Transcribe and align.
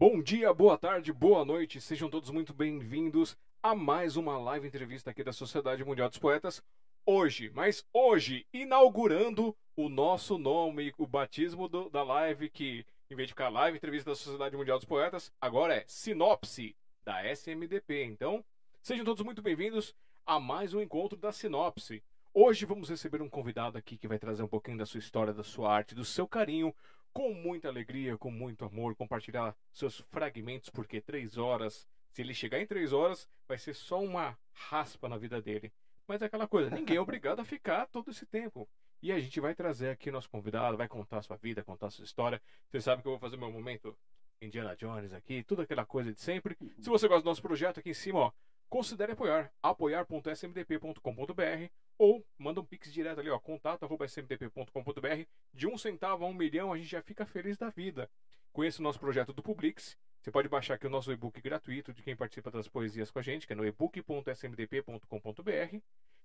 Bom 0.00 0.22
dia, 0.22 0.54
boa 0.54 0.78
tarde, 0.78 1.12
boa 1.12 1.44
noite, 1.44 1.80
sejam 1.80 2.08
todos 2.08 2.30
muito 2.30 2.54
bem-vindos 2.54 3.36
a 3.60 3.74
mais 3.74 4.16
uma 4.16 4.38
live 4.38 4.68
entrevista 4.68 5.10
aqui 5.10 5.24
da 5.24 5.32
Sociedade 5.32 5.84
Mundial 5.84 6.08
dos 6.08 6.20
Poetas. 6.20 6.62
Hoje, 7.04 7.50
mas 7.52 7.84
hoje, 7.92 8.46
inaugurando 8.52 9.56
o 9.74 9.88
nosso 9.88 10.38
nome, 10.38 10.94
o 10.96 11.04
batismo 11.04 11.68
do, 11.68 11.90
da 11.90 12.04
live, 12.04 12.48
que 12.48 12.86
em 13.10 13.16
vez 13.16 13.26
de 13.26 13.32
ficar 13.32 13.48
live 13.48 13.76
entrevista 13.76 14.10
da 14.10 14.14
Sociedade 14.14 14.56
Mundial 14.56 14.78
dos 14.78 14.86
Poetas, 14.86 15.32
agora 15.40 15.74
é 15.74 15.84
Sinopse 15.88 16.76
da 17.04 17.28
SMDP. 17.32 18.04
Então, 18.04 18.44
sejam 18.80 19.04
todos 19.04 19.24
muito 19.24 19.42
bem-vindos 19.42 19.96
a 20.24 20.38
mais 20.38 20.74
um 20.74 20.80
encontro 20.80 21.18
da 21.18 21.32
Sinopse. 21.32 22.04
Hoje 22.32 22.64
vamos 22.66 22.88
receber 22.88 23.20
um 23.20 23.28
convidado 23.28 23.76
aqui 23.76 23.98
que 23.98 24.06
vai 24.06 24.16
trazer 24.16 24.44
um 24.44 24.48
pouquinho 24.48 24.78
da 24.78 24.86
sua 24.86 25.00
história, 25.00 25.34
da 25.34 25.42
sua 25.42 25.74
arte, 25.74 25.92
do 25.92 26.04
seu 26.04 26.28
carinho 26.28 26.72
com 27.12 27.34
muita 27.34 27.68
alegria, 27.68 28.16
com 28.16 28.30
muito 28.30 28.64
amor, 28.64 28.94
compartilhar 28.94 29.56
seus 29.72 29.98
fragmentos, 30.10 30.70
porque 30.70 31.00
três 31.00 31.36
horas, 31.36 31.86
se 32.10 32.22
ele 32.22 32.34
chegar 32.34 32.60
em 32.60 32.66
três 32.66 32.92
horas, 32.92 33.28
vai 33.46 33.58
ser 33.58 33.74
só 33.74 34.02
uma 34.02 34.38
raspa 34.52 35.08
na 35.08 35.16
vida 35.16 35.40
dele. 35.40 35.72
Mas 36.06 36.22
é 36.22 36.26
aquela 36.26 36.48
coisa, 36.48 36.70
ninguém 36.70 36.96
é 36.96 37.00
obrigado 37.00 37.40
a 37.40 37.44
ficar 37.44 37.86
todo 37.86 38.10
esse 38.10 38.26
tempo. 38.26 38.68
E 39.00 39.12
a 39.12 39.20
gente 39.20 39.40
vai 39.40 39.54
trazer 39.54 39.90
aqui 39.90 40.10
nosso 40.10 40.28
convidado, 40.28 40.76
vai 40.76 40.88
contar 40.88 41.22
sua 41.22 41.36
vida, 41.36 41.62
contar 41.62 41.90
sua 41.90 42.04
história. 42.04 42.42
Você 42.68 42.80
sabe 42.80 43.02
que 43.02 43.08
eu 43.08 43.12
vou 43.12 43.20
fazer 43.20 43.36
meu 43.36 43.50
momento 43.50 43.96
Indiana 44.40 44.76
Jones 44.76 45.12
aqui, 45.12 45.42
tudo 45.42 45.62
aquela 45.62 45.84
coisa 45.84 46.12
de 46.12 46.20
sempre. 46.20 46.56
Se 46.80 46.88
você 46.88 47.06
gosta 47.06 47.22
do 47.22 47.28
nosso 47.28 47.42
projeto, 47.42 47.80
aqui 47.80 47.90
em 47.90 47.94
cima, 47.94 48.20
ó, 48.20 48.32
considere 48.68 49.12
apoiar, 49.12 49.52
apoiar.smdp.com.br 49.62 51.70
ou 51.98 52.24
manda 52.38 52.60
um 52.60 52.64
pix 52.64 52.92
direto 52.92 53.18
ali, 53.18 53.28
ó, 53.28 53.38
contato.smdp.com.br. 53.38 55.26
De 55.52 55.66
um 55.66 55.76
centavo 55.76 56.24
a 56.24 56.28
um 56.28 56.32
milhão, 56.32 56.72
a 56.72 56.78
gente 56.78 56.88
já 56.88 57.02
fica 57.02 57.26
feliz 57.26 57.58
da 57.58 57.68
vida. 57.68 58.08
Conheça 58.52 58.80
o 58.80 58.82
nosso 58.82 59.00
projeto 59.00 59.32
do 59.32 59.42
Publix. 59.42 59.96
Você 60.20 60.30
pode 60.30 60.48
baixar 60.48 60.74
aqui 60.74 60.86
o 60.86 60.90
nosso 60.90 61.12
e-book 61.12 61.40
gratuito 61.40 61.92
de 61.92 62.02
quem 62.02 62.16
participa 62.16 62.50
das 62.50 62.68
poesias 62.68 63.10
com 63.10 63.18
a 63.18 63.22
gente, 63.22 63.46
que 63.46 63.52
é 63.52 63.56
no 63.56 63.66
ebook.smdp.com.br. 63.66 65.80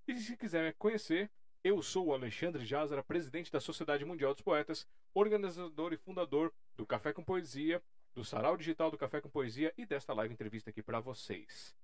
E 0.08 0.18
se 0.18 0.38
quiser 0.38 0.74
conhecer, 0.76 1.30
eu 1.64 1.82
sou 1.82 2.08
o 2.08 2.14
Alexandre 2.14 2.66
Jazara, 2.66 3.04
presidente 3.04 3.52
da 3.52 3.60
Sociedade 3.60 4.04
Mundial 4.04 4.34
dos 4.34 4.42
Poetas, 4.42 4.88
organizador 5.14 5.94
e 5.94 5.98
fundador 5.98 6.52
do 6.76 6.86
Café 6.86 7.14
com 7.14 7.24
Poesia, 7.24 7.82
do 8.14 8.24
Sarau 8.24 8.58
Digital 8.58 8.92
do 8.92 8.98
Café 8.98 9.22
com 9.22 9.30
Poesia 9.30 9.74
e 9.78 9.86
desta 9.86 10.14
live 10.14 10.34
entrevista 10.34 10.70
aqui 10.70 10.84
para 10.84 11.00
vocês. 11.00 11.76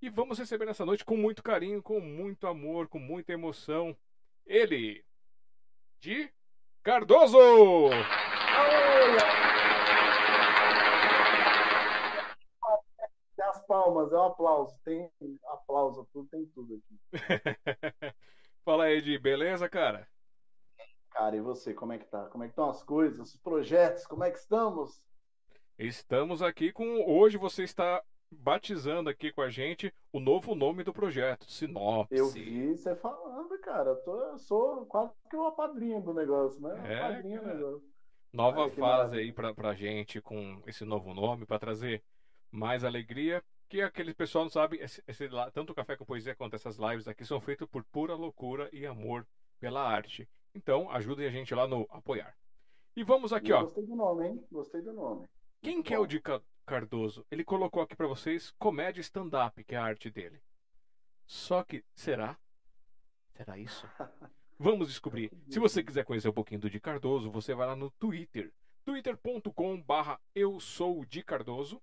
E 0.00 0.10
vamos 0.10 0.38
receber 0.38 0.66
nessa 0.66 0.84
noite 0.84 1.04
com 1.04 1.16
muito 1.16 1.42
carinho, 1.42 1.82
com 1.82 2.00
muito 2.00 2.46
amor, 2.46 2.86
com 2.86 2.98
muita 2.98 3.32
emoção, 3.32 3.96
ele, 4.44 5.02
de 5.98 6.30
Cardoso! 6.82 7.38
As 13.42 13.66
palmas, 13.66 14.12
é 14.12 14.16
um 14.16 14.22
aplauso. 14.24 14.78
Tem 14.84 15.10
aplauso, 15.46 16.06
tudo, 16.12 16.28
tem 16.28 16.46
tudo 16.46 16.74
aqui. 16.74 17.00
Fala 18.64 18.84
aí, 18.84 18.98
Edi, 18.98 19.18
beleza, 19.18 19.68
cara? 19.68 20.06
Cara, 21.10 21.34
e 21.34 21.40
você, 21.40 21.72
como 21.72 21.92
é 21.94 21.98
que 21.98 22.04
tá? 22.04 22.26
Como 22.26 22.44
é 22.44 22.48
que 22.48 22.52
estão 22.52 22.68
as 22.68 22.82
coisas, 22.82 23.34
os 23.34 23.36
projetos, 23.36 24.06
como 24.06 24.22
é 24.22 24.30
que 24.30 24.38
estamos? 24.38 25.02
Estamos 25.78 26.42
aqui 26.42 26.70
com. 26.70 27.02
Hoje 27.10 27.38
você 27.38 27.62
está 27.62 28.02
batizando 28.30 29.08
aqui 29.10 29.32
com 29.32 29.40
a 29.40 29.50
gente 29.50 29.92
o 30.12 30.20
novo 30.20 30.54
nome 30.54 30.82
do 30.84 30.92
projeto, 30.92 31.50
Sinopse. 31.50 32.14
Eu 32.14 32.28
vi 32.30 32.76
você 32.76 32.94
falando, 32.96 33.58
cara. 33.60 33.90
Eu, 33.90 33.96
tô, 34.02 34.20
eu 34.22 34.38
sou 34.38 34.86
quase 34.86 35.12
que 35.30 35.36
uma 35.36 35.52
padrinha 35.52 36.00
do 36.00 36.12
negócio, 36.12 36.60
né? 36.60 36.80
É, 36.92 37.00
padrinha 37.00 37.40
do 37.40 37.46
negócio. 37.46 37.82
Nova 38.32 38.64
Ai, 38.64 38.70
fase 38.70 38.80
maravilha. 38.80 39.22
aí 39.22 39.32
pra, 39.32 39.54
pra 39.54 39.74
gente 39.74 40.20
com 40.20 40.60
esse 40.66 40.84
novo 40.84 41.14
nome, 41.14 41.46
pra 41.46 41.58
trazer 41.58 42.02
mais 42.50 42.84
alegria. 42.84 43.42
Que 43.68 43.82
aquele 43.82 44.14
pessoal 44.14 44.44
não 44.44 44.50
sabe, 44.50 44.76
esse, 44.78 45.02
esse 45.08 45.28
tanto 45.52 45.72
o 45.72 45.74
Café 45.74 45.96
com 45.96 46.04
Poesia 46.04 46.36
quanto 46.36 46.54
essas 46.54 46.76
lives 46.76 47.08
aqui 47.08 47.24
são 47.24 47.40
feitos 47.40 47.68
por 47.68 47.82
pura 47.84 48.14
loucura 48.14 48.68
e 48.72 48.86
amor 48.86 49.26
pela 49.58 49.82
arte. 49.82 50.28
Então, 50.54 50.88
ajudem 50.90 51.26
a 51.26 51.30
gente 51.30 51.52
lá 51.52 51.66
no 51.66 51.84
apoiar. 51.90 52.32
E 52.94 53.02
vamos 53.02 53.32
aqui, 53.32 53.50
Eu 53.50 53.56
ó. 53.56 53.62
Gostei 53.64 53.84
do 53.84 53.96
nome, 53.96 54.26
hein? 54.28 54.44
Gostei 54.52 54.80
do 54.82 54.92
nome. 54.92 55.26
Quem 55.62 55.82
que 55.82 55.92
é 55.92 55.98
o 55.98 56.06
de 56.06 56.20
Ca- 56.20 56.40
Cardoso? 56.66 57.24
Ele 57.30 57.44
colocou 57.44 57.80
aqui 57.80 57.94
pra 57.94 58.08
vocês 58.08 58.52
comédia 58.58 59.00
stand-up, 59.00 59.62
que 59.64 59.74
é 59.74 59.78
a 59.78 59.84
arte 59.84 60.10
dele. 60.10 60.42
Só 61.24 61.62
que, 61.62 61.84
será? 61.94 62.36
Será 63.34 63.56
isso? 63.56 63.88
Vamos 64.58 64.88
descobrir. 64.88 65.30
Se 65.48 65.58
você 65.58 65.82
quiser 65.82 66.04
conhecer 66.04 66.28
um 66.28 66.32
pouquinho 66.32 66.60
do 66.60 66.70
Di 66.70 66.80
Cardoso, 66.80 67.30
você 67.30 67.54
vai 67.54 67.66
lá 67.66 67.76
no 67.76 67.90
Twitter. 67.92 68.52
twitter.com 68.84 69.80
barra 69.82 70.20
eu 70.34 70.58
sou 70.58 71.04
Di 71.04 71.22
Cardoso. 71.22 71.80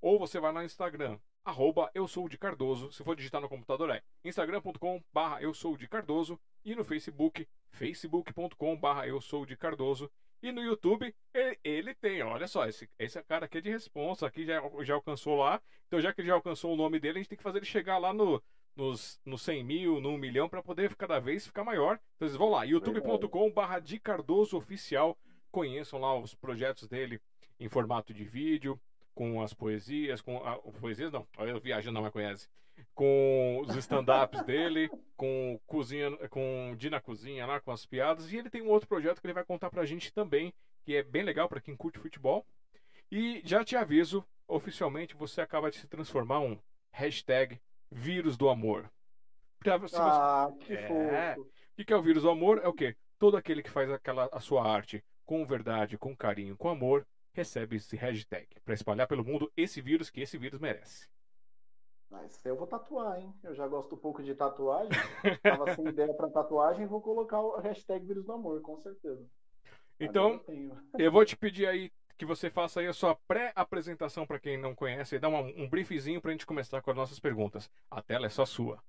Ou 0.00 0.18
você 0.18 0.40
vai 0.40 0.52
lá 0.52 0.60
no 0.60 0.66
Instagram, 0.66 1.18
arroba 1.44 1.90
eu 1.94 2.08
sou 2.08 2.28
Di 2.28 2.38
Cardoso. 2.38 2.90
Se 2.92 3.04
for 3.04 3.14
digitar 3.14 3.40
no 3.40 3.48
computador 3.48 3.90
é 3.90 4.02
instagram.com 4.24 5.02
barra 5.12 5.42
eu 5.42 5.52
sou 5.52 5.76
Di 5.76 5.88
Cardoso. 5.88 6.40
E 6.64 6.74
no 6.74 6.84
Facebook, 6.84 7.46
facebook.com 7.70 8.76
barra 8.76 9.06
eu 9.06 9.20
sou 9.20 9.44
Di 9.44 9.56
Cardoso. 9.56 10.10
E 10.42 10.50
no 10.50 10.62
YouTube, 10.62 11.14
ele, 11.34 11.58
ele 11.62 11.94
tem, 11.94 12.22
olha 12.22 12.48
só, 12.48 12.66
esse, 12.66 12.88
esse 12.98 13.22
cara 13.24 13.44
aqui 13.44 13.58
é 13.58 13.60
de 13.60 13.70
responsa, 13.70 14.26
aqui 14.26 14.44
já, 14.44 14.62
já 14.82 14.94
alcançou 14.94 15.36
lá. 15.36 15.60
Então, 15.86 16.00
já 16.00 16.12
que 16.12 16.20
ele 16.20 16.28
já 16.28 16.34
alcançou 16.34 16.72
o 16.72 16.76
nome 16.76 16.98
dele, 16.98 17.18
a 17.18 17.20
gente 17.20 17.28
tem 17.28 17.36
que 17.36 17.42
fazer 17.42 17.58
ele 17.58 17.66
chegar 17.66 17.98
lá 17.98 18.12
no, 18.12 18.42
nos, 18.74 19.20
nos 19.24 19.42
100 19.42 19.64
mil, 19.64 20.00
no 20.00 20.10
1 20.10 20.18
milhão, 20.18 20.48
para 20.48 20.62
poder 20.62 20.94
cada 20.96 21.18
vez 21.18 21.46
ficar 21.46 21.64
maior. 21.64 22.00
Então, 22.16 22.26
vocês 22.26 22.36
vão 22.36 22.50
lá, 22.50 22.64
youtube.com/barra 22.64 23.80
de 23.80 23.98
Cardoso 24.00 24.56
Oficial. 24.56 25.18
Conheçam 25.50 26.00
lá 26.00 26.18
os 26.18 26.34
projetos 26.34 26.88
dele 26.88 27.20
em 27.58 27.68
formato 27.68 28.14
de 28.14 28.24
vídeo, 28.24 28.80
com 29.20 29.42
as 29.42 29.52
poesias, 29.52 30.22
com 30.22 30.38
a, 30.38 30.56
poesias 30.80 31.12
não, 31.12 31.26
eu 31.40 31.60
viajando 31.60 31.92
não 31.92 32.00
mais 32.00 32.10
conhece, 32.10 32.48
com 32.94 33.60
os 33.66 33.76
stand-ups 33.76 34.42
dele, 34.46 34.88
com 35.14 35.60
cozinha, 35.66 36.10
com 36.30 36.74
Di 36.78 36.88
na 36.88 37.02
cozinha 37.02 37.44
lá, 37.44 37.60
com 37.60 37.70
as 37.70 37.84
piadas. 37.84 38.32
E 38.32 38.38
ele 38.38 38.48
tem 38.48 38.62
um 38.62 38.70
outro 38.70 38.88
projeto 38.88 39.20
que 39.20 39.26
ele 39.26 39.34
vai 39.34 39.44
contar 39.44 39.68
pra 39.68 39.84
gente 39.84 40.10
também, 40.10 40.54
que 40.86 40.96
é 40.96 41.02
bem 41.02 41.22
legal 41.22 41.50
para 41.50 41.60
quem 41.60 41.76
curte 41.76 41.98
futebol. 41.98 42.46
E 43.12 43.42
já 43.44 43.62
te 43.62 43.76
aviso, 43.76 44.24
oficialmente 44.48 45.14
você 45.14 45.42
acaba 45.42 45.70
de 45.70 45.76
se 45.76 45.86
transformar 45.86 46.40
um 46.40 46.58
hashtag 46.90 47.60
vírus 47.90 48.38
do 48.38 48.48
amor. 48.48 48.90
Pra, 49.58 49.76
você- 49.76 49.96
Ah, 49.98 50.48
que 50.60 50.72
É. 50.72 50.86
fofo. 51.34 51.42
o 51.42 51.50
que 51.76 51.84
que 51.84 51.92
é 51.92 51.96
o 51.96 52.00
vírus 52.02 52.22
do 52.22 52.30
amor? 52.30 52.58
É 52.64 52.68
o 52.68 52.72
quê? 52.72 52.96
Todo 53.18 53.36
aquele 53.36 53.62
que 53.62 53.68
faz 53.70 53.90
aquela, 53.90 54.30
a 54.32 54.40
sua 54.40 54.66
arte 54.66 55.04
com 55.26 55.44
verdade, 55.44 55.98
com 55.98 56.16
carinho, 56.16 56.56
com 56.56 56.70
amor, 56.70 57.06
recebe 57.32 57.76
esse 57.76 57.96
hashtag 57.96 58.48
para 58.64 58.74
espalhar 58.74 59.06
pelo 59.08 59.24
mundo 59.24 59.50
esse 59.56 59.80
vírus 59.80 60.10
que 60.10 60.20
esse 60.20 60.38
vírus 60.38 60.60
merece. 60.60 61.08
Mas 62.10 62.44
eu 62.44 62.56
vou 62.56 62.66
tatuar, 62.66 63.20
hein? 63.20 63.32
Eu 63.42 63.54
já 63.54 63.66
gosto 63.68 63.94
um 63.94 63.98
pouco 63.98 64.22
de 64.22 64.34
tatuagem. 64.34 64.90
Tava 65.42 65.74
sem 65.74 65.86
ideia 65.88 66.12
pra 66.14 66.28
tatuagem, 66.28 66.86
vou 66.86 67.00
colocar 67.00 67.40
o 67.40 67.56
hashtag 67.60 68.04
vírus 68.04 68.24
do 68.24 68.32
amor, 68.32 68.60
com 68.62 68.76
certeza. 68.78 69.24
Então, 69.98 70.40
eu 70.48 70.76
eu 71.06 71.12
vou 71.12 71.24
te 71.24 71.36
pedir 71.36 71.66
aí 71.66 71.92
que 72.18 72.26
você 72.26 72.50
faça 72.50 72.80
aí 72.80 72.86
a 72.86 72.92
sua 72.92 73.14
pré-apresentação 73.14 74.26
para 74.26 74.38
quem 74.40 74.58
não 74.60 74.74
conhece 74.74 75.16
e 75.16 75.18
dá 75.18 75.28
uma- 75.28 75.40
um 75.40 75.68
briefzinho 75.68 76.20
para 76.20 76.30
a 76.30 76.32
gente 76.32 76.46
começar 76.46 76.82
com 76.82 76.90
as 76.90 76.96
nossas 76.96 77.18
perguntas. 77.18 77.70
A 77.90 78.02
tela 78.02 78.26
é 78.26 78.28
só 78.28 78.44
sua. 78.44 78.82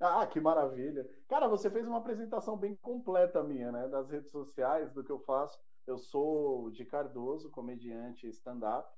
Ah, 0.00 0.26
que 0.26 0.40
maravilha. 0.40 1.06
Cara, 1.28 1.46
você 1.46 1.70
fez 1.70 1.86
uma 1.86 1.98
apresentação 1.98 2.56
bem 2.56 2.74
completa 2.76 3.42
minha, 3.42 3.70
né? 3.70 3.86
Das 3.88 4.08
redes 4.10 4.30
sociais, 4.30 4.90
do 4.92 5.04
que 5.04 5.12
eu 5.12 5.20
faço. 5.20 5.58
Eu 5.90 5.98
sou 5.98 6.70
de 6.70 6.84
Cardoso, 6.84 7.50
comediante 7.50 8.28
stand-up, 8.28 8.88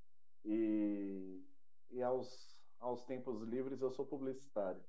e, 0.44 1.42
e 1.91 2.03
aos, 2.03 2.54
aos 2.78 3.06
tempos 3.06 3.41
livres 3.41 3.80
eu 3.80 3.91
sou 3.91 4.04
publicitário. 4.04 4.84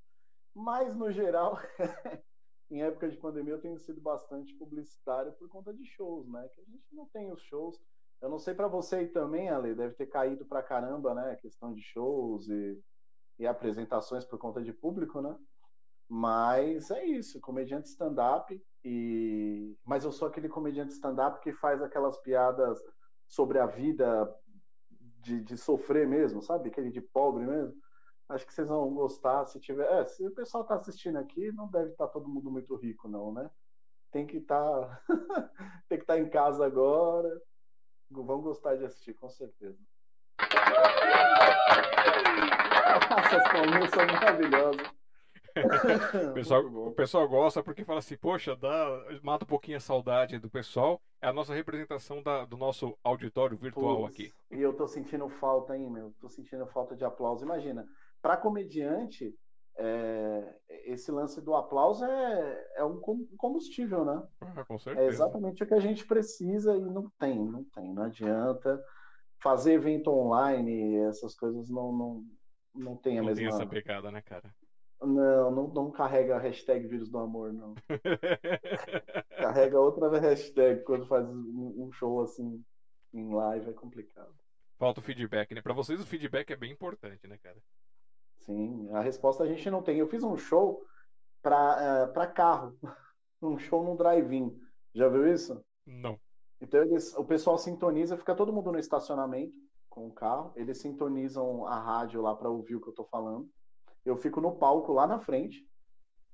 Mas, 0.53 0.93
no 0.97 1.09
geral, 1.13 1.57
em 2.69 2.83
época 2.83 3.07
de 3.07 3.15
pandemia 3.15 3.53
eu 3.53 3.61
tenho 3.61 3.79
sido 3.79 4.01
bastante 4.01 4.53
publicitário 4.55 5.31
por 5.39 5.47
conta 5.47 5.73
de 5.73 5.85
shows, 5.85 6.27
né? 6.27 6.45
Que 6.49 6.59
a 6.59 6.65
gente 6.65 6.93
não 6.93 7.07
tem 7.07 7.31
os 7.31 7.41
shows. 7.43 7.81
Eu 8.19 8.29
não 8.29 8.37
sei 8.37 8.53
pra 8.53 8.67
você 8.67 8.97
aí 8.97 9.07
também, 9.07 9.49
Ale, 9.49 9.73
deve 9.73 9.95
ter 9.95 10.07
caído 10.07 10.45
pra 10.45 10.61
caramba, 10.61 11.15
né? 11.15 11.31
A 11.31 11.37
questão 11.37 11.73
de 11.73 11.81
shows 11.81 12.49
e, 12.49 12.83
e 13.39 13.47
apresentações 13.47 14.25
por 14.25 14.37
conta 14.37 14.61
de 14.61 14.73
público, 14.73 15.21
né? 15.21 15.39
Mas 16.15 16.91
é 16.91 17.03
isso, 17.07 17.41
comediante 17.41 17.89
stand-up 17.89 18.63
e 18.85 19.75
mas 19.83 20.05
eu 20.05 20.11
sou 20.11 20.27
aquele 20.27 20.47
comediante 20.47 20.93
stand-up 20.93 21.39
que 21.39 21.51
faz 21.53 21.81
aquelas 21.81 22.19
piadas 22.19 22.79
sobre 23.27 23.57
a 23.57 23.65
vida 23.65 24.31
de, 25.21 25.41
de 25.41 25.57
sofrer 25.57 26.07
mesmo, 26.07 26.39
sabe? 26.39 26.69
Aquele 26.69 26.91
de 26.91 27.01
pobre 27.01 27.43
mesmo. 27.43 27.73
Acho 28.29 28.45
que 28.45 28.53
vocês 28.53 28.69
vão 28.69 28.93
gostar 28.93 29.47
se 29.47 29.59
tiver. 29.59 29.91
É, 29.91 30.05
se 30.05 30.23
o 30.27 30.35
pessoal 30.35 30.63
tá 30.63 30.75
assistindo 30.75 31.17
aqui, 31.17 31.51
não 31.51 31.67
deve 31.67 31.89
estar 31.89 32.07
todo 32.09 32.29
mundo 32.29 32.51
muito 32.51 32.75
rico, 32.75 33.07
não, 33.07 33.33
né? 33.33 33.49
Tem 34.11 34.27
que 34.27 34.39
que 35.89 35.95
estar 35.95 36.19
em 36.19 36.29
casa 36.29 36.63
agora. 36.63 37.41
Vão 38.11 38.39
gostar 38.39 38.75
de 38.75 38.85
assistir, 38.85 39.15
com 39.15 39.31
certeza. 39.31 39.79
Essas 43.17 43.51
palminhas 43.51 43.89
são 43.89 44.05
maravilhosas. 44.05 45.02
o, 46.31 46.33
pessoal, 46.33 46.65
o 46.65 46.91
pessoal 46.91 47.27
gosta 47.27 47.63
porque 47.63 47.83
fala 47.83 47.99
assim, 47.99 48.17
poxa, 48.17 48.55
dá, 48.55 48.85
mata 49.21 49.45
um 49.45 49.47
pouquinho 49.47 49.77
a 49.77 49.79
saudade 49.81 50.39
do 50.39 50.49
pessoal. 50.49 51.01
É 51.21 51.27
a 51.27 51.33
nossa 51.33 51.53
representação 51.53 52.21
da, 52.21 52.45
do 52.45 52.57
nosso 52.57 52.97
auditório 53.03 53.57
virtual 53.57 54.01
Putz, 54.01 54.13
aqui. 54.13 54.33
E 54.51 54.61
eu 54.61 54.73
tô 54.73 54.87
sentindo 54.87 55.29
falta, 55.29 55.77
hein, 55.77 55.89
meu? 55.89 56.13
Tô 56.19 56.27
sentindo 56.27 56.65
falta 56.67 56.95
de 56.95 57.05
aplauso. 57.05 57.45
Imagina, 57.45 57.85
para 58.21 58.35
comediante, 58.35 59.33
é, 59.77 60.55
esse 60.85 61.11
lance 61.11 61.41
do 61.41 61.55
aplauso 61.55 62.05
é, 62.05 62.67
é 62.77 62.83
um 62.83 62.99
combustível, 63.37 64.05
né? 64.05 64.21
Ah, 64.41 64.65
com 64.65 64.77
certeza. 64.77 65.05
É 65.05 65.09
exatamente 65.09 65.63
o 65.63 65.67
que 65.67 65.73
a 65.73 65.79
gente 65.79 66.05
precisa 66.05 66.75
e 66.75 66.81
não 66.81 67.09
tem, 67.19 67.43
não 67.43 67.63
tem, 67.63 67.93
não 67.93 68.03
adianta. 68.03 68.81
Fazer 69.41 69.73
evento 69.73 70.09
online, 70.09 70.97
essas 70.97 71.35
coisas 71.35 71.69
não, 71.69 71.91
não, 71.91 72.23
não 72.73 72.95
tem 72.95 73.17
a 73.17 73.21
Não 73.21 73.27
mesma. 73.27 73.39
tem 73.39 73.47
essa 73.47 73.65
pegada, 73.65 74.11
né, 74.11 74.21
cara? 74.21 74.53
Não, 75.05 75.51
não, 75.51 75.67
não 75.67 75.91
carrega 75.91 76.35
a 76.35 76.39
hashtag 76.39 76.87
vírus 76.87 77.09
do 77.09 77.17
amor, 77.17 77.51
não. 77.51 77.75
Carrega 79.37 79.79
outra 79.79 80.19
hashtag 80.19 80.83
quando 80.83 81.05
faz 81.05 81.27
um 81.27 81.91
show 81.91 82.21
assim 82.21 82.63
em 83.13 83.33
live, 83.33 83.69
é 83.69 83.73
complicado. 83.73 84.33
Falta 84.77 84.99
o 84.99 85.03
feedback, 85.03 85.53
né? 85.53 85.61
Pra 85.61 85.73
vocês 85.73 85.99
o 85.99 86.05
feedback 86.05 86.51
é 86.51 86.55
bem 86.55 86.71
importante, 86.71 87.27
né, 87.27 87.37
cara? 87.37 87.57
Sim, 88.39 88.89
a 88.91 89.01
resposta 89.01 89.43
a 89.43 89.47
gente 89.47 89.69
não 89.69 89.81
tem. 89.81 89.97
Eu 89.97 90.07
fiz 90.07 90.23
um 90.23 90.35
show 90.35 90.83
para 91.41 92.07
para 92.07 92.27
carro, 92.27 92.77
um 93.41 93.57
show 93.57 93.83
no 93.83 93.97
drive-in. 93.97 94.57
Já 94.93 95.07
viu 95.09 95.31
isso? 95.31 95.63
Não. 95.85 96.19
Então 96.61 96.81
eles, 96.81 97.13
o 97.15 97.25
pessoal 97.25 97.57
sintoniza, 97.57 98.17
fica 98.17 98.35
todo 98.35 98.53
mundo 98.53 98.71
no 98.71 98.79
estacionamento 98.79 99.57
com 99.89 100.07
o 100.07 100.13
carro, 100.13 100.53
eles 100.55 100.79
sintonizam 100.79 101.67
a 101.67 101.79
rádio 101.79 102.21
lá 102.21 102.35
para 102.35 102.49
ouvir 102.49 102.75
o 102.75 102.81
que 102.81 102.89
eu 102.89 102.93
tô 102.93 103.05
falando. 103.05 103.49
Eu 104.05 104.17
fico 104.17 104.41
no 104.41 104.55
palco 104.55 104.91
lá 104.91 105.07
na 105.07 105.19
frente, 105.19 105.67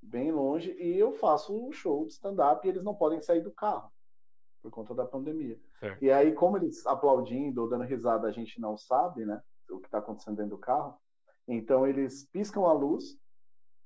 bem 0.02 0.32
longe, 0.32 0.72
e 0.80 0.98
eu 0.98 1.12
faço 1.14 1.56
um 1.56 1.72
show 1.72 2.06
de 2.06 2.14
stand-up 2.14 2.66
e 2.66 2.70
eles 2.70 2.84
não 2.84 2.96
podem 2.96 3.22
sair 3.22 3.42
do 3.42 3.52
carro 3.52 3.92
por 4.62 4.72
conta 4.72 4.94
da 4.94 5.06
pandemia. 5.06 5.60
Certo. 5.80 6.04
E 6.04 6.12
aí, 6.12 6.34
como 6.34 6.58
eles 6.58 6.86
aplaudindo 6.86 7.62
ou 7.62 7.70
dando 7.70 7.86
risada, 7.86 8.28
a 8.28 8.32
gente 8.32 8.60
não 8.60 8.78
sabe, 8.78 9.26
né, 9.26 9.42
o 9.70 9.80
que 9.80 9.88
está 9.88 10.00
acontecendo 10.00 10.38
dentro 10.38 10.52
do 10.52 10.58
carro. 10.58 10.98
Então 11.48 11.88
eles 11.88 12.26
piscam 12.26 12.66
a 12.66 12.74
luz 12.74 13.18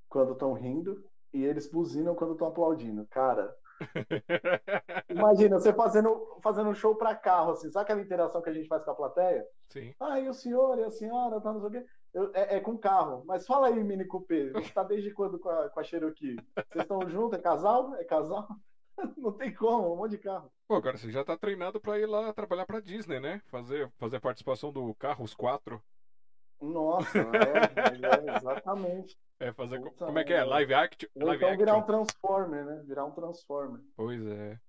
quando 0.09 0.33
estão 0.33 0.53
rindo 0.53 1.03
e 1.33 1.43
eles 1.43 1.69
buzinam 1.71 2.15
quando 2.15 2.33
estão 2.33 2.47
aplaudindo. 2.47 3.07
Cara, 3.07 3.55
imagina 5.09 5.59
você 5.59 5.73
fazendo 5.73 6.39
fazendo 6.41 6.69
um 6.69 6.73
show 6.73 6.95
para 6.95 7.15
carro, 7.15 7.51
assim, 7.51 7.71
sabe 7.71 7.83
aquela 7.83 8.01
interação 8.01 8.41
que 8.41 8.49
a 8.49 8.53
gente 8.53 8.67
faz 8.67 8.83
com 8.83 8.91
a 8.91 8.95
plateia? 8.95 9.45
Sim. 9.69 9.93
Ah, 9.99 10.19
e 10.19 10.27
o 10.27 10.33
senhor 10.33 10.77
e 10.79 10.83
a 10.83 10.91
senhora, 10.91 11.39
tá, 11.41 11.53
não 11.53 11.59
sei 11.61 11.69
o 11.69 11.71
quê. 11.71 11.85
Eu- 12.13 12.31
é, 12.33 12.57
é 12.57 12.59
com 12.59 12.77
carro. 12.77 13.23
Mas 13.25 13.45
fala 13.47 13.67
aí, 13.67 13.83
Mini 13.83 14.05
Coupé, 14.05 14.49
você 14.51 14.69
tá 14.71 14.83
desde 14.83 15.11
quando 15.11 15.39
com 15.39 15.49
a, 15.49 15.69
com 15.69 15.79
a 15.79 15.83
Cherokee? 15.83 16.35
Vocês 16.55 16.83
estão 16.83 17.09
juntos? 17.09 17.39
É 17.39 17.41
casal? 17.41 17.95
É 17.95 18.03
casal? 18.03 18.47
Não 19.17 19.31
tem 19.31 19.53
como, 19.53 19.93
um 19.93 19.97
monte 19.97 20.11
de 20.11 20.17
carro. 20.19 20.51
Pô, 20.67 20.75
agora 20.75 20.97
você 20.97 21.09
já 21.11 21.23
tá 21.23 21.35
treinado 21.35 21.81
pra 21.81 21.99
ir 21.99 22.05
lá 22.05 22.31
trabalhar 22.31 22.65
pra 22.65 22.79
Disney, 22.79 23.19
né? 23.19 23.41
Fazer, 23.47 23.91
fazer 23.97 24.17
a 24.17 24.21
participação 24.21 24.71
do 24.71 24.93
Carros 24.95 25.33
4. 25.33 25.81
Nossa, 26.61 27.17
é, 27.17 28.29
é, 28.31 28.37
exatamente. 28.37 29.17
É, 29.39 29.51
fazer. 29.51 29.79
Puta 29.81 30.05
como 30.05 30.19
é 30.19 30.23
que 30.23 30.31
é? 30.33 30.43
Live 30.43 30.73
act? 30.73 31.09
Ou 31.15 31.27
Live 31.27 31.43
então 31.43 31.57
virar 31.57 31.75
um 31.75 31.79
action? 31.79 31.85
Transformer, 31.87 32.65
né? 32.65 32.83
Virar 32.85 33.05
um 33.05 33.11
Transformer. 33.11 33.81
Pois 33.95 34.25
é. 34.25 34.59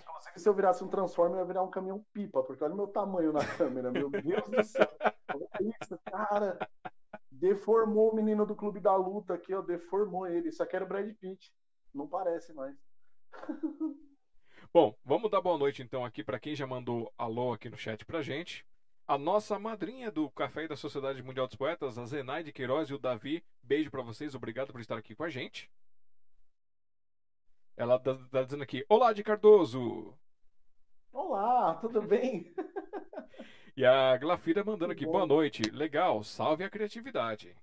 Inclusive, 0.00 0.38
se 0.38 0.48
eu 0.48 0.54
virasse 0.54 0.82
um 0.84 0.88
Transformer, 0.88 1.36
eu 1.36 1.40
ia 1.40 1.46
virar 1.46 1.62
um 1.62 1.70
caminhão 1.70 2.04
pipa, 2.12 2.42
porque 2.42 2.62
olha 2.64 2.74
o 2.74 2.76
meu 2.76 2.88
tamanho 2.88 3.32
na 3.32 3.44
câmera, 3.56 3.90
meu 3.90 4.10
Deus 4.10 4.48
do 4.48 4.64
céu. 4.64 4.88
Olha 5.28 5.48
isso, 5.82 5.98
cara. 6.04 6.58
Deformou 7.30 8.10
o 8.10 8.14
menino 8.14 8.44
do 8.44 8.54
Clube 8.54 8.80
da 8.80 8.94
Luta 8.96 9.34
aqui, 9.34 9.54
ó. 9.54 9.62
Deformou 9.62 10.26
ele. 10.26 10.48
Isso 10.48 10.62
aqui 10.62 10.76
era 10.76 10.84
o 10.84 10.88
Brad 10.88 11.10
Pitt. 11.14 11.52
Não 11.94 12.06
parece 12.06 12.52
mais. 12.52 12.76
Bom, 14.72 14.94
vamos 15.04 15.30
dar 15.30 15.40
boa 15.40 15.58
noite 15.58 15.82
então 15.82 16.04
aqui 16.04 16.22
pra 16.22 16.38
quem 16.38 16.54
já 16.54 16.66
mandou 16.66 17.12
alô 17.18 17.52
aqui 17.52 17.68
no 17.68 17.76
chat 17.76 18.04
pra 18.04 18.22
gente. 18.22 18.64
A 19.06 19.18
nossa 19.18 19.58
madrinha 19.58 20.10
do 20.10 20.30
Café 20.30 20.64
e 20.64 20.68
da 20.68 20.76
Sociedade 20.76 21.22
Mundial 21.22 21.48
dos 21.48 21.56
Poetas, 21.56 21.98
a 21.98 22.06
Zenaide 22.06 22.52
Queiroz 22.52 22.88
e 22.88 22.94
o 22.94 22.98
Davi. 22.98 23.42
Beijo 23.62 23.90
pra 23.90 24.02
vocês, 24.02 24.34
obrigado 24.36 24.70
por 24.70 24.80
estar 24.80 24.96
aqui 24.96 25.16
com 25.16 25.24
a 25.24 25.28
gente. 25.28 25.68
Ela 27.80 27.98
tá, 27.98 28.14
tá 28.30 28.42
dizendo 28.42 28.62
aqui: 28.62 28.84
Olá, 28.90 29.10
de 29.14 29.24
Cardoso! 29.24 30.14
Olá, 31.10 31.76
tudo 31.76 32.02
bem? 32.02 32.52
E 33.76 33.86
a 33.86 34.18
Glafira 34.18 34.62
mandando 34.62 34.92
aqui. 34.92 35.06
Boa 35.06 35.24
noite, 35.24 35.62
legal, 35.70 36.22
salve 36.22 36.62
a 36.62 36.68
criatividade. 36.68 37.56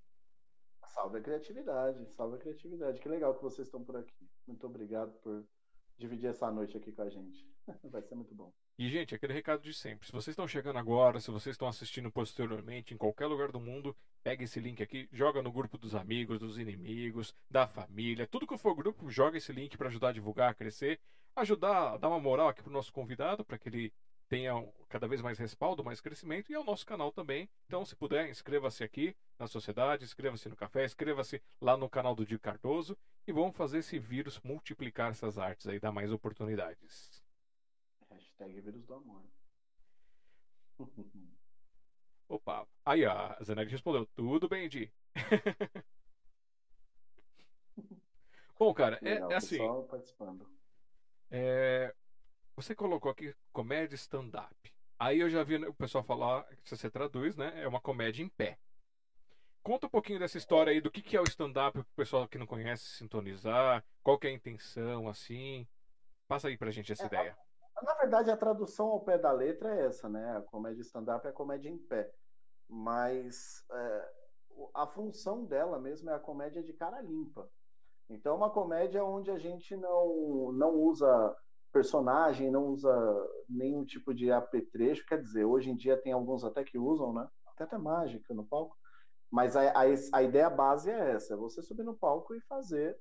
Salve 0.86 1.18
a 1.18 1.20
criatividade, 1.20 2.04
salve 2.16 2.34
a 2.34 2.38
criatividade. 2.38 2.98
Que 2.98 3.08
legal 3.08 3.36
que 3.36 3.42
vocês 3.42 3.68
estão 3.68 3.84
por 3.84 3.94
aqui. 3.94 4.28
Muito 4.44 4.66
obrigado 4.66 5.12
por 5.20 5.44
dividir 5.96 6.30
essa 6.30 6.50
noite 6.50 6.76
aqui 6.76 6.90
com 6.90 7.02
a 7.02 7.08
gente. 7.08 7.46
Vai 7.84 8.02
ser 8.02 8.16
muito 8.16 8.34
bom. 8.34 8.52
E, 8.80 8.88
gente, 8.88 9.12
aquele 9.12 9.32
recado 9.32 9.60
de 9.60 9.74
sempre. 9.74 10.06
Se 10.06 10.12
vocês 10.12 10.28
estão 10.28 10.46
chegando 10.46 10.78
agora, 10.78 11.18
se 11.18 11.32
vocês 11.32 11.54
estão 11.54 11.66
assistindo 11.66 12.12
posteriormente, 12.12 12.94
em 12.94 12.96
qualquer 12.96 13.26
lugar 13.26 13.50
do 13.50 13.58
mundo, 13.58 13.94
pega 14.22 14.44
esse 14.44 14.60
link 14.60 14.80
aqui, 14.80 15.08
joga 15.12 15.42
no 15.42 15.50
grupo 15.50 15.76
dos 15.76 15.96
amigos, 15.96 16.38
dos 16.38 16.58
inimigos, 16.58 17.34
da 17.50 17.66
família, 17.66 18.28
tudo 18.28 18.46
que 18.46 18.56
for 18.56 18.76
grupo, 18.76 19.10
joga 19.10 19.36
esse 19.36 19.52
link 19.52 19.76
para 19.76 19.88
ajudar 19.88 20.10
a 20.10 20.12
divulgar, 20.12 20.52
a 20.52 20.54
crescer, 20.54 21.00
ajudar 21.34 21.94
a 21.94 21.96
dar 21.96 22.08
uma 22.08 22.20
moral 22.20 22.46
aqui 22.46 22.62
pro 22.62 22.72
nosso 22.72 22.92
convidado, 22.92 23.44
para 23.44 23.58
que 23.58 23.68
ele 23.68 23.92
tenha 24.28 24.54
cada 24.88 25.08
vez 25.08 25.20
mais 25.20 25.38
respaldo, 25.38 25.82
mais 25.82 26.00
crescimento, 26.00 26.52
e 26.52 26.54
ao 26.54 26.62
nosso 26.62 26.86
canal 26.86 27.10
também. 27.10 27.48
Então, 27.66 27.84
se 27.84 27.96
puder, 27.96 28.30
inscreva-se 28.30 28.84
aqui 28.84 29.12
na 29.40 29.48
sociedade, 29.48 30.04
inscreva-se 30.04 30.48
no 30.48 30.54
café, 30.54 30.84
inscreva-se 30.84 31.42
lá 31.60 31.76
no 31.76 31.90
canal 31.90 32.14
do 32.14 32.24
Di 32.24 32.38
Cardoso, 32.38 32.96
e 33.26 33.32
vamos 33.32 33.56
fazer 33.56 33.78
esse 33.78 33.98
vírus 33.98 34.38
multiplicar 34.44 35.10
essas 35.10 35.36
artes 35.36 35.66
aí, 35.66 35.80
dar 35.80 35.90
mais 35.90 36.12
oportunidades. 36.12 37.26
Hashtag 38.38 38.60
vírus 38.60 38.84
do 38.86 38.94
amor. 38.94 39.22
Opa, 42.28 42.64
aí 42.84 43.04
a 43.04 43.36
Zanetti 43.42 43.72
respondeu, 43.72 44.06
tudo 44.14 44.48
bem, 44.48 44.68
Di. 44.68 44.92
Bom, 48.58 48.72
cara, 48.72 48.98
é, 49.02 49.14
Legal, 49.14 49.32
é 49.32 49.36
assim, 49.36 49.58
é, 51.30 51.92
você 52.54 52.74
colocou 52.74 53.10
aqui 53.10 53.34
comédia 53.52 53.96
stand-up. 53.96 54.54
Aí 54.98 55.18
eu 55.20 55.30
já 55.30 55.42
vi 55.42 55.56
o 55.56 55.74
pessoal 55.74 56.04
falar, 56.04 56.46
se 56.64 56.76
você 56.76 56.90
traduz, 56.90 57.36
né, 57.36 57.52
é 57.62 57.66
uma 57.66 57.80
comédia 57.80 58.22
em 58.22 58.28
pé. 58.28 58.58
Conta 59.62 59.86
um 59.86 59.90
pouquinho 59.90 60.18
dessa 60.18 60.38
história 60.38 60.70
aí, 60.70 60.80
do 60.80 60.90
que, 60.90 61.02
que 61.02 61.16
é 61.16 61.20
o 61.20 61.24
stand-up, 61.24 61.72
para 61.72 61.80
o 61.82 61.96
pessoal 61.96 62.28
que 62.28 62.38
não 62.38 62.46
conhece 62.46 62.84
sintonizar, 62.84 63.84
qual 64.02 64.18
que 64.18 64.26
é 64.26 64.30
a 64.30 64.34
intenção, 64.34 65.08
assim. 65.08 65.66
Passa 66.26 66.48
aí 66.48 66.56
pra 66.56 66.70
gente 66.70 66.92
essa 66.92 67.04
É, 67.04 67.06
ideia. 67.06 67.47
Na 67.82 67.94
verdade, 67.94 68.30
a 68.30 68.36
tradução 68.36 68.88
ao 68.88 69.00
pé 69.04 69.18
da 69.18 69.32
letra 69.32 69.74
é 69.74 69.86
essa, 69.86 70.08
né? 70.08 70.36
A 70.36 70.42
comédia 70.42 70.82
stand-up 70.82 71.26
é 71.26 71.30
a 71.30 71.32
comédia 71.32 71.68
em 71.68 71.78
pé. 71.78 72.10
Mas 72.68 73.64
é, 73.70 74.10
a 74.74 74.86
função 74.86 75.44
dela 75.44 75.78
mesmo 75.78 76.10
é 76.10 76.14
a 76.14 76.20
comédia 76.20 76.62
de 76.62 76.72
cara 76.72 77.00
limpa. 77.00 77.48
Então, 78.08 78.34
é 78.34 78.36
uma 78.36 78.50
comédia 78.50 79.04
onde 79.04 79.30
a 79.30 79.38
gente 79.38 79.76
não, 79.76 80.52
não 80.52 80.74
usa 80.74 81.36
personagem, 81.72 82.50
não 82.50 82.66
usa 82.68 82.90
nenhum 83.48 83.84
tipo 83.84 84.14
de 84.14 84.30
apetrecho. 84.32 85.06
Quer 85.06 85.20
dizer, 85.20 85.44
hoje 85.44 85.70
em 85.70 85.76
dia 85.76 86.00
tem 86.00 86.12
alguns 86.12 86.44
até 86.44 86.64
que 86.64 86.78
usam, 86.78 87.12
né? 87.12 87.28
Até 87.46 87.64
até 87.64 87.78
mágica 87.78 88.34
no 88.34 88.46
palco. 88.46 88.76
Mas 89.30 89.56
a, 89.56 89.70
a, 89.70 89.82
a 90.12 90.22
ideia 90.22 90.48
base 90.48 90.90
é 90.90 91.12
essa: 91.12 91.34
é 91.34 91.36
você 91.36 91.62
subir 91.62 91.84
no 91.84 91.96
palco 91.96 92.34
e 92.34 92.40
fazer 92.42 92.98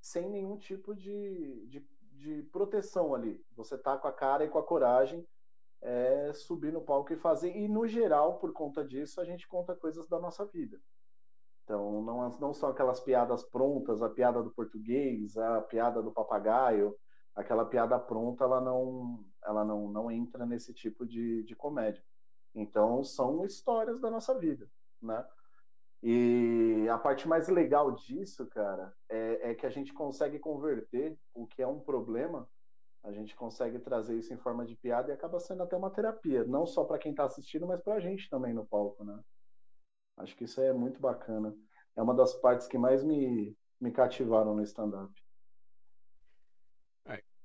sem 0.00 0.30
nenhum 0.30 0.56
tipo 0.56 0.94
de, 0.94 1.66
de, 1.68 1.80
de 2.16 2.42
proteção 2.44 3.14
ali. 3.14 3.44
Você 3.54 3.76
tá 3.78 3.96
com 3.96 4.08
a 4.08 4.12
cara 4.12 4.44
e 4.44 4.48
com 4.48 4.58
a 4.58 4.62
coragem 4.62 5.26
é, 5.82 6.32
subir 6.32 6.72
no 6.72 6.80
palco 6.80 7.12
e 7.12 7.16
fazer. 7.16 7.56
E 7.56 7.68
no 7.68 7.86
geral, 7.86 8.38
por 8.38 8.52
conta 8.52 8.84
disso, 8.84 9.20
a 9.20 9.24
gente 9.24 9.46
conta 9.46 9.74
coisas 9.74 10.08
da 10.08 10.18
nossa 10.18 10.44
vida. 10.44 10.80
Então, 11.64 12.02
não, 12.02 12.38
não 12.38 12.54
são 12.54 12.68
aquelas 12.68 13.00
piadas 13.00 13.44
prontas, 13.44 14.00
a 14.00 14.08
piada 14.08 14.42
do 14.42 14.50
português, 14.50 15.36
a 15.36 15.60
piada 15.62 16.00
do 16.00 16.12
papagaio, 16.12 16.96
aquela 17.34 17.64
piada 17.64 17.98
pronta, 17.98 18.44
ela 18.44 18.60
não, 18.60 19.24
ela 19.44 19.64
não, 19.64 19.88
não 19.88 20.10
entra 20.10 20.46
nesse 20.46 20.72
tipo 20.72 21.04
de, 21.04 21.42
de 21.42 21.56
comédia. 21.56 22.02
Então, 22.54 23.02
são 23.02 23.44
histórias 23.44 24.00
da 24.00 24.10
nossa 24.10 24.38
vida, 24.38 24.70
né? 25.02 25.26
E 26.08 26.88
a 26.88 26.96
parte 26.96 27.26
mais 27.26 27.48
legal 27.48 27.90
disso, 27.90 28.46
cara, 28.46 28.94
é, 29.08 29.50
é 29.50 29.54
que 29.56 29.66
a 29.66 29.70
gente 29.70 29.92
consegue 29.92 30.38
converter 30.38 31.18
o 31.34 31.48
que 31.48 31.60
é 31.60 31.66
um 31.66 31.80
problema, 31.80 32.48
a 33.02 33.10
gente 33.10 33.34
consegue 33.34 33.80
trazer 33.80 34.16
isso 34.16 34.32
em 34.32 34.36
forma 34.36 34.64
de 34.64 34.76
piada 34.76 35.10
e 35.10 35.12
acaba 35.12 35.40
sendo 35.40 35.64
até 35.64 35.76
uma 35.76 35.90
terapia, 35.90 36.44
não 36.44 36.64
só 36.64 36.84
para 36.84 36.96
quem 36.96 37.10
está 37.10 37.24
assistindo, 37.24 37.66
mas 37.66 37.82
para 37.82 37.94
a 37.94 37.98
gente 38.00 38.30
também 38.30 38.54
no 38.54 38.64
palco, 38.64 39.02
né? 39.02 39.18
Acho 40.18 40.36
que 40.36 40.44
isso 40.44 40.60
é 40.60 40.72
muito 40.72 41.00
bacana. 41.00 41.52
É 41.96 42.02
uma 42.02 42.14
das 42.14 42.34
partes 42.34 42.68
que 42.68 42.78
mais 42.78 43.02
me, 43.02 43.56
me 43.80 43.90
cativaram 43.90 44.54
no 44.54 44.62
stand-up. 44.62 45.12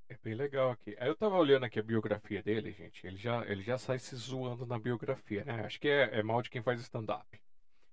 É 0.08 0.18
bem 0.22 0.36
legal 0.36 0.70
aqui. 0.70 0.96
Eu 1.00 1.16
tava 1.16 1.36
olhando 1.36 1.64
aqui 1.64 1.80
a 1.80 1.84
biografia 1.84 2.44
dele, 2.44 2.72
gente. 2.74 3.08
Ele 3.08 3.18
já, 3.18 3.44
ele 3.48 3.64
já 3.64 3.80
sai 3.80 3.98
se 3.98 4.16
zoando 4.16 4.68
na 4.68 4.78
biografia, 4.78 5.44
né? 5.46 5.66
Acho 5.66 5.80
que 5.80 5.88
é, 5.88 6.20
é 6.20 6.22
mal 6.22 6.44
de 6.44 6.50
quem 6.52 6.62
faz 6.62 6.80
stand-up. 6.82 7.42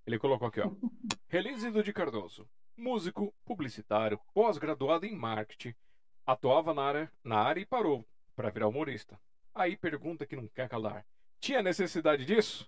Ele 0.08 0.18
colocou 0.18 0.48
aqui, 0.48 0.58
ó. 0.58 0.70
Release 1.28 1.70
do 1.70 1.82
Di 1.82 1.92
Cardoso. 1.92 2.48
músico, 2.74 3.34
publicitário, 3.44 4.18
pós-graduado 4.32 5.04
em 5.04 5.14
marketing, 5.14 5.74
atuava 6.24 6.72
na 6.72 6.82
área, 6.82 7.12
na 7.22 7.36
área 7.36 7.60
e 7.60 7.66
parou 7.66 8.08
para 8.34 8.48
virar 8.48 8.68
humorista. 8.68 9.20
Aí 9.54 9.76
pergunta 9.76 10.24
que 10.24 10.34
não 10.34 10.48
quer 10.48 10.66
calar: 10.66 11.04
tinha 11.38 11.60
necessidade 11.60 12.24
disso? 12.24 12.66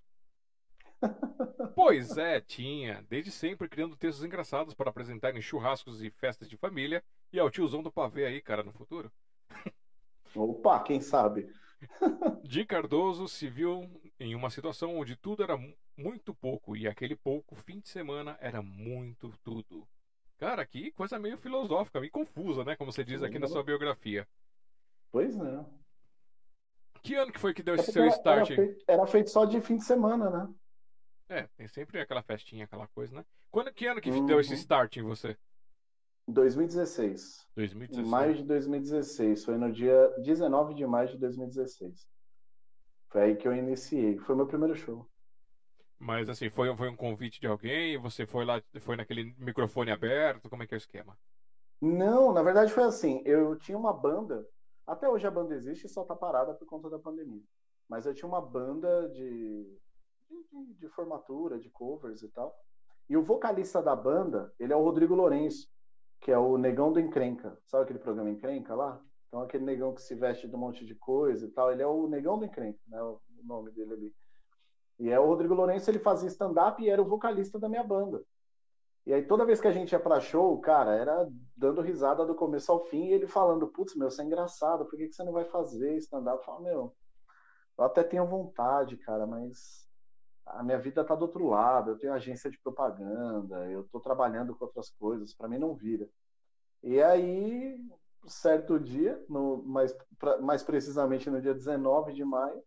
pois 1.74 2.18
é, 2.18 2.42
tinha. 2.42 3.06
Desde 3.08 3.30
sempre 3.30 3.70
criando 3.70 3.96
textos 3.96 4.22
engraçados 4.22 4.74
para 4.74 4.90
apresentar 4.90 5.34
em 5.34 5.40
churrascos 5.40 6.02
e 6.02 6.10
festas 6.10 6.46
de 6.46 6.58
família. 6.58 7.02
E 7.32 7.38
ao 7.38 7.50
tiozão 7.50 7.82
do 7.82 7.90
pavê 7.90 8.26
aí, 8.26 8.42
cara, 8.42 8.62
no 8.62 8.72
futuro. 8.74 9.10
Opa, 10.34 10.78
quem 10.82 11.00
sabe? 11.00 11.50
Di 12.44 12.66
Cardoso 12.66 13.26
se 13.26 13.48
viu 13.48 13.88
em 14.18 14.34
uma 14.34 14.50
situação 14.50 14.98
onde 14.98 15.16
tudo 15.16 15.42
era 15.42 15.56
muito 16.00 16.34
pouco 16.34 16.76
e 16.76 16.88
aquele 16.88 17.14
pouco 17.14 17.54
fim 17.54 17.80
de 17.80 17.88
semana 17.88 18.36
era 18.40 18.62
muito 18.62 19.32
tudo. 19.42 19.86
Cara, 20.38 20.64
que 20.64 20.90
coisa 20.92 21.18
meio 21.18 21.36
filosófica, 21.36 22.00
meio 22.00 22.10
confusa, 22.10 22.64
né? 22.64 22.74
Como 22.74 22.90
você 22.90 23.04
diz 23.04 23.22
aqui 23.22 23.38
na 23.38 23.46
sua 23.46 23.62
biografia. 23.62 24.26
Pois 25.12 25.38
é. 25.38 25.64
Que 27.02 27.14
ano 27.14 27.32
que 27.32 27.38
foi 27.38 27.52
que 27.52 27.62
deu 27.62 27.74
esse 27.74 27.92
seu 27.92 28.06
start? 28.06 28.50
Era 28.50 28.62
feito, 28.62 28.84
era 28.88 29.06
feito, 29.06 29.30
só 29.30 29.44
de 29.44 29.60
fim 29.60 29.76
de 29.76 29.84
semana, 29.84 30.30
né? 30.30 30.54
É, 31.28 31.48
tem 31.56 31.68
sempre 31.68 32.00
aquela 32.00 32.22
festinha, 32.22 32.64
aquela 32.64 32.86
coisa, 32.88 33.14
né? 33.16 33.24
Quando, 33.50 33.72
que 33.72 33.86
ano 33.86 34.00
que 34.00 34.10
uhum. 34.10 34.26
deu 34.26 34.40
esse 34.40 34.54
start 34.54 34.96
em 34.96 35.02
você? 35.02 35.36
2016. 36.26 37.46
2016. 37.54 38.06
Em 38.06 38.10
maio 38.10 38.34
de 38.34 38.44
2016. 38.44 39.44
Foi 39.44 39.56
no 39.56 39.70
dia 39.70 40.08
19 40.18 40.74
de 40.74 40.86
maio 40.86 41.08
de 41.08 41.18
2016. 41.18 42.06
Foi 43.08 43.22
aí 43.22 43.36
que 43.36 43.46
eu 43.46 43.54
iniciei. 43.54 44.18
Foi 44.18 44.34
meu 44.36 44.46
primeiro 44.46 44.74
show. 44.74 45.06
Mas 46.00 46.30
assim, 46.30 46.48
foi, 46.48 46.74
foi 46.74 46.88
um 46.88 46.96
convite 46.96 47.40
de 47.40 47.46
alguém? 47.46 47.98
Você 47.98 48.24
foi 48.26 48.44
lá, 48.46 48.62
foi 48.80 48.96
naquele 48.96 49.34
microfone 49.38 49.90
aberto? 49.90 50.48
Como 50.48 50.62
é 50.62 50.66
que 50.66 50.74
é 50.74 50.76
o 50.76 50.78
esquema? 50.78 51.16
Não, 51.78 52.32
na 52.32 52.42
verdade 52.42 52.72
foi 52.72 52.84
assim. 52.84 53.22
Eu 53.26 53.54
tinha 53.56 53.76
uma 53.76 53.92
banda. 53.92 54.46
Até 54.86 55.06
hoje 55.06 55.26
a 55.26 55.30
banda 55.30 55.54
existe 55.54 55.86
e 55.86 55.90
só 55.90 56.02
tá 56.02 56.16
parada 56.16 56.54
por 56.54 56.66
conta 56.66 56.88
da 56.88 56.98
pandemia. 56.98 57.42
Mas 57.86 58.06
eu 58.06 58.14
tinha 58.14 58.26
uma 58.26 58.40
banda 58.40 59.10
de, 59.10 59.78
de, 60.30 60.74
de 60.78 60.88
formatura, 60.88 61.58
de 61.58 61.68
covers 61.68 62.22
e 62.22 62.28
tal. 62.28 62.58
E 63.08 63.16
o 63.16 63.22
vocalista 63.22 63.82
da 63.82 63.94
banda, 63.94 64.54
ele 64.58 64.72
é 64.72 64.76
o 64.76 64.82
Rodrigo 64.82 65.14
Lourenço, 65.14 65.68
que 66.18 66.30
é 66.30 66.38
o 66.38 66.56
Negão 66.56 66.92
do 66.92 67.00
Encrenca. 67.00 67.58
Sabe 67.66 67.84
aquele 67.84 67.98
programa 67.98 68.30
Encrenca 68.30 68.74
lá? 68.74 69.02
Então 69.28 69.42
aquele 69.42 69.64
negão 69.64 69.94
que 69.94 70.02
se 70.02 70.14
veste 70.14 70.48
de 70.48 70.56
um 70.56 70.58
monte 70.58 70.84
de 70.84 70.94
coisa 70.94 71.46
e 71.46 71.50
tal, 71.50 71.70
ele 71.70 71.82
é 71.82 71.86
o 71.86 72.08
Negão 72.08 72.38
do 72.38 72.44
Encrenca, 72.44 72.80
né? 72.88 73.00
O 73.02 73.20
nome 73.44 73.70
dele 73.70 73.92
ali. 73.92 74.14
E 75.00 75.08
é 75.08 75.18
o 75.18 75.26
Rodrigo 75.26 75.54
Lourenço, 75.54 75.90
ele 75.90 75.98
fazia 75.98 76.28
stand-up 76.28 76.80
e 76.82 76.90
era 76.90 77.00
o 77.00 77.08
vocalista 77.08 77.58
da 77.58 77.70
minha 77.70 77.82
banda. 77.82 78.22
E 79.06 79.14
aí 79.14 79.26
toda 79.26 79.46
vez 79.46 79.58
que 79.58 79.66
a 79.66 79.72
gente 79.72 79.92
ia 79.92 79.98
pra 79.98 80.20
show, 80.20 80.60
cara, 80.60 80.94
era 80.94 81.26
dando 81.56 81.80
risada 81.80 82.24
do 82.26 82.34
começo 82.34 82.70
ao 82.70 82.84
fim 82.84 83.06
e 83.06 83.12
ele 83.14 83.26
falando, 83.26 83.66
putz, 83.66 83.96
meu, 83.96 84.10
você 84.10 84.20
é 84.20 84.26
engraçado, 84.26 84.84
por 84.84 84.98
que, 84.98 85.08
que 85.08 85.14
você 85.14 85.24
não 85.24 85.32
vai 85.32 85.46
fazer 85.46 85.96
stand-up? 85.96 86.36
Eu 86.36 86.44
falo, 86.44 86.62
meu, 86.62 86.96
eu 87.78 87.84
até 87.84 88.02
tenho 88.02 88.26
vontade, 88.26 88.98
cara, 88.98 89.26
mas 89.26 89.88
a 90.44 90.62
minha 90.62 90.78
vida 90.78 91.02
tá 91.02 91.14
do 91.14 91.22
outro 91.22 91.48
lado, 91.48 91.92
eu 91.92 91.98
tenho 91.98 92.12
agência 92.12 92.50
de 92.50 92.60
propaganda, 92.60 93.70
eu 93.70 93.88
tô 93.88 94.00
trabalhando 94.00 94.54
com 94.54 94.66
outras 94.66 94.90
coisas, 94.90 95.32
para 95.32 95.48
mim 95.48 95.58
não 95.58 95.74
vira. 95.74 96.06
E 96.82 97.00
aí, 97.02 97.80
certo 98.26 98.78
dia, 98.78 99.22
no, 99.30 99.62
mais, 99.62 99.96
pra, 100.18 100.38
mais 100.42 100.62
precisamente 100.62 101.30
no 101.30 101.40
dia 101.40 101.54
19 101.54 102.12
de 102.12 102.22
maio, 102.24 102.62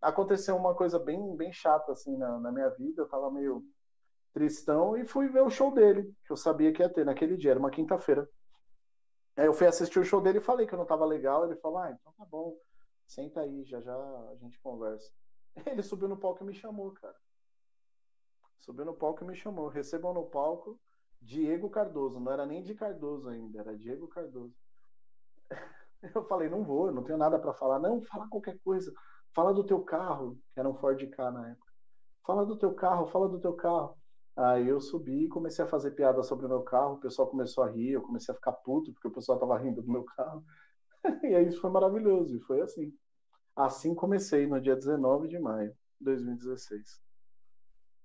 aconteceu 0.00 0.56
uma 0.56 0.74
coisa 0.74 0.98
bem, 0.98 1.36
bem 1.36 1.52
chata 1.52 1.92
assim 1.92 2.16
na, 2.16 2.38
na 2.40 2.52
minha 2.52 2.68
vida. 2.70 3.02
Eu 3.02 3.08
tava 3.08 3.30
meio 3.30 3.64
tristão 4.32 4.96
e 4.96 5.04
fui 5.04 5.28
ver 5.28 5.42
o 5.42 5.50
show 5.50 5.72
dele, 5.72 6.04
que 6.24 6.32
eu 6.32 6.36
sabia 6.36 6.72
que 6.72 6.82
ia 6.82 6.92
ter 6.92 7.04
naquele 7.04 7.36
dia, 7.36 7.52
era 7.52 7.60
uma 7.60 7.70
quinta-feira. 7.70 8.28
Aí 9.36 9.46
eu 9.46 9.52
fui 9.52 9.66
assistir 9.66 9.98
o 10.00 10.04
show 10.04 10.20
dele 10.20 10.38
e 10.38 10.42
falei 10.42 10.66
que 10.66 10.74
eu 10.74 10.78
não 10.78 10.86
tava 10.86 11.04
legal. 11.04 11.44
Ele 11.44 11.56
falou: 11.60 11.78
Ah, 11.78 11.90
então 11.92 12.12
tá 12.16 12.24
bom, 12.24 12.56
senta 13.06 13.40
aí, 13.40 13.64
já 13.64 13.80
já 13.80 13.94
a 13.94 14.34
gente 14.40 14.58
conversa. 14.60 15.10
Ele 15.66 15.82
subiu 15.82 16.08
no 16.08 16.16
palco 16.18 16.42
e 16.42 16.46
me 16.46 16.54
chamou, 16.54 16.92
cara. 16.92 17.14
Subiu 18.58 18.84
no 18.84 18.94
palco 18.94 19.22
e 19.22 19.26
me 19.26 19.36
chamou. 19.36 19.68
Recebam 19.68 20.12
no 20.12 20.26
palco 20.26 20.78
Diego 21.20 21.70
Cardoso. 21.70 22.18
Não 22.18 22.32
era 22.32 22.44
nem 22.44 22.62
de 22.62 22.74
Cardoso 22.74 23.28
ainda, 23.28 23.60
era 23.60 23.76
Diego 23.76 24.08
Cardoso. 24.08 24.54
Eu 26.14 26.24
falei: 26.24 26.48
Não 26.48 26.64
vou, 26.64 26.90
não 26.92 27.04
tenho 27.04 27.18
nada 27.18 27.38
para 27.38 27.54
falar. 27.54 27.78
Não, 27.78 28.02
fala 28.02 28.28
qualquer 28.28 28.58
coisa. 28.64 28.92
Fala 29.38 29.54
do 29.54 29.62
teu 29.62 29.80
carro, 29.80 30.36
que 30.52 30.58
era 30.58 30.68
um 30.68 30.74
Ford 30.74 31.00
K 31.10 31.30
na 31.30 31.50
época. 31.50 31.72
Fala 32.26 32.44
do 32.44 32.56
teu 32.56 32.74
carro, 32.74 33.06
fala 33.06 33.28
do 33.28 33.38
teu 33.38 33.52
carro. 33.52 33.96
Aí 34.36 34.66
eu 34.66 34.80
subi 34.80 35.26
e 35.26 35.28
comecei 35.28 35.64
a 35.64 35.68
fazer 35.68 35.92
piada 35.92 36.24
sobre 36.24 36.46
o 36.46 36.48
meu 36.48 36.62
carro, 36.62 36.94
o 36.94 37.00
pessoal 37.00 37.28
começou 37.28 37.62
a 37.62 37.70
rir, 37.70 37.90
eu 37.92 38.02
comecei 38.02 38.32
a 38.32 38.34
ficar 38.34 38.50
puto 38.50 38.92
porque 38.92 39.06
o 39.06 39.12
pessoal 39.12 39.38
tava 39.38 39.56
rindo 39.56 39.80
do 39.80 39.92
meu 39.92 40.02
carro. 40.02 40.44
e 41.22 41.36
aí 41.36 41.46
isso 41.46 41.60
foi 41.60 41.70
maravilhoso, 41.70 42.36
e 42.36 42.40
foi 42.40 42.62
assim. 42.62 42.92
Assim 43.54 43.94
comecei 43.94 44.44
no 44.48 44.60
dia 44.60 44.74
19 44.74 45.28
de 45.28 45.38
maio 45.38 45.70
de 46.00 46.04
2016. 46.04 47.00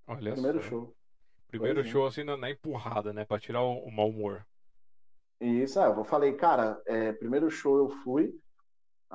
Olha 0.06 0.34
Primeiro 0.34 0.62
só. 0.62 0.70
show. 0.70 0.96
Primeiro 1.48 1.84
show 1.84 2.06
é. 2.06 2.10
assim 2.10 2.24
na, 2.24 2.48
empurrada, 2.48 3.12
né? 3.12 3.26
Pra 3.26 3.40
tirar 3.40 3.64
o, 3.64 3.80
o 3.80 3.92
mau 3.92 4.08
humor. 4.08 4.46
Isso, 5.42 5.80
é, 5.80 5.88
eu 5.88 6.04
falei, 6.04 6.34
cara, 6.34 6.80
é, 6.86 7.12
primeiro 7.12 7.50
show 7.50 7.80
eu 7.80 7.90
fui, 7.90 8.40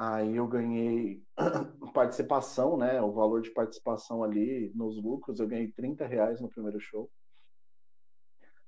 Aí 0.01 0.37
eu 0.37 0.47
ganhei 0.47 1.21
participação, 1.93 2.77
né? 2.77 3.03
O 3.03 3.11
valor 3.11 3.43
de 3.43 3.51
participação 3.51 4.23
ali 4.23 4.71
nos 4.73 4.97
lucros, 5.03 5.41
eu 5.41 5.49
ganhei 5.49 5.73
30 5.73 6.07
reais 6.07 6.41
no 6.41 6.49
primeiro 6.49 6.79
show. 6.79 7.11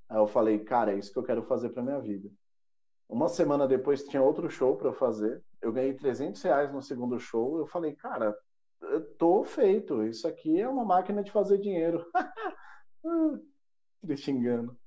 Aí 0.09 0.17
eu 0.17 0.27
falei, 0.27 0.59
cara, 0.59 0.91
é 0.91 0.97
isso 0.97 1.09
que 1.13 1.17
eu 1.17 1.23
quero 1.23 1.41
fazer 1.43 1.69
para 1.69 1.83
minha 1.83 2.01
vida. 2.01 2.29
Uma 3.07 3.29
semana 3.29 3.65
depois 3.65 4.03
tinha 4.03 4.21
outro 4.21 4.49
show 4.49 4.75
para 4.75 4.89
eu 4.89 4.93
fazer. 4.93 5.41
Eu 5.61 5.71
ganhei 5.71 5.93
300 5.93 6.41
reais 6.41 6.73
no 6.73 6.81
segundo 6.81 7.17
show. 7.17 7.57
Eu 7.57 7.65
falei, 7.65 7.95
cara, 7.95 8.37
eu 8.81 9.15
tô 9.15 9.45
feito. 9.45 10.03
Isso 10.03 10.27
aqui 10.27 10.59
é 10.59 10.67
uma 10.67 10.83
máquina 10.83 11.23
de 11.23 11.31
fazer 11.31 11.59
dinheiro. 11.59 12.05
Triste 14.01 14.31
engano. 14.31 14.77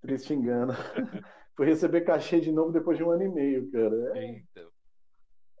Triste 0.00 0.32
engano. 0.32 0.72
Fui 1.54 1.66
receber 1.66 2.00
cachê 2.00 2.40
de 2.40 2.50
novo 2.50 2.72
depois 2.72 2.96
de 2.96 3.04
um 3.04 3.10
ano 3.10 3.24
e 3.24 3.28
meio, 3.28 3.70
cara. 3.70 4.18
É... 4.18 4.42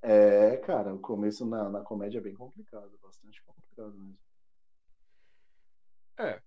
É, 0.02 0.56
cara, 0.58 0.94
o 0.94 0.98
começo 0.98 1.44
na, 1.44 1.68
na 1.68 1.80
comédia 1.80 2.18
é 2.18 2.22
bem 2.22 2.34
complicado, 2.34 2.90
bastante 3.02 3.42
complicado 3.44 3.92
mesmo. 3.92 4.18
É. 6.18 6.40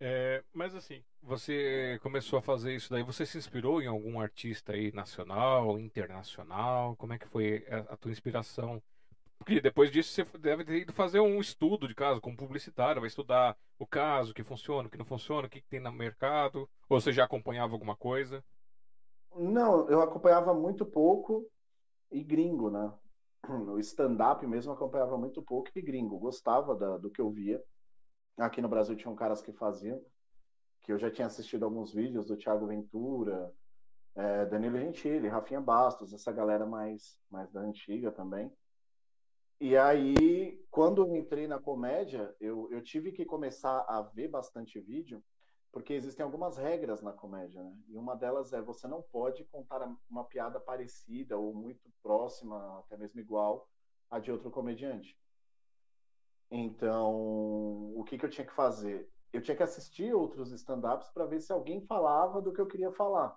é. 0.00 0.44
Mas 0.52 0.74
assim, 0.74 1.04
você 1.22 1.98
começou 2.02 2.38
a 2.38 2.42
fazer 2.42 2.74
isso 2.74 2.90
daí, 2.90 3.02
você 3.02 3.24
se 3.24 3.38
inspirou 3.38 3.80
em 3.80 3.86
algum 3.86 4.20
artista 4.20 4.72
aí 4.72 4.90
nacional, 4.92 5.78
internacional? 5.78 6.96
Como 6.96 7.12
é 7.12 7.18
que 7.18 7.28
foi 7.28 7.64
a, 7.68 7.94
a 7.94 7.96
tua 7.96 8.10
inspiração? 8.10 8.82
Porque 9.38 9.60
depois 9.60 9.90
disso 9.92 10.10
você 10.10 10.38
deve 10.38 10.64
ter 10.64 10.78
ido 10.78 10.92
fazer 10.92 11.20
um 11.20 11.40
estudo 11.40 11.86
de 11.86 11.94
caso 11.94 12.20
como 12.20 12.36
publicitário, 12.36 13.00
vai 13.00 13.08
estudar 13.08 13.56
o 13.78 13.86
caso, 13.86 14.32
o 14.32 14.34
que 14.34 14.42
funciona, 14.42 14.88
o 14.88 14.90
que 14.90 14.98
não 14.98 15.04
funciona, 15.04 15.46
o 15.46 15.50
que, 15.50 15.60
que 15.60 15.68
tem 15.68 15.78
no 15.78 15.92
mercado, 15.92 16.68
ou 16.88 17.00
você 17.00 17.12
já 17.12 17.24
acompanhava 17.24 17.72
alguma 17.72 17.96
coisa? 17.96 18.44
Não, 19.36 19.88
eu 19.88 20.02
acompanhava 20.02 20.52
muito 20.52 20.84
pouco 20.84 21.48
e 22.10 22.22
gringo, 22.22 22.70
né? 22.70 22.92
O 23.72 23.78
stand-up 23.78 24.46
mesmo 24.46 24.72
acompanhava 24.72 25.16
muito 25.16 25.42
pouco 25.42 25.70
e 25.74 25.82
gringo. 25.82 26.18
Gostava 26.18 26.74
da, 26.74 26.98
do 26.98 27.10
que 27.10 27.20
eu 27.20 27.30
via. 27.30 27.62
Aqui 28.36 28.60
no 28.60 28.68
Brasil 28.68 28.96
tinham 28.96 29.14
caras 29.14 29.42
que 29.42 29.52
faziam, 29.52 30.00
que 30.82 30.92
eu 30.92 30.98
já 30.98 31.10
tinha 31.10 31.26
assistido 31.26 31.64
alguns 31.64 31.92
vídeos 31.92 32.26
do 32.26 32.36
Thiago 32.36 32.66
Ventura, 32.66 33.52
é, 34.14 34.46
Danilo 34.46 34.78
Gentili, 34.78 35.28
Rafinha 35.28 35.60
Bastos, 35.60 36.12
essa 36.12 36.30
galera 36.32 36.66
mais, 36.66 37.18
mais 37.30 37.50
da 37.52 37.60
antiga 37.60 38.12
também. 38.12 38.52
E 39.60 39.76
aí, 39.76 40.64
quando 40.70 41.04
eu 41.04 41.16
entrei 41.16 41.48
na 41.48 41.58
comédia, 41.58 42.34
eu, 42.40 42.68
eu 42.70 42.80
tive 42.80 43.10
que 43.10 43.24
começar 43.24 43.84
a 43.88 44.02
ver 44.02 44.28
bastante 44.28 44.80
vídeo 44.80 45.22
porque 45.72 45.92
existem 45.92 46.24
algumas 46.24 46.56
regras 46.56 47.02
na 47.02 47.12
comédia, 47.12 47.62
né? 47.62 47.76
E 47.88 47.96
uma 47.96 48.14
delas 48.16 48.52
é 48.52 48.60
você 48.60 48.88
não 48.88 49.02
pode 49.02 49.44
contar 49.44 49.86
uma 50.08 50.24
piada 50.24 50.58
parecida 50.58 51.36
ou 51.36 51.54
muito 51.54 51.90
próxima, 52.02 52.78
até 52.80 52.96
mesmo 52.96 53.20
igual, 53.20 53.68
a 54.10 54.18
de 54.18 54.32
outro 54.32 54.50
comediante. 54.50 55.16
Então, 56.50 57.12
o 57.94 58.02
que, 58.04 58.16
que 58.16 58.24
eu 58.24 58.30
tinha 58.30 58.46
que 58.46 58.54
fazer? 58.54 59.10
Eu 59.32 59.42
tinha 59.42 59.56
que 59.56 59.62
assistir 59.62 60.14
outros 60.14 60.50
stand-ups 60.52 61.10
para 61.10 61.26
ver 61.26 61.40
se 61.40 61.52
alguém 61.52 61.84
falava 61.86 62.40
do 62.40 62.52
que 62.52 62.60
eu 62.60 62.66
queria 62.66 62.90
falar. 62.92 63.36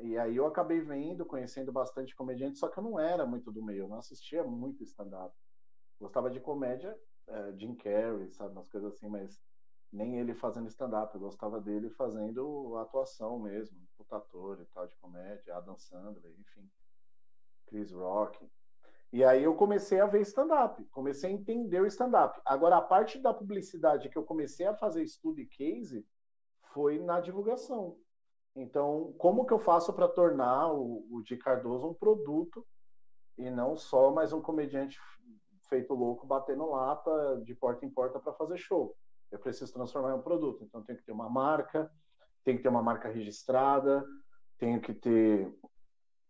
E 0.00 0.16
aí 0.16 0.36
eu 0.36 0.46
acabei 0.46 0.80
vendo, 0.80 1.24
conhecendo 1.24 1.72
bastante 1.72 2.14
comediante, 2.14 2.58
só 2.58 2.68
que 2.68 2.78
eu 2.78 2.82
não 2.82 3.00
era 3.00 3.26
muito 3.26 3.50
do 3.50 3.64
meio, 3.64 3.84
eu 3.84 3.88
não 3.88 3.98
assistia 3.98 4.44
muito 4.44 4.84
stand-up. 4.84 5.34
Gostava 5.98 6.30
de 6.30 6.38
comédia, 6.38 6.96
é, 7.26 7.52
Jim 7.56 7.74
Carrey, 7.74 8.30
sabe, 8.30 8.52
umas 8.52 8.68
coisas 8.68 8.94
assim, 8.94 9.08
mas 9.08 9.42
nem 9.92 10.18
ele 10.18 10.34
fazendo 10.34 10.68
stand-up, 10.68 11.14
eu 11.14 11.20
gostava 11.20 11.60
dele 11.60 11.90
fazendo 11.90 12.76
atuação 12.76 13.38
mesmo, 13.38 13.78
puta 13.96 14.16
ator 14.16 14.60
e 14.60 14.66
tal, 14.66 14.86
de 14.86 14.96
comédia, 14.96 15.56
Adam 15.56 15.78
Sandler, 15.78 16.32
enfim, 16.38 16.70
Chris 17.66 17.92
Rock. 17.92 18.48
E 19.10 19.24
aí 19.24 19.42
eu 19.42 19.54
comecei 19.54 20.00
a 20.00 20.06
ver 20.06 20.20
stand-up, 20.20 20.84
comecei 20.86 21.30
a 21.30 21.32
entender 21.32 21.80
o 21.80 21.86
stand-up. 21.86 22.38
Agora, 22.44 22.76
a 22.76 22.82
parte 22.82 23.18
da 23.18 23.32
publicidade 23.32 24.10
que 24.10 24.18
eu 24.18 24.24
comecei 24.24 24.66
a 24.66 24.74
fazer 24.74 25.02
estudo 25.02 25.40
e 25.40 25.46
case 25.46 26.06
foi 26.74 26.98
na 26.98 27.18
divulgação. 27.18 27.96
Então, 28.54 29.14
como 29.16 29.46
que 29.46 29.52
eu 29.52 29.58
faço 29.58 29.92
para 29.94 30.08
tornar 30.08 30.72
o, 30.72 31.06
o 31.10 31.22
Di 31.22 31.36
Cardoso 31.38 31.88
um 31.88 31.94
produto 31.94 32.66
e 33.38 33.50
não 33.50 33.76
só 33.76 34.10
mais 34.10 34.32
um 34.32 34.42
comediante 34.42 34.98
feito 35.68 35.94
louco 35.94 36.26
batendo 36.26 36.68
lata 36.68 37.40
de 37.44 37.54
porta 37.54 37.86
em 37.86 37.90
porta 37.90 38.18
para 38.20 38.34
fazer 38.34 38.58
show? 38.58 38.94
Eu 39.30 39.38
preciso 39.38 39.72
transformar 39.72 40.10
em 40.10 40.18
um 40.18 40.22
produto. 40.22 40.64
Então, 40.64 40.82
tenho 40.82 40.98
que 40.98 41.04
ter 41.04 41.12
uma 41.12 41.28
marca, 41.28 41.90
tem 42.44 42.56
que 42.56 42.62
ter 42.62 42.68
uma 42.68 42.82
marca 42.82 43.08
registrada, 43.08 44.04
tenho 44.58 44.80
que 44.80 44.94
ter 44.94 45.52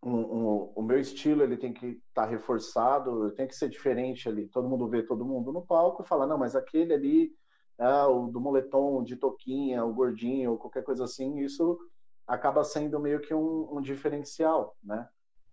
um, 0.02 0.16
um, 0.16 0.72
o 0.76 0.82
meu 0.82 0.98
estilo 0.98 1.42
ele 1.42 1.56
tem 1.56 1.72
que 1.72 1.86
estar 1.86 2.22
tá 2.22 2.24
reforçado, 2.24 3.32
tem 3.32 3.46
que 3.46 3.56
ser 3.56 3.68
diferente 3.68 4.28
ali. 4.28 4.48
Todo 4.48 4.68
mundo 4.68 4.88
vê 4.88 5.02
todo 5.02 5.24
mundo 5.24 5.52
no 5.52 5.66
palco 5.66 6.02
e 6.02 6.06
fala, 6.06 6.26
não, 6.26 6.38
mas 6.38 6.54
aquele 6.54 6.94
ali, 6.94 7.32
é 7.78 8.04
o 8.04 8.26
do 8.26 8.40
moletom, 8.40 9.02
de 9.02 9.16
toquinha, 9.16 9.84
o 9.84 9.94
gordinho, 9.94 10.56
qualquer 10.56 10.82
coisa 10.82 11.04
assim, 11.04 11.38
isso 11.38 11.78
acaba 12.26 12.64
sendo 12.64 13.00
meio 13.00 13.20
que 13.20 13.32
um, 13.32 13.76
um 13.76 13.80
diferencial, 13.80 14.76
né? 14.82 15.08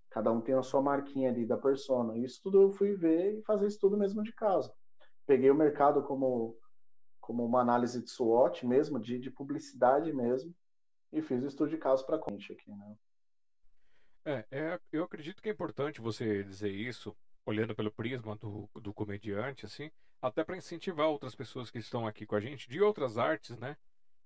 Cada 0.10 0.32
um 0.32 0.42
tem 0.42 0.56
a 0.56 0.64
sua 0.64 0.82
marquinha 0.82 1.30
ali 1.30 1.46
da 1.46 1.58
persona. 1.58 2.18
Isso 2.18 2.40
tudo 2.42 2.62
eu 2.62 2.72
fui 2.72 2.94
ver 2.94 3.38
e 3.38 3.42
fazer 3.44 3.68
isso 3.68 3.80
tudo 3.80 3.98
mesmo 3.98 4.24
de 4.24 4.34
casa. 4.34 4.74
Peguei 5.26 5.52
o 5.52 5.56
mercado 5.56 6.04
como 6.04 6.56
como 7.26 7.44
uma 7.44 7.60
análise 7.60 8.04
de 8.04 8.10
SWOT 8.10 8.66
mesmo, 8.68 9.00
de, 9.00 9.18
de 9.18 9.32
publicidade 9.32 10.14
mesmo, 10.14 10.56
e 11.12 11.22
fiz 11.24 11.44
o 11.44 11.48
estudo 11.48 11.70
de 11.72 11.78
caso 11.78 12.06
para 12.06 12.18
a 12.18 12.32
gente 12.32 12.54
aqui, 12.54 12.72
né? 12.72 12.96
É, 14.24 14.46
é, 14.52 14.80
eu 14.92 15.04
acredito 15.04 15.42
que 15.42 15.50
é 15.50 15.52
importante 15.52 16.02
você 16.02 16.44
dizer 16.44 16.70
isso, 16.70 17.16
olhando 17.46 17.76
pelo 17.76 17.92
prisma 17.92 18.36
do, 18.36 18.70
do 18.76 18.94
comediante, 18.94 19.66
assim, 19.66 19.90
até 20.22 20.44
para 20.44 20.58
incentivar 20.58 21.08
outras 21.08 21.36
pessoas 21.36 21.72
que 21.72 21.80
estão 21.80 22.06
aqui 22.06 22.26
com 22.26 22.36
a 22.36 22.40
gente, 22.40 22.70
de 22.70 22.80
outras 22.82 23.18
artes, 23.18 23.58
né? 23.58 23.76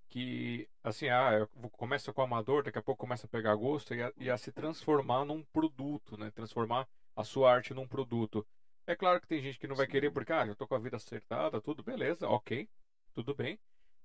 Que, 0.08 0.68
assim, 0.84 1.08
ah, 1.08 1.48
começa 1.72 2.12
com 2.12 2.20
amador, 2.20 2.64
daqui 2.64 2.78
a 2.78 2.82
pouco 2.82 3.00
começa 3.00 3.26
a 3.26 3.30
pegar 3.30 3.54
gosto 3.54 3.94
e 3.94 4.02
a, 4.02 4.12
e 4.16 4.28
a 4.28 4.36
se 4.36 4.52
transformar 4.52 5.24
num 5.24 5.42
produto, 5.44 6.18
né? 6.18 6.30
Transformar 6.30 6.86
a 7.16 7.24
sua 7.24 7.52
arte 7.52 7.72
num 7.72 7.88
produto. 7.88 8.46
É 8.86 8.96
claro 8.96 9.20
que 9.20 9.28
tem 9.28 9.40
gente 9.40 9.58
que 9.58 9.68
não 9.68 9.76
vai 9.76 9.86
querer 9.86 10.10
porque, 10.10 10.32
ah, 10.32 10.46
eu 10.46 10.56
tô 10.56 10.66
com 10.66 10.74
a 10.74 10.78
vida 10.78 10.96
acertada, 10.96 11.60
tudo 11.60 11.82
beleza, 11.82 12.28
ok, 12.28 12.68
tudo 13.10 13.34
bem. 13.34 13.58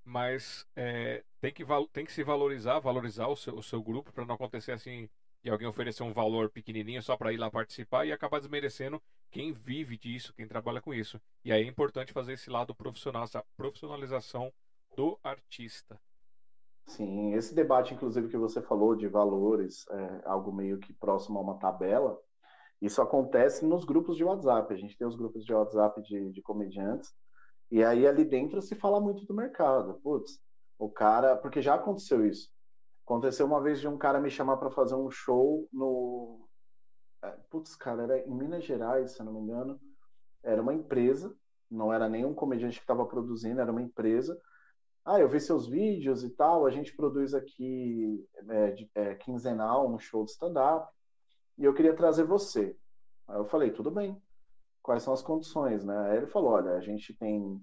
Mas 0.04 0.68
é, 0.76 1.24
tem, 1.42 1.52
que, 1.52 1.64
tem 1.92 2.06
que 2.06 2.12
se 2.12 2.24
valorizar, 2.24 2.80
valorizar 2.80 3.28
o 3.28 3.36
seu, 3.36 3.56
o 3.56 3.64
seu 3.64 3.82
grupo 3.82 4.12
para 4.12 4.26
não 4.26 4.36
acontecer 4.36 4.72
assim 4.72 5.10
e 5.44 5.50
alguém 5.50 5.68
oferecer 5.68 6.04
um 6.04 6.14
valor 6.14 6.50
pequenininho 6.50 7.02
só 7.02 7.16
para 7.16 7.32
ir 7.32 7.38
lá 7.38 7.50
participar 7.50 8.06
e 8.06 8.12
acabar 8.12 8.40
desmerecendo 8.40 9.02
quem 9.32 9.52
vive 9.52 9.98
disso, 9.98 10.34
quem 10.34 10.48
trabalha 10.48 10.82
com 10.82 10.94
isso. 10.94 11.22
E 11.44 11.52
aí 11.52 11.64
é 11.64 11.68
importante 11.68 12.14
fazer 12.14 12.34
esse 12.34 12.50
lado 12.50 12.74
profissional, 12.74 13.24
essa 13.24 13.44
profissionalização 13.56 14.52
do 14.96 15.20
artista. 15.24 16.00
Sim, 16.88 17.34
esse 17.34 17.54
debate, 17.54 17.94
inclusive, 17.94 18.30
que 18.30 18.38
você 18.38 18.62
falou 18.62 18.96
de 18.96 19.08
valores, 19.08 19.86
é 19.90 20.22
algo 20.26 20.52
meio 20.52 20.80
que 20.80 20.94
próximo 20.94 21.38
a 21.40 21.42
uma 21.42 21.58
tabela, 21.58 22.20
isso 22.82 23.02
acontece 23.02 23.66
nos 23.66 23.86
grupos 23.86 24.18
de 24.18 24.24
WhatsApp. 24.24 24.74
A 24.74 24.78
gente 24.78 24.98
tem 24.98 25.08
os 25.08 25.16
grupos 25.16 25.44
de 25.44 25.54
WhatsApp 25.54 26.02
de, 26.02 26.32
de 26.32 26.42
comediantes, 26.42 27.14
e 27.72 27.84
aí 27.84 28.06
ali 28.08 28.24
dentro 28.24 28.62
se 28.62 28.76
fala 28.76 29.00
muito 29.00 29.26
do 29.26 29.34
mercado. 29.34 29.96
Putz, 30.04 30.40
o 30.78 30.90
cara. 30.90 31.36
Porque 31.36 31.62
já 31.62 31.76
aconteceu 31.76 32.26
isso. 32.26 32.50
Aconteceu 33.06 33.46
uma 33.46 33.62
vez 33.62 33.80
de 33.80 33.88
um 33.88 33.98
cara 33.98 34.20
me 34.20 34.30
chamar 34.30 34.58
para 34.58 34.72
fazer 34.72 34.96
um 34.96 35.10
show 35.10 35.68
no. 35.72 36.48
É, 37.24 37.32
putz, 37.50 37.76
cara, 37.76 38.04
era 38.04 38.20
em 38.20 38.34
Minas 38.34 38.66
Gerais, 38.66 39.12
se 39.12 39.20
eu 39.20 39.26
não 39.26 39.34
me 39.34 39.42
engano. 39.42 39.80
Era 40.44 40.62
uma 40.62 40.74
empresa, 40.74 41.36
não 41.70 41.92
era 41.92 42.08
nenhum 42.08 42.34
comediante 42.34 42.78
que 42.78 42.84
estava 42.84 43.06
produzindo, 43.06 43.62
era 43.62 43.72
uma 43.72 43.82
empresa. 43.82 44.40
Ah, 45.04 45.20
eu 45.20 45.30
vi 45.30 45.40
seus 45.40 45.68
vídeos 45.68 46.24
e 46.24 46.32
tal, 46.32 46.66
a 46.66 46.72
gente 46.72 46.96
produz 46.96 47.34
aqui 47.36 48.28
é, 48.50 48.72
de, 48.72 48.90
é, 48.96 49.16
quinzenal 49.16 49.88
um 49.88 50.00
show 50.00 50.26
de 50.26 50.32
stand-up 50.32 50.92
e 51.58 51.64
eu 51.64 51.74
queria 51.74 51.96
trazer 51.96 52.24
você. 52.24 52.76
Aí 53.28 53.38
eu 53.38 53.46
falei, 53.46 53.72
tudo 53.72 53.92
bem 53.92 54.20
quais 54.86 55.02
são 55.02 55.14
as 55.14 55.24
condições, 55.24 55.84
né? 55.84 55.98
Aí 56.12 56.18
ele 56.18 56.28
falou, 56.28 56.52
olha, 56.52 56.74
a 56.74 56.80
gente 56.80 57.12
tem 57.16 57.60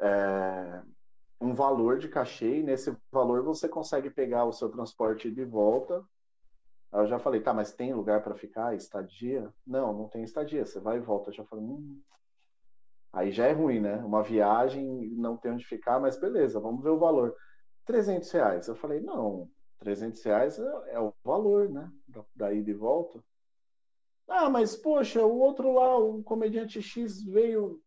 é, 0.00 0.82
um 1.40 1.54
valor 1.54 2.00
de 2.00 2.08
cachê 2.08 2.58
e 2.58 2.62
nesse 2.64 2.94
valor 3.12 3.44
você 3.44 3.68
consegue 3.68 4.10
pegar 4.10 4.44
o 4.44 4.52
seu 4.52 4.68
transporte 4.68 5.30
de 5.30 5.44
volta. 5.44 6.04
Aí 6.90 7.00
eu 7.00 7.06
já 7.06 7.20
falei, 7.20 7.40
tá, 7.40 7.54
mas 7.54 7.72
tem 7.72 7.94
lugar 7.94 8.24
para 8.24 8.34
ficar, 8.34 8.74
estadia? 8.74 9.54
Não, 9.64 9.92
não 9.92 10.08
tem 10.08 10.24
estadia, 10.24 10.66
você 10.66 10.80
vai 10.80 10.96
e 10.96 11.00
volta. 11.00 11.30
Eu 11.30 11.34
já 11.34 11.44
falei, 11.44 11.64
hum. 11.64 12.02
Aí 13.12 13.30
já 13.30 13.46
é 13.46 13.52
ruim, 13.52 13.78
né? 13.78 13.96
Uma 13.98 14.24
viagem, 14.24 15.10
não 15.10 15.36
tem 15.36 15.52
onde 15.52 15.64
ficar, 15.64 16.00
mas 16.00 16.18
beleza, 16.18 16.58
vamos 16.58 16.82
ver 16.82 16.90
o 16.90 16.98
valor. 16.98 17.36
300 17.84 18.28
reais. 18.32 18.66
Eu 18.66 18.74
falei, 18.74 19.00
não, 19.00 19.48
300 19.78 20.20
reais 20.24 20.58
é, 20.58 20.94
é 20.94 21.00
o 21.00 21.14
valor, 21.22 21.68
né? 21.68 21.88
Da, 22.08 22.24
da 22.34 22.52
ida 22.52 22.70
e 22.70 22.74
volta. 22.74 23.22
Ah, 24.28 24.48
mas 24.48 24.76
poxa, 24.76 25.24
o 25.24 25.38
outro 25.38 25.72
lá, 25.72 25.96
o 25.98 26.22
comediante 26.22 26.80
X 26.80 27.22
veio 27.22 27.80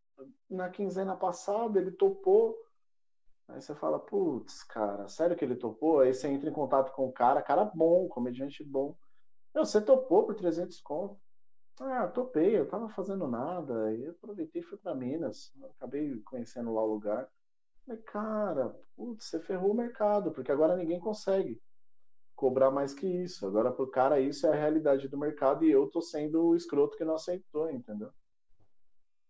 na 0.49 0.69
quinzena 0.69 1.15
passada, 1.15 1.79
ele 1.79 1.91
topou. 1.91 2.55
Aí 3.47 3.61
você 3.61 3.75
fala, 3.75 3.99
putz, 3.99 4.63
cara, 4.63 5.07
sério 5.07 5.35
que 5.35 5.45
ele 5.45 5.55
topou? 5.55 5.99
Aí 5.99 6.13
você 6.13 6.27
entra 6.27 6.49
em 6.49 6.53
contato 6.53 6.91
com 6.93 7.05
o 7.07 7.11
cara, 7.11 7.41
cara 7.41 7.65
bom, 7.65 8.07
comediante 8.07 8.63
bom. 8.63 8.95
Meu, 9.53 9.65
você 9.65 9.81
topou 9.81 10.25
por 10.25 10.35
300 10.35 10.81
conto? 10.81 11.19
Ah, 11.79 12.07
topei, 12.07 12.57
eu 12.57 12.67
tava 12.67 12.89
fazendo 12.89 13.27
nada, 13.27 13.93
e 13.93 14.07
aproveitei 14.07 14.61
e 14.61 14.65
fui 14.65 14.77
para 14.77 14.95
Minas. 14.95 15.51
Acabei 15.77 16.19
conhecendo 16.21 16.73
lá 16.73 16.83
o 16.83 16.87
lugar. 16.93 17.29
Falei, 17.85 18.01
cara, 18.03 18.75
putz, 18.95 19.25
você 19.25 19.39
ferrou 19.41 19.71
o 19.71 19.75
mercado, 19.75 20.31
porque 20.31 20.51
agora 20.51 20.75
ninguém 20.75 20.99
consegue 20.99 21.61
cobrar 22.35 22.71
mais 22.71 22.93
que 22.93 23.07
isso. 23.07 23.45
Agora, 23.47 23.71
pro 23.71 23.89
cara, 23.89 24.19
isso 24.19 24.45
é 24.45 24.49
a 24.51 24.55
realidade 24.55 25.07
do 25.07 25.17
mercado 25.17 25.63
e 25.65 25.71
eu 25.71 25.87
tô 25.87 26.01
sendo 26.01 26.47
o 26.47 26.55
escroto 26.55 26.97
que 26.97 27.05
não 27.05 27.15
aceitou, 27.15 27.69
entendeu? 27.71 28.11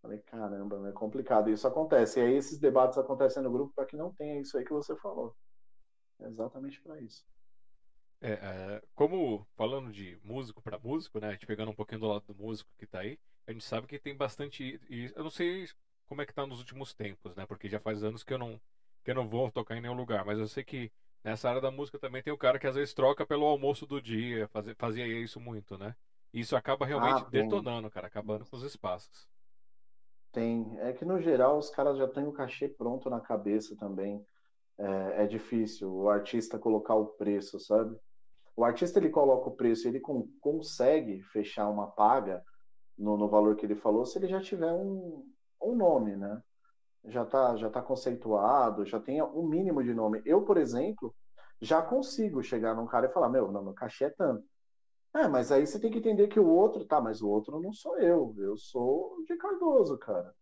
Falei, 0.01 0.19
caramba, 0.19 0.87
é 0.87 0.91
complicado. 0.91 1.49
Isso 1.49 1.67
acontece. 1.67 2.19
E 2.19 2.23
aí 2.23 2.35
esses 2.35 2.59
debates 2.59 2.97
acontecem 2.97 3.41
no 3.41 3.51
grupo 3.51 3.73
para 3.73 3.85
que 3.85 3.97
não 3.97 4.13
tenha 4.13 4.39
isso 4.39 4.57
aí 4.57 4.63
que 4.63 4.73
você 4.73 4.95
falou. 4.97 5.35
É 6.19 6.27
exatamente 6.27 6.81
para 6.81 6.99
isso. 7.01 7.25
É, 8.21 8.33
é, 8.33 8.81
como 8.93 9.45
falando 9.55 9.91
de 9.91 10.17
músico 10.23 10.61
para 10.61 10.79
músico, 10.79 11.19
né? 11.19 11.29
A 11.29 11.31
gente 11.31 11.45
pegando 11.45 11.71
um 11.71 11.75
pouquinho 11.75 12.01
do 12.01 12.07
lado 12.07 12.23
do 12.27 12.35
músico 12.35 12.69
que 12.77 12.85
tá 12.85 12.99
aí, 12.99 13.19
a 13.47 13.51
gente 13.51 13.63
sabe 13.63 13.87
que 13.87 13.99
tem 13.99 14.15
bastante. 14.15 14.79
E 14.89 15.11
eu 15.15 15.23
não 15.23 15.29
sei 15.29 15.67
como 16.07 16.21
é 16.21 16.25
que 16.25 16.33
tá 16.33 16.45
nos 16.45 16.59
últimos 16.59 16.93
tempos, 16.93 17.35
né? 17.35 17.45
Porque 17.45 17.69
já 17.69 17.79
faz 17.79 18.03
anos 18.03 18.23
que 18.23 18.33
eu 18.33 18.37
não 18.37 18.59
que 19.03 19.11
eu 19.11 19.15
não 19.15 19.27
vou 19.27 19.51
tocar 19.51 19.77
em 19.77 19.81
nenhum 19.81 19.93
lugar, 19.93 20.25
mas 20.25 20.39
eu 20.39 20.47
sei 20.47 20.63
que 20.63 20.91
Nessa 21.25 21.49
área 21.49 21.59
da 21.59 21.71
música 21.71 21.97
também 21.97 22.21
tem 22.21 22.31
o 22.31 22.38
cara 22.38 22.59
que 22.59 22.67
às 22.67 22.75
vezes 22.75 22.93
troca 22.93 23.25
pelo 23.25 23.47
almoço 23.47 23.88
do 23.88 23.99
dia, 23.99 24.47
fazia, 24.49 24.75
fazia 24.77 25.07
isso 25.07 25.39
muito, 25.39 25.75
né? 25.75 25.95
E 26.31 26.39
isso 26.39 26.55
acaba 26.55 26.85
realmente 26.85 27.23
ah, 27.25 27.29
detonando, 27.31 27.89
cara, 27.89 28.05
acabando 28.05 28.45
com 28.45 28.55
os 28.55 28.61
espaços. 28.61 29.27
Tem. 30.31 30.77
É 30.81 30.93
que 30.93 31.03
no 31.03 31.19
geral 31.19 31.57
os 31.57 31.71
caras 31.71 31.97
já 31.97 32.07
têm 32.07 32.27
o 32.27 32.31
cachê 32.31 32.69
pronto 32.69 33.09
na 33.09 33.19
cabeça 33.19 33.75
também. 33.75 34.23
É, 34.77 35.23
é 35.23 35.25
difícil 35.25 35.91
o 35.91 36.09
artista 36.09 36.59
colocar 36.59 36.93
o 36.93 37.07
preço, 37.07 37.59
sabe? 37.59 37.97
O 38.55 38.63
artista 38.63 38.99
ele 38.99 39.09
coloca 39.09 39.49
o 39.49 39.55
preço, 39.55 39.88
ele 39.88 39.99
com, 39.99 40.29
consegue 40.39 41.23
fechar 41.23 41.67
uma 41.69 41.88
paga 41.88 42.43
no, 42.95 43.17
no 43.17 43.27
valor 43.27 43.55
que 43.55 43.65
ele 43.65 43.75
falou 43.75 44.05
se 44.05 44.19
ele 44.19 44.27
já 44.27 44.39
tiver 44.39 44.71
um, 44.71 45.25
um 45.59 45.75
nome, 45.75 46.15
né? 46.15 46.39
Já 47.07 47.23
está 47.23 47.55
já 47.55 47.69
tá 47.69 47.81
conceituado, 47.81 48.85
já 48.85 48.99
tem 48.99 49.21
um 49.21 49.47
mínimo 49.47 49.83
de 49.83 49.93
nome. 49.93 50.21
Eu, 50.25 50.43
por 50.43 50.57
exemplo, 50.57 51.13
já 51.61 51.81
consigo 51.81 52.43
chegar 52.43 52.75
num 52.75 52.85
cara 52.85 53.07
e 53.07 53.13
falar, 53.13 53.29
meu, 53.29 53.51
não, 53.51 53.63
meu 53.63 53.73
cachê 53.73 54.05
é 54.05 54.09
tanto. 54.09 54.43
É, 55.13 55.27
mas 55.27 55.51
aí 55.51 55.65
você 55.65 55.79
tem 55.79 55.91
que 55.91 55.99
entender 55.99 56.27
que 56.27 56.39
o 56.39 56.47
outro, 56.47 56.85
tá, 56.85 56.99
mas 56.99 57.21
o 57.21 57.29
outro 57.29 57.61
não 57.61 57.71
sou 57.71 57.97
eu, 57.97 58.35
eu 58.37 58.57
sou 58.57 59.15
o 59.17 59.23
de 59.23 59.37
Cardoso, 59.37 59.97
cara. 59.97 60.33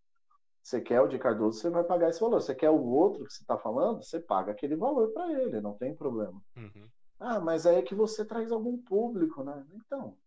Você 0.63 0.81
quer 0.81 1.01
o 1.01 1.07
de 1.07 1.19
Cardoso, 1.19 1.59
você 1.59 1.69
vai 1.69 1.83
pagar 1.83 2.09
esse 2.09 2.21
valor. 2.21 2.41
Você 2.41 2.55
quer 2.55 2.69
o 2.69 2.81
outro 2.81 3.25
que 3.25 3.33
você 3.33 3.43
está 3.43 3.57
falando, 3.57 4.01
você 4.01 4.19
paga 4.19 4.51
aquele 4.51 4.75
valor 4.75 5.11
para 5.11 5.31
ele, 5.31 5.59
não 5.59 5.73
tem 5.73 5.93
problema. 5.93 6.41
Uhum. 6.55 6.89
Ah, 7.19 7.39
mas 7.39 7.65
aí 7.65 7.75
é 7.75 7.81
que 7.81 7.93
você 7.93 8.25
traz 8.25 8.51
algum 8.51 8.77
público, 8.77 9.43
né? 9.43 9.63
Então. 9.73 10.17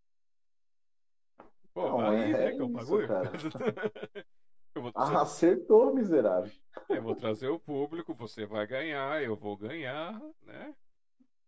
Pô, 1.73 1.89
não, 1.89 2.01
aí 2.01 2.33
é, 2.33 2.45
é 2.45 2.53
que 2.53 2.63
eu 2.63 2.71
pago. 2.71 2.99
Ah, 4.95 5.23
acertou, 5.23 5.95
miserável. 5.95 6.53
Eu 6.89 7.03
vou 7.03 7.15
trazer 7.15 7.49
o 7.49 7.59
público, 7.59 8.15
você 8.15 8.47
vai 8.47 8.67
ganhar, 8.67 9.23
eu 9.23 9.37
vou 9.37 9.57
ganhar, 9.57 10.21
né? 10.43 10.75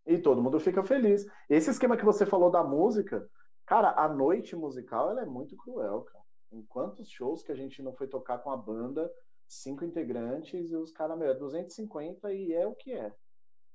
E 0.06 0.18
todo 0.18 0.42
mundo 0.42 0.58
fica 0.58 0.82
feliz. 0.82 1.26
Esse 1.50 1.70
esquema 1.70 1.96
que 1.96 2.04
você 2.04 2.24
falou 2.24 2.50
da 2.50 2.64
música, 2.64 3.28
cara, 3.66 3.92
a 3.92 4.08
noite 4.08 4.56
musical 4.56 5.10
ela 5.10 5.22
é 5.22 5.26
muito 5.26 5.56
cruel, 5.56 6.02
cara. 6.02 6.24
Em 6.50 6.62
quantos 6.62 7.10
shows 7.10 7.42
que 7.42 7.52
a 7.52 7.54
gente 7.54 7.82
não 7.82 7.92
foi 7.92 8.06
tocar 8.06 8.38
com 8.38 8.50
a 8.50 8.56
banda, 8.56 9.12
cinco 9.46 9.84
integrantes 9.84 10.70
e 10.70 10.76
os 10.76 10.90
caras, 10.92 11.18
meu, 11.18 11.30
é 11.30 11.34
250 11.34 12.32
e 12.32 12.52
é 12.54 12.66
o 12.66 12.74
que 12.74 12.92
é. 12.92 13.14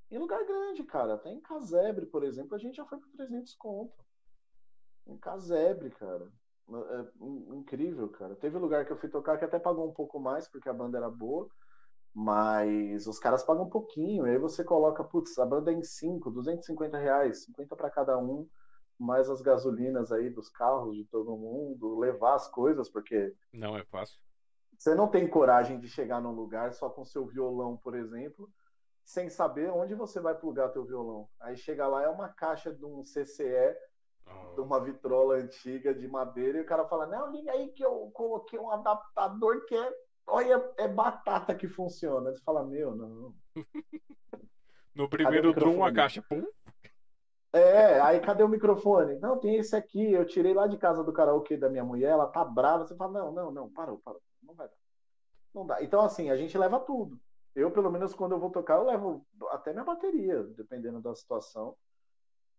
Em 0.09 0.17
lugar 0.17 0.43
grande, 0.45 0.83
cara. 0.83 1.15
Até 1.15 1.31
em 1.31 1.41
Casebre, 1.41 2.05
por 2.05 2.23
exemplo, 2.23 2.55
a 2.55 2.59
gente 2.59 2.75
já 2.75 2.85
foi 2.85 2.99
por 2.99 3.09
300 3.11 3.53
conto. 3.55 4.03
Em 5.05 5.17
Casebre, 5.17 5.91
cara. 5.91 6.31
É 6.69 7.25
incrível, 7.55 8.09
cara. 8.09 8.35
Teve 8.35 8.57
lugar 8.57 8.85
que 8.85 8.91
eu 8.91 8.97
fui 8.97 9.09
tocar 9.09 9.37
que 9.37 9.45
até 9.45 9.59
pagou 9.59 9.87
um 9.87 9.93
pouco 9.93 10.19
mais, 10.19 10.47
porque 10.47 10.69
a 10.69 10.73
banda 10.73 10.97
era 10.97 11.09
boa. 11.09 11.47
Mas 12.13 13.07
os 13.07 13.17
caras 13.17 13.43
pagam 13.43 13.63
um 13.63 13.69
pouquinho, 13.69 14.25
aí 14.25 14.37
você 14.37 14.63
coloca, 14.63 15.03
putz, 15.03 15.37
a 15.39 15.45
banda 15.45 15.71
é 15.71 15.73
em 15.73 15.81
5, 15.81 16.29
250 16.29 16.95
reais, 16.97 17.43
50 17.45 17.75
para 17.75 17.89
cada 17.89 18.19
um, 18.19 18.47
mais 18.99 19.29
as 19.29 19.41
gasolinas 19.41 20.11
aí 20.11 20.29
dos 20.29 20.47
carros 20.47 20.95
de 20.95 21.05
todo 21.05 21.35
mundo, 21.35 21.97
levar 21.97 22.35
as 22.35 22.47
coisas, 22.47 22.87
porque. 22.87 23.33
Não 23.51 23.75
é 23.75 23.83
fácil. 23.85 24.19
Você 24.77 24.93
não 24.93 25.07
tem 25.07 25.27
coragem 25.27 25.79
de 25.79 25.87
chegar 25.87 26.21
num 26.21 26.33
lugar 26.33 26.73
só 26.73 26.89
com 26.89 27.03
seu 27.03 27.25
violão, 27.25 27.77
por 27.77 27.95
exemplo, 27.95 28.47
sem 29.03 29.29
saber 29.29 29.71
onde 29.71 29.95
você 29.95 30.19
vai 30.19 30.35
plugar 30.35 30.69
teu 30.69 30.85
violão. 30.85 31.27
Aí 31.39 31.57
chega 31.57 31.87
lá, 31.87 32.03
é 32.03 32.09
uma 32.09 32.29
caixa 32.29 32.71
de 32.73 32.85
um 32.85 33.03
CCE. 33.03 33.75
De 34.53 34.61
uma 34.61 34.79
vitrola 34.79 35.35
antiga 35.35 35.93
de 35.93 36.07
madeira, 36.07 36.57
e 36.57 36.61
o 36.61 36.65
cara 36.65 36.85
fala: 36.85 37.05
Não, 37.05 37.31
liga 37.31 37.51
aí 37.51 37.69
que 37.69 37.83
eu 37.83 38.11
coloquei 38.13 38.59
um 38.59 38.71
adaptador 38.71 39.65
que 39.65 39.75
é 39.75 39.93
olha, 40.27 40.63
é 40.77 40.87
batata 40.87 41.55
que 41.55 41.67
funciona. 41.67 42.31
Você 42.31 42.41
fala, 42.43 42.63
meu, 42.63 42.95
não. 42.95 43.33
no 44.95 45.09
primeiro 45.09 45.53
drum, 45.53 45.83
a 45.83 45.91
caixa, 45.91 46.21
pum. 46.21 46.45
É, 47.51 47.99
aí 48.01 48.19
cadê 48.19 48.43
o 48.43 48.47
microfone? 48.47 49.19
Não, 49.19 49.39
tem 49.39 49.57
esse 49.57 49.75
aqui, 49.75 50.11
eu 50.11 50.25
tirei 50.25 50.55
lá 50.55 50.65
de 50.65 50.77
casa 50.77 51.03
do 51.03 51.13
karaokê 51.13 51.55
da 51.55 51.69
minha 51.69 51.83
mulher, 51.83 52.09
ela 52.09 52.25
tá 52.25 52.43
brava. 52.43 52.85
Você 52.85 52.95
fala, 52.95 53.11
não, 53.11 53.31
não, 53.31 53.51
não, 53.51 53.69
parou, 53.69 53.99
parou, 53.99 54.21
não 54.41 54.55
vai 54.55 54.67
dar. 54.67 54.73
Não 55.53 55.65
dá. 55.65 55.83
Então, 55.83 56.01
assim, 56.01 56.31
a 56.31 56.35
gente 56.35 56.57
leva 56.57 56.79
tudo. 56.79 57.19
Eu, 57.55 57.69
pelo 57.69 57.91
menos, 57.91 58.15
quando 58.15 58.31
eu 58.31 58.39
vou 58.39 58.49
tocar, 58.49 58.77
eu 58.77 58.85
levo 58.85 59.23
até 59.51 59.71
minha 59.71 59.85
bateria, 59.85 60.43
dependendo 60.43 60.99
da 60.99 61.13
situação. 61.13 61.75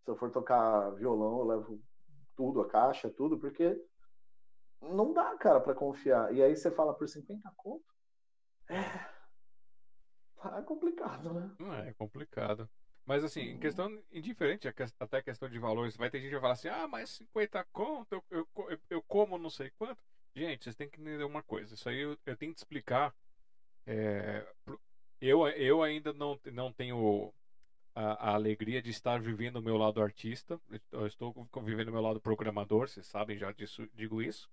Se 0.04 0.10
eu 0.10 0.16
for 0.16 0.30
tocar 0.30 0.90
violão, 0.90 1.38
eu 1.38 1.44
levo 1.44 1.82
tudo, 2.36 2.60
a 2.60 2.68
caixa, 2.68 3.08
tudo, 3.08 3.38
porque 3.38 3.74
não 4.80 5.12
dá, 5.12 5.36
cara, 5.38 5.60
para 5.60 5.74
confiar. 5.74 6.34
E 6.34 6.42
aí 6.42 6.54
você 6.54 6.70
fala 6.70 6.94
por 6.94 7.08
50 7.08 7.50
conto? 7.56 7.84
É. 8.68 8.82
Tá 10.36 10.62
complicado, 10.62 11.32
né? 11.32 11.86
É, 11.86 11.94
complicado. 11.94 12.68
Mas 13.06 13.24
assim, 13.24 13.40
em 13.40 13.58
questão 13.58 14.02
indiferente, 14.12 14.68
até 14.98 15.22
questão 15.22 15.48
de 15.48 15.58
valores, 15.58 15.96
vai 15.96 16.10
ter 16.10 16.18
gente 16.18 16.28
que 16.28 16.34
vai 16.34 16.42
falar 16.42 16.52
assim, 16.54 16.68
ah, 16.68 16.88
mas 16.88 17.10
50 17.10 17.64
conto, 17.72 18.22
eu, 18.30 18.46
eu, 18.56 18.78
eu 18.90 19.02
como 19.02 19.38
não 19.38 19.50
sei 19.50 19.70
quanto. 19.70 20.02
Gente, 20.34 20.64
vocês 20.64 20.76
têm 20.76 20.88
que 20.88 21.00
entender 21.00 21.24
uma 21.24 21.42
coisa. 21.42 21.74
Isso 21.74 21.88
aí 21.88 22.00
eu, 22.00 22.18
eu 22.26 22.36
tenho 22.36 22.52
que 22.52 22.58
explicar. 22.58 23.14
É, 23.86 24.46
eu, 25.20 25.46
eu 25.48 25.82
ainda 25.82 26.12
não, 26.12 26.38
não 26.52 26.72
tenho 26.72 27.32
a, 27.94 28.30
a, 28.30 28.34
alegria 28.34 28.82
de 28.82 28.90
estar 28.90 29.20
vivendo 29.20 29.56
o 29.56 29.62
meu 29.62 29.76
lado 29.76 30.02
artista. 30.02 30.60
Eu 30.90 31.06
estou 31.06 31.34
vivendo 31.62 31.88
o 31.88 31.92
meu 31.92 32.02
lado 32.02 32.20
programador, 32.20 32.88
vocês 32.88 33.06
sabem 33.06 33.38
já 33.38 33.52
disso, 33.52 33.88
digo 33.94 34.20
isso. 34.20 34.50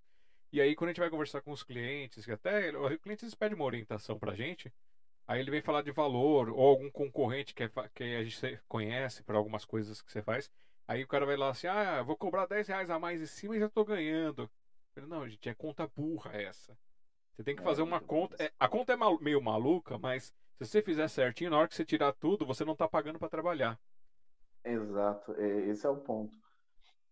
E 0.51 0.60
aí, 0.60 0.75
quando 0.75 0.89
a 0.89 0.91
gente 0.91 0.99
vai 0.99 1.10
conversar 1.10 1.41
com 1.41 1.51
os 1.51 1.63
clientes, 1.63 2.25
que 2.25 2.32
até 2.32 2.75
o 2.77 2.99
cliente 2.99 3.25
pede 3.38 3.56
uma 3.56 3.63
orientação 3.63 4.19
pra 4.19 4.36
gente, 4.36 4.71
aí 5.27 5.39
ele 5.39 5.49
vem 5.49 5.62
falar 5.62 5.82
de 5.82 5.91
valor, 5.91 6.49
ou 6.49 6.67
algum 6.67 6.91
concorrente 6.91 7.54
que, 7.54 7.63
é, 7.63 7.71
que 7.95 8.04
a 8.04 8.23
gente 8.23 8.60
conhece 8.67 9.23
para 9.23 9.38
algumas 9.38 9.63
coisas 9.63 10.01
que 10.01 10.12
você 10.12 10.21
faz. 10.21 10.51
Aí 10.88 11.04
o 11.04 11.08
cara 11.08 11.25
vai 11.25 11.38
lá 11.38 11.49
assim, 11.49 11.67
ah, 11.67 12.04
vou 12.04 12.17
cobrar 12.17 12.45
10 12.47 12.67
reais 12.67 12.89
a 12.89 12.99
mais 12.99 13.21
em 13.21 13.25
cima 13.25 13.56
e 13.56 13.60
já 13.60 13.69
tô 13.69 13.86
ganhando. 13.86 14.49
Eu, 14.93 15.08
não, 15.08 15.27
gente, 15.27 15.47
é 15.47 15.54
conta 15.54 15.88
burra 15.88 16.34
essa. 16.34 16.77
Você 17.34 17.43
tem 17.43 17.56
que 17.56 17.63
fazer 17.63 17.82
uma 17.82 18.01
conta. 18.01 18.36
É, 18.43 18.51
a 18.60 18.67
conta 18.67 18.91
é 18.91 18.95
mal, 18.97 19.17
meio 19.21 19.41
maluca, 19.41 19.97
mas 19.97 20.34
se 20.65 20.71
você 20.71 20.82
fizer 20.82 21.08
certinho, 21.08 21.50
na 21.50 21.58
hora 21.58 21.67
que 21.67 21.76
você 21.76 21.86
tirar 21.86 22.13
tudo, 22.13 22.45
você 22.45 22.63
não 22.63 22.76
tá 22.76 22.88
pagando 22.88 23.17
para 23.17 23.30
trabalhar. 23.30 23.80
Exato, 24.63 25.34
esse 25.39 25.86
é 25.86 25.89
o 25.89 25.97
ponto. 25.97 26.38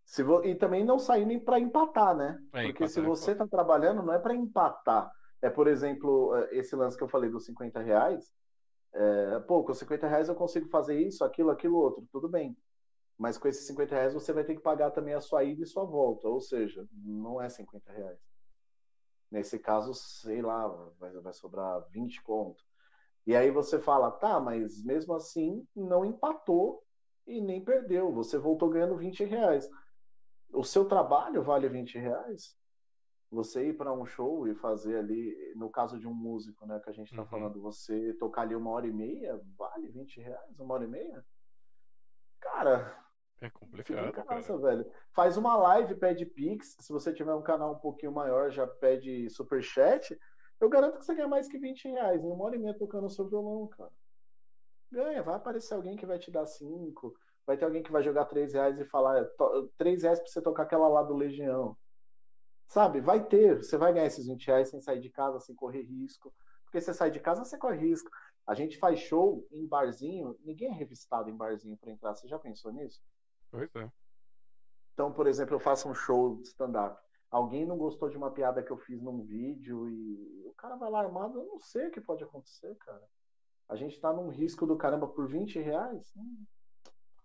Se 0.06 0.24
vo... 0.24 0.44
E 0.44 0.56
também 0.56 0.84
não 0.84 1.00
sair 1.00 1.26
nem 1.26 1.40
para 1.40 1.60
empatar, 1.60 2.16
né? 2.16 2.40
É, 2.54 2.68
Porque 2.68 2.88
se 2.88 3.00
é 3.00 3.04
você 3.04 3.32
está 3.32 3.48
trabalhando, 3.48 4.04
não 4.04 4.14
é 4.14 4.20
para 4.20 4.36
empatar. 4.36 5.12
É, 5.42 5.50
por 5.50 5.68
exemplo, 5.68 6.36
é, 6.36 6.58
esse 6.58 6.76
lance 6.76 6.98
que 6.98 7.04
eu 7.04 7.08
falei 7.08 7.30
dos 7.30 7.46
50 7.46 7.80
reais. 7.80 8.34
É, 8.94 9.40
pô, 9.42 9.64
com 9.64 9.74
50 9.74 10.08
reais 10.08 10.30
eu 10.30 10.36
consigo 10.36 10.68
fazer 10.70 11.00
isso, 11.00 11.24
aquilo, 11.24 11.52
aquilo 11.52 11.78
outro, 11.78 12.08
tudo 12.12 12.28
bem. 12.28 12.58
Mas 13.18 13.38
com 13.38 13.48
esses 13.48 13.68
50 13.68 13.94
reais 13.94 14.14
você 14.14 14.34
vai 14.34 14.44
ter 14.44 14.56
que 14.56 14.62
pagar 14.62 14.92
também 14.92 15.14
a 15.14 15.22
sua 15.22 15.44
ida 15.44 15.62
e 15.64 15.68
sua 15.68 15.86
volta. 15.86 16.28
Ou 16.28 16.40
seja, 16.40 16.88
não 16.92 17.42
é 17.42 17.50
50 17.50 17.92
reais. 17.92 18.20
Nesse 19.30 19.60
caso, 19.60 19.94
sei 19.94 20.42
lá, 20.42 20.68
vai, 21.00 21.12
vai 21.20 21.34
sobrar 21.34 21.84
20 21.92 22.24
conto. 22.24 22.64
E 23.30 23.36
aí 23.36 23.52
você 23.52 23.80
fala, 23.80 24.12
tá, 24.12 24.40
mas 24.40 24.84
mesmo 24.84 25.14
assim 25.14 25.66
não 25.76 26.04
empatou 26.04 26.84
e 27.28 27.40
nem 27.40 27.64
perdeu. 27.64 28.12
Você 28.14 28.38
voltou 28.38 28.70
ganhando 28.70 28.98
20 28.98 29.24
reais 29.24 29.70
o 30.54 30.64
seu 30.64 30.86
trabalho 30.86 31.44
vale 31.44 31.70
20 31.70 31.98
reais? 31.98 32.58
Você 33.32 33.68
ir 33.68 33.78
para 33.78 33.94
um 33.94 34.06
show 34.06 34.48
e 34.48 34.56
fazer 34.56 34.98
ali, 34.98 35.54
no 35.56 35.70
caso 35.70 36.00
de 36.00 36.08
um 36.08 36.14
músico, 36.14 36.66
né, 36.66 36.80
que 36.80 36.90
a 36.90 36.94
gente 36.94 37.12
está 37.12 37.22
uhum. 37.22 37.28
falando, 37.28 37.62
você 37.62 38.14
tocar 38.16 38.42
ali 38.42 38.56
uma 38.56 38.72
hora 38.72 38.88
e 38.88 38.92
meia, 38.92 39.40
vale 39.58 39.88
20 39.90 40.20
reais? 40.20 40.60
Uma 40.60 40.74
hora 40.74 40.86
e 40.86 40.88
meia? 40.88 41.24
Cara, 42.40 42.98
é 43.40 43.50
complicado. 43.52 44.08
Fica 44.08 44.22
em 44.22 44.26
casa, 44.26 44.48
cara. 44.48 44.60
velho. 44.60 44.92
Faz 45.14 45.38
uma 45.38 45.56
live, 45.56 45.96
pede 45.96 46.26
Pix. 46.26 46.76
Se 46.80 46.92
você 46.92 47.14
tiver 47.14 47.34
um 47.36 47.44
canal 47.44 47.74
um 47.74 47.80
pouquinho 47.80 48.12
maior, 48.12 48.50
já 48.50 48.66
pede 48.66 49.30
superchat. 49.30 50.20
Eu 50.60 50.70
garanto 50.70 51.00
que 51.00 51.06
você 51.06 51.16
ganha 51.16 51.28
mais 51.28 51.48
que 51.48 51.58
20 51.58 51.88
reais 51.88 52.24
em 52.24 52.28
uma 52.28 52.44
hora 52.44 52.56
e 52.56 52.60
meia 52.60 52.78
tocando 52.78 53.06
o 53.06 53.10
seu 53.10 53.28
violão, 53.28 53.68
cara. 53.68 53.92
Ganha, 54.92 55.24
vai 55.24 55.36
aparecer 55.36 55.74
alguém 55.74 55.96
que 55.96 56.06
vai 56.06 56.20
te 56.20 56.32
dar 56.32 56.46
5 56.46 57.16
vai 57.50 57.58
ter 57.58 57.66
alguém 57.66 57.82
que 57.82 57.92
vai 57.92 58.04
jogar 58.04 58.26
3 58.26 58.54
reais 58.54 58.80
e 58.80 58.86
falar 58.86 59.28
3 59.76 60.04
reais 60.04 60.20
pra 60.20 60.28
você 60.28 60.40
tocar 60.40 60.64
aquela 60.64 60.88
lá 60.88 61.02
do 61.02 61.16
Legião. 61.16 61.76
Sabe? 62.68 63.02
Vai 63.02 63.26
ter. 63.26 63.64
Você 63.64 63.76
vai 63.76 63.92
ganhar 63.92 64.06
esses 64.06 64.28
20 64.28 64.46
reais 64.46 64.70
sem 64.70 64.80
sair 64.80 65.00
de 65.00 65.10
casa, 65.10 65.40
sem 65.40 65.56
correr 65.56 65.82
risco. 65.82 66.32
Porque 66.66 66.80
você 66.80 66.94
sai 66.94 67.10
de 67.10 67.20
casa, 67.20 67.44
você 67.44 67.58
corre 67.58 67.78
risco. 67.78 68.12
A 68.46 68.54
gente 68.54 68.78
faz 68.78 69.00
show 69.00 69.48
em 69.52 69.66
barzinho, 69.66 70.38
ninguém 70.42 70.70
é 70.70 70.74
revistado 70.74 71.28
em 71.28 71.36
barzinho 71.36 71.76
para 71.76 71.92
entrar. 71.92 72.16
Você 72.16 72.28
já 72.28 72.38
pensou 72.38 72.72
nisso? 72.72 73.02
Pois 73.50 73.68
é. 73.76 73.92
Então, 74.94 75.12
por 75.12 75.26
exemplo, 75.26 75.56
eu 75.56 75.60
faço 75.60 75.90
um 75.90 75.96
show 75.96 76.36
de 76.36 76.50
stand-up. 76.50 77.02
Alguém 77.32 77.66
não 77.66 77.78
gostou 77.78 78.10
de 78.10 78.18
uma 78.18 78.32
piada 78.32 78.64
que 78.64 78.72
eu 78.72 78.78
fiz 78.78 79.02
num 79.02 79.22
vídeo 79.22 79.90
e 79.90 80.44
o 80.46 80.54
cara 80.58 80.76
vai 80.76 80.90
lá 80.90 81.02
armado, 81.02 81.40
eu 81.40 81.46
não 81.46 81.60
sei 81.60 81.88
o 81.88 81.92
que 81.92 82.02
pode 82.02 82.24
acontecer, 82.24 82.76
cara. 82.78 83.04
A 83.68 83.76
gente 83.76 84.00
tá 84.00 84.12
num 84.12 84.30
risco 84.30 84.66
do 84.66 84.76
caramba 84.76 85.08
por 85.08 85.28
20 85.28 85.60
reais? 85.60 86.12
Hum, 86.18 86.44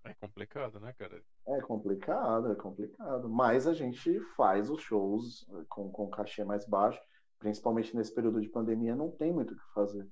é 0.04 0.12
complicado, 0.14 0.78
né, 0.78 0.92
cara? 0.92 1.22
É 1.48 1.60
complicado, 1.62 2.52
é 2.52 2.54
complicado. 2.54 3.28
Mas 3.28 3.66
a 3.66 3.72
gente 3.72 4.20
faz 4.36 4.70
os 4.70 4.82
shows 4.82 5.46
com, 5.70 5.90
com 5.90 6.10
cachê 6.10 6.44
mais 6.44 6.66
baixo, 6.66 7.00
principalmente 7.38 7.96
nesse 7.96 8.14
período 8.14 8.40
de 8.40 8.50
pandemia, 8.50 8.94
não 8.94 9.10
tem 9.10 9.32
muito 9.32 9.54
o 9.54 9.56
que 9.56 9.72
fazer. 9.74 10.06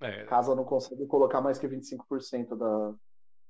É. 0.00 0.24
Casa 0.26 0.54
não 0.54 0.64
consegue 0.64 1.06
colocar 1.06 1.40
mais 1.40 1.58
que 1.58 1.66
25% 1.66 2.56
da, 2.56 2.94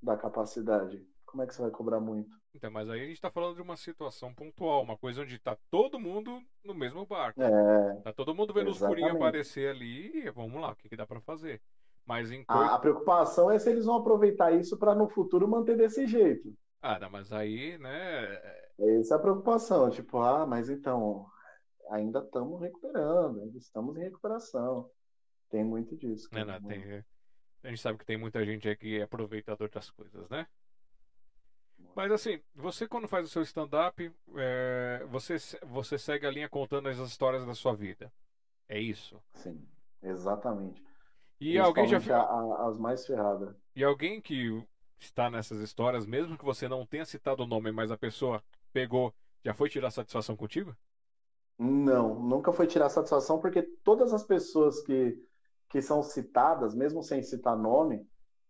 da 0.01 0.17
capacidade. 0.17 1.05
Como 1.35 1.43
é 1.43 1.47
que 1.47 1.53
você 1.53 1.63
vai 1.63 1.71
cobrar 1.71 1.99
muito? 1.99 2.29
Então, 2.53 2.71
mas 2.71 2.89
aí 2.89 3.01
a 3.01 3.03
gente 3.03 3.15
está 3.15 3.29
falando 3.29 3.55
de 3.57 3.61
uma 3.61 3.75
situação 3.75 4.33
pontual, 4.33 4.81
uma 4.81 4.97
coisa 4.97 5.21
onde 5.21 5.35
está 5.35 5.57
todo 5.69 5.99
mundo 5.99 6.41
no 6.63 6.73
mesmo 6.73 7.05
barco. 7.05 7.41
É, 7.41 8.01
tá 8.05 8.13
todo 8.13 8.33
mundo 8.33 8.53
vendo 8.53 8.69
exatamente. 8.69 9.01
os 9.01 9.03
furinhos 9.03 9.15
aparecer 9.17 9.69
ali 9.69 10.15
e 10.15 10.31
vamos 10.31 10.61
lá, 10.61 10.71
o 10.71 10.75
que, 10.77 10.87
que 10.87 10.95
dá 10.95 11.05
para 11.05 11.19
fazer? 11.19 11.61
Mas 12.05 12.31
em 12.31 12.45
a, 12.47 12.75
a, 12.75 12.79
preocupação 12.79 13.51
é 13.51 13.59
se 13.59 13.69
eles 13.69 13.83
vão 13.83 13.97
aproveitar 13.97 14.53
isso 14.53 14.77
para 14.77 14.95
no 14.95 15.09
futuro 15.09 15.45
manter 15.45 15.75
desse 15.75 16.07
jeito. 16.07 16.55
Ah, 16.81 16.97
não, 16.99 17.09
mas 17.09 17.33
aí, 17.33 17.77
né? 17.79 18.41
Essa 18.79 19.15
é 19.15 19.17
a 19.17 19.21
preocupação. 19.21 19.89
Tipo, 19.89 20.19
ah, 20.19 20.45
mas 20.47 20.69
então, 20.69 21.25
ainda 21.89 22.19
estamos 22.19 22.61
recuperando, 22.61 23.41
ainda 23.41 23.57
estamos 23.57 23.97
em 23.97 24.03
recuperação. 24.03 24.89
Tem 25.49 25.65
muito 25.65 25.97
disso. 25.97 26.29
Não, 26.31 26.45
não, 26.45 26.61
tem, 26.61 27.03
a 27.61 27.67
gente 27.67 27.81
sabe 27.81 27.97
que 27.97 28.05
tem 28.05 28.17
muita 28.17 28.45
gente 28.45 28.69
aí 28.69 28.77
que 28.77 28.99
é 28.99 29.03
aproveitador 29.03 29.69
das 29.69 29.91
coisas, 29.91 30.29
né? 30.29 30.47
Mas 31.95 32.11
assim, 32.11 32.41
você 32.53 32.87
quando 32.87 33.07
faz 33.07 33.25
o 33.25 33.29
seu 33.29 33.41
stand-up, 33.41 34.11
é, 34.35 35.05
você, 35.09 35.37
você 35.65 35.97
segue 35.97 36.27
a 36.27 36.31
linha 36.31 36.49
contando 36.49 36.89
as 36.89 36.97
histórias 36.97 37.45
da 37.45 37.55
sua 37.55 37.73
vida. 37.73 38.11
É 38.67 38.77
isso? 38.77 39.21
Sim, 39.33 39.65
exatamente. 40.03 40.83
E 41.39 41.57
alguém 41.57 41.87
já 41.87 42.21
a, 42.21 42.67
as 42.67 42.77
mais 42.77 43.05
ferradas. 43.05 43.55
E 43.73 43.83
alguém 43.83 44.21
que 44.21 44.61
está 44.99 45.29
nessas 45.29 45.59
histórias, 45.59 46.05
mesmo 46.05 46.37
que 46.37 46.43
você 46.43 46.67
não 46.67 46.85
tenha 46.85 47.05
citado 47.05 47.43
o 47.43 47.47
nome, 47.47 47.71
mas 47.71 47.91
a 47.91 47.97
pessoa 47.97 48.43
pegou, 48.73 49.13
já 49.43 49.53
foi 49.53 49.69
tirar 49.69 49.89
satisfação 49.89 50.35
contigo? 50.35 50.75
Não, 51.57 52.19
nunca 52.19 52.51
foi 52.51 52.67
tirar 52.67 52.89
satisfação, 52.89 53.39
porque 53.39 53.61
todas 53.61 54.13
as 54.13 54.23
pessoas 54.23 54.81
que, 54.81 55.17
que 55.69 55.81
são 55.81 56.03
citadas, 56.03 56.75
mesmo 56.75 57.01
sem 57.01 57.23
citar 57.23 57.57
nome, 57.57 58.05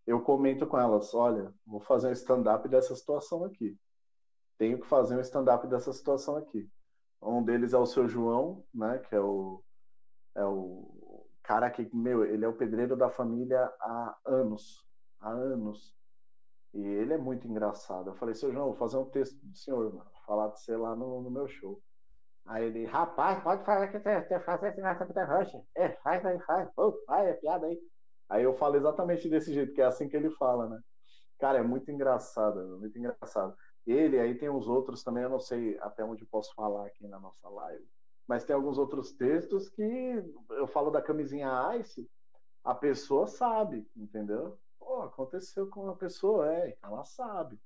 eu 0.06 0.22
comento 0.22 0.68
com 0.68 0.78
elas: 0.80 1.14
olha, 1.14 1.54
vou 1.66 1.80
fazer 1.82 2.10
um 2.10 2.14
stand-up 2.14 2.68
dessa 2.70 2.96
situação 2.96 3.44
aqui. 3.44 3.78
Tenho 4.58 4.80
que 4.80 4.88
fazer 4.88 5.18
um 5.18 5.22
stand-up 5.22 5.68
dessa 5.68 5.92
situação 5.92 6.38
aqui. 6.38 6.70
Um 7.22 7.44
deles 7.44 7.74
é 7.74 7.78
o 7.78 7.86
seu 7.86 8.08
João, 8.08 8.64
né, 8.74 9.00
que 9.00 9.16
é 9.16 9.20
o, 9.20 9.64
é 10.36 10.46
o 10.46 11.26
cara 11.44 11.70
que, 11.70 11.90
meu, 11.94 12.24
ele 12.24 12.46
é 12.46 12.48
o 12.48 12.56
pedreiro 12.56 12.96
da 12.96 13.10
família 13.10 13.62
há 13.82 14.16
anos. 14.26 14.86
Há 15.20 15.30
anos. 15.30 15.96
E 16.74 16.80
ele 16.80 17.14
é 17.14 17.18
muito 17.18 17.48
engraçado. 17.48 18.10
Eu 18.10 18.16
falei, 18.16 18.36
seu 18.36 18.52
João, 18.52 18.68
vou 18.68 18.76
fazer 18.76 18.98
um 18.98 19.06
texto 19.06 19.40
do 19.46 19.56
senhor, 19.56 19.94
mano. 19.94 20.10
Falar 20.26 20.50
de 20.50 20.60
você 20.60 20.76
lá 20.76 20.96
no, 20.96 21.22
no 21.22 21.32
meu 21.32 21.48
show. 21.48 21.82
Aí 22.46 22.66
ele, 22.66 22.86
rapaz, 22.86 23.42
pode 23.44 23.66
falar 23.66 23.88
que 23.88 24.00
você 24.00 24.40
faz 24.42 24.62
esse 24.64 24.82
nessa 24.82 25.06
Peter 25.06 25.28
Rush. 25.28 25.52
É, 25.76 25.90
faz 26.04 26.24
aí, 26.26 26.40
faz. 26.42 26.70
Pô, 26.76 26.94
faz, 27.08 27.28
é 27.28 27.34
piada 27.34 27.66
aí. 27.66 27.80
Aí 28.30 28.44
eu 28.44 28.54
falo 28.56 28.76
exatamente 28.76 29.30
desse 29.30 29.54
jeito, 29.54 29.74
que 29.74 29.82
é 29.82 29.86
assim 29.86 30.08
que 30.10 30.16
ele 30.16 30.30
fala, 30.32 30.68
né? 30.70 30.80
Cara, 31.40 31.60
é 31.60 31.64
muito 31.64 31.92
engraçado, 31.92 32.80
muito 32.80 32.98
engraçado. 32.98 33.56
Ele, 33.86 34.20
aí 34.20 34.36
tem 34.38 34.50
os 34.50 34.68
outros 34.68 35.04
também, 35.04 35.24
eu 35.24 35.30
não 35.30 35.40
sei 35.40 35.78
até 35.80 36.04
onde 36.04 36.26
posso 36.26 36.54
falar 36.56 36.88
aqui 36.88 37.08
na 37.08 37.20
nossa 37.20 37.48
live. 37.50 37.86
Mas 38.28 38.44
tem 38.44 38.56
alguns 38.56 38.78
outros 38.78 39.14
textos 39.14 39.70
que 39.70 39.84
eu 40.52 40.68
falo 40.68 40.90
da 40.90 41.02
camisinha 41.02 41.78
Ice, 41.80 42.10
a 42.64 42.74
pessoa 42.74 43.28
sabe, 43.28 43.88
entendeu? 43.96 44.60
Pô, 44.80 45.02
aconteceu 45.04 45.70
com 45.70 45.90
a 45.90 45.96
pessoa, 45.96 46.52
é, 46.54 46.78
ela 46.84 47.04
sabe. 47.04 47.60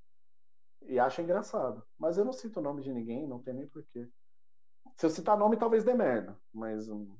E 0.81 0.99
acha 0.99 1.21
engraçado. 1.21 1.83
Mas 1.97 2.17
eu 2.17 2.25
não 2.25 2.33
cito 2.33 2.59
o 2.59 2.63
nome 2.63 2.81
de 2.81 2.91
ninguém, 2.91 3.27
não 3.27 3.41
tem 3.41 3.53
nem 3.53 3.67
porquê. 3.67 4.09
Se 4.97 5.05
eu 5.05 5.09
citar 5.09 5.37
nome, 5.37 5.57
talvez 5.57 5.83
dê 5.83 5.93
merda, 5.93 6.37
mas 6.53 6.89
um, 6.89 7.17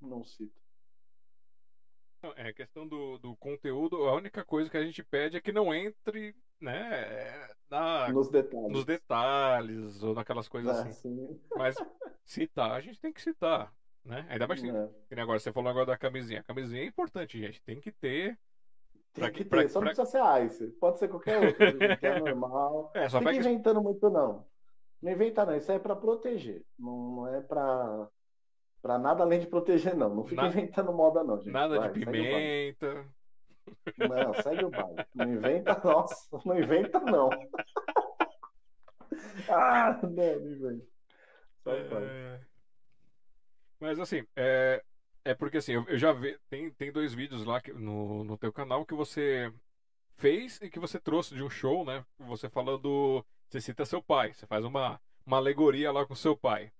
não 0.00 0.24
cito. 0.24 0.65
É 2.36 2.52
questão 2.52 2.86
do, 2.86 3.18
do 3.18 3.36
conteúdo, 3.36 3.96
a 4.04 4.14
única 4.14 4.44
coisa 4.44 4.70
que 4.70 4.76
a 4.76 4.84
gente 4.84 5.02
pede 5.02 5.36
é 5.36 5.40
que 5.40 5.52
não 5.52 5.74
entre, 5.74 6.34
né, 6.60 7.48
na, 7.70 8.08
nos 8.10 8.28
detalhes. 8.28 8.70
Nos 8.70 8.84
detalhes 8.84 10.02
ou 10.02 10.14
naquelas 10.14 10.48
coisas 10.48 10.76
é, 10.76 10.80
assim. 10.80 10.92
Sim. 10.92 11.40
Mas 11.56 11.76
citar, 12.24 12.72
a 12.72 12.80
gente 12.80 13.00
tem 13.00 13.12
que 13.12 13.20
citar, 13.20 13.72
né? 14.04 14.26
Ainda 14.28 14.46
mais 14.46 14.62
é. 14.62 14.88
que 15.08 15.20
agora 15.20 15.38
você 15.38 15.52
falou 15.52 15.70
agora 15.70 15.86
da 15.86 15.98
camisinha. 15.98 16.40
A 16.40 16.44
camisinha 16.44 16.82
é 16.82 16.86
importante, 16.86 17.38
gente. 17.38 17.62
Tem 17.62 17.80
que 17.80 17.92
ter. 17.92 18.38
Tem 19.12 19.30
que 19.32 19.44
ter, 19.44 19.48
pra, 19.48 19.68
só 19.68 19.80
pra... 19.80 19.88
não 19.88 19.94
precisa 19.94 20.22
ser 20.22 20.44
ice. 20.44 20.66
Pode 20.78 20.98
ser 20.98 21.08
qualquer 21.08 21.38
outro, 21.38 21.56
que 21.98 22.06
é 22.06 22.20
normal. 22.20 22.90
É, 22.94 23.08
só 23.08 23.20
não 23.20 23.32
fica 23.32 23.48
inventando 23.48 23.82
muito, 23.82 24.10
não. 24.10 24.44
Não 25.00 25.12
inventa, 25.12 25.44
não. 25.44 25.56
Isso 25.56 25.72
é 25.72 25.78
para 25.78 25.96
proteger. 25.96 26.64
Não, 26.78 27.16
não 27.16 27.34
é 27.34 27.40
para 27.40 28.08
para 28.86 28.98
nada 29.00 29.24
além 29.24 29.40
de 29.40 29.48
proteger, 29.48 29.96
não. 29.96 30.14
Não 30.14 30.24
fica 30.24 30.42
nada, 30.42 30.56
inventando 30.56 30.92
moda, 30.92 31.24
não, 31.24 31.38
gente. 31.38 31.50
Nada 31.50 31.76
Vai, 31.76 31.90
de 31.90 31.98
pimenta. 31.98 33.04
Não, 33.98 34.32
segue 34.34 34.64
o 34.64 34.70
baile. 34.70 35.04
Não 35.12 35.28
inventa, 35.28 35.74
nossa, 35.84 36.14
não 36.44 36.56
inventa, 36.56 37.00
não. 37.00 37.28
ah, 39.50 39.98
não, 40.04 40.10
não 40.10 40.52
inventa. 40.52 40.86
É... 41.66 42.40
Mas 43.80 43.98
assim, 43.98 44.24
é, 44.36 44.80
é 45.24 45.34
porque 45.34 45.56
assim, 45.56 45.72
eu, 45.72 45.84
eu, 45.88 45.98
já 45.98 46.12
vi. 46.12 46.38
Tem, 46.48 46.70
tem 46.70 46.92
dois 46.92 47.12
vídeos 47.12 47.44
lá 47.44 47.60
que, 47.60 47.72
no, 47.72 48.22
no 48.22 48.38
teu 48.38 48.52
canal 48.52 48.86
que 48.86 48.94
você 48.94 49.52
fez 50.16 50.60
e 50.62 50.70
que 50.70 50.78
você 50.78 51.00
trouxe 51.00 51.34
de 51.34 51.42
um 51.42 51.50
show, 51.50 51.84
né? 51.84 52.04
Você 52.20 52.48
falando. 52.48 53.26
Você 53.48 53.60
cita 53.60 53.84
seu 53.84 54.00
pai, 54.00 54.32
você 54.32 54.46
faz 54.46 54.64
uma, 54.64 55.00
uma 55.26 55.38
alegoria 55.38 55.90
lá 55.90 56.06
com 56.06 56.14
seu 56.14 56.36
pai. 56.36 56.70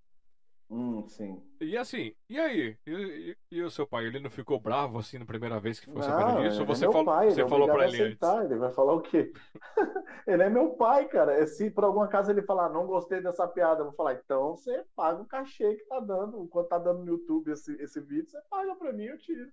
Hum, 0.69 1.07
sim. 1.07 1.41
E 1.61 1.77
assim, 1.77 2.13
e 2.29 2.41
aí? 2.41 2.77
E, 2.85 2.91
e, 2.91 3.37
e, 3.53 3.63
o 3.63 3.71
seu 3.71 3.87
pai, 3.87 4.05
ele 4.07 4.19
não 4.19 4.29
ficou 4.29 4.59
bravo 4.59 4.99
assim 4.99 5.17
na 5.17 5.25
primeira 5.25 5.61
vez 5.61 5.79
que 5.79 5.87
foi 5.87 6.03
sabendo 6.03 6.43
disso? 6.43 6.59
Ou 6.59 6.65
é 6.65 6.67
você, 6.67 6.87
é 6.87 6.91
falou, 6.91 7.05
pai, 7.05 7.31
você 7.31 7.43
é 7.43 7.49
falou 7.49 7.69
pra 7.69 7.87
ele 7.87 8.03
aceitar, 8.03 8.39
antes? 8.39 8.51
Ele 8.51 8.61
vai 8.61 8.73
falar 8.73 8.93
o 8.95 9.01
quê? 9.01 9.33
ele 10.27 10.43
é 10.43 10.51
meu 10.51 10.71
pai, 10.71 11.07
cara. 11.07 11.47
Se 11.47 11.71
por 11.71 11.85
alguma 11.85 12.09
casa 12.09 12.33
ele 12.33 12.43
falar, 12.43 12.69
não 12.69 12.85
gostei 12.87 13.21
dessa 13.21 13.47
piada, 13.47 13.83
eu 13.83 13.87
vou 13.87 13.95
falar, 13.95 14.15
então 14.15 14.57
você 14.57 14.85
paga 14.97 15.23
o 15.23 15.27
cachê 15.27 15.77
que 15.77 15.85
tá 15.85 16.01
dando. 16.01 16.43
Enquanto 16.43 16.69
tá 16.69 16.79
dando 16.79 17.05
no 17.05 17.13
YouTube 17.13 17.53
esse, 17.53 17.73
esse 17.81 18.01
vídeo, 18.01 18.29
você 18.29 18.41
paga 18.51 18.75
pra 18.75 18.93
mim, 18.93 19.05
eu 19.05 19.19
tiro. 19.19 19.49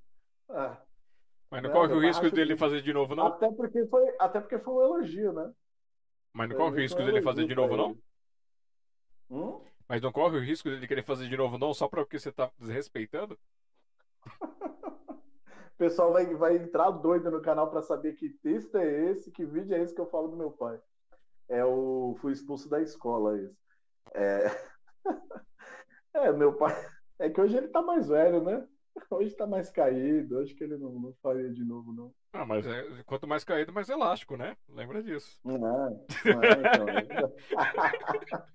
Ah. 0.49 0.81
Mas 1.51 1.61
não 1.61 1.69
corre 1.69 1.93
o 1.93 1.99
risco 1.99 2.31
dele 2.31 2.57
fazer 2.57 2.81
de 2.81 2.91
novo, 2.91 3.15
não? 3.15 3.27
Até 3.27 3.51
porque 3.51 3.85
foi, 3.85 4.11
até 4.19 4.39
porque 4.39 4.57
foi 4.57 4.73
um 4.73 4.81
elogio, 4.81 5.31
né? 5.31 5.51
Mas 6.33 6.49
não 6.49 6.55
corre 6.55 6.71
o 6.71 6.81
risco 6.81 7.03
dele 7.03 7.21
fazer 7.21 7.45
de 7.45 7.53
novo, 7.53 7.77
não? 7.77 7.97
Hum? 9.29 9.61
Mas 9.93 10.01
não 10.01 10.11
corre 10.11 10.39
o 10.39 10.41
risco 10.41 10.75
de 10.75 10.87
querer 10.87 11.03
fazer 11.03 11.29
de 11.29 11.37
novo, 11.37 11.55
não, 11.55 11.71
só 11.71 11.87
porque 11.87 12.17
você 12.17 12.31
tá 12.31 12.51
desrespeitando? 12.57 13.37
o 14.25 14.25
pessoal 15.77 16.11
vai, 16.11 16.33
vai 16.33 16.55
entrar 16.57 16.89
doido 16.89 17.29
no 17.29 17.39
canal 17.39 17.69
para 17.69 17.83
saber 17.83 18.13
que 18.13 18.27
texto 18.27 18.75
é 18.75 19.11
esse, 19.11 19.29
que 19.29 19.45
vídeo 19.45 19.75
é 19.75 19.83
esse 19.83 19.93
que 19.93 20.01
eu 20.01 20.09
falo 20.09 20.29
do 20.29 20.35
meu 20.35 20.49
pai. 20.49 20.79
É 21.47 21.63
o 21.63 22.17
Fui 22.19 22.33
expulso 22.33 22.67
da 22.67 22.81
escola, 22.81 23.39
esse. 23.39 23.55
É... 24.15 24.47
é, 26.25 26.31
meu 26.31 26.53
pai. 26.53 26.73
É 27.19 27.29
que 27.29 27.39
hoje 27.39 27.55
ele 27.55 27.67
tá 27.67 27.83
mais 27.83 28.07
velho, 28.07 28.43
né? 28.43 28.67
Hoje 29.11 29.35
tá 29.35 29.45
mais 29.45 29.69
caído, 29.69 30.39
acho 30.39 30.55
que 30.55 30.63
ele 30.63 30.75
não, 30.75 30.91
não 30.93 31.13
faria 31.21 31.51
de 31.51 31.63
novo, 31.63 31.93
não. 31.93 32.11
Ah, 32.33 32.47
mas 32.47 32.65
é, 32.65 33.03
quanto 33.05 33.27
mais 33.27 33.43
caído, 33.43 33.71
mais 33.71 33.89
elástico, 33.89 34.35
né? 34.35 34.57
Lembra 34.67 35.03
disso. 35.03 35.39
Não, 35.45 35.59
não 35.59 36.43
é, 36.43 36.51
então. 36.63 38.43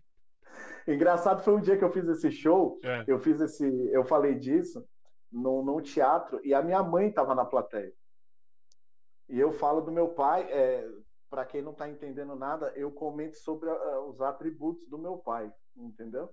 Engraçado 0.88 1.42
foi 1.42 1.54
um 1.54 1.60
dia 1.60 1.76
que 1.76 1.84
eu 1.84 1.92
fiz 1.92 2.08
esse 2.08 2.30
show, 2.30 2.80
é. 2.82 3.04
eu 3.06 3.18
fiz 3.18 3.38
esse, 3.42 3.66
eu 3.92 4.04
falei 4.04 4.34
disso 4.34 4.82
num, 5.30 5.62
num 5.62 5.82
teatro 5.82 6.40
e 6.42 6.54
a 6.54 6.62
minha 6.62 6.82
mãe 6.82 7.08
estava 7.08 7.34
na 7.34 7.44
plateia. 7.44 7.92
E 9.28 9.38
eu 9.38 9.52
falo 9.52 9.82
do 9.82 9.92
meu 9.92 10.08
pai, 10.08 10.50
é, 10.50 10.88
para 11.28 11.44
quem 11.44 11.60
não 11.60 11.72
está 11.72 11.86
entendendo 11.86 12.34
nada, 12.34 12.72
eu 12.74 12.90
comento 12.90 13.36
sobre 13.36 13.68
uh, 13.68 14.08
os 14.08 14.22
atributos 14.22 14.88
do 14.88 14.96
meu 14.96 15.18
pai, 15.18 15.52
entendeu? 15.76 16.32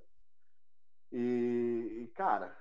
E, 1.12 2.04
e 2.04 2.08
cara, 2.15 2.56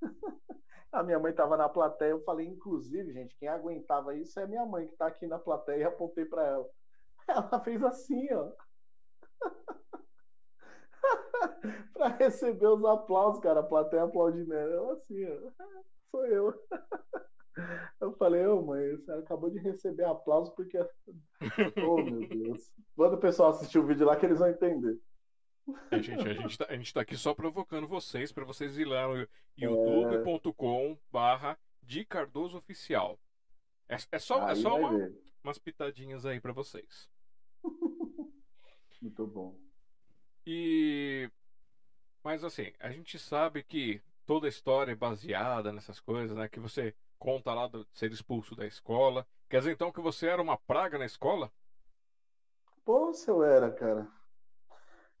a 0.92 1.02
minha 1.02 1.18
mãe 1.18 1.32
estava 1.32 1.56
na 1.56 1.68
plateia, 1.68 2.10
eu 2.10 2.22
falei, 2.22 2.46
inclusive, 2.46 3.12
gente, 3.12 3.36
quem 3.36 3.48
aguentava 3.48 4.14
isso 4.14 4.38
é 4.38 4.46
minha 4.46 4.64
mãe 4.64 4.86
que 4.86 4.92
está 4.92 5.08
aqui 5.08 5.26
na 5.26 5.40
plateia 5.40 5.78
e 5.78 5.84
apontei 5.84 6.24
para 6.24 6.46
ela. 6.46 6.70
Ela 7.26 7.60
fez 7.60 7.82
assim, 7.82 8.32
ó. 8.32 8.52
para 11.92 12.08
receber 12.16 12.66
os 12.66 12.84
aplausos, 12.84 13.40
cara. 13.40 13.60
A 13.60 13.64
plateia 13.64 14.04
aplaudindo 14.04 14.52
ela 14.52 14.94
assim, 14.94 15.24
ó. 15.26 15.50
Sou 16.10 16.26
eu. 16.26 16.54
Eu 18.00 18.12
falei, 18.14 18.46
ô 18.46 18.62
mãe, 18.62 18.96
você 18.96 19.12
acabou 19.12 19.50
de 19.50 19.58
receber 19.58 20.04
aplauso 20.04 20.54
porque. 20.54 20.78
oh, 21.84 21.96
meu 22.02 22.26
Deus. 22.26 22.72
Quando 22.96 23.14
o 23.14 23.20
pessoal 23.20 23.50
assistir 23.50 23.78
o 23.78 23.86
vídeo 23.86 24.06
lá 24.06 24.16
que 24.16 24.24
eles 24.24 24.38
vão 24.38 24.48
entender. 24.48 24.98
É, 25.90 26.02
gente, 26.02 26.26
a 26.26 26.32
gente, 26.32 26.58
tá, 26.58 26.66
a 26.68 26.76
gente 26.76 26.94
tá 26.94 27.00
aqui 27.02 27.16
só 27.16 27.34
provocando 27.34 27.86
vocês 27.86 28.32
para 28.32 28.44
vocês 28.44 28.78
ir 28.78 28.86
lá 28.86 29.06
no 29.06 29.28
youtube.com 29.58 30.96
barra 31.12 31.58
de 31.82 32.04
Cardoso 32.04 32.56
Oficial. 32.56 33.18
É, 33.88 33.96
é 34.12 34.18
só, 34.18 34.48
é 34.48 34.54
só 34.54 34.78
uma, 34.78 35.12
umas 35.44 35.58
pitadinhas 35.58 36.24
aí 36.24 36.40
para 36.40 36.52
vocês. 36.52 37.10
Muito 39.02 39.26
bom. 39.26 39.58
E 40.46 41.30
mas 42.22 42.44
assim, 42.44 42.72
a 42.78 42.90
gente 42.90 43.18
sabe 43.18 43.62
que 43.62 44.02
toda 44.26 44.46
a 44.46 44.48
história 44.48 44.92
é 44.92 44.96
baseada 44.96 45.72
nessas 45.72 45.98
coisas, 45.98 46.36
né? 46.36 46.48
Que 46.48 46.60
você 46.60 46.94
conta 47.18 47.52
lá 47.52 47.66
de 47.68 47.84
ser 47.92 48.12
expulso 48.12 48.54
da 48.54 48.66
escola. 48.66 49.26
Quer 49.48 49.58
dizer 49.58 49.72
então 49.72 49.92
que 49.92 50.00
você 50.00 50.26
era 50.26 50.40
uma 50.40 50.56
praga 50.56 50.98
na 50.98 51.04
escola? 51.04 51.50
Pô, 52.84 53.12
se 53.12 53.30
eu 53.30 53.42
era, 53.42 53.70
cara. 53.70 54.08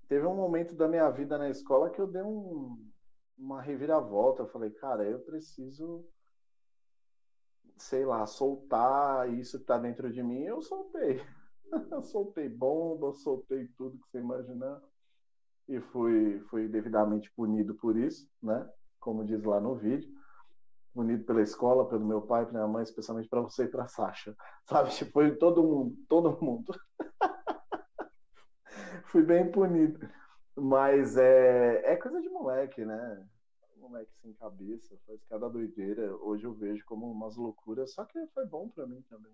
Teve 0.08 0.26
um 0.26 0.34
momento 0.34 0.74
da 0.74 0.88
minha 0.88 1.08
vida 1.10 1.38
na 1.38 1.48
escola 1.48 1.90
que 1.90 2.00
eu 2.00 2.06
dei 2.06 2.22
um, 2.22 2.76
uma 3.38 3.62
reviravolta. 3.62 4.42
Eu 4.42 4.48
falei, 4.48 4.70
cara, 4.70 5.04
eu 5.04 5.20
preciso, 5.20 6.04
sei 7.76 8.04
lá, 8.04 8.26
soltar 8.26 9.32
isso 9.32 9.58
que 9.58 9.66
tá 9.66 9.78
dentro 9.78 10.12
de 10.12 10.22
mim. 10.22 10.42
Eu 10.42 10.60
soltei. 10.62 11.24
eu 11.92 12.02
soltei 12.02 12.48
bomba, 12.48 13.12
soltei 13.12 13.68
tudo 13.76 13.98
que 13.98 14.08
você 14.10 14.18
imaginar 14.18 14.80
e 15.70 15.80
fui, 15.80 16.40
fui 16.50 16.66
devidamente 16.66 17.30
punido 17.30 17.76
por 17.76 17.96
isso, 17.96 18.28
né? 18.42 18.68
Como 18.98 19.24
diz 19.24 19.42
lá 19.44 19.60
no 19.60 19.76
vídeo. 19.76 20.10
Punido 20.92 21.22
pela 21.22 21.40
escola, 21.40 21.88
pelo 21.88 22.04
meu 22.04 22.20
pai, 22.20 22.44
pela 22.44 22.58
minha 22.58 22.72
mãe, 22.72 22.82
especialmente 22.82 23.28
para 23.28 23.40
você 23.40 23.64
e 23.64 23.68
para 23.68 23.86
Sasha. 23.86 24.36
Sabe? 24.66 24.90
Tipo, 24.90 25.12
foi 25.12 25.36
todo 25.36 25.62
mundo, 25.62 25.96
todo 26.08 26.44
mundo. 26.44 26.74
fui 29.06 29.22
bem 29.22 29.48
punido. 29.48 30.00
Mas 30.56 31.16
é, 31.16 31.92
é 31.92 31.96
coisa 31.96 32.20
de 32.20 32.28
moleque, 32.28 32.84
né? 32.84 33.24
Moleque 33.76 34.10
sem 34.20 34.34
cabeça, 34.34 34.98
faz 35.06 35.24
cada 35.26 35.48
doideira. 35.48 36.14
Hoje 36.16 36.44
eu 36.44 36.52
vejo 36.52 36.84
como 36.84 37.10
umas 37.10 37.36
loucuras, 37.36 37.94
só 37.94 38.04
que 38.04 38.26
foi 38.34 38.44
bom 38.44 38.68
para 38.68 38.88
mim 38.88 39.00
também. 39.08 39.32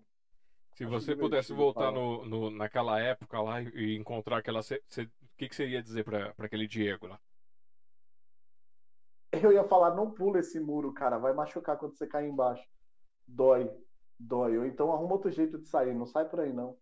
Se 0.75 0.85
você 0.85 1.15
pudesse 1.15 1.51
voltar 1.51 1.91
no, 1.91 2.23
no, 2.25 2.51
naquela 2.51 2.99
época 2.99 3.41
lá 3.41 3.59
e 3.59 3.97
encontrar 3.97 4.37
aquela. 4.37 4.61
Você 4.61 5.09
que, 5.37 5.47
que 5.47 5.55
você 5.55 5.67
ia 5.67 5.81
dizer 5.81 6.03
para 6.03 6.33
aquele 6.39 6.67
Diego 6.67 7.07
lá? 7.07 7.19
Eu 9.31 9.51
ia 9.51 9.63
falar, 9.63 9.95
não 9.95 10.11
pula 10.11 10.39
esse 10.39 10.59
muro, 10.59 10.91
cara, 10.93 11.17
vai 11.17 11.33
machucar 11.33 11.77
quando 11.77 11.95
você 11.95 12.07
cair 12.07 12.27
embaixo. 12.27 12.67
Dói, 13.27 13.69
dói. 14.17 14.57
Ou 14.57 14.65
então 14.65 14.91
arruma 14.91 15.13
outro 15.13 15.29
jeito 15.29 15.59
de 15.59 15.67
sair, 15.67 15.93
não 15.93 16.05
sai 16.05 16.27
por 16.27 16.39
aí 16.39 16.51
não. 16.51 16.77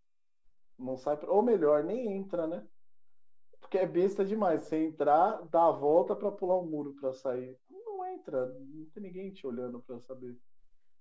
Não 0.77 0.95
sai 0.95 1.17
por... 1.17 1.29
Ou 1.29 1.41
melhor, 1.41 1.83
nem 1.83 2.15
entra, 2.15 2.47
né? 2.47 2.65
Porque 3.59 3.77
é 3.77 3.85
besta 3.85 4.23
demais. 4.23 4.63
Você 4.63 4.77
entrar, 4.77 5.41
dar 5.49 5.67
a 5.67 5.71
volta 5.71 6.15
para 6.15 6.31
pular 6.31 6.59
um 6.59 6.65
muro 6.65 6.93
para 6.93 7.13
sair. 7.13 7.57
Não 7.69 8.05
entra, 8.05 8.45
não 8.45 8.85
tem 8.85 9.03
ninguém 9.03 9.31
te 9.31 9.45
olhando 9.45 9.81
para 9.81 9.99
saber. 9.99 10.37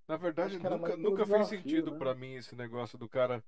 Na 0.09 0.17
verdade, 0.17 0.59
nunca, 0.59 0.97
nunca 0.97 1.27
fez 1.27 1.47
sentido 1.47 1.93
né? 1.93 1.99
para 1.99 2.15
mim 2.15 2.35
esse 2.35 2.57
negócio 2.57 2.99
do 2.99 3.09
cara 3.09 3.45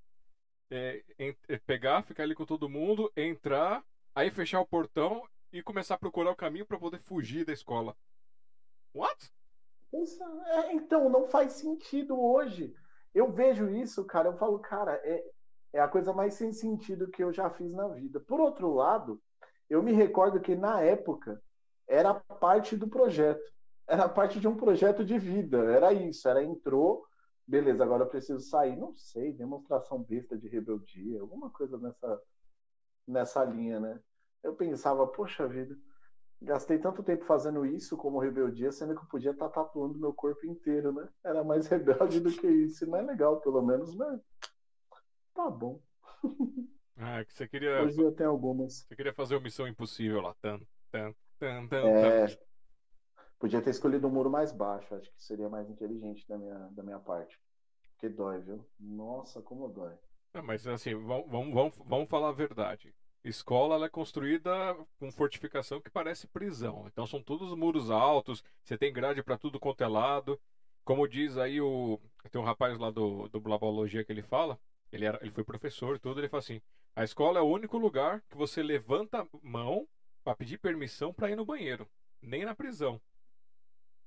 é, 0.69 1.03
é, 1.17 1.57
pegar, 1.59 2.03
ficar 2.03 2.23
ali 2.23 2.35
com 2.35 2.45
todo 2.45 2.69
mundo, 2.69 3.11
entrar, 3.15 3.83
Aí 4.17 4.31
fechar 4.31 4.59
o 4.59 4.65
portão 4.65 5.21
e 5.53 5.61
começar 5.61 5.93
a 5.93 5.97
procurar 5.99 6.31
o 6.31 6.35
caminho 6.35 6.65
para 6.65 6.79
poder 6.79 6.99
fugir 6.99 7.45
da 7.45 7.53
escola. 7.53 7.95
What? 8.91 9.31
É, 9.93 10.73
então, 10.73 11.07
não 11.07 11.27
faz 11.27 11.51
sentido 11.51 12.19
hoje. 12.19 12.73
Eu 13.13 13.31
vejo 13.31 13.69
isso, 13.69 14.03
cara, 14.05 14.29
eu 14.29 14.33
falo, 14.35 14.57
cara, 14.57 14.99
é, 15.03 15.23
é 15.71 15.79
a 15.79 15.87
coisa 15.87 16.13
mais 16.13 16.33
sem 16.33 16.51
sentido 16.51 17.11
que 17.11 17.23
eu 17.23 17.31
já 17.31 17.47
fiz 17.51 17.71
na 17.71 17.89
vida. 17.89 18.19
Por 18.19 18.39
outro 18.39 18.73
lado, 18.73 19.21
eu 19.69 19.83
me 19.83 19.91
recordo 19.91 20.41
que 20.41 20.55
na 20.55 20.81
época 20.81 21.39
era 21.87 22.11
parte 22.15 22.75
do 22.75 22.87
projeto. 22.87 23.53
Era 23.85 24.09
parte 24.09 24.39
de 24.39 24.47
um 24.47 24.57
projeto 24.57 25.05
de 25.05 25.19
vida. 25.19 25.59
Era 25.71 25.93
isso. 25.93 26.27
Era 26.27 26.43
entrou, 26.43 27.05
beleza, 27.45 27.83
agora 27.83 28.03
eu 28.03 28.09
preciso 28.09 28.39
sair. 28.39 28.75
Não 28.77 28.95
sei, 28.95 29.31
demonstração 29.31 30.01
besta 30.01 30.35
de 30.35 30.47
rebeldia, 30.47 31.21
alguma 31.21 31.51
coisa 31.51 31.77
nessa, 31.77 32.21
nessa 33.07 33.45
linha, 33.45 33.79
né? 33.79 34.01
Eu 34.43 34.55
pensava, 34.55 35.05
poxa 35.07 35.47
vida, 35.47 35.75
gastei 36.41 36.77
tanto 36.77 37.03
tempo 37.03 37.25
fazendo 37.25 37.65
isso 37.65 37.97
como 37.97 38.19
rebeldia, 38.19 38.71
sendo 38.71 38.95
que 38.95 39.01
eu 39.01 39.09
podia 39.09 39.31
estar 39.31 39.49
tá 39.49 39.63
tatuando 39.63 39.99
meu 39.99 40.13
corpo 40.13 40.45
inteiro, 40.45 40.91
né? 40.91 41.07
Era 41.23 41.43
mais 41.43 41.67
rebelde 41.67 42.19
do 42.19 42.31
que 42.31 42.47
isso. 42.47 42.85
Não 42.85 42.97
é 42.97 43.01
legal, 43.01 43.41
pelo 43.41 43.61
menos, 43.61 43.95
mas 43.95 44.21
tá 45.33 45.49
bom. 45.49 45.81
Ah, 46.97 47.23
que 47.23 47.33
você 47.33 47.47
queria. 47.47 47.83
Hoje 47.83 48.01
eu 48.01 48.11
tenho 48.11 48.29
algumas. 48.29 48.85
Você 48.87 48.95
queria 48.95 49.13
fazer 49.13 49.35
o 49.35 49.41
Missão 49.41 49.67
Impossível 49.67 50.21
lá. 50.21 50.33
Tan, 50.41 50.59
tan, 50.91 51.13
tan, 51.37 51.67
tan, 51.67 51.87
é... 51.87 52.47
Podia 53.39 53.61
ter 53.61 53.69
escolhido 53.69 54.07
um 54.07 54.11
muro 54.11 54.31
mais 54.31 54.51
baixo, 54.51 54.95
acho 54.95 55.11
que 55.13 55.23
seria 55.23 55.47
mais 55.47 55.69
inteligente 55.69 56.27
da 56.27 56.37
minha, 56.37 56.57
da 56.71 56.81
minha 56.81 56.99
parte. 56.99 57.39
Porque 57.91 58.09
dói, 58.09 58.39
viu? 58.39 58.65
Nossa, 58.79 59.41
como 59.41 59.69
dói. 59.69 59.93
É, 60.33 60.41
mas 60.41 60.67
assim, 60.67 60.95
vamos, 60.95 61.29
vamos, 61.29 61.77
vamos 61.85 62.09
falar 62.09 62.29
a 62.29 62.33
verdade. 62.33 62.93
Escola 63.27 63.85
é 63.85 63.89
construída 63.89 64.49
com 64.97 65.11
fortificação 65.11 65.81
que 65.81 65.89
parece 65.89 66.27
prisão. 66.27 66.85
Então 66.87 67.05
são 67.05 67.21
todos 67.21 67.53
muros 67.53 67.91
altos, 67.91 68.43
você 68.63 68.77
tem 68.77 68.93
grade 68.93 69.21
para 69.21 69.37
tudo 69.37 69.59
quanto 69.59 69.83
é 69.83 69.87
lado. 69.87 70.39
Como 70.85 71.07
diz 71.07 71.37
aí 71.37 71.59
o. 71.59 71.99
Tem 72.31 72.39
um 72.39 72.45
rapaz 72.45 72.77
lá 72.77 72.89
do, 72.89 73.27
do 73.27 73.41
Blabologia 73.41 74.03
que 74.05 74.11
ele 74.11 74.21
fala, 74.21 74.57
ele, 74.91 75.05
era, 75.05 75.19
ele 75.21 75.31
foi 75.31 75.43
professor 75.43 75.97
e 75.97 75.99
tudo, 75.99 76.21
ele 76.21 76.29
fala 76.29 76.39
assim: 76.39 76.61
a 76.95 77.03
escola 77.03 77.39
é 77.39 77.41
o 77.41 77.47
único 77.47 77.77
lugar 77.77 78.21
que 78.29 78.37
você 78.37 78.63
levanta 78.63 79.21
a 79.21 79.27
mão 79.43 79.85
para 80.23 80.35
pedir 80.35 80.57
permissão 80.57 81.13
para 81.13 81.29
ir 81.29 81.35
no 81.35 81.45
banheiro, 81.45 81.87
nem 82.21 82.45
na 82.45 82.55
prisão. 82.55 83.01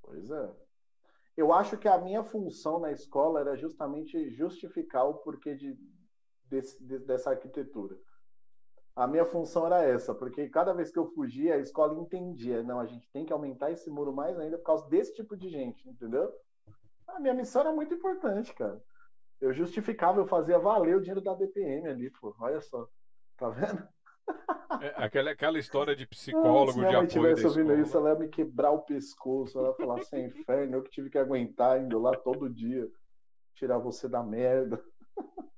Pois 0.01 0.31
é. 0.31 0.49
Eu 1.37 1.53
acho 1.53 1.77
que 1.77 1.87
a 1.87 1.97
minha 1.99 2.23
função 2.23 2.79
na 2.79 2.91
escola 2.91 3.39
era 3.39 3.55
justamente 3.55 4.31
justificar 4.31 5.05
o 5.05 5.15
porquê 5.15 5.55
de, 5.55 5.77
desse, 6.45 6.83
de, 6.83 6.99
dessa 6.99 7.29
arquitetura. 7.29 7.97
A 8.95 9.07
minha 9.07 9.25
função 9.25 9.65
era 9.65 9.81
essa, 9.83 10.13
porque 10.13 10.49
cada 10.49 10.73
vez 10.73 10.91
que 10.91 10.99
eu 10.99 11.07
fugia, 11.07 11.55
a 11.55 11.59
escola 11.59 11.97
entendia, 11.99 12.61
não, 12.61 12.79
a 12.79 12.85
gente 12.85 13.09
tem 13.11 13.25
que 13.25 13.31
aumentar 13.31 13.71
esse 13.71 13.89
muro 13.89 14.11
mais 14.11 14.37
ainda 14.37 14.57
por 14.57 14.65
causa 14.65 14.87
desse 14.89 15.13
tipo 15.13 15.37
de 15.37 15.49
gente, 15.49 15.87
entendeu? 15.87 16.31
A 17.07 17.19
minha 17.19 17.33
missão 17.33 17.61
era 17.61 17.71
muito 17.71 17.93
importante, 17.93 18.53
cara. 18.53 18.81
Eu 19.39 19.53
justificava, 19.53 20.19
eu 20.19 20.27
fazia 20.27 20.59
valer 20.59 20.95
o 20.95 20.99
dinheiro 20.99 21.21
da 21.21 21.33
DPM 21.33 21.87
ali, 21.87 22.11
pô. 22.11 22.35
Olha 22.39 22.61
só. 22.61 22.87
Tá 23.37 23.49
vendo? 23.49 23.87
É, 24.81 24.93
aquela, 25.03 25.31
aquela 25.31 25.57
história 25.59 25.95
de 25.95 26.05
psicólogo, 26.05 26.69
ah, 26.69 26.73
se 26.73 26.79
de 26.79 26.85
apoio 26.85 27.05
estivesse 27.05 27.45
ouvindo 27.47 27.79
isso, 27.79 27.97
ela 27.97 28.09
ia 28.09 28.19
me 28.19 28.27
quebrar 28.27 28.71
o 28.71 28.83
pescoço. 28.83 29.57
Ela 29.57 29.69
ia 29.69 29.75
falar 29.75 29.99
assim, 29.99 30.25
inferno, 30.25 30.77
eu 30.77 30.83
que 30.83 30.91
tive 30.91 31.09
que 31.09 31.17
aguentar 31.17 31.81
indo 31.81 31.99
lá 31.99 32.15
todo 32.15 32.49
dia. 32.49 32.87
Tirar 33.55 33.79
você 33.79 34.07
da 34.07 34.23
merda. 34.23 34.81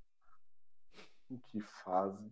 que 1.47 1.59
fase. 1.61 2.31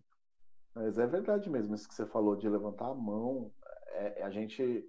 Mas 0.74 0.98
é 0.98 1.06
verdade 1.06 1.50
mesmo, 1.50 1.76
isso 1.76 1.88
que 1.88 1.94
você 1.94 2.06
falou 2.06 2.36
de 2.36 2.48
levantar 2.48 2.88
a 2.88 2.96
mão. 2.96 3.52
É, 3.94 4.24
a 4.24 4.30
gente 4.30 4.86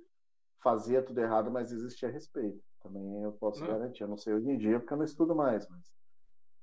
fazia 0.61 1.03
tudo 1.03 1.21
errado, 1.21 1.51
mas 1.51 1.73
existia 1.73 2.09
respeito. 2.09 2.62
Também 2.81 3.23
eu 3.23 3.33
posso 3.33 3.62
hum. 3.62 3.66
garantir. 3.66 4.03
Eu 4.03 4.09
não 4.09 4.16
sei 4.16 4.35
hoje 4.35 4.51
em 4.51 4.59
dia, 4.59 4.79
porque 4.79 4.92
eu 4.92 4.99
não 4.99 5.05
estudo 5.05 5.35
mais, 5.35 5.68
mas 5.68 5.83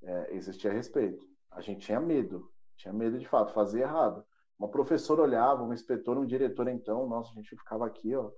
é, 0.03 0.36
existia 0.36 0.71
respeito. 0.71 1.25
A 1.51 1.62
gente 1.62 1.86
tinha 1.86 1.99
medo. 1.99 2.49
Tinha 2.77 2.93
medo 2.93 3.19
de 3.19 3.27
fato, 3.27 3.53
fazer 3.53 3.82
errado. 3.82 4.25
Uma 4.58 4.69
professora 4.69 5.21
olhava, 5.21 5.63
um 5.63 5.73
inspetor, 5.73 6.17
um 6.17 6.25
diretor, 6.25 6.67
então, 6.67 7.08
nossa, 7.08 7.32
a 7.32 7.36
gente 7.36 7.55
ficava 7.55 7.86
aqui, 7.86 8.15
ó. 8.15 8.32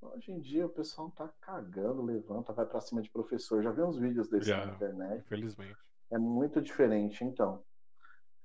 Hoje 0.00 0.32
em 0.32 0.38
dia 0.38 0.66
o 0.66 0.70
pessoal 0.70 1.10
tá 1.10 1.32
cagando, 1.40 2.02
levanta, 2.02 2.52
vai 2.52 2.66
para 2.66 2.80
cima 2.80 3.00
de 3.00 3.10
professor. 3.10 3.62
Já 3.62 3.70
vi 3.70 3.82
uns 3.82 3.96
vídeos 3.96 4.28
desse 4.28 4.48
Já, 4.48 4.66
na 4.66 4.74
internet. 4.74 5.24
Infelizmente. 5.24 5.78
É 6.10 6.18
muito 6.18 6.60
diferente, 6.60 7.24
então. 7.24 7.64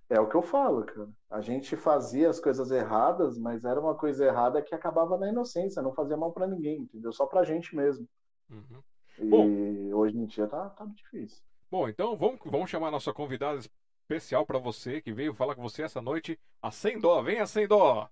É 0.10 0.19
o 0.19 0.28
que 0.28 0.36
eu 0.36 0.41
falo, 0.41 0.84
cara. 0.84 1.08
A 1.30 1.39
gente 1.39 1.76
fazia 1.76 2.30
as 2.30 2.39
coisas 2.39 2.72
erradas, 2.72 3.38
mas 3.38 3.63
era 3.63 3.80
uma 3.80 3.93
coisa 3.93 4.26
errada 4.26 4.62
que 4.62 4.74
acabava 4.74 5.17
na 5.17 5.30
inocência, 5.30 5.84
não 5.84 5.93
fazia 5.93 6.17
mal 6.17 6.34
para 6.34 6.48
ninguém, 6.48 6.82
entendeu? 6.82 7.13
Só 7.13 7.28
pra 7.28 7.43
gente 7.43 7.76
mesmo. 7.76 8.08
Uhum. 8.50 8.82
E 9.19 9.26
Bom, 9.26 9.95
hoje 9.95 10.17
em 10.17 10.26
dia 10.26 10.48
tá, 10.48 10.69
tá 10.69 10.86
difícil. 10.86 11.43
Bom, 11.69 11.88
então 11.88 12.17
vamos, 12.17 12.39
vamos 12.43 12.69
chamar 12.69 12.88
a 12.88 12.91
nossa 12.91 13.13
convidada 13.13 13.60
especial 13.60 14.48
para 14.48 14.58
você 14.58 15.00
que 15.00 15.13
veio 15.13 15.36
falar 15.36 15.54
com 15.54 15.62
você 15.62 15.84
essa 15.84 16.02
noite, 16.02 16.39
a 16.60 16.72
Sem 16.72 17.00
Dó. 17.00 17.22
Venha, 17.22 17.45
Sem 17.45 17.67
Dó! 17.67 18.10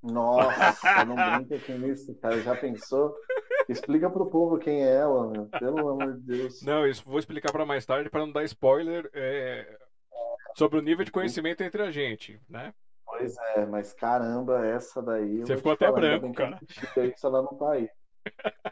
Nossa, 0.00 1.04
não 1.04 1.16
brinca 1.44 1.58
com 1.66 1.86
isso, 1.86 2.14
cara. 2.20 2.40
Já 2.40 2.54
pensou? 2.54 3.16
Explica 3.68 4.08
pro 4.08 4.30
povo 4.30 4.58
quem 4.58 4.84
é 4.84 4.94
ela, 4.94 5.28
meu. 5.28 5.46
Pelo 5.46 5.88
amor 5.88 6.16
de 6.18 6.22
Deus. 6.22 6.62
Não, 6.62 6.86
isso 6.86 7.02
vou 7.04 7.18
explicar 7.18 7.50
para 7.50 7.66
mais 7.66 7.84
tarde 7.84 8.08
para 8.08 8.20
não 8.20 8.32
dar 8.32 8.44
spoiler. 8.44 9.10
É 9.12 9.89
sobre 10.54 10.78
o 10.78 10.82
nível 10.82 11.04
de 11.04 11.10
conhecimento 11.10 11.62
entre 11.62 11.82
a 11.82 11.90
gente, 11.90 12.40
né? 12.48 12.72
Pois 13.04 13.36
é, 13.56 13.66
mas 13.66 13.92
caramba, 13.92 14.64
essa 14.66 15.02
daí. 15.02 15.40
Você 15.40 15.56
ficou 15.56 15.72
até 15.72 15.86
falar, 15.86 16.00
branco, 16.00 16.32
cara. 16.32 16.60
Isso 16.62 17.26
ela 17.26 17.42
não 17.42 17.54
tá 17.56 17.72
aí. 17.72 17.90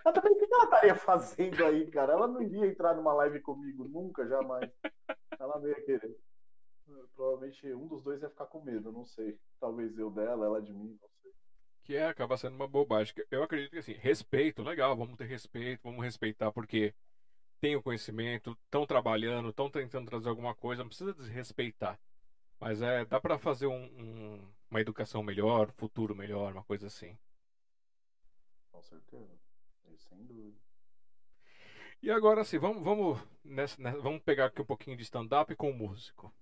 Mas 0.05 0.15
também 0.15 0.33
o 0.33 0.39
que 0.39 0.55
ela 0.55 0.65
estaria 0.65 0.95
fazendo 0.95 1.65
aí, 1.65 1.87
cara? 1.91 2.13
Ela 2.13 2.27
não 2.29 2.41
iria 2.41 2.67
entrar 2.67 2.95
numa 2.95 3.13
live 3.15 3.41
comigo 3.41 3.85
nunca, 3.89 4.27
jamais. 4.27 4.71
Ela 5.39 5.59
não 5.59 5.69
ia 5.69 5.81
querer. 5.83 6.17
Provavelmente 7.15 7.73
um 7.75 7.87
dos 7.87 8.03
dois 8.03 8.23
ia 8.23 8.31
ficar 8.31 8.47
com 8.47 8.63
medo, 8.63 8.93
não 8.93 9.05
sei. 9.05 9.39
Talvez 9.61 9.99
eu 9.99 10.11
dela, 10.11 10.47
ela 10.47 10.63
de 10.63 10.73
mim, 10.73 10.97
não 11.01 11.09
sei. 11.23 11.33
Que 11.85 11.97
é, 11.97 12.07
acaba 12.07 12.37
sendo 12.37 12.55
uma 12.55 12.69
bobagem. 12.69 13.15
Eu 13.31 13.43
acredito 13.43 13.73
que 13.73 13.79
assim, 13.79 13.95
respeito, 13.95 14.63
legal, 14.63 14.97
vamos 14.97 15.17
ter 15.17 15.25
respeito, 15.25 15.81
vamos 15.83 16.05
respeitar, 16.05 16.53
porque 16.53 16.95
têm 17.61 17.77
o 17.77 17.83
conhecimento, 17.83 18.57
estão 18.65 18.87
trabalhando, 18.87 19.51
estão 19.51 19.71
tentando 19.71 20.09
trazer 20.09 20.29
alguma 20.29 20.55
coisa, 20.55 20.83
não 20.83 20.89
precisa 20.89 21.15
desrespeitar. 21.15 21.99
Mas 22.61 22.83
é, 22.83 23.05
dá 23.05 23.21
para 23.21 23.39
fazer 23.39 23.67
um, 23.67 23.85
um, 23.85 24.49
uma 24.71 24.81
educação 24.81 25.23
melhor, 25.23 25.71
futuro 25.73 26.15
melhor, 26.15 26.53
uma 26.53 26.65
coisa 26.65 26.87
assim. 26.89 27.17
Com 28.73 28.83
certeza. 28.83 29.39
Sem 29.97 30.25
dúvida. 30.25 30.57
E 32.01 32.11
agora 32.11 32.45
sim, 32.45 32.59
vamos, 32.59 32.83
vamos, 32.83 33.19
nessa, 33.45 33.81
nessa, 33.83 33.99
vamos 33.99 34.23
pegar 34.23 34.47
aqui 34.47 34.63
um 34.63 34.65
pouquinho 34.65 34.97
de 34.97 35.03
stand-up 35.03 35.55
com 35.57 35.71
o 35.71 35.75
músico. 35.75 36.33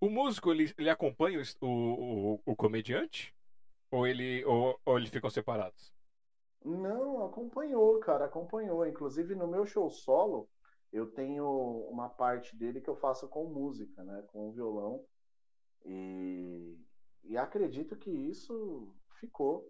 O 0.00 0.10
músico, 0.10 0.52
ele, 0.52 0.72
ele 0.76 0.90
acompanha 0.90 1.40
o, 1.60 1.66
o, 1.66 2.40
o 2.44 2.56
comediante? 2.56 3.32
Ou, 3.90 4.06
ele, 4.06 4.44
ou, 4.44 4.78
ou 4.84 4.98
eles 4.98 5.10
ficam 5.10 5.30
separados? 5.30 5.92
Não, 6.64 7.24
acompanhou, 7.24 7.98
cara, 8.00 8.24
acompanhou. 8.24 8.84
Inclusive 8.86 9.36
no 9.36 9.46
meu 9.46 9.64
show 9.64 9.88
solo, 9.88 10.48
eu 10.94 11.10
tenho 11.10 11.44
uma 11.90 12.08
parte 12.08 12.56
dele 12.56 12.80
que 12.80 12.88
eu 12.88 12.94
faço 12.94 13.28
com 13.28 13.48
música, 13.48 14.04
né, 14.04 14.22
com 14.28 14.52
violão. 14.52 15.04
E, 15.84 16.78
e 17.24 17.36
acredito 17.36 17.96
que 17.96 18.10
isso 18.10 18.94
ficou. 19.18 19.68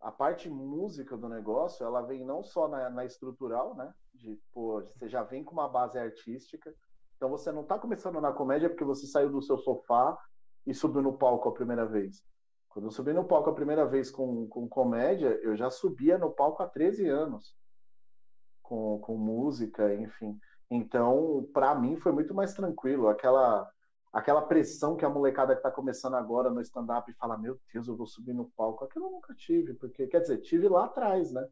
A 0.00 0.12
parte 0.12 0.48
música 0.48 1.16
do 1.16 1.28
negócio, 1.28 1.84
ela 1.84 2.02
vem 2.02 2.24
não 2.24 2.44
só 2.44 2.68
na, 2.68 2.88
na 2.88 3.04
estrutural, 3.04 3.74
né? 3.74 3.92
De, 4.14 4.40
pô, 4.52 4.80
você 4.80 5.08
já 5.08 5.24
vem 5.24 5.42
com 5.42 5.54
uma 5.54 5.68
base 5.68 5.98
artística. 5.98 6.72
Então 7.16 7.28
você 7.28 7.50
não 7.50 7.62
está 7.62 7.76
começando 7.76 8.20
na 8.20 8.32
comédia 8.32 8.70
porque 8.70 8.84
você 8.84 9.08
saiu 9.08 9.32
do 9.32 9.42
seu 9.42 9.58
sofá 9.58 10.16
e 10.64 10.72
subiu 10.72 11.02
no 11.02 11.18
palco 11.18 11.48
a 11.48 11.52
primeira 11.52 11.84
vez. 11.84 12.22
Quando 12.68 12.84
eu 12.84 12.92
subi 12.92 13.12
no 13.12 13.24
palco 13.24 13.50
a 13.50 13.54
primeira 13.54 13.84
vez 13.84 14.08
com, 14.08 14.46
com 14.46 14.68
comédia, 14.68 15.36
eu 15.42 15.56
já 15.56 15.68
subia 15.68 16.16
no 16.16 16.30
palco 16.30 16.62
há 16.62 16.68
13 16.68 17.08
anos 17.08 17.58
com, 18.68 18.98
com 18.98 19.16
música, 19.16 19.94
enfim. 19.94 20.38
Então, 20.70 21.48
para 21.54 21.74
mim 21.74 21.96
foi 21.96 22.12
muito 22.12 22.34
mais 22.34 22.52
tranquilo. 22.52 23.08
Aquela 23.08 23.68
aquela 24.12 24.42
pressão 24.42 24.96
que 24.96 25.04
a 25.04 25.08
molecada 25.08 25.54
que 25.54 25.60
está 25.60 25.70
começando 25.70 26.14
agora 26.14 26.50
no 26.50 26.60
stand-up 26.60 27.10
fala: 27.14 27.38
Meu 27.38 27.58
Deus, 27.72 27.88
eu 27.88 27.96
vou 27.96 28.06
subir 28.06 28.34
no 28.34 28.50
palco. 28.50 28.84
Aquilo 28.84 29.06
eu 29.06 29.10
nunca 29.12 29.34
tive, 29.34 29.72
porque, 29.74 30.06
quer 30.06 30.20
dizer, 30.20 30.38
tive 30.38 30.68
lá 30.68 30.84
atrás, 30.84 31.32
né? 31.32 31.46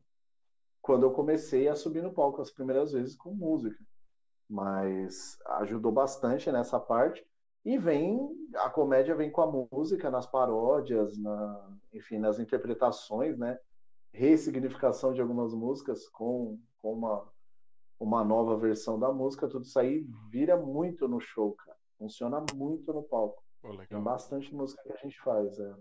Quando 0.82 1.04
eu 1.04 1.10
comecei 1.12 1.68
a 1.68 1.74
subir 1.74 2.02
no 2.02 2.12
palco 2.12 2.42
as 2.42 2.50
primeiras 2.50 2.92
vezes 2.92 3.16
com 3.16 3.34
música. 3.34 3.82
Mas 4.48 5.38
ajudou 5.60 5.90
bastante 5.90 6.52
nessa 6.52 6.78
parte. 6.78 7.26
E 7.64 7.76
vem, 7.78 8.30
a 8.56 8.70
comédia 8.70 9.16
vem 9.16 9.28
com 9.28 9.40
a 9.40 9.66
música, 9.72 10.08
nas 10.08 10.24
paródias, 10.24 11.18
na, 11.18 11.68
enfim, 11.92 12.18
nas 12.18 12.38
interpretações, 12.38 13.36
né? 13.36 13.58
Ressignificação 14.12 15.12
de 15.12 15.20
algumas 15.20 15.52
músicas 15.52 16.08
com 16.08 16.60
com 16.86 16.92
uma, 16.92 17.28
uma 17.98 18.24
nova 18.24 18.56
versão 18.56 18.96
da 18.96 19.12
música, 19.12 19.48
tudo 19.48 19.64
isso 19.64 19.76
aí 19.76 20.06
vira 20.30 20.56
muito 20.56 21.08
no 21.08 21.18
show, 21.18 21.52
cara. 21.54 21.76
Funciona 21.98 22.44
muito 22.54 22.92
no 22.92 23.02
palco. 23.02 23.42
Pô, 23.60 23.76
Tem 23.88 24.00
bastante 24.00 24.54
música 24.54 24.80
que 24.84 24.92
a 24.92 24.96
gente 24.96 25.18
faz, 25.20 25.58
é. 25.58 25.74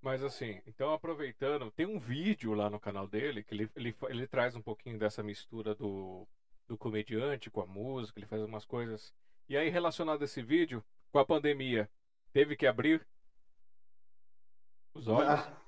Mas 0.00 0.24
assim, 0.24 0.60
então 0.66 0.92
aproveitando, 0.92 1.70
tem 1.70 1.86
um 1.86 1.98
vídeo 1.98 2.54
lá 2.54 2.70
no 2.70 2.80
canal 2.80 3.06
dele 3.06 3.44
que 3.44 3.54
ele, 3.54 3.70
ele, 3.76 3.94
ele 4.08 4.26
traz 4.26 4.56
um 4.56 4.62
pouquinho 4.62 4.98
dessa 4.98 5.22
mistura 5.22 5.74
do, 5.74 6.26
do 6.66 6.78
comediante 6.78 7.50
com 7.50 7.60
a 7.60 7.66
música, 7.66 8.18
ele 8.18 8.26
faz 8.26 8.42
umas 8.42 8.64
coisas. 8.64 9.12
E 9.48 9.56
aí, 9.56 9.68
relacionado 9.68 10.22
a 10.22 10.24
esse 10.24 10.42
vídeo, 10.42 10.82
com 11.12 11.18
a 11.18 11.26
pandemia, 11.26 11.90
teve 12.32 12.56
que 12.56 12.66
abrir 12.66 13.06
os 14.94 15.06
olhos? 15.08 15.28
Ah. 15.28 15.58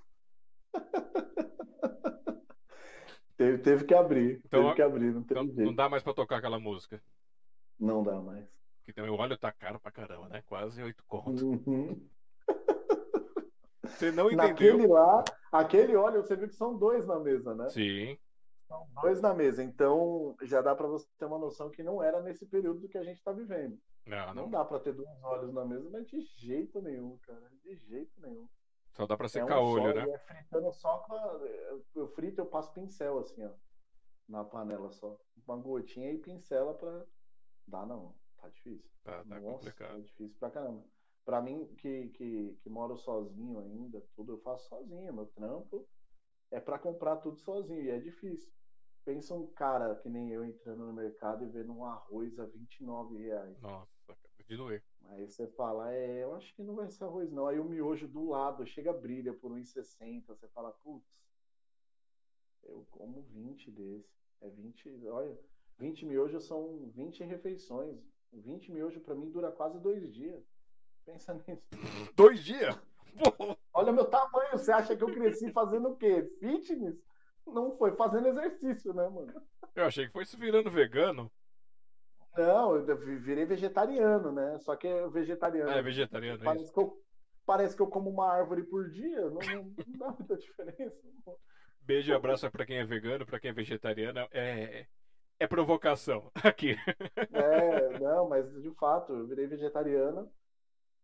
teve, 3.45 3.59
teve 3.59 3.85
que 3.85 3.95
abrir. 3.95 4.43
Então, 4.45 4.63
teve 4.63 4.75
que 4.75 4.83
abrir, 4.83 5.13
não 5.13 5.21
então, 5.21 5.45
jeito. 5.47 5.63
Não 5.63 5.75
dá 5.75 5.89
mais 5.89 6.03
pra 6.03 6.15
tocar 6.15 6.39
aquela 6.39 6.59
música. 6.59 7.03
Não 7.79 8.03
dá 8.03 8.21
mais. 8.21 8.47
Porque 8.79 8.93
também 8.93 9.11
o 9.11 9.19
óleo 9.19 9.37
tá 9.37 9.53
caro 9.53 9.81
pra 9.81 9.91
caramba, 9.91 10.29
né? 10.29 10.43
Quase 10.47 10.83
oito 10.83 11.05
contos. 11.07 11.43
Uhum. 11.43 12.01
Você 13.85 14.11
não 14.11 14.27
entendeu. 14.27 14.49
Naquele 14.49 14.87
lá, 14.87 15.25
aquele 15.53 15.95
óleo, 15.95 16.23
você 16.23 16.35
viu 16.35 16.49
que 16.49 16.55
são 16.55 16.77
dois 16.77 17.07
na 17.07 17.21
mesa, 17.21 17.55
né? 17.55 17.69
Sim. 17.69 18.19
São 18.67 18.89
dois 19.03 19.21
na 19.21 19.35
mesa. 19.35 19.63
Então, 19.63 20.35
já 20.43 20.63
dá 20.63 20.75
para 20.75 20.89
você 20.89 21.07
ter 21.19 21.27
uma 21.27 21.39
noção 21.39 21.71
que 21.71 21.83
não 21.83 22.03
era 22.03 22.23
nesse 22.23 22.47
período 22.47 22.89
que 22.89 22.97
a 22.97 23.05
gente 23.05 23.19
está 23.19 23.31
vivendo. 23.31 23.79
Não, 24.07 24.27
não. 24.29 24.35
não 24.35 24.51
dá 24.51 24.65
para 24.65 24.81
ter 24.81 24.95
dois 24.95 25.23
óleos 25.23 25.53
na 25.53 25.65
mesa, 25.67 25.89
mas 25.93 26.07
de 26.07 26.21
jeito 26.39 26.81
nenhum, 26.81 27.19
cara. 27.19 27.43
De 27.63 27.77
jeito 27.77 28.13
nenhum. 28.21 28.49
Só 28.95 29.07
dá 29.07 29.17
para 29.17 29.29
secar 29.29 29.57
é 29.57 29.61
um 29.61 29.65
olho, 29.65 29.95
né? 29.95 30.09
É 30.09 30.19
fritando 30.19 30.73
só 30.73 30.99
com 30.99 31.15
a... 31.15 31.41
Eu 31.95 32.09
frito, 32.09 32.41
eu 32.41 32.47
passo 32.47 32.73
pincel 32.73 33.19
assim, 33.19 33.45
ó. 33.45 33.51
Na 34.29 34.45
panela 34.45 34.91
só. 34.91 35.19
Uma 35.47 35.57
gotinha 35.57 36.13
e 36.13 36.19
pincela 36.19 36.73
pra. 36.75 37.05
Dá 37.67 37.85
não. 37.85 38.15
Tá 38.37 38.49
difícil. 38.49 38.91
Tá, 39.03 39.25
tá 39.25 39.41
Nossa, 39.41 39.53
complicado. 39.53 39.93
Tá 39.93 39.99
difícil 39.99 40.39
pra 40.39 40.51
caramba. 40.51 40.85
Pra 41.25 41.43
mim, 41.43 41.67
que, 41.77 42.09
que, 42.11 42.59
que 42.63 42.71
moro 42.71 42.97
sozinho 42.97 43.59
ainda, 43.59 44.01
tudo 44.15 44.35
eu 44.35 44.39
faço 44.39 44.69
sozinho. 44.69 45.13
Meu 45.13 45.27
trampo 45.27 45.87
é 46.51 46.61
para 46.61 46.79
comprar 46.79 47.17
tudo 47.17 47.39
sozinho. 47.39 47.83
E 47.83 47.91
é 47.91 47.99
difícil. 47.99 48.53
Pensa 49.05 49.35
um 49.35 49.47
cara 49.49 49.97
que 49.97 50.09
nem 50.09 50.31
eu 50.31 50.45
entrando 50.45 50.87
no 50.87 50.93
mercado 50.93 51.45
e 51.45 51.49
vendo 51.49 51.73
um 51.73 51.85
arroz 51.85 52.39
a 52.39 52.47
29 52.47 53.19
reais. 53.19 53.61
Nossa, 53.61 54.17
de 54.47 54.57
doer. 54.57 54.83
Aí 55.09 55.27
você 55.27 55.47
fala, 55.49 55.93
é, 55.93 56.23
eu 56.23 56.35
acho 56.35 56.55
que 56.55 56.63
não 56.63 56.75
vai 56.75 56.91
ser 56.91 57.05
arroz, 57.05 57.31
não. 57.31 57.47
Aí 57.47 57.59
o 57.59 57.65
miojo 57.65 58.09
do 58.09 58.29
lado 58.29 58.67
chega 58.67 58.93
brilha 58.93 59.33
por 59.33 59.53
1,60. 59.53 60.27
Você 60.27 60.49
fala, 60.49 60.73
putz, 60.73 61.07
eu 62.63 62.87
como 62.91 63.23
20 63.23 63.71
desse. 63.71 64.15
É 64.41 64.49
20, 64.49 65.07
olha, 65.09 65.39
20 65.79 66.07
miojos 66.07 66.45
são 66.47 66.91
20 66.95 67.25
refeições. 67.25 67.99
20 68.33 68.73
miojos 68.73 69.03
para 69.03 69.15
mim 69.15 69.31
dura 69.31 69.53
quase 69.53 69.79
dois 69.79 70.13
dias. 70.13 70.43
Pensa 71.05 71.35
nisso. 71.47 71.63
Dois 72.15 72.43
dias? 72.43 72.79
Olha 73.73 73.93
meu 73.93 74.07
tamanho, 74.07 74.53
você 74.53 74.73
acha 74.73 74.97
que 74.97 75.05
eu 75.05 75.13
cresci 75.13 75.53
fazendo 75.53 75.91
o 75.91 75.97
quê? 75.97 76.23
Fitness? 76.41 77.01
Não 77.47 77.77
foi 77.77 77.93
fazendo 77.93 78.29
exercício, 78.29 78.93
né, 78.95 79.09
mano? 79.09 79.33
Eu 79.75 79.85
achei 79.85 80.07
que 80.07 80.13
foi 80.13 80.25
se 80.25 80.37
virando 80.37 80.71
vegano. 80.71 81.31
Não, 82.37 82.77
eu 82.77 82.97
virei 82.97 83.45
vegetariano, 83.45 84.33
né? 84.33 84.59
Só 84.59 84.75
que 84.75 84.87
é 84.87 85.09
vegetariano. 85.09 85.71
é 85.71 85.83
vegetariano, 85.83 86.43
é 86.43 86.45
parece, 86.45 86.73
que 86.73 86.79
eu, 86.79 87.03
parece 87.47 87.77
que 87.77 87.83
eu 87.83 87.87
como 87.87 88.11
uma 88.11 88.29
árvore 88.31 88.65
por 88.65 88.91
dia, 88.91 89.31
não, 89.31 89.41
não 89.41 89.99
dá 89.99 90.11
muita 90.11 90.37
diferença. 90.37 91.01
Beijo 91.81 92.11
e 92.11 92.15
abraço 92.15 92.51
para 92.51 92.65
quem 92.65 92.79
é 92.79 92.85
vegano, 92.85 93.27
para 93.27 93.39
quem 93.39 93.51
é 93.51 93.55
vegetariano. 93.55 94.27
É, 94.33 94.87
é 95.39 95.47
provocação 95.47 96.31
aqui. 96.43 96.77
É, 97.33 97.99
não, 97.99 98.29
mas 98.29 98.51
de 98.61 98.71
fato, 98.73 99.13
eu 99.13 99.27
virei 99.27 99.47
vegetariano. 99.47 100.31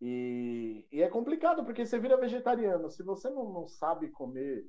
E, 0.00 0.86
e 0.90 1.02
é 1.02 1.08
complicado, 1.08 1.62
porque 1.64 1.84
você 1.84 1.98
vira 1.98 2.16
vegetariano. 2.16 2.90
Se 2.90 3.02
você 3.02 3.28
não, 3.28 3.52
não 3.52 3.68
sabe 3.68 4.08
comer 4.08 4.64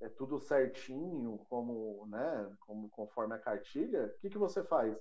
é 0.00 0.08
tudo 0.08 0.38
certinho, 0.38 1.38
como, 1.48 2.06
né, 2.10 2.56
como 2.60 2.88
conforme 2.90 3.34
a 3.34 3.38
cartilha, 3.38 4.06
o 4.06 4.20
que, 4.20 4.30
que 4.30 4.38
você 4.38 4.62
faz? 4.64 4.94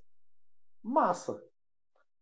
Massa. 0.85 1.43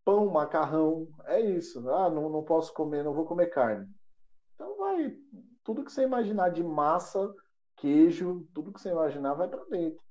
Pão, 0.06 0.30
macarrão, 0.30 1.08
é 1.26 1.40
isso. 1.40 1.88
Ah, 1.90 2.10
não, 2.10 2.30
não 2.30 2.44
posso 2.44 2.74
comer, 2.74 3.04
não 3.04 3.14
vou 3.14 3.26
comer 3.26 3.48
carne. 3.48 3.88
Então 4.56 4.78
vai, 4.78 5.16
tudo 5.64 5.84
que 5.84 5.92
você 5.92 6.04
imaginar 6.04 6.50
de 6.50 6.64
massa, 6.64 7.34
queijo, 7.76 8.48
tudo 8.54 8.72
que 8.72 8.82
você 8.82 8.90
imaginar 8.90 9.34
vai 9.34 9.48
para 9.48 9.64
dentro. 9.66 10.02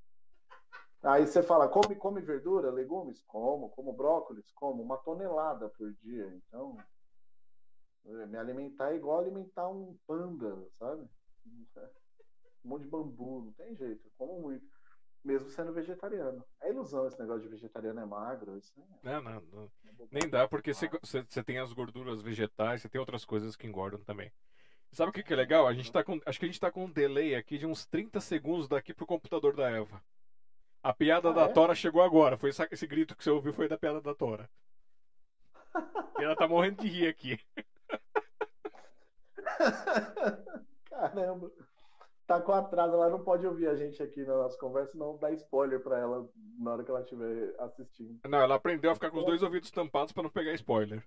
Aí 1.02 1.26
você 1.26 1.42
fala, 1.42 1.68
come, 1.68 1.96
come 1.96 2.20
verdura, 2.20 2.70
legumes? 2.70 3.22
Como, 3.26 3.70
como 3.70 3.92
brócolis? 3.92 4.52
Como, 4.52 4.82
uma 4.82 4.96
tonelada 4.98 5.68
por 5.70 5.92
dia. 5.94 6.32
Então, 6.46 6.76
me 8.04 8.38
alimentar 8.38 8.92
é 8.92 8.96
igual 8.96 9.18
alimentar 9.18 9.68
um 9.68 9.96
panda, 10.06 10.68
sabe? 10.78 11.08
Um 12.64 12.68
monte 12.68 12.82
de 12.84 12.90
bambu, 12.90 13.42
não 13.46 13.52
tem 13.54 13.74
jeito, 13.74 14.08
como 14.16 14.40
muito 14.40 14.64
mesmo 15.24 15.48
sendo 15.50 15.72
vegetariano. 15.72 16.44
É 16.60 16.70
ilusão 16.70 17.06
esse 17.06 17.18
negócio 17.18 17.42
de 17.42 17.48
vegetariano 17.48 18.00
é 18.00 18.04
magro. 18.04 18.56
Isso 18.56 18.72
é... 18.78 18.82
Não, 19.02 19.22
não, 19.22 19.42
não. 19.52 19.70
Nem 20.10 20.28
dá, 20.28 20.48
porque 20.48 20.72
você 20.74 21.42
tem 21.44 21.58
as 21.58 21.72
gorduras 21.72 22.20
vegetais, 22.20 22.82
você 22.82 22.88
tem 22.88 23.00
outras 23.00 23.24
coisas 23.24 23.54
que 23.56 23.66
engordam 23.66 24.00
também. 24.00 24.32
Sabe 24.90 25.10
o 25.10 25.12
que, 25.12 25.22
que 25.22 25.32
é 25.32 25.36
legal? 25.36 25.66
A 25.66 25.72
gente 25.72 25.90
tá 25.90 26.04
com, 26.04 26.20
acho 26.26 26.38
que 26.38 26.44
a 26.44 26.48
gente 26.48 26.60
tá 26.60 26.70
com 26.70 26.84
um 26.84 26.90
delay 26.90 27.34
aqui 27.34 27.56
de 27.56 27.66
uns 27.66 27.86
30 27.86 28.20
segundos 28.20 28.68
daqui 28.68 28.92
pro 28.92 29.06
computador 29.06 29.56
da 29.56 29.70
Eva. 29.70 30.02
A 30.82 30.92
piada 30.92 31.30
ah, 31.30 31.32
da 31.32 31.42
é? 31.44 31.48
Tora 31.48 31.74
chegou 31.74 32.02
agora. 32.02 32.36
Foi 32.36 32.50
esse, 32.50 32.66
esse 32.70 32.86
grito 32.86 33.16
que 33.16 33.24
você 33.24 33.30
ouviu 33.30 33.54
foi 33.54 33.68
da 33.68 33.78
piada 33.78 34.00
da 34.00 34.14
Tora. 34.14 34.50
e 36.18 36.24
ela 36.24 36.36
tá 36.36 36.46
morrendo 36.46 36.82
de 36.82 36.88
rir 36.88 37.06
aqui. 37.06 37.38
Caramba 40.90 41.50
tá 42.38 42.40
com 42.40 42.52
atraso, 42.52 42.94
ela 42.94 43.10
não 43.10 43.22
pode 43.22 43.46
ouvir 43.46 43.68
a 43.68 43.74
gente 43.74 44.02
aqui 44.02 44.24
na 44.24 44.34
nossa 44.34 44.58
conversa, 44.58 44.96
não 44.96 45.18
dá 45.18 45.30
spoiler 45.32 45.80
para 45.80 45.98
ela 45.98 46.28
na 46.58 46.72
hora 46.72 46.84
que 46.84 46.90
ela 46.90 47.00
estiver 47.00 47.54
assistindo. 47.58 48.20
Não, 48.28 48.38
ela 48.38 48.54
aprendeu 48.54 48.90
a 48.90 48.94
ficar 48.94 49.10
com 49.10 49.18
os 49.18 49.26
dois 49.26 49.42
ouvidos 49.42 49.70
tampados 49.70 50.12
para 50.12 50.22
não 50.22 50.30
pegar 50.30 50.52
spoiler. 50.54 51.06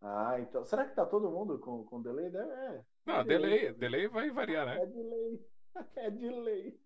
Ah, 0.00 0.38
então. 0.38 0.64
Será 0.64 0.84
que 0.84 0.94
tá 0.94 1.04
todo 1.04 1.30
mundo 1.30 1.58
com, 1.58 1.84
com 1.84 2.00
delay? 2.02 2.26
É. 2.26 2.84
Não, 3.04 3.24
delay, 3.24 3.72
delay, 3.72 3.72
delay 3.72 4.08
vai 4.08 4.30
variar, 4.30 4.66
né? 4.66 4.82
É 4.82 4.86
delay. 4.86 5.46
É 5.96 6.10
delay. 6.10 6.80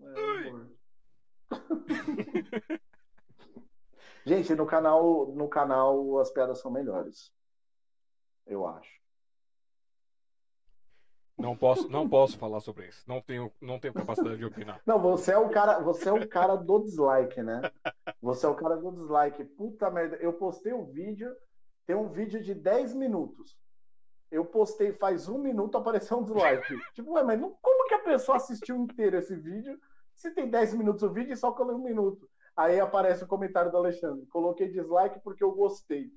É, 0.00 0.52
gente, 4.24 4.54
no 4.54 4.64
canal, 4.64 5.26
no 5.34 5.48
canal 5.48 6.20
as 6.20 6.30
piadas 6.30 6.60
são 6.60 6.70
melhores. 6.70 7.32
Eu 8.46 8.64
acho. 8.66 9.03
Não 11.36 11.56
posso, 11.56 11.88
não 11.88 12.08
posso 12.08 12.38
falar 12.38 12.60
sobre 12.60 12.86
isso. 12.86 13.02
Não 13.08 13.20
tenho, 13.20 13.52
não 13.60 13.78
tenho 13.78 13.92
capacidade 13.92 14.36
de 14.36 14.44
opinar. 14.44 14.80
Não, 14.86 15.00
você 15.00 15.32
é 15.32 15.38
o 15.38 15.48
cara, 15.48 15.80
você 15.80 16.08
é 16.08 16.12
o 16.12 16.28
cara 16.28 16.54
do 16.54 16.78
dislike, 16.80 17.42
né? 17.42 17.60
Você 18.22 18.46
é 18.46 18.48
o 18.48 18.54
cara 18.54 18.76
do 18.76 18.92
dislike. 18.92 19.44
Puta 19.44 19.90
merda, 19.90 20.16
eu 20.16 20.32
postei 20.32 20.72
um 20.72 20.84
vídeo, 20.84 21.34
tem 21.86 21.96
um 21.96 22.08
vídeo 22.08 22.42
de 22.42 22.54
10 22.54 22.94
minutos. 22.94 23.58
Eu 24.30 24.44
postei 24.44 24.92
faz 24.92 25.28
um 25.28 25.38
minuto, 25.38 25.76
apareceu 25.76 26.18
um 26.18 26.24
dislike. 26.24 26.66
tipo, 26.94 27.12
ué, 27.12 27.22
mas 27.22 27.40
não, 27.40 27.56
como 27.60 27.88
que 27.88 27.94
a 27.94 28.02
pessoa 28.02 28.36
assistiu 28.36 28.76
inteiro 28.76 29.16
esse 29.16 29.34
vídeo 29.34 29.78
se 30.14 30.30
tem 30.30 30.48
10 30.48 30.74
minutos 30.74 31.02
o 31.02 31.12
vídeo 31.12 31.32
e 31.32 31.36
só 31.36 31.50
coloquei 31.52 31.80
um 31.80 31.84
minuto? 31.84 32.30
Aí 32.56 32.78
aparece 32.78 33.24
o 33.24 33.28
comentário 33.28 33.70
do 33.70 33.76
Alexandre. 33.76 34.24
Coloquei 34.26 34.68
dislike 34.68 35.18
porque 35.20 35.42
eu 35.42 35.50
gostei. 35.50 36.12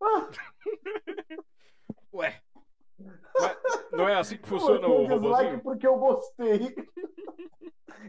Ah. 0.00 0.28
Ué, 2.12 2.40
mas 2.98 3.90
não 3.92 4.08
é 4.08 4.16
assim 4.16 4.36
que 4.38 4.48
funciona 4.48 4.86
o 4.86 5.06
dislike 5.06 5.62
porque 5.62 5.86
eu 5.86 5.98
gostei. 5.98 6.74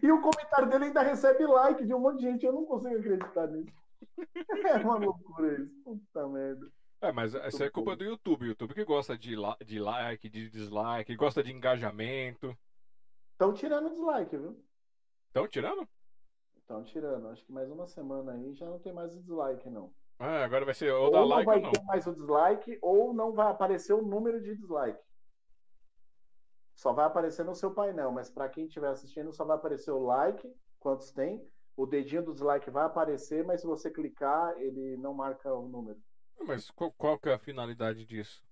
E 0.01 0.11
o 0.11 0.21
comentário 0.21 0.69
dele 0.69 0.85
ainda 0.85 1.01
recebe 1.01 1.45
like 1.47 1.85
de 1.85 1.93
um 1.93 1.99
monte 1.99 2.17
de 2.17 2.23
gente. 2.23 2.45
Eu 2.45 2.53
não 2.53 2.65
consigo 2.65 2.97
acreditar 2.97 3.47
nisso. 3.47 3.73
É 4.67 4.75
uma 4.77 4.97
loucura 4.97 5.59
isso. 5.59 5.73
Puta 5.83 6.27
merda. 6.27 6.71
É, 7.01 7.11
mas 7.11 7.35
essa 7.35 7.65
é 7.65 7.69
culpa 7.69 7.95
do 7.95 8.03
YouTube. 8.03 8.43
O 8.43 8.47
YouTube 8.47 8.73
que 8.73 8.83
gosta 8.83 9.17
de, 9.17 9.35
de 9.65 9.79
like, 9.79 10.29
de 10.29 10.49
dislike, 10.49 11.15
gosta 11.15 11.43
de 11.43 11.51
engajamento. 11.51 12.55
Estão 13.31 13.53
tirando 13.53 13.89
dislike, 13.89 14.35
viu? 14.35 14.59
Estão 15.27 15.47
tirando? 15.47 15.87
Estão 16.57 16.83
tirando. 16.83 17.27
Acho 17.29 17.45
que 17.45 17.51
mais 17.51 17.69
uma 17.69 17.87
semana 17.87 18.33
aí 18.33 18.53
já 18.55 18.65
não 18.65 18.79
tem 18.79 18.93
mais 18.93 19.11
dislike, 19.13 19.69
não. 19.69 19.93
Ah, 20.19 20.43
agora 20.43 20.65
vai 20.65 20.73
ser 20.73 20.91
ou, 20.91 21.05
ou 21.05 21.11
dar 21.11 21.23
like 21.23 21.49
ou 21.49 21.55
não. 21.55 21.61
vai 21.61 21.71
ter 21.71 21.83
mais 21.83 22.07
o 22.07 22.13
dislike, 22.13 22.79
ou 22.81 23.13
não 23.13 23.33
vai 23.33 23.51
aparecer 23.51 23.93
o 23.93 24.01
número 24.01 24.41
de 24.41 24.55
dislike. 24.55 24.99
Só 26.75 26.93
vai 26.93 27.05
aparecer 27.05 27.43
no 27.43 27.55
seu 27.55 27.71
painel, 27.71 28.11
mas 28.11 28.29
para 28.29 28.49
quem 28.49 28.65
estiver 28.65 28.89
assistindo, 28.89 29.33
só 29.33 29.45
vai 29.45 29.57
aparecer 29.57 29.91
o 29.91 30.03
like, 30.03 30.47
quantos 30.79 31.11
tem. 31.11 31.43
O 31.75 31.85
dedinho 31.85 32.23
do 32.23 32.33
dislike 32.33 32.69
vai 32.71 32.85
aparecer, 32.85 33.45
mas 33.45 33.61
se 33.61 33.67
você 33.67 33.91
clicar, 33.91 34.55
ele 34.57 34.97
não 34.97 35.13
marca 35.13 35.53
o 35.53 35.67
número. 35.67 35.99
Mas 36.45 36.71
qual, 36.71 36.91
qual 36.91 37.19
que 37.19 37.29
é 37.29 37.33
a 37.33 37.39
finalidade 37.39 38.05
disso? 38.05 38.43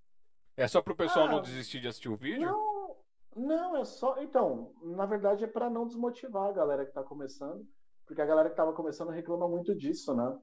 É 0.56 0.66
só 0.66 0.80
para 0.80 0.92
o 0.92 0.96
pessoal 0.96 1.26
ah, 1.26 1.32
não 1.32 1.42
desistir 1.42 1.80
de 1.80 1.88
assistir 1.88 2.08
o 2.08 2.16
vídeo? 2.16 2.46
Não, 2.46 2.96
não, 3.36 3.76
é 3.76 3.84
só. 3.84 4.20
Então, 4.22 4.72
na 4.82 5.06
verdade 5.06 5.44
é 5.44 5.48
para 5.48 5.68
não 5.68 5.86
desmotivar 5.86 6.48
a 6.48 6.52
galera 6.52 6.84
que 6.84 6.90
está 6.90 7.02
começando, 7.02 7.66
porque 8.06 8.22
a 8.22 8.26
galera 8.26 8.48
que 8.48 8.54
estava 8.54 8.72
começando 8.72 9.10
reclama 9.10 9.48
muito 9.48 9.74
disso, 9.74 10.14
né? 10.14 10.36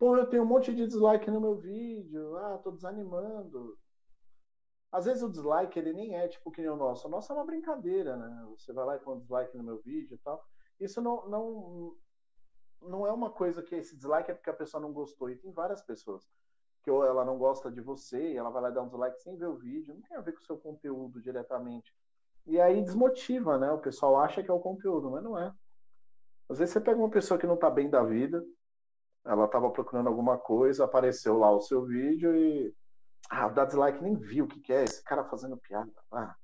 Pô, 0.00 0.16
eu 0.16 0.26
tenho 0.26 0.44
um 0.44 0.46
monte 0.46 0.74
de 0.74 0.86
dislike 0.86 1.30
no 1.30 1.42
meu 1.42 1.56
vídeo. 1.56 2.34
Ah, 2.38 2.56
tô 2.56 2.70
desanimando. 2.70 3.78
Às 4.90 5.04
vezes 5.04 5.22
o 5.22 5.28
dislike 5.28 5.78
ele 5.78 5.92
nem 5.92 6.16
é 6.16 6.26
tipo 6.26 6.50
que 6.50 6.62
nem 6.62 6.70
o 6.70 6.76
nosso. 6.76 7.06
O 7.06 7.10
nosso 7.10 7.30
é 7.30 7.34
uma 7.34 7.44
brincadeira, 7.44 8.16
né? 8.16 8.46
Você 8.56 8.72
vai 8.72 8.86
lá 8.86 8.96
e 8.96 9.00
põe 9.00 9.16
um 9.16 9.20
dislike 9.20 9.54
no 9.58 9.62
meu 9.62 9.78
vídeo 9.82 10.14
e 10.14 10.18
tal. 10.20 10.42
Isso 10.80 11.02
não, 11.02 11.28
não, 11.28 11.94
não 12.80 13.06
é 13.06 13.12
uma 13.12 13.28
coisa 13.28 13.62
que 13.62 13.74
esse 13.74 13.94
dislike 13.94 14.30
é 14.30 14.34
porque 14.34 14.48
a 14.48 14.54
pessoa 14.54 14.80
não 14.80 14.90
gostou. 14.90 15.28
E 15.28 15.36
tem 15.36 15.52
várias 15.52 15.82
pessoas 15.82 16.26
que 16.82 16.90
ou 16.90 17.04
ela 17.04 17.22
não 17.22 17.36
gosta 17.36 17.70
de 17.70 17.82
você 17.82 18.32
e 18.32 18.38
ela 18.38 18.48
vai 18.48 18.62
lá 18.62 18.70
dar 18.70 18.80
um 18.80 18.88
dislike 18.88 19.20
sem 19.20 19.36
ver 19.36 19.48
o 19.48 19.58
vídeo. 19.58 19.92
Não 19.92 20.00
tem 20.00 20.16
a 20.16 20.22
ver 20.22 20.32
com 20.32 20.40
o 20.40 20.46
seu 20.46 20.56
conteúdo 20.56 21.20
diretamente. 21.20 21.94
E 22.46 22.58
aí 22.58 22.80
desmotiva, 22.80 23.58
né? 23.58 23.70
O 23.70 23.78
pessoal 23.78 24.18
acha 24.18 24.42
que 24.42 24.50
é 24.50 24.54
o 24.54 24.60
conteúdo, 24.60 25.10
mas 25.10 25.22
não 25.22 25.38
é. 25.38 25.52
Às 26.48 26.58
vezes 26.58 26.72
você 26.72 26.80
pega 26.80 26.98
uma 26.98 27.10
pessoa 27.10 27.38
que 27.38 27.46
não 27.46 27.58
tá 27.58 27.68
bem 27.68 27.90
da 27.90 28.02
vida, 28.02 28.42
ela 29.30 29.46
tava 29.46 29.70
procurando 29.70 30.08
alguma 30.08 30.36
coisa, 30.36 30.84
apareceu 30.84 31.38
lá 31.38 31.52
o 31.52 31.60
seu 31.60 31.84
vídeo 31.86 32.34
e 32.36 32.74
ah, 33.30 33.48
dá 33.48 33.64
dislike, 33.64 34.02
nem 34.02 34.16
viu 34.16 34.44
o 34.44 34.48
que, 34.48 34.60
que 34.60 34.72
é 34.72 34.82
esse 34.82 35.04
cara 35.04 35.22
fazendo 35.24 35.56
piada. 35.56 35.92
Ah, 36.10 36.34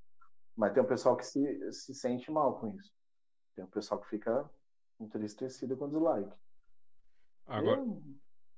mas 0.57 0.72
tem 0.72 0.80
um 0.80 0.87
pessoal 0.87 1.16
que 1.16 1.26
se, 1.26 1.72
se 1.72 1.93
sente 1.93 2.30
mal 2.30 2.61
com 2.61 2.68
isso. 2.68 2.95
Tem 3.57 3.64
um 3.64 3.68
pessoal 3.68 4.01
que 4.01 4.09
fica 4.09 4.49
entristecido 5.01 5.76
com 5.76 5.89
dislike. 5.89 6.32
Agora, 7.45 7.80
eu, 7.80 8.01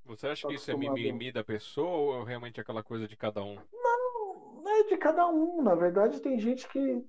você 0.04 0.28
acha 0.28 0.46
que 0.46 0.54
isso 0.54 0.70
é 0.70 0.76
mimimi 0.76 1.32
da 1.32 1.42
pessoa 1.42 1.96
ou 1.96 2.22
é 2.22 2.24
realmente 2.26 2.60
aquela 2.60 2.82
coisa 2.82 3.08
de 3.08 3.16
cada 3.16 3.42
um? 3.42 3.54
Não, 3.72 4.62
não 4.62 4.70
é 4.70 4.82
de 4.82 4.96
cada 4.98 5.26
um. 5.26 5.62
Na 5.62 5.74
verdade, 5.74 6.20
tem 6.20 6.38
gente 6.38 6.68
que 6.68 7.02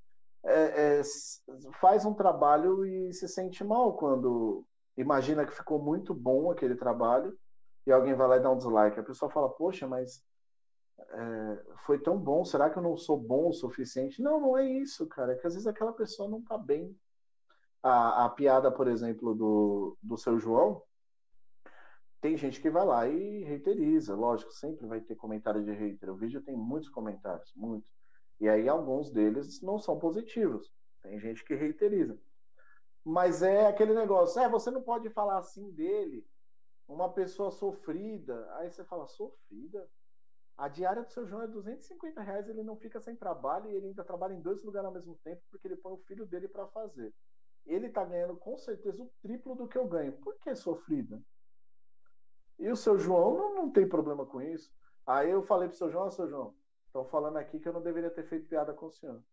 é, 0.45 0.99
é, 0.99 1.01
faz 1.82 2.05
um 2.05 2.13
trabalho 2.13 2.86
e 2.86 3.13
se 3.13 3.28
sente 3.28 3.61
mal 3.61 3.97
quando 3.97 4.65
imagina 5.00 5.45
que 5.45 5.56
ficou 5.56 5.82
muito 5.82 6.14
bom 6.14 6.52
aquele 6.52 6.76
trabalho 6.76 7.38
e 7.88 7.91
alguém 7.91 8.14
vai 8.14 8.28
lá 8.28 8.38
e 8.38 8.41
dá 8.41 8.52
um 8.52 8.58
dislike. 8.58 9.00
A 9.00 9.04
pessoa 9.04 9.32
fala, 9.32 9.50
poxa, 9.50 9.88
mas 9.88 10.24
é, 10.97 11.64
foi 11.86 12.00
tão 12.00 12.18
bom, 12.18 12.43
será 12.43 12.70
que 12.70 12.78
eu 12.78 12.84
não 12.84 12.97
sou 12.97 13.18
bom 13.18 13.50
o 13.50 13.54
suficiente? 13.54 14.22
Não, 14.22 14.39
não 14.39 14.58
é 14.58 14.66
isso, 14.66 15.08
cara. 15.08 15.34
É 15.34 15.36
que 15.36 15.47
às 15.47 15.54
vezes 15.54 15.68
aquela 15.68 15.93
pessoa 15.93 16.30
não 16.30 16.41
tá 16.41 16.58
bem. 16.58 16.95
A, 17.82 18.26
a 18.26 18.30
piada, 18.30 18.70
por 18.70 18.88
exemplo, 18.88 19.34
do, 19.34 19.97
do 20.04 20.18
seu 20.18 20.38
João, 20.38 20.84
tem 22.20 22.36
gente 22.36 22.62
que 22.62 22.70
vai 22.70 22.86
lá 22.86 23.08
e 23.08 23.43
reiteriza. 23.45 24.14
Lógico, 24.14 24.52
sempre 24.52 24.86
vai 24.86 25.00
ter 25.00 25.16
comentário 25.16 25.64
de 25.64 25.72
hater. 25.72 26.10
O 26.10 26.18
vídeo 26.18 26.41
tem 26.41 26.58
muitos 26.58 26.89
comentários, 26.89 27.54
muitos. 27.56 27.89
E 28.39 28.50
aí 28.50 28.68
alguns 28.68 29.10
deles 29.10 29.62
não 29.62 29.80
são 29.80 29.97
positivos. 29.97 30.70
Tem 31.02 31.18
gente 31.20 31.43
que 31.45 31.56
reiteriza. 31.56 32.20
Mas 33.10 33.41
é 33.41 33.66
aquele 33.66 33.95
negócio, 33.95 34.39
é, 34.39 34.47
você 34.47 34.70
não 34.70 34.84
pode 34.84 35.10
falar 35.10 35.39
assim 35.39 35.72
dele, 35.72 36.24
uma 36.88 37.12
pessoa 37.12 37.49
sofrida. 37.49 38.47
Aí 38.57 38.70
você 38.70 38.84
fala, 38.84 39.07
sofrida? 39.07 39.89
A 40.55 40.68
diária 40.68 41.01
do 41.01 41.12
seu 41.12 41.26
João 41.26 41.41
é 41.41 41.47
250 41.47 42.22
reais, 42.22 42.47
ele 42.47 42.62
não 42.62 42.78
fica 42.78 42.99
sem 42.99 43.16
trabalho 43.16 43.68
e 43.68 43.74
ele 43.74 43.88
ainda 43.88 44.03
trabalha 44.03 44.36
em 44.36 44.41
dois 44.41 44.64
lugares 44.64 44.86
ao 44.86 44.93
mesmo 44.93 45.16
tempo 45.24 45.41
porque 45.49 45.68
ele 45.68 45.78
põe 45.78 45.93
o 45.93 46.03
filho 46.05 46.24
dele 46.28 46.47
para 46.47 46.68
fazer. 46.68 47.12
Ele 47.66 47.88
está 47.88 48.05
ganhando 48.05 48.36
com 48.36 48.55
certeza 48.60 49.01
o 49.01 49.12
triplo 49.24 49.55
do 49.55 49.68
que 49.68 49.80
eu 49.80 49.88
ganho. 49.88 50.14
Por 50.14 50.38
que 50.38 50.53
sofrida? 50.53 51.20
E 52.60 52.70
o 52.70 52.76
seu 52.76 52.99
João 52.99 53.36
não, 53.36 53.55
não 53.55 53.72
tem 53.72 53.89
problema 53.89 54.24
com 54.24 54.39
isso. 54.39 54.72
Aí 55.03 55.32
eu 55.32 55.41
falei 55.41 55.68
pro 55.68 55.78
seu 55.78 55.89
João, 55.89 56.12
seu 56.12 56.30
João, 56.30 56.53
estão 56.86 57.03
falando 57.05 57.38
aqui 57.38 57.60
que 57.60 57.68
eu 57.68 57.74
não 57.74 57.82
deveria 57.82 58.12
ter 58.12 58.28
feito 58.28 58.47
piada 58.47 58.72
com 58.72 58.86
o 58.86 58.91
senhor. 58.91 59.24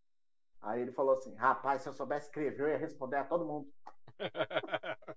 Aí 0.61 0.83
ele 0.83 0.93
falou 0.93 1.15
assim: 1.15 1.35
rapaz, 1.35 1.83
se 1.83 1.89
eu 1.89 1.93
soubesse 1.93 2.27
escrever, 2.27 2.61
eu 2.61 2.69
ia 2.69 2.79
responder 2.79 3.17
a 3.17 3.25
todo 3.25 3.47
mundo. 3.47 3.69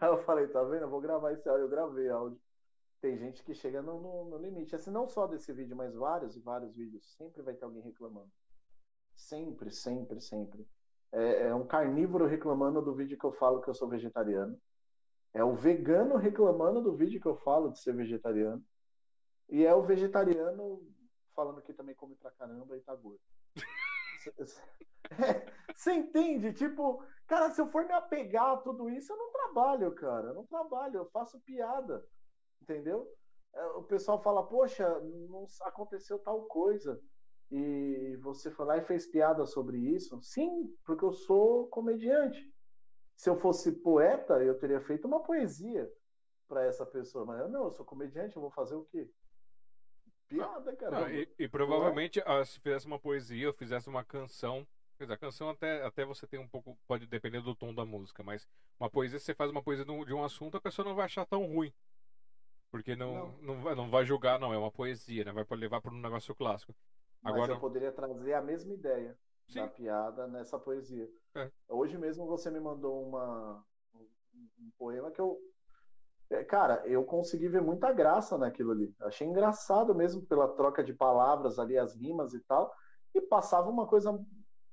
Aí 0.00 0.08
eu 0.08 0.18
falei: 0.24 0.48
tá 0.48 0.62
vendo? 0.64 0.82
Eu 0.82 0.90
vou 0.90 1.00
gravar 1.00 1.32
esse 1.32 1.48
áudio. 1.48 1.64
Eu 1.64 1.70
gravei 1.70 2.08
áudio 2.08 2.40
tem 3.04 3.18
gente 3.18 3.42
que 3.42 3.52
chega 3.52 3.82
no, 3.82 4.00
no, 4.00 4.24
no, 4.30 4.38
limite. 4.38 4.74
Assim, 4.74 4.90
não 4.90 5.06
só 5.06 5.26
desse 5.26 5.52
vídeo, 5.52 5.76
mas 5.76 5.94
vários 5.94 6.36
e 6.36 6.40
vários 6.40 6.74
vídeos. 6.74 7.04
Sempre 7.18 7.42
vai 7.42 7.52
ter 7.52 7.62
alguém 7.62 7.82
reclamando. 7.82 8.30
Sempre, 9.14 9.70
sempre, 9.70 10.22
sempre. 10.22 10.66
É, 11.12 11.48
é, 11.48 11.54
um 11.54 11.66
carnívoro 11.66 12.24
reclamando 12.24 12.80
do 12.80 12.94
vídeo 12.94 13.18
que 13.18 13.26
eu 13.26 13.32
falo 13.34 13.60
que 13.60 13.68
eu 13.68 13.74
sou 13.74 13.90
vegetariano. 13.90 14.58
É 15.34 15.44
o 15.44 15.54
vegano 15.54 16.16
reclamando 16.16 16.80
do 16.80 16.96
vídeo 16.96 17.20
que 17.20 17.28
eu 17.28 17.36
falo 17.36 17.70
de 17.70 17.78
ser 17.78 17.94
vegetariano. 17.94 18.64
E 19.50 19.66
é 19.66 19.74
o 19.74 19.82
vegetariano 19.82 20.82
falando 21.36 21.60
que 21.60 21.74
também 21.74 21.94
come 21.94 22.14
pra 22.14 22.30
caramba 22.30 22.74
e 22.74 22.80
tá 22.80 22.94
gordo. 22.94 23.20
Você 25.74 25.92
entende? 25.92 26.52
Tipo, 26.52 27.04
cara, 27.26 27.50
se 27.50 27.60
eu 27.60 27.68
for 27.68 27.84
me 27.86 27.92
apegar 27.92 28.52
a 28.54 28.56
tudo 28.58 28.88
isso, 28.88 29.12
eu 29.12 29.16
não 29.16 29.30
trabalho, 29.32 29.94
cara. 29.94 30.28
Eu 30.28 30.34
não 30.34 30.46
trabalho, 30.46 30.98
eu 30.98 31.06
faço 31.10 31.40
piada 31.40 32.06
entendeu? 32.62 33.08
É, 33.54 33.64
o 33.66 33.84
pessoal 33.84 34.22
fala, 34.22 34.46
poxa, 34.48 35.00
não 35.00 35.46
aconteceu 35.62 36.18
tal 36.18 36.46
coisa. 36.46 37.00
E 37.50 38.16
você 38.22 38.50
foi 38.50 38.64
lá 38.66 38.78
e 38.78 38.84
fez 38.84 39.06
piada 39.06 39.46
sobre 39.46 39.78
isso? 39.78 40.20
Sim, 40.22 40.74
porque 40.84 41.04
eu 41.04 41.12
sou 41.12 41.68
comediante. 41.68 42.52
Se 43.16 43.30
eu 43.30 43.36
fosse 43.36 43.72
poeta, 43.82 44.42
eu 44.42 44.58
teria 44.58 44.80
feito 44.80 45.06
uma 45.06 45.22
poesia 45.22 45.90
para 46.48 46.64
essa 46.64 46.86
pessoa. 46.86 47.24
Mas 47.26 47.40
eu 47.40 47.48
não, 47.48 47.64
eu 47.64 47.70
sou 47.72 47.84
comediante, 47.86 48.36
eu 48.36 48.42
vou 48.42 48.50
fazer 48.50 48.74
o 48.76 48.84
quê? 48.86 49.10
Piada, 50.28 50.74
cara. 50.76 51.00
Não, 51.00 51.10
e, 51.10 51.28
e, 51.38 51.48
provavelmente, 51.48 52.22
ah, 52.24 52.44
se 52.44 52.58
fizesse 52.60 52.86
uma 52.86 52.98
poesia, 52.98 53.48
ou 53.48 53.54
fizesse 53.54 53.88
uma 53.88 54.04
canção. 54.04 54.66
A 55.00 55.16
canção 55.16 55.50
até, 55.50 55.84
até 55.84 56.04
você 56.04 56.26
tem 56.26 56.38
um 56.38 56.48
pouco. 56.48 56.78
Pode 56.86 57.06
depender 57.06 57.40
do 57.40 57.54
tom 57.54 57.74
da 57.74 57.84
música, 57.84 58.22
mas 58.22 58.48
uma 58.78 58.88
poesia, 58.88 59.18
se 59.18 59.26
você 59.26 59.34
faz 59.34 59.50
uma 59.50 59.62
poesia 59.62 59.84
de 59.84 60.14
um 60.14 60.24
assunto, 60.24 60.56
a 60.56 60.60
pessoa 60.60 60.86
não 60.86 60.94
vai 60.94 61.04
achar 61.04 61.26
tão 61.26 61.44
ruim. 61.44 61.72
Porque 62.70 62.96
não, 62.96 63.14
não. 63.14 63.38
Não, 63.42 63.62
vai, 63.62 63.74
não 63.74 63.90
vai 63.90 64.04
julgar, 64.04 64.38
não, 64.38 64.52
é 64.52 64.58
uma 64.58 64.70
poesia, 64.70 65.24
né? 65.24 65.32
Vai 65.32 65.44
levar 65.58 65.80
para 65.80 65.92
um 65.92 66.00
negócio 66.00 66.34
clássico. 66.34 66.74
Agora... 67.22 67.42
Mas 67.42 67.50
eu 67.50 67.60
poderia 67.60 67.92
trazer 67.92 68.34
a 68.34 68.42
mesma 68.42 68.74
ideia 68.74 69.16
Sim. 69.48 69.60
da 69.60 69.68
piada 69.68 70.26
nessa 70.26 70.58
poesia. 70.58 71.08
É. 71.34 71.50
Hoje 71.68 71.96
mesmo 71.96 72.26
você 72.26 72.50
me 72.50 72.60
mandou 72.60 73.06
uma, 73.06 73.64
um 73.94 74.70
poema 74.78 75.10
que 75.10 75.20
eu. 75.20 75.40
É, 76.30 76.42
cara, 76.42 76.82
eu 76.86 77.04
consegui 77.04 77.48
ver 77.48 77.60
muita 77.60 77.92
graça 77.92 78.36
naquilo 78.38 78.72
ali. 78.72 78.94
Achei 79.00 79.26
engraçado 79.26 79.94
mesmo 79.94 80.22
pela 80.22 80.48
troca 80.48 80.82
de 80.82 80.92
palavras 80.92 81.58
ali, 81.58 81.78
as 81.78 81.94
rimas 81.94 82.34
e 82.34 82.40
tal. 82.40 82.72
E 83.14 83.20
passava 83.20 83.70
uma 83.70 83.86
coisa 83.86 84.18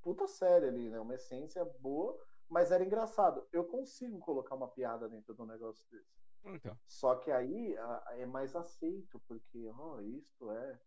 puta 0.01 0.27
séria 0.27 0.69
ali, 0.69 0.89
né? 0.89 0.99
Uma 0.99 1.15
essência 1.15 1.63
boa, 1.79 2.17
mas 2.49 2.71
era 2.71 2.83
engraçado. 2.83 3.45
Eu 3.51 3.65
consigo 3.65 4.19
colocar 4.19 4.55
uma 4.55 4.67
piada 4.67 5.07
dentro 5.07 5.33
do 5.33 5.45
negócio 5.45 5.85
desse. 5.91 6.21
Então. 6.43 6.75
Só 6.87 7.15
que 7.15 7.31
aí 7.31 7.75
é 8.17 8.25
mais 8.25 8.55
aceito, 8.55 9.21
porque 9.27 9.71
oh, 9.77 10.01
isto 10.01 10.49
é 10.51 10.79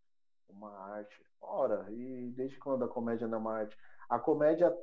uma 0.49 0.71
arte. 0.71 1.25
Ora, 1.41 1.87
e 1.91 2.33
desde 2.33 2.59
quando 2.59 2.85
a 2.85 2.89
comédia 2.89 3.29
não 3.29 3.39
é 3.39 3.41
uma 3.41 3.55
arte? 3.55 3.77
A 4.09 4.19
comédia, 4.19 4.77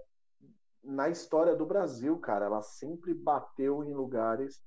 na 0.83 1.09
história 1.09 1.55
do 1.55 1.65
Brasil, 1.65 2.17
cara, 2.19 2.45
ela 2.45 2.61
sempre 2.61 3.13
bateu 3.13 3.83
em 3.83 3.93
lugares 3.93 4.63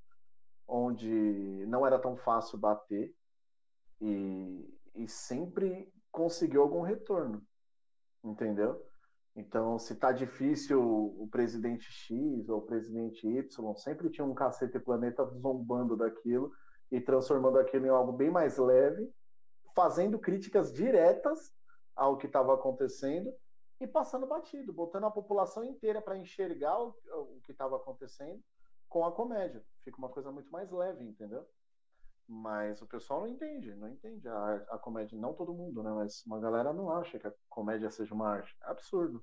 onde 0.66 1.66
não 1.66 1.86
era 1.86 1.98
tão 1.98 2.16
fácil 2.16 2.58
bater 2.58 3.14
e, 4.00 4.78
e 4.94 5.08
sempre 5.08 5.92
conseguiu 6.10 6.62
algum 6.62 6.82
retorno. 6.82 7.42
Entendeu? 8.22 8.82
Então, 9.36 9.78
se 9.78 9.96
tá 9.96 10.12
difícil 10.12 10.80
o 10.80 11.28
presidente 11.28 11.90
X 11.90 12.48
ou 12.48 12.58
o 12.58 12.66
presidente 12.66 13.26
Y, 13.26 13.74
sempre 13.74 14.08
tinha 14.08 14.24
um 14.24 14.34
cacete 14.34 14.78
planeta 14.78 15.24
zombando 15.24 15.96
daquilo 15.96 16.52
e 16.90 17.00
transformando 17.00 17.58
aquilo 17.58 17.86
em 17.86 17.90
algo 17.90 18.12
bem 18.12 18.30
mais 18.30 18.56
leve, 18.58 19.12
fazendo 19.74 20.20
críticas 20.20 20.72
diretas 20.72 21.52
ao 21.96 22.16
que 22.16 22.26
estava 22.26 22.54
acontecendo 22.54 23.32
e 23.80 23.86
passando 23.88 24.26
batido, 24.26 24.72
botando 24.72 25.04
a 25.04 25.10
população 25.10 25.64
inteira 25.64 26.00
para 26.00 26.16
enxergar 26.16 26.80
o, 26.80 26.94
o 27.12 27.40
que 27.44 27.50
estava 27.50 27.76
acontecendo 27.76 28.40
com 28.88 29.04
a 29.04 29.10
comédia. 29.10 29.64
Fica 29.84 29.98
uma 29.98 30.08
coisa 30.08 30.32
muito 30.32 30.50
mais 30.50 30.70
leve, 30.70 31.04
entendeu? 31.04 31.46
Mas 32.26 32.80
o 32.80 32.86
pessoal 32.86 33.20
não 33.20 33.28
entende, 33.28 33.74
não 33.74 33.88
entende 33.88 34.26
a, 34.26 34.54
a 34.70 34.78
comédia. 34.78 35.18
Não 35.18 35.34
todo 35.34 35.52
mundo, 35.52 35.82
né? 35.82 35.90
Mas 35.92 36.24
uma 36.24 36.40
galera 36.40 36.72
não 36.72 36.90
acha 36.90 37.18
que 37.18 37.26
a 37.26 37.34
comédia 37.50 37.90
seja 37.90 38.14
uma 38.14 38.28
arte. 38.28 38.56
É 38.62 38.70
absurdo. 38.70 39.22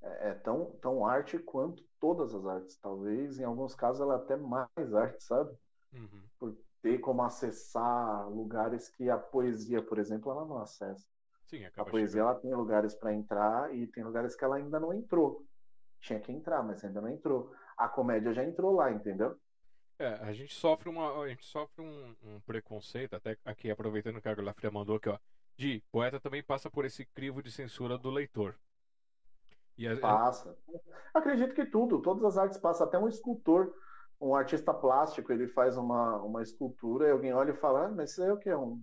É, 0.00 0.30
é 0.30 0.34
tão, 0.34 0.72
tão 0.82 1.06
arte 1.06 1.38
quanto 1.38 1.84
todas 2.00 2.34
as 2.34 2.44
artes. 2.44 2.76
Talvez, 2.78 3.38
em 3.38 3.44
alguns 3.44 3.74
casos, 3.74 4.00
ela 4.02 4.14
é 4.14 4.16
até 4.16 4.36
mais 4.36 4.94
arte, 4.94 5.22
sabe? 5.22 5.56
Uhum. 5.92 6.22
Por 6.38 6.56
ter 6.82 6.98
como 6.98 7.22
acessar 7.22 8.28
lugares 8.28 8.88
que 8.88 9.08
a 9.08 9.16
poesia, 9.16 9.80
por 9.80 9.98
exemplo, 9.98 10.32
ela 10.32 10.44
não 10.44 10.58
acessa. 10.58 11.06
Sim, 11.46 11.64
a 11.76 11.84
poesia 11.84 12.22
ela 12.22 12.34
tem 12.34 12.52
lugares 12.54 12.94
para 12.94 13.12
entrar 13.12 13.74
e 13.74 13.86
tem 13.86 14.02
lugares 14.02 14.34
que 14.34 14.42
ela 14.42 14.56
ainda 14.56 14.80
não 14.80 14.92
entrou. 14.92 15.46
Tinha 16.00 16.18
que 16.18 16.32
entrar, 16.32 16.62
mas 16.62 16.82
ainda 16.82 17.00
não 17.00 17.08
entrou. 17.08 17.52
A 17.82 17.88
comédia 17.88 18.32
já 18.32 18.44
entrou 18.44 18.74
lá, 18.74 18.92
entendeu? 18.92 19.36
É, 19.98 20.14
a 20.20 20.32
gente 20.32 20.54
sofre 20.54 20.88
uma, 20.88 21.20
a 21.20 21.28
gente 21.28 21.44
sofre 21.44 21.82
um, 21.82 22.14
um 22.22 22.40
preconceito, 22.40 23.14
até 23.14 23.36
aqui 23.44 23.70
aproveitando 23.70 24.20
que 24.20 24.28
a 24.28 24.34
Glafria 24.34 24.70
mandou 24.70 24.96
aqui, 24.96 25.08
ó, 25.08 25.18
de 25.56 25.82
poeta 25.90 26.20
também 26.20 26.42
passa 26.42 26.70
por 26.70 26.84
esse 26.84 27.04
crivo 27.04 27.42
de 27.42 27.50
censura 27.50 27.98
do 27.98 28.10
leitor. 28.10 28.54
A, 29.84 29.96
passa. 29.96 30.56
Acredito 31.12 31.54
que 31.54 31.66
tudo, 31.66 32.00
todas 32.00 32.24
as 32.24 32.38
artes 32.38 32.58
passam, 32.58 32.86
até 32.86 32.98
um 32.98 33.08
escultor, 33.08 33.74
um 34.20 34.34
artista 34.34 34.72
plástico, 34.72 35.32
ele 35.32 35.48
faz 35.48 35.76
uma, 35.76 36.22
uma 36.22 36.42
escultura 36.42 37.08
e 37.08 37.10
alguém 37.10 37.32
olha 37.32 37.50
e 37.50 37.56
fala, 37.56 37.86
ah, 37.86 37.90
mas 37.90 38.12
isso 38.12 38.22
aí 38.22 38.28
é 38.28 38.32
o 38.32 38.38
que? 38.38 38.54
Um, 38.54 38.80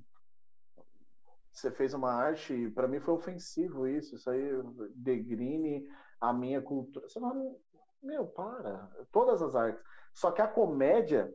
você 1.52 1.72
fez 1.72 1.94
uma 1.94 2.12
arte, 2.12 2.70
para 2.72 2.88
mim 2.88 3.00
foi 3.00 3.14
ofensivo 3.14 3.88
isso, 3.88 4.16
isso 4.16 4.30
aí 4.30 4.42
degrine 4.96 5.88
a 6.20 6.34
minha 6.34 6.62
cultura. 6.62 7.08
Você 7.08 7.20
fala, 7.20 7.36
meu, 8.02 8.28
para, 8.28 8.90
todas 9.12 9.42
as 9.42 9.56
artes. 9.56 9.84
Só 10.14 10.32
que 10.32 10.42
a 10.42 10.48
comédia, 10.48 11.34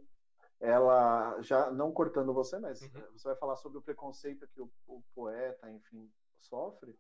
ela 0.60 1.40
já 1.40 1.70
não 1.70 1.92
cortando 1.92 2.32
você, 2.32 2.58
mas 2.58 2.80
uhum. 2.82 3.02
você 3.12 3.28
vai 3.28 3.36
falar 3.36 3.56
sobre 3.56 3.78
o 3.78 3.82
preconceito 3.82 4.48
que 4.48 4.60
o, 4.60 4.70
o, 4.86 5.02
poeta, 5.14 5.70
enfim, 5.70 6.10
sofre. 6.40 6.96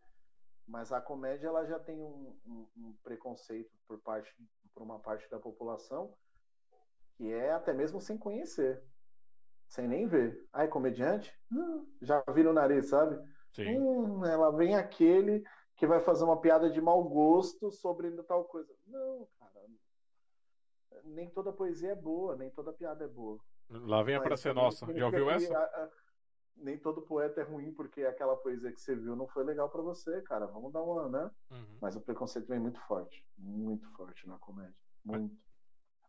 Mas 0.66 0.92
a 0.92 1.00
comédia 1.00 1.48
ela 1.48 1.64
já 1.66 1.78
tem 1.78 2.00
um, 2.00 2.36
um, 2.46 2.68
um, 2.76 2.96
preconceito 3.02 3.70
por 3.86 4.00
parte 4.00 4.34
por 4.72 4.82
uma 4.82 4.98
parte 4.98 5.30
da 5.30 5.38
população 5.38 6.12
que 7.16 7.32
é 7.32 7.52
até 7.52 7.72
mesmo 7.72 8.00
sem 8.00 8.18
conhecer, 8.18 8.82
sem 9.68 9.86
nem 9.86 10.06
ver. 10.06 10.36
Ah, 10.52 10.64
é 10.64 10.66
comediante? 10.66 11.32
Hum, 11.52 11.86
já 12.02 12.22
vira 12.32 12.50
o 12.50 12.52
nariz, 12.52 12.88
sabe? 12.88 13.16
Sim. 13.52 13.78
Hum, 13.78 14.24
ela 14.24 14.50
vem 14.50 14.74
aquele 14.74 15.44
que 15.76 15.86
vai 15.86 16.00
fazer 16.00 16.24
uma 16.24 16.40
piada 16.40 16.70
de 16.70 16.80
mau 16.80 17.02
gosto 17.04 17.70
sobre 17.70 18.10
tal 18.22 18.44
coisa. 18.44 18.72
Não, 18.86 19.28
cara. 19.38 19.66
Nem 21.04 21.28
toda 21.30 21.52
poesia 21.52 21.90
é 21.90 21.94
boa, 21.94 22.36
nem 22.36 22.50
toda 22.50 22.72
piada 22.72 23.04
é 23.04 23.08
boa. 23.08 23.38
Lá 23.68 24.02
vem 24.02 24.14
a 24.14 24.18
Mas, 24.18 24.28
pra 24.28 24.36
ser 24.36 24.54
nossa. 24.54 24.86
Já 24.94 25.06
ouviu 25.06 25.28
essa? 25.30 25.56
A, 25.56 25.62
a, 25.62 25.90
nem 26.56 26.78
todo 26.78 27.02
poeta 27.02 27.40
é 27.40 27.44
ruim 27.44 27.72
porque 27.72 28.04
aquela 28.04 28.36
poesia 28.36 28.72
que 28.72 28.80
você 28.80 28.94
viu 28.94 29.16
não 29.16 29.26
foi 29.26 29.44
legal 29.44 29.68
para 29.68 29.82
você, 29.82 30.22
cara. 30.22 30.46
Vamos 30.46 30.72
dar 30.72 30.82
uma, 30.82 31.08
né? 31.08 31.30
Uhum. 31.50 31.78
Mas 31.80 31.96
o 31.96 32.00
preconceito 32.00 32.46
vem 32.46 32.60
muito 32.60 32.80
forte. 32.82 33.24
Muito 33.36 33.88
forte 33.92 34.28
na 34.28 34.38
comédia. 34.38 34.74
Muito. 35.04 35.36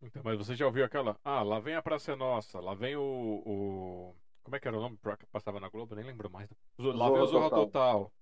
Então, 0.02 0.22
mas 0.24 0.38
você 0.38 0.56
já 0.56 0.66
ouviu 0.66 0.86
aquela? 0.86 1.18
Ah, 1.24 1.42
lá 1.42 1.60
vem 1.60 1.76
a 1.76 1.82
Praça 1.82 2.12
é 2.12 2.16
Nossa, 2.16 2.60
lá 2.60 2.76
vem 2.76 2.96
o, 2.96 3.02
o. 3.46 4.16
Como 4.44 4.56
é 4.56 4.60
que 4.60 4.68
era 4.68 4.78
o 4.78 4.82
nome 4.82 5.00
que 5.18 5.26
passava 5.28 5.60
na 5.60 5.70
Globo? 5.70 5.96
Nem 5.96 6.06
lembro 6.06 6.30
mais. 6.30 6.48
Lá 6.78 7.10
vem 7.10 7.22
o 7.22 7.26
Zorra 7.26 7.50
Total. 7.50 7.66
Total. 7.66 8.14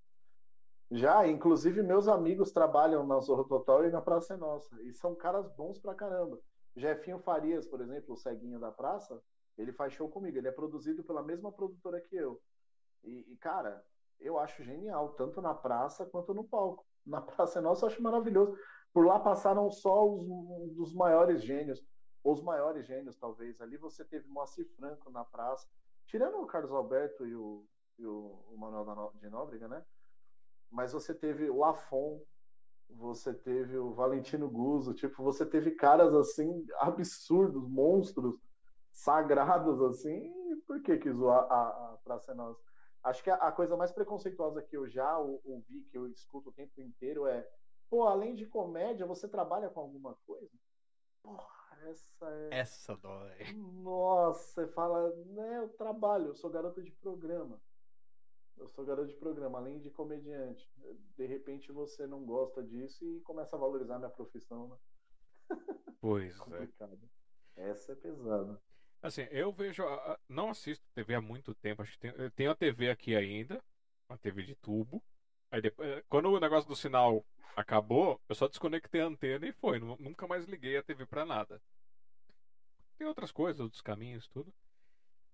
Já, 0.95 1.27
inclusive 1.27 1.81
meus 1.81 2.07
amigos 2.07 2.51
trabalham 2.51 3.03
na 3.03 3.19
Zorro 3.19 3.45
Total 3.45 3.83
e 3.83 3.89
na 3.89 3.99
Praça 3.99 4.35
é 4.35 4.37
Nossa. 4.37 4.79
E 4.83 4.93
são 4.93 5.15
caras 5.15 5.49
bons 5.55 5.79
pra 5.79 5.95
caramba. 5.95 6.39
Jefinho 6.75 7.17
Farias, 7.17 7.65
por 7.65 7.81
exemplo, 7.81 8.13
o 8.13 8.17
ceguinho 8.17 8.59
da 8.59 8.71
praça, 8.71 9.19
ele 9.57 9.73
faz 9.73 9.93
show 9.93 10.07
comigo. 10.07 10.37
Ele 10.37 10.47
é 10.47 10.51
produzido 10.51 11.03
pela 11.03 11.23
mesma 11.23 11.51
produtora 11.51 11.99
que 11.99 12.15
eu. 12.15 12.39
E, 13.03 13.25
e 13.33 13.37
cara, 13.37 13.83
eu 14.19 14.37
acho 14.37 14.63
genial, 14.63 15.13
tanto 15.13 15.41
na 15.41 15.55
praça 15.55 16.05
quanto 16.05 16.31
no 16.31 16.43
palco. 16.43 16.85
Na 17.03 17.19
Praça 17.25 17.57
é 17.57 17.61
Nossa 17.61 17.85
eu 17.85 17.89
acho 17.89 18.01
maravilhoso. 18.01 18.55
Por 18.93 19.07
lá 19.07 19.19
passaram 19.19 19.71
só 19.71 20.07
os 20.07 20.21
um 20.29 20.75
dos 20.75 20.93
maiores 20.93 21.41
gênios, 21.41 21.83
os 22.23 22.39
maiores 22.39 22.85
gênios, 22.85 23.17
talvez. 23.17 23.59
Ali 23.59 23.77
você 23.77 24.05
teve 24.05 24.27
Moacir 24.27 24.69
Franco 24.75 25.09
na 25.09 25.25
praça, 25.25 25.67
tirando 26.05 26.37
o 26.37 26.45
Carlos 26.45 26.71
Alberto 26.71 27.25
e 27.25 27.35
o, 27.35 27.65
e 27.97 28.05
o, 28.05 28.45
o 28.51 28.57
Manuel 28.59 29.11
de 29.19 29.27
Nóbrega, 29.27 29.67
né? 29.67 29.83
Mas 30.73 30.91
você 30.91 31.13
teve 31.13 31.49
o 31.49 31.63
Afon, 31.63 32.19
você 32.89 33.33
teve 33.33 33.77
o 33.77 33.93
Valentino 33.93 34.49
Guzzo, 34.49 34.93
tipo, 34.93 35.23
você 35.23 35.45
teve 35.45 35.71
caras 35.71 36.13
assim 36.13 36.65
absurdos, 36.79 37.67
monstros, 37.69 38.35
sagrados 38.91 39.81
assim. 39.81 40.33
Por 40.65 40.81
que 40.81 40.97
quis 40.97 41.15
zoar 41.15 41.45
a, 41.51 41.93
a 41.93 41.97
Praça 42.03 42.33
Nossa? 42.33 42.59
Acho 43.03 43.23
que 43.23 43.29
a, 43.29 43.35
a, 43.35 43.51
coisa 43.51 43.77
mais 43.77 43.91
preconceituosa 43.91 44.61
que 44.61 44.75
eu 44.75 44.89
já 44.89 45.17
ouvi, 45.17 45.83
que 45.91 45.97
eu 45.97 46.07
escuto 46.07 46.49
o 46.49 46.53
tempo 46.53 46.81
inteiro 46.81 47.27
é: 47.27 47.47
pô, 47.89 48.03
além 48.07 48.33
de 48.33 48.45
comédia, 48.45 49.05
você 49.05 49.27
trabalha 49.27 49.69
com 49.69 49.79
alguma 49.79 50.15
coisa? 50.25 50.57
Porra, 51.21 51.77
essa 51.89 52.25
é. 52.29 52.59
Essa 52.59 52.95
dói. 52.97 53.53
Nossa, 53.83 54.65
você 54.65 54.67
fala, 54.73 55.13
né, 55.27 55.59
eu 55.59 55.69
trabalho, 55.69 56.27
eu 56.27 56.35
sou 56.35 56.49
garoto 56.49 56.81
de 56.81 56.91
programa. 56.93 57.61
Eu 58.57 58.67
sou 58.69 58.85
garoto 58.85 59.07
de 59.07 59.15
programa, 59.15 59.57
além 59.57 59.79
de 59.79 59.89
comediante. 59.89 60.69
De 61.15 61.25
repente 61.25 61.71
você 61.71 62.05
não 62.07 62.23
gosta 62.23 62.63
disso 62.63 63.05
e 63.05 63.19
começa 63.21 63.55
a 63.55 63.59
valorizar 63.59 63.97
minha 63.97 64.09
profissão, 64.09 64.67
né? 64.69 64.77
Pois 65.99 66.35
é. 67.55 67.69
Essa 67.69 67.91
é 67.91 67.95
pesada. 67.95 68.61
Assim, 69.01 69.23
eu 69.31 69.51
vejo. 69.51 69.83
Não 70.29 70.49
assisto 70.49 70.85
TV 70.93 71.15
há 71.15 71.21
muito 71.21 71.53
tempo. 71.55 71.81
Acho 71.81 71.91
que 71.93 71.99
tem, 71.99 72.29
tenho 72.31 72.51
a 72.51 72.55
TV 72.55 72.89
aqui 72.89 73.15
ainda. 73.15 73.61
A 74.07 74.17
TV 74.17 74.43
de 74.43 74.55
tubo. 74.55 75.03
Aí 75.51 75.61
depois, 75.61 75.87
eh, 75.87 76.03
quando 76.09 76.29
o 76.29 76.39
negócio 76.39 76.67
do 76.67 76.75
sinal 76.75 77.23
acabou, 77.55 78.19
eu 78.27 78.35
só 78.35 78.47
desconectei 78.47 79.01
a 79.01 79.05
antena 79.05 79.45
e 79.45 79.51
foi. 79.51 79.79
Nunca 79.79 80.27
mais 80.27 80.45
liguei 80.45 80.77
a 80.77 80.83
TV 80.83 81.05
pra 81.05 81.25
nada. 81.25 81.61
Tem 82.97 83.07
outras 83.07 83.31
coisas, 83.31 83.59
outros 83.59 83.81
caminhos, 83.81 84.27
tudo. 84.27 84.53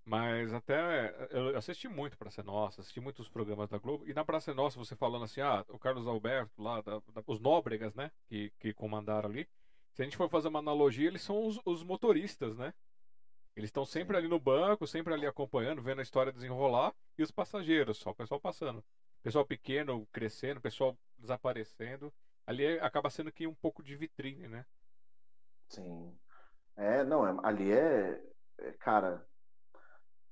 Mas 0.09 0.51
até 0.51 1.13
eu 1.29 1.55
assisti 1.55 1.87
muito 1.87 2.17
Praça 2.17 2.41
Nossa, 2.41 2.81
assisti 2.81 2.99
muitos 2.99 3.29
programas 3.29 3.69
da 3.69 3.77
Globo. 3.77 4.09
E 4.09 4.13
na 4.13 4.25
Praça 4.25 4.55
Nossa, 4.55 4.79
você 4.79 4.95
falando 4.95 5.25
assim, 5.25 5.39
ah, 5.39 5.63
o 5.69 5.77
Carlos 5.77 6.07
Alberto 6.07 6.59
lá, 6.59 6.81
da, 6.81 6.93
da, 7.13 7.23
os 7.27 7.39
Nóbregas, 7.39 7.93
né, 7.93 8.09
que, 8.27 8.51
que 8.57 8.73
comandaram 8.73 9.29
ali. 9.29 9.47
Se 9.93 10.01
a 10.01 10.05
gente 10.05 10.17
for 10.17 10.27
fazer 10.27 10.47
uma 10.47 10.57
analogia, 10.57 11.07
eles 11.07 11.21
são 11.21 11.45
os, 11.45 11.59
os 11.63 11.83
motoristas, 11.83 12.57
né? 12.57 12.73
Eles 13.55 13.67
estão 13.67 13.85
sempre 13.85 14.17
ali 14.17 14.27
no 14.27 14.39
banco, 14.39 14.87
sempre 14.87 15.13
ali 15.13 15.27
acompanhando, 15.27 15.79
vendo 15.79 15.99
a 15.99 16.03
história 16.03 16.31
desenrolar. 16.31 16.91
E 17.15 17.21
os 17.21 17.29
passageiros, 17.29 17.99
só 17.99 18.09
o 18.09 18.15
pessoal 18.15 18.39
passando. 18.39 18.83
Pessoal 19.21 19.45
pequeno 19.45 20.07
crescendo, 20.11 20.59
pessoal 20.59 20.97
desaparecendo. 21.19 22.11
Ali 22.47 22.79
acaba 22.79 23.11
sendo 23.11 23.31
que 23.31 23.45
um 23.45 23.53
pouco 23.53 23.83
de 23.83 23.95
vitrine, 23.95 24.47
né? 24.47 24.65
Sim. 25.67 26.17
É, 26.75 27.03
não, 27.03 27.27
é, 27.27 27.39
ali 27.43 27.71
é, 27.71 28.19
é 28.59 28.71
cara, 28.79 29.28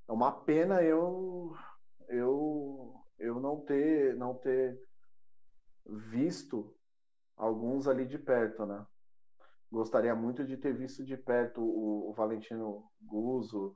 é 0.07 0.11
uma 0.11 0.31
pena 0.31 0.81
eu 0.81 1.53
eu 2.09 2.95
eu 3.19 3.39
não 3.39 3.61
ter 3.61 4.15
não 4.15 4.35
ter 4.35 4.79
visto 5.85 6.75
alguns 7.35 7.87
ali 7.87 8.05
de 8.05 8.17
perto, 8.17 8.65
né? 8.65 8.85
Gostaria 9.71 10.15
muito 10.15 10.45
de 10.45 10.57
ter 10.57 10.73
visto 10.73 11.03
de 11.03 11.17
perto 11.17 11.61
o, 11.61 12.09
o 12.09 12.13
Valentino 12.13 12.89
Guzzo, 13.01 13.75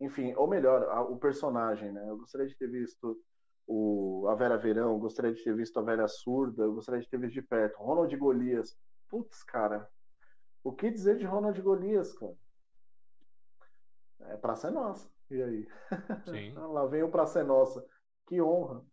enfim, 0.00 0.34
ou 0.36 0.48
melhor, 0.48 0.84
a, 0.84 1.02
o 1.02 1.16
personagem, 1.18 1.92
né? 1.92 2.08
Eu 2.08 2.16
gostaria 2.18 2.46
de 2.46 2.56
ter 2.56 2.68
visto 2.68 3.20
o, 3.66 4.26
a 4.28 4.34
Vera 4.34 4.56
Verão, 4.56 4.98
gostaria 4.98 5.32
de 5.32 5.42
ter 5.42 5.54
visto 5.54 5.78
a 5.78 5.82
Vera 5.82 6.08
Surda, 6.08 6.62
eu 6.64 6.74
gostaria 6.74 7.00
de 7.00 7.08
ter 7.08 7.18
visto 7.18 7.34
de 7.34 7.42
perto. 7.42 7.78
Ronald 7.78 8.16
Golias. 8.16 8.76
Putz, 9.08 9.42
cara. 9.44 9.88
O 10.64 10.72
que 10.72 10.90
dizer 10.90 11.18
de 11.18 11.26
Ronald 11.26 11.60
Golias, 11.60 12.12
cara? 12.14 12.36
É 14.20 14.36
praça 14.36 14.68
é 14.68 14.70
nossa. 14.70 15.11
E 15.32 15.42
aí? 15.42 15.68
Sim. 16.26 16.52
lá 16.74 16.84
vem 16.84 17.02
o 17.02 17.10
Praça 17.10 17.42
Nossa. 17.42 17.82
Que 18.26 18.40
honra. 18.42 18.84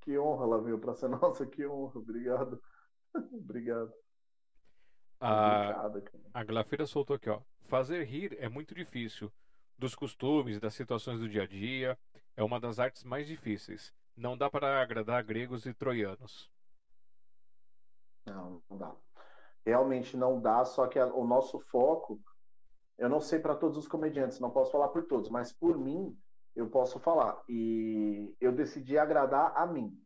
Que 0.00 0.18
honra, 0.18 0.46
lá 0.46 0.56
vem 0.56 0.72
o 0.72 0.78
Praça 0.78 1.06
Nossa. 1.06 1.46
Que 1.46 1.66
honra. 1.66 1.98
Obrigado. 1.98 2.62
Obrigado. 3.14 3.92
A, 5.20 5.86
a 6.32 6.44
Glafira 6.44 6.86
soltou 6.86 7.14
aqui, 7.16 7.28
ó. 7.28 7.42
Fazer 7.68 8.02
rir 8.04 8.36
é 8.40 8.48
muito 8.48 8.74
difícil. 8.74 9.30
Dos 9.78 9.94
costumes, 9.94 10.58
das 10.58 10.74
situações 10.74 11.20
do 11.20 11.28
dia 11.28 11.42
a 11.42 11.46
dia. 11.46 11.98
É 12.34 12.42
uma 12.42 12.58
das 12.58 12.78
artes 12.78 13.04
mais 13.04 13.26
difíceis. 13.26 13.92
Não 14.16 14.36
dá 14.36 14.50
para 14.50 14.80
agradar 14.80 15.22
gregos 15.22 15.66
e 15.66 15.74
troianos. 15.74 16.50
Não, 18.24 18.62
não 18.70 18.78
dá. 18.78 18.96
Realmente 19.64 20.16
não 20.16 20.40
dá, 20.40 20.64
só 20.64 20.86
que 20.86 20.98
a, 20.98 21.06
o 21.06 21.26
nosso 21.26 21.60
foco 21.60 22.18
eu 23.02 23.08
não 23.08 23.20
sei 23.20 23.40
para 23.40 23.56
todos 23.56 23.76
os 23.76 23.88
comediantes, 23.88 24.38
não 24.38 24.52
posso 24.52 24.70
falar 24.70 24.86
por 24.86 25.02
todos, 25.08 25.28
mas 25.28 25.52
por 25.52 25.76
mim 25.76 26.16
eu 26.54 26.70
posso 26.70 27.00
falar. 27.00 27.42
E 27.48 28.32
eu 28.40 28.52
decidi 28.52 28.96
agradar 28.96 29.56
a 29.56 29.66
mim. 29.66 30.00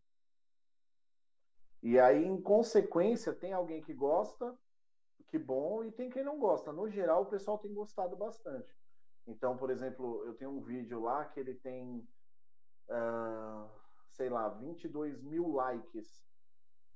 E 1.82 2.01
aí, 2.01 2.24
em 2.24 2.40
consequência, 2.40 3.34
tem 3.34 3.53
alguém 3.53 3.82
que 3.82 3.92
gosta, 3.92 4.57
que 5.26 5.38
bom, 5.38 5.84
e 5.84 5.92
tem 5.92 6.09
quem 6.09 6.24
não 6.24 6.38
gosta. 6.38 6.72
No 6.72 6.88
geral, 6.88 7.24
o 7.24 7.26
pessoal 7.26 7.59
tem 7.59 7.74
gostado 7.74 8.16
bastante. 8.16 8.74
Então, 9.26 9.59
por 9.59 9.68
exemplo, 9.68 10.24
eu 10.24 10.32
tenho 10.32 10.53
um 10.53 10.62
vídeo 10.62 11.03
lá 11.03 11.26
que 11.26 11.38
ele 11.38 11.55
tem, 11.57 11.99
uh, 12.88 13.68
sei 14.09 14.30
lá, 14.30 14.49
22 14.49 15.22
mil 15.22 15.53
likes. 15.53 16.24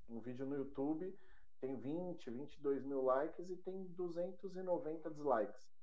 Um 0.09 0.19
vídeo 0.19 0.47
no 0.47 0.57
YouTube 0.57 1.15
tem 1.61 1.77
20, 1.77 2.31
22 2.31 2.85
mil 2.85 3.03
likes 3.03 3.51
e 3.51 3.57
tem 3.57 3.85
290 3.89 5.11
dislikes. 5.11 5.80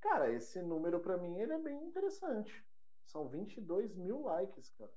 Cara, 0.00 0.32
esse 0.32 0.62
número 0.62 1.00
para 1.00 1.16
mim 1.16 1.36
ele 1.38 1.52
é 1.52 1.58
bem 1.58 1.84
interessante. 1.84 2.64
São 3.04 3.28
22 3.28 3.96
mil 3.96 4.22
likes, 4.22 4.70
cara. 4.70 4.92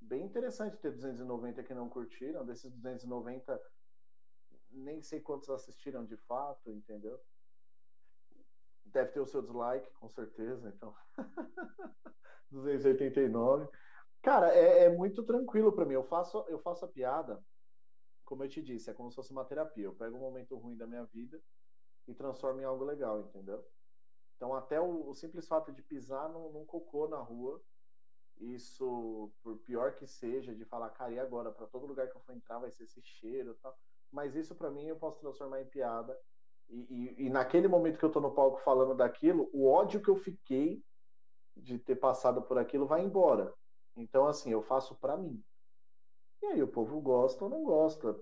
Bem 0.00 0.24
interessante 0.24 0.78
ter 0.78 0.92
290 0.92 1.62
que 1.62 1.74
não 1.74 1.88
curtiram. 1.88 2.44
Desses 2.44 2.70
290, 2.70 3.60
nem 4.70 5.02
sei 5.02 5.20
quantos 5.20 5.50
assistiram 5.50 6.04
de 6.04 6.16
fato, 6.16 6.70
entendeu? 6.70 7.20
Deve 8.84 9.12
ter 9.12 9.20
o 9.20 9.26
seu 9.26 9.42
dislike, 9.42 9.90
com 9.92 10.08
certeza. 10.08 10.68
Então, 10.68 10.94
289. 12.50 13.68
Cara, 14.22 14.54
é, 14.54 14.84
é 14.84 14.88
muito 14.88 15.24
tranquilo 15.24 15.72
para 15.72 15.84
mim. 15.84 15.94
Eu 15.94 16.04
faço, 16.04 16.44
eu 16.48 16.58
faço 16.58 16.84
a 16.84 16.88
piada, 16.88 17.44
como 18.24 18.44
eu 18.44 18.48
te 18.48 18.62
disse, 18.62 18.90
é 18.90 18.94
como 18.94 19.10
se 19.10 19.16
fosse 19.16 19.32
uma 19.32 19.44
terapia. 19.44 19.84
Eu 19.84 19.94
pego 19.94 20.16
um 20.16 20.20
momento 20.20 20.56
ruim 20.56 20.76
da 20.76 20.86
minha 20.86 21.04
vida 21.04 21.42
e 22.06 22.14
transformo 22.14 22.60
em 22.60 22.64
algo 22.64 22.84
legal, 22.84 23.20
entendeu? 23.20 23.64
Então, 24.40 24.54
até 24.54 24.80
o, 24.80 25.10
o 25.10 25.14
simples 25.14 25.46
fato 25.46 25.70
de 25.70 25.82
pisar 25.82 26.26
num, 26.30 26.50
num, 26.50 26.64
cocô 26.64 27.06
na 27.06 27.18
rua 27.18 27.60
isso, 28.38 29.30
por 29.42 29.58
pior 29.58 29.96
que 29.96 30.06
seja, 30.06 30.54
de 30.54 30.64
falar, 30.64 30.88
cara, 30.88 31.12
e 31.12 31.18
agora? 31.18 31.52
Para 31.52 31.66
todo 31.66 31.84
lugar 31.84 32.08
que 32.08 32.16
eu 32.16 32.22
for 32.22 32.32
entrar 32.32 32.58
vai 32.58 32.70
ser 32.70 32.84
esse 32.84 33.02
cheiro 33.02 33.54
tal. 33.60 33.78
Mas 34.10 34.34
isso 34.34 34.54
para 34.54 34.70
mim 34.70 34.86
eu 34.86 34.96
posso 34.96 35.20
transformar 35.20 35.60
em 35.60 35.66
piada. 35.66 36.18
E, 36.70 36.78
e, 37.18 37.26
e, 37.26 37.28
naquele 37.28 37.68
momento 37.68 37.98
que 37.98 38.04
eu 38.04 38.10
tô 38.10 38.18
no 38.18 38.32
palco 38.32 38.62
falando 38.62 38.94
daquilo, 38.94 39.50
o 39.52 39.68
ódio 39.70 40.00
que 40.00 40.08
eu 40.08 40.16
fiquei 40.16 40.82
de 41.54 41.78
ter 41.78 41.96
passado 41.96 42.40
por 42.40 42.56
aquilo 42.56 42.86
vai 42.86 43.04
embora. 43.04 43.52
Então, 43.94 44.26
assim, 44.26 44.50
eu 44.50 44.62
faço 44.62 44.94
para 44.94 45.18
mim. 45.18 45.44
E 46.40 46.46
aí 46.46 46.62
o 46.62 46.68
povo 46.68 46.98
gosta 46.98 47.44
ou 47.44 47.50
não 47.50 47.62
gosta. 47.62 48.18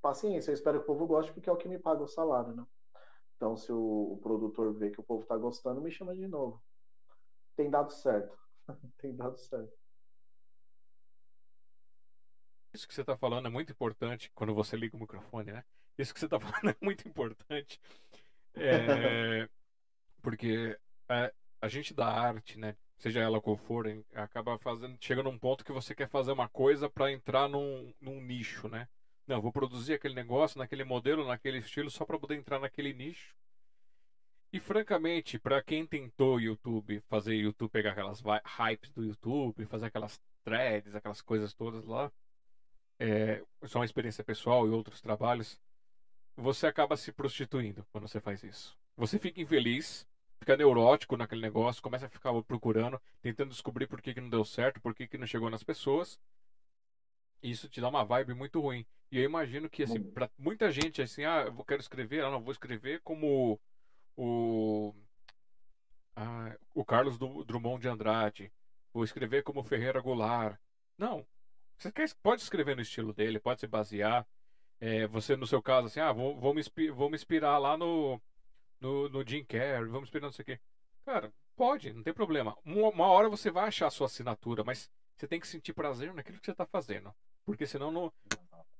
Paciência, 0.00 0.52
eu 0.52 0.54
espero 0.54 0.78
que 0.78 0.84
o 0.84 0.86
povo 0.86 1.06
goste 1.06 1.34
porque 1.34 1.50
é 1.50 1.52
o 1.52 1.58
que 1.58 1.68
me 1.68 1.78
paga 1.78 2.02
o 2.02 2.08
salário, 2.08 2.54
né? 2.54 2.64
Então, 3.40 3.56
se 3.56 3.72
o, 3.72 4.12
o 4.12 4.18
produtor 4.18 4.74
vê 4.74 4.90
que 4.90 5.00
o 5.00 5.02
povo 5.02 5.24
tá 5.24 5.34
gostando, 5.34 5.80
me 5.80 5.90
chama 5.90 6.14
de 6.14 6.28
novo. 6.28 6.62
Tem 7.56 7.70
dado 7.70 7.90
certo. 7.90 8.38
Tem 8.98 9.16
dado 9.16 9.38
certo. 9.38 9.72
Isso 12.74 12.86
que 12.86 12.92
você 12.92 13.00
está 13.00 13.16
falando 13.16 13.46
é 13.46 13.50
muito 13.50 13.72
importante 13.72 14.30
quando 14.34 14.54
você 14.54 14.76
liga 14.76 14.94
o 14.94 15.00
microfone, 15.00 15.52
né? 15.52 15.64
Isso 15.96 16.12
que 16.12 16.20
você 16.20 16.26
está 16.26 16.38
falando 16.38 16.68
é 16.68 16.76
muito 16.82 17.08
importante. 17.08 17.80
É, 18.52 19.48
porque 20.20 20.78
a, 21.08 21.32
a, 21.62 21.68
gente 21.68 21.94
da 21.94 22.08
arte, 22.08 22.58
né? 22.58 22.76
Seja 22.98 23.20
ela 23.20 23.40
qual 23.40 23.56
for, 23.56 23.86
acaba 24.12 24.58
fazendo, 24.58 24.98
chega 25.00 25.22
num 25.22 25.38
ponto 25.38 25.64
que 25.64 25.72
você 25.72 25.94
quer 25.94 26.10
fazer 26.10 26.32
uma 26.32 26.50
coisa 26.50 26.90
para 26.90 27.10
entrar 27.10 27.48
num, 27.48 27.94
num 27.98 28.20
nicho, 28.20 28.68
né? 28.68 28.86
Não, 29.26 29.40
vou 29.40 29.52
produzir 29.52 29.94
aquele 29.94 30.14
negócio 30.14 30.58
naquele 30.58 30.84
modelo, 30.84 31.26
naquele 31.26 31.58
estilo, 31.58 31.90
só 31.90 32.04
para 32.04 32.18
poder 32.18 32.36
entrar 32.36 32.58
naquele 32.58 32.92
nicho. 32.92 33.34
E 34.52 34.58
francamente, 34.58 35.38
para 35.38 35.62
quem 35.62 35.86
tentou 35.86 36.40
YouTube, 36.40 37.00
fazer 37.08 37.36
YouTube 37.36 37.70
pegar 37.70 37.92
aquelas 37.92 38.20
hypes 38.20 38.90
do 38.90 39.04
YouTube, 39.04 39.64
fazer 39.66 39.86
aquelas 39.86 40.20
threads, 40.42 40.94
aquelas 40.94 41.22
coisas 41.22 41.54
todas 41.54 41.84
lá, 41.84 42.10
é, 42.98 43.42
só 43.64 43.78
uma 43.78 43.84
experiência 43.84 44.24
pessoal 44.24 44.66
e 44.66 44.70
outros 44.70 45.00
trabalhos, 45.00 45.60
você 46.36 46.66
acaba 46.66 46.96
se 46.96 47.12
prostituindo 47.12 47.86
quando 47.92 48.08
você 48.08 48.20
faz 48.20 48.42
isso. 48.42 48.76
Você 48.96 49.18
fica 49.18 49.40
infeliz, 49.40 50.06
fica 50.38 50.56
neurótico 50.56 51.16
naquele 51.16 51.40
negócio, 51.40 51.82
começa 51.82 52.06
a 52.06 52.08
ficar 52.08 52.32
procurando, 52.42 53.00
tentando 53.22 53.50
descobrir 53.50 53.86
por 53.86 54.02
que, 54.02 54.12
que 54.12 54.20
não 54.20 54.28
deu 54.28 54.44
certo, 54.44 54.80
por 54.80 54.94
que, 54.94 55.06
que 55.06 55.16
não 55.16 55.26
chegou 55.26 55.48
nas 55.48 55.62
pessoas. 55.62 56.18
Isso 57.42 57.68
te 57.68 57.80
dá 57.80 57.88
uma 57.88 58.04
vibe 58.04 58.34
muito 58.34 58.60
ruim. 58.60 58.86
E 59.10 59.18
eu 59.18 59.24
imagino 59.24 59.68
que, 59.68 59.82
assim, 59.82 60.02
para 60.02 60.30
muita 60.38 60.70
gente, 60.70 61.02
assim, 61.02 61.24
ah, 61.24 61.44
eu 61.46 61.64
quero 61.64 61.80
escrever, 61.80 62.24
ah, 62.24 62.30
não, 62.30 62.42
vou 62.42 62.52
escrever 62.52 63.00
como 63.00 63.60
o, 64.16 64.94
ah, 66.14 66.56
o 66.74 66.84
Carlos 66.84 67.18
Drummond 67.18 67.80
de 67.80 67.88
Andrade, 67.88 68.52
vou 68.92 69.02
escrever 69.02 69.42
como 69.42 69.64
Ferreira 69.64 70.00
Goulart. 70.00 70.58
Não. 70.96 71.26
Você 71.76 71.90
quer, 71.90 72.08
pode 72.22 72.42
escrever 72.42 72.76
no 72.76 72.82
estilo 72.82 73.12
dele, 73.12 73.40
pode 73.40 73.60
se 73.60 73.66
basear. 73.66 74.26
É, 74.78 75.06
você, 75.06 75.36
no 75.36 75.46
seu 75.46 75.62
caso, 75.62 75.86
assim, 75.86 76.00
ah, 76.00 76.12
vou, 76.12 76.38
vou, 76.38 76.54
me, 76.54 76.62
vou 76.90 77.10
me 77.10 77.16
inspirar 77.16 77.58
lá 77.58 77.76
no, 77.76 78.20
no, 78.80 79.08
no 79.08 79.26
Jim 79.26 79.44
Carrey, 79.44 79.86
vamos 79.86 80.04
inspirar 80.04 80.26
não 80.26 80.32
sei 80.32 80.42
o 80.42 80.46
quê. 80.46 80.60
Cara, 81.04 81.32
pode, 81.56 81.92
não 81.92 82.02
tem 82.02 82.12
problema. 82.12 82.56
Uma, 82.64 82.88
uma, 82.88 83.06
hora 83.08 83.28
você 83.28 83.50
vai 83.50 83.68
achar 83.68 83.88
a 83.88 83.90
sua 83.90 84.06
assinatura, 84.06 84.62
mas 84.62 84.90
você 85.16 85.26
tem 85.26 85.40
que 85.40 85.48
sentir 85.48 85.72
prazer 85.72 86.14
naquilo 86.14 86.38
que 86.38 86.46
você 86.46 86.52
está 86.52 86.66
fazendo. 86.66 87.14
Porque 87.50 87.66
senão, 87.66 87.90
não, 87.90 88.12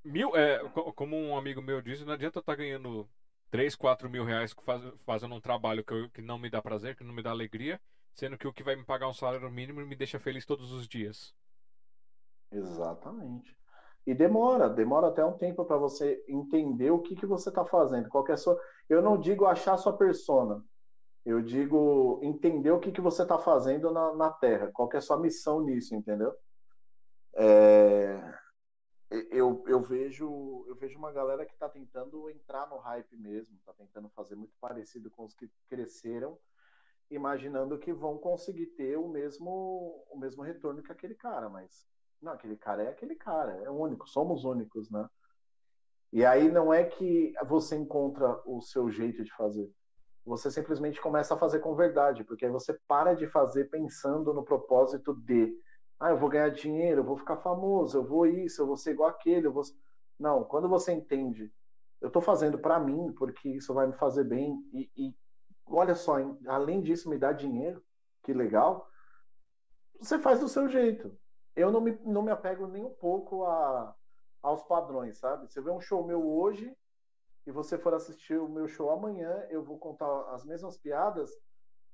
mil, 0.04 0.36
é, 0.36 0.60
como 0.94 1.16
um 1.16 1.36
amigo 1.36 1.60
meu 1.60 1.82
disse, 1.82 2.04
não 2.04 2.12
adianta 2.12 2.38
eu 2.38 2.40
estar 2.40 2.52
tá 2.52 2.56
ganhando 2.56 3.08
3, 3.50 3.74
4 3.74 4.08
mil 4.08 4.24
reais 4.24 4.54
faz, 4.64 4.80
fazendo 5.04 5.34
um 5.34 5.40
trabalho 5.40 5.84
que, 5.84 5.92
eu, 5.92 6.08
que 6.10 6.22
não 6.22 6.38
me 6.38 6.48
dá 6.48 6.62
prazer, 6.62 6.94
que 6.94 7.02
não 7.02 7.12
me 7.12 7.20
dá 7.20 7.30
alegria, 7.30 7.80
sendo 8.14 8.38
que 8.38 8.46
o 8.46 8.52
que 8.52 8.62
vai 8.62 8.76
me 8.76 8.84
pagar 8.84 9.08
um 9.08 9.12
salário 9.12 9.50
mínimo 9.50 9.84
me 9.84 9.96
deixa 9.96 10.20
feliz 10.20 10.46
todos 10.46 10.70
os 10.70 10.86
dias. 10.86 11.34
Exatamente. 12.52 13.56
E 14.06 14.14
demora, 14.14 14.68
demora 14.68 15.08
até 15.08 15.24
um 15.24 15.36
tempo 15.36 15.64
para 15.64 15.76
você 15.76 16.24
entender 16.28 16.92
o 16.92 17.00
que, 17.00 17.16
que 17.16 17.26
você 17.26 17.48
está 17.48 17.64
fazendo. 17.64 18.08
Qual 18.08 18.24
é 18.28 18.36
sua... 18.36 18.56
Eu 18.88 19.02
não 19.02 19.18
digo 19.18 19.46
achar 19.46 19.76
sua 19.78 19.96
persona, 19.96 20.64
eu 21.26 21.42
digo 21.42 22.20
entender 22.22 22.70
o 22.70 22.78
que, 22.78 22.92
que 22.92 23.00
você 23.00 23.22
está 23.22 23.36
fazendo 23.36 23.90
na, 23.90 24.14
na 24.14 24.30
Terra, 24.30 24.70
qual 24.72 24.88
é 24.92 24.98
a 24.98 25.00
sua 25.00 25.18
missão 25.18 25.60
nisso, 25.60 25.92
entendeu? 25.92 26.32
É 27.34 28.38
eu, 29.10 29.64
eu 29.66 29.80
vejo 29.82 30.64
eu 30.68 30.74
vejo 30.76 30.98
uma 30.98 31.12
galera 31.12 31.44
que 31.44 31.52
está 31.52 31.68
tentando 31.68 32.30
entrar 32.30 32.68
no 32.68 32.76
hype 32.76 33.16
mesmo, 33.16 33.56
está 33.56 33.72
tentando 33.72 34.08
fazer 34.10 34.36
muito 34.36 34.54
parecido 34.60 35.10
com 35.10 35.24
os 35.24 35.34
que 35.34 35.50
cresceram, 35.68 36.38
imaginando 37.10 37.78
que 37.78 37.92
vão 37.92 38.18
conseguir 38.18 38.66
ter 38.66 38.96
o 38.96 39.08
mesmo 39.08 40.04
o 40.10 40.18
mesmo 40.18 40.42
retorno 40.42 40.82
que 40.82 40.92
aquele 40.92 41.14
cara, 41.14 41.48
mas 41.48 41.86
não, 42.22 42.32
aquele 42.32 42.56
cara 42.56 42.84
é 42.84 42.88
aquele 42.88 43.16
cara, 43.16 43.52
é 43.64 43.70
único, 43.70 44.08
somos 44.08 44.44
únicos, 44.44 44.90
né? 44.90 45.08
E 46.12 46.24
aí 46.24 46.50
não 46.50 46.72
é 46.74 46.84
que 46.84 47.32
você 47.46 47.76
encontra 47.76 48.40
o 48.44 48.60
seu 48.60 48.90
jeito 48.90 49.24
de 49.24 49.32
fazer. 49.34 49.70
Você 50.24 50.50
simplesmente 50.50 51.00
começa 51.00 51.34
a 51.34 51.38
fazer 51.38 51.60
com 51.60 51.74
verdade, 51.74 52.24
porque 52.24 52.44
aí 52.44 52.50
você 52.50 52.78
para 52.86 53.14
de 53.14 53.26
fazer 53.28 53.70
pensando 53.70 54.34
no 54.34 54.44
propósito 54.44 55.14
de 55.14 55.56
ah, 56.00 56.10
eu 56.10 56.16
vou 56.16 56.30
ganhar 56.30 56.48
dinheiro, 56.48 57.02
eu 57.02 57.04
vou 57.04 57.18
ficar 57.18 57.36
famoso, 57.36 57.98
eu 57.98 58.04
vou 58.04 58.26
isso, 58.26 58.62
eu 58.62 58.66
vou 58.66 58.76
ser 58.76 58.92
igual 58.92 59.10
aquele, 59.10 59.46
eu 59.46 59.52
vou. 59.52 59.62
Não, 60.18 60.42
quando 60.44 60.66
você 60.66 60.92
entende, 60.92 61.52
eu 62.00 62.08
estou 62.08 62.22
fazendo 62.22 62.58
para 62.58 62.80
mim, 62.80 63.12
porque 63.12 63.50
isso 63.50 63.74
vai 63.74 63.86
me 63.86 63.92
fazer 63.92 64.24
bem, 64.24 64.58
e, 64.72 64.90
e 64.96 65.14
olha 65.66 65.94
só, 65.94 66.14
além 66.46 66.80
disso, 66.80 67.10
me 67.10 67.18
dá 67.18 67.32
dinheiro, 67.32 67.84
que 68.22 68.32
legal, 68.32 68.88
você 70.00 70.18
faz 70.18 70.40
do 70.40 70.48
seu 70.48 70.66
jeito. 70.68 71.14
Eu 71.54 71.70
não 71.70 71.80
me, 71.82 71.92
não 72.04 72.22
me 72.22 72.30
apego 72.30 72.66
nem 72.66 72.82
um 72.82 72.94
pouco 72.94 73.44
a, 73.44 73.94
aos 74.42 74.62
padrões, 74.64 75.18
sabe? 75.18 75.52
Você 75.52 75.60
vê 75.60 75.70
um 75.70 75.80
show 75.80 76.06
meu 76.06 76.26
hoje 76.26 76.74
e 77.46 77.50
você 77.50 77.76
for 77.76 77.92
assistir 77.92 78.38
o 78.38 78.48
meu 78.48 78.66
show 78.68 78.90
amanhã, 78.90 79.46
eu 79.50 79.62
vou 79.62 79.78
contar 79.78 80.32
as 80.32 80.44
mesmas 80.46 80.78
piadas 80.78 81.30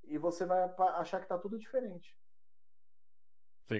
e 0.04 0.16
você 0.16 0.46
vai 0.46 0.62
achar 0.94 1.20
que 1.20 1.26
tá 1.26 1.36
tudo 1.36 1.58
diferente. 1.58 2.16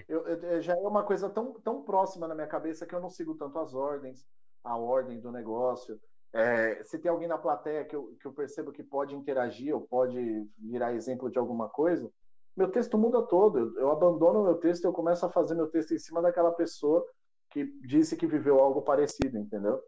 Eu, 0.09 0.27
eu, 0.27 0.61
já 0.61 0.75
é 0.75 0.81
uma 0.81 1.05
coisa 1.05 1.29
tão, 1.31 1.53
tão 1.61 1.83
próxima 1.83 2.27
na 2.27 2.35
minha 2.35 2.47
cabeça 2.47 2.87
que 2.87 2.95
eu 2.95 3.01
não 3.01 3.09
sigo 3.09 3.35
tanto 3.35 3.59
as 3.59 3.75
ordens, 3.75 4.27
a 4.65 4.77
ordem 4.77 5.21
do 5.21 5.31
negócio. 5.31 6.01
É, 6.33 6.83
se 6.85 6.99
tem 6.99 7.11
alguém 7.11 7.29
na 7.29 7.39
plateia 7.39 7.85
que 7.85 7.95
eu, 7.95 8.17
que 8.21 8.27
eu 8.27 8.33
percebo 8.33 8.73
que 8.73 8.83
pode 8.83 9.15
interagir 9.15 9.75
ou 9.75 9.81
pode 9.81 10.47
virar 10.59 10.93
exemplo 10.93 11.31
de 11.31 11.39
alguma 11.39 11.69
coisa, 11.69 12.11
meu 12.57 12.71
texto 12.71 12.99
muda 12.99 13.23
todo. 13.23 13.59
Eu, 13.59 13.79
eu 13.79 13.91
abandono 13.91 14.43
meu 14.43 14.57
texto 14.57 14.85
e 14.85 14.87
eu 14.87 14.93
começo 14.93 15.25
a 15.25 15.31
fazer 15.31 15.55
meu 15.55 15.69
texto 15.69 15.95
em 15.95 15.99
cima 15.99 16.21
daquela 16.21 16.53
pessoa 16.53 17.07
que 17.51 17.65
disse 17.87 18.17
que 18.17 18.27
viveu 18.27 18.59
algo 18.59 18.83
parecido, 18.83 19.39
entendeu? 19.39 19.81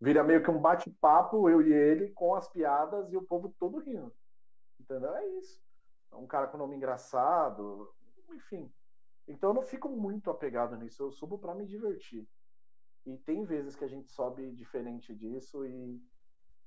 Vira 0.00 0.22
meio 0.22 0.42
que 0.42 0.50
um 0.50 0.60
bate-papo, 0.60 1.48
eu 1.48 1.60
e 1.62 1.72
ele, 1.72 2.10
com 2.12 2.34
as 2.34 2.48
piadas 2.48 3.12
e 3.12 3.16
o 3.16 3.22
povo 3.22 3.54
todo 3.58 3.78
rindo. 3.78 4.12
Entendeu? 4.80 5.14
É 5.14 5.26
isso. 5.38 5.60
Um 6.12 6.26
cara 6.26 6.46
com 6.46 6.58
nome 6.58 6.76
engraçado, 6.76 7.92
enfim. 8.32 8.70
Então 9.26 9.50
eu 9.50 9.54
não 9.54 9.62
fico 9.62 9.88
muito 9.88 10.30
apegado 10.30 10.76
nisso, 10.76 11.02
eu 11.02 11.10
subo 11.10 11.38
para 11.38 11.54
me 11.54 11.66
divertir. 11.66 12.28
E 13.06 13.18
tem 13.18 13.44
vezes 13.44 13.76
que 13.76 13.84
a 13.84 13.88
gente 13.88 14.10
sobe 14.10 14.50
diferente 14.52 15.14
disso 15.14 15.64
e 15.66 16.02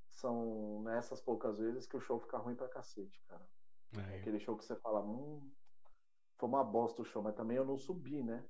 são 0.10 0.82
nessas 0.84 1.22
poucas 1.22 1.58
vezes 1.60 1.86
que 1.86 1.98
o 1.98 2.02
show 2.02 2.20
fica 2.20 2.38
ruim 2.38 2.56
pra 2.56 2.68
cacete, 2.68 3.22
cara. 3.28 3.48
É. 3.96 4.20
Aquele 4.20 4.40
show 4.40 4.58
que 4.58 4.66
você 4.66 4.76
fala, 4.76 5.02
hum, 5.02 5.52
foi 6.38 6.50
uma 6.50 6.64
bosta 6.64 7.02
o 7.02 7.06
show, 7.06 7.22
mas 7.22 7.36
também 7.36 7.58
eu 7.58 7.66
não 7.66 7.78
subi, 7.78 8.24
né? 8.24 8.48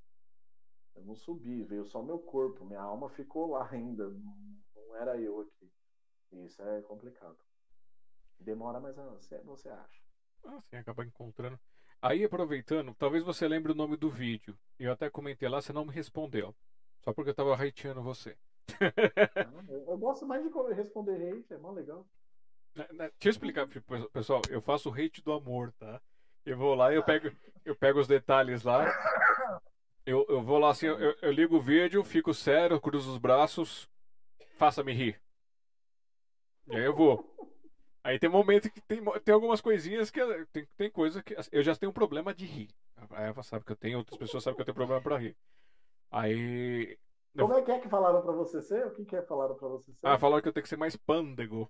Eu 0.96 1.04
não 1.04 1.16
subi, 1.16 1.64
veio 1.64 1.86
só 1.86 2.02
meu 2.02 2.20
corpo, 2.20 2.66
minha 2.66 2.82
alma 2.82 3.10
ficou 3.10 3.52
lá 3.52 3.70
ainda, 3.72 4.10
não 4.10 4.96
era 4.96 5.20
eu 5.20 5.42
aqui. 5.42 5.72
E 6.32 6.46
isso 6.46 6.62
é 6.62 6.82
complicado. 6.82 7.38
Demora, 8.40 8.80
mas 8.80 8.96
você, 8.96 9.40
você 9.40 9.70
acha. 9.70 10.02
Ah, 10.44 10.62
sim, 10.62 10.76
acaba 10.76 11.06
encontrando. 11.06 11.60
Aí, 12.02 12.24
aproveitando, 12.24 12.94
talvez 12.96 13.24
você 13.24 13.48
lembre 13.48 13.72
o 13.72 13.76
nome 13.76 13.98
do 13.98 14.10
vídeo. 14.10 14.58
Eu 14.80 14.92
até 14.92 15.10
comentei 15.10 15.50
lá, 15.50 15.62
você 15.62 15.74
não 15.74 15.86
me 15.86 15.92
respondeu. 15.92 16.56
Só 17.04 17.14
porque 17.14 17.32
eu 17.32 17.36
tava 17.36 17.56
hateando 17.56 18.02
você. 18.02 18.38
Eu 19.88 19.98
gosto 19.98 20.26
mais 20.26 20.44
de 20.44 20.50
responder 20.74 21.16
hate, 21.16 21.54
é 21.54 21.58
mó 21.58 21.72
legal. 21.72 22.06
Né, 22.76 22.86
né, 22.92 23.12
deixa 23.18 23.28
eu 23.28 23.30
explicar, 23.32 23.68
pessoal. 24.12 24.42
Eu 24.50 24.62
faço 24.62 24.90
hate 24.90 25.24
do 25.24 25.32
amor, 25.32 25.72
tá? 25.80 26.02
Eu 26.46 26.58
vou 26.58 26.76
lá, 26.76 26.94
eu 26.94 27.04
pego, 27.04 27.32
eu 27.66 27.76
pego 27.76 28.00
os 28.00 28.08
detalhes 28.08 28.64
lá. 28.64 28.86
Eu, 30.06 30.26
eu 30.30 30.42
vou 30.42 30.60
lá 30.60 30.70
assim, 30.70 30.86
eu, 30.86 31.16
eu 31.22 31.32
ligo 31.32 31.58
o 31.58 31.62
vídeo, 31.62 32.04
fico 32.04 32.34
sério, 32.34 32.80
cruzo 32.80 33.12
os 33.12 33.18
braços, 33.18 33.90
faça-me 34.58 34.94
rir. 34.94 35.20
E 36.68 36.76
aí 36.76 36.84
eu 36.84 36.96
vou. 36.96 37.26
Aí 38.08 38.18
tem 38.18 38.30
momento 38.30 38.72
que 38.72 38.80
tem, 38.80 39.04
tem 39.20 39.34
algumas 39.34 39.60
coisinhas 39.60 40.10
que 40.10 40.22
tem, 40.54 40.66
tem 40.78 40.90
coisa 40.90 41.22
que 41.22 41.36
eu 41.52 41.62
já 41.62 41.76
tenho 41.76 41.90
um 41.90 41.94
problema 41.94 42.34
de 42.34 42.46
rir. 42.46 42.70
A 43.10 43.24
Eva 43.24 43.44
sabe 43.44 43.66
que 43.66 43.72
eu 43.74 43.76
tenho, 43.76 43.98
outras 43.98 44.18
pessoas 44.18 44.46
sabem 44.46 44.56
que 44.56 44.62
eu 44.62 44.66
tenho 44.66 44.76
problema 44.76 45.02
para 45.02 45.18
rir. 45.18 45.36
Aí. 46.10 46.98
Como 47.38 47.54
é 47.54 47.62
que 47.62 47.70
é 47.70 47.80
que 47.80 47.90
falaram 47.90 48.22
para 48.22 48.32
você 48.32 48.62
ser? 48.62 48.88
O 48.88 48.92
que, 48.92 49.04
que 49.04 49.14
é 49.14 49.22
falaram 49.22 49.56
para 49.56 49.68
você 49.68 49.92
ser? 49.92 50.08
Ah, 50.08 50.18
falaram 50.18 50.42
que 50.42 50.48
eu 50.48 50.54
tenho 50.54 50.64
que 50.64 50.70
ser 50.70 50.78
mais 50.78 50.96
pândego. 50.96 51.70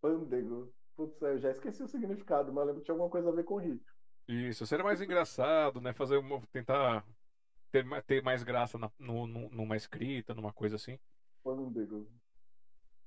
Pândego. 0.00 0.72
Putz, 0.94 1.20
eu 1.20 1.38
já 1.40 1.50
esqueci 1.50 1.82
o 1.82 1.88
significado, 1.88 2.52
mas 2.52 2.62
eu 2.62 2.66
lembro 2.66 2.80
que 2.80 2.84
tinha 2.84 2.94
alguma 2.94 3.10
coisa 3.10 3.28
a 3.28 3.32
ver 3.32 3.42
com 3.42 3.56
rir. 3.56 3.82
Isso, 4.28 4.64
ser 4.64 4.84
mais 4.84 5.00
engraçado, 5.00 5.80
né? 5.80 5.92
Fazer 5.92 6.16
uma, 6.16 6.40
tentar 6.52 7.04
ter, 7.72 7.84
ter 8.04 8.22
mais 8.22 8.44
graça 8.44 8.78
na, 8.78 8.88
no, 9.00 9.26
no, 9.26 9.50
numa 9.50 9.76
escrita, 9.76 10.32
numa 10.32 10.52
coisa 10.52 10.76
assim. 10.76 10.96
Bigo. 11.72 12.06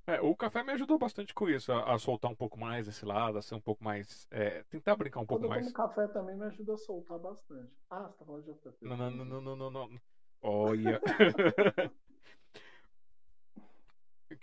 É, 0.08 0.22
o 0.22 0.34
café 0.34 0.64
me 0.64 0.72
ajudou 0.72 0.98
bastante 0.98 1.34
com 1.34 1.50
isso, 1.50 1.70
a, 1.74 1.94
a, 1.94 2.00
soltar 2.00 2.32
um 2.32 2.36
pouco 2.36 2.58
mais 2.58 2.88
esse 2.88 3.06
lado, 3.06 3.38
a 3.38 3.42
ser 3.42 3.56
um 3.56 3.60
pouco 3.60 3.84
mais. 3.84 4.26
É, 4.32 4.64
tentar 4.70 4.96
brincar 4.96 5.20
um 5.20 5.26
Quando 5.26 5.42
pouco 5.42 5.54
mais. 5.54 5.68
O 5.68 5.74
café 5.74 6.08
também 6.08 6.34
me 6.38 6.46
ajuda 6.46 6.76
a 6.76 6.78
soltar 6.78 7.20
bastante. 7.20 7.70
Ah, 7.90 8.08
você 8.08 8.18
tá 8.18 8.26
falando 8.26 8.44
de 8.44 8.50
outra 8.52 8.72
coisa. 8.72 8.96
Não, 8.96 9.12
não, 9.12 9.26
não, 9.26 9.42
não, 9.42 9.56
não, 9.58 9.70
não. 9.70 10.02
Olha. 10.42 11.02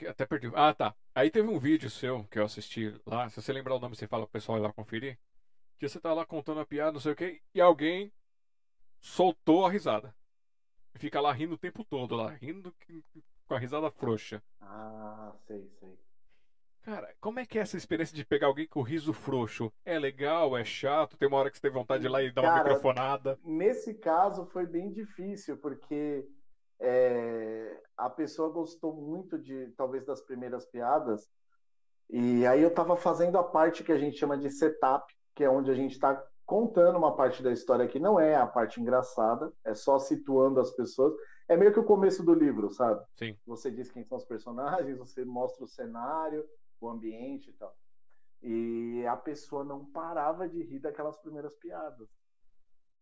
Até 0.06 0.26
perdi. 0.26 0.52
Ah, 0.54 0.74
tá. 0.74 0.94
Aí 1.14 1.30
teve 1.30 1.48
um 1.48 1.58
vídeo 1.58 1.88
seu 1.88 2.24
que 2.24 2.38
eu 2.38 2.44
assisti 2.44 2.94
lá. 3.06 3.30
Se 3.30 3.40
você 3.40 3.50
lembrar 3.50 3.76
o 3.76 3.80
nome, 3.80 3.96
você 3.96 4.06
fala 4.06 4.26
pro 4.26 4.32
pessoal 4.32 4.58
ir 4.58 4.60
lá 4.60 4.70
conferir. 4.70 5.18
Que 5.78 5.88
você 5.88 5.98
tá 5.98 6.12
lá 6.12 6.26
contando 6.26 6.60
a 6.60 6.66
piada, 6.66 6.92
não 6.92 7.00
sei 7.00 7.12
o 7.12 7.16
que, 7.16 7.40
e 7.54 7.60
alguém 7.60 8.12
soltou 9.00 9.64
a 9.64 9.70
risada. 9.70 10.14
Fica 10.96 11.20
lá 11.22 11.32
rindo 11.32 11.54
o 11.54 11.58
tempo 11.58 11.82
todo, 11.84 12.14
lá, 12.14 12.30
rindo 12.30 12.74
com 13.54 13.56
a 13.56 13.60
risada 13.60 13.90
frouxa. 13.90 14.42
Ah, 14.60 15.32
sei, 15.46 15.70
sei. 15.78 15.96
Cara, 16.82 17.14
como 17.20 17.38
é 17.38 17.46
que 17.46 17.56
é 17.56 17.62
essa 17.62 17.76
experiência 17.76 18.14
de 18.14 18.24
pegar 18.24 18.48
alguém 18.48 18.66
com 18.66 18.82
riso 18.82 19.12
frouxo? 19.12 19.72
É 19.84 19.96
legal, 19.98 20.56
é 20.56 20.64
chato? 20.64 21.16
Tem 21.16 21.28
uma 21.28 21.38
hora 21.38 21.50
que 21.50 21.56
você 21.56 21.62
tem 21.62 21.70
vontade 21.70 22.02
de 22.02 22.08
ir 22.08 22.10
lá 22.10 22.20
e 22.20 22.32
dar 22.32 22.42
Cara, 22.42 22.54
uma 22.54 22.64
microfonada? 22.64 23.38
Nesse 23.44 23.94
caso 23.94 24.44
foi 24.46 24.66
bem 24.66 24.90
difícil, 24.90 25.56
porque 25.56 26.28
é, 26.80 27.80
a 27.96 28.10
pessoa 28.10 28.50
gostou 28.50 28.92
muito 28.92 29.38
de, 29.38 29.72
talvez, 29.76 30.04
das 30.04 30.20
primeiras 30.20 30.66
piadas. 30.66 31.30
E 32.10 32.44
aí 32.46 32.60
eu 32.60 32.68
estava 32.68 32.96
fazendo 32.96 33.38
a 33.38 33.44
parte 33.44 33.84
que 33.84 33.92
a 33.92 33.98
gente 33.98 34.18
chama 34.18 34.36
de 34.36 34.50
setup, 34.50 35.14
que 35.34 35.44
é 35.44 35.48
onde 35.48 35.70
a 35.70 35.74
gente 35.74 35.92
está 35.92 36.22
contando 36.44 36.98
uma 36.98 37.16
parte 37.16 37.42
da 37.42 37.52
história 37.52 37.88
que 37.88 37.98
não 37.98 38.18
é 38.20 38.34
a 38.34 38.46
parte 38.46 38.80
engraçada, 38.80 39.50
é 39.64 39.74
só 39.74 39.98
situando 39.98 40.60
as 40.60 40.72
pessoas. 40.72 41.14
É 41.48 41.56
meio 41.56 41.72
que 41.72 41.80
o 41.80 41.84
começo 41.84 42.22
do 42.22 42.32
livro, 42.32 42.70
sabe? 42.70 43.04
Sim. 43.16 43.38
Você 43.46 43.70
diz 43.70 43.90
quem 43.90 44.04
são 44.04 44.16
os 44.16 44.24
personagens, 44.24 44.98
você 44.98 45.24
mostra 45.24 45.64
o 45.64 45.68
cenário, 45.68 46.48
o 46.80 46.88
ambiente 46.88 47.50
e 47.50 47.52
tal. 47.52 47.76
E 48.42 49.06
a 49.06 49.16
pessoa 49.16 49.64
não 49.64 49.84
parava 49.84 50.48
de 50.48 50.62
rir 50.62 50.78
daquelas 50.78 51.18
primeiras 51.18 51.54
piadas. 51.56 52.08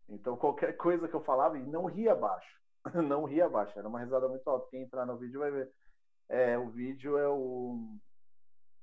Então 0.09 0.37
qualquer 0.37 0.77
coisa 0.77 1.09
que 1.09 1.15
eu 1.15 1.23
falava, 1.23 1.59
e 1.59 1.67
não 1.67 1.87
ria 1.87 2.15
baixo. 2.15 2.61
Não 3.09 3.23
ria 3.25 3.49
baixo, 3.49 3.79
era 3.79 3.87
uma 3.89 4.01
risada 4.01 4.29
muito 4.29 4.49
alta. 4.51 4.67
Quem 4.69 4.83
entrar 4.83 5.07
no 5.07 5.17
vídeo 5.17 5.39
vai 5.39 5.53
ver. 5.53 5.73
É, 6.29 6.59
o 6.59 6.69
vídeo 6.69 7.17
é 7.17 7.29
o 7.29 7.97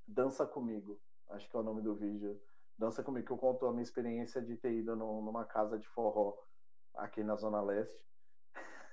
Dança 0.07 0.45
Comigo, 0.45 1.01
acho 1.29 1.49
que 1.49 1.55
é 1.57 1.59
o 1.59 1.63
nome 1.63 1.81
do 1.81 1.95
vídeo. 1.95 2.39
Dança 2.77 3.03
Comigo, 3.03 3.27
que 3.27 3.33
eu 3.33 3.37
conto 3.37 3.65
a 3.65 3.71
minha 3.71 3.83
experiência 3.83 4.41
de 4.41 4.55
ter 4.55 4.71
ido 4.71 4.95
numa 4.95 5.43
casa 5.43 5.77
de 5.77 5.85
forró 5.89 6.33
aqui 6.95 7.23
na 7.23 7.35
Zona 7.35 7.61
Leste. 7.61 8.01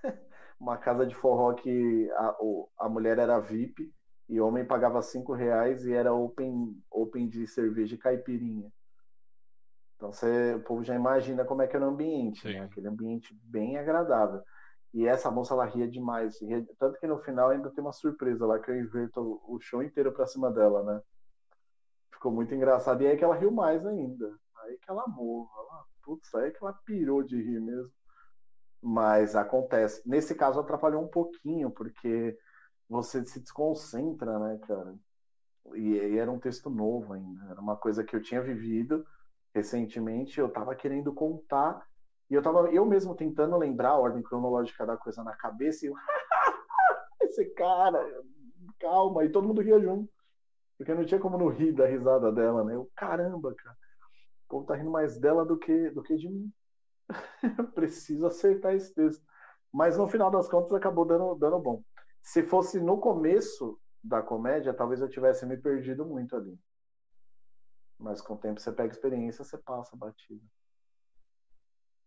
uma 0.59 0.77
casa 0.77 1.07
de 1.07 1.15
forró 1.15 1.53
que 1.55 2.11
a, 2.13 2.37
a 2.81 2.89
mulher 2.89 3.19
era 3.19 3.39
VIP 3.39 3.93
e 4.29 4.41
o 4.41 4.47
homem 4.47 4.65
pagava 4.65 5.03
cinco 5.03 5.33
reais 5.33 5.85
e 5.85 5.93
era 5.93 6.13
open, 6.13 6.77
open 6.91 7.29
de 7.29 7.47
cerveja 7.47 7.95
e 7.95 7.99
caipirinha. 7.99 8.73
Então 9.97 10.13
você, 10.13 10.55
o 10.55 10.63
povo 10.63 10.85
já 10.85 10.95
imagina 10.95 11.45
como 11.45 11.63
é 11.63 11.67
que 11.67 11.77
era 11.77 11.87
o 11.87 11.91
ambiente, 11.91 12.47
né? 12.47 12.65
aquele 12.65 12.89
ambiente 12.89 13.35
bem 13.45 13.79
agradável. 13.79 14.43
E 14.93 15.07
essa 15.07 15.31
moça 15.31 15.55
ela 15.55 15.65
ria 15.65 15.89
demais, 15.89 16.41
ria, 16.41 16.67
tanto 16.79 16.99
que 16.99 17.07
no 17.07 17.19
final 17.19 17.51
ainda 17.51 17.71
tem 17.71 17.83
uma 17.83 17.93
surpresa 17.93 18.47
lá 18.47 18.59
que 18.59 18.71
eu 18.71 18.79
inverto 18.79 19.41
o 19.47 19.59
show 19.61 19.83
inteiro 19.83 20.13
pra 20.13 20.27
cima 20.27 20.51
dela, 20.51 20.83
né? 20.83 21.03
Ficou 22.13 22.33
muito 22.33 22.55
engraçado. 22.55 23.03
E 23.03 23.07
aí 23.07 23.17
que 23.17 23.25
ela 23.25 23.37
riu 23.37 23.51
mais 23.51 23.85
ainda. 23.87 24.35
Aí 24.63 24.79
que 24.79 24.91
ela 24.91 25.05
amou. 25.05 25.49
Ela, 25.55 25.85
putz, 26.03 26.35
aí 26.35 26.51
que 26.51 26.59
ela 26.63 26.73
pirou 26.85 27.23
de 27.23 27.37
rir 27.37 27.61
mesmo. 27.61 27.91
Mas 28.89 29.35
acontece. 29.35 30.01
Nesse 30.09 30.33
caso 30.33 30.61
atrapalhou 30.61 31.03
um 31.03 31.09
pouquinho, 31.09 31.73
porque 31.73 32.39
você 32.89 33.27
se 33.27 33.41
desconcentra, 33.41 34.39
né, 34.39 34.59
cara? 34.59 34.95
E, 35.75 35.95
e, 35.97 36.17
era 36.17 36.31
um 36.31 36.39
texto 36.39 36.71
novo 36.71 37.13
ainda. 37.13 37.47
Era 37.51 37.61
uma 37.61 37.75
coisa 37.75 38.05
que 38.05 38.15
eu 38.15 38.23
tinha 38.23 38.41
vivido 38.41 39.05
recentemente, 39.53 40.39
eu 40.39 40.49
tava 40.49 40.73
querendo 40.77 41.13
contar. 41.13 41.85
E 42.31 42.35
eu 42.35 42.41
tava 42.41 42.71
eu 42.71 42.87
mesmo 42.87 43.17
tentando 43.17 43.57
lembrar 43.57 43.89
a 43.91 43.99
ordem 43.99 44.23
cronológica 44.23 44.87
da 44.87 44.97
coisa 44.97 45.25
na 45.25 45.35
cabeça 45.35 45.85
e 45.85 45.89
eu, 45.89 45.95
esse 47.23 47.45
cara, 47.55 47.99
calma, 48.79 49.25
e 49.25 49.31
todo 49.31 49.49
mundo 49.49 49.63
ria 49.63 49.81
junto. 49.81 50.09
Porque 50.79 50.95
não 50.95 51.05
tinha 51.05 51.19
como 51.19 51.37
não 51.37 51.49
rir 51.49 51.73
da 51.73 51.87
risada 51.87 52.31
dela, 52.31 52.63
né? 52.63 52.77
Eu, 52.77 52.89
caramba, 52.95 53.53
cara. 53.53 53.77
O 54.45 54.49
povo 54.49 54.67
tá 54.67 54.77
rindo 54.77 54.93
mais 54.93 55.19
dela 55.19 55.45
do 55.45 55.59
que, 55.59 55.91
do 55.91 56.05
que 56.05 56.15
de 56.15 56.29
mim. 56.29 56.53
Preciso 57.75 58.27
acertar 58.27 58.75
esse 58.75 58.95
texto. 58.95 59.25
Mas 59.73 59.97
no 59.97 60.09
final 60.09 60.31
das 60.31 60.49
contas 60.49 60.73
acabou 60.73 61.05
dando, 61.05 61.35
dando 61.35 61.59
bom. 61.59 61.83
Se 62.23 62.43
fosse 62.43 62.81
no 62.81 62.99
começo 62.99 63.79
da 64.03 64.23
comédia, 64.23 64.75
talvez 64.75 65.01
eu 65.01 65.09
tivesse 65.09 65.45
me 65.47 65.57
perdido 65.57 66.05
muito 66.05 66.35
ali. 66.35 66.59
Mas 67.99 68.21
com 68.21 68.35
o 68.35 68.39
tempo 68.39 68.61
você 68.61 68.73
pega 68.73 68.93
experiência, 68.93 69.45
você 69.45 69.59
passa 69.59 69.95
a 69.95 69.99
batida. 69.99 70.45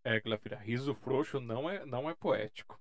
É, 0.04 0.20
Glafira, 0.20 0.58
riso 0.58 0.95
frouxo 0.95 1.39
não 1.39 1.70
é, 1.70 1.86
não 1.86 2.10
é 2.10 2.16
poético. 2.16 2.80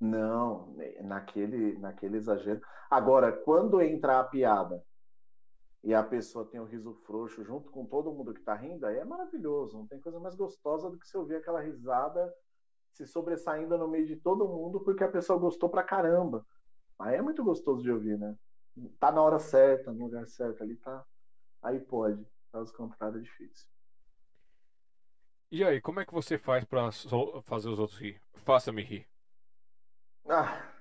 Não, 0.00 0.76
naquele, 1.02 1.78
naquele 1.78 2.16
exagero. 2.16 2.60
Agora, 2.90 3.32
quando 3.32 3.80
entra 3.80 4.20
a 4.20 4.24
piada 4.24 4.84
e 5.84 5.92
a 5.92 6.02
pessoa 6.02 6.46
tem 6.46 6.58
o 6.58 6.64
riso 6.64 6.94
frouxo 7.04 7.44
junto 7.44 7.70
com 7.70 7.84
todo 7.84 8.10
mundo 8.10 8.32
que 8.32 8.40
tá 8.40 8.54
rindo, 8.54 8.86
aí 8.86 8.96
é 8.96 9.04
maravilhoso. 9.04 9.76
Não 9.76 9.86
tem 9.86 10.00
coisa 10.00 10.18
mais 10.18 10.34
gostosa 10.34 10.88
do 10.88 10.98
que 10.98 11.06
você 11.06 11.18
ouvir 11.18 11.36
aquela 11.36 11.60
risada 11.60 12.34
se 12.90 13.06
sobressaindo 13.06 13.76
no 13.76 13.86
meio 13.86 14.06
de 14.06 14.16
todo 14.16 14.48
mundo 14.48 14.80
porque 14.80 15.04
a 15.04 15.10
pessoa 15.10 15.38
gostou 15.38 15.68
pra 15.68 15.82
caramba. 15.82 16.46
Aí 16.98 17.16
é 17.16 17.22
muito 17.22 17.44
gostoso 17.44 17.82
de 17.82 17.92
ouvir, 17.92 18.18
né? 18.18 18.34
Tá 18.98 19.12
na 19.12 19.20
hora 19.20 19.38
certa, 19.38 19.92
no 19.92 20.04
lugar 20.04 20.26
certo, 20.26 20.62
ali 20.62 20.74
tá. 20.76 21.04
Aí 21.62 21.78
pode. 21.78 22.26
Caso 22.50 22.72
contrário, 22.74 23.18
é 23.18 23.22
difícil. 23.22 23.68
E 25.50 25.62
aí, 25.62 25.80
como 25.80 26.00
é 26.00 26.06
que 26.06 26.14
você 26.14 26.38
faz 26.38 26.64
para 26.64 26.90
fazer 27.42 27.68
os 27.68 27.78
outros 27.78 27.98
rir? 27.98 28.20
Faça-me 28.32 28.82
rir. 28.82 29.06
Ah, 30.26 30.73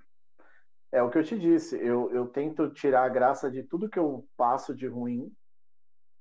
é 0.93 1.01
o 1.01 1.09
que 1.09 1.17
eu 1.17 1.23
te 1.23 1.37
disse. 1.37 1.75
Eu, 1.75 2.11
eu 2.11 2.27
tento 2.27 2.71
tirar 2.71 3.03
a 3.03 3.09
graça 3.09 3.49
de 3.49 3.63
tudo 3.63 3.89
que 3.89 3.97
eu 3.97 4.29
passo 4.37 4.75
de 4.75 4.87
ruim. 4.87 5.35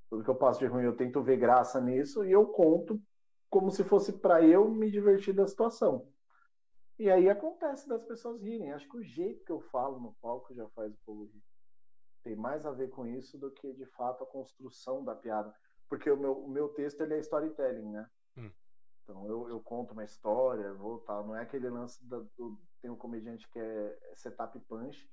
Tudo 0.08 0.24
que 0.24 0.30
eu 0.30 0.34
passo 0.34 0.58
de 0.58 0.66
ruim, 0.66 0.84
eu 0.84 0.96
tento 0.96 1.22
ver 1.22 1.36
graça 1.36 1.78
nisso 1.78 2.24
e 2.24 2.32
eu 2.32 2.46
conto 2.46 2.98
como 3.50 3.70
se 3.70 3.84
fosse 3.84 4.14
para 4.14 4.42
eu 4.42 4.70
me 4.70 4.90
divertir 4.90 5.34
da 5.34 5.46
situação. 5.46 6.10
E 6.98 7.10
aí 7.10 7.28
acontece 7.28 7.86
das 7.86 8.02
pessoas 8.04 8.42
rirem. 8.42 8.72
Acho 8.72 8.88
que 8.88 8.96
o 8.96 9.02
jeito 9.02 9.44
que 9.44 9.52
eu 9.52 9.60
falo 9.60 10.00
no 10.00 10.14
palco 10.22 10.54
já 10.54 10.66
faz 10.70 10.90
o 10.94 10.98
povo 11.04 11.24
rir. 11.24 11.42
Tem 12.22 12.34
mais 12.34 12.64
a 12.64 12.70
ver 12.70 12.88
com 12.88 13.06
isso 13.06 13.36
do 13.38 13.50
que 13.50 13.74
de 13.74 13.84
fato 13.84 14.24
a 14.24 14.26
construção 14.26 15.04
da 15.04 15.14
piada. 15.14 15.54
Porque 15.86 16.10
o 16.10 16.16
meu, 16.16 16.32
o 16.32 16.48
meu 16.48 16.70
texto 16.70 17.02
ele 17.02 17.14
é 17.14 17.18
storytelling, 17.18 17.90
né? 17.90 18.08
Hum. 18.38 18.50
Então 19.02 19.26
eu, 19.28 19.50
eu 19.50 19.60
conto 19.60 19.92
uma 19.92 20.04
história, 20.04 20.72
vou 20.72 21.00
tal. 21.00 21.26
Não 21.26 21.36
é 21.36 21.42
aquele 21.42 21.68
lance 21.68 22.02
da, 22.06 22.18
do, 22.38 22.58
tem 22.82 22.90
um 22.90 22.96
comediante 22.96 23.48
que 23.48 23.60
é 23.60 23.96
setup 24.16 24.58
punch, 24.68 25.08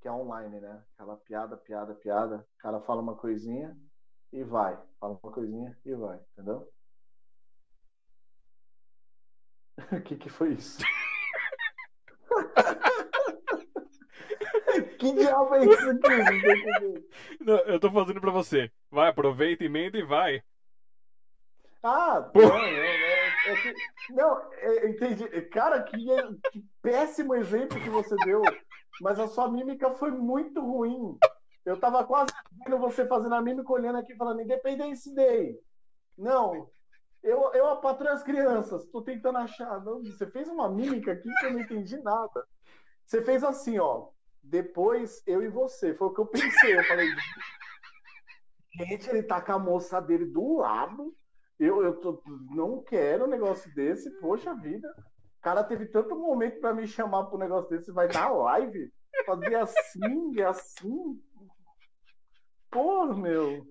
que 0.00 0.06
é 0.06 0.12
online, 0.12 0.60
né? 0.60 0.84
Aquela 0.94 1.16
piada, 1.16 1.56
piada, 1.56 1.92
piada. 1.94 2.46
O 2.54 2.58
cara 2.58 2.80
fala 2.80 3.02
uma 3.02 3.16
coisinha 3.16 3.76
e 4.32 4.44
vai. 4.44 4.80
Fala 5.00 5.18
uma 5.22 5.32
coisinha 5.32 5.76
e 5.84 5.92
vai, 5.94 6.20
entendeu? 6.32 6.72
O 9.76 9.78
que 10.02 10.16
que 10.16 10.30
foi 10.30 10.52
isso? 10.52 10.78
que 14.98 15.12
diabo 15.12 15.54
é 15.56 15.64
isso 15.64 15.90
aqui? 15.90 17.08
Não, 17.40 17.58
eu 17.60 17.80
tô 17.80 17.90
fazendo 17.90 18.20
pra 18.20 18.30
você. 18.30 18.70
Vai, 18.90 19.08
aproveita, 19.08 19.64
emenda 19.64 19.96
e 19.98 20.04
vai. 20.04 20.44
Ah, 21.82 22.30
não, 22.34 22.42
não, 22.42 22.50
não. 22.50 22.97
É 23.48 23.56
que, 23.56 24.12
não, 24.12 24.52
é, 24.52 24.90
entendi. 24.90 25.26
Cara, 25.48 25.82
que, 25.82 25.96
que 26.52 26.64
péssimo 26.82 27.34
exemplo 27.34 27.80
que 27.80 27.88
você 27.88 28.14
deu. 28.16 28.42
Mas 29.00 29.18
a 29.18 29.26
sua 29.26 29.50
mímica 29.50 29.90
foi 29.94 30.10
muito 30.10 30.60
ruim. 30.60 31.18
Eu 31.64 31.80
tava 31.80 32.04
quase 32.04 32.30
vendo 32.64 32.78
você 32.78 33.06
fazendo 33.06 33.34
a 33.34 33.40
mímica, 33.40 33.72
olhando 33.72 33.98
aqui, 33.98 34.14
falando 34.16 34.42
Independence 34.42 35.14
Day. 35.14 35.58
Não, 36.16 36.68
eu, 37.22 37.52
eu 37.54 37.68
apatrei 37.68 38.10
as 38.10 38.22
crianças. 38.22 38.84
Tô 38.86 39.00
tentando 39.00 39.38
achar. 39.38 39.82
Não, 39.82 40.02
você 40.02 40.26
fez 40.26 40.48
uma 40.48 40.68
mímica 40.68 41.12
aqui 41.12 41.30
que 41.40 41.46
eu 41.46 41.52
não 41.52 41.60
entendi 41.60 41.96
nada. 42.02 42.46
Você 43.06 43.22
fez 43.22 43.42
assim, 43.42 43.78
ó. 43.78 44.08
Depois 44.42 45.22
eu 45.26 45.42
e 45.42 45.48
você. 45.48 45.94
Foi 45.94 46.08
o 46.08 46.12
que 46.12 46.20
eu 46.20 46.26
pensei. 46.26 46.78
Eu 46.78 46.84
falei, 46.84 47.08
gente, 48.78 49.08
ele 49.08 49.22
tá 49.22 49.40
com 49.40 49.52
a 49.52 49.58
moça 49.58 50.00
dele 50.00 50.26
do 50.26 50.58
lado 50.58 51.16
eu, 51.58 51.82
eu 51.82 51.96
tô, 52.00 52.22
não 52.50 52.82
quero 52.82 53.24
um 53.24 53.28
negócio 53.28 53.72
desse, 53.74 54.10
poxa 54.20 54.54
vida. 54.54 54.88
O 55.38 55.40
cara 55.40 55.64
teve 55.64 55.86
tanto 55.86 56.16
momento 56.16 56.60
para 56.60 56.74
me 56.74 56.86
chamar 56.86 57.24
para 57.24 57.36
um 57.36 57.40
negócio 57.40 57.70
desse, 57.70 57.92
vai 57.92 58.08
dar 58.08 58.30
live? 58.30 58.92
Fazer 59.26 59.54
assim, 59.56 60.40
assim. 60.42 61.20
Pô, 62.70 63.06
meu. 63.14 63.66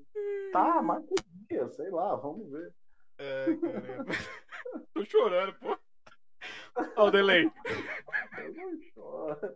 Tá, 0.52 0.82
mas 0.82 1.04
dia, 1.50 1.68
sei 1.70 1.90
lá, 1.90 2.16
vamos 2.16 2.52
ver. 2.52 2.74
Caramba. 3.18 4.14
Tô 4.94 5.06
chorando, 5.06 5.54
pô. 5.60 5.78
Olha 6.96 7.08
o 7.08 7.12
delay. 7.12 7.52
Eu 8.38 8.54
não 8.54 8.82
choro. 8.94 9.56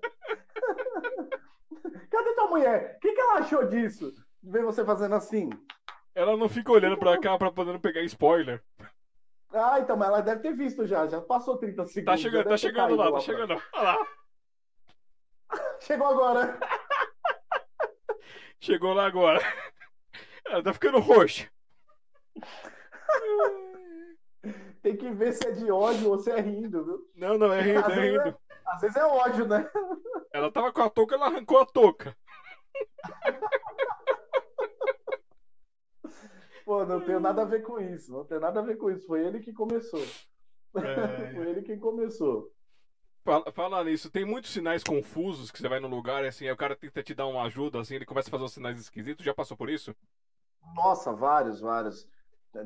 Cadê 2.09 2.33
tua 2.33 2.47
mulher? 2.47 2.95
O 2.97 2.99
que, 2.99 3.13
que 3.13 3.21
ela 3.21 3.39
achou 3.39 3.67
disso? 3.67 4.11
De 4.41 4.51
ver 4.51 4.63
você 4.63 4.83
fazendo 4.83 5.15
assim? 5.15 5.49
Ela 6.13 6.35
não 6.37 6.49
fica 6.49 6.71
olhando 6.71 6.97
pra 6.97 7.17
cá 7.19 7.37
pra 7.37 7.51
poder 7.51 7.71
não 7.73 7.79
pegar 7.79 8.01
spoiler. 8.03 8.61
Ah, 9.53 9.79
então, 9.79 9.95
mas 9.97 10.07
ela 10.09 10.21
deve 10.21 10.41
ter 10.41 10.53
visto 10.55 10.85
já. 10.85 11.07
Já 11.07 11.21
passou 11.21 11.57
30 11.57 11.85
segundos. 11.85 12.05
Tá 12.13 12.17
chegando, 12.17 12.49
tá 12.49 12.57
chegando 12.57 12.87
caído 12.87 12.95
lá, 12.97 13.05
tá 13.05 13.11
pra- 13.11 13.19
chegando. 13.21 13.61
Olha 13.73 13.83
lá. 13.83 13.97
Chegou 15.81 16.07
agora. 16.07 16.59
Chegou 18.61 18.93
lá 18.93 19.05
agora. 19.07 19.41
Ela 20.45 20.63
tá 20.63 20.73
ficando 20.73 20.99
roxa. 20.99 21.49
Tem 24.81 24.97
que 24.97 25.11
ver 25.11 25.33
se 25.33 25.47
é 25.47 25.51
de 25.51 25.71
ódio 25.71 26.09
ou 26.09 26.17
se 26.17 26.31
é 26.31 26.39
rindo, 26.39 26.83
viu? 26.83 26.99
Não, 27.15 27.37
não, 27.37 27.53
é 27.53 27.61
rindo, 27.61 27.79
Às 27.85 27.97
é 27.97 28.01
rindo. 28.01 28.37
Às 28.65 28.81
vezes 28.81 28.95
é 28.97 29.05
ódio, 29.05 29.47
né? 29.47 29.69
Ela 30.33 30.51
tava 30.51 30.71
com 30.71 30.81
a 30.81 30.89
touca, 30.89 31.15
ela 31.15 31.27
arrancou 31.27 31.59
a 31.59 31.65
touca. 31.65 32.17
Pô, 36.71 36.85
não 36.85 37.01
tenho 37.01 37.19
nada 37.19 37.41
a 37.41 37.45
ver 37.45 37.63
com 37.63 37.81
isso. 37.81 38.13
Não 38.13 38.23
tem 38.23 38.39
nada 38.39 38.61
a 38.61 38.63
ver 38.63 38.77
com 38.77 38.89
isso. 38.89 39.05
Foi 39.05 39.27
ele 39.27 39.41
que 39.41 39.51
começou. 39.51 39.99
É. 39.99 40.05
Foi 41.35 41.49
ele 41.49 41.63
quem 41.63 41.77
começou. 41.77 42.49
Fala, 43.25 43.51
fala 43.51 43.83
nisso, 43.83 44.09
tem 44.09 44.23
muitos 44.23 44.51
sinais 44.51 44.81
confusos 44.81 45.51
que 45.51 45.57
você 45.57 45.67
vai 45.67 45.81
no 45.81 45.89
lugar 45.89 46.23
e 46.23 46.27
assim, 46.27 46.45
aí 46.45 46.51
o 46.53 46.55
cara 46.55 46.73
tenta 46.73 47.03
te 47.03 47.13
dar 47.13 47.27
uma 47.27 47.43
ajuda, 47.43 47.81
assim, 47.81 47.95
ele 47.95 48.05
começa 48.05 48.29
a 48.29 48.31
fazer 48.31 48.45
uns 48.45 48.53
sinais 48.53 48.79
esquisitos. 48.79 49.25
Já 49.25 49.33
passou 49.33 49.57
por 49.57 49.69
isso? 49.69 49.93
Nossa, 50.73 51.11
vários, 51.11 51.59
vários. 51.59 52.07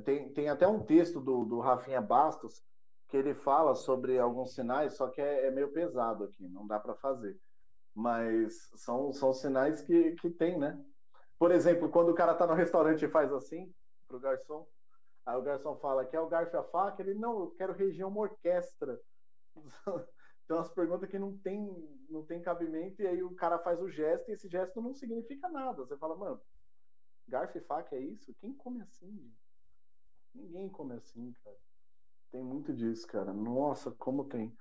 Tem, 0.04 0.32
tem 0.32 0.50
até 0.50 0.68
um 0.68 0.84
texto 0.84 1.20
do, 1.20 1.44
do 1.44 1.60
Rafinha 1.60 2.00
Bastos 2.00 2.64
que 3.08 3.18
ele 3.18 3.34
fala 3.34 3.74
sobre 3.74 4.20
alguns 4.20 4.54
sinais, 4.54 4.96
só 4.96 5.08
que 5.08 5.20
é, 5.20 5.48
é 5.48 5.52
meio 5.52 5.74
pesado 5.74 6.26
aqui, 6.26 6.48
não 6.48 6.68
dá 6.68 6.80
para 6.80 6.94
fazer. 6.94 7.36
Mas 7.96 8.70
são, 8.76 9.12
são 9.12 9.34
sinais 9.34 9.82
que, 9.82 10.12
que 10.12 10.30
tem, 10.30 10.60
né? 10.60 10.80
Por 11.40 11.50
exemplo, 11.50 11.90
quando 11.90 12.10
o 12.10 12.16
cara 12.16 12.36
tá 12.36 12.46
no 12.46 12.54
restaurante 12.54 13.04
e 13.04 13.10
faz 13.10 13.34
assim 13.34 13.74
pro 14.08 14.20
garçom, 14.20 14.68
aí 15.26 15.38
o 15.38 15.42
garçom 15.42 15.76
fala 15.78 16.06
que 16.06 16.16
é 16.16 16.20
o 16.20 16.28
garfo 16.28 16.56
e 16.56 16.60
a 16.60 16.64
faca, 16.64 17.02
ele 17.02 17.14
não, 17.14 17.40
eu 17.40 17.52
quero 17.52 17.74
reger 17.74 18.08
uma 18.08 18.22
orquestra. 18.22 19.00
Tem 20.48 20.56
umas 20.56 20.70
perguntas 20.70 21.10
que 21.10 21.18
não 21.18 21.36
tem, 21.40 22.06
não 22.08 22.24
tem 22.24 22.40
cabimento, 22.40 23.02
e 23.02 23.08
aí 23.08 23.24
o 23.24 23.34
cara 23.34 23.58
faz 23.58 23.82
o 23.82 23.90
gesto, 23.90 24.30
e 24.30 24.34
esse 24.34 24.48
gesto 24.48 24.80
não 24.80 24.94
significa 24.94 25.50
nada. 25.50 25.84
Você 25.84 25.98
fala, 25.98 26.16
mano, 26.16 26.40
garfo 27.28 27.58
e 27.58 27.62
faca 27.62 27.96
é 27.96 28.00
isso? 28.00 28.32
Quem 28.36 28.54
come 28.54 28.82
assim? 28.84 29.12
gente? 29.12 29.46
Ninguém 30.36 30.70
come 30.70 30.94
assim, 30.94 31.34
cara. 31.44 31.58
Tem 32.32 32.44
muito 32.44 32.74
disso, 32.74 33.08
cara. 33.08 33.34
Nossa, 33.34 33.92
como 33.92 34.26
tem. 34.26 34.56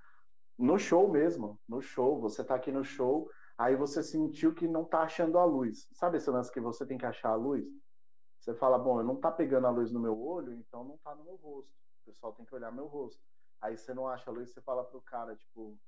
No 0.57 0.79
show 0.79 1.11
mesmo, 1.11 1.61
no 1.69 1.83
show, 1.83 2.21
você 2.21 2.45
tá 2.45 2.55
aqui 2.55 2.71
no 2.71 2.85
show, 2.85 3.29
aí 3.59 3.75
você 3.75 4.03
sentiu 4.03 4.55
que 4.55 4.69
não 4.69 4.85
tá 4.85 5.03
achando 5.03 5.37
a 5.37 5.45
luz. 5.45 5.89
Sabe 5.93 6.17
esse 6.17 6.31
lance 6.31 6.53
que 6.53 6.61
você 6.61 6.87
tem 6.87 6.97
que 6.97 7.05
achar 7.05 7.31
a 7.31 7.35
luz? 7.35 7.67
Você 8.45 8.53
fala, 8.53 8.79
bom, 8.79 9.01
eu 9.01 9.05
não 9.05 9.17
tá 9.17 9.33
pegando 9.33 9.67
a 9.67 9.71
luz 9.71 9.91
no 9.91 9.99
meu 9.99 10.21
olho, 10.23 10.53
então 10.53 10.85
não 10.85 10.99
tá 10.99 11.15
no 11.15 11.25
meu 11.25 11.37
rosto. 11.37 11.73
O 12.03 12.05
pessoal 12.05 12.35
tem 12.35 12.45
que 12.45 12.55
olhar 12.55 12.71
meu 12.71 12.87
rosto. 12.87 13.25
Aí 13.59 13.75
você 13.75 13.95
não 13.95 14.07
acha 14.07 14.31
a 14.31 14.35
luz, 14.35 14.51
você 14.51 14.61
fala 14.61 14.85
pro 14.85 15.01
cara, 15.01 15.35
tipo. 15.35 15.79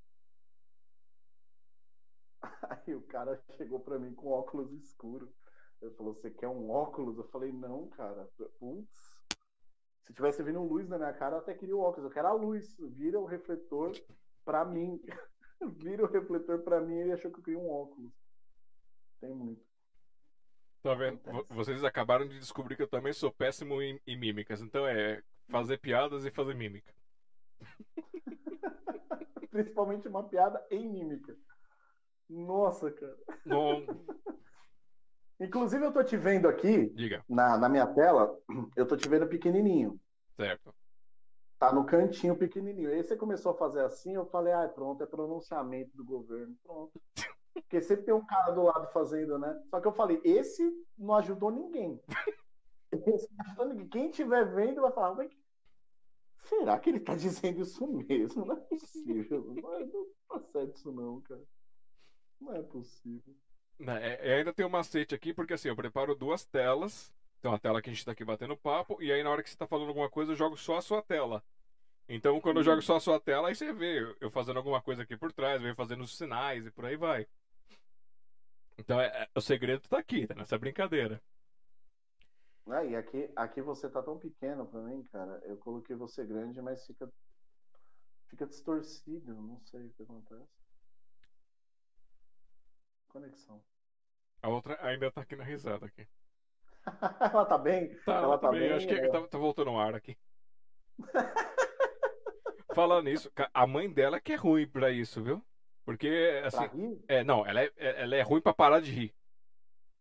Aí 2.87 2.95
o 2.95 3.03
cara 3.03 3.39
chegou 3.59 3.79
pra 3.81 3.99
mim 3.99 4.15
com 4.15 4.31
óculos 4.31 4.73
escuro. 4.73 5.31
Ele 5.83 5.91
falou, 5.97 6.15
você 6.15 6.31
quer 6.31 6.49
um 6.49 6.71
óculos? 6.71 7.19
Eu 7.19 7.29
falei, 7.29 7.53
não, 7.53 7.91
cara. 7.91 8.27
Putz. 8.59 9.27
Se 10.05 10.15
tivesse 10.15 10.43
vindo 10.43 10.63
luz 10.63 10.89
na 10.89 10.97
minha 10.97 11.13
cara, 11.13 11.37
eu 11.37 11.41
até 11.41 11.53
queria 11.53 11.77
o 11.77 11.81
óculos. 11.81 12.05
Eu 12.07 12.11
quero 12.11 12.29
a 12.29 12.33
luz. 12.33 12.75
Vira 12.79 13.21
o 13.21 13.27
refletor 13.27 13.93
pra 14.47 14.65
mim. 14.65 14.99
Vira 15.77 16.05
o 16.05 16.11
refletor 16.11 16.63
pra 16.63 16.81
mim 16.81 16.97
ele 16.97 17.13
achou 17.13 17.31
que 17.31 17.39
eu 17.39 17.45
queria 17.45 17.61
um 17.61 17.69
óculos. 17.69 18.15
Tem 19.21 19.35
muito. 19.35 19.76
Tá 20.83 20.95
vendo? 20.95 21.21
Vo- 21.25 21.45
Vocês 21.51 21.83
acabaram 21.85 22.27
de 22.27 22.39
descobrir 22.39 22.77
que 22.77 22.83
eu 22.83 22.89
também 22.89 23.13
sou 23.13 23.33
péssimo 23.33 23.83
em, 23.83 24.01
em 24.07 24.17
mímicas. 24.17 24.61
Então 24.61 24.87
é 24.87 25.23
fazer 25.49 25.79
piadas 25.79 26.25
e 26.25 26.31
fazer 26.31 26.55
mímica. 26.55 26.93
Principalmente 29.51 30.09
uma 30.09 30.29
piada 30.29 30.65
em 30.71 30.89
mímica. 30.89 31.37
Nossa, 32.29 32.91
cara. 32.91 33.17
Não, 33.45 33.85
Inclusive, 35.39 35.85
eu 35.85 35.93
tô 35.93 36.03
te 36.03 36.17
vendo 36.17 36.49
aqui, 36.49 36.89
diga, 36.95 37.23
na, 37.29 37.59
na 37.59 37.69
minha 37.69 37.87
tela, 37.87 38.35
eu 38.75 38.87
tô 38.87 38.97
te 38.97 39.07
vendo 39.09 39.27
pequenininho. 39.29 40.01
certo. 40.37 40.75
Tá 41.59 41.73
no 41.73 41.85
cantinho 41.87 42.37
pequenininho. 42.37 42.91
Aí 42.91 43.03
você 43.03 43.17
começou 43.17 43.53
a 43.53 43.57
fazer 43.57 43.83
assim, 43.83 44.15
eu 44.15 44.27
falei, 44.27 44.53
ah, 44.53 44.69
pronto, 44.69 45.03
é 45.03 45.07
pronunciamento 45.07 45.97
do 45.97 46.05
governo. 46.05 46.55
Pronto. 46.63 46.93
Porque 47.63 47.81
sempre 47.81 48.05
tem 48.05 48.15
um 48.15 48.25
cara 48.25 48.53
do 48.53 48.63
lado 48.63 48.87
fazendo, 48.93 49.39
né? 49.39 49.59
Só 49.71 49.81
que 49.81 49.89
eu 49.89 49.93
falei, 49.93 50.21
esse 50.25 50.63
não 50.97 51.15
ajudou 51.17 51.51
ninguém. 51.51 52.01
Esse 52.93 53.29
não 53.35 53.45
ajudou 53.47 53.67
ninguém. 53.69 53.89
Quem 53.89 54.11
estiver 54.11 54.45
vendo 54.55 54.81
vai 54.83 54.93
falar, 54.93 55.15
mas 55.15 55.31
será 56.45 56.79
que 56.79 56.91
ele 56.91 57.01
tá 57.01 57.15
dizendo 57.15 57.61
isso 57.63 57.87
mesmo? 57.87 58.45
Não 58.45 58.57
é 58.57 58.61
possível. 58.61 59.55
Não, 59.55 59.75
é, 59.75 59.85
não 59.85 60.07
tá 60.29 60.41
certo 60.53 60.77
isso 60.77 60.93
não, 60.93 61.21
cara. 61.23 61.43
Não 62.41 62.55
é 62.55 62.63
possível. 62.63 63.35
Não, 63.79 63.95
é- 63.95 64.19
é, 64.21 64.37
ainda 64.39 64.53
tem 64.53 64.65
um 64.65 64.69
macete 64.71 65.15
aqui, 65.15 65.35
porque 65.35 65.53
assim, 65.55 65.69
eu 65.69 65.77
preparo 65.77 66.15
duas 66.15 66.45
telas. 66.45 67.13
Tem 67.41 67.51
uma 67.51 67.59
tela 67.59 67.83
que 67.83 67.91
a 67.91 67.93
gente 67.93 68.05
tá 68.05 68.13
aqui 68.13 68.25
batendo 68.25 68.57
papo, 68.57 69.01
e 69.03 69.13
aí 69.13 69.23
na 69.23 69.31
hora 69.31 69.43
que 69.43 69.51
você 69.51 69.57
tá 69.57 69.67
falando 69.67 69.89
alguma 69.89 70.09
coisa, 70.09 70.33
eu 70.33 70.37
jogo 70.37 70.57
só 70.57 70.77
a 70.77 70.83
sua 70.83 71.03
tela. 71.03 71.45
Então, 72.09 72.41
quando 72.41 72.59
eu 72.59 72.65
jogo 72.65 72.83
só 72.83 72.97
a 72.97 73.01
sua 73.01 73.21
tela, 73.21 73.49
aí 73.49 73.55
você 73.55 73.73
vê 73.73 74.01
eu- 74.21 74.31
fazendo 74.31 74.59
alguma 74.59 74.81
coisa 74.83 75.03
aqui 75.03 75.17
por 75.17 75.33
trás, 75.33 75.63
eu 75.63 75.75
fazendo 75.77 76.03
os 76.05 76.17
sinais 76.17 76.67
e 76.67 76.71
por 76.71 76.85
aí 76.87 76.97
vai. 76.97 77.27
Então, 78.79 79.01
é- 79.01 79.07
é- 79.25 79.29
o 79.35 79.41
segredo 79.41 79.89
tá 79.89 79.99
aqui, 79.99 80.27
tá 80.27 80.35
nessa 80.35 80.59
brincadeira. 80.59 81.23
Ah, 82.69 82.85
e 82.85 82.97
aqui, 82.97 83.31
aqui 83.37 83.63
você 83.63 83.89
tá 83.89 84.03
tão 84.03 84.19
pequeno 84.19 84.67
pra 84.67 84.81
mim, 84.81 85.03
cara. 85.05 85.41
Eu 85.45 85.57
coloquei 85.57 85.95
você 85.95 86.25
grande, 86.25 86.61
mas 86.61 86.85
fica, 86.85 87.09
fica 88.29 88.47
distorcido. 88.47 89.35
Não 89.35 89.61
sei 89.61 89.87
o 89.87 89.91
que 89.93 90.03
acontece. 90.03 90.49
Conexão. 93.09 93.63
A 94.43 94.49
outra 94.49 94.79
ainda 94.85 95.11
tá 95.11 95.21
aqui 95.23 95.37
na 95.37 95.45
risada 95.45 95.87
aqui. 95.87 96.07
Ela 97.33 97.45
tá 97.47 97.57
bem? 97.59 97.95
Tá, 98.01 98.15
Ela 98.17 98.39
tá 98.39 98.51
bem, 98.51 98.61
bem, 98.61 98.73
acho 98.73 98.87
que 98.87 98.95
é. 98.95 99.09
tá, 99.09 99.27
tá 99.27 99.39
voltando 99.39 99.71
ao 99.71 99.79
ar 99.81 99.95
aqui. 99.95 100.17
Falando 102.75 103.05
nisso, 103.07 103.31
a 103.55 103.67
mãe 103.67 103.91
dela 103.91 104.21
que 104.21 104.33
é 104.33 104.37
ruim 104.37 104.69
pra 104.69 104.91
isso, 104.91 105.23
viu? 105.23 105.43
Porque, 105.87 106.43
Pra 106.51 106.65
assim, 106.65 106.77
rir? 106.77 107.05
é, 107.09 107.25
não, 107.25 107.47
ela 107.47 107.63
é, 107.63 107.73
é- 107.77 108.03
ela 108.03 108.17
é 108.17 108.21
ruim 108.23 108.41
pra 108.43 108.53
parar 108.53 108.81
de 108.81 108.91
rir. 108.91 109.15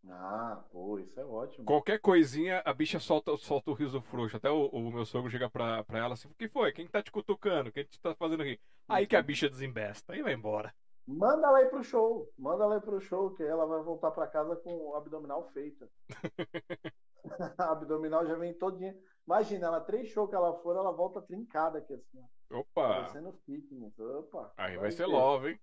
Ah, 0.08 0.62
pô, 0.70 0.98
isso 0.98 1.18
é 1.18 1.24
ótimo. 1.24 1.64
Qualquer 1.64 1.98
coisinha, 2.00 2.62
a 2.64 2.72
bicha 2.72 3.00
solta, 3.00 3.36
solta 3.36 3.70
o 3.70 3.74
riso 3.74 4.00
frouxo. 4.00 4.36
Até 4.36 4.50
o, 4.50 4.66
o 4.66 4.90
meu 4.92 5.04
sogro 5.04 5.30
chega 5.30 5.48
pra, 5.50 5.82
pra 5.84 5.98
ela 5.98 6.14
assim: 6.14 6.28
O 6.28 6.34
que 6.34 6.48
foi? 6.48 6.72
Quem 6.72 6.86
tá 6.86 7.02
te 7.02 7.10
cutucando? 7.10 7.72
Quem 7.72 7.84
te 7.84 8.00
tá 8.00 8.14
fazendo 8.14 8.44
rir? 8.44 8.60
Aí 8.88 9.06
que 9.06 9.16
a 9.16 9.22
bicha 9.22 9.48
desembesta. 9.48 10.12
Aí 10.12 10.22
vai 10.22 10.32
embora. 10.32 10.72
Manda 11.06 11.46
ela 11.46 11.62
ir 11.62 11.70
pro 11.70 11.82
show. 11.82 12.32
Manda 12.38 12.64
ela 12.64 12.76
ir 12.76 12.82
pro 12.82 13.00
show, 13.00 13.32
que 13.34 13.42
ela 13.42 13.64
vai 13.66 13.80
voltar 13.82 14.10
pra 14.10 14.26
casa 14.26 14.56
com 14.56 14.76
o 14.76 14.94
abdominal 14.96 15.50
feita. 15.52 15.88
a 17.58 17.72
abdominal 17.72 18.26
já 18.26 18.34
vem 18.36 18.54
todinha. 18.54 18.96
Imagina, 19.26 19.66
ela 19.66 19.80
três 19.80 20.08
shows 20.08 20.28
que 20.30 20.36
ela 20.36 20.52
for, 20.62 20.76
ela 20.76 20.92
volta 20.92 21.20
trincada 21.22 21.78
aqui 21.78 21.94
assim. 21.94 22.22
Opa! 22.50 22.88
Parecendo 22.88 23.32
fitness. 23.44 23.98
Opa. 23.98 24.52
Aí 24.56 24.76
vai 24.76 24.90
ser 24.92 25.06
ver. 25.06 25.12
love, 25.12 25.48
hein? 25.50 25.60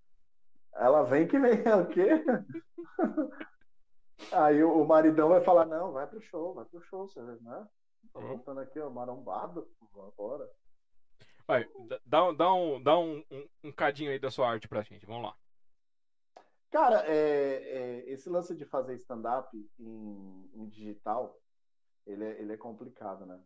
Ela 0.76 1.03
vem 1.03 1.28
que 1.28 1.39
vem, 1.39 1.61
é 1.65 1.76
o 1.76 1.88
quê? 1.88 2.24
Aí 4.32 4.63
o 4.63 4.82
o 4.82 4.86
maridão 4.88 5.30
vai 5.30 5.41
falar, 5.41 5.65
não, 5.65 5.91
vai 5.91 6.07
pro 6.07 6.21
show, 6.21 6.53
vai 6.53 6.65
pro 6.65 6.82
show, 6.82 7.07
você 7.07 7.21
né? 7.21 7.67
Tô 8.11 8.19
voltando 8.19 8.59
aqui, 8.59 8.80
ó, 8.80 8.89
marombado, 8.89 9.67
bora. 10.17 10.49
Vai, 11.47 11.67
dá- 12.05 12.32
dá, 12.32 12.53
um- 12.53 12.82
dá, 12.84 12.97
um, 12.97 13.24
um, 13.32 13.49
um, 13.65 13.71
cadinho 13.71 14.11
aí 14.11 14.19
da 14.19 14.30
sua 14.30 14.49
arte 14.49 14.67
pra 14.67 14.82
gente. 14.82 15.05
Vamos 15.05 15.24
lá. 15.24 15.36
Cara, 16.71 17.05
é, 17.05 17.13
é, 18.05 18.09
esse 18.09 18.30
lance 18.30 18.55
de 18.55 18.65
fazer 18.65 18.95
stand-up 18.95 19.49
em, 19.80 20.49
em 20.53 20.67
digital, 20.67 21.39
ele 22.05 22.24
é, 22.24 22.39
ele 22.41 22.53
é 22.53 22.57
complicado, 22.57 23.26
né? 23.26 23.39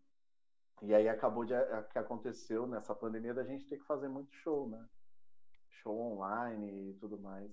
E 0.81 0.93
aí 0.93 1.09
acabou 1.09 1.43
de 1.43 1.53
a- 1.53 1.83
que 1.83 1.97
aconteceu 1.99 2.67
nessa 2.67 2.93
pandemia 2.95 3.33
da 3.33 3.43
gente 3.43 3.67
ter 3.67 3.77
que 3.77 3.85
fazer 3.85 4.07
muito 4.07 4.33
show, 4.35 4.69
né? 4.69 4.85
Show 5.81 6.13
online 6.13 6.91
e 6.91 6.93
tudo 6.95 7.19
mais. 7.19 7.51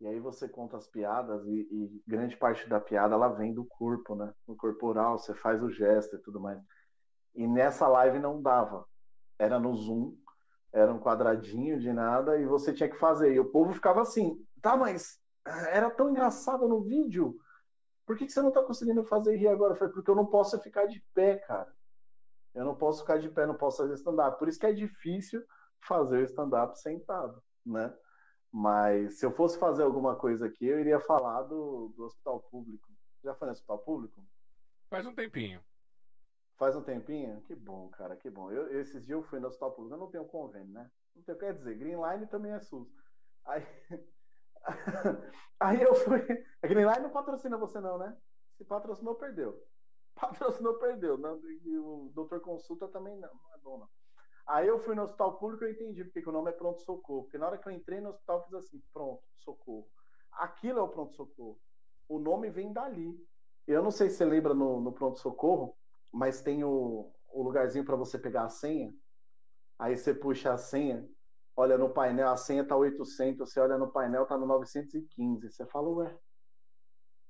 E 0.00 0.06
aí 0.06 0.20
você 0.20 0.48
conta 0.48 0.76
as 0.76 0.86
piadas 0.86 1.46
e, 1.46 1.68
e 1.70 2.02
grande 2.06 2.36
parte 2.36 2.68
da 2.68 2.80
piada 2.80 3.14
ela 3.14 3.28
vem 3.28 3.54
do 3.54 3.64
corpo, 3.64 4.14
né? 4.14 4.32
No 4.46 4.54
corporal, 4.56 5.18
você 5.18 5.34
faz 5.34 5.62
o 5.62 5.70
gesto 5.70 6.16
e 6.16 6.18
tudo 6.18 6.40
mais. 6.40 6.60
E 7.34 7.46
nessa 7.46 7.88
live 7.88 8.18
não 8.18 8.42
dava. 8.42 8.84
Era 9.38 9.58
no 9.58 9.74
Zoom, 9.74 10.16
era 10.72 10.92
um 10.92 11.00
quadradinho 11.00 11.78
de 11.78 11.92
nada 11.92 12.38
e 12.38 12.44
você 12.44 12.72
tinha 12.72 12.88
que 12.88 12.98
fazer. 12.98 13.32
E 13.32 13.40
o 13.40 13.50
povo 13.50 13.72
ficava 13.72 14.02
assim, 14.02 14.38
tá, 14.60 14.76
mas 14.76 15.18
ah, 15.44 15.68
era 15.70 15.90
tão 15.90 16.10
engraçado 16.10 16.68
no 16.68 16.82
vídeo. 16.82 17.36
Por 18.04 18.16
que, 18.16 18.26
que 18.26 18.32
você 18.32 18.42
não 18.42 18.52
tá 18.52 18.62
conseguindo 18.62 19.02
fazer 19.04 19.36
rir 19.36 19.48
agora? 19.48 19.72
Eu 19.72 19.78
falei, 19.78 19.94
porque 19.94 20.10
eu 20.10 20.14
não 20.14 20.26
posso 20.26 20.60
ficar 20.60 20.86
de 20.86 21.02
pé, 21.14 21.36
cara. 21.36 21.72
Eu 22.54 22.64
não 22.64 22.74
posso 22.74 23.00
ficar 23.00 23.18
de 23.18 23.28
pé, 23.28 23.46
não 23.46 23.56
posso 23.56 23.78
fazer 23.78 23.94
stand-up. 23.94 24.38
Por 24.38 24.48
isso 24.48 24.58
que 24.58 24.66
é 24.66 24.72
difícil 24.72 25.42
fazer 25.80 26.22
stand-up 26.24 26.78
sentado, 26.78 27.42
né? 27.66 27.94
Mas 28.52 29.18
se 29.18 29.26
eu 29.26 29.32
fosse 29.32 29.58
fazer 29.58 29.82
alguma 29.82 30.16
coisa 30.16 30.46
aqui, 30.46 30.66
eu 30.66 30.80
iria 30.80 31.00
falar 31.00 31.42
do, 31.42 31.92
do 31.96 32.04
hospital 32.04 32.40
público. 32.50 32.88
Já 33.22 33.34
foi 33.34 33.46
no 33.46 33.52
hospital 33.52 33.78
público? 33.80 34.24
Faz 34.88 35.04
um 35.04 35.14
tempinho. 35.14 35.60
Faz 36.56 36.74
um 36.74 36.82
tempinho? 36.82 37.42
Que 37.42 37.54
bom, 37.54 37.88
cara, 37.90 38.16
que 38.16 38.30
bom. 38.30 38.50
Eu, 38.50 38.80
esses 38.80 39.04
dias 39.04 39.18
eu 39.18 39.22
fui 39.22 39.38
no 39.40 39.48
hospital 39.48 39.72
público, 39.72 39.94
eu 39.94 39.98
não 39.98 40.10
tenho 40.10 40.24
convênio, 40.24 40.72
né? 40.72 40.90
Não 41.14 41.22
tenho, 41.22 41.38
quer 41.38 41.54
dizer, 41.54 41.76
Greenline 41.76 42.26
também 42.28 42.52
é 42.52 42.60
SUS. 42.60 42.88
Aí, 43.44 43.62
aí 45.60 45.82
eu 45.82 45.94
fui. 45.94 46.20
A 46.62 46.66
Greenline 46.66 47.02
não 47.02 47.10
patrocina 47.10 47.58
você, 47.58 47.78
não, 47.80 47.98
né? 47.98 48.16
Se 48.56 48.64
patrocinou, 48.64 49.16
perdeu. 49.16 49.62
Patrocinou, 50.14 50.78
perdeu. 50.78 51.18
Não, 51.18 51.36
o 51.36 52.10
doutor 52.14 52.40
consulta 52.40 52.88
também 52.88 53.18
não, 53.18 53.28
não 53.28 53.54
é 53.54 53.58
bom, 53.58 53.78
não. 53.78 53.88
Aí 54.46 54.68
eu 54.68 54.78
fui 54.84 54.94
no 54.94 55.02
hospital 55.02 55.38
público 55.38 55.64
e 55.64 55.68
eu 55.68 55.72
entendi 55.72 56.04
porque 56.04 56.22
que 56.22 56.28
o 56.28 56.32
nome 56.32 56.50
é 56.50 56.52
pronto-socorro. 56.52 57.24
Porque 57.24 57.38
na 57.38 57.46
hora 57.46 57.58
que 57.58 57.68
eu 57.68 57.72
entrei 57.72 58.00
no 58.00 58.10
hospital, 58.10 58.38
eu 58.38 58.44
fiz 58.44 58.54
assim: 58.54 58.82
pronto, 58.92 59.22
socorro. 59.38 59.88
Aquilo 60.32 60.78
é 60.78 60.82
o 60.82 60.88
pronto-socorro. 60.88 61.58
O 62.08 62.18
nome 62.18 62.50
vem 62.50 62.72
dali. 62.72 63.18
Eu 63.66 63.82
não 63.82 63.90
sei 63.90 64.08
se 64.08 64.16
você 64.16 64.24
lembra 64.24 64.54
no, 64.54 64.80
no 64.80 64.92
pronto-socorro, 64.92 65.76
mas 66.12 66.40
tem 66.40 66.62
o, 66.62 67.12
o 67.32 67.42
lugarzinho 67.42 67.84
para 67.84 67.96
você 67.96 68.18
pegar 68.18 68.44
a 68.44 68.48
senha. 68.48 68.94
Aí 69.78 69.96
você 69.96 70.14
puxa 70.14 70.52
a 70.52 70.58
senha, 70.58 71.06
olha 71.56 71.76
no 71.76 71.90
painel, 71.90 72.30
a 72.30 72.36
senha 72.36 72.64
tá 72.64 72.76
800, 72.76 73.50
você 73.50 73.58
olha 73.58 73.76
no 73.76 73.90
painel, 73.90 74.24
tá 74.26 74.38
no 74.38 74.46
915. 74.46 75.50
Você 75.50 75.66
fala, 75.66 75.88
ué. 75.88 76.18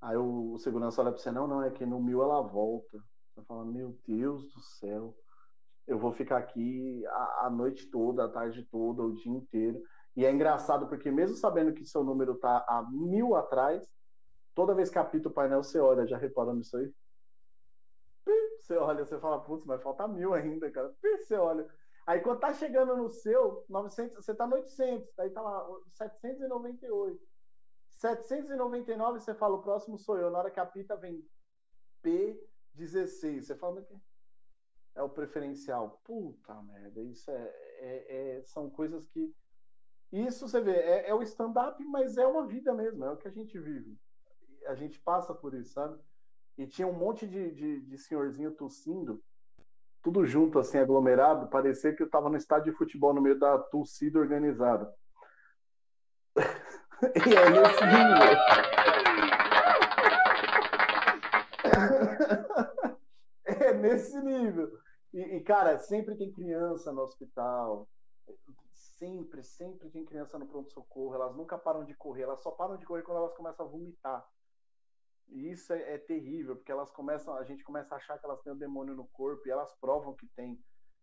Aí 0.02 0.16
o, 0.16 0.52
o 0.52 0.58
segurança 0.58 1.00
olha 1.00 1.10
para 1.10 1.20
você, 1.20 1.30
não, 1.30 1.46
não, 1.46 1.62
é 1.62 1.70
que 1.70 1.86
no 1.86 2.00
mil 2.00 2.22
ela 2.22 2.42
volta. 2.42 3.02
Você 3.34 3.42
fala, 3.46 3.64
meu 3.64 3.98
Deus 4.06 4.44
do 4.52 4.60
céu, 4.60 5.16
eu 5.86 5.98
vou 5.98 6.12
ficar 6.12 6.38
aqui 6.38 7.04
a, 7.06 7.46
a 7.46 7.50
noite 7.50 7.90
toda, 7.90 8.24
a 8.24 8.28
tarde 8.28 8.64
toda, 8.70 9.02
o 9.02 9.14
dia 9.14 9.32
inteiro. 9.32 9.82
E 10.16 10.24
é 10.24 10.32
engraçado 10.32 10.88
porque 10.88 11.10
mesmo 11.10 11.36
sabendo 11.36 11.72
que 11.72 11.84
seu 11.84 12.02
número 12.02 12.34
tá 12.36 12.64
a 12.68 12.82
mil 12.90 13.36
atrás, 13.36 13.86
toda 14.54 14.74
vez 14.74 14.90
que 14.90 14.98
apita 14.98 15.28
o 15.28 15.32
painel, 15.32 15.62
você 15.62 15.78
olha, 15.78 16.06
já 16.06 16.16
reparou 16.16 16.54
nisso 16.54 16.76
aí? 16.76 16.92
Você 18.60 18.76
olha, 18.76 19.04
você 19.04 19.18
fala, 19.20 19.40
putz, 19.40 19.64
mas 19.64 19.82
falta 19.82 20.08
mil 20.08 20.34
ainda, 20.34 20.70
cara. 20.70 20.92
Você 21.00 21.36
olha. 21.36 21.68
Aí 22.06 22.20
quando 22.20 22.40
tá 22.40 22.52
chegando 22.52 22.96
no 22.96 23.08
seu, 23.08 23.64
900, 23.68 24.24
você 24.24 24.34
tá 24.34 24.46
no 24.46 24.56
800, 24.56 25.18
aí 25.18 25.30
tá 25.30 25.40
lá, 25.42 25.64
798. 25.94 27.20
799 27.90 29.20
você 29.20 29.34
fala, 29.34 29.56
o 29.56 29.62
próximo 29.62 29.98
sou 29.98 30.18
eu. 30.18 30.30
Na 30.30 30.38
hora 30.38 30.50
que 30.50 30.58
apita 30.58 30.96
vem 30.96 31.24
P16. 32.02 33.42
Você 33.42 33.54
fala, 33.54 33.82
que 33.82 33.94
é 34.96 35.02
o 35.02 35.08
preferencial. 35.08 36.00
Puta 36.04 36.60
merda, 36.62 37.00
isso 37.02 37.30
é, 37.30 37.54
é, 37.78 38.38
é 38.38 38.42
são 38.42 38.68
coisas 38.68 39.06
que. 39.06 39.32
Isso 40.12 40.48
você 40.48 40.60
vê, 40.60 40.72
é, 40.72 41.10
é 41.10 41.14
o 41.14 41.22
stand-up, 41.22 41.82
mas 41.84 42.16
é 42.16 42.26
uma 42.26 42.46
vida 42.46 42.74
mesmo, 42.74 43.04
é 43.04 43.10
o 43.10 43.16
que 43.16 43.28
a 43.28 43.30
gente 43.30 43.56
vive 43.58 43.96
a 44.66 44.74
gente 44.74 45.00
passa 45.00 45.32
por 45.32 45.54
isso, 45.54 45.72
sabe? 45.72 45.98
E 46.58 46.66
tinha 46.66 46.86
um 46.86 46.92
monte 46.92 47.26
de, 47.26 47.52
de, 47.52 47.80
de 47.82 47.98
senhorzinho 47.98 48.50
tossindo, 48.50 49.22
tudo 50.02 50.24
junto, 50.24 50.58
assim, 50.58 50.78
aglomerado, 50.78 51.48
parecia 51.48 51.94
que 51.94 52.02
eu 52.02 52.10
tava 52.10 52.28
no 52.28 52.36
estádio 52.36 52.72
de 52.72 52.78
futebol 52.78 53.14
no 53.14 53.20
meio 53.20 53.38
da 53.38 53.58
tossida 53.58 54.18
organizada. 54.18 54.92
e 56.36 57.34
é 57.34 57.50
nesse. 57.50 57.84
é 63.44 63.72
nesse 63.88 64.20
nível. 64.20 64.70
E, 65.12 65.20
e, 65.36 65.40
cara, 65.42 65.78
sempre 65.78 66.16
tem 66.16 66.32
criança 66.32 66.92
no 66.92 67.02
hospital. 67.02 67.88
Sempre, 68.72 69.42
sempre 69.42 69.90
tem 69.90 70.04
criança 70.04 70.38
no 70.38 70.46
pronto-socorro. 70.46 71.14
Elas 71.14 71.34
nunca 71.36 71.56
param 71.58 71.84
de 71.84 71.94
correr. 71.94 72.22
Elas 72.22 72.42
só 72.42 72.50
param 72.50 72.76
de 72.76 72.84
correr 72.84 73.02
quando 73.02 73.18
elas 73.18 73.34
começam 73.34 73.66
a 73.66 73.68
vomitar. 73.68 74.26
E 75.28 75.50
isso 75.50 75.72
é, 75.72 75.94
é, 75.94 75.98
terrível, 75.98 76.56
porque 76.56 76.70
elas 76.70 76.90
começam, 76.90 77.34
a 77.34 77.44
gente 77.44 77.64
começa 77.64 77.94
a 77.94 77.98
achar 77.98 78.18
que 78.18 78.24
elas 78.24 78.40
têm 78.42 78.52
um 78.52 78.58
demônio 78.58 78.94
no 78.94 79.06
corpo 79.08 79.46
e 79.46 79.50
elas 79.50 79.74
provam 79.80 80.14
que 80.14 80.26
tem. 80.36 80.58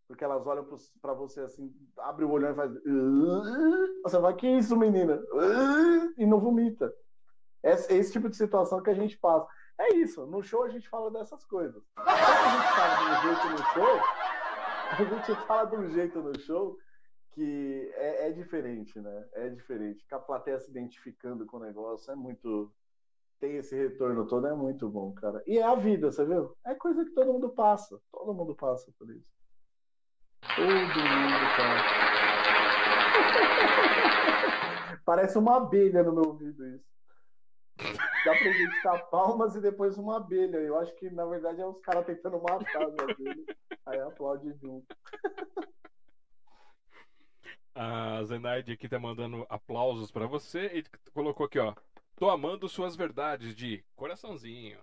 Porque 0.07 0.23
elas 0.23 0.45
olham 0.45 0.65
para 1.01 1.13
você 1.13 1.41
assim, 1.41 1.73
abre 1.97 2.25
o 2.25 2.31
olhão 2.31 2.51
e 2.51 2.55
faz. 2.55 2.71
Você 4.03 4.19
vai, 4.19 4.35
que 4.35 4.47
isso, 4.47 4.77
menina? 4.77 5.21
E 6.17 6.25
não 6.25 6.39
vomita. 6.39 6.93
Esse 7.63 8.11
tipo 8.11 8.29
de 8.29 8.35
situação 8.35 8.81
que 8.81 8.89
a 8.89 8.93
gente 8.93 9.17
passa. 9.17 9.47
É 9.79 9.95
isso, 9.95 10.25
no 10.27 10.43
show 10.43 10.63
a 10.63 10.69
gente 10.69 10.87
fala 10.87 11.09
dessas 11.11 11.43
coisas. 11.45 11.83
Quando 11.95 12.07
a 12.07 12.49
gente 12.49 12.67
fala 12.75 12.95
de 12.95 13.03
um 13.05 13.21
jeito 13.21 13.49
no 13.49 13.57
show, 13.73 13.99
a 14.91 15.03
gente 15.03 15.47
fala 15.47 15.65
de 15.65 15.75
um 15.75 15.89
jeito 15.89 16.21
no 16.21 16.39
show 16.39 16.77
que 17.31 17.91
é, 17.95 18.27
é 18.27 18.31
diferente, 18.31 18.99
né? 18.99 19.27
É 19.33 19.49
diferente. 19.49 20.05
Com 20.07 20.15
a 20.15 20.19
plateia 20.19 20.59
se 20.59 20.69
identificando 20.69 21.45
com 21.45 21.57
o 21.57 21.61
negócio, 21.61 22.11
é 22.11 22.15
muito, 22.15 22.71
tem 23.39 23.57
esse 23.57 23.75
retorno 23.75 24.27
todo 24.27 24.45
é 24.45 24.53
muito 24.53 24.87
bom, 24.87 25.11
cara. 25.13 25.41
E 25.47 25.57
é 25.57 25.63
a 25.63 25.73
vida, 25.73 26.11
você 26.11 26.23
viu? 26.23 26.55
É 26.63 26.75
coisa 26.75 27.03
que 27.03 27.11
todo 27.11 27.33
mundo 27.33 27.49
passa. 27.49 27.99
Todo 28.11 28.33
mundo 28.33 28.55
passa 28.55 28.91
por 28.97 29.09
isso. 29.09 29.33
Todo 30.55 30.67
mundo 30.67 31.47
passa. 31.57 32.13
Parece 35.03 35.37
uma 35.37 35.57
abelha 35.57 36.03
no 36.03 36.13
meu 36.13 36.23
ouvido 36.25 36.65
isso. 36.67 36.85
Dá 38.25 38.31
pra 38.37 38.51
gente 38.51 38.83
dar 38.83 38.99
palmas 39.09 39.55
e 39.55 39.61
depois 39.61 39.97
uma 39.97 40.17
abelha. 40.17 40.57
Eu 40.57 40.79
acho 40.79 40.95
que, 40.95 41.09
na 41.09 41.25
verdade, 41.25 41.59
é 41.59 41.65
os 41.65 41.79
caras 41.81 42.05
tentando 42.05 42.41
matar 42.41 42.83
as 42.83 42.97
abelhas. 42.99 43.45
Aí 43.85 43.99
aplaude 43.99 44.53
junto. 44.61 44.95
A 47.75 48.23
Zenaide 48.23 48.71
aqui 48.71 48.87
tá 48.87 48.99
mandando 48.99 49.45
aplausos 49.49 50.11
para 50.11 50.27
você 50.27 50.67
e 50.67 50.83
colocou 51.11 51.45
aqui, 51.45 51.59
ó. 51.59 51.75
Tô 52.15 52.29
amando 52.29 52.69
suas 52.69 52.95
verdades 52.95 53.55
de 53.55 53.83
coraçãozinho. 53.95 54.79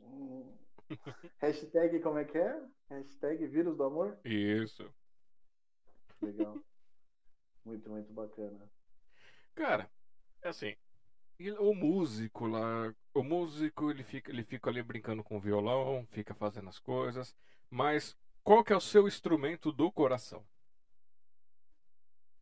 Hum. 0.00 0.52
Hashtag 1.38 2.00
como 2.00 2.18
é 2.18 2.24
que 2.24 2.36
é? 2.36 2.60
Hashtag 2.90 3.46
vírus 3.46 3.76
do 3.76 3.84
amor? 3.84 4.18
Isso. 4.24 4.92
Legal. 6.20 6.58
muito, 7.64 7.88
muito 7.88 8.12
bacana. 8.12 8.68
Cara, 9.54 9.88
é 10.42 10.48
assim. 10.48 10.76
O 11.60 11.74
músico 11.74 12.46
lá, 12.46 12.94
o 13.14 13.22
músico 13.22 13.90
ele 13.90 14.04
fica, 14.04 14.30
ele 14.30 14.44
fica 14.44 14.68
ali 14.68 14.82
brincando 14.82 15.24
com 15.24 15.38
o 15.38 15.40
violão, 15.40 16.06
fica 16.10 16.34
fazendo 16.34 16.68
as 16.68 16.78
coisas, 16.78 17.34
mas 17.70 18.16
qual 18.44 18.62
que 18.62 18.72
é 18.72 18.76
o 18.76 18.80
seu 18.80 19.08
instrumento 19.08 19.72
do 19.72 19.90
coração? 19.90 20.44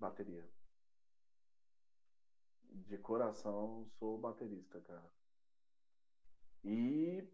Bateria 0.00 0.44
de 2.88 2.98
coração 2.98 3.86
sou 3.98 4.18
baterista, 4.18 4.80
cara. 4.80 5.10
E 6.64 7.26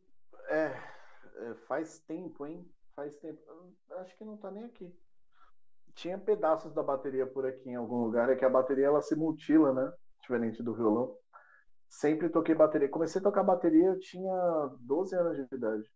é, 0.48 0.66
é, 0.66 1.54
faz 1.66 2.00
tempo, 2.00 2.46
hein? 2.46 2.68
Faz 2.94 3.16
tempo. 3.16 3.40
Acho 3.98 4.16
que 4.16 4.24
não 4.24 4.36
tá 4.36 4.50
nem 4.50 4.64
aqui. 4.64 4.92
Tinha 5.94 6.18
pedaços 6.18 6.72
da 6.74 6.82
bateria 6.82 7.26
por 7.26 7.46
aqui 7.46 7.70
em 7.70 7.76
algum 7.76 8.04
lugar, 8.04 8.28
é 8.28 8.36
que 8.36 8.44
a 8.44 8.50
bateria 8.50 8.86
ela 8.86 9.00
se 9.00 9.14
mutila, 9.14 9.72
né? 9.72 9.92
Diferente 10.20 10.62
do 10.62 10.74
violão. 10.74 11.16
Sempre 11.88 12.28
toquei 12.28 12.54
bateria. 12.54 12.88
Comecei 12.88 13.20
a 13.20 13.24
tocar 13.24 13.42
bateria, 13.42 13.86
eu 13.86 13.98
tinha 14.00 14.70
12 14.80 15.14
anos 15.16 15.36
de 15.36 15.54
idade. 15.54 15.90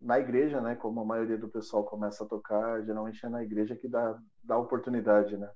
Na 0.00 0.18
igreja, 0.18 0.60
né? 0.60 0.76
Como 0.76 1.00
a 1.00 1.04
maioria 1.04 1.36
do 1.36 1.48
pessoal 1.48 1.84
começa 1.84 2.24
a 2.24 2.28
tocar, 2.28 2.84
geralmente 2.84 3.24
é 3.24 3.28
na 3.28 3.42
igreja 3.42 3.76
que 3.76 3.88
dá, 3.88 4.18
dá 4.44 4.56
oportunidade, 4.56 5.36
né? 5.36 5.50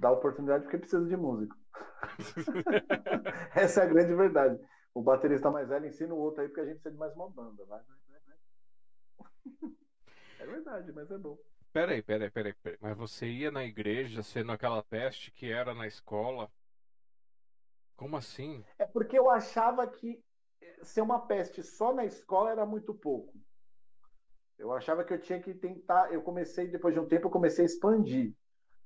dá 0.00 0.10
oportunidade 0.10 0.64
porque 0.64 0.78
precisa 0.78 1.06
de 1.06 1.16
músico. 1.16 1.56
Essa 3.54 3.82
é 3.82 3.84
a 3.84 3.86
grande 3.86 4.14
verdade. 4.14 4.58
O 4.94 5.02
baterista 5.02 5.50
mais 5.50 5.68
velho 5.68 5.86
ensina 5.86 6.14
o 6.14 6.18
outro 6.18 6.42
aí 6.42 6.48
porque 6.48 6.60
a 6.60 6.64
gente 6.64 6.80
precisa 6.80 6.92
de 6.92 6.98
mais 6.98 7.14
uma 7.14 7.28
banda. 7.28 7.64
Vai, 7.66 7.82
vai, 7.84 7.96
vai. 8.08 8.20
É 10.40 10.46
verdade, 10.46 10.90
mas 10.92 11.10
é 11.10 11.18
bom. 11.18 11.38
Peraí, 11.72 12.02
peraí, 12.02 12.30
peraí, 12.30 12.52
peraí. 12.54 12.78
Mas 12.80 12.96
você 12.96 13.26
ia 13.26 13.50
na 13.50 13.64
igreja 13.64 14.22
sendo 14.22 14.50
aquela 14.50 14.82
peste 14.82 15.30
que 15.30 15.50
era 15.50 15.74
na 15.74 15.86
escola? 15.86 16.50
Como 17.96 18.16
assim? 18.16 18.64
É 18.78 18.86
porque 18.86 19.18
eu 19.18 19.30
achava 19.30 19.86
que 19.86 20.22
ser 20.82 21.00
uma 21.00 21.26
peste 21.26 21.62
só 21.62 21.92
na 21.92 22.04
escola 22.04 22.50
era 22.50 22.66
muito 22.66 22.92
pouco. 22.94 23.38
Eu 24.58 24.72
achava 24.72 25.04
que 25.04 25.14
eu 25.14 25.20
tinha 25.20 25.40
que 25.40 25.54
tentar. 25.54 26.12
Eu 26.12 26.22
comecei, 26.22 26.66
depois 26.68 26.92
de 26.92 27.00
um 27.00 27.06
tempo, 27.06 27.26
eu 27.26 27.30
comecei 27.30 27.64
a 27.64 27.66
expandir. 27.66 28.34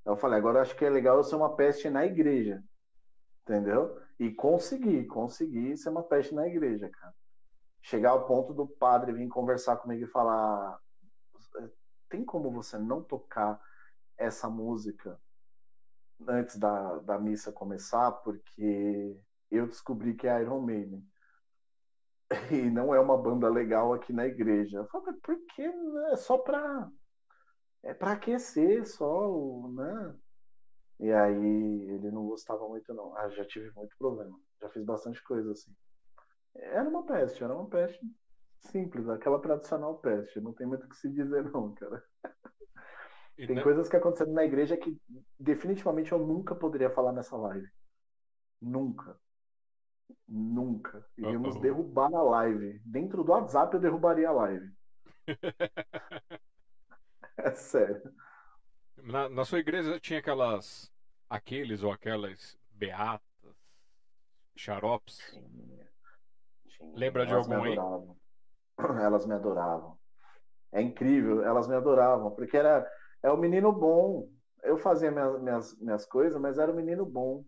Eu 0.04 0.16
falei, 0.16 0.38
agora 0.38 0.60
acho 0.60 0.76
que 0.76 0.84
é 0.84 0.90
legal 0.90 1.16
eu 1.16 1.24
ser 1.24 1.36
uma 1.36 1.56
peste 1.56 1.88
na 1.88 2.04
igreja. 2.04 2.62
Entendeu? 3.42 3.98
E 4.18 4.30
conseguir, 4.30 5.06
conseguir 5.06 5.76
ser 5.76 5.88
uma 5.88 6.02
peste 6.02 6.34
na 6.34 6.46
igreja, 6.46 6.88
cara. 6.88 7.14
Chegar 7.82 8.10
ao 8.10 8.26
ponto 8.26 8.52
do 8.52 8.66
padre 8.66 9.12
vir 9.12 9.28
conversar 9.28 9.76
comigo 9.76 10.04
e 10.04 10.08
falar: 10.08 10.78
tem 12.08 12.24
como 12.24 12.50
você 12.50 12.78
não 12.78 13.02
tocar 13.02 13.60
essa 14.16 14.48
música 14.48 15.20
antes 16.26 16.56
da, 16.56 16.98
da 17.00 17.18
missa 17.18 17.52
começar? 17.52 18.10
Porque 18.12 19.16
eu 19.50 19.66
descobri 19.66 20.14
que 20.14 20.26
é 20.26 20.40
Iron 20.40 20.60
Maiden. 20.60 21.04
e 22.52 22.70
não 22.70 22.94
é 22.94 23.00
uma 23.00 23.16
banda 23.16 23.48
legal 23.48 23.92
aqui 23.92 24.12
na 24.12 24.26
igreja. 24.26 24.78
Eu 24.78 24.86
falei, 24.86 25.14
por 25.22 25.36
que? 25.54 25.62
É 25.62 26.16
só 26.16 26.38
pra. 26.38 26.90
É 27.82 27.92
pra 27.92 28.12
aquecer 28.12 28.86
só, 28.86 29.68
né? 29.68 30.14
E 31.00 31.12
aí 31.12 31.90
ele 31.90 32.10
não 32.10 32.26
gostava 32.26 32.66
muito, 32.66 32.94
não. 32.94 33.16
Ah, 33.16 33.28
já 33.30 33.44
tive 33.44 33.70
muito 33.72 33.96
problema. 33.98 34.38
Já 34.60 34.68
fiz 34.70 34.84
bastante 34.84 35.22
coisa 35.22 35.52
assim. 35.52 35.74
Era 36.54 36.88
uma 36.88 37.04
peste, 37.04 37.42
era 37.42 37.54
uma 37.54 37.68
peste 37.68 38.00
simples, 38.68 39.08
aquela 39.08 39.40
tradicional 39.40 39.98
peste. 39.98 40.40
Não 40.40 40.52
tem 40.52 40.66
muito 40.66 40.84
o 40.84 40.88
que 40.88 40.96
se 40.96 41.08
dizer, 41.08 41.44
não, 41.50 41.74
cara. 41.74 42.02
E 43.36 43.46
tem 43.46 43.56
não... 43.56 43.62
coisas 43.62 43.88
que 43.88 43.96
aconteceram 43.96 44.32
na 44.32 44.44
igreja 44.44 44.76
que 44.76 44.96
definitivamente 45.38 46.12
eu 46.12 46.18
nunca 46.18 46.54
poderia 46.54 46.90
falar 46.90 47.12
nessa 47.12 47.36
live. 47.36 47.68
Nunca. 48.60 49.18
Nunca. 50.28 51.04
Iríamos 51.18 51.56
uh 51.56 51.58
-oh. 51.58 51.62
derrubar 51.62 52.14
a 52.14 52.22
live. 52.22 52.80
Dentro 52.84 53.24
do 53.24 53.32
WhatsApp 53.32 53.74
eu 53.74 53.80
derrubaria 53.80 54.28
a 54.28 54.32
live. 54.32 54.72
é 57.38 57.50
sério. 57.52 58.14
Na, 58.96 59.28
na, 59.28 59.44
sua 59.44 59.58
igreja 59.58 59.98
tinha 59.98 60.20
aquelas. 60.20 60.92
aqueles 61.28 61.82
ou 61.82 61.90
aquelas 61.90 62.58
beatas, 62.70 63.56
xaropes? 64.56 65.18
Tinha. 65.32 65.90
tinha. 66.68 66.92
Lembra 66.94 67.24
Elas 67.24 67.46
de 67.46 67.52
algum 67.52 67.64
aí? 67.64 67.76
Elas 69.02 69.26
me 69.26 69.34
adoravam. 69.34 69.98
É 70.72 70.82
incrível, 70.82 71.44
elas 71.44 71.68
me 71.68 71.76
adoravam, 71.76 72.32
porque 72.32 72.56
era 72.56 72.84
é 73.22 73.30
o 73.30 73.36
menino 73.36 73.70
bom. 73.70 74.28
Eu 74.60 74.76
fazia 74.76 75.08
minhas, 75.08 75.40
minhas, 75.40 75.78
minhas 75.78 76.04
coisas, 76.04 76.40
mas 76.40 76.58
era 76.58 76.72
o 76.72 76.74
menino 76.74 77.06
bom. 77.06 77.44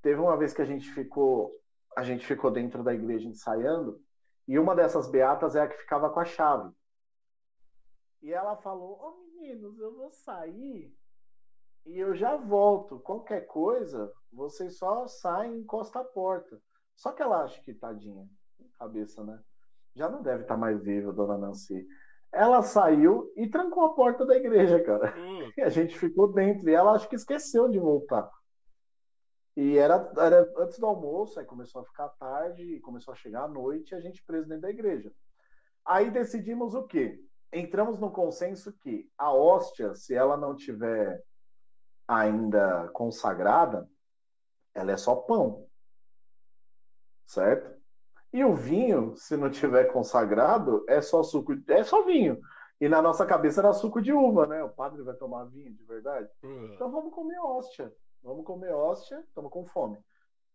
Teve 0.00 0.20
uma 0.20 0.36
vez 0.36 0.54
que 0.54 0.62
a 0.62 0.64
gente 0.64 0.88
ficou 0.92 1.52
a 1.96 2.04
gente 2.04 2.24
ficou 2.24 2.48
dentro 2.48 2.84
da 2.84 2.94
igreja 2.94 3.28
ensaiando, 3.28 4.00
e 4.46 4.56
uma 4.56 4.72
dessas 4.72 5.10
beatas 5.10 5.56
é 5.56 5.62
a 5.62 5.66
que 5.66 5.78
ficava 5.78 6.10
com 6.10 6.20
a 6.20 6.24
chave. 6.24 6.72
E 8.22 8.32
ela 8.32 8.56
falou: 8.56 8.92
Ô 8.92 9.08
oh, 9.08 9.34
meninos, 9.34 9.76
eu 9.80 9.92
vou 9.96 10.12
sair 10.12 10.96
e 11.84 11.98
eu 11.98 12.14
já 12.14 12.36
volto. 12.36 13.00
Qualquer 13.00 13.46
coisa, 13.46 14.12
vocês 14.32 14.78
só 14.78 15.08
saem 15.08 15.56
e 15.56 15.60
encostam 15.60 16.02
a 16.02 16.04
porta. 16.04 16.60
Só 16.94 17.12
que 17.12 17.22
ela 17.22 17.42
acha 17.42 17.60
que 17.62 17.74
tadinha, 17.74 18.28
cabeça, 18.78 19.24
né? 19.24 19.42
Já 19.98 20.08
não 20.08 20.22
deve 20.22 20.42
estar 20.42 20.56
mais 20.56 20.80
viva, 20.80 21.12
dona 21.12 21.36
Nancy. 21.36 21.84
Ela 22.32 22.62
saiu 22.62 23.32
e 23.36 23.48
trancou 23.48 23.84
a 23.84 23.94
porta 23.94 24.24
da 24.24 24.36
igreja, 24.36 24.80
cara. 24.84 25.12
Hum. 25.18 25.50
E 25.56 25.60
a 25.60 25.68
gente 25.68 25.98
ficou 25.98 26.32
dentro. 26.32 26.70
E 26.70 26.72
ela 26.72 26.92
acho 26.92 27.08
que 27.08 27.16
esqueceu 27.16 27.68
de 27.68 27.80
voltar. 27.80 28.30
E 29.56 29.76
era, 29.76 30.08
era 30.16 30.48
antes 30.56 30.78
do 30.78 30.86
almoço, 30.86 31.40
aí 31.40 31.44
começou 31.44 31.82
a 31.82 31.84
ficar 31.84 32.10
tarde, 32.10 32.78
começou 32.78 33.12
a 33.12 33.16
chegar 33.16 33.42
a 33.42 33.48
noite, 33.48 33.90
e 33.90 33.96
a 33.96 34.00
gente 34.00 34.22
preso 34.22 34.46
dentro 34.46 34.62
da 34.62 34.70
igreja. 34.70 35.12
Aí 35.84 36.12
decidimos 36.12 36.74
o 36.74 36.84
quê? 36.84 37.20
Entramos 37.52 37.98
no 37.98 38.12
consenso 38.12 38.72
que 38.72 39.10
a 39.18 39.32
hóstia, 39.32 39.96
se 39.96 40.14
ela 40.14 40.36
não 40.36 40.54
tiver 40.54 41.20
ainda 42.06 42.88
consagrada, 42.90 43.90
ela 44.72 44.92
é 44.92 44.96
só 44.96 45.16
pão. 45.16 45.66
Certo? 47.26 47.77
E 48.32 48.44
o 48.44 48.54
vinho, 48.54 49.16
se 49.16 49.36
não 49.36 49.50
tiver 49.50 49.92
consagrado, 49.92 50.84
é 50.88 51.00
só 51.00 51.22
suco, 51.22 51.52
é 51.68 51.82
só 51.82 52.04
vinho. 52.04 52.38
E 52.80 52.88
na 52.88 53.02
nossa 53.02 53.26
cabeça 53.26 53.60
era 53.60 53.72
suco 53.72 54.00
de 54.00 54.12
uva, 54.12 54.46
né? 54.46 54.62
O 54.62 54.68
padre 54.68 55.02
vai 55.02 55.14
tomar 55.14 55.44
vinho 55.46 55.74
de 55.74 55.84
verdade. 55.84 56.28
Uhum. 56.42 56.74
Então 56.74 56.90
vamos 56.90 57.12
comer 57.12 57.38
hóstia. 57.38 57.92
Vamos 58.22 58.44
comer 58.44 58.72
hóstia, 58.72 59.20
estamos 59.20 59.50
com 59.50 59.64
fome. 59.66 59.98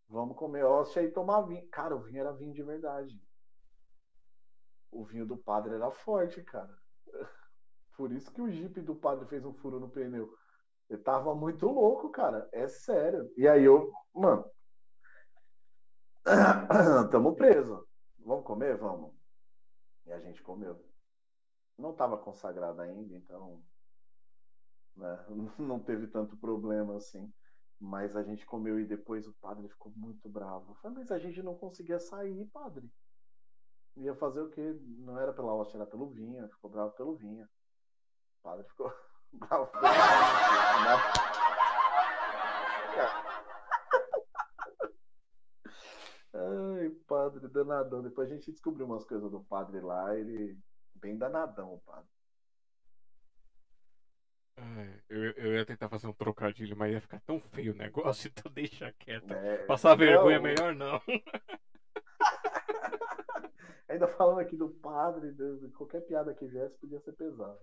Vamos 0.07 0.37
comer 0.37 0.63
hóstia 0.63 1.01
e 1.01 1.11
tomar 1.11 1.41
vinho. 1.41 1.67
Cara, 1.69 1.95
o 1.95 2.01
vinho 2.01 2.19
era 2.19 2.31
vinho 2.31 2.53
de 2.53 2.63
verdade. 2.63 3.19
O 4.91 5.03
vinho 5.03 5.25
do 5.25 5.35
padre 5.35 5.73
era 5.73 5.89
forte, 5.89 6.41
cara. 6.43 6.77
Por 7.97 8.11
isso 8.11 8.31
que 8.31 8.41
o 8.41 8.49
jipe 8.49 8.81
do 8.81 8.95
padre 8.95 9.25
fez 9.27 9.43
um 9.43 9.53
furo 9.53 9.79
no 9.79 9.89
pneu. 9.89 10.31
Ele 10.89 11.01
tava 11.01 11.33
muito 11.33 11.67
louco, 11.67 12.09
cara. 12.09 12.47
É 12.51 12.67
sério. 12.67 13.31
E 13.35 13.47
aí 13.47 13.63
eu, 13.63 13.91
mano. 14.13 14.45
Tamo 17.11 17.35
preso. 17.35 17.87
Vamos 18.19 18.45
comer? 18.45 18.77
Vamos. 18.77 19.13
E 20.05 20.11
a 20.11 20.19
gente 20.19 20.41
comeu. 20.41 20.81
Não 21.77 21.93
tava 21.93 22.17
consagrado 22.17 22.81
ainda, 22.81 23.13
então. 23.15 23.61
Né, 24.95 25.25
não 25.59 25.79
teve 25.79 26.07
tanto 26.07 26.37
problema 26.37 26.97
assim. 26.97 27.31
Mas 27.79 28.15
a 28.15 28.23
gente 28.23 28.45
comeu 28.45 28.79
e 28.79 28.85
depois 28.85 29.27
o 29.27 29.33
padre 29.41 29.67
ficou 29.67 29.91
muito 29.95 30.29
bravo. 30.29 30.75
Falei, 30.75 30.99
mas 30.99 31.11
a 31.11 31.19
gente 31.19 31.43
não 31.43 31.55
conseguia 31.55 31.99
sair, 31.99 32.45
padre. 32.45 32.89
Ia 33.97 34.15
fazer 34.15 34.41
o 34.41 34.49
quê? 34.49 34.79
Não 34.99 35.19
era 35.19 35.33
pela 35.33 35.53
hóstia, 35.53 35.77
era 35.77 35.85
pelo 35.85 36.09
vinho. 36.09 36.47
Ficou 36.49 36.69
bravo 36.69 36.91
pelo 36.93 37.15
vinho. 37.15 37.45
O 38.39 38.43
padre 38.43 38.65
ficou 38.69 38.91
bravo 39.33 39.67
pelo 39.67 39.81
vinho. 39.81 41.42
Padre 47.34 47.47
danadão. 47.49 48.01
Depois 48.01 48.31
a 48.31 48.35
gente 48.35 48.51
descobriu 48.51 48.85
umas 48.85 49.05
coisas 49.05 49.30
do 49.30 49.41
padre 49.41 49.81
lá. 49.81 50.18
Ele 50.18 50.57
bem 50.95 51.18
danadão, 51.18 51.73
o 51.73 51.80
padre. 51.80 52.07
Eu, 55.10 55.31
eu 55.31 55.55
ia 55.55 55.65
tentar 55.65 55.89
fazer 55.89 56.07
um 56.07 56.14
trocadilho, 56.14 56.77
mas 56.77 56.91
ia 56.91 57.01
ficar 57.01 57.19
tão 57.22 57.39
feio 57.39 57.73
o 57.73 57.76
negócio, 57.76 58.30
então 58.30 58.51
deixa 58.51 58.91
quieto. 58.93 59.34
É, 59.34 59.65
Passar 59.65 59.95
vergonha 59.95 60.38
não. 60.38 60.43
melhor 60.43 60.76
não. 60.76 61.01
Ainda 63.89 64.07
falando 64.07 64.39
aqui 64.39 64.55
do 64.55 64.69
padre, 64.69 65.35
qualquer 65.76 66.01
piada 66.01 66.34
que 66.34 66.47
viesse 66.47 66.77
podia 66.77 66.99
ser 66.99 67.14
pesada. 67.14 67.60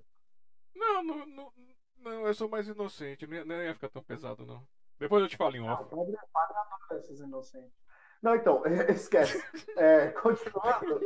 Não, 0.75 1.03
não, 1.03 1.27
não, 1.27 1.53
não, 1.97 2.27
eu 2.27 2.35
sou 2.35 2.49
mais 2.49 2.69
inocente, 2.69 3.27
não 3.27 3.35
ia, 3.35 3.45
não 3.45 3.63
ia 3.63 3.75
ficar 3.75 3.89
tão 3.89 4.03
pesado 4.03 4.47
não. 4.47 4.67
Depois 4.99 5.23
eu 5.23 5.29
te 5.29 5.37
falo 5.37 5.57
em 5.57 5.61
off. 5.61 5.83
Ah, 5.83 5.87
o 5.87 5.89
padre, 5.89 6.17
padre 6.33 6.57
adora 6.57 7.01
esses 7.01 7.21
inocentes. 7.21 7.80
Não, 8.23 8.35
então, 8.35 8.63
esquece. 8.89 9.43
É, 9.77 10.09
continuando. 10.09 11.01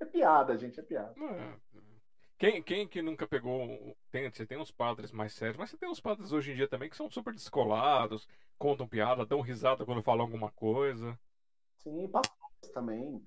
É 0.00 0.04
piada, 0.04 0.56
gente, 0.56 0.80
é 0.80 0.82
piada. 0.82 1.14
É, 1.16 1.56
quem, 2.36 2.62
quem 2.62 2.88
que 2.88 3.00
nunca 3.00 3.26
pegou. 3.26 3.96
Tem, 4.10 4.28
você 4.28 4.44
tem 4.44 4.58
uns 4.58 4.70
padres 4.70 5.12
mais 5.12 5.32
sérios, 5.32 5.56
mas 5.56 5.70
você 5.70 5.76
tem 5.76 5.88
uns 5.88 6.00
padres 6.00 6.32
hoje 6.32 6.52
em 6.52 6.54
dia 6.54 6.68
também 6.68 6.90
que 6.90 6.96
são 6.96 7.08
super 7.08 7.32
descolados, 7.32 8.26
contam 8.58 8.86
piada, 8.86 9.24
dão 9.24 9.40
risada 9.40 9.84
quando 9.84 10.02
falam 10.02 10.26
alguma 10.26 10.50
coisa. 10.50 11.18
Sim, 11.78 12.08
pastores 12.08 12.72
também. 12.72 13.22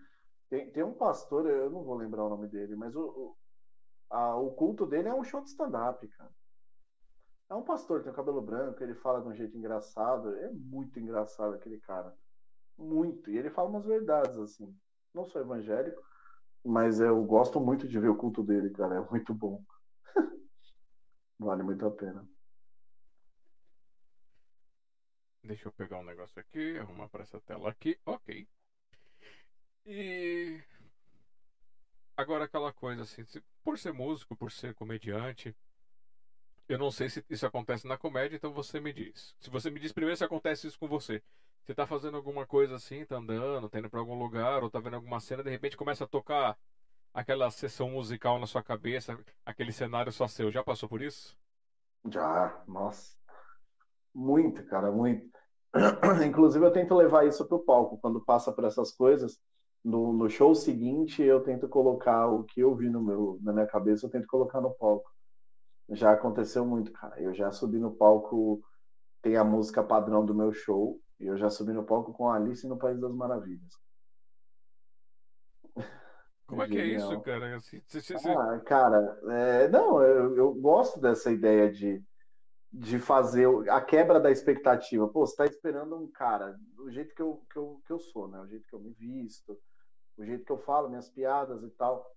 Tem, 0.49 0.69
tem 0.71 0.83
um 0.83 0.93
pastor, 0.93 1.45
eu 1.49 1.69
não 1.69 1.83
vou 1.83 1.95
lembrar 1.95 2.25
o 2.25 2.29
nome 2.29 2.47
dele, 2.47 2.75
mas 2.75 2.95
o, 2.95 3.01
o, 3.01 3.37
a, 4.09 4.35
o 4.35 4.51
culto 4.51 4.85
dele 4.85 5.07
é 5.07 5.13
um 5.13 5.23
show 5.23 5.41
de 5.41 5.49
stand-up, 5.49 6.05
cara. 6.09 6.31
É 7.49 7.55
um 7.55 7.63
pastor, 7.63 8.03
tem 8.03 8.11
o 8.11 8.15
cabelo 8.15 8.41
branco, 8.41 8.83
ele 8.83 8.93
fala 8.95 9.21
de 9.21 9.27
um 9.29 9.33
jeito 9.33 9.57
engraçado. 9.57 10.35
É 10.37 10.51
muito 10.51 10.99
engraçado 10.99 11.55
aquele 11.55 11.79
cara. 11.79 12.13
Muito. 12.77 13.31
E 13.31 13.37
ele 13.37 13.49
fala 13.49 13.69
umas 13.69 13.85
verdades, 13.85 14.37
assim. 14.37 14.77
Não 15.13 15.25
sou 15.25 15.41
evangélico, 15.41 16.01
mas 16.63 16.99
eu 16.99 17.23
gosto 17.23 17.59
muito 17.59 17.87
de 17.87 17.99
ver 17.99 18.09
o 18.09 18.17
culto 18.17 18.43
dele, 18.43 18.69
cara. 18.71 18.97
É 18.97 19.09
muito 19.09 19.33
bom. 19.33 19.63
vale 21.39 21.63
muito 21.63 21.85
a 21.85 21.91
pena. 21.91 22.27
Deixa 25.41 25.69
eu 25.69 25.71
pegar 25.71 25.99
um 25.99 26.03
negócio 26.03 26.39
aqui, 26.41 26.77
arrumar 26.77 27.07
para 27.07 27.23
essa 27.23 27.39
tela 27.39 27.69
aqui. 27.69 27.97
Ok. 28.05 28.45
E. 29.85 30.61
Agora 32.17 32.43
aquela 32.43 32.73
coisa 32.73 33.03
assim, 33.03 33.23
por 33.63 33.79
ser 33.79 33.93
músico, 33.93 34.35
por 34.35 34.51
ser 34.51 34.73
comediante, 34.73 35.55
eu 36.67 36.77
não 36.77 36.91
sei 36.91 37.09
se 37.09 37.23
isso 37.29 37.45
acontece 37.45 37.87
na 37.87 37.97
comédia, 37.97 38.35
então 38.35 38.51
você 38.51 38.79
me 38.79 38.91
diz. 38.91 39.35
Se 39.39 39.49
você 39.49 39.69
me 39.69 39.79
diz 39.79 39.91
primeiro 39.91 40.17
se 40.17 40.23
acontece 40.23 40.67
isso 40.67 40.79
com 40.79 40.87
você. 40.87 41.21
Você 41.63 41.73
tá 41.73 41.85
fazendo 41.85 42.17
alguma 42.17 42.45
coisa 42.45 42.75
assim, 42.75 43.05
tá 43.05 43.17
andando, 43.17 43.69
tá 43.69 43.79
indo 43.79 43.89
pra 43.89 43.99
algum 43.99 44.17
lugar, 44.17 44.63
ou 44.63 44.69
tá 44.69 44.79
vendo 44.79 44.95
alguma 44.95 45.19
cena, 45.19 45.43
de 45.43 45.49
repente 45.49 45.75
começa 45.75 46.05
a 46.05 46.07
tocar 46.07 46.57
aquela 47.13 47.49
sessão 47.49 47.89
musical 47.89 48.39
na 48.39 48.45
sua 48.45 48.63
cabeça, 48.63 49.17
aquele 49.45 49.71
cenário 49.71 50.11
só 50.11 50.27
seu. 50.27 50.51
Já 50.51 50.63
passou 50.63 50.87
por 50.87 51.01
isso? 51.01 51.37
Já, 52.09 52.63
nossa. 52.67 53.15
Muito, 54.13 54.65
cara, 54.65 54.91
muito. 54.91 55.27
Inclusive 56.25 56.65
eu 56.65 56.71
tento 56.71 56.95
levar 56.95 57.27
isso 57.27 57.45
pro 57.47 57.63
palco, 57.63 57.97
quando 57.97 58.23
passa 58.23 58.51
por 58.51 58.63
essas 58.63 58.91
coisas. 58.91 59.39
No, 59.83 60.11
no 60.13 60.29
show 60.29 60.53
seguinte 60.55 61.21
eu 61.21 61.41
tento 61.41 61.67
colocar 61.67 62.27
o 62.27 62.43
que 62.43 62.61
eu 62.61 62.75
vi 62.75 62.89
no 62.89 63.01
meu, 63.01 63.39
na 63.41 63.53
minha 63.53 63.67
cabeça, 63.67 64.05
eu 64.05 64.09
tento 64.09 64.27
colocar 64.27 64.61
no 64.61 64.73
palco. 64.73 65.09
Já 65.89 66.11
aconteceu 66.11 66.65
muito, 66.65 66.91
cara. 66.91 67.19
Eu 67.21 67.33
já 67.33 67.51
subi 67.51 67.79
no 67.79 67.95
palco, 67.95 68.61
tem 69.21 69.37
a 69.37 69.43
música 69.43 69.83
padrão 69.83 70.25
do 70.25 70.35
meu 70.35 70.51
show, 70.51 70.99
e 71.19 71.25
eu 71.25 71.37
já 71.37 71.49
subi 71.49 71.73
no 71.73 71.85
palco 71.85 72.13
com 72.13 72.29
a 72.29 72.35
Alice 72.35 72.67
no 72.67 72.77
País 72.77 72.99
das 72.99 73.13
Maravilhas. 73.13 73.73
Como 76.45 76.63
é 76.63 76.67
que 76.67 76.77
é 76.79 76.85
isso, 76.85 77.21
cara? 77.21 77.61
Ah, 78.37 78.59
cara, 78.59 79.19
é, 79.29 79.67
não, 79.67 80.01
eu, 80.01 80.35
eu, 80.37 80.53
gosto 80.53 80.99
dessa 80.99 81.29
ideia 81.29 81.69
de, 81.69 82.01
de 82.71 82.99
fazer 82.99 83.47
a 83.69 83.81
quebra 83.81 84.19
da 84.19 84.31
expectativa. 84.31 85.07
Pô, 85.09 85.25
você 85.25 85.35
tá 85.35 85.45
esperando 85.45 85.97
um 85.97 86.09
cara, 86.09 86.57
do 86.75 86.89
jeito 86.89 87.13
que 87.13 87.21
eu, 87.21 87.45
que 87.51 87.57
eu, 87.57 87.81
que 87.85 87.91
eu 87.91 87.99
sou, 87.99 88.29
né? 88.29 88.39
O 88.39 88.47
jeito 88.47 88.65
que 88.67 88.73
eu 88.73 88.79
me 88.79 88.91
visto, 88.93 89.59
o 90.17 90.23
jeito 90.23 90.45
que 90.45 90.51
eu 90.51 90.57
falo, 90.57 90.87
minhas 90.89 91.09
piadas 91.09 91.61
e 91.63 91.69
tal. 91.71 92.09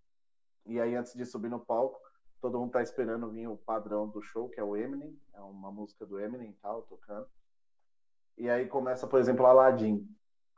E 0.65 0.81
aí, 0.81 0.95
antes 0.95 1.13
de 1.15 1.27
subir 1.27 1.49
no 1.49 1.65
palco, 1.65 1.99
todo 2.41 2.59
mundo 2.59 2.73
tá 2.73 2.83
esperando 2.83 3.31
vir 3.31 3.47
o 3.47 3.57
padrão 3.57 4.09
do 4.09 4.23
show, 4.23 4.49
que 4.49 4.59
é 4.59 4.65
o 4.65 4.77
Eminem, 4.77 5.19
é 5.35 5.41
uma 5.41 5.71
música 5.71 6.07
do 6.07 6.19
Eminem 6.19 6.51
e 6.51 6.55
tal, 6.55 6.83
tocando. 6.83 7.27
E 8.37 8.49
aí 8.49 8.67
começa, 8.67 9.07
por 9.07 9.21
exemplo, 9.21 9.47
Aladdin. 9.47 10.07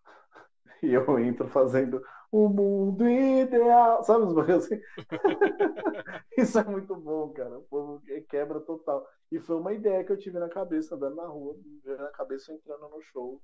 E 0.83 0.93
eu 0.95 1.17
entro 1.17 1.47
fazendo 1.47 2.03
o 2.33 2.49
mundo 2.49 3.09
ideal, 3.09 4.03
sabe 4.03 4.25
os 4.25 4.33
bagulhos 4.33 4.65
assim? 4.65 4.81
Isso 6.37 6.59
é 6.59 6.65
muito 6.65 6.97
bom, 6.97 7.33
cara. 7.33 7.59
O 7.59 7.63
povo 7.63 8.03
quebra 8.29 8.59
total. 8.61 9.07
E 9.31 9.39
foi 9.39 9.57
uma 9.57 9.73
ideia 9.73 10.03
que 10.03 10.11
eu 10.11 10.19
tive 10.19 10.39
na 10.41 10.49
cabeça, 10.49 10.97
andando 10.97 11.17
na 11.17 11.27
rua, 11.27 11.57
na 11.85 12.11
cabeça 12.11 12.53
entrando 12.53 12.89
no 12.89 13.01
show, 13.01 13.41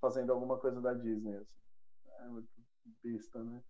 fazendo 0.00 0.32
alguma 0.32 0.58
coisa 0.58 0.80
da 0.80 0.92
Disney. 0.92 1.36
Assim. 1.36 1.56
É 2.20 2.28
muito 2.28 2.48
besta, 3.02 3.42
né? 3.42 3.62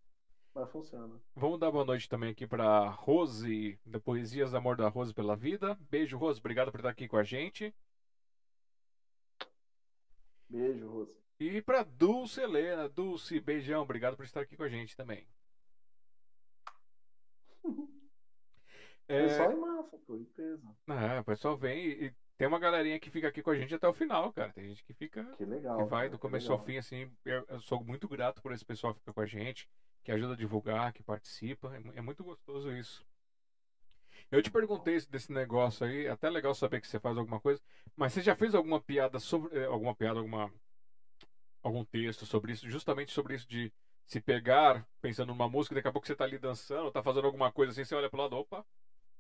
Mas 0.55 0.71
funciona. 0.71 1.21
Vamos 1.35 1.59
dar 1.59 1.71
boa 1.71 1.85
noite 1.85 2.09
também 2.09 2.31
aqui 2.31 2.47
para 2.47 2.89
Rose, 2.89 3.79
da 3.87 3.99
Poesias 3.99 4.55
Amor 4.55 4.77
da 4.77 4.89
Rose 4.89 5.15
pela 5.15 5.35
Vida. 5.35 5.79
Beijo, 5.91 6.19
Rose. 6.19 6.41
Obrigado 6.41 6.71
por 6.71 6.81
estar 6.81 6.91
aqui 6.91 7.09
com 7.09 7.17
a 7.17 7.25
gente. 7.25 7.75
Beijo, 10.49 10.89
Rose. 10.89 11.19
E 11.41 11.63
para 11.63 11.83
Dulce 11.83 12.41
Helena, 12.41 12.89
Dulce, 12.89 13.41
beijão, 13.41 13.83
obrigado 13.83 14.17
por 14.17 14.25
estar 14.25 14.43
aqui 14.43 14.57
com 14.57 14.63
a 14.63 14.69
gente 14.69 14.95
também. 14.97 15.27
É... 19.09 19.27
Pessoal 19.27 19.51
é 19.51 19.57
massa, 19.57 19.99
pô, 20.07 20.19
peso. 20.35 20.77
É, 20.89 21.21
o 21.21 21.25
pessoal 21.25 21.57
vem 21.57 21.87
e, 21.87 22.05
e, 22.07 22.15
tem 22.39 22.47
uma 22.47 22.59
galerinha 22.59 22.99
que 22.99 23.11
fica 23.11 23.29
aqui 23.29 23.43
com 23.43 23.51
a 23.51 23.57
gente 23.57 23.75
até 23.75 23.87
o 23.89 23.93
final, 23.93 24.33
cara. 24.33 24.53
Tem 24.53 24.69
gente 24.69 24.85
que 24.85 24.95
fica. 24.95 25.25
Que 25.37 25.45
legal. 25.45 25.77
Que 25.77 25.85
vai 25.85 26.07
cara, 26.07 26.11
do 26.11 26.19
começo 26.19 26.53
ao 26.53 26.65
fim, 26.65 26.77
assim. 26.77 27.11
Eu, 27.25 27.45
eu, 27.49 27.61
sou 27.61 27.83
muito 27.83 28.09
grato 28.09 28.41
por 28.41 28.53
esse 28.53 28.65
pessoal 28.65 28.95
que 28.95 29.01
fica 29.01 29.13
com 29.13 29.21
a 29.21 29.27
gente, 29.27 29.69
que 30.03 30.13
ajuda 30.13 30.35
a 30.35 30.37
divulgar, 30.37 30.93
que 30.93 31.03
participa. 31.03 31.75
É, 31.75 31.99
é 31.99 32.01
muito 32.01 32.23
gostoso 32.25 32.73
isso. 32.73 33.05
Eu 34.31 34.43
te 34.43 34.51
perguntei 34.51 34.99
desse 35.11 35.33
negócio 35.33 35.87
aí, 35.87 36.09
até 36.09 36.29
legal 36.31 36.55
saber 36.55 36.81
que 36.81 36.89
você 36.89 36.99
faz 36.99 37.19
alguma 37.19 37.41
coisa, 37.41 37.61
mas 37.97 38.13
você 38.13 38.23
já 38.23 38.35
fez 38.35 38.55
alguma 38.55 38.81
piada 38.81 39.19
sobre. 39.19 39.59
Eh, 39.59 39.65
alguma 39.67 39.95
piada, 39.95 40.19
alguma 40.19 40.51
algum 41.63 41.85
texto 41.85 42.27
sobre 42.27 42.53
isso, 42.53 42.69
justamente 42.69 43.13
sobre 43.13 43.35
isso 43.35 43.49
de 43.49 43.73
se 44.05 44.21
pegar 44.21 44.87
pensando 45.01 45.29
numa 45.29 45.49
música, 45.49 45.75
daqui 45.75 45.87
a 45.87 45.93
pouco 45.93 46.07
você 46.07 46.15
tá 46.15 46.25
ali 46.25 46.39
dançando, 46.39 46.91
tá 46.91 47.03
fazendo 47.03 47.27
alguma 47.27 47.53
coisa 47.53 47.71
assim, 47.71 47.85
você 47.85 47.95
olha 47.95 48.11
pro 48.11 48.21
lado, 48.21 48.37
opa, 48.37 48.65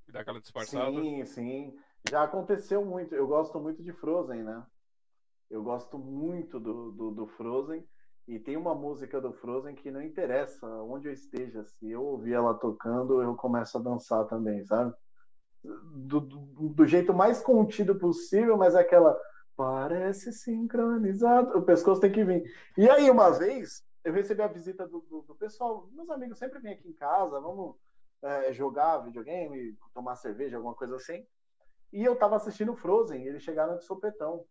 e 0.08 0.12
dá 0.12 0.20
aquela 0.20 0.40
disfarçada. 0.40 0.90
Sim, 0.90 1.24
sim. 1.24 1.78
Já 2.10 2.24
aconteceu 2.24 2.84
muito. 2.84 3.14
Eu 3.14 3.26
gosto 3.26 3.60
muito 3.60 3.82
de 3.82 3.92
Frozen, 3.92 4.42
né? 4.42 4.66
Eu 5.48 5.62
gosto 5.62 5.98
muito 5.98 6.58
do, 6.58 6.90
do, 6.90 7.10
do 7.10 7.26
Frozen. 7.26 7.86
E 8.28 8.38
tem 8.38 8.56
uma 8.56 8.74
música 8.74 9.20
do 9.20 9.32
Frozen 9.32 9.74
que 9.74 9.90
não 9.90 10.00
interessa 10.00 10.66
onde 10.82 11.08
eu 11.08 11.12
esteja, 11.12 11.64
se 11.64 11.90
eu 11.90 12.04
ouvir 12.04 12.34
ela 12.34 12.54
tocando, 12.54 13.20
eu 13.22 13.34
começo 13.34 13.76
a 13.76 13.80
dançar 13.80 14.26
também, 14.26 14.64
sabe? 14.64 14.94
Do, 15.62 16.20
do, 16.20 16.68
do 16.70 16.86
jeito 16.86 17.12
mais 17.12 17.40
contido 17.40 17.96
possível, 17.96 18.56
mas 18.56 18.74
é 18.74 18.80
aquela 18.80 19.18
Parece 19.56 20.32
sincronizado. 20.32 21.58
O 21.58 21.62
pescoço 21.62 22.00
tem 22.00 22.10
que 22.10 22.24
vir. 22.24 22.42
E 22.76 22.88
aí, 22.88 23.10
uma 23.10 23.30
vez, 23.30 23.84
eu 24.02 24.12
recebi 24.12 24.42
a 24.42 24.48
visita 24.48 24.86
do, 24.88 25.00
do, 25.26 25.34
pessoal. 25.34 25.88
Meus 25.92 26.10
amigos 26.10 26.38
sempre 26.38 26.58
vêm 26.58 26.72
aqui 26.72 26.88
em 26.88 26.94
casa, 26.94 27.40
vamos 27.40 27.76
é, 28.22 28.52
jogar 28.52 28.98
videogame, 28.98 29.76
tomar 29.92 30.16
cerveja, 30.16 30.56
alguma 30.56 30.74
coisa 30.74 30.96
assim. 30.96 31.26
E 31.92 32.02
eu 32.02 32.16
tava 32.16 32.36
assistindo 32.36 32.74
Frozen, 32.74 33.26
eles 33.26 33.42
chegaram 33.42 33.76
de 33.76 33.84
sopetão. 33.84 34.44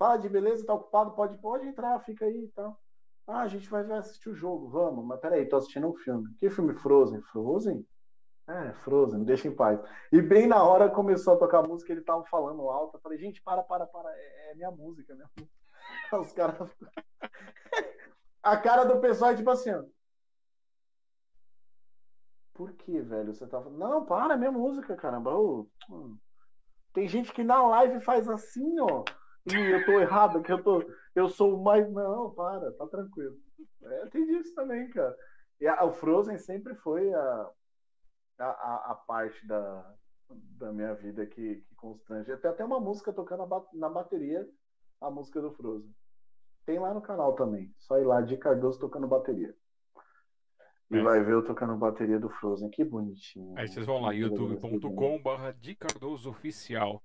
Fala 0.00 0.16
de 0.16 0.30
beleza, 0.30 0.64
tá 0.64 0.72
ocupado? 0.72 1.10
Pode, 1.10 1.36
pode 1.36 1.68
entrar, 1.68 2.00
fica 2.00 2.24
aí 2.24 2.44
e 2.44 2.48
tal. 2.48 2.80
Ah, 3.26 3.42
a 3.42 3.48
gente 3.48 3.68
vai 3.68 3.82
assistir 3.92 4.30
o 4.30 4.34
jogo, 4.34 4.70
vamos. 4.70 5.04
Mas 5.04 5.20
peraí, 5.20 5.46
tô 5.46 5.56
assistindo 5.56 5.88
um 5.88 5.94
filme. 5.94 6.34
Que 6.38 6.48
filme 6.48 6.72
Frozen? 6.72 7.20
Frozen? 7.20 7.86
É, 8.48 8.72
Frozen, 8.82 9.24
deixa 9.24 9.46
em 9.46 9.54
paz. 9.54 9.78
E 10.10 10.22
bem 10.22 10.46
na 10.46 10.64
hora 10.64 10.88
começou 10.88 11.34
a 11.34 11.36
tocar 11.36 11.62
música, 11.62 11.92
ele 11.92 12.00
tava 12.00 12.24
falando 12.24 12.62
alto. 12.70 12.96
Eu 12.96 13.00
falei, 13.02 13.18
gente, 13.18 13.42
para, 13.42 13.62
para, 13.62 13.86
para. 13.86 14.10
É, 14.10 14.52
é 14.52 14.54
minha 14.54 14.70
música, 14.70 15.14
minha 15.14 15.28
música. 15.36 15.54
Os 16.18 16.32
caras. 16.32 16.70
a 18.42 18.56
cara 18.56 18.84
do 18.84 19.02
pessoal 19.02 19.32
é 19.32 19.36
tipo 19.36 19.50
assim, 19.50 19.70
ó. 19.70 19.84
Por 22.54 22.72
que, 22.72 23.02
velho? 23.02 23.34
Você 23.34 23.46
tá 23.46 23.60
falando. 23.60 23.78
Não, 23.78 24.06
para, 24.06 24.32
é 24.32 24.38
minha 24.38 24.50
música, 24.50 24.96
caramba. 24.96 25.30
Tem 26.94 27.06
gente 27.06 27.34
que 27.34 27.44
na 27.44 27.62
live 27.66 28.00
faz 28.00 28.26
assim, 28.30 28.80
ó. 28.80 29.04
Eu 29.46 29.84
tô 29.84 29.92
errado, 29.92 30.42
que 30.42 30.52
eu 30.52 30.62
tô. 30.62 30.84
Eu 31.14 31.28
sou 31.28 31.56
o 31.56 31.62
mais. 31.62 31.90
Não, 31.90 32.30
para, 32.30 32.72
tá 32.72 32.86
tranquilo. 32.86 33.36
É, 33.82 34.06
tem 34.06 34.26
disso 34.26 34.54
também, 34.54 34.88
cara. 34.90 35.16
E 35.60 35.66
a, 35.66 35.84
o 35.84 35.92
Frozen 35.92 36.38
sempre 36.38 36.74
foi 36.76 37.12
a, 37.12 37.50
a, 38.38 38.44
a, 38.44 38.92
a 38.92 38.94
parte 38.94 39.46
da, 39.46 39.94
da 40.58 40.72
minha 40.72 40.94
vida 40.94 41.26
que, 41.26 41.56
que 41.56 41.74
constrange. 41.74 42.36
Tem 42.36 42.50
até 42.50 42.64
uma 42.64 42.80
música 42.80 43.12
tocando 43.12 43.46
na 43.74 43.88
bateria, 43.88 44.48
a 45.00 45.10
música 45.10 45.40
do 45.40 45.52
Frozen. 45.52 45.94
Tem 46.66 46.78
lá 46.78 46.94
no 46.94 47.00
canal 47.00 47.34
também. 47.34 47.74
Só 47.78 47.98
ir 47.98 48.04
lá, 48.04 48.20
de 48.20 48.36
Cardoso 48.36 48.78
tocando 48.78 49.06
bateria. 49.06 49.54
E 50.90 50.98
é. 50.98 51.02
vai 51.02 51.22
ver 51.22 51.32
eu 51.32 51.44
tocando 51.44 51.76
bateria 51.76 52.18
do 52.18 52.28
Frozen. 52.28 52.70
Que 52.70 52.84
bonitinho. 52.84 53.54
Aí 53.56 53.68
vocês 53.68 53.86
vão 53.86 54.00
lá, 54.00 54.12
youtube.com.br 54.12 55.52
de 55.58 55.74
Cardoso 55.74 56.30
Oficial. 56.30 57.02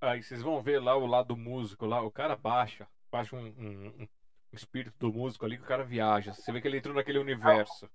Aí 0.00 0.22
vocês 0.22 0.42
vão 0.42 0.62
ver 0.62 0.80
lá 0.80 0.96
o 0.96 1.06
lado 1.06 1.36
músico, 1.36 1.86
lá 1.86 2.02
o 2.02 2.10
cara 2.10 2.36
baixa, 2.36 2.86
baixa 3.10 3.34
um, 3.34 3.46
um, 3.46 4.02
um 4.02 4.08
espírito 4.52 4.96
do 4.98 5.12
músico 5.12 5.44
ali 5.44 5.56
que 5.56 5.64
o 5.64 5.66
cara 5.68 5.84
viaja. 5.84 6.32
Você 6.32 6.52
vê 6.52 6.60
que 6.60 6.68
ele 6.68 6.78
entrou 6.78 6.94
naquele 6.94 7.18
universo 7.18 7.88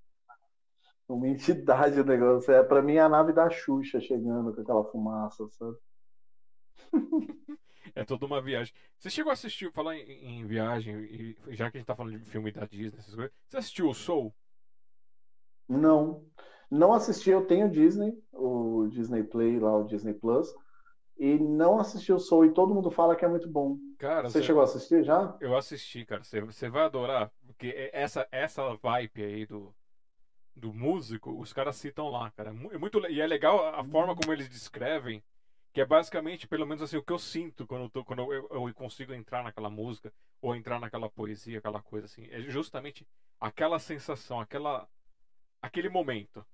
uma 1.14 1.28
entidade 1.28 2.00
o 2.00 2.06
negócio. 2.06 2.54
É 2.54 2.64
para 2.64 2.82
mim 2.82 2.98
a 2.98 3.10
nave 3.10 3.34
da 3.34 3.50
Xuxa 3.50 4.00
chegando 4.00 4.54
com 4.54 4.62
aquela 4.62 4.84
fumaça, 4.86 5.48
sabe? 5.50 5.78
É 7.96 8.06
toda 8.06 8.26
uma 8.26 8.40
viagem. 8.40 8.72
Você 9.00 9.10
chegou 9.10 9.32
a 9.32 9.34
assistir, 9.34 9.72
falar 9.72 9.96
em, 9.96 10.42
em, 10.42 10.46
viagem, 10.46 10.96
e 10.96 11.36
já 11.56 11.72
que 11.72 11.78
a 11.78 11.80
gente 11.80 11.88
tá 11.88 11.96
falando 11.96 12.20
de 12.20 12.30
filme 12.30 12.52
da 12.52 12.64
Disney, 12.66 13.00
essas 13.00 13.16
coisas, 13.16 13.34
você 13.48 13.58
assistiu 13.58 13.90
o 13.90 13.96
Soul? 13.96 14.34
Não. 15.68 16.24
Não 16.70 16.94
assisti, 16.94 17.32
eu 17.32 17.48
tenho 17.48 17.72
Disney, 17.72 18.16
o 18.32 18.88
Disney 18.90 19.24
Play 19.24 19.60
lá, 19.60 19.76
o 19.76 19.86
Disney 19.86 20.14
Plus, 20.14 20.54
e 21.20 21.38
não 21.38 21.78
assisti 21.78 22.14
o 22.14 22.18
Soul, 22.18 22.46
e 22.46 22.54
todo 22.54 22.74
mundo 22.74 22.90
fala 22.90 23.14
que 23.14 23.26
é 23.26 23.28
muito 23.28 23.50
bom. 23.50 23.78
Cara, 23.98 24.30
você, 24.30 24.40
você 24.40 24.46
chegou 24.46 24.62
a 24.62 24.64
assistir 24.64 25.04
já? 25.04 25.38
Eu 25.41 25.58
assisti, 25.58 26.06
cara. 26.06 26.24
Você, 26.24 26.40
você 26.40 26.70
vai 26.70 26.84
adorar, 26.84 27.30
porque 27.46 27.68
é 27.68 27.90
essa, 27.91 28.26
essa 28.32 28.74
vibe 28.76 29.22
aí 29.22 29.46
do, 29.46 29.76
do 30.56 30.74
músico, 30.74 31.38
os 31.38 31.52
caras 31.52 31.76
citam 31.76 32.08
lá, 32.08 32.32
cara. 32.32 32.52
É 32.72 32.78
muito 32.78 33.06
e 33.10 33.20
é 33.20 33.28
legal 33.28 33.68
a 33.76 33.84
forma 33.84 34.16
como 34.16 34.32
eles 34.32 34.48
descrevem, 34.48 35.22
que 35.74 35.82
é 35.82 35.86
basicamente, 35.86 36.48
pelo 36.48 36.66
menos 36.66 36.82
assim, 36.82 36.96
o 36.96 37.04
que 37.04 37.12
eu 37.12 37.20
sinto 37.20 37.68
quando 37.68 37.84
eu, 37.84 37.90
tô, 37.90 38.06
quando 38.06 38.32
eu, 38.34 38.48
eu 38.50 38.74
consigo 38.74 39.14
entrar 39.14 39.44
naquela 39.44 39.70
música 39.70 40.14
ou 40.41 40.56
entrar 40.56 40.80
naquela 40.80 41.10
poesia, 41.10 41.60
aquela 41.60 41.82
coisa 41.82 42.06
assim. 42.06 42.28
É 42.32 42.40
justamente 42.44 43.06
aquela 43.41 43.78
sensação, 43.78 44.40
aquela 44.40 44.88
aquele 45.62 45.90
momento 45.90 46.46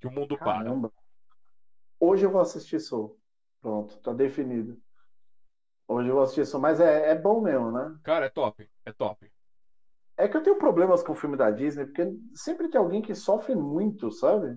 que 0.00 0.06
o 0.06 0.10
mundo 0.10 0.38
Caramba. 0.38 0.88
para. 0.88 1.02
Hoje 2.00 2.24
eu 2.24 2.30
vou 2.30 2.40
assistir 2.40 2.80
Soul. 2.80 3.18
Pronto, 3.66 3.98
tá 3.98 4.12
definido. 4.12 4.80
Hoje 5.88 6.08
eu 6.08 6.14
vou 6.14 6.22
assistir 6.22 6.46
Soul, 6.46 6.62
mas 6.62 6.78
é, 6.78 7.10
é 7.10 7.14
bom 7.16 7.40
mesmo, 7.40 7.72
né? 7.72 7.98
Cara, 8.04 8.26
é 8.26 8.28
top, 8.28 8.64
é 8.84 8.92
top. 8.92 9.28
É 10.16 10.28
que 10.28 10.36
eu 10.36 10.42
tenho 10.44 10.56
problemas 10.56 11.02
com 11.02 11.10
o 11.10 11.16
filme 11.16 11.36
da 11.36 11.50
Disney, 11.50 11.84
porque 11.84 12.08
sempre 12.32 12.68
tem 12.68 12.80
alguém 12.80 13.02
que 13.02 13.12
sofre 13.12 13.56
muito, 13.56 14.12
sabe? 14.12 14.56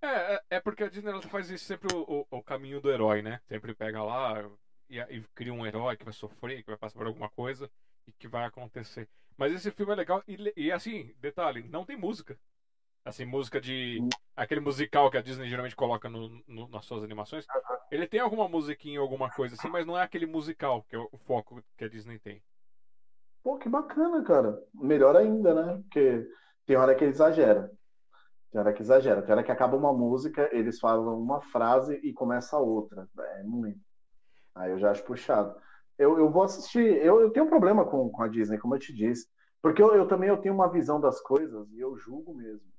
É, 0.00 0.36
é, 0.36 0.40
é 0.52 0.60
porque 0.60 0.84
a 0.84 0.88
Disney 0.88 1.10
ela 1.10 1.20
faz 1.20 1.50
isso 1.50 1.66
sempre 1.66 1.94
o, 1.94 2.00
o, 2.30 2.38
o, 2.38 2.42
caminho 2.42 2.80
do 2.80 2.90
herói, 2.90 3.20
né? 3.20 3.42
Sempre 3.46 3.74
pega 3.74 4.02
lá 4.02 4.42
e, 4.88 4.98
e, 4.98 5.22
cria 5.34 5.52
um 5.52 5.66
herói 5.66 5.98
que 5.98 6.04
vai 6.04 6.14
sofrer, 6.14 6.62
que 6.62 6.70
vai 6.70 6.78
passar 6.78 6.96
por 6.96 7.06
alguma 7.06 7.28
coisa 7.28 7.70
e 8.06 8.12
que 8.12 8.26
vai 8.26 8.46
acontecer. 8.46 9.06
Mas 9.36 9.52
esse 9.52 9.70
filme 9.70 9.92
é 9.92 9.96
legal 9.96 10.22
e, 10.26 10.50
e 10.56 10.72
assim, 10.72 11.14
detalhe, 11.18 11.68
não 11.68 11.84
tem 11.84 11.94
música. 11.94 12.38
Assim, 13.06 13.24
música 13.24 13.60
de. 13.60 14.00
Aquele 14.34 14.60
musical 14.60 15.08
que 15.08 15.16
a 15.16 15.22
Disney 15.22 15.48
geralmente 15.48 15.76
coloca 15.76 16.08
no, 16.08 16.42
no, 16.48 16.68
nas 16.68 16.84
suas 16.84 17.04
animações. 17.04 17.46
Ele 17.88 18.04
tem 18.04 18.18
alguma 18.18 18.48
musiquinha, 18.48 18.98
alguma 18.98 19.30
coisa 19.30 19.54
assim, 19.54 19.68
mas 19.68 19.86
não 19.86 19.96
é 19.96 20.02
aquele 20.02 20.26
musical 20.26 20.82
que 20.88 20.96
é 20.96 20.98
o 20.98 21.16
foco 21.24 21.62
que 21.78 21.84
a 21.84 21.88
Disney 21.88 22.18
tem. 22.18 22.42
Pô, 23.44 23.58
que 23.58 23.68
bacana, 23.68 24.24
cara. 24.24 24.60
Melhor 24.74 25.14
ainda, 25.14 25.54
né? 25.54 25.80
Porque 25.84 26.28
tem 26.66 26.76
hora 26.76 26.96
que 26.96 27.04
ele 27.04 27.12
exagera. 27.12 27.70
Tem 28.50 28.60
hora 28.60 28.72
que 28.72 28.82
exagera. 28.82 29.22
Tem 29.22 29.32
hora 29.32 29.44
que 29.44 29.52
acaba 29.52 29.76
uma 29.76 29.92
música, 29.92 30.50
eles 30.50 30.80
falam 30.80 31.16
uma 31.16 31.40
frase 31.40 31.94
e 32.02 32.12
começa 32.12 32.58
outra. 32.58 33.08
É 33.36 33.44
muito. 33.44 33.78
Aí 34.52 34.72
eu 34.72 34.80
já 34.80 34.90
acho 34.90 35.04
puxado. 35.04 35.54
Eu, 35.96 36.18
eu 36.18 36.28
vou 36.28 36.42
assistir. 36.42 36.84
Eu, 36.84 37.20
eu 37.20 37.30
tenho 37.30 37.46
um 37.46 37.48
problema 37.48 37.84
com, 37.84 38.10
com 38.10 38.22
a 38.24 38.26
Disney, 38.26 38.58
como 38.58 38.74
eu 38.74 38.80
te 38.80 38.92
disse. 38.92 39.28
Porque 39.62 39.80
eu, 39.80 39.94
eu 39.94 40.08
também 40.08 40.28
eu 40.28 40.38
tenho 40.38 40.56
uma 40.56 40.68
visão 40.68 41.00
das 41.00 41.20
coisas 41.20 41.70
e 41.70 41.78
eu 41.78 41.96
julgo 41.96 42.34
mesmo. 42.34 42.75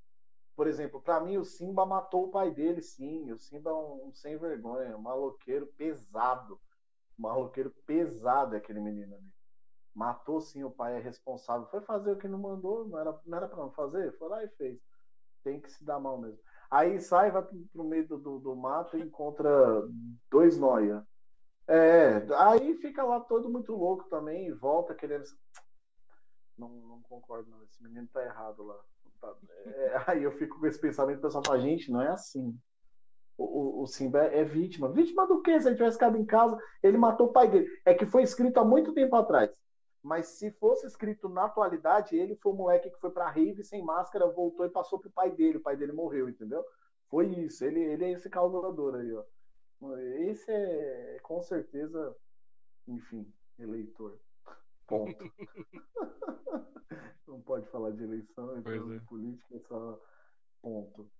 Por 0.58 0.66
exemplo, 0.66 1.00
para 1.00 1.20
mim 1.20 1.38
o 1.38 1.46
Simba 1.46 1.86
matou 1.86 2.26
o 2.26 2.32
pai 2.32 2.50
dele, 2.50 2.82
sim. 2.82 3.32
O 3.32 3.38
Simba 3.38 3.70
é 3.70 3.74
um, 3.74 4.08
um 4.08 4.12
sem 4.12 4.36
vergonha, 4.40 4.98
um 4.98 5.02
maloqueiro 5.02 5.68
pesado. 5.78 6.60
Um 7.18 7.22
maloqueiro 7.22 7.70
pesado 7.86 8.56
é 8.56 8.58
aquele 8.58 8.80
menino 8.80 9.14
ali. 9.14 9.32
Matou 9.94 10.42
sim, 10.42 10.64
o 10.64 10.72
pai 10.72 10.96
é 10.96 11.00
responsável. 11.00 11.68
Foi 11.68 11.80
fazer 11.82 12.12
o 12.12 12.18
que 12.18 12.28
não 12.28 12.40
mandou, 12.40 12.88
não 12.88 12.98
era, 12.98 13.22
não 13.24 13.38
era 13.38 13.48
pra 13.48 13.58
não 13.58 13.72
fazer? 13.72 14.18
Foi 14.18 14.30
lá 14.30 14.44
e 14.44 14.48
fez. 14.50 14.82
Tem 15.44 15.62
que 15.62 15.72
se 15.72 15.86
dar 15.86 16.00
mal 16.00 16.18
mesmo. 16.18 16.40
Aí 16.72 17.00
sai, 17.00 17.30
vai 17.30 17.44
pro, 17.44 17.84
meio 17.84 18.08
do, 18.08 18.18
do, 18.18 18.40
do 18.40 18.56
mato 18.56 18.98
e 18.98 19.02
encontra 19.02 19.88
dois 20.28 20.58
noia. 20.58 21.06
É, 21.68 22.26
aí 22.36 22.74
fica 22.78 23.04
lá 23.04 23.20
todo 23.20 23.48
muito 23.48 23.76
louco 23.76 24.10
também 24.10 24.48
e 24.48 24.54
volta 24.54 24.96
querendo. 24.96 25.26
Não, 26.58 26.68
não 26.68 27.02
concordo, 27.04 27.48
não. 27.52 27.62
Esse 27.64 27.84
menino 27.84 28.08
tá 28.12 28.26
errado 28.26 28.64
lá. 28.64 28.84
Tá, 29.22 29.34
é, 29.66 30.04
aí 30.08 30.24
eu 30.24 30.32
fico 30.32 30.60
com 30.60 30.68
esse 30.68 30.80
pensamento 30.80 31.22
pessoal 31.22 31.44
fala, 31.46 31.60
gente, 31.60 31.92
não 31.92 32.02
é 32.02 32.10
assim. 32.10 32.58
O, 33.38 33.44
o, 33.44 33.84
o 33.84 33.88
Simba 33.88 34.26
é, 34.26 34.40
é 34.40 34.44
vítima. 34.44 34.92
Vítima 34.92 35.28
do 35.28 35.42
quê? 35.42 35.60
Se 35.60 35.68
ele 35.68 35.76
tivesse 35.76 35.98
ficado 35.98 36.18
em 36.18 36.26
casa, 36.26 36.58
ele 36.82 36.98
matou 36.98 37.28
o 37.28 37.32
pai 37.32 37.50
dele. 37.50 37.68
É 37.86 37.94
que 37.94 38.06
foi 38.06 38.24
escrito 38.24 38.60
há 38.60 38.66
muito 38.66 38.94
tempo 38.94 39.16
atrás. 39.16 39.52
Mas 40.02 40.28
se 40.28 40.52
fosse 40.52 40.88
escrito 40.88 41.28
na 41.28 41.46
atualidade, 41.46 42.16
ele 42.16 42.36
foi 42.36 42.52
o 42.52 42.56
moleque 42.56 42.90
que 42.90 43.00
foi 43.00 43.12
pra 43.12 43.30
rave 43.30 43.64
sem 43.64 43.84
máscara, 43.84 44.28
voltou 44.28 44.66
e 44.66 44.70
passou 44.70 45.00
pro 45.00 45.12
pai 45.12 45.32
dele. 45.32 45.58
O 45.58 45.62
pai 45.62 45.76
dele 45.76 45.92
morreu, 45.92 46.30
entendeu? 46.30 46.64
Foi 47.10 47.28
isso. 47.28 47.64
Ele, 47.66 47.82
ele 47.82 48.06
é 48.06 48.12
esse 48.12 48.30
causador 48.30 48.96
aí, 48.96 49.14
ó. 49.14 49.24
Esse 50.30 50.52
é 50.52 51.20
com 51.22 51.42
certeza, 51.44 52.16
enfim, 52.88 53.32
eleitor. 53.60 54.18
Ponto. 54.88 55.18
Não 57.28 57.42
pode 57.42 57.68
falar 57.68 57.92
de 57.92 58.04
eleição, 58.04 58.58
então 58.58 58.94
é. 58.94 59.00
política 59.00 59.56
é 59.56 59.60
só 59.68 60.00
ponto. 60.62 61.12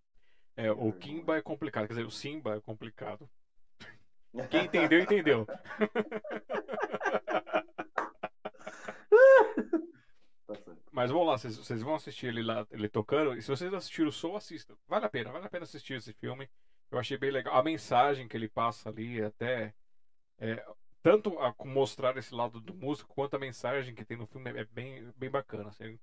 É, 0.56 0.72
o 0.72 0.94
Kimba 0.94 1.38
é 1.38 1.42
complicado, 1.42 1.88
quer 1.88 1.94
dizer, 1.94 2.06
o 2.06 2.12
Simba 2.12 2.56
é 2.56 2.62
complicado. 2.62 3.30
Quem 4.50 4.66
entendeu, 4.66 5.00
entendeu. 5.00 5.48
Mas 10.92 11.12
vamos 11.12 11.28
lá, 11.28 11.38
vocês, 11.38 11.56
vocês, 11.56 11.84
vão 11.84 11.94
assistir 11.94 12.26
ele 12.26 12.42
lá, 12.42 12.66
ele 12.72 12.90
tocando. 12.90 13.38
E 13.38 13.42
se 13.42 13.50
vocês 13.50 13.72
assistiram 13.72 14.10
o 14.10 14.12
Soul, 14.12 14.36
assistam. 14.36 14.76
Vale 14.88 15.06
a 15.06 15.10
pena, 15.10 15.32
vale 15.32 15.46
a 15.46 15.50
pena 15.50 15.64
assistir 15.64 15.94
esse 15.94 16.12
filme. 16.14 16.50
Eu 16.90 16.98
achei 16.98 17.20
bem 17.20 17.30
legal. 17.30 17.56
A 17.56 17.62
mensagem 17.62 18.28
que 18.28 18.36
ele 18.36 18.50
passa 18.50 18.90
ali, 18.90 19.22
até. 19.22 19.76
É, 20.40 20.66
tanto 21.08 21.40
a 21.40 21.56
mostrar 21.64 22.18
esse 22.18 22.36
lado 22.36 22.60
do 22.60 22.74
músico, 22.74 23.14
quanto 23.16 23.38
a 23.38 23.40
mensagem 23.40 23.96
que 23.96 24.04
tem 24.04 24.18
no 24.18 24.28
filme 24.28 24.52
é 24.52 24.66
bem, 24.66 25.10
bem 25.16 25.30
bacana. 25.30 25.70
Assim. 25.70 25.98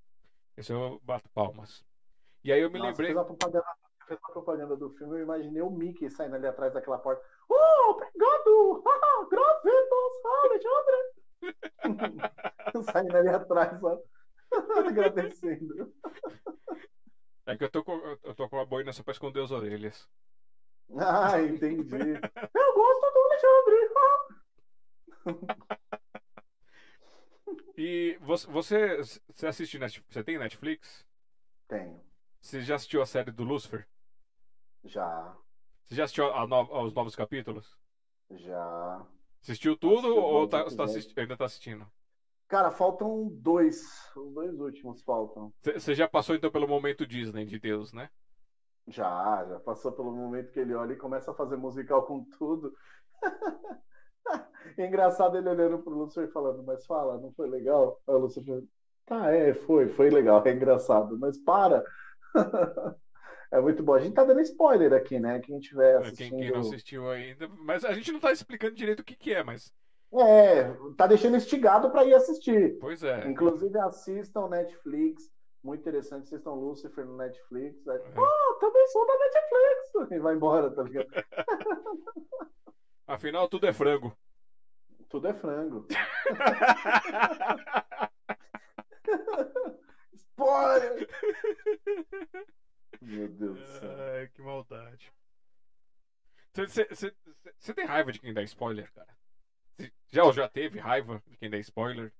Esse 0.57 0.73
eu 0.73 0.99
bato 1.03 1.29
palmas. 1.29 1.85
E 2.43 2.51
aí 2.51 2.59
eu 2.59 2.71
me 2.71 2.79
Nossa, 2.79 2.89
lembrei. 2.89 3.07
Fez 3.09 3.17
a, 3.19 3.23
propaganda, 3.23 3.65
fez 4.07 4.19
a 4.23 4.31
propaganda 4.31 4.75
do 4.75 4.89
filme, 4.91 5.19
eu 5.19 5.23
imaginei 5.23 5.61
o 5.61 5.69
Mickey 5.69 6.09
saindo 6.09 6.35
ali 6.35 6.47
atrás 6.47 6.73
daquela 6.73 6.97
porta. 6.97 7.21
Oh, 7.47 7.91
obrigado! 7.91 8.83
Alexandre! 10.43 10.97
saindo 12.91 13.15
ali 13.15 13.29
atrás, 13.29 13.83
ó. 13.83 13.99
agradecendo. 14.87 15.93
É 17.45 17.55
que 17.55 17.63
eu 17.63 17.69
tô 17.69 17.83
com, 17.83 17.93
eu 18.23 18.33
tô 18.33 18.49
com 18.49 18.59
a 18.59 18.65
boina 18.65 18.91
só 18.91 19.03
pra 19.03 19.11
esconder 19.11 19.43
as 19.43 19.51
orelhas. 19.51 20.09
Ah, 20.97 21.39
entendi. 21.39 21.93
eu 21.93 22.73
gosto 22.73 23.13
do 23.13 23.19
Alexandre. 23.19 23.85
e 27.77 28.17
você, 28.21 28.47
você, 28.47 28.97
você 29.33 29.47
assiste 29.47 29.77
Netflix? 29.77 30.13
Você 30.13 30.23
tem 30.23 30.37
Netflix? 30.37 31.05
Tenho. 31.67 32.01
Você 32.41 32.61
já 32.61 32.75
assistiu 32.75 33.01
a 33.01 33.05
série 33.05 33.31
do 33.31 33.43
Lucifer? 33.43 33.87
Já. 34.83 35.35
Você 35.85 35.95
já 35.95 36.03
assistiu 36.03 36.25
no, 36.47 36.55
aos 36.55 36.93
novos 36.93 37.15
capítulos? 37.15 37.77
Já. 38.31 39.05
Assistiu 39.41 39.75
tudo 39.75 40.15
ou 40.15 40.47
tá, 40.47 40.63
tá 40.63 40.83
assisti, 40.83 41.19
ainda 41.19 41.37
tá 41.37 41.45
assistindo? 41.45 41.85
Cara, 42.47 42.71
faltam 42.71 43.27
dois. 43.31 44.11
Os 44.15 44.33
dois 44.33 44.59
últimos 44.59 45.01
faltam. 45.01 45.51
Você 45.63 45.93
já 45.93 46.07
passou 46.07 46.35
então 46.35 46.49
pelo 46.49 46.67
momento 46.67 47.05
Disney 47.05 47.45
de 47.45 47.57
Deus, 47.57 47.91
né? 47.91 48.09
Já, 48.87 49.43
já 49.45 49.59
passou 49.59 49.91
pelo 49.91 50.11
momento 50.11 50.51
que 50.51 50.59
ele 50.59 50.75
olha 50.75 50.93
e 50.93 50.97
começa 50.97 51.31
a 51.31 51.33
fazer 51.33 51.55
musical 51.55 52.05
com 52.05 52.23
tudo. 52.23 52.71
é 54.77 54.85
engraçado 54.87 55.37
ele 55.37 55.49
olhando 55.49 55.79
pro 55.79 55.93
Lúcio 55.93 56.23
e 56.23 56.27
falando, 56.27 56.63
mas 56.63 56.85
fala, 56.85 57.17
não 57.17 57.31
foi 57.33 57.49
legal? 57.49 57.99
Aí 58.07 58.15
o 58.15 58.19
Lúcio 58.19 58.43
falou, 58.43 58.63
tá, 59.05 59.31
é, 59.31 59.53
foi, 59.53 59.89
foi 59.89 60.09
legal, 60.09 60.41
é 60.45 60.51
engraçado, 60.51 61.17
mas 61.17 61.37
para. 61.37 61.83
é 63.51 63.59
muito 63.61 63.83
bom. 63.83 63.93
A 63.93 63.99
gente 63.99 64.13
tá 64.13 64.23
dando 64.23 64.41
spoiler 64.41 64.93
aqui, 64.93 65.19
né? 65.19 65.39
Quem 65.39 65.59
tiver 65.59 65.97
assistindo... 65.97 66.29
Quem, 66.29 66.39
quem 66.39 66.51
não 66.51 66.59
assistiu 66.59 67.09
ainda, 67.09 67.47
mas 67.47 67.85
a 67.85 67.93
gente 67.93 68.11
não 68.11 68.19
tá 68.19 68.31
explicando 68.31 68.75
direito 68.75 68.99
o 68.99 69.03
que 69.03 69.15
que 69.15 69.33
é, 69.33 69.43
mas 69.43 69.73
é, 70.13 70.73
tá 70.95 71.07
deixando 71.07 71.35
instigado 71.35 71.89
para 71.89 72.05
ir 72.05 72.13
assistir. 72.13 72.77
Pois 72.79 73.03
é. 73.03 73.27
Inclusive 73.27 73.77
assistam 73.79 74.47
Netflix, 74.47 75.29
muito 75.63 75.81
interessante, 75.81 76.23
assistam 76.23 76.53
Lucifer 76.53 77.05
no 77.05 77.17
Netflix. 77.17 77.87
Aí, 77.87 77.97
é. 77.97 78.13
Oh, 78.17 78.53
também 78.59 78.87
sou 78.87 79.05
da 79.05 79.13
Netflix! 79.13 79.85
E 80.11 80.19
vai 80.19 80.35
embora, 80.35 80.69
tá 80.69 80.83
ligado? 80.83 81.07
Afinal, 83.07 83.47
tudo 83.47 83.67
é 83.67 83.73
frango. 83.73 84.15
Tudo 85.09 85.27
é 85.27 85.33
frango. 85.33 85.87
Spoiler! 90.13 91.07
Meu 93.01 93.27
Deus 93.29 93.59
do 93.59 93.65
céu. 93.65 93.91
Ai, 93.91 94.27
que 94.29 94.41
maldade. 94.41 95.11
Você 96.53 97.73
tem 97.73 97.85
raiva 97.85 98.11
de 98.11 98.19
quem 98.19 98.33
dá 98.33 98.41
spoiler, 98.43 98.91
cara? 98.93 99.15
Já, 100.07 100.31
já 100.31 100.47
teve 100.47 100.79
raiva 100.79 101.21
de 101.27 101.37
quem 101.37 101.49
dá 101.49 101.57
spoiler? 101.57 102.13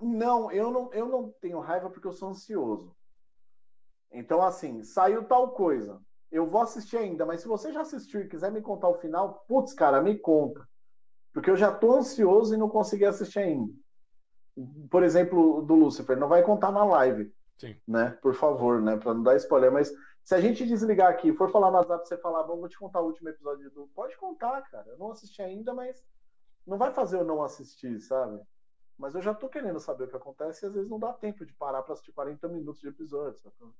Não, 0.00 0.50
eu 0.50 0.70
não, 0.70 0.92
eu 0.92 1.08
não 1.08 1.30
tenho 1.40 1.60
raiva 1.60 1.88
porque 1.88 2.06
eu 2.06 2.12
sou 2.12 2.28
ansioso. 2.28 2.94
Então, 4.10 4.42
assim, 4.42 4.82
saiu 4.82 5.26
tal 5.26 5.52
coisa. 5.52 6.00
Eu 6.30 6.46
vou 6.48 6.60
assistir 6.60 6.96
ainda, 6.96 7.24
mas 7.24 7.40
se 7.40 7.48
você 7.48 7.72
já 7.72 7.82
assistiu 7.82 8.20
e 8.20 8.28
quiser 8.28 8.50
me 8.50 8.60
contar 8.60 8.88
o 8.88 8.98
final, 8.98 9.44
putz, 9.46 9.72
cara, 9.72 10.02
me 10.02 10.18
conta. 10.18 10.68
Porque 11.32 11.50
eu 11.50 11.56
já 11.56 11.72
tô 11.72 11.94
ansioso 11.94 12.54
e 12.54 12.58
não 12.58 12.68
consegui 12.68 13.04
assistir 13.04 13.40
ainda. 13.40 13.72
Por 14.90 15.02
exemplo, 15.02 15.62
do 15.62 15.74
Lucifer, 15.74 16.16
não 16.18 16.28
vai 16.28 16.42
contar 16.42 16.72
na 16.72 16.84
live. 16.84 17.32
Sim. 17.58 17.76
Né? 17.86 18.10
Por 18.22 18.34
favor, 18.34 18.80
né? 18.80 18.96
Pra 18.96 19.14
não 19.14 19.22
dar 19.22 19.36
spoiler. 19.36 19.70
Mas 19.70 19.92
se 20.24 20.34
a 20.34 20.40
gente 20.40 20.66
desligar 20.66 21.10
aqui, 21.10 21.32
for 21.32 21.50
falar 21.50 21.70
no 21.70 21.76
WhatsApp, 21.76 22.08
você 22.08 22.18
falar, 22.18 22.42
bom, 22.42 22.58
vou 22.58 22.68
te 22.68 22.78
contar 22.78 23.00
o 23.00 23.06
último 23.06 23.28
episódio 23.28 23.70
do. 23.70 23.86
Pode 23.94 24.16
contar, 24.16 24.62
cara. 24.62 24.88
Eu 24.88 24.98
não 24.98 25.10
assisti 25.12 25.40
ainda, 25.42 25.72
mas 25.72 26.04
não 26.66 26.78
vai 26.78 26.92
fazer 26.92 27.18
eu 27.18 27.24
não 27.24 27.42
assistir, 27.42 28.00
sabe? 28.00 28.40
Mas 28.98 29.14
eu 29.14 29.22
já 29.22 29.34
tô 29.34 29.48
querendo 29.48 29.78
saber 29.78 30.04
o 30.04 30.08
que 30.08 30.16
acontece 30.16 30.64
e 30.64 30.66
às 30.66 30.74
vezes 30.74 30.90
não 30.90 30.98
dá 30.98 31.12
tempo 31.12 31.44
de 31.44 31.52
parar 31.52 31.82
para 31.82 31.92
assistir 31.92 32.12
40 32.12 32.48
minutos 32.48 32.80
de 32.80 32.88
episódio, 32.88 33.38
sacou? 33.38 33.74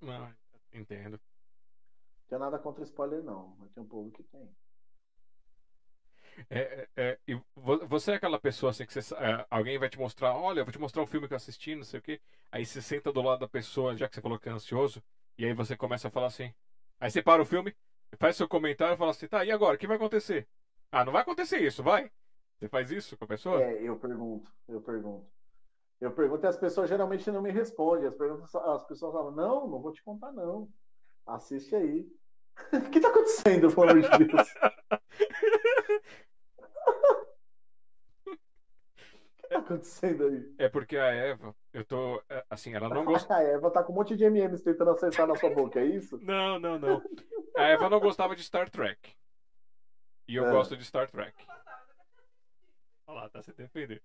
Não, 0.00 0.28
entendo. 0.72 1.18
Não 2.22 2.28
tem 2.28 2.38
nada 2.38 2.58
contra 2.58 2.82
spoiler, 2.84 3.22
não, 3.22 3.56
mas 3.58 3.70
tem 3.72 3.82
um 3.82 3.86
povo 3.86 4.10
que 4.10 4.22
tem. 4.22 4.48
É, 6.48 6.58
é, 6.60 6.88
é, 6.96 7.18
e 7.28 7.40
você 7.54 8.12
é 8.12 8.14
aquela 8.14 8.38
pessoa 8.38 8.70
assim 8.70 8.86
que 8.86 8.92
você, 8.92 9.14
é, 9.14 9.46
alguém 9.50 9.78
vai 9.78 9.88
te 9.88 9.98
mostrar, 9.98 10.34
olha, 10.34 10.60
eu 10.60 10.64
vou 10.64 10.72
te 10.72 10.78
mostrar 10.78 11.02
um 11.02 11.06
filme 11.06 11.26
que 11.28 11.34
eu 11.34 11.36
assisti, 11.36 11.74
não 11.74 11.84
sei 11.84 12.00
o 12.00 12.02
quê. 12.02 12.20
Aí 12.50 12.64
você 12.64 12.80
senta 12.80 13.12
do 13.12 13.22
lado 13.22 13.40
da 13.40 13.48
pessoa, 13.48 13.96
já 13.96 14.08
que 14.08 14.14
você 14.14 14.20
falou 14.20 14.38
que 14.38 14.48
é 14.48 14.52
ansioso, 14.52 15.02
e 15.36 15.44
aí 15.44 15.52
você 15.52 15.76
começa 15.76 16.08
a 16.08 16.10
falar 16.10 16.26
assim. 16.26 16.52
Aí 16.98 17.10
você 17.10 17.22
para 17.22 17.42
o 17.42 17.44
filme, 17.44 17.74
faz 18.18 18.36
seu 18.36 18.48
comentário 18.48 18.94
e 18.94 18.98
fala 18.98 19.10
assim, 19.10 19.26
tá, 19.26 19.44
e 19.44 19.50
agora? 19.50 19.76
O 19.76 19.78
que 19.78 19.86
vai 19.86 19.96
acontecer? 19.96 20.46
Ah, 20.90 21.04
não 21.04 21.12
vai 21.12 21.22
acontecer 21.22 21.58
isso, 21.58 21.82
vai? 21.82 22.10
Você 22.58 22.68
faz 22.68 22.90
isso 22.90 23.16
com 23.16 23.24
a 23.24 23.28
pessoa? 23.28 23.62
É, 23.62 23.82
eu 23.82 23.98
pergunto, 23.98 24.50
eu 24.68 24.80
pergunto. 24.80 25.26
Eu 26.00 26.12
pergunto 26.12 26.44
e 26.44 26.48
as 26.48 26.56
pessoas 26.56 26.88
geralmente 26.88 27.30
não 27.30 27.40
me 27.40 27.50
respondem. 27.50 28.06
As, 28.06 28.14
perguntas, 28.14 28.54
as 28.54 28.84
pessoas 28.84 29.12
falam, 29.12 29.32
não, 29.32 29.68
não 29.68 29.80
vou 29.80 29.92
te 29.92 30.02
contar, 30.02 30.32
não. 30.32 30.68
Assiste 31.26 31.74
aí. 31.74 32.08
o 32.72 32.90
que 32.90 33.00
tá 33.00 33.08
acontecendo, 33.08 33.72
pelo 33.74 33.90
amor 33.90 34.02
de 34.02 34.26
Deus? 34.26 34.48
o 38.26 38.36
que 39.42 39.48
tá 39.48 39.58
acontecendo 39.58 40.26
aí? 40.26 40.54
É 40.58 40.68
porque 40.68 40.96
a 40.96 41.06
Eva, 41.06 41.54
eu 41.72 41.84
tô. 41.84 42.22
É, 42.28 42.44
assim, 42.50 42.74
ela 42.74 42.88
não 42.88 43.04
gosta. 43.06 43.34
a 43.36 43.42
Eva 43.42 43.70
tá 43.70 43.82
com 43.82 43.92
um 43.92 43.96
monte 43.96 44.16
de 44.16 44.24
MMs 44.24 44.62
tentando 44.62 44.90
acertar 44.90 45.26
na 45.26 45.36
sua 45.36 45.50
boca, 45.50 45.80
é 45.80 45.86
isso? 45.86 46.18
Não, 46.22 46.58
não, 46.58 46.78
não. 46.78 47.02
A 47.56 47.64
Eva 47.64 47.88
não 47.88 48.00
gostava 48.00 48.34
de 48.34 48.42
Star 48.42 48.68
Trek. 48.68 49.14
E 50.28 50.36
eu 50.36 50.46
é. 50.46 50.50
gosto 50.50 50.76
de 50.76 50.84
Star 50.84 51.10
Trek. 51.10 51.36
Olha 53.06 53.22
lá, 53.22 53.28
tá 53.28 53.42
se 53.42 53.52
defendendo. 53.52 54.00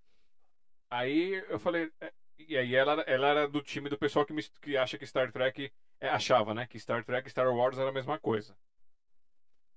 Aí 0.89 1.43
eu 1.49 1.59
falei. 1.59 1.91
É, 1.99 2.13
e 2.39 2.55
aí 2.55 2.75
ela, 2.75 3.01
ela 3.01 3.27
era 3.27 3.47
do 3.47 3.61
time 3.61 3.89
do 3.89 3.97
pessoal 3.97 4.25
que, 4.25 4.33
me, 4.33 4.43
que 4.61 4.77
acha 4.77 4.97
que 4.97 5.05
Star 5.05 5.31
Trek. 5.31 5.71
É, 5.99 6.09
achava, 6.09 6.53
né? 6.53 6.67
Que 6.67 6.79
Star 6.79 7.03
Trek 7.03 7.27
e 7.27 7.31
Star 7.31 7.53
Wars 7.53 7.77
era 7.77 7.89
a 7.89 7.93
mesma 7.93 8.19
coisa. 8.19 8.55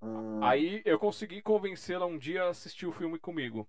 Hum. 0.02 0.42
Aí 0.42 0.82
eu 0.84 0.98
consegui 0.98 1.42
convencê-la 1.42 2.06
um 2.06 2.18
dia 2.18 2.44
a 2.44 2.48
assistir 2.48 2.86
o 2.86 2.92
filme 2.92 3.18
comigo. 3.18 3.68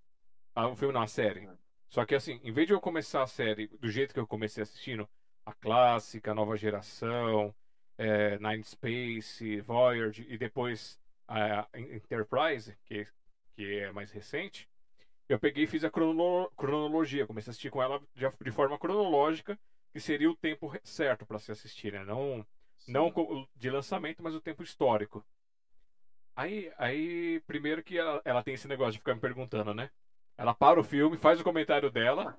Ah, 0.54 0.68
o 0.68 0.76
filme 0.76 0.92
não, 0.92 1.02
a 1.02 1.06
série. 1.06 1.48
Só 1.88 2.04
que 2.04 2.14
assim, 2.14 2.40
em 2.42 2.52
vez 2.52 2.66
de 2.66 2.72
eu 2.72 2.80
começar 2.80 3.22
a 3.22 3.26
série 3.26 3.68
do 3.68 3.90
jeito 3.90 4.14
que 4.14 4.20
eu 4.20 4.26
comecei 4.26 4.62
assistindo, 4.62 5.08
a 5.44 5.52
clássica, 5.52 6.30
a 6.30 6.34
nova 6.34 6.56
geração, 6.56 7.54
é, 7.98 8.38
Nine 8.38 8.64
Space, 8.64 9.60
Voyager 9.60 10.24
e 10.28 10.38
depois 10.38 10.98
a 11.28 11.66
Enterprise, 11.74 12.76
que, 12.84 13.06
que 13.54 13.78
é 13.78 13.92
mais 13.92 14.10
recente, 14.10 14.68
eu 15.28 15.38
peguei 15.38 15.64
e 15.64 15.66
fiz 15.66 15.84
a 15.84 15.90
crono 15.90 16.50
cronologia. 16.56 17.26
Comecei 17.26 17.50
a 17.50 17.52
assistir 17.52 17.70
com 17.70 17.82
ela 17.82 18.00
de, 18.14 18.30
de 18.42 18.50
forma 18.50 18.78
cronológica, 18.78 19.58
que 19.92 20.00
seria 20.00 20.30
o 20.30 20.36
tempo 20.36 20.72
certo 20.82 21.26
para 21.26 21.38
se 21.38 21.52
assistir, 21.52 21.92
né? 21.92 22.04
Não, 22.04 22.44
não 22.88 23.12
de 23.54 23.70
lançamento, 23.70 24.22
mas 24.22 24.34
o 24.34 24.40
tempo 24.40 24.62
histórico. 24.62 25.24
Aí, 26.34 26.72
aí 26.78 27.40
primeiro 27.46 27.82
que 27.82 27.98
ela, 27.98 28.22
ela 28.24 28.42
tem 28.42 28.54
esse 28.54 28.66
negócio 28.66 28.92
de 28.92 28.98
ficar 28.98 29.14
me 29.14 29.20
perguntando, 29.20 29.74
né? 29.74 29.90
Ela 30.36 30.54
para 30.54 30.80
o 30.80 30.84
filme, 30.84 31.18
faz 31.18 31.38
o 31.40 31.44
comentário 31.44 31.90
dela, 31.90 32.36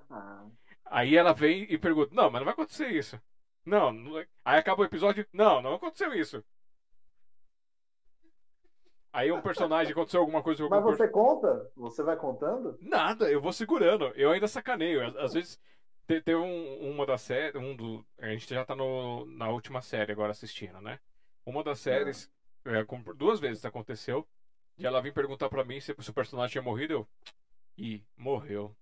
aí 0.86 1.16
ela 1.16 1.32
vem 1.32 1.68
e 1.70 1.78
pergunta: 1.78 2.14
Não, 2.14 2.30
mas 2.30 2.40
não 2.40 2.46
vai 2.46 2.54
acontecer 2.54 2.90
isso. 2.90 3.22
Não, 3.64 3.94
não... 3.94 4.18
aí 4.44 4.58
acaba 4.58 4.82
o 4.82 4.86
episódio: 4.86 5.26
Não, 5.32 5.62
não 5.62 5.76
aconteceu 5.76 6.12
isso. 6.14 6.44
Aí 9.14 9.32
um 9.32 9.44
personagem 9.44 9.92
aconteceu 9.92 10.22
alguma 10.22 10.42
coisa 10.42 10.64
com 10.64 10.70
Mas 10.70 10.84
você 10.84 11.08
conta? 11.08 11.72
Você 11.76 12.02
vai 12.02 12.18
contando? 12.18 12.76
Nada, 12.82 13.30
eu 13.30 13.40
vou 13.40 13.54
segurando. 13.54 14.06
Eu 14.16 14.32
ainda 14.32 14.48
sacaneio. 14.48 15.06
Às 15.20 15.34
vezes 15.34 15.62
tem 16.08 16.36
um, 16.36 16.92
uma 16.92 17.06
das 17.06 17.22
séries. 17.22 17.56
Um 17.56 17.76
do, 17.76 18.06
a 18.20 18.28
gente 18.28 18.48
já 18.54 18.66
tá 18.66 18.76
no, 18.76 19.26
na 19.26 19.50
última 19.50 19.82
série 19.82 20.12
agora 20.12 20.32
assistindo, 20.32 20.82
né? 20.82 21.00
Uma 21.46 21.64
das 21.64 21.80
séries. 21.80 22.32
É. 22.66 22.80
É, 22.80 22.86
duas 23.16 23.40
vezes 23.40 23.66
aconteceu. 23.66 24.26
E 24.78 24.86
ela 24.86 25.02
vem 25.02 25.14
perguntar 25.14 25.50
pra 25.50 25.64
mim 25.64 25.80
se, 25.80 25.94
se 25.98 26.10
o 26.10 26.14
personagem 26.14 26.54
tinha 26.54 26.62
morrido. 26.62 26.94
Eu. 26.94 27.08
Ih, 27.78 28.04
morreu. 28.16 28.76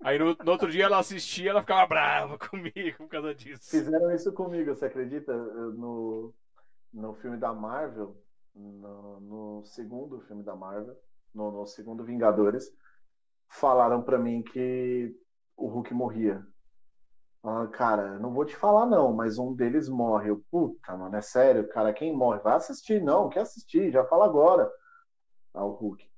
Aí 0.00 0.18
no, 0.18 0.34
no, 0.34 0.52
outro 0.52 0.70
dia 0.70 0.84
ela 0.84 0.98
assistia 0.98 1.50
ela 1.50 1.62
ficava 1.62 1.86
brava 1.86 2.38
comigo 2.48 2.98
por 2.98 3.08
causa 3.08 3.34
disso. 3.34 3.70
Fizeram 3.70 4.14
isso 4.14 4.32
comigo, 4.32 4.74
você 4.74 4.86
acredita? 4.86 5.34
No, 5.34 6.34
no 6.92 7.14
filme 7.14 7.38
da 7.38 7.52
Marvel, 7.52 8.16
no, 8.54 9.20
no 9.20 9.64
segundo 9.64 10.20
filme 10.20 10.42
da 10.42 10.54
Marvel, 10.54 10.96
no, 11.34 11.50
no 11.50 11.66
segundo 11.66 12.04
Vingadores, 12.04 12.74
falaram 13.48 14.02
para 14.02 14.18
mim 14.18 14.42
que 14.42 15.16
o 15.56 15.66
Hulk 15.68 15.92
morria. 15.94 16.46
Ah, 17.42 17.66
cara, 17.68 18.18
não 18.18 18.32
vou 18.32 18.44
te 18.44 18.56
falar 18.56 18.86
não, 18.86 19.12
mas 19.12 19.38
um 19.38 19.54
deles 19.54 19.88
morre. 19.88 20.30
Eu, 20.30 20.44
puta, 20.50 20.96
mano, 20.96 21.14
é 21.16 21.22
sério, 21.22 21.68
cara, 21.68 21.92
quem 21.92 22.14
morre? 22.14 22.40
Vai 22.40 22.56
assistir, 22.56 23.00
não, 23.00 23.28
quer 23.28 23.40
assistir, 23.40 23.90
já 23.90 24.04
fala 24.04 24.24
agora. 24.24 24.70
Ah, 25.54 25.64
o 25.64 25.70
Hulk. 25.70 26.10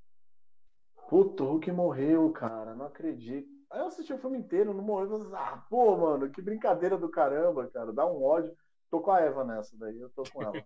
Puta, 1.08 1.42
o 1.42 1.46
Hulk 1.46 1.70
morreu, 1.70 2.32
cara, 2.32 2.74
não 2.74 2.86
acredito. 2.86 3.48
Aí 3.70 3.80
eu 3.80 3.86
assisti 3.86 4.12
o 4.12 4.18
filme 4.18 4.38
inteiro, 4.38 4.72
não 4.72 4.82
morreu. 4.82 5.22
Eu 5.22 5.36
ah, 5.36 5.64
pô, 5.68 5.96
mano, 5.96 6.30
que 6.30 6.40
brincadeira 6.40 6.96
do 6.96 7.10
caramba, 7.10 7.68
cara, 7.68 7.92
dá 7.92 8.06
um 8.06 8.22
ódio. 8.22 8.56
Tô 8.90 9.00
com 9.00 9.10
a 9.10 9.20
Eva 9.20 9.44
nessa 9.44 9.76
daí, 9.76 9.98
eu 10.00 10.08
tô 10.10 10.22
com 10.32 10.42
ela. 10.42 10.64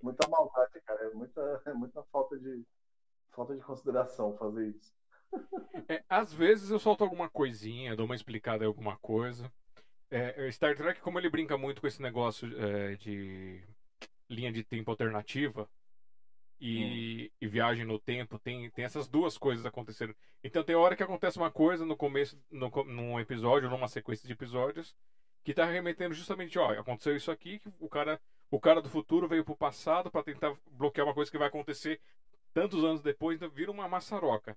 muita 0.00 0.28
maldade, 0.28 0.80
cara. 0.86 1.06
É 1.06 1.10
muita, 1.12 1.62
é 1.66 1.72
muita 1.72 2.02
falta 2.04 2.38
de 2.38 2.64
falta 3.32 3.54
de 3.54 3.62
consideração 3.62 4.36
fazer 4.36 4.68
isso. 4.68 4.97
É, 5.88 6.02
às 6.08 6.32
vezes 6.32 6.70
eu 6.70 6.78
solto 6.78 7.02
alguma 7.02 7.28
coisinha, 7.30 7.96
dou 7.96 8.04
uma 8.06 8.14
explicada 8.14 8.64
em 8.64 8.66
alguma 8.66 8.96
coisa. 8.98 9.50
É, 10.10 10.46
é, 10.46 10.52
Star 10.52 10.76
Trek, 10.76 11.00
como 11.00 11.18
ele 11.18 11.30
brinca 11.30 11.56
muito 11.56 11.80
com 11.80 11.86
esse 11.86 12.00
negócio 12.02 12.48
é, 12.58 12.94
de 12.96 13.62
linha 14.28 14.52
de 14.52 14.62
tempo 14.62 14.90
alternativa 14.90 15.68
e, 16.60 17.30
hum. 17.30 17.34
e, 17.40 17.46
viagem 17.46 17.84
no 17.84 17.98
tempo, 17.98 18.38
tem, 18.38 18.70
tem 18.70 18.84
essas 18.84 19.08
duas 19.08 19.38
coisas 19.38 19.64
acontecendo. 19.64 20.14
Então 20.42 20.62
tem 20.62 20.76
hora 20.76 20.96
que 20.96 21.02
acontece 21.02 21.38
uma 21.38 21.50
coisa 21.50 21.84
no 21.84 21.96
começo, 21.96 22.38
no, 22.50 22.70
num 22.84 23.20
episódio, 23.20 23.70
numa 23.70 23.88
sequência 23.88 24.26
de 24.26 24.32
episódios, 24.32 24.94
que 25.44 25.52
está 25.52 25.64
remetendo 25.64 26.14
justamente, 26.14 26.58
ó, 26.58 26.72
aconteceu 26.72 27.16
isso 27.16 27.30
aqui, 27.30 27.58
que 27.58 27.70
o 27.78 27.88
cara, 27.88 28.20
o 28.50 28.60
cara 28.60 28.82
do 28.82 28.88
futuro 28.90 29.28
veio 29.28 29.44
pro 29.44 29.56
passado 29.56 30.10
para 30.10 30.22
tentar 30.22 30.54
bloquear 30.70 31.06
uma 31.06 31.14
coisa 31.14 31.30
que 31.30 31.38
vai 31.38 31.48
acontecer 31.48 32.00
tantos 32.52 32.82
anos 32.84 33.02
depois, 33.02 33.36
então 33.36 33.48
vira 33.48 33.70
uma 33.70 33.88
maçaroca. 33.88 34.56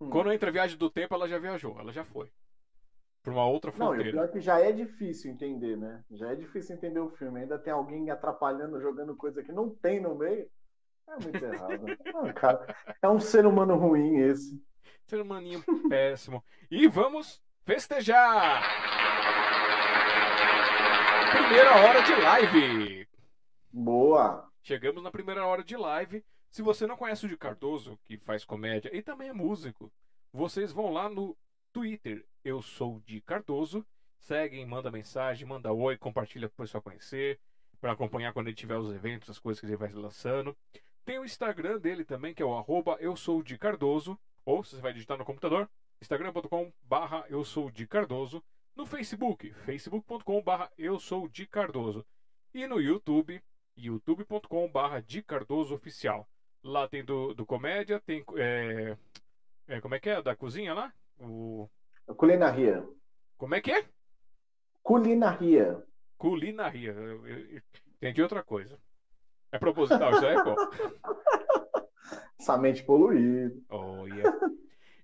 Hum. 0.00 0.10
Quando 0.10 0.32
entra 0.32 0.50
a 0.50 0.52
viagem 0.52 0.76
do 0.76 0.90
tempo, 0.90 1.14
ela 1.14 1.28
já 1.28 1.38
viajou, 1.38 1.78
ela 1.78 1.92
já 1.92 2.04
foi. 2.04 2.30
Pra 3.22 3.32
uma 3.32 3.46
outra 3.46 3.72
fronteira. 3.72 4.02
Não, 4.02 4.06
e 4.06 4.08
o 4.08 4.12
pior 4.12 4.24
é 4.24 4.32
que 4.32 4.40
já 4.40 4.60
é 4.60 4.70
difícil 4.70 5.30
entender, 5.30 5.76
né? 5.76 6.04
Já 6.10 6.32
é 6.32 6.34
difícil 6.34 6.76
entender 6.76 7.00
o 7.00 7.08
filme. 7.08 7.40
Ainda 7.40 7.58
tem 7.58 7.72
alguém 7.72 8.10
atrapalhando, 8.10 8.80
jogando 8.80 9.16
coisa 9.16 9.42
que 9.42 9.50
não 9.50 9.70
tem 9.70 9.98
no 9.98 10.14
meio. 10.14 10.46
É 11.08 11.22
muito 11.22 11.44
errado. 11.44 11.84
ah, 12.14 12.32
cara, 12.34 12.76
é 13.00 13.08
um 13.08 13.20
ser 13.20 13.46
humano 13.46 13.76
ruim 13.76 14.18
esse. 14.18 14.62
Ser 15.06 15.20
humaninho 15.20 15.62
péssimo. 15.88 16.44
E 16.70 16.86
vamos 16.86 17.42
festejar! 17.64 18.62
primeira 21.34 21.76
hora 21.76 22.02
de 22.02 22.14
live. 22.14 23.08
Boa! 23.72 24.48
Chegamos 24.62 25.02
na 25.02 25.10
primeira 25.10 25.44
hora 25.46 25.64
de 25.64 25.76
live. 25.76 26.24
Se 26.54 26.62
você 26.62 26.86
não 26.86 26.96
conhece 26.96 27.26
o 27.26 27.28
de 27.28 27.36
Cardoso, 27.36 27.98
que 28.04 28.16
faz 28.16 28.44
comédia 28.44 28.88
e 28.96 29.02
também 29.02 29.28
é 29.28 29.32
músico, 29.32 29.92
vocês 30.32 30.70
vão 30.70 30.92
lá 30.92 31.08
no 31.08 31.36
Twitter. 31.72 32.24
Eu 32.44 32.62
sou 32.62 33.00
de 33.00 33.20
Cardoso. 33.22 33.84
Seguem, 34.20 34.64
manda 34.64 34.88
mensagem, 34.88 35.48
manda 35.48 35.72
oi, 35.72 35.98
compartilha 35.98 36.48
para 36.48 36.54
o 36.54 36.64
pessoal 36.64 36.80
conhecer, 36.80 37.40
para 37.80 37.90
acompanhar 37.90 38.32
quando 38.32 38.46
ele 38.46 38.54
tiver 38.54 38.78
os 38.78 38.94
eventos, 38.94 39.30
as 39.30 39.40
coisas 39.40 39.58
que 39.58 39.66
ele 39.66 39.76
vai 39.76 39.90
lançando. 39.90 40.56
Tem 41.04 41.18
o 41.18 41.24
Instagram 41.24 41.80
dele 41.80 42.04
também, 42.04 42.32
que 42.32 42.40
é 42.40 42.46
o 42.46 42.56
arroba 42.56 42.98
eu 43.00 43.16
sou 43.16 43.42
de 43.42 43.58
Cardoso. 43.58 44.16
Ou 44.44 44.62
você 44.62 44.76
vai 44.76 44.92
digitar 44.92 45.18
no 45.18 45.24
computador, 45.24 45.68
instagram.com 46.00 46.72
barra 46.84 47.26
eu 47.28 47.44
sou 47.44 47.68
de 47.68 47.84
Cardoso 47.84 48.40
no 48.76 48.86
Facebook, 48.86 49.52
facebook.com.br 49.64 50.68
eu 50.78 51.00
sou 51.00 51.26
Di 51.26 51.48
Cardoso. 51.48 52.06
E 52.54 52.64
no 52.68 52.80
YouTube, 52.80 53.42
youtube.com.br 53.76 55.00
Di 55.04 55.20
Cardoso 55.20 55.74
Oficial. 55.74 56.28
Lá 56.64 56.88
tem 56.88 57.04
do, 57.04 57.34
do 57.34 57.44
comédia, 57.44 58.00
tem. 58.00 58.24
É, 58.36 58.96
é, 59.68 59.80
como 59.82 59.94
é 59.94 59.98
que 60.00 60.08
é? 60.08 60.22
Da 60.22 60.34
cozinha 60.34 60.72
lá? 60.72 60.90
O... 61.20 61.68
Culinaria. 62.16 62.82
Como 63.36 63.54
é 63.54 63.60
que 63.60 63.70
é? 63.70 63.84
Culinaria. 64.82 65.84
Culinaria. 66.16 66.92
Eu, 66.92 67.26
eu, 67.26 67.60
entendi 67.96 68.22
outra 68.22 68.42
coisa. 68.42 68.78
É 69.52 69.58
proposital, 69.58 70.10
isso 70.12 70.24
é 70.24 70.42
bom. 70.42 70.56
Essa 72.40 72.56
mente 72.56 72.82
poluída. 72.82 73.54
Oh, 73.68 74.06
yeah. 74.06 74.38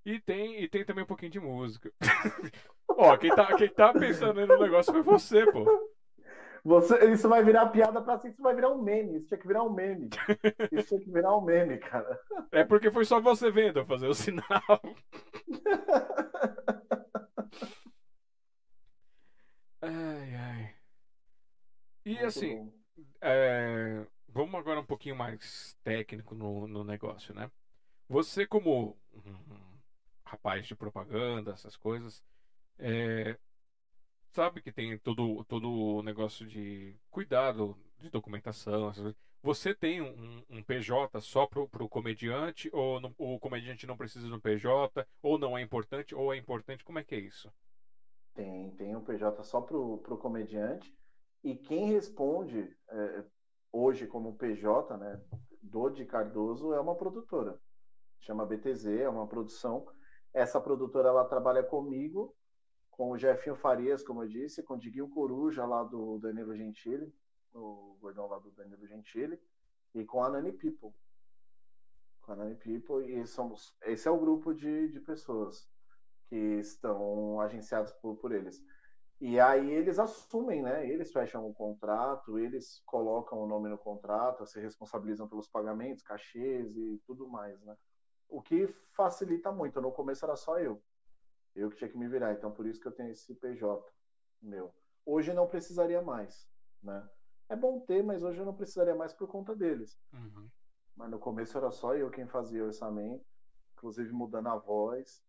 E 0.05 0.19
tem, 0.19 0.63
e 0.63 0.69
tem 0.69 0.83
também 0.83 1.05
um 1.05 1.07
pouquinho 1.07 1.31
de 1.31 1.41
música. 1.41 1.93
Ó, 2.89 3.17
quem 3.19 3.35
tá, 3.35 3.55
quem 3.55 3.69
tá 3.69 3.93
pensando 3.93 4.47
no 4.47 4.59
negócio 4.59 4.93
foi 4.93 5.03
você, 5.03 5.45
pô. 5.53 5.65
Você, 6.65 7.11
isso 7.11 7.29
vai 7.29 7.43
virar 7.43 7.69
piada 7.69 8.03
pra 8.03 8.19
si, 8.19 8.29
isso 8.29 8.43
vai 8.43 8.55
virar 8.55 8.71
um 8.71 8.83
meme. 8.83 9.17
Isso 9.17 9.29
tinha 9.29 9.39
que 9.39 9.47
virar 9.47 9.63
um 9.65 9.73
meme. 9.73 10.11
Isso 10.73 10.89
tinha 10.89 11.01
que 11.01 11.11
virar 11.11 11.37
um 11.37 11.41
meme, 11.41 11.79
cara. 11.79 12.21
É 12.53 12.65
porque 12.65 12.91
foi 12.91 13.05
só 13.05 13.21
você 13.21 13.51
vendo 13.51 13.79
eu 13.79 13.87
fazer 13.87 14.07
o 14.09 14.15
sinal. 14.15 14.45
ai, 19.81 20.35
ai. 20.35 20.75
E 22.05 22.11
Muito 22.11 22.27
assim, 22.27 22.73
é, 23.21 24.07
vamos 24.29 24.55
agora 24.55 24.81
um 24.81 24.87
pouquinho 24.87 25.17
mais 25.17 25.77
técnico 25.85 26.35
no, 26.35 26.67
no 26.67 26.85
negócio, 26.85 27.35
né? 27.35 27.51
Você, 28.09 28.47
como 28.47 28.99
rapaz 30.25 30.67
de 30.67 30.75
propaganda, 30.75 31.53
essas 31.53 31.77
coisas, 31.77 32.23
é, 32.79 33.37
sabe 34.33 34.61
que 34.61 34.73
tem 34.73 34.97
todo, 34.99 35.45
todo 35.45 35.71
o 35.71 36.03
negócio 36.03 36.47
de 36.47 36.97
cuidado 37.11 37.77
de 37.99 38.11
documentação. 38.11 38.93
Você 39.43 39.75
tem 39.75 40.01
um, 40.01 40.45
um 40.51 40.63
PJ 40.63 41.21
só 41.21 41.47
para 41.47 41.83
o 41.83 41.89
comediante, 41.89 42.71
ou 42.73 43.01
no, 43.01 43.15
o 43.19 43.39
comediante 43.39 43.87
não 43.87 43.97
precisa 43.97 44.27
de 44.27 44.33
um 44.33 44.41
PJ, 44.41 45.07
ou 45.23 45.39
não 45.39 45.57
é 45.57 45.63
importante, 45.63 46.15
ou 46.15 46.33
é 46.33 46.37
importante? 46.37 46.85
Como 46.85 46.99
é 46.99 47.05
que 47.05 47.15
é 47.15 47.21
isso? 47.21 47.53
Tem, 48.35 48.71
tem 48.73 48.95
um 48.95 49.03
PJ 49.03 49.43
só 49.43 49.61
para 49.61 49.77
o 49.77 50.19
comediante, 50.19 50.95
e 51.43 51.55
quem 51.55 51.87
responde 51.87 52.77
é, 52.89 53.25
hoje 53.73 54.07
como 54.07 54.37
PJ, 54.37 54.97
né, 54.99 55.21
do 55.63 55.89
de 55.91 56.05
Cardoso, 56.05 56.73
é 56.73 56.81
uma 56.81 56.95
produtora. 56.95 57.59
Chama 58.21 58.45
BTZ, 58.45 58.87
é 58.87 59.09
uma 59.09 59.27
produção 59.27 59.87
essa 60.33 60.61
produtora 60.61 61.09
ela 61.09 61.25
trabalha 61.25 61.63
comigo, 61.63 62.35
com 63.01 63.13
o 63.13 63.17
Jefinho 63.17 63.57
Farias, 63.57 64.03
como 64.03 64.23
eu 64.23 64.29
disse, 64.29 64.63
com 64.63 64.75
o 64.75 64.79
Diguinho 64.79 65.09
Coruja 65.09 65.65
lá 65.65 65.83
do 65.83 66.19
Danilo 66.19 66.55
Gentili, 66.55 67.11
o 67.55 67.97
gordão 67.99 68.27
lá 68.27 68.39
do 68.39 68.51
Danilo 68.51 68.87
Gentili, 68.87 69.41
e 69.95 70.05
com 70.05 70.23
a 70.23 70.29
Nani 70.29 70.53
People. 70.53 70.93
Com 72.21 72.33
a 72.33 72.37
Nani 72.37 72.57
People, 72.57 73.11
e 73.11 73.27
somos. 73.27 73.75
Esse 73.81 74.07
é 74.07 74.11
o 74.11 74.21
grupo 74.21 74.53
de, 74.53 74.89
de 74.89 75.01
pessoas 75.01 75.67
que 76.29 76.37
estão 76.37 77.41
agenciados 77.41 77.91
por, 78.03 78.17
por 78.17 78.33
eles. 78.33 78.63
E 79.19 79.41
aí 79.41 79.71
eles 79.71 79.99
assumem, 79.99 80.61
né? 80.61 80.87
Eles 80.87 81.11
fecham 81.11 81.49
o 81.49 81.55
contrato, 81.55 82.39
eles 82.39 82.83
colocam 82.85 83.39
o 83.39 83.47
nome 83.47 83.71
no 83.71 83.79
contrato, 83.79 84.45
se 84.45 84.61
responsabilizam 84.61 85.27
pelos 85.27 85.49
pagamentos, 85.49 86.03
cachês 86.03 86.77
e 86.77 87.01
tudo 87.07 87.27
mais, 87.27 87.59
né? 87.63 87.75
o 88.31 88.41
que 88.41 88.69
facilita 88.93 89.51
muito. 89.51 89.81
No 89.81 89.91
começo 89.91 90.25
era 90.25 90.37
só 90.37 90.59
eu. 90.59 90.83
Eu 91.55 91.71
que 91.71 91.77
tinha 91.77 91.91
que 91.91 91.99
me 91.99 92.09
virar. 92.09 92.33
Então, 92.33 92.53
por 92.53 92.67
isso 92.67 92.81
que 92.81 92.89
eu 92.89 92.93
tenho 92.93 93.11
esse 93.11 93.35
PJ 93.35 93.85
meu. 94.41 94.73
Hoje 95.05 95.33
não 95.33 95.49
precisaria 95.49 96.01
mais. 96.03 96.49
né? 96.83 97.09
É 97.49 97.57
bom 97.57 97.81
ter, 97.81 98.03
mas 98.03 98.23
hoje 98.23 98.39
eu 98.39 98.47
não 98.47 98.55
precisaria 98.55 98.95
mais 98.95 99.13
por 99.13 99.29
conta 99.29 99.55
deles. 99.57 99.99
Uhum. 100.13 100.49
Mas 100.97 101.11
no 101.11 101.19
começo 101.19 101.57
era 101.59 101.71
só 101.71 101.95
eu 101.97 102.11
quem 102.11 102.27
fazia 102.29 102.63
o 102.63 102.67
orçamento, 102.67 103.25
inclusive 103.73 104.13
mudando 104.13 104.49
a 104.49 104.57
voz. 104.57 105.23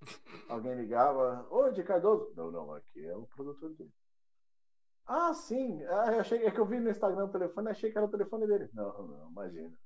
Alguém 0.48 0.74
ligava, 0.74 1.46
ô, 1.50 1.70
de 1.70 1.82
Cardoso? 1.82 2.32
Não, 2.36 2.50
não, 2.50 2.72
aqui 2.74 3.04
é 3.04 3.16
o 3.16 3.26
produtor 3.26 3.70
dele. 3.74 3.92
Ah, 5.06 5.34
sim. 5.34 5.82
Ah, 5.86 6.12
eu 6.12 6.20
achei, 6.20 6.44
é 6.46 6.50
que 6.50 6.60
eu 6.60 6.66
vi 6.66 6.78
no 6.78 6.90
Instagram 6.90 7.24
o 7.24 7.32
telefone, 7.32 7.70
achei 7.70 7.90
que 7.90 7.98
era 7.98 8.06
o 8.06 8.10
telefone 8.10 8.46
dele. 8.46 8.70
Não, 8.72 9.06
não, 9.06 9.30
imagina. 9.30 9.76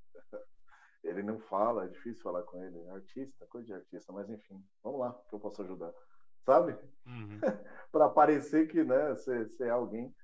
Ele 1.05 1.23
não 1.23 1.39
fala, 1.39 1.85
é 1.85 1.89
difícil 1.89 2.23
falar 2.23 2.43
com 2.43 2.63
ele. 2.63 2.79
É 2.79 2.91
artista, 2.91 3.47
coisa 3.47 3.67
de 3.67 3.75
artista, 3.75 4.13
mas 4.13 4.29
enfim, 4.29 4.63
vamos 4.83 5.01
lá, 5.01 5.13
que 5.29 5.35
eu 5.35 5.41
posso 5.41 5.63
ajudar. 5.63 5.93
Sabe? 6.45 6.77
Uhum. 7.07 7.41
para 7.91 8.09
parecer 8.09 8.69
que, 8.69 8.83
né, 8.85 9.11
você 9.11 9.49
é 9.61 9.71
alguém. 9.71 10.15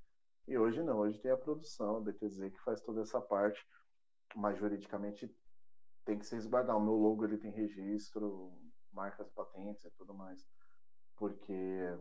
E 0.46 0.58
hoje 0.58 0.82
não, 0.82 0.98
hoje 0.98 1.20
tem 1.20 1.30
a 1.30 1.36
produção, 1.36 1.96
a 1.96 2.00
BTZ, 2.00 2.50
que 2.50 2.60
faz 2.64 2.80
toda 2.80 3.02
essa 3.02 3.20
parte, 3.20 3.64
mas 4.34 4.58
juridicamente 4.58 5.32
tem 6.04 6.18
que 6.18 6.26
se 6.26 6.34
resguardar. 6.34 6.76
O 6.76 6.80
meu 6.80 6.94
logo 6.94 7.24
ele 7.24 7.38
tem 7.38 7.50
registro, 7.50 8.52
marcas, 8.92 9.30
patentes 9.30 9.84
e 9.84 9.90
tudo 9.92 10.14
mais. 10.14 10.44
Porque 11.16 11.96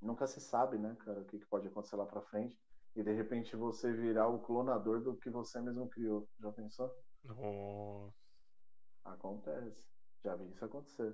nunca 0.00 0.26
se 0.26 0.40
sabe, 0.40 0.78
né, 0.78 0.96
cara, 1.04 1.20
o 1.20 1.24
que, 1.24 1.38
que 1.38 1.46
pode 1.46 1.68
acontecer 1.68 1.96
lá 1.96 2.06
para 2.06 2.22
frente. 2.22 2.58
E 2.94 3.02
de 3.02 3.12
repente 3.12 3.54
você 3.56 3.92
virar 3.92 4.28
o 4.28 4.40
clonador 4.40 5.00
do 5.00 5.16
que 5.16 5.30
você 5.30 5.60
mesmo 5.60 5.88
criou. 5.88 6.28
Já 6.40 6.50
pensou? 6.52 6.90
Nossa. 7.26 8.14
Acontece. 9.04 9.84
Já 10.24 10.34
vi 10.34 10.50
isso 10.50 10.64
acontecer. 10.64 11.10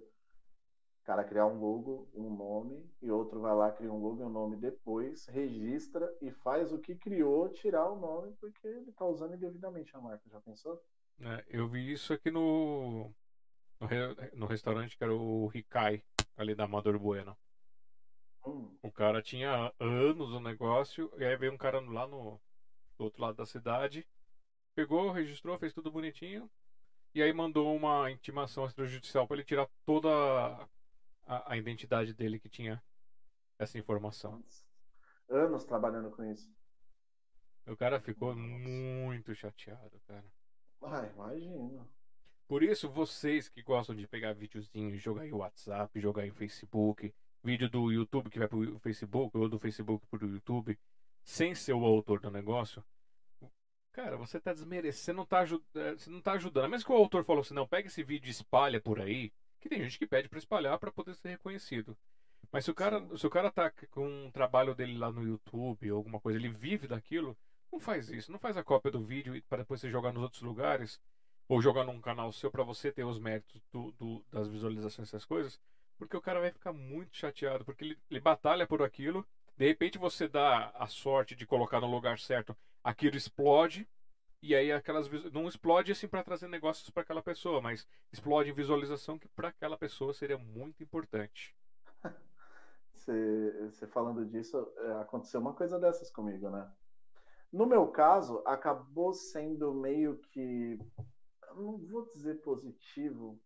O 1.03 1.05
cara 1.05 1.25
criar 1.25 1.47
um 1.47 1.59
logo, 1.59 2.09
um 2.15 2.35
nome, 2.35 2.89
e 3.03 3.11
outro 3.11 3.41
vai 3.41 3.55
lá, 3.55 3.73
cria 3.73 3.93
um 3.93 4.01
logo 4.01 4.23
e 4.23 4.25
um 4.25 4.29
nome 4.29 4.57
depois, 4.57 5.27
registra 5.27 6.09
e 6.21 6.31
faz 6.31 6.73
o 6.73 6.79
que 6.79 6.95
criou 6.95 7.49
tirar 7.49 7.91
o 7.91 7.99
nome 7.99 8.33
porque 8.41 8.67
ele 8.69 8.91
está 8.91 9.05
usando 9.05 9.35
indevidamente 9.35 9.95
a 9.97 10.01
marca. 10.01 10.23
Já 10.31 10.41
pensou? 10.41 10.81
É, 11.21 11.45
eu 11.49 11.69
vi 11.69 11.93
isso 11.93 12.13
aqui 12.13 12.31
no, 12.31 13.13
no, 13.81 13.89
no, 14.35 14.47
restaurante 14.47 14.97
que 14.97 15.03
era 15.03 15.13
o 15.13 15.49
Rikai, 15.49 16.05
ali 16.37 16.55
da 16.55 16.65
Amador 16.65 16.99
Bueno. 16.99 17.37
Hum. 18.47 18.77
O 18.81 18.91
cara 18.91 19.21
tinha 19.21 19.73
anos 19.81 20.31
no 20.31 20.41
negócio, 20.41 21.13
e 21.19 21.25
aí 21.25 21.37
veio 21.37 21.53
um 21.53 21.59
cara 21.59 21.81
lá 21.81 22.07
no, 22.07 22.41
do 22.97 23.05
outro 23.05 23.23
lado 23.23 23.37
da 23.37 23.47
cidade, 23.47 24.07
pegou, 24.75 25.11
registrou, 25.11 25.59
fez 25.59 25.73
tudo 25.73 25.91
bonitinho, 25.91 26.51
e 27.15 27.23
aí 27.23 27.33
mandou 27.33 27.75
uma 27.77 28.11
intimação 28.11 28.67
extrajudicial 28.67 29.27
para 29.27 29.37
ele 29.37 29.45
tirar 29.45 29.69
toda 29.85 30.09
a, 31.27 31.53
a 31.53 31.57
identidade 31.57 32.15
dele 32.15 32.39
que 32.39 32.49
tinha 32.49 32.83
essa 33.59 33.79
informação. 33.79 34.43
Anos 35.29 35.65
trabalhando 35.65 36.11
com 36.11 36.25
isso. 36.25 36.51
O 37.67 37.77
cara 37.77 38.01
ficou 38.01 38.35
Nossa. 38.35 38.49
muito 38.49 39.35
chateado, 39.35 40.01
cara. 40.07 40.25
Ah, 40.83 41.07
imagino. 41.15 41.89
Por 42.49 42.63
isso, 42.63 42.91
vocês 42.91 43.49
que 43.49 43.63
gostam 43.63 43.95
de 43.95 44.07
pegar 44.07 44.33
videozinhos, 44.33 45.01
jogar 45.01 45.27
em 45.27 45.33
WhatsApp, 45.33 46.01
jogar 46.01 46.27
em 46.27 46.33
Facebook, 46.33 47.15
vídeo 47.43 47.69
do 47.69 47.91
YouTube 47.91 48.29
que 48.29 48.39
vai 48.39 48.49
pro 48.49 48.79
Facebook 48.81 49.37
ou 49.37 49.49
do 49.49 49.59
Facebook 49.59 50.07
pro 50.09 50.27
YouTube, 50.27 50.79
sem 51.23 51.55
ser 51.55 51.73
o 51.73 51.85
autor 51.85 52.21
do 52.21 52.31
negócio, 52.31 52.85
cara, 53.93 54.17
você 54.17 54.41
tá 54.41 54.53
desmerecendo, 54.53 55.19
não 55.19 55.27
tá, 55.27 55.43
eh, 55.43 55.95
você 55.97 56.11
não 56.11 56.21
tá 56.21 56.33
ajudando. 56.33 56.71
Mas 56.71 56.83
que 56.83 56.91
o 56.91 56.97
autor 56.97 57.25
falou 57.25 57.43
assim, 57.43 57.55
não, 57.55 57.67
pega 57.67 57.89
esse 57.89 58.03
vídeo 58.03 58.29
e 58.29 58.31
espalha 58.31 58.81
por 58.81 59.01
aí, 59.01 59.33
que 59.61 59.69
tem 59.69 59.83
gente 59.83 59.99
que 59.99 60.07
pede 60.07 60.29
para 60.29 60.39
espalhar 60.39 60.79
para 60.79 60.91
poder 60.91 61.15
ser 61.15 61.29
reconhecido. 61.29 61.97
Mas 62.51 62.65
se 62.65 62.71
o 62.71 62.75
cara, 62.75 63.07
se 63.17 63.27
o 63.27 63.31
cara 63.31 63.51
tá 63.51 63.73
com 63.91 64.07
um 64.07 64.31
trabalho 64.31 64.75
dele 64.75 64.99
lá 64.99 65.11
no 65.11 65.23
YouTube 65.23 65.91
ou 65.91 65.97
alguma 65.99 66.21
coisa, 66.21 66.39
ele 66.39 66.49
vive 66.49 66.87
daquilo, 66.87 67.37
não 67.73 67.81
faz 67.81 68.11
isso, 68.11 68.31
não 68.31 68.39
faz 68.39 68.57
a 68.57 68.65
cópia 68.65 68.91
do 68.91 69.03
vídeo 69.03 69.41
para 69.49 69.59
depois 69.59 69.81
você 69.81 69.91
jogar 69.91 70.13
nos 70.13 70.23
outros 70.23 70.43
lugares 70.43 71.01
ou 71.49 71.63
jogar 71.63 71.85
num 71.85 72.01
canal 72.01 72.31
seu 72.33 72.51
para 72.51 72.63
você 72.63 72.93
ter 72.93 73.05
os 73.05 73.19
méritos 73.19 73.63
do, 73.73 73.93
do, 73.93 74.25
das 74.31 74.49
visualizações 74.49 75.09
essas 75.09 75.25
coisas, 75.25 75.59
porque 75.97 76.17
o 76.17 76.21
cara 76.21 76.41
vai 76.41 76.51
ficar 76.51 76.73
muito 76.73 77.17
chateado, 77.17 77.65
porque 77.65 77.85
ele, 77.85 77.99
ele 78.11 78.21
batalha 78.21 78.67
por 78.67 78.83
aquilo, 78.83 79.27
de 79.57 79.67
repente 79.67 79.99
você 79.99 80.29
dá 80.29 80.71
a 80.75 80.87
sorte 80.87 81.35
de 81.35 81.47
colocar 81.47 81.81
no 81.81 81.91
lugar 81.91 82.19
certo, 82.19 82.57
aquilo 82.83 83.17
explode 83.17 83.89
e 84.43 84.57
aí 84.57 84.73
aquelas 84.73 85.09
não 85.33 85.47
explode 85.47 85.93
assim 85.93 86.09
para 86.09 86.25
trazer 86.25 86.49
negócios 86.49 86.91
para 86.91 87.03
aquela 87.03 87.23
pessoa, 87.23 87.61
mas 87.61 87.87
explode 88.13 88.51
em 88.51 88.55
visualização 88.55 89.17
que 89.17 89.29
para 89.29 89.49
aquela 89.49 89.79
pessoa 89.79 90.13
seria 90.13 90.37
muito 90.37 90.83
importante. 90.83 91.55
Você 92.93 93.87
falando 93.87 94.27
disso, 94.27 94.69
é, 94.79 94.93
aconteceu 95.01 95.41
uma 95.41 95.55
coisa 95.55 95.79
dessas 95.79 96.11
comigo, 96.11 96.51
né? 96.51 96.69
No 97.53 97.67
meu 97.67 97.87
caso, 97.89 98.43
acabou 98.47 99.13
sendo 99.13 99.73
meio 99.75 100.19
que, 100.33 100.79
não 101.55 101.79
vou 101.79 102.11
dizer 102.13 102.41
positivo, 102.41 103.39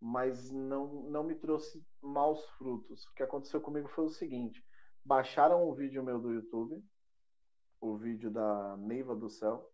mas 0.00 0.50
não, 0.50 1.04
não 1.04 1.22
me 1.22 1.36
trouxe 1.36 1.82
maus 2.02 2.44
frutos. 2.58 3.04
O 3.04 3.14
que 3.14 3.22
aconteceu 3.22 3.60
comigo 3.60 3.88
foi 3.88 4.04
o 4.06 4.10
seguinte: 4.10 4.62
baixaram 5.04 5.66
o 5.66 5.74
vídeo 5.74 6.02
meu 6.02 6.20
do 6.20 6.32
YouTube, 6.32 6.84
o 7.82 7.96
vídeo 7.96 8.30
da 8.30 8.76
Neiva 8.78 9.14
do 9.14 9.28
Céu, 9.28 9.70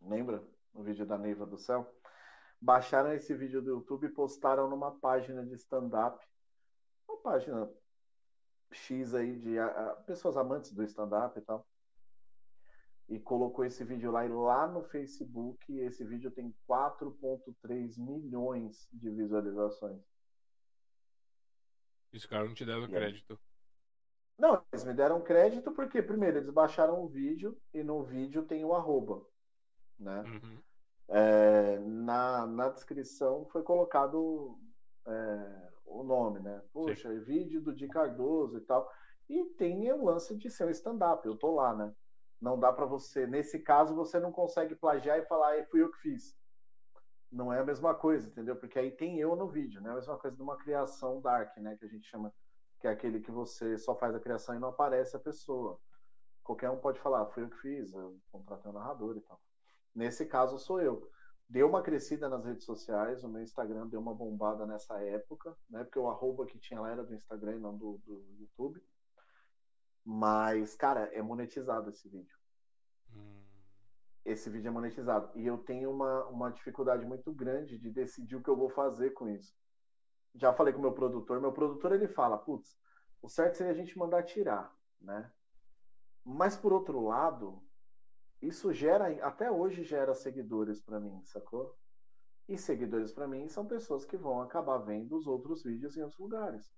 Lembra? 0.00 0.42
O 0.72 0.82
vídeo 0.82 1.06
da 1.06 1.18
Neiva 1.18 1.46
do 1.46 1.56
Céu? 1.56 1.90
Baixaram 2.60 3.12
esse 3.12 3.34
vídeo 3.34 3.62
do 3.62 3.70
YouTube 3.70 4.06
e 4.06 4.10
postaram 4.10 4.68
numa 4.68 4.90
página 4.90 5.44
de 5.44 5.54
stand-up. 5.54 6.24
Uma 7.08 7.18
página 7.18 7.70
X 8.72 9.14
aí 9.14 9.38
de 9.38 9.58
a, 9.58 9.66
a, 9.66 9.96
pessoas 10.02 10.36
amantes 10.36 10.72
do 10.72 10.82
stand-up 10.84 11.38
e 11.38 11.42
tal. 11.42 11.66
E 13.08 13.20
colocou 13.20 13.64
esse 13.64 13.84
vídeo 13.84 14.10
lá 14.10 14.24
e 14.24 14.28
lá 14.28 14.66
no 14.66 14.82
Facebook 14.82 15.78
esse 15.78 16.04
vídeo 16.04 16.30
tem 16.30 16.54
4.3 16.68 17.98
milhões 17.98 18.88
de 18.92 19.10
visualizações. 19.10 20.02
Esse 22.12 22.26
cara 22.26 22.44
não 22.44 22.54
te 22.54 22.64
deram 22.64 22.88
crédito. 22.88 23.38
Não, 24.38 24.62
eles 24.72 24.84
me 24.84 24.92
deram 24.92 25.22
crédito 25.22 25.72
porque, 25.72 26.02
primeiro, 26.02 26.38
eles 26.38 26.50
baixaram 26.50 27.02
o 27.02 27.08
vídeo 27.08 27.56
e 27.72 27.82
no 27.82 28.02
vídeo 28.02 28.42
tem 28.42 28.64
o 28.64 28.74
arroba 28.74 29.26
né? 29.98 30.22
Uhum. 30.22 30.62
É, 31.08 31.78
na, 31.78 32.46
na 32.46 32.68
descrição 32.68 33.46
foi 33.46 33.62
colocado 33.62 34.58
é, 35.06 35.68
o 35.84 36.02
nome, 36.02 36.40
né? 36.40 36.62
Poxa, 36.72 37.10
Sim. 37.10 37.20
vídeo 37.20 37.60
do 37.60 37.74
Di 37.74 37.88
Cardoso 37.88 38.58
e 38.58 38.60
tal. 38.62 38.90
E 39.28 39.44
tem 39.56 39.90
o 39.92 40.04
lance 40.04 40.36
de 40.36 40.50
ser 40.50 40.66
um 40.66 40.70
stand-up, 40.70 41.26
eu 41.26 41.36
tô 41.36 41.54
lá, 41.54 41.74
né? 41.74 41.92
Não 42.40 42.58
dá 42.58 42.72
para 42.72 42.86
você, 42.86 43.26
nesse 43.26 43.60
caso, 43.60 43.94
você 43.94 44.20
não 44.20 44.30
consegue 44.30 44.74
plagiar 44.74 45.18
e 45.18 45.26
falar, 45.26 45.64
fui 45.66 45.82
eu 45.82 45.90
que 45.90 45.98
fiz. 45.98 46.36
Não 47.32 47.52
é 47.52 47.60
a 47.60 47.64
mesma 47.64 47.94
coisa, 47.94 48.28
entendeu? 48.28 48.56
Porque 48.56 48.78
aí 48.78 48.90
tem 48.90 49.18
eu 49.18 49.34
no 49.34 49.48
vídeo, 49.48 49.80
né? 49.80 49.88
É 49.88 49.92
a 49.92 49.96
mesma 49.96 50.18
coisa 50.18 50.36
de 50.36 50.42
uma 50.42 50.56
criação 50.56 51.20
dark, 51.20 51.56
né? 51.58 51.76
Que 51.76 51.86
a 51.86 51.88
gente 51.88 52.06
chama, 52.06 52.32
que 52.86 52.88
é 52.88 52.92
aquele 52.92 53.20
que 53.20 53.32
você 53.32 53.76
só 53.78 53.96
faz 53.96 54.14
a 54.14 54.20
criação 54.20 54.54
e 54.54 54.60
não 54.60 54.68
aparece 54.68 55.16
a 55.16 55.20
pessoa. 55.20 55.80
Qualquer 56.44 56.70
um 56.70 56.78
pode 56.78 57.00
falar, 57.00 57.26
fui 57.26 57.42
eu 57.42 57.50
que 57.50 57.60
fiz, 57.60 57.92
eu 57.92 58.16
contratei 58.30 58.70
um 58.70 58.74
narrador 58.74 59.16
e 59.16 59.20
tal. 59.20 59.40
Nesse 59.92 60.24
caso 60.24 60.58
sou 60.58 60.80
eu. 60.80 61.10
Deu 61.48 61.68
uma 61.68 61.82
crescida 61.82 62.28
nas 62.28 62.44
redes 62.44 62.64
sociais, 62.64 63.24
o 63.24 63.28
meu 63.28 63.42
Instagram 63.42 63.88
deu 63.88 64.00
uma 64.00 64.14
bombada 64.14 64.66
nessa 64.66 65.00
época, 65.02 65.56
né? 65.68 65.82
Porque 65.82 65.98
o 65.98 66.08
arroba 66.08 66.46
que 66.46 66.58
tinha 66.58 66.80
lá 66.80 66.90
era 66.90 67.04
do 67.04 67.14
Instagram 67.14 67.56
e 67.56 67.60
não 67.60 67.76
do, 67.76 67.98
do 68.04 68.24
YouTube. 68.38 68.80
Mas, 70.04 70.76
cara, 70.76 71.12
é 71.12 71.20
monetizado 71.20 71.90
esse 71.90 72.08
vídeo. 72.08 72.36
Hum. 73.12 73.42
Esse 74.24 74.48
vídeo 74.50 74.68
é 74.68 74.72
monetizado. 74.72 75.30
E 75.36 75.46
eu 75.46 75.58
tenho 75.58 75.90
uma, 75.90 76.24
uma 76.26 76.50
dificuldade 76.50 77.04
muito 77.04 77.32
grande 77.32 77.78
de 77.78 77.90
decidir 77.90 78.36
o 78.36 78.42
que 78.42 78.50
eu 78.50 78.56
vou 78.56 78.70
fazer 78.70 79.10
com 79.10 79.28
isso. 79.28 79.52
Já 80.36 80.52
falei 80.52 80.72
com 80.72 80.80
meu 80.80 80.92
produtor. 80.92 81.40
Meu 81.40 81.52
produtor, 81.52 81.92
ele 81.92 82.08
fala, 82.08 82.38
putz, 82.38 82.78
o 83.22 83.28
certo 83.28 83.56
seria 83.56 83.72
a 83.72 83.76
gente 83.76 83.98
mandar 83.98 84.22
tirar, 84.22 84.74
né? 85.00 85.30
Mas, 86.24 86.56
por 86.56 86.72
outro 86.72 87.00
lado, 87.00 87.62
isso 88.40 88.72
gera, 88.72 89.06
até 89.24 89.50
hoje 89.50 89.82
gera 89.82 90.14
seguidores 90.14 90.80
para 90.80 91.00
mim, 91.00 91.22
sacou? 91.24 91.76
E 92.48 92.56
seguidores 92.56 93.12
para 93.12 93.26
mim 93.26 93.48
são 93.48 93.66
pessoas 93.66 94.04
que 94.04 94.16
vão 94.16 94.40
acabar 94.40 94.78
vendo 94.78 95.16
os 95.16 95.26
outros 95.26 95.64
vídeos 95.64 95.96
em 95.96 96.02
outros 96.02 96.20
lugares. 96.20 96.70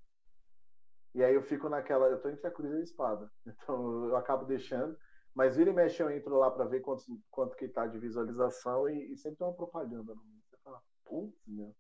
E 1.15 1.23
aí 1.23 1.35
eu 1.35 1.43
fico 1.43 1.69
naquela, 1.69 2.07
eu 2.09 2.21
tô 2.21 2.29
entre 2.29 2.47
a 2.47 2.51
cruz 2.51 2.73
e 2.73 2.77
a 2.77 2.83
espada. 2.83 3.31
Então 3.47 4.09
eu 4.09 4.17
acabo 4.17 4.45
deixando, 4.45 4.97
mas 5.35 5.57
vira 5.57 5.71
e 5.71 5.73
mexe 5.73 6.03
eu 6.03 6.11
entro 6.11 6.37
lá 6.39 6.51
para 6.51 6.65
ver 6.65 6.81
quanto, 6.81 7.05
quanto 7.31 7.57
que 7.57 7.69
tá 7.69 7.87
de 7.87 7.99
visualização 7.99 8.89
e, 8.89 9.13
e 9.13 9.17
sempre 9.17 9.39
tem 9.39 9.47
uma 9.47 9.57
propaganda 9.57 10.15
no 10.15 10.25
meio. 10.25 10.43
Você 10.45 10.57
fala, 10.59 10.81
putz, 11.05 11.47
meu. 11.47 11.75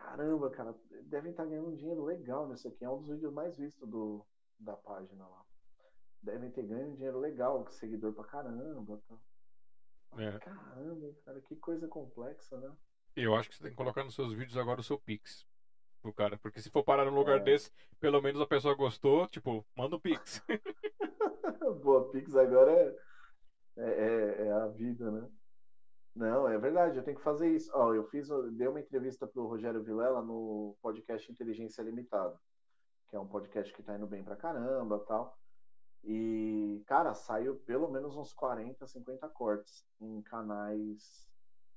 Caramba, 0.00 0.50
cara, 0.50 0.74
devem 1.04 1.30
estar 1.30 1.44
tá 1.44 1.48
ganhando 1.48 1.68
um 1.68 1.76
dinheiro 1.76 2.04
legal 2.04 2.48
nisso 2.48 2.68
aqui. 2.68 2.84
É 2.84 2.90
um 2.90 2.98
dos 2.98 3.08
vídeos 3.08 3.32
mais 3.32 3.56
vistos 3.56 3.88
do, 3.88 4.24
da 4.58 4.76
página 4.76 5.26
lá 5.26 5.44
devem 6.22 6.50
ter 6.50 6.62
ganho 6.62 6.88
um 6.88 6.94
dinheiro 6.94 7.18
legal, 7.18 7.66
seguidor 7.70 8.12
pra 8.12 8.24
caramba. 8.24 9.00
Tá. 9.08 9.16
É. 10.18 10.38
Caramba, 10.38 11.14
cara, 11.24 11.40
que 11.40 11.56
coisa 11.56 11.88
complexa, 11.88 12.56
né? 12.58 12.72
Eu 13.16 13.34
acho 13.34 13.48
que 13.48 13.56
você 13.56 13.62
tem 13.62 13.70
que 13.70 13.76
colocar 13.76 14.04
nos 14.04 14.14
seus 14.14 14.32
vídeos 14.32 14.56
agora 14.56 14.80
o 14.80 14.84
seu 14.84 14.98
Pix. 14.98 15.46
Pro 16.00 16.12
cara, 16.12 16.38
porque 16.38 16.60
se 16.60 16.70
for 16.70 16.82
parar 16.82 17.04
num 17.04 17.14
lugar 17.14 17.38
é. 17.38 17.42
desse, 17.42 17.70
pelo 17.98 18.22
menos 18.22 18.40
a 18.40 18.46
pessoa 18.46 18.74
gostou, 18.74 19.26
tipo, 19.26 19.64
manda 19.76 19.96
o 19.96 19.98
um 19.98 20.00
Pix. 20.00 20.42
Boa, 21.82 22.10
Pix 22.10 22.34
agora 22.34 22.96
é, 23.76 23.82
é, 23.82 24.46
é, 24.46 24.52
a 24.52 24.66
vida, 24.68 25.10
né? 25.10 25.28
Não, 26.14 26.48
é 26.48 26.58
verdade, 26.58 26.96
eu 26.96 27.04
tenho 27.04 27.16
que 27.16 27.22
fazer 27.22 27.48
isso. 27.54 27.70
Ó, 27.74 27.94
eu 27.94 28.04
fiz, 28.04 28.28
eu 28.28 28.50
dei 28.50 28.66
uma 28.66 28.80
entrevista 28.80 29.26
pro 29.26 29.46
Rogério 29.46 29.82
Vilela 29.82 30.22
no 30.22 30.76
podcast 30.82 31.30
Inteligência 31.30 31.82
Limitada, 31.82 32.38
que 33.08 33.16
é 33.16 33.20
um 33.20 33.28
podcast 33.28 33.72
que 33.72 33.82
tá 33.82 33.96
indo 33.96 34.06
bem 34.06 34.22
pra 34.22 34.36
caramba 34.36 34.98
tal. 35.06 35.38
E, 36.02 36.82
cara, 36.86 37.14
saiu 37.14 37.56
pelo 37.60 37.90
menos 37.90 38.16
uns 38.16 38.32
40, 38.32 38.86
50 38.86 39.28
cortes 39.28 39.84
em 40.00 40.22
canais 40.22 41.28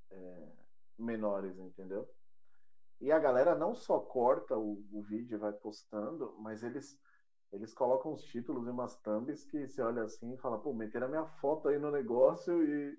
é, 0.10 0.52
menores, 0.98 1.58
entendeu? 1.60 2.10
E 3.00 3.12
a 3.12 3.20
galera 3.20 3.54
não 3.54 3.76
só 3.76 4.00
corta 4.00 4.58
o, 4.58 4.84
o 4.92 5.02
vídeo 5.02 5.36
e 5.36 5.40
vai 5.40 5.52
postando, 5.52 6.36
mas 6.40 6.64
eles 6.64 6.98
eles 7.54 7.72
colocam 7.72 8.12
os 8.12 8.24
títulos 8.24 8.66
e 8.66 8.72
umas 8.72 8.96
thumbs 9.02 9.46
que 9.46 9.68
você 9.68 9.80
olha 9.84 10.04
assim 10.04 10.34
e 10.34 10.38
fala, 10.38 10.58
pô, 10.58 10.74
meteram 10.74 11.06
a 11.06 11.10
minha 11.10 11.26
foto 11.26 11.68
aí 11.68 11.78
no 11.78 11.92
negócio 11.92 12.64
e. 12.64 12.98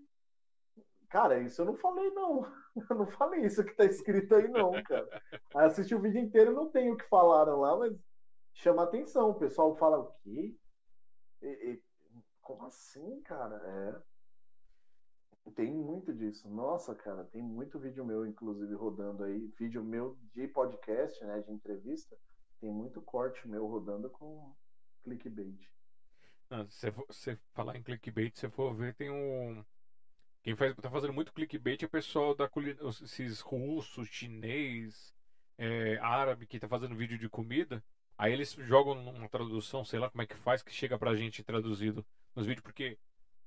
Cara, 1.14 1.40
isso 1.40 1.62
eu 1.62 1.66
não 1.66 1.76
falei, 1.76 2.10
não. 2.10 2.42
Eu 2.90 2.96
não 2.96 3.06
falei 3.06 3.46
isso 3.46 3.62
que 3.62 3.72
tá 3.76 3.84
escrito 3.84 4.34
aí, 4.34 4.48
não, 4.48 4.72
cara. 4.82 5.08
Aí 5.54 5.66
assisti 5.66 5.94
o 5.94 6.00
vídeo 6.00 6.20
inteiro 6.20 6.52
não 6.52 6.68
tem 6.68 6.90
o 6.90 6.96
que 6.96 7.08
falaram 7.08 7.60
lá, 7.60 7.76
mas 7.76 7.96
chama 8.52 8.82
atenção. 8.82 9.30
O 9.30 9.38
pessoal 9.38 9.76
fala, 9.76 10.00
o 10.00 10.12
quê? 10.24 10.52
E, 11.40 11.46
e, 11.46 11.82
como 12.40 12.66
assim, 12.66 13.22
cara? 13.22 13.54
É. 15.46 15.50
Tem 15.52 15.72
muito 15.72 16.12
disso. 16.12 16.50
Nossa, 16.50 16.96
cara, 16.96 17.22
tem 17.22 17.40
muito 17.40 17.78
vídeo 17.78 18.04
meu, 18.04 18.26
inclusive, 18.26 18.74
rodando 18.74 19.22
aí. 19.22 19.46
Vídeo 19.56 19.84
meu 19.84 20.18
de 20.34 20.48
podcast, 20.48 21.24
né? 21.24 21.42
De 21.42 21.52
entrevista 21.52 22.18
tem 22.60 22.72
muito 22.72 23.00
corte 23.00 23.46
meu 23.46 23.68
rodando 23.68 24.10
com 24.10 24.52
clickbait. 25.04 25.70
se 26.70 26.90
você 26.90 27.38
falar 27.52 27.76
em 27.76 27.84
clickbait, 27.84 28.36
se 28.36 28.50
for 28.50 28.74
ver, 28.74 28.96
tem 28.96 29.10
um. 29.10 29.64
Quem 30.44 30.54
faz, 30.54 30.76
tá 30.76 30.90
fazendo 30.90 31.14
muito 31.14 31.32
clickbait 31.32 31.82
é 31.82 31.86
o 31.86 31.88
pessoal 31.88 32.34
da 32.34 32.48
esses 33.02 33.40
russos, 33.40 34.06
chinês, 34.08 35.14
é, 35.56 35.96
árabe 36.02 36.46
que 36.46 36.60
tá 36.60 36.68
fazendo 36.68 36.94
vídeo 36.94 37.16
de 37.16 37.30
comida. 37.30 37.82
Aí 38.18 38.30
eles 38.30 38.52
jogam 38.52 38.92
uma 39.08 39.28
tradução, 39.28 39.86
sei 39.86 39.98
lá 39.98 40.10
como 40.10 40.20
é 40.20 40.26
que 40.26 40.36
faz, 40.36 40.62
que 40.62 40.70
chega 40.70 40.98
pra 40.98 41.16
gente 41.16 41.42
traduzido 41.42 42.04
nos 42.36 42.46
vídeos, 42.46 42.62
porque 42.62 42.98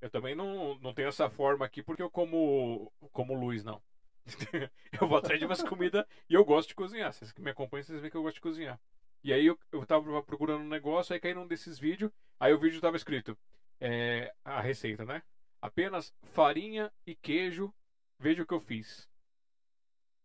eu 0.01 0.09
também 0.09 0.33
não, 0.33 0.75
não 0.79 0.91
tenho 0.91 1.07
essa 1.07 1.29
forma 1.29 1.63
aqui, 1.63 1.83
porque 1.83 2.01
eu 2.01 2.09
como, 2.09 2.91
como 3.13 3.35
luz, 3.35 3.63
não. 3.63 3.79
eu 4.99 5.07
vou 5.07 5.19
atrás 5.19 5.39
de 5.39 5.45
umas 5.45 5.61
comidas 5.61 6.03
e 6.27 6.33
eu 6.33 6.43
gosto 6.43 6.69
de 6.69 6.75
cozinhar. 6.75 7.13
Vocês 7.13 7.31
que 7.31 7.41
me 7.41 7.51
acompanham, 7.51 7.83
vocês 7.83 8.01
veem 8.01 8.09
que 8.09 8.17
eu 8.17 8.23
gosto 8.23 8.35
de 8.35 8.41
cozinhar. 8.41 8.79
E 9.23 9.31
aí 9.31 9.45
eu, 9.45 9.57
eu 9.71 9.85
tava 9.85 10.23
procurando 10.23 10.61
um 10.61 10.67
negócio, 10.67 11.13
aí 11.13 11.19
caí 11.19 11.35
num 11.35 11.45
desses 11.45 11.77
vídeos, 11.77 12.11
aí 12.39 12.51
o 12.53 12.59
vídeo 12.59 12.81
tava 12.81 12.97
escrito 12.97 13.37
é, 13.79 14.33
a 14.43 14.59
receita, 14.61 15.05
né? 15.05 15.21
Apenas 15.61 16.13
farinha 16.33 16.91
e 17.05 17.15
queijo, 17.15 17.73
veja 18.19 18.43
o 18.43 18.45
que 18.45 18.53
eu 18.53 18.59
fiz. 18.59 19.09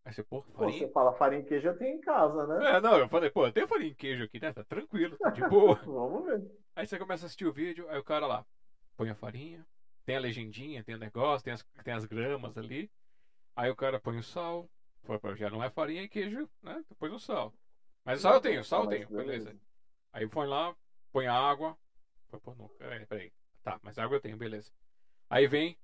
Aí 0.05 0.13
você, 0.13 0.23
pô, 0.23 0.43
farinha... 0.43 0.81
Pô, 0.81 0.87
você 0.87 0.93
fala 0.93 1.13
farinha 1.13 1.43
e 1.43 1.45
queijo 1.45 1.69
eu 1.69 1.79
tenho 1.79 1.97
em 1.97 2.01
casa, 2.01 2.47
né? 2.47 2.77
É, 2.77 2.81
não, 2.81 2.99
eu 2.99 3.09
falei, 3.09 3.31
pô, 3.31 3.47
eu 3.47 3.53
tenho 3.53 3.69
farinha 3.69 3.91
e 3.91 3.95
queijo 3.95 4.25
aqui, 4.25 4.41
né? 4.41 4.53
Tá 4.53 4.65
tranquilo, 4.65 5.17
tá 5.17 5.31
de 5.31 5.41
boa. 5.49 5.77
Vamos 5.77 6.25
ver. 6.25 6.43
Aí 6.75 6.87
você 6.87 6.99
começa 6.99 7.25
a 7.25 7.27
assistir 7.27 7.47
o 7.47 7.53
vídeo, 7.53 7.89
aí 7.89 7.99
o 7.99 8.05
cara 8.05 8.27
lá, 8.27 8.45
põe 8.97 9.11
a 9.11 9.15
farinha, 9.15 9.65
tem 10.05 10.17
a 10.17 10.21
legendinha, 10.21 10.83
tem 10.83 10.95
o 10.95 10.99
negócio, 10.99 11.45
tem 11.45 11.53
as, 11.53 11.63
tem 11.85 11.95
as 11.95 12.05
gramas 12.05 12.57
ali. 12.59 12.91
Aí 13.55 13.71
o 13.71 13.77
cara 13.77 14.01
põe 14.01 14.19
o 14.19 14.23
sal, 14.23 14.69
já 15.37 15.51
não 15.51 15.63
é 15.63 15.71
farinha 15.71 16.03
e 16.03 16.09
queijo, 16.09 16.49
né? 16.63 16.83
Põe 16.99 17.11
o 17.11 17.19
sal. 17.19 17.53
Mas 18.05 18.21
sal 18.21 18.35
eu 18.35 18.41
tenho, 18.41 18.65
sal 18.65 18.85
eu 18.85 18.89
tenho, 18.89 19.09
beleza. 19.09 19.55
Aí 20.13 20.27
põe 20.27 20.47
lá, 20.47 20.75
põe 21.13 21.27
a 21.27 21.35
água. 21.35 21.77
Pô, 22.43 22.55
não, 22.55 22.69
peraí, 22.79 23.07
peraí. 23.07 23.33
Tá, 23.63 23.79
mas 23.83 23.99
água 23.99 24.17
eu 24.17 24.21
tenho, 24.21 24.37
beleza. 24.37 24.73
Aí 25.33 25.47
vem 25.47 25.75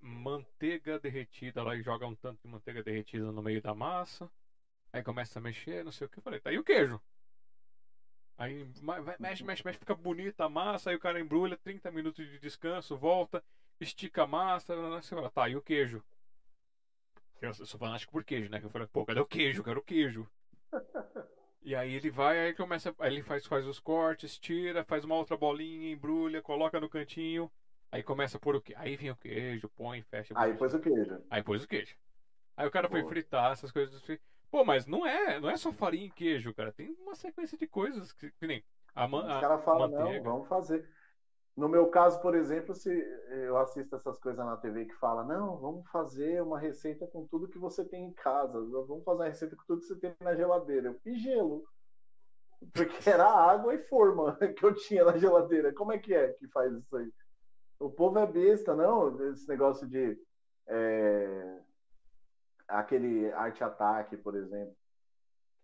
manteiga 0.00 0.98
derretida 0.98 1.62
lá 1.62 1.76
e 1.76 1.82
joga 1.82 2.06
um 2.06 2.14
tanto 2.14 2.40
de 2.42 2.48
manteiga 2.48 2.82
derretida 2.82 3.30
no 3.30 3.42
meio 3.42 3.60
da 3.60 3.74
massa. 3.74 4.26
Aí 4.90 5.02
começa 5.02 5.38
a 5.38 5.42
mexer, 5.42 5.84
não 5.84 5.92
sei 5.92 6.06
o 6.06 6.08
que. 6.08 6.18
Eu 6.18 6.22
falei, 6.22 6.40
tá, 6.40 6.50
e 6.50 6.56
o 6.56 6.64
queijo? 6.64 6.98
Aí 8.38 8.64
mexe, 9.18 9.44
mexe, 9.44 9.62
mexe, 9.62 9.78
fica 9.78 9.94
bonita 9.94 10.46
a 10.46 10.48
massa. 10.48 10.88
Aí 10.88 10.96
o 10.96 10.98
cara 10.98 11.20
embrulha, 11.20 11.58
30 11.58 11.90
minutos 11.90 12.26
de 12.26 12.38
descanso, 12.38 12.96
volta, 12.96 13.42
estica 13.78 14.22
a 14.22 14.26
massa. 14.26 14.74
Você 14.74 15.14
fala, 15.14 15.28
tá, 15.28 15.46
e 15.46 15.56
o 15.56 15.60
queijo? 15.60 16.02
Eu 17.42 17.52
sou 17.52 17.78
fanático 17.78 18.10
por 18.10 18.24
queijo, 18.24 18.48
né? 18.48 18.58
Eu 18.62 18.70
falei, 18.70 18.86
pô, 18.90 19.04
cadê 19.04 19.20
o 19.20 19.26
queijo? 19.26 19.62
Quero 19.62 19.80
o 19.80 19.82
queijo. 19.82 20.26
E 21.60 21.74
aí 21.74 21.92
ele 21.92 22.08
vai, 22.08 22.46
aí 22.46 22.54
começa, 22.54 22.94
aí 22.98 23.12
ele 23.12 23.22
faz, 23.22 23.44
faz 23.44 23.66
os 23.66 23.78
cortes, 23.78 24.38
tira, 24.38 24.82
faz 24.84 25.04
uma 25.04 25.16
outra 25.16 25.36
bolinha, 25.36 25.92
embrulha, 25.92 26.40
coloca 26.40 26.80
no 26.80 26.88
cantinho. 26.88 27.50
Aí 27.96 28.02
começa 28.02 28.36
a 28.36 28.40
pôr 28.40 28.56
o 28.56 28.60
quê? 28.60 28.74
Aí 28.76 28.94
vem 28.94 29.10
o 29.10 29.16
queijo, 29.16 29.70
põe, 29.70 30.02
fecha. 30.02 30.34
Aí 30.36 30.54
pôs 30.54 30.74
o 30.74 30.78
queijo. 30.78 31.18
Aí 31.30 31.42
pôs 31.42 31.64
o 31.64 31.68
queijo. 31.68 31.96
Aí 32.54 32.66
o 32.66 32.70
cara 32.70 32.88
foi 32.88 33.02
fritar 33.04 33.52
essas 33.52 33.72
coisas. 33.72 34.02
Pô, 34.50 34.64
mas 34.64 34.86
não 34.86 35.06
é, 35.06 35.40
não 35.40 35.48
é 35.48 35.56
só 35.56 35.72
farinha 35.72 36.06
e 36.06 36.10
queijo, 36.10 36.54
cara. 36.54 36.72
Tem 36.72 36.94
uma 37.00 37.14
sequência 37.14 37.56
de 37.56 37.66
coisas 37.66 38.12
que, 38.12 38.30
que 38.32 38.46
nem 38.46 38.62
a, 38.94 39.08
man, 39.08 39.34
Os 39.34 39.40
caras 39.40 39.64
falam, 39.64 39.88
não, 39.88 40.22
vamos 40.22 40.48
fazer. 40.48 40.86
No 41.56 41.70
meu 41.70 41.88
caso, 41.88 42.20
por 42.20 42.34
exemplo, 42.34 42.74
se 42.74 42.90
eu 43.30 43.56
assisto 43.56 43.96
essas 43.96 44.18
coisas 44.18 44.44
na 44.44 44.58
TV 44.58 44.84
que 44.84 44.94
fala, 44.96 45.24
não, 45.24 45.56
vamos 45.56 45.88
fazer 45.90 46.42
uma 46.42 46.58
receita 46.58 47.06
com 47.06 47.26
tudo 47.26 47.48
que 47.48 47.58
você 47.58 47.82
tem 47.82 48.04
em 48.04 48.12
casa, 48.12 48.60
vamos 48.60 49.04
fazer 49.04 49.22
uma 49.22 49.28
receita 49.28 49.56
com 49.56 49.62
tudo 49.66 49.80
que 49.80 49.86
você 49.86 49.98
tem 49.98 50.14
na 50.20 50.34
geladeira. 50.34 50.88
Eu 50.88 51.00
fiz 51.00 51.18
gelo. 51.18 51.64
Porque 52.74 53.08
era 53.08 53.26
água 53.26 53.74
e 53.74 53.78
forma 53.84 54.36
que 54.54 54.64
eu 54.64 54.74
tinha 54.74 55.04
na 55.04 55.16
geladeira. 55.16 55.72
Como 55.72 55.92
é 55.92 55.98
que 55.98 56.14
é 56.14 56.32
que 56.34 56.46
faz 56.48 56.70
isso 56.74 56.94
aí? 56.94 57.10
O 57.78 57.90
povo 57.90 58.18
é 58.18 58.26
besta, 58.26 58.74
não? 58.74 59.20
Esse 59.30 59.48
negócio 59.48 59.86
de. 59.86 60.18
É, 60.68 61.60
aquele 62.68 63.32
arte-ataque, 63.32 64.16
por 64.16 64.34
exemplo 64.34 64.76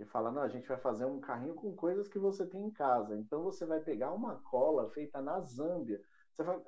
que 0.05 0.11
fala: 0.11 0.31
não, 0.31 0.43
a 0.43 0.49
gente 0.49 0.69
vai 0.69 0.77
fazer 0.77 1.05
um 1.05 1.21
carrinho 1.21 1.55
com 1.55 1.75
coisas 1.75 2.09
que 2.09 2.19
você 2.19 2.47
tem 2.47 2.65
em 2.65 2.71
casa. 2.71 3.17
Então 3.17 3.43
você 3.43 3.65
vai 3.65 3.81
pegar 3.81 4.13
uma 4.13 4.37
cola 4.37 4.91
feita 4.91 5.21
na 5.21 5.41
Zâmbia. 5.41 6.01
Você 6.33 6.43
vai. 6.43 6.61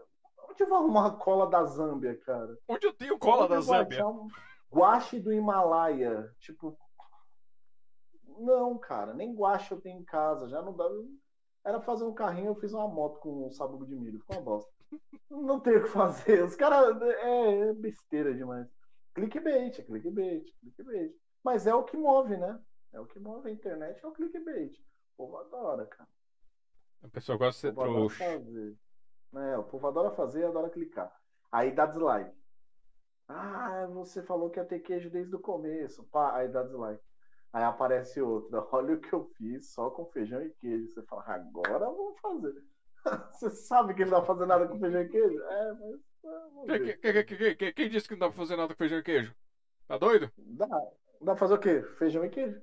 Onde 0.48 0.62
eu 0.62 0.68
vou 0.68 0.78
arrumar 0.78 1.00
uma 1.00 1.16
cola 1.16 1.48
da 1.48 1.64
Zâmbia, 1.64 2.16
cara? 2.20 2.56
Onde 2.68 2.86
eu 2.86 2.92
tenho 2.92 3.18
cola 3.18 3.44
Onde 3.44 3.54
da 3.54 3.60
Zâmbia? 3.60 4.06
Um 4.06 4.28
guache 4.72 5.18
do 5.18 5.32
Himalaia. 5.32 6.30
Tipo. 6.38 6.78
Não, 8.38 8.76
cara, 8.78 9.14
nem 9.14 9.34
guache 9.34 9.72
eu 9.72 9.80
tenho 9.80 10.00
em 10.00 10.04
casa. 10.04 10.48
Já 10.48 10.62
não 10.62 10.76
dá. 10.76 10.88
Era 11.64 11.80
fazer 11.80 12.04
um 12.04 12.12
carrinho, 12.12 12.48
eu 12.48 12.54
fiz 12.56 12.74
uma 12.74 12.86
moto 12.86 13.20
com 13.20 13.46
um 13.46 13.50
sabugo 13.50 13.86
de 13.86 13.94
milho. 13.94 14.20
Ficou 14.20 14.36
uma 14.36 14.42
bosta. 14.42 14.70
Não 15.30 15.60
tem 15.60 15.76
o 15.76 15.82
que 15.82 15.88
fazer. 15.88 16.44
Os 16.44 16.54
caras. 16.56 17.00
É, 17.00 17.68
é 17.68 17.72
besteira 17.72 18.34
demais. 18.34 18.68
Clickbait, 19.14 19.82
clickbait, 19.84 20.44
clickbait. 20.60 21.14
Mas 21.44 21.66
é 21.66 21.74
o 21.74 21.84
que 21.84 21.96
move, 21.96 22.36
né? 22.36 22.60
É 22.92 23.00
o 23.00 23.06
que 23.06 23.18
move 23.18 23.48
a 23.48 23.52
internet, 23.52 24.02
é 24.02 24.06
o 24.06 24.12
clickbait. 24.12 24.74
O 25.16 25.16
povo 25.16 25.36
adora, 25.38 25.86
cara. 25.86 26.08
A 27.02 27.08
pessoa 27.08 27.36
gosta 27.36 27.70
de 27.70 27.76
ser 27.76 27.80
trouxa. 27.80 28.24
É, 28.24 29.58
o 29.58 29.64
povo 29.64 29.86
adora 29.86 30.10
fazer 30.12 30.40
e 30.40 30.44
adora 30.44 30.70
clicar. 30.70 31.14
Aí 31.52 31.72
dá 31.72 31.86
dislike. 31.86 32.34
Ah, 33.28 33.86
você 33.92 34.22
falou 34.22 34.50
que 34.50 34.58
ia 34.58 34.64
ter 34.64 34.80
queijo 34.80 35.10
desde 35.10 35.34
o 35.34 35.40
começo. 35.40 36.04
Pá, 36.04 36.36
aí 36.36 36.48
dá 36.48 36.62
dislike. 36.62 37.02
Aí 37.52 37.62
aparece 37.62 38.20
outra. 38.20 38.66
Olha 38.72 38.94
o 38.94 39.00
que 39.00 39.12
eu 39.12 39.24
fiz 39.36 39.72
só 39.72 39.90
com 39.90 40.06
feijão 40.06 40.42
e 40.42 40.50
queijo. 40.50 40.88
Você 40.88 41.02
fala, 41.02 41.24
agora 41.26 41.86
vamos 41.86 42.18
fazer. 42.20 42.54
você 43.32 43.50
sabe 43.50 43.94
que 43.94 44.02
ele 44.02 44.10
não 44.10 44.18
vai 44.18 44.26
fazer 44.26 44.46
nada 44.46 44.66
com 44.66 44.78
feijão 44.78 45.02
e 45.02 45.08
queijo? 45.08 45.42
É, 45.42 45.72
mas. 45.72 46.00
Quem, 47.00 47.24
quem, 47.24 47.56
quem, 47.56 47.72
quem, 47.72 47.90
disse 47.90 48.08
que 48.08 48.14
não 48.14 48.20
dá 48.20 48.28
pra 48.28 48.36
fazer 48.36 48.56
nada 48.56 48.72
com 48.72 48.78
feijão 48.78 48.98
e 48.98 49.02
queijo? 49.02 49.34
Tá 49.86 49.98
doido? 49.98 50.30
Dá. 50.38 50.66
Dá 50.66 51.32
pra 51.32 51.36
fazer 51.36 51.54
o 51.54 51.58
quê? 51.58 51.82
Feijão 51.98 52.24
e 52.24 52.30
queijo. 52.30 52.60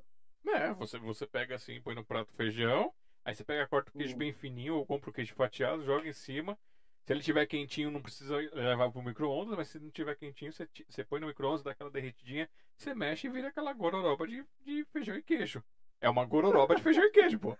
É, 0.47 0.73
você, 0.73 0.97
você 0.97 1.25
pega 1.25 1.55
assim, 1.55 1.79
põe 1.81 1.93
no 1.93 2.03
prato 2.03 2.33
feijão, 2.33 2.91
aí 3.23 3.35
você 3.35 3.43
pega, 3.43 3.67
corta 3.67 3.89
o 3.89 3.93
queijo 3.93 4.15
hum. 4.15 4.17
bem 4.17 4.33
fininho 4.33 4.75
ou 4.75 4.85
compra 4.85 5.09
o 5.09 5.13
queijo 5.13 5.35
fatiado, 5.35 5.83
joga 5.83 6.07
em 6.07 6.13
cima. 6.13 6.57
Se 7.03 7.13
ele 7.13 7.21
tiver 7.21 7.45
quentinho, 7.47 7.89
não 7.89 8.01
precisa 8.01 8.35
levar 8.35 8.91
pro 8.91 9.01
micro-ondas, 9.01 9.57
mas 9.57 9.67
se 9.69 9.79
não 9.79 9.89
tiver 9.89 10.15
quentinho, 10.15 10.51
você, 10.51 10.67
você 10.87 11.03
põe 11.03 11.19
no 11.19 11.27
micro-ondas, 11.27 11.63
dá 11.63 11.71
aquela 11.71 11.89
derretidinha, 11.89 12.47
você 12.75 12.93
mexe 12.93 13.27
e 13.27 13.29
vira 13.29 13.47
aquela 13.47 13.73
gororoba 13.73 14.27
de, 14.27 14.45
de 14.63 14.85
feijão 14.85 15.15
e 15.15 15.23
queijo. 15.23 15.63
É 15.99 16.09
uma 16.09 16.25
gororoba 16.25 16.75
de 16.75 16.83
feijão 16.83 17.03
e 17.03 17.11
queijo, 17.11 17.39
pô. 17.39 17.57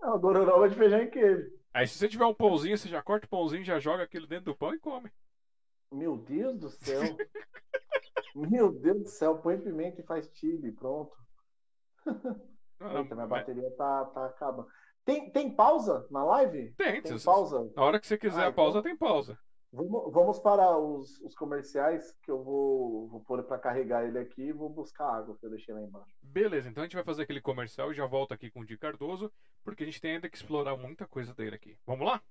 É 0.00 0.06
uma 0.06 0.18
gororoba 0.18 0.68
de 0.68 0.76
feijão 0.76 1.00
e 1.00 1.06
queijo. 1.08 1.52
Aí 1.74 1.88
se 1.88 1.98
você 1.98 2.08
tiver 2.08 2.24
um 2.24 2.32
pãozinho, 2.32 2.78
você 2.78 2.88
já 2.88 3.02
corta 3.02 3.26
o 3.26 3.28
pãozinho, 3.28 3.64
já 3.64 3.80
joga 3.80 4.04
aquilo 4.04 4.28
dentro 4.28 4.44
do 4.44 4.56
pão 4.56 4.72
e 4.72 4.78
come. 4.78 5.10
Meu 5.90 6.16
Deus 6.16 6.56
do 6.60 6.70
céu. 6.70 7.02
Meu 8.36 8.72
Deus 8.72 9.02
do 9.02 9.08
céu, 9.08 9.38
põe 9.38 9.60
pimenta 9.60 10.00
e 10.00 10.04
faz 10.04 10.30
chile, 10.34 10.70
pronto. 10.70 11.12
Não, 12.78 12.98
Eita, 12.98 13.14
minha 13.14 13.26
bateria 13.26 13.70
tá, 13.72 14.04
tá 14.06 14.26
acabando. 14.26 14.68
Tem, 15.04 15.30
tem 15.30 15.54
pausa 15.54 16.06
na 16.10 16.24
live? 16.24 16.72
Tem, 16.76 17.02
tem 17.02 17.18
pausa. 17.18 17.70
Na 17.74 17.82
hora 17.82 18.00
que 18.00 18.06
você 18.06 18.16
quiser 18.16 18.44
ah, 18.44 18.48
a 18.48 18.52
pausa, 18.52 18.78
então... 18.78 18.82
tem 18.90 18.96
pausa. 18.96 19.38
Vamos, 19.74 20.12
vamos 20.12 20.38
para 20.38 20.78
os, 20.78 21.20
os, 21.20 21.34
comerciais 21.34 22.16
que 22.22 22.30
eu 22.30 22.40
vou, 22.44 23.08
vou 23.08 23.20
pôr 23.20 23.42
para 23.42 23.58
carregar 23.58 24.06
ele 24.06 24.20
aqui 24.20 24.42
e 24.42 24.52
vou 24.52 24.68
buscar 24.68 25.04
água 25.04 25.36
que 25.36 25.44
eu 25.44 25.50
deixei 25.50 25.74
lá 25.74 25.82
embaixo. 25.82 26.14
Beleza, 26.22 26.68
então 26.68 26.84
a 26.84 26.86
gente 26.86 26.94
vai 26.94 27.02
fazer 27.02 27.22
aquele 27.22 27.40
comercial 27.40 27.90
e 27.90 27.94
já 27.94 28.06
volta 28.06 28.34
aqui 28.34 28.48
com 28.48 28.60
o 28.60 28.64
Di 28.64 28.78
Cardoso, 28.78 29.32
porque 29.64 29.82
a 29.82 29.86
gente 29.86 30.00
tem 30.00 30.12
ainda 30.12 30.28
que 30.28 30.36
explorar 30.36 30.76
muita 30.76 31.08
coisa 31.08 31.34
dele 31.34 31.56
aqui. 31.56 31.76
Vamos 31.84 32.06
lá? 32.06 32.22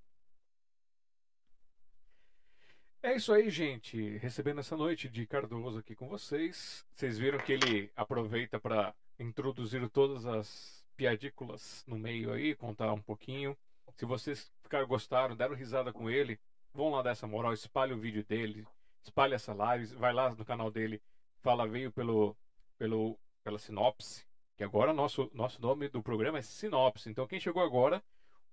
É 3.02 3.14
isso 3.14 3.34
aí, 3.34 3.50
gente. 3.50 4.18
Recebendo 4.20 4.62
essa 4.62 4.78
noite 4.78 5.10
de 5.10 5.28
Cardoso 5.28 5.80
aqui 5.80 5.94
com 5.94 6.08
vocês. 6.08 6.86
Vocês 6.96 7.18
viram 7.18 7.40
que 7.40 7.52
ele 7.52 7.92
aproveita 7.94 8.58
para 8.58 8.96
introduzir 9.20 9.90
todas 9.90 10.26
as 10.26 10.86
piadículas 10.96 11.84
no 11.86 12.00
meio 12.00 12.32
aí, 12.32 12.56
contar 12.56 12.94
um 12.94 13.02
pouquinho. 13.02 13.58
Se 13.96 14.06
vocês 14.06 14.50
ficaram 14.62 14.88
gostaram, 14.88 15.36
deram 15.36 15.56
risada 15.56 15.92
com 15.92 16.10
ele, 16.10 16.40
vão 16.74 16.90
lá 16.90 17.02
dar 17.02 17.12
essa 17.12 17.28
moral, 17.28 17.54
espalhe 17.54 17.94
o 17.94 18.00
vídeo 18.00 18.24
dele, 18.24 18.68
espalhe 19.02 19.34
essa 19.34 19.54
live, 19.54 19.96
vai 19.96 20.14
lá 20.14 20.34
no 20.34 20.44
canal 20.44 20.72
dele, 20.72 21.02
fala 21.42 21.68
veio 21.68 21.92
pelo 21.92 22.36
pelo 22.78 23.18
pela 23.44 23.60
sinopse, 23.60 24.26
que 24.58 24.64
agora 24.64 24.94
nosso 24.94 25.30
nosso 25.34 25.62
nome 25.62 25.90
do 25.90 26.02
programa 26.02 26.40
é 26.40 26.42
Sinopse. 26.42 27.10
Então 27.10 27.28
quem 27.28 27.40
chegou 27.40 27.62
agora, 27.62 28.04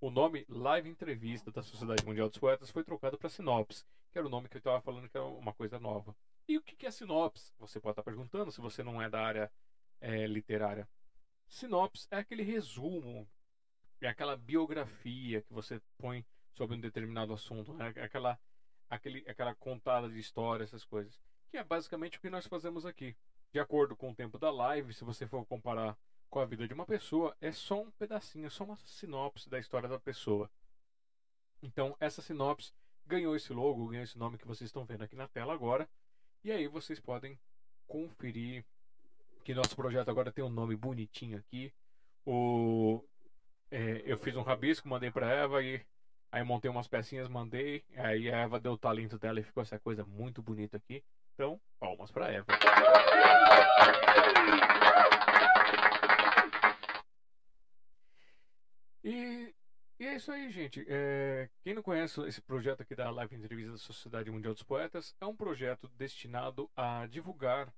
o 0.00 0.10
nome 0.10 0.44
Live 0.48 0.88
Entrevista 0.88 1.50
da 1.50 1.62
Sociedade 1.62 2.04
Mundial 2.04 2.28
dos 2.28 2.38
Poetas 2.38 2.70
foi 2.70 2.84
trocado 2.84 3.16
para 3.18 3.28
Sinopse, 3.28 3.84
que 4.10 4.18
era 4.18 4.26
o 4.26 4.30
nome 4.30 4.48
que 4.48 4.56
eu 4.56 4.60
estava 4.60 4.80
falando 4.80 5.08
que 5.08 5.16
era 5.16 5.26
uma 5.26 5.52
coisa 5.52 5.78
nova. 5.78 6.14
E 6.48 6.56
o 6.56 6.62
que 6.62 6.84
é 6.84 6.90
sinopse? 6.90 7.52
Você 7.60 7.78
pode 7.78 7.92
estar 7.92 8.02
perguntando 8.02 8.50
se 8.50 8.60
você 8.60 8.82
não 8.82 9.00
é 9.00 9.08
da 9.08 9.24
área 9.24 9.52
é, 10.00 10.26
literária. 10.26 10.88
Sinopse 11.46 12.08
é 12.10 12.16
aquele 12.16 12.42
resumo, 12.42 13.28
é 14.00 14.08
aquela 14.08 14.36
biografia 14.36 15.42
que 15.42 15.52
você 15.52 15.80
põe 15.96 16.26
sobre 16.54 16.76
um 16.76 16.80
determinado 16.80 17.32
assunto, 17.32 17.72
né? 17.74 17.88
aquela, 17.96 18.38
aquele, 18.88 19.24
aquela 19.28 19.54
contada 19.54 20.08
de 20.08 20.18
história, 20.18 20.64
essas 20.64 20.84
coisas. 20.84 21.18
Que 21.50 21.56
é 21.56 21.64
basicamente 21.64 22.18
o 22.18 22.20
que 22.20 22.30
nós 22.30 22.46
fazemos 22.46 22.86
aqui. 22.86 23.16
De 23.52 23.58
acordo 23.58 23.96
com 23.96 24.10
o 24.10 24.14
tempo 24.14 24.38
da 24.38 24.50
live, 24.50 24.94
se 24.94 25.04
você 25.04 25.26
for 25.26 25.44
comparar 25.44 25.96
com 26.28 26.38
a 26.38 26.44
vida 26.44 26.66
de 26.68 26.72
uma 26.72 26.86
pessoa, 26.86 27.36
é 27.40 27.50
só 27.50 27.82
um 27.82 27.90
pedacinho, 27.92 28.46
é 28.46 28.50
só 28.50 28.64
uma 28.64 28.76
sinopse 28.76 29.50
da 29.50 29.58
história 29.58 29.88
da 29.88 29.98
pessoa. 29.98 30.48
Então, 31.62 31.96
essa 31.98 32.22
sinopse 32.22 32.72
ganhou 33.04 33.34
esse 33.34 33.52
logo, 33.52 33.88
ganhou 33.88 34.04
esse 34.04 34.16
nome 34.16 34.38
que 34.38 34.46
vocês 34.46 34.68
estão 34.68 34.84
vendo 34.84 35.02
aqui 35.02 35.16
na 35.16 35.26
tela 35.26 35.52
agora. 35.52 35.88
E 36.44 36.52
aí 36.52 36.68
vocês 36.68 37.00
podem 37.00 37.38
conferir 37.86 38.64
que 39.44 39.52
nosso 39.52 39.74
projeto 39.74 40.08
agora 40.08 40.30
tem 40.30 40.44
um 40.44 40.48
nome 40.48 40.76
bonitinho 40.76 41.36
aqui. 41.36 41.72
O, 42.24 43.02
é, 43.70 44.02
eu 44.04 44.16
fiz 44.16 44.36
um 44.36 44.42
rabisco, 44.42 44.88
mandei 44.88 45.10
para 45.10 45.30
Eva 45.30 45.62
e 45.62 45.84
aí 46.30 46.44
montei 46.44 46.70
umas 46.70 46.88
pecinhas, 46.88 47.28
mandei. 47.28 47.84
Aí 47.96 48.30
a 48.30 48.38
Eva 48.38 48.60
deu 48.60 48.72
o 48.72 48.78
talento 48.78 49.18
dela 49.18 49.40
e 49.40 49.44
ficou 49.44 49.62
essa 49.62 49.78
coisa 49.78 50.04
muito 50.04 50.42
bonita 50.42 50.76
aqui. 50.76 51.02
Então, 51.34 51.60
palmas 51.78 52.10
para 52.10 52.30
Eva. 52.30 52.46
E, 59.02 59.54
e, 59.98 60.06
é 60.06 60.16
isso 60.16 60.30
aí, 60.30 60.50
gente. 60.50 60.84
É, 60.88 61.48
quem 61.62 61.74
não 61.74 61.82
conhece 61.82 62.20
esse 62.26 62.40
projeto 62.42 62.82
aqui 62.82 62.94
da 62.94 63.10
Live 63.10 63.34
Entrevista 63.34 63.72
da 63.72 63.78
Sociedade 63.78 64.30
Mundial 64.30 64.52
dos 64.52 64.62
Poetas, 64.62 65.16
é 65.20 65.26
um 65.26 65.34
projeto 65.34 65.88
destinado 65.96 66.70
a 66.76 67.06
divulgar 67.06 67.72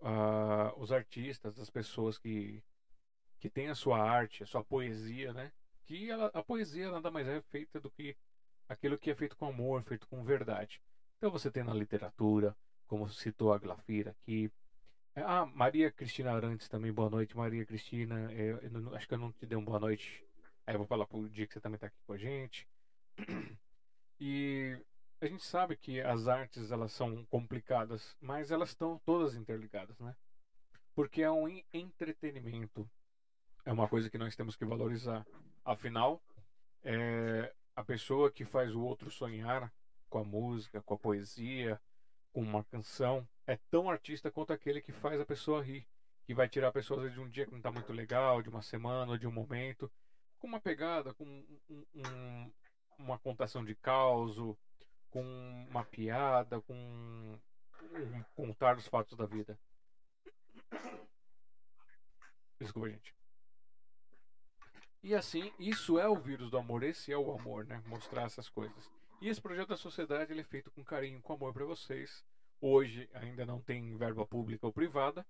uh, 0.00 0.72
os 0.76 0.92
artistas, 0.92 1.58
as 1.58 1.68
pessoas 1.68 2.18
que, 2.18 2.62
que 3.40 3.50
têm 3.50 3.68
a 3.68 3.74
sua 3.74 4.00
arte, 4.00 4.42
a 4.42 4.46
sua 4.46 4.62
poesia, 4.62 5.32
né? 5.32 5.52
Que 5.88 6.10
ela, 6.10 6.30
a 6.34 6.42
poesia 6.42 6.90
nada 6.90 7.10
mais 7.10 7.26
é 7.26 7.40
feita 7.40 7.80
do 7.80 7.90
que 7.90 8.14
aquilo 8.68 8.98
que 8.98 9.10
é 9.10 9.14
feito 9.14 9.34
com 9.38 9.46
amor, 9.46 9.82
feito 9.82 10.06
com 10.06 10.22
verdade. 10.22 10.82
Então 11.16 11.30
você 11.30 11.50
tem 11.50 11.64
na 11.64 11.72
literatura, 11.72 12.54
como 12.86 13.08
citou 13.08 13.54
a 13.54 13.58
Glafira 13.58 14.10
aqui. 14.10 14.52
É, 15.14 15.22
ah, 15.22 15.46
Maria 15.46 15.90
Cristina 15.90 16.32
Arantes 16.32 16.68
também, 16.68 16.92
boa 16.92 17.08
noite, 17.08 17.34
Maria 17.34 17.64
Cristina. 17.64 18.30
Eu, 18.34 18.58
eu, 18.58 18.94
acho 18.94 19.08
que 19.08 19.14
eu 19.14 19.18
não 19.18 19.32
te 19.32 19.46
dei 19.46 19.56
uma 19.56 19.64
boa 19.64 19.80
noite. 19.80 20.22
Aí 20.66 20.74
eu 20.74 20.78
vou 20.78 20.86
falar 20.86 21.06
pro 21.06 21.26
dia 21.26 21.46
que 21.46 21.54
você 21.54 21.60
também 21.60 21.76
está 21.76 21.86
aqui 21.86 21.96
com 22.06 22.12
a 22.12 22.18
gente. 22.18 22.68
E 24.20 24.76
a 25.20 25.26
gente 25.26 25.44
sabe 25.44 25.76
que 25.76 26.00
as 26.00 26.26
artes 26.26 26.72
elas 26.72 26.90
são 26.90 27.24
complicadas, 27.26 28.16
mas 28.20 28.50
elas 28.50 28.70
estão 28.70 29.00
todas 29.06 29.36
interligadas, 29.36 29.96
né? 30.00 30.12
Porque 30.92 31.22
é 31.22 31.30
um 31.30 31.46
entretenimento. 31.72 32.90
É 33.64 33.72
uma 33.72 33.86
coisa 33.86 34.10
que 34.10 34.18
nós 34.18 34.34
temos 34.34 34.56
que 34.56 34.64
valorizar. 34.64 35.24
Afinal, 35.64 36.22
é 36.82 37.52
a 37.76 37.84
pessoa 37.84 38.30
que 38.30 38.44
faz 38.44 38.74
o 38.74 38.80
outro 38.80 39.10
sonhar 39.10 39.72
com 40.08 40.18
a 40.18 40.24
música, 40.24 40.82
com 40.82 40.94
a 40.94 40.98
poesia, 40.98 41.80
com 42.32 42.42
uma 42.42 42.64
canção, 42.64 43.26
é 43.46 43.56
tão 43.70 43.88
artista 43.90 44.30
quanto 44.30 44.52
aquele 44.52 44.80
que 44.80 44.92
faz 44.92 45.20
a 45.20 45.24
pessoa 45.24 45.62
rir, 45.62 45.86
que 46.26 46.34
vai 46.34 46.48
tirar 46.48 46.68
a 46.68 46.72
pessoa 46.72 47.08
de 47.08 47.20
um 47.20 47.28
dia 47.28 47.44
que 47.44 47.50
não 47.50 47.58
está 47.58 47.70
muito 47.70 47.92
legal, 47.92 48.42
de 48.42 48.48
uma 48.48 48.62
semana 48.62 49.12
ou 49.12 49.18
de 49.18 49.26
um 49.26 49.32
momento, 49.32 49.90
com 50.38 50.46
uma 50.46 50.60
pegada, 50.60 51.14
com 51.14 51.24
um, 51.24 51.84
um, 51.94 52.52
uma 52.98 53.18
contação 53.18 53.64
de 53.64 53.74
caos, 53.74 54.36
com 55.10 55.22
uma 55.70 55.84
piada, 55.84 56.60
com 56.60 56.74
um 56.74 58.22
contar 58.34 58.74
dos 58.74 58.86
fatos 58.86 59.16
da 59.16 59.26
vida. 59.26 59.58
Desculpa, 62.60 62.90
gente. 62.90 63.17
E 65.02 65.14
assim, 65.14 65.52
isso 65.58 65.98
é 65.98 66.08
o 66.08 66.16
vírus 66.16 66.50
do 66.50 66.58
amor, 66.58 66.82
esse 66.82 67.12
é 67.12 67.16
o 67.16 67.32
amor, 67.32 67.66
né? 67.66 67.82
Mostrar 67.86 68.24
essas 68.24 68.48
coisas. 68.48 68.90
E 69.20 69.28
esse 69.28 69.40
projeto 69.40 69.68
da 69.68 69.76
sociedade 69.76 70.32
ele 70.32 70.40
é 70.40 70.44
feito 70.44 70.70
com 70.70 70.84
carinho, 70.84 71.22
com 71.22 71.32
amor 71.32 71.52
para 71.52 71.64
vocês. 71.64 72.24
Hoje 72.60 73.08
ainda 73.14 73.46
não 73.46 73.60
tem 73.60 73.96
verba 73.96 74.26
pública 74.26 74.66
ou 74.66 74.72
privada, 74.72 75.24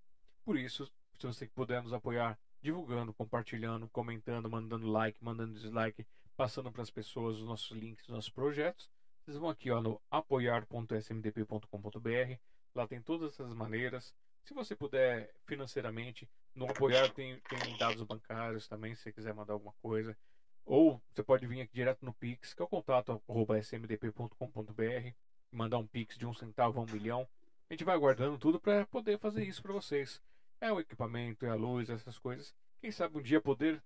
por 0.49 0.59
isso, 0.59 0.91
se 1.19 1.27
você 1.27 1.47
puder 1.47 1.83
nos 1.83 1.93
apoiar 1.93 2.39
divulgando, 2.63 3.13
compartilhando, 3.13 3.87
comentando, 3.91 4.49
mandando 4.49 4.87
like, 4.87 5.23
mandando 5.23 5.53
dislike, 5.53 6.07
passando 6.37 6.73
para 6.73 6.81
as 6.81 6.91
pessoas 6.91 7.37
os 7.37 7.45
nossos 7.45 7.77
links, 7.77 8.09
os 8.09 8.15
nossos 8.15 8.31
projetos, 8.31 8.91
vocês 9.29 9.37
vão 9.37 9.51
aqui 9.51 9.71
ó, 9.71 9.83
no 9.83 10.01
apoiar.smdp.com.br. 10.11 12.41
Lá 12.75 12.89
tem 12.89 13.03
todas 13.03 13.35
essas 13.35 13.53
maneiras. 13.53 14.15
Se 14.43 14.55
você 14.55 14.75
puder 14.75 15.35
financeiramente, 15.45 16.27
no 16.55 16.67
apoiar 16.67 17.11
tem, 17.11 17.39
tem 17.41 17.77
dados 17.79 18.03
bancários 18.03 18.67
também, 18.69 18.95
se 18.95 19.03
você 19.03 19.13
quiser 19.13 19.35
mandar 19.35 19.53
alguma 19.55 19.73
coisa. 19.83 20.17
Ou 20.65 21.01
você 21.11 21.23
pode 21.23 21.47
vir 21.47 21.63
aqui 21.63 21.75
direto 21.75 22.05
no 22.05 22.13
Pix, 22.13 22.53
que 22.53 22.61
é 22.61 22.65
o 22.65 22.69
contato 22.69 23.23
smdp.com.br, 23.61 25.15
mandar 25.51 25.79
um 25.79 25.87
Pix 25.87 26.19
de 26.19 26.27
um 26.27 26.35
centavo 26.35 26.79
a 26.79 26.83
um 26.83 26.87
milhão. 26.87 27.27
A 27.71 27.73
gente 27.73 27.85
vai 27.85 27.95
aguardando 27.95 28.39
tudo 28.39 28.61
para 28.61 28.87
poder 28.87 29.19
fazer 29.19 29.45
isso 29.45 29.63
para 29.63 29.73
vocês. 29.73 30.23
É 30.61 30.73
o 30.73 30.81
equipamento, 30.81 31.47
é 31.47 31.51
a 31.51 31.55
luz, 31.55 31.89
essas 31.89 32.19
coisas. 32.19 32.55
Quem 32.81 32.91
sabe 32.91 33.19
um 33.19 33.23
dia 33.23 33.41
poder 33.41 33.83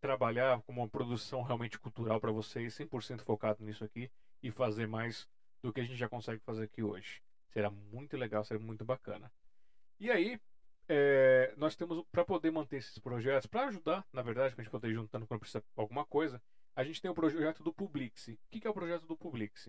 trabalhar 0.00 0.60
com 0.62 0.72
uma 0.72 0.88
produção 0.88 1.42
realmente 1.42 1.78
cultural 1.78 2.20
para 2.20 2.32
vocês, 2.32 2.74
100% 2.74 3.22
focado 3.22 3.64
nisso 3.64 3.84
aqui 3.84 4.10
e 4.42 4.50
fazer 4.50 4.86
mais 4.86 5.28
do 5.62 5.72
que 5.72 5.80
a 5.80 5.84
gente 5.84 5.96
já 5.96 6.08
consegue 6.08 6.42
fazer 6.44 6.64
aqui 6.64 6.82
hoje. 6.82 7.22
Será 7.50 7.70
muito 7.70 8.16
legal, 8.16 8.44
será 8.44 8.60
muito 8.60 8.84
bacana. 8.84 9.32
E 9.98 10.10
aí, 10.10 10.38
é, 10.88 11.54
nós 11.56 11.76
temos, 11.76 12.04
para 12.10 12.24
poder 12.24 12.50
manter 12.50 12.76
esses 12.76 12.98
projetos, 12.98 13.46
para 13.46 13.68
ajudar, 13.68 14.06
na 14.12 14.22
verdade, 14.22 14.54
para 14.54 14.62
a 14.62 14.64
gente 14.64 14.72
poder 14.72 14.90
ir 14.90 14.94
juntando 14.94 15.26
quando 15.26 15.40
precisa 15.40 15.64
alguma 15.76 16.04
coisa, 16.04 16.40
a 16.76 16.84
gente 16.84 17.00
tem 17.00 17.10
o 17.10 17.14
projeto 17.14 17.62
do 17.62 17.72
Publix. 17.72 18.28
O 18.28 18.38
que 18.50 18.66
é 18.66 18.70
o 18.70 18.74
projeto 18.74 19.06
do 19.06 19.16
Publix? 19.16 19.68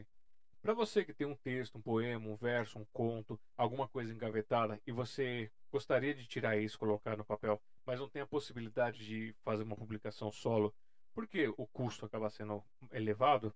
Para 0.61 0.73
você 0.73 1.05
que 1.05 1.13
tem 1.13 1.27
um 1.27 1.35
texto, 1.35 1.77
um 1.77 1.81
poema, 1.81 2.27
um 2.27 2.35
verso, 2.35 2.79
um 2.79 2.85
conto, 2.91 3.39
alguma 3.55 3.87
coisa 3.87 4.11
engavetada 4.11 4.81
e 4.85 4.91
você 4.91 5.51
gostaria 5.71 6.13
de 6.13 6.25
tirar 6.25 6.57
isso, 6.57 6.79
colocar 6.79 7.15
no 7.15 7.23
papel, 7.23 7.61
mas 7.85 7.99
não 7.99 8.09
tem 8.09 8.23
a 8.23 8.25
possibilidade 8.25 9.05
de 9.05 9.35
fazer 9.43 9.61
uma 9.61 9.75
publicação 9.75 10.31
solo, 10.31 10.73
porque 11.13 11.53
o 11.55 11.67
custo 11.67 12.05
acaba 12.05 12.31
sendo 12.31 12.63
elevado, 12.91 13.53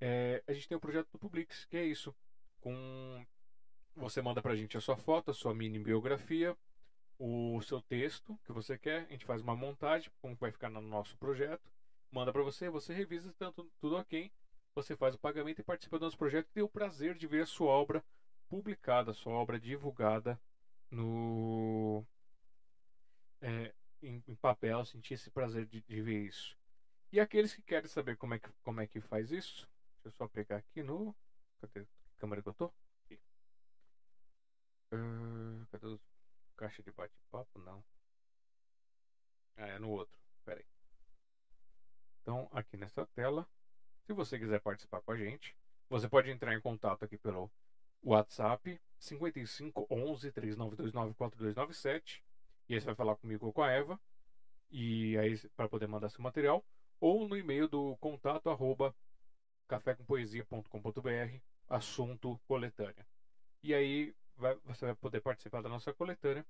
é, 0.00 0.42
a 0.48 0.52
gente 0.52 0.68
tem 0.68 0.76
o 0.76 0.80
projeto 0.80 1.08
do 1.12 1.18
Publix, 1.18 1.64
que 1.66 1.76
é 1.76 1.84
isso. 1.84 2.14
Com 2.60 3.24
você 3.94 4.20
manda 4.20 4.42
pra 4.42 4.56
gente 4.56 4.76
a 4.76 4.80
sua 4.80 4.96
foto, 4.96 5.30
a 5.30 5.34
sua 5.34 5.54
mini 5.54 5.78
biografia, 5.78 6.56
o 7.18 7.60
seu 7.62 7.80
texto 7.80 8.38
que 8.44 8.52
você 8.52 8.76
quer, 8.76 9.06
a 9.06 9.12
gente 9.12 9.24
faz 9.24 9.40
uma 9.40 9.54
montagem, 9.54 10.10
como 10.20 10.34
vai 10.36 10.50
ficar 10.50 10.68
no 10.68 10.80
nosso 10.80 11.16
projeto, 11.18 11.62
manda 12.10 12.32
para 12.32 12.42
você, 12.42 12.68
você 12.68 12.92
revisa 12.92 13.32
tanto 13.38 13.70
tudo 13.80 13.96
ok, 13.96 14.30
você 14.74 14.96
faz 14.96 15.14
o 15.14 15.18
pagamento 15.18 15.60
e 15.60 15.64
participa 15.64 15.98
do 15.98 16.04
nosso 16.04 16.18
projeto 16.18 16.48
e 16.48 16.54
tem 16.54 16.62
o 16.62 16.68
prazer 16.68 17.16
de 17.16 17.26
ver 17.26 17.42
a 17.42 17.46
sua 17.46 17.70
obra 17.70 18.04
publicada, 18.48 19.12
a 19.12 19.14
sua 19.14 19.32
obra 19.32 19.58
divulgada 19.58 20.40
no 20.90 22.04
é, 23.40 23.72
em, 24.02 24.22
em, 24.26 24.34
papel, 24.34 24.84
sentir 24.84 25.14
esse 25.14 25.30
prazer 25.30 25.66
de, 25.66 25.80
de, 25.82 26.02
ver 26.02 26.26
isso. 26.26 26.56
E 27.12 27.20
aqueles 27.20 27.54
que 27.54 27.62
querem 27.62 27.88
saber 27.88 28.16
como 28.16 28.34
é 28.34 28.38
que, 28.38 28.48
como 28.62 28.80
é 28.80 28.86
que 28.86 29.00
faz 29.00 29.30
isso, 29.30 29.68
Deixa 30.04 30.16
eu 30.16 30.18
só 30.18 30.28
pegar 30.28 30.58
aqui 30.58 30.82
no. 30.82 31.16
Cadê 31.62 31.80
a 31.80 31.86
câmera 32.18 32.42
que 32.42 32.48
eu 32.50 32.54
tô? 32.54 32.70
Aqui. 33.04 33.18
Uh, 34.92 35.66
cadê 35.70 35.86
os 35.86 35.98
caixa 36.56 36.82
de 36.82 36.90
bate-papo? 36.90 37.58
Não. 37.60 37.84
Ah, 39.56 39.68
é 39.68 39.78
no 39.78 39.90
outro. 39.90 40.14
Pera 40.44 40.60
aí. 40.60 40.66
Então, 42.22 42.48
aqui 42.52 42.76
nessa 42.76 43.06
tela, 43.14 43.46
se 44.06 44.12
você 44.12 44.38
quiser 44.38 44.60
participar 44.60 45.00
com 45.02 45.12
a 45.12 45.16
gente, 45.16 45.56
você 45.88 46.08
pode 46.08 46.30
entrar 46.30 46.54
em 46.54 46.60
contato 46.60 47.04
aqui 47.04 47.16
pelo 47.18 47.50
WhatsApp 48.02 48.80
55 48.98 49.86
11 49.90 50.32
3929 50.32 51.14
4297 51.14 52.22
e 52.68 52.74
aí 52.74 52.80
você 52.80 52.86
vai 52.86 52.94
falar 52.94 53.16
comigo 53.16 53.46
ou 53.46 53.52
com 53.52 53.62
a 53.62 53.70
Eva 53.70 54.00
e 54.70 55.16
aí 55.18 55.38
para 55.56 55.68
poder 55.68 55.86
mandar 55.86 56.08
seu 56.10 56.22
material 56.22 56.64
ou 57.00 57.28
no 57.28 57.36
e-mail 57.36 57.68
do 57.68 57.96
contato 57.96 58.50
arroba 58.50 58.94
cafécompoesia.com.br 59.68 61.38
assunto 61.68 62.38
coletânea. 62.46 63.06
E 63.62 63.74
aí 63.74 64.14
vai, 64.36 64.54
você 64.64 64.86
vai 64.86 64.94
poder 64.94 65.20
participar 65.20 65.62
da 65.62 65.68
nossa 65.68 65.92
coletânea. 65.92 66.46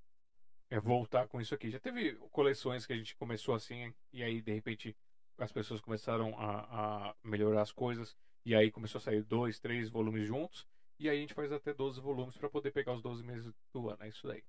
é, 0.70 0.78
voltar 0.80 1.28
com 1.28 1.40
isso 1.40 1.54
aqui. 1.54 1.70
Já 1.70 1.78
teve 1.78 2.14
coleções 2.30 2.86
que 2.86 2.92
a 2.92 2.96
gente 2.96 3.16
começou 3.16 3.54
assim 3.54 3.92
e 4.12 4.22
aí 4.22 4.40
de 4.40 4.52
repente 4.52 4.96
as 5.38 5.52
pessoas 5.52 5.80
começaram 5.80 6.38
a, 6.38 7.08
a 7.10 7.14
melhorar 7.22 7.62
as 7.62 7.72
coisas 7.72 8.16
e 8.44 8.54
aí 8.54 8.70
começou 8.70 8.98
a 8.98 9.02
sair 9.02 9.22
dois, 9.22 9.58
três 9.58 9.88
volumes 9.88 10.26
juntos. 10.26 10.66
E 10.98 11.08
aí 11.08 11.18
a 11.18 11.20
gente 11.20 11.34
faz 11.34 11.50
até 11.50 11.72
12 11.72 12.00
volumes 12.00 12.36
para 12.36 12.48
poder 12.48 12.70
pegar 12.70 12.92
os 12.92 13.02
12 13.02 13.22
meses 13.24 13.52
do 13.72 13.88
ano. 13.90 14.02
É 14.02 14.08
isso 14.08 14.26
daí. 14.26 14.44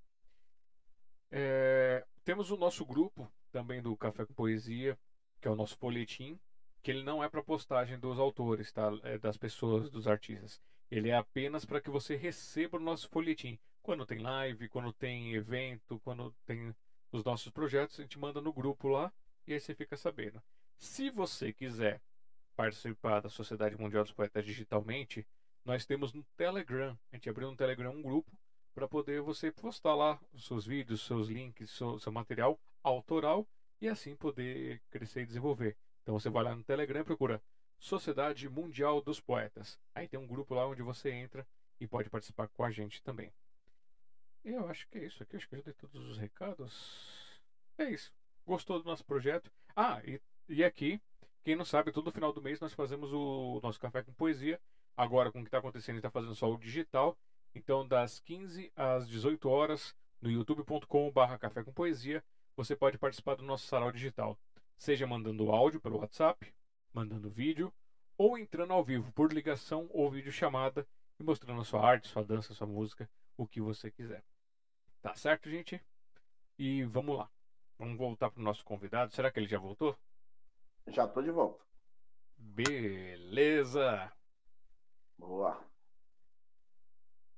É, 1.30 2.06
temos 2.24 2.50
o 2.50 2.56
nosso 2.56 2.84
grupo 2.84 3.30
também 3.50 3.82
do 3.82 3.96
Café 3.96 4.24
com 4.24 4.34
Poesia, 4.34 4.98
que 5.40 5.48
é 5.48 5.50
o 5.50 5.56
nosso 5.56 5.76
folhetim, 5.76 6.38
que 6.82 6.90
ele 6.90 7.02
não 7.02 7.22
é 7.22 7.28
para 7.28 7.42
postagem 7.42 7.98
dos 7.98 8.18
autores, 8.18 8.70
tá? 8.72 8.90
É 9.02 9.18
das 9.18 9.36
pessoas, 9.36 9.90
dos 9.90 10.06
artistas. 10.06 10.60
Ele 10.90 11.10
é 11.10 11.16
apenas 11.16 11.64
para 11.64 11.80
que 11.80 11.90
você 11.90 12.16
receba 12.16 12.78
o 12.78 12.80
nosso 12.80 13.08
folhetim. 13.08 13.58
Quando 13.82 14.06
tem 14.06 14.18
live, 14.18 14.68
quando 14.68 14.92
tem 14.92 15.34
evento, 15.34 16.00
quando 16.00 16.34
tem 16.44 16.74
os 17.12 17.24
nossos 17.24 17.50
projetos, 17.50 17.98
a 17.98 18.02
gente 18.02 18.18
manda 18.18 18.40
no 18.40 18.52
grupo 18.52 18.88
lá 18.88 19.12
e 19.46 19.52
aí 19.52 19.60
você 19.60 19.74
fica 19.74 19.96
sabendo. 19.96 20.42
Se 20.76 21.10
você 21.10 21.52
quiser 21.52 22.00
participar 22.54 23.20
da 23.20 23.28
Sociedade 23.28 23.76
Mundial 23.78 24.02
dos 24.02 24.12
Poetas 24.12 24.44
digitalmente, 24.44 25.26
nós 25.64 25.84
temos 25.84 26.12
no 26.12 26.24
Telegram. 26.36 26.98
A 27.12 27.16
gente 27.16 27.28
abriu 27.28 27.50
no 27.50 27.56
Telegram 27.56 27.90
um 27.90 28.02
grupo 28.02 28.30
para 28.74 28.86
poder 28.88 29.20
você 29.20 29.50
postar 29.50 29.94
lá 29.94 30.20
os 30.32 30.46
seus 30.46 30.66
vídeos, 30.66 31.04
seus 31.04 31.28
links, 31.28 31.70
seu, 31.70 31.98
seu 31.98 32.12
material 32.12 32.58
autoral 32.82 33.46
e 33.80 33.88
assim 33.88 34.14
poder 34.16 34.80
crescer 34.90 35.22
e 35.22 35.26
desenvolver. 35.26 35.76
Então 36.02 36.18
você 36.18 36.30
vai 36.30 36.44
lá 36.44 36.54
no 36.54 36.62
Telegram 36.62 37.00
e 37.00 37.04
procura 37.04 37.42
Sociedade 37.78 38.48
Mundial 38.48 39.00
dos 39.00 39.20
Poetas. 39.20 39.78
Aí 39.94 40.08
tem 40.08 40.18
um 40.18 40.26
grupo 40.26 40.54
lá 40.54 40.66
onde 40.66 40.82
você 40.82 41.10
entra 41.10 41.46
e 41.80 41.86
pode 41.86 42.10
participar 42.10 42.48
com 42.48 42.64
a 42.64 42.70
gente 42.70 43.02
também. 43.02 43.32
E 44.44 44.50
eu 44.50 44.68
acho 44.68 44.88
que 44.88 44.98
é 44.98 45.06
isso 45.06 45.22
aqui. 45.22 45.36
Acho 45.36 45.48
que 45.48 45.54
eu 45.54 45.58
já 45.58 45.64
dei 45.64 45.74
todos 45.74 46.04
os 46.08 46.18
recados. 46.18 47.40
É 47.78 47.90
isso. 47.90 48.12
Gostou 48.46 48.78
do 48.78 48.84
nosso 48.84 49.04
projeto? 49.04 49.50
Ah, 49.74 50.00
e, 50.04 50.20
e 50.48 50.64
aqui, 50.64 51.00
quem 51.44 51.56
não 51.56 51.64
sabe, 51.64 51.92
todo 51.92 52.12
final 52.12 52.32
do 52.32 52.40
mês 52.40 52.60
nós 52.60 52.72
fazemos 52.72 53.12
o 53.12 53.60
nosso 53.62 53.80
café 53.80 54.02
com 54.02 54.12
poesia 54.12 54.60
Agora, 54.96 55.30
com 55.30 55.40
o 55.40 55.42
que 55.42 55.48
está 55.48 55.58
acontecendo, 55.58 55.96
está 55.96 56.10
fazendo 56.10 56.34
só 56.34 56.50
o 56.50 56.56
digital. 56.56 57.18
Então, 57.54 57.86
das 57.86 58.18
15 58.20 58.72
às 58.74 59.06
18 59.06 59.48
horas, 59.48 59.94
no 60.22 60.30
youtube.com.br 60.30 61.38
Café 61.38 61.62
com 61.62 61.72
Poesia, 61.72 62.24
você 62.56 62.74
pode 62.74 62.96
participar 62.96 63.34
do 63.34 63.44
nosso 63.44 63.66
sarau 63.66 63.92
digital. 63.92 64.38
Seja 64.78 65.06
mandando 65.06 65.50
áudio 65.50 65.80
pelo 65.80 65.98
WhatsApp, 65.98 66.52
mandando 66.96 67.28
vídeo, 67.28 67.70
ou 68.16 68.38
entrando 68.38 68.72
ao 68.72 68.82
vivo 68.82 69.12
por 69.12 69.30
ligação 69.30 69.86
ou 69.92 70.10
videochamada 70.10 70.88
e 71.20 71.22
mostrando 71.22 71.60
a 71.60 71.64
sua 71.64 71.86
arte, 71.86 72.08
sua 72.08 72.24
dança, 72.24 72.54
sua 72.54 72.66
música, 72.66 73.08
o 73.36 73.46
que 73.46 73.60
você 73.60 73.90
quiser. 73.90 74.24
Tá 75.02 75.14
certo, 75.14 75.50
gente? 75.50 75.78
E 76.58 76.84
vamos 76.84 77.18
lá. 77.18 77.30
Vamos 77.78 77.98
voltar 77.98 78.30
para 78.30 78.40
o 78.40 78.44
nosso 78.44 78.64
convidado. 78.64 79.12
Será 79.12 79.30
que 79.30 79.38
ele 79.38 79.46
já 79.46 79.58
voltou? 79.58 79.94
Já 80.86 81.04
estou 81.04 81.22
de 81.22 81.30
volta. 81.30 81.62
Beleza! 82.38 84.10
Boa. 85.18 85.62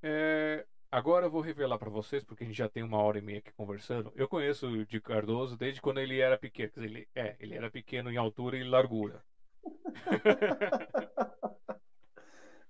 É, 0.00 0.64
agora 0.88 1.26
eu 1.26 1.30
vou 1.30 1.40
revelar 1.40 1.78
para 1.78 1.90
vocês, 1.90 2.22
porque 2.22 2.44
a 2.44 2.46
gente 2.46 2.56
já 2.56 2.68
tem 2.68 2.84
uma 2.84 2.98
hora 2.98 3.18
e 3.18 3.22
meia 3.22 3.40
aqui 3.40 3.52
conversando. 3.52 4.12
Eu 4.14 4.28
conheço 4.28 4.68
o 4.68 4.86
Di 4.86 5.00
Cardoso 5.00 5.56
desde 5.56 5.82
quando 5.82 5.98
ele 5.98 6.20
era 6.20 6.38
pequeno. 6.38 6.70
Quer 6.70 6.80
dizer, 6.80 6.96
ele, 6.96 7.08
é, 7.12 7.36
ele 7.40 7.54
era 7.56 7.68
pequeno 7.68 8.08
em 8.08 8.16
altura 8.16 8.56
e 8.56 8.62
largura. 8.62 9.24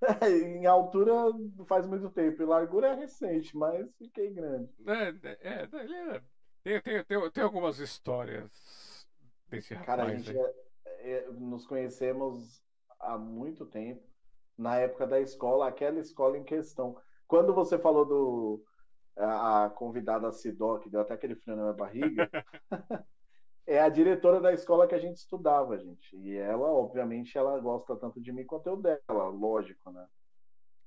É, 0.00 0.28
em 0.30 0.64
altura 0.64 1.12
faz 1.66 1.84
muito 1.84 2.08
tempo, 2.10 2.40
e 2.40 2.46
largura 2.46 2.88
é 2.88 2.94
recente, 2.94 3.56
mas 3.56 3.92
fiquei 3.96 4.32
grande. 4.32 4.72
É, 4.86 5.08
é, 5.08 5.38
é 5.40 5.68
era, 5.72 6.24
tem, 6.62 6.80
tem, 6.80 7.04
tem, 7.04 7.30
tem 7.30 7.42
algumas 7.42 7.80
histórias 7.80 9.08
desse 9.48 9.74
rapaz. 9.74 9.86
Cara, 9.86 10.04
a 10.04 10.14
gente 10.14 10.38
é, 10.38 10.54
é, 11.10 11.28
nos 11.32 11.66
conhecemos 11.66 12.62
há 13.00 13.18
muito 13.18 13.66
tempo 13.66 14.06
na 14.56 14.76
época 14.76 15.06
da 15.06 15.20
escola, 15.20 15.66
aquela 15.66 15.98
escola 15.98 16.38
em 16.38 16.44
questão. 16.44 16.96
Quando 17.26 17.52
você 17.52 17.76
falou 17.76 18.04
do 18.04 18.64
a, 19.16 19.64
a 19.64 19.70
convidada 19.70 20.30
Sidó, 20.30 20.78
que 20.78 20.88
deu 20.88 21.00
até 21.00 21.14
aquele 21.14 21.34
frio 21.34 21.56
na 21.56 21.62
minha 21.62 21.74
barriga, 21.74 22.30
é 23.68 23.82
a 23.82 23.88
diretora 23.90 24.40
da 24.40 24.50
escola 24.50 24.86
que 24.86 24.94
a 24.94 24.98
gente 24.98 25.16
estudava, 25.16 25.76
gente. 25.76 26.16
E 26.16 26.34
ela, 26.36 26.66
obviamente, 26.72 27.36
ela 27.36 27.60
gosta 27.60 27.94
tanto 27.94 28.18
de 28.18 28.32
mim 28.32 28.44
quanto 28.44 28.66
eu 28.66 28.76
dela, 28.78 29.28
lógico, 29.28 29.90
né? 29.90 30.06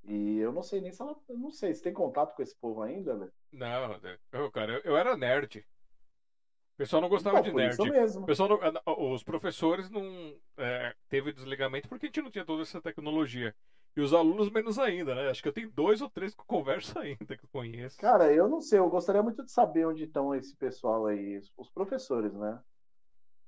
E 0.03 0.39
eu 0.39 0.51
não 0.51 0.63
sei 0.63 0.81
nem 0.81 0.91
se 0.91 0.99
ela. 0.99 1.15
Não 1.29 1.51
sei, 1.51 1.75
se 1.75 1.83
tem 1.83 1.93
contato 1.93 2.35
com 2.35 2.41
esse 2.41 2.59
povo 2.59 2.81
ainda, 2.81 3.15
né? 3.15 3.29
Não, 3.51 3.99
eu, 4.31 4.49
cara, 4.49 4.73
eu, 4.73 4.81
eu 4.83 4.97
era 4.97 5.15
nerd. 5.15 5.59
O 5.59 6.77
pessoal 6.77 7.03
não 7.03 7.09
gostava 7.09 7.35
não, 7.35 7.43
de 7.43 7.53
nerd. 7.53 7.73
Isso 7.73 7.85
mesmo. 7.85 8.23
O 8.23 8.25
pessoal 8.25 8.49
não, 8.49 9.13
os 9.13 9.23
professores 9.23 9.91
não 9.91 10.35
é, 10.57 10.91
teve 11.07 11.31
desligamento 11.31 11.87
porque 11.87 12.07
a 12.07 12.09
gente 12.09 12.21
não 12.23 12.31
tinha 12.31 12.43
toda 12.43 12.63
essa 12.63 12.81
tecnologia. 12.81 13.53
E 13.95 14.01
os 14.01 14.11
alunos 14.11 14.49
menos 14.49 14.79
ainda, 14.79 15.13
né? 15.13 15.29
Acho 15.29 15.43
que 15.43 15.47
eu 15.47 15.53
tenho 15.53 15.69
dois 15.69 16.01
ou 16.01 16.09
três 16.09 16.33
que 16.33 16.41
eu 16.41 16.45
converso 16.45 16.97
ainda 16.97 17.37
que 17.37 17.45
eu 17.45 17.49
conheço. 17.51 17.97
Cara, 17.97 18.33
eu 18.33 18.47
não 18.47 18.59
sei, 18.59 18.79
eu 18.79 18.89
gostaria 18.89 19.21
muito 19.21 19.43
de 19.43 19.51
saber 19.51 19.85
onde 19.85 20.05
estão 20.05 20.33
esse 20.33 20.55
pessoal 20.55 21.05
aí, 21.05 21.39
os 21.55 21.69
professores, 21.69 22.33
né? 22.33 22.59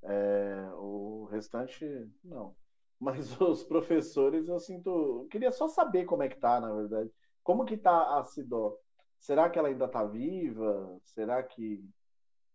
É, 0.03 0.69
o 0.75 1.25
restante, 1.31 1.85
não. 2.23 2.55
Mas 2.99 3.17
os 3.41 3.63
professores, 3.63 4.47
eu 4.47 4.59
sinto. 4.59 4.89
Eu 4.89 5.27
queria 5.29 5.51
só 5.51 5.67
saber 5.67 6.05
como 6.05 6.23
é 6.23 6.29
que 6.29 6.39
tá, 6.39 6.59
na 6.59 6.73
verdade. 6.73 7.11
Como 7.43 7.65
que 7.65 7.77
tá 7.77 8.19
a 8.19 8.23
Sidó? 8.23 8.77
Será 9.19 9.49
que 9.49 9.57
ela 9.57 9.67
ainda 9.67 9.87
tá 9.87 10.03
viva? 10.03 10.99
Será 11.03 11.41
que 11.43 11.83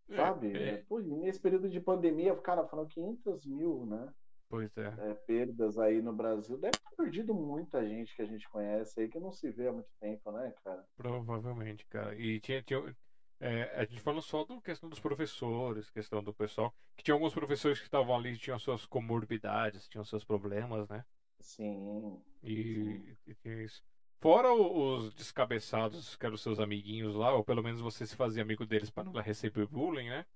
é, 0.09 0.16
Sabe? 0.16 0.57
É, 0.57 0.69
é. 0.70 0.77
Pô, 0.89 1.01
nesse 1.01 1.39
período 1.39 1.69
de 1.69 1.81
pandemia, 1.81 2.35
cara, 2.37 2.66
foram 2.66 2.87
500 2.87 3.45
mil, 3.47 3.87
né? 3.87 4.12
Pois 4.49 4.75
é. 4.79 4.95
é. 4.99 5.15
Perdas 5.15 5.79
aí 5.79 6.01
no 6.01 6.12
Brasil. 6.12 6.57
Deve 6.57 6.79
ter 6.79 6.97
perdido 6.97 7.35
muita 7.35 7.87
gente 7.87 8.16
que 8.16 8.23
a 8.23 8.27
gente 8.27 8.49
conhece 8.49 8.99
aí 9.01 9.09
que 9.09 9.20
não 9.20 9.31
se 9.31 9.51
vê 9.51 9.69
há 9.69 9.73
muito 9.73 9.91
tempo, 10.01 10.33
né, 10.33 10.55
cara? 10.65 10.83
Provavelmente, 10.97 11.87
cara. 11.87 12.15
E 12.15 12.41
tinha. 12.41 12.62
tinha 12.62 12.97
é, 13.40 13.73
a 13.77 13.85
gente 13.85 14.01
falou 14.01 14.20
só 14.20 14.44
da 14.44 14.60
questão 14.60 14.89
dos 14.89 14.98
professores, 14.98 15.90
questão 15.90 16.23
do 16.23 16.32
pessoal. 16.32 16.74
Que 16.97 17.05
tinha 17.05 17.15
alguns 17.15 17.32
professores 17.32 17.78
que 17.78 17.85
estavam 17.85 18.15
ali, 18.16 18.36
tinham 18.36 18.59
suas 18.59 18.85
comorbidades, 18.85 19.89
tinham 19.89 20.05
seus 20.05 20.24
problemas, 20.24 20.89
né? 20.89 21.05
Sim. 21.39 22.20
E, 22.43 23.16
sim. 23.24 23.36
e 23.44 23.65
isso. 23.65 23.82
Fora 24.20 24.52
os 24.52 25.15
descabeçados, 25.15 26.16
que 26.16 26.27
eram 26.27 26.36
seus 26.36 26.59
amiguinhos 26.59 27.15
lá, 27.15 27.32
ou 27.32 27.44
pelo 27.44 27.62
menos 27.62 27.81
você 27.81 28.05
se 28.05 28.16
fazia 28.16 28.43
amigo 28.43 28.66
deles 28.66 28.90
para 28.90 29.05
não 29.05 29.12
receber 29.12 29.66
bullying, 29.66 30.09
né? 30.09 30.27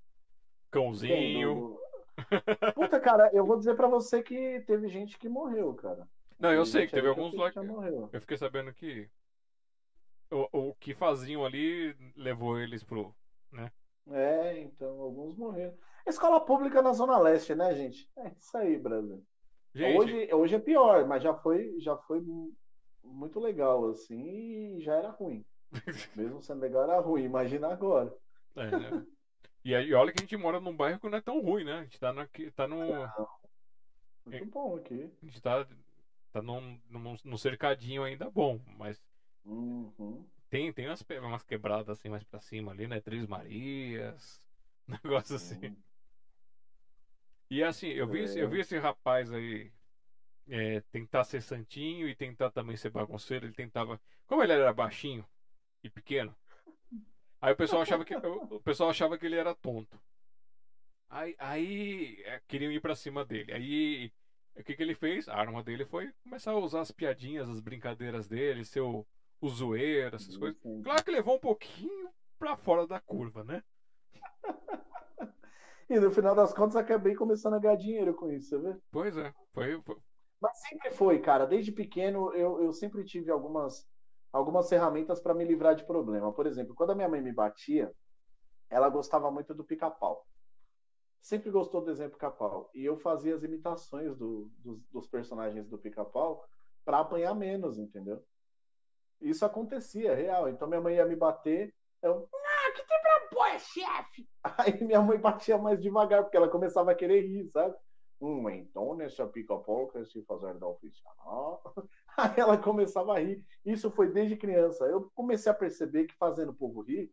Cãozinho. 0.70 1.76
Puta, 2.74 3.00
cara, 3.00 3.30
eu 3.32 3.44
vou 3.44 3.58
dizer 3.58 3.74
para 3.74 3.88
você 3.88 4.22
que 4.22 4.60
teve 4.60 4.88
gente 4.88 5.18
que 5.18 5.28
morreu, 5.28 5.74
cara. 5.74 6.06
Não, 6.38 6.52
eu 6.52 6.64
sei 6.64 6.86
que 6.86 6.92
teve 6.92 7.08
alguns 7.08 7.34
lá 7.34 7.50
que. 7.50 7.58
Eu 7.58 8.20
fiquei 8.20 8.36
sabendo 8.36 8.72
que 8.72 9.08
o, 10.32 10.48
o 10.70 10.74
que 10.74 10.94
faziam 10.94 11.44
ali 11.44 11.94
levou 12.16 12.58
eles 12.58 12.82
pro. 12.82 13.14
né? 13.50 13.70
É, 14.10 14.60
então, 14.60 15.00
alguns 15.00 15.36
morreram. 15.36 15.74
Escola 16.06 16.40
pública 16.40 16.82
na 16.82 16.92
Zona 16.92 17.18
Leste, 17.18 17.54
né, 17.54 17.74
gente? 17.74 18.10
É 18.16 18.32
isso 18.36 18.56
aí, 18.56 18.76
Brasil. 18.76 19.24
Gente... 19.74 19.98
Hoje, 19.98 20.34
hoje 20.34 20.54
é 20.56 20.58
pior, 20.58 21.06
mas 21.06 21.22
já 21.22 21.34
foi, 21.34 21.78
já 21.78 21.96
foi 21.96 22.20
muito 23.04 23.38
legal, 23.38 23.88
assim, 23.88 24.76
e 24.76 24.80
já 24.80 24.94
era 24.94 25.10
ruim. 25.10 25.44
Mesmo 26.16 26.42
sendo 26.42 26.60
legal, 26.60 26.82
era 26.82 27.00
ruim. 27.00 27.22
Imagina 27.22 27.68
agora. 27.68 28.12
É, 28.56 28.70
né? 28.70 29.06
E 29.64 29.74
aí, 29.74 29.94
olha 29.94 30.12
que 30.12 30.18
a 30.18 30.22
gente 30.22 30.36
mora 30.36 30.60
num 30.60 30.76
bairro 30.76 30.98
que 30.98 31.08
não 31.08 31.18
é 31.18 31.20
tão 31.20 31.40
ruim, 31.40 31.64
né? 31.64 31.74
A 31.74 31.82
gente 31.84 32.00
tá, 32.00 32.12
na, 32.12 32.28
tá 32.54 32.66
no. 32.66 32.76
muito 34.26 34.46
bom 34.46 34.76
aqui. 34.76 35.10
A 35.22 35.24
gente 35.24 35.40
tá, 35.40 35.66
tá 36.32 36.42
num, 36.42 36.80
num, 36.90 37.16
num 37.24 37.36
cercadinho 37.36 38.02
ainda 38.02 38.28
bom, 38.28 38.60
mas. 38.76 39.00
Uhum. 39.44 40.26
Tem, 40.48 40.72
tem 40.72 40.86
umas, 40.86 41.02
umas 41.22 41.42
quebradas 41.42 41.88
assim 41.88 42.08
mais 42.08 42.22
pra 42.24 42.40
cima 42.40 42.72
ali, 42.72 42.86
né? 42.86 43.00
Três 43.00 43.26
Marias. 43.26 44.40
Negócio 44.86 45.36
assim. 45.36 45.76
E 47.50 47.62
assim, 47.62 47.88
eu 47.88 48.06
vi, 48.06 48.24
é. 48.24 48.42
eu 48.42 48.48
vi 48.48 48.60
esse 48.60 48.78
rapaz 48.78 49.32
aí 49.32 49.70
é, 50.48 50.80
tentar 50.92 51.24
ser 51.24 51.40
santinho 51.42 52.08
e 52.08 52.14
tentar 52.14 52.50
também 52.50 52.76
ser 52.76 52.90
bagunceiro. 52.90 53.46
Ele 53.46 53.54
tentava. 53.54 54.00
Como 54.26 54.42
ele 54.42 54.52
era 54.52 54.72
baixinho 54.72 55.26
e 55.82 55.90
pequeno, 55.90 56.34
Aí 57.42 57.52
o 57.52 57.56
pessoal 57.56 57.82
achava 57.82 58.04
que, 58.04 58.14
o 58.14 58.60
pessoal 58.60 58.90
achava 58.90 59.18
que 59.18 59.26
ele 59.26 59.34
era 59.34 59.52
tonto. 59.52 60.00
Aí, 61.10 61.34
aí 61.40 62.22
é, 62.24 62.40
queriam 62.46 62.70
ir 62.70 62.80
para 62.80 62.94
cima 62.94 63.24
dele. 63.24 63.52
Aí 63.52 64.12
o 64.54 64.62
que, 64.62 64.76
que 64.76 64.82
ele 64.82 64.94
fez? 64.94 65.28
A 65.28 65.34
arma 65.34 65.60
dele 65.60 65.84
foi 65.84 66.12
começar 66.22 66.52
a 66.52 66.56
usar 66.56 66.82
as 66.82 66.92
piadinhas, 66.92 67.48
as 67.48 67.58
brincadeiras 67.58 68.28
dele, 68.28 68.64
ser 68.64 68.82
o, 69.42 69.48
zoeiro, 69.48 70.16
essas 70.16 70.36
coisas. 70.36 70.58
Claro 70.82 71.04
que 71.04 71.10
levou 71.10 71.36
um 71.36 71.40
pouquinho 71.40 72.08
para 72.38 72.56
fora 72.56 72.86
da 72.86 72.98
curva, 72.98 73.44
né? 73.44 73.62
e 75.90 75.98
no 75.98 76.10
final 76.10 76.34
das 76.34 76.52
contas 76.54 76.76
acabei 76.76 77.14
começando 77.14 77.54
a 77.54 77.58
ganhar 77.58 77.76
dinheiro 77.76 78.14
com 78.14 78.30
isso, 78.30 78.48
você 78.48 78.58
vê? 78.58 78.76
Pois 78.90 79.16
é, 79.16 79.32
foi, 79.52 79.80
foi. 79.82 79.96
Mas 80.40 80.58
sempre 80.60 80.90
foi, 80.90 81.20
cara. 81.20 81.46
Desde 81.46 81.70
pequeno 81.70 82.32
eu, 82.34 82.62
eu 82.62 82.72
sempre 82.72 83.04
tive 83.04 83.30
algumas 83.30 83.86
algumas 84.32 84.68
ferramentas 84.68 85.20
para 85.20 85.34
me 85.34 85.44
livrar 85.44 85.74
de 85.74 85.84
problema. 85.84 86.32
Por 86.32 86.46
exemplo, 86.46 86.74
quando 86.74 86.90
a 86.90 86.94
minha 86.94 87.08
mãe 87.08 87.20
me 87.20 87.32
batia, 87.32 87.92
ela 88.70 88.88
gostava 88.88 89.30
muito 89.30 89.54
do 89.54 89.62
pica-pau. 89.62 90.26
Sempre 91.20 91.50
gostou 91.50 91.82
do 91.82 91.86
desenho 91.86 92.10
pica-pau. 92.10 92.70
E 92.74 92.84
eu 92.84 92.96
fazia 92.96 93.34
as 93.34 93.42
imitações 93.42 94.16
do, 94.16 94.50
dos, 94.58 94.82
dos 94.88 95.06
personagens 95.06 95.68
do 95.68 95.78
pica-pau 95.78 96.42
para 96.84 97.00
apanhar 97.00 97.34
menos, 97.34 97.78
entendeu? 97.78 98.24
Isso 99.22 99.44
acontecia, 99.44 100.14
real. 100.14 100.48
Então 100.48 100.68
minha 100.68 100.80
mãe 100.80 100.96
ia 100.96 101.06
me 101.06 101.16
bater, 101.16 101.74
eu, 102.02 102.28
ah, 102.34 102.72
que 102.72 102.86
tem 102.86 103.00
pra 103.00 103.28
boia, 103.32 103.58
chefe? 103.58 104.28
Aí 104.58 104.84
minha 104.84 105.00
mãe 105.00 105.18
batia 105.18 105.56
mais 105.56 105.80
devagar, 105.80 106.22
porque 106.22 106.36
ela 106.36 106.48
começava 106.48 106.90
a 106.90 106.94
querer 106.94 107.20
rir, 107.22 107.48
sabe? 107.48 107.74
Hum, 108.20 108.48
então 108.50 108.94
nessa 108.94 109.26
pica-pau 109.26 109.88
que 109.88 110.04
se 110.04 110.22
fazer 110.24 110.54
da 110.54 110.68
oficial. 110.68 111.62
Aí 112.16 112.34
ela 112.36 112.58
começava 112.58 113.14
a 113.14 113.18
rir. 113.18 113.44
Isso 113.64 113.90
foi 113.90 114.12
desde 114.12 114.36
criança. 114.36 114.84
Eu 114.84 115.10
comecei 115.14 115.50
a 115.50 115.54
perceber 115.54 116.06
que 116.06 116.14
fazendo 116.16 116.50
o 116.50 116.54
povo 116.54 116.82
rir, 116.82 117.12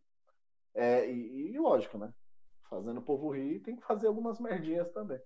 é, 0.73 1.09
e, 1.11 1.51
e, 1.51 1.59
lógico, 1.59 1.97
né? 1.97 2.13
Fazendo 2.69 2.99
o 2.99 3.03
povo 3.03 3.31
rir, 3.31 3.59
tem 3.61 3.75
que 3.75 3.85
fazer 3.85 4.07
algumas 4.07 4.39
merdinhas 4.39 4.91
também. 4.91 5.19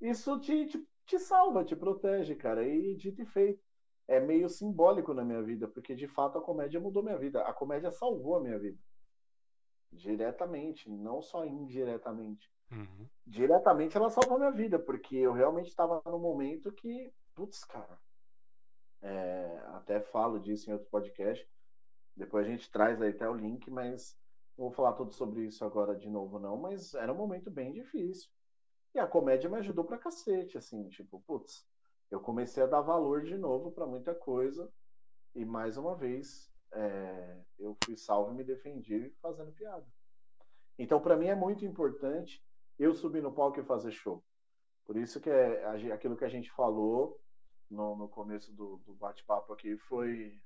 Isso 0.00 0.38
te, 0.40 0.66
te, 0.66 0.88
te 1.06 1.18
salva, 1.18 1.64
te 1.64 1.76
protege, 1.76 2.34
cara. 2.34 2.66
E 2.66 2.96
dito 2.96 3.22
e 3.22 3.26
feito. 3.26 3.62
É 4.10 4.18
meio 4.18 4.48
simbólico 4.48 5.14
na 5.14 5.24
minha 5.24 5.40
vida, 5.40 5.68
porque 5.68 5.94
de 5.94 6.08
fato 6.08 6.36
a 6.36 6.42
comédia 6.42 6.80
mudou 6.80 7.00
minha 7.00 7.16
vida. 7.16 7.42
A 7.42 7.52
comédia 7.52 7.92
salvou 7.92 8.34
a 8.34 8.40
minha 8.40 8.58
vida. 8.58 8.76
Diretamente, 9.92 10.90
não 10.90 11.22
só 11.22 11.46
indiretamente. 11.46 12.50
Uhum. 12.72 13.08
Diretamente 13.24 13.96
ela 13.96 14.10
salvou 14.10 14.36
minha 14.36 14.50
vida, 14.50 14.80
porque 14.80 15.14
eu 15.14 15.32
realmente 15.32 15.68
estava 15.68 16.02
num 16.06 16.18
momento 16.18 16.72
que, 16.72 17.12
putz, 17.36 17.62
cara, 17.62 17.96
é, 19.00 19.62
até 19.74 20.00
falo 20.00 20.40
disso 20.40 20.68
em 20.68 20.72
outro 20.72 20.88
podcast. 20.90 21.48
Depois 22.16 22.44
a 22.44 22.50
gente 22.50 22.68
traz 22.68 23.00
aí 23.00 23.10
até 23.10 23.30
o 23.30 23.36
link, 23.36 23.70
mas 23.70 24.18
não 24.58 24.66
vou 24.66 24.72
falar 24.72 24.94
tudo 24.94 25.12
sobre 25.12 25.46
isso 25.46 25.64
agora 25.64 25.94
de 25.94 26.10
novo, 26.10 26.40
não. 26.40 26.56
Mas 26.56 26.94
era 26.94 27.12
um 27.12 27.16
momento 27.16 27.48
bem 27.48 27.72
difícil. 27.72 28.28
E 28.92 28.98
a 28.98 29.06
comédia 29.06 29.48
me 29.48 29.58
ajudou 29.58 29.84
pra 29.84 29.98
cacete, 29.98 30.58
assim, 30.58 30.88
tipo, 30.88 31.22
putz, 31.28 31.64
eu 32.10 32.20
comecei 32.20 32.62
a 32.62 32.66
dar 32.66 32.80
valor 32.80 33.22
de 33.22 33.36
novo 33.36 33.70
para 33.70 33.86
muita 33.86 34.14
coisa. 34.14 34.70
E 35.34 35.44
mais 35.44 35.76
uma 35.76 35.94
vez, 35.94 36.50
é, 36.72 37.40
eu 37.58 37.76
fui 37.84 37.96
salvo 37.96 38.32
e 38.32 38.34
me 38.34 38.44
defendi 38.44 39.14
fazendo 39.22 39.52
piada. 39.52 39.86
Então, 40.78 41.00
para 41.00 41.16
mim 41.16 41.26
é 41.26 41.34
muito 41.34 41.64
importante 41.64 42.42
eu 42.78 42.94
subir 42.94 43.22
no 43.22 43.32
palco 43.32 43.60
e 43.60 43.64
fazer 43.64 43.92
show. 43.92 44.24
Por 44.84 44.96
isso 44.96 45.20
que 45.20 45.30
é 45.30 45.92
aquilo 45.92 46.16
que 46.16 46.24
a 46.24 46.28
gente 46.28 46.50
falou 46.50 47.20
no, 47.70 47.96
no 47.96 48.08
começo 48.08 48.52
do, 48.52 48.78
do 48.78 48.94
bate-papo 48.94 49.52
aqui 49.52 49.76
foi. 49.76 50.40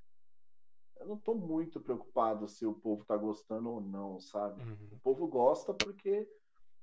Eu 0.97 1.07
não 1.07 1.17
estou 1.17 1.35
muito 1.35 1.81
preocupado 1.81 2.47
se 2.47 2.67
o 2.67 2.75
povo 2.75 3.03
está 3.03 3.17
gostando 3.17 3.71
ou 3.71 3.81
não, 3.81 4.21
sabe? 4.21 4.63
Uhum. 4.63 4.89
O 4.93 4.99
povo 4.99 5.27
gosta 5.27 5.73
porque 5.73 6.29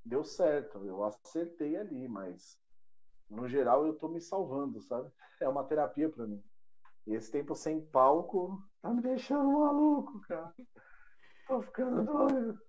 deu 0.03 0.23
certo, 0.23 0.83
eu 0.85 1.03
acertei 1.03 1.77
ali, 1.77 2.07
mas 2.07 2.60
no 3.31 3.47
geral 3.47 3.85
eu 3.85 3.93
estou 3.93 4.09
me 4.09 4.21
salvando, 4.21 4.81
sabe? 4.81 5.09
É 5.39 5.47
uma 5.47 5.63
terapia 5.63 6.09
para 6.09 6.27
mim. 6.27 6.43
E 7.07 7.13
esse 7.13 7.31
tempo 7.31 7.55
sem 7.55 7.81
palco 7.81 8.61
tá 8.81 8.93
me 8.93 9.01
deixando 9.01 9.51
maluco, 9.51 10.19
cara. 10.21 10.53
Tô 11.47 11.61
ficando 11.61 12.03
doido. 12.03 12.59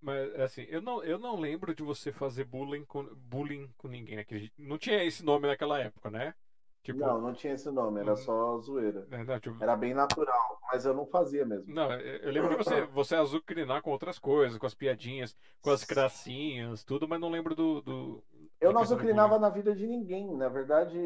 Mas 0.00 0.34
assim, 0.40 0.62
eu 0.62 0.80
não, 0.80 1.04
eu 1.04 1.18
não 1.18 1.38
lembro 1.38 1.72
de 1.74 1.82
você 1.82 2.10
fazer 2.10 2.44
bullying 2.44 2.84
com, 2.84 3.04
bullying 3.14 3.72
com 3.78 3.86
ninguém. 3.86 4.26
Não 4.58 4.76
tinha 4.76 5.04
esse 5.04 5.24
nome 5.24 5.46
naquela 5.46 5.78
época, 5.78 6.10
né? 6.10 6.34
Tipo, 6.82 6.98
não, 6.98 7.20
não 7.20 7.32
tinha 7.32 7.54
esse 7.54 7.70
nome, 7.70 8.00
era 8.00 8.16
só 8.16 8.58
zoeira. 8.58 9.06
É, 9.12 9.22
não, 9.22 9.38
tipo... 9.38 9.62
Era 9.62 9.76
bem 9.76 9.94
natural, 9.94 10.60
mas 10.72 10.84
eu 10.84 10.92
não 10.92 11.06
fazia 11.06 11.46
mesmo. 11.46 11.72
Não, 11.72 11.92
eu 11.92 12.32
lembro 12.32 12.50
de 12.50 12.56
você, 12.56 12.82
você 12.90 13.14
azucrinar 13.14 13.80
com 13.82 13.90
outras 13.92 14.18
coisas, 14.18 14.58
com 14.58 14.66
as 14.66 14.74
piadinhas, 14.74 15.36
com 15.60 15.70
as 15.70 15.84
gracinhas, 15.84 16.82
tudo, 16.82 17.06
mas 17.06 17.20
não 17.20 17.30
lembro 17.30 17.54
do. 17.54 17.80
do 17.82 18.24
eu 18.62 18.72
não 18.72 18.80
azucrinava 18.80 19.38
na 19.38 19.50
vida 19.50 19.74
de 19.74 19.86
ninguém. 19.86 20.34
Na 20.36 20.48
verdade, 20.48 20.96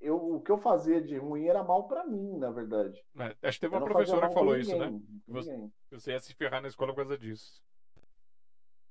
eu, 0.00 0.16
o 0.34 0.40
que 0.40 0.50
eu 0.50 0.58
fazia 0.58 1.00
de 1.00 1.16
ruim 1.16 1.46
era 1.46 1.62
mal 1.62 1.86
para 1.86 2.04
mim, 2.04 2.36
na 2.36 2.50
verdade. 2.50 3.00
É, 3.16 3.48
acho 3.48 3.58
que 3.58 3.66
teve 3.66 3.76
uma 3.76 3.84
professora 3.84 4.28
que 4.28 4.34
falou 4.34 4.56
isso, 4.56 4.76
né? 4.76 5.00
Você, 5.28 5.70
você 5.90 6.10
ia 6.12 6.20
se 6.20 6.34
ferrar 6.34 6.60
na 6.60 6.68
escola 6.68 6.92
por 6.92 7.02
causa 7.02 7.16
disso. 7.16 7.62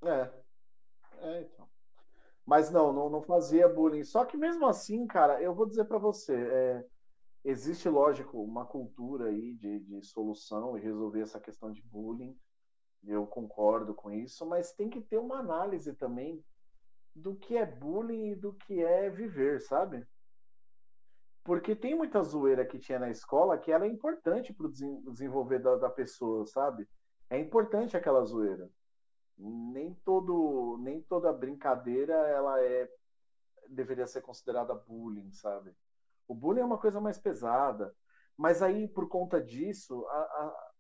É. 0.03 0.31
É, 1.19 1.41
então. 1.41 1.67
Mas 2.45 2.71
não, 2.71 2.93
não, 2.93 3.09
não 3.09 3.21
fazia 3.21 3.67
bullying. 3.67 4.05
Só 4.05 4.23
que 4.23 4.37
mesmo 4.37 4.65
assim, 4.67 5.05
cara, 5.05 5.41
eu 5.41 5.53
vou 5.53 5.65
dizer 5.65 5.83
para 5.83 5.97
você, 5.97 6.33
é, 6.33 6.85
existe, 7.43 7.89
lógico, 7.89 8.41
uma 8.41 8.65
cultura 8.65 9.25
aí 9.25 9.53
de, 9.55 9.79
de 9.79 10.01
solução 10.01 10.77
e 10.77 10.81
resolver 10.81 11.21
essa 11.21 11.41
questão 11.41 11.73
de 11.73 11.81
bullying. 11.81 12.37
Eu 13.03 13.27
concordo 13.27 13.93
com 13.93 14.09
isso, 14.11 14.45
mas 14.45 14.71
tem 14.71 14.89
que 14.89 15.01
ter 15.01 15.17
uma 15.17 15.39
análise 15.39 15.93
também 15.93 16.41
do 17.17 17.35
que 17.35 17.57
é 17.57 17.65
bullying 17.65 18.31
e 18.31 18.35
do 18.35 18.53
que 18.53 18.83
é 18.83 19.09
viver, 19.09 19.59
sabe? 19.61 20.05
Porque 21.43 21.75
tem 21.75 21.95
muita 21.95 22.21
zoeira 22.21 22.65
que 22.65 22.79
tinha 22.79 22.99
na 22.99 23.09
escola 23.09 23.57
que 23.57 23.71
era 23.71 23.85
é 23.85 23.89
importante 23.89 24.53
para 24.53 24.67
o 24.67 24.71
desenvolver 25.11 25.59
da, 25.59 25.77
da 25.77 25.89
pessoa, 25.89 26.45
sabe? 26.45 26.87
É 27.29 27.39
importante 27.39 27.95
aquela 27.95 28.23
zoeira 28.23 28.69
nem 29.37 29.93
todo 30.03 30.77
nem 30.81 31.01
toda 31.01 31.31
brincadeira 31.31 32.13
ela 32.13 32.59
é 32.63 32.89
deveria 33.69 34.07
ser 34.07 34.21
considerada 34.21 34.73
bullying, 34.73 35.31
sabe? 35.31 35.75
O 36.27 36.33
bullying 36.33 36.61
é 36.61 36.65
uma 36.65 36.79
coisa 36.79 36.99
mais 36.99 37.17
pesada, 37.17 37.93
mas 38.35 38.61
aí 38.61 38.87
por 38.87 39.07
conta 39.07 39.41
disso 39.41 40.05
a, 40.07 40.19
a, 40.19 40.71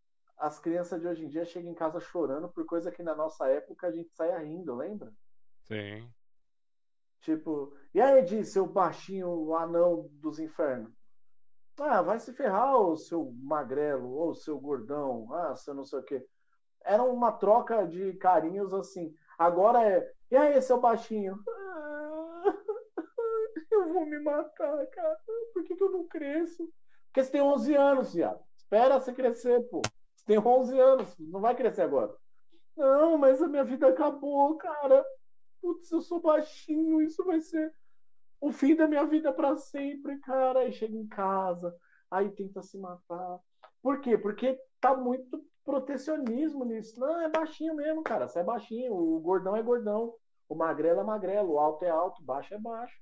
as 0.47 0.59
crianças 0.59 1.01
de 1.01 1.07
hoje 1.07 1.25
em 1.25 1.27
dia 1.27 1.45
chegam 1.45 1.71
em 1.71 1.75
casa 1.75 1.99
chorando 1.99 2.49
por 2.49 2.65
coisa 2.65 2.91
que 2.91 3.03
na 3.03 3.13
nossa 3.13 3.47
época 3.47 3.87
a 3.87 3.91
gente 3.91 4.13
saia 4.13 4.39
rindo, 4.39 4.73
lembra? 4.75 5.13
Sim. 5.63 6.09
Tipo, 7.21 7.73
e 7.93 8.01
aí, 8.01 8.19
Edi, 8.19 8.43
seu 8.45 8.65
baixinho 8.65 9.29
o 9.29 9.55
anão 9.55 10.07
dos 10.13 10.39
infernos? 10.39 10.93
Ah, 11.79 12.01
vai 12.01 12.19
se 12.19 12.33
ferrar, 12.33 12.77
o 12.77 12.95
seu 12.95 13.31
magrelo, 13.43 14.09
ou 14.09 14.33
seu 14.33 14.59
gordão, 14.59 15.31
ah, 15.33 15.55
seu 15.55 15.73
não 15.73 15.85
sei 15.85 15.99
o 15.99 16.03
quê 16.03 16.27
era 16.87 17.03
uma 17.03 17.33
troca 17.33 17.85
de 17.85 18.13
carinhos 18.13 18.73
assim. 18.73 19.13
Agora 19.37 19.83
é, 19.83 20.09
e 20.31 20.37
aí, 20.37 20.59
seu 20.61 20.79
baixinho? 20.79 21.37
eu 23.71 23.93
vou 23.93 24.05
me 24.05 24.19
matar, 24.19 24.87
cara. 24.87 25.17
Por 25.53 25.63
que, 25.63 25.75
que 25.75 25.83
eu 25.83 25.91
não 25.91 26.07
cresço? 26.07 26.67
Porque 27.07 27.23
você 27.23 27.31
tem 27.31 27.41
11 27.41 27.75
anos, 27.75 28.13
viado. 28.13 28.41
Espera 28.55 28.99
você 28.99 29.13
crescer, 29.13 29.61
pô. 29.69 29.81
Você 30.15 30.25
tem 30.25 30.39
11 30.39 30.79
anos, 30.79 31.15
não 31.19 31.41
vai 31.41 31.55
crescer 31.55 31.81
agora. 31.81 32.15
Não, 32.75 33.17
mas 33.17 33.41
a 33.41 33.47
minha 33.47 33.63
vida 33.63 33.87
acabou, 33.87 34.55
cara. 34.57 35.05
Putz, 35.61 35.91
eu 35.91 36.01
sou 36.01 36.21
baixinho, 36.21 37.01
isso 37.01 37.23
vai 37.25 37.41
ser 37.41 37.73
o 38.39 38.51
fim 38.51 38.75
da 38.75 38.87
minha 38.87 39.05
vida 39.05 39.31
para 39.33 39.55
sempre, 39.57 40.19
cara. 40.19 40.59
Aí 40.59 40.71
chega 40.71 40.95
em 40.95 41.07
casa, 41.07 41.75
aí 42.09 42.29
tenta 42.31 42.61
se 42.61 42.77
matar. 42.77 43.39
Por 43.81 44.01
quê? 44.01 44.17
Porque 44.17 44.59
tá 44.79 44.95
muito 44.95 45.43
protecionismo 45.63 46.63
nisso. 46.63 46.99
Não, 46.99 47.21
é 47.21 47.29
baixinho 47.29 47.75
mesmo, 47.75 48.03
cara. 48.03 48.27
Você 48.27 48.39
é 48.39 48.43
baixinho, 48.43 48.93
o 48.93 49.19
gordão 49.19 49.55
é 49.55 49.61
gordão, 49.61 50.13
o 50.47 50.55
magrelo 50.55 51.01
é 51.01 51.03
magrelo, 51.03 51.53
o 51.53 51.59
alto 51.59 51.83
é 51.83 51.89
alto, 51.89 52.21
o 52.21 52.25
baixo 52.25 52.53
é 52.53 52.57
baixo. 52.57 52.97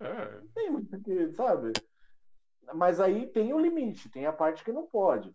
É. 0.00 0.40
Não 0.40 0.48
tem 0.54 0.70
muito 0.70 0.98
que, 1.00 1.30
sabe? 1.32 1.72
Mas 2.74 3.00
aí 3.00 3.26
tem 3.26 3.52
o 3.52 3.58
limite, 3.58 4.08
tem 4.10 4.26
a 4.26 4.32
parte 4.32 4.64
que 4.64 4.72
não 4.72 4.86
pode. 4.86 5.34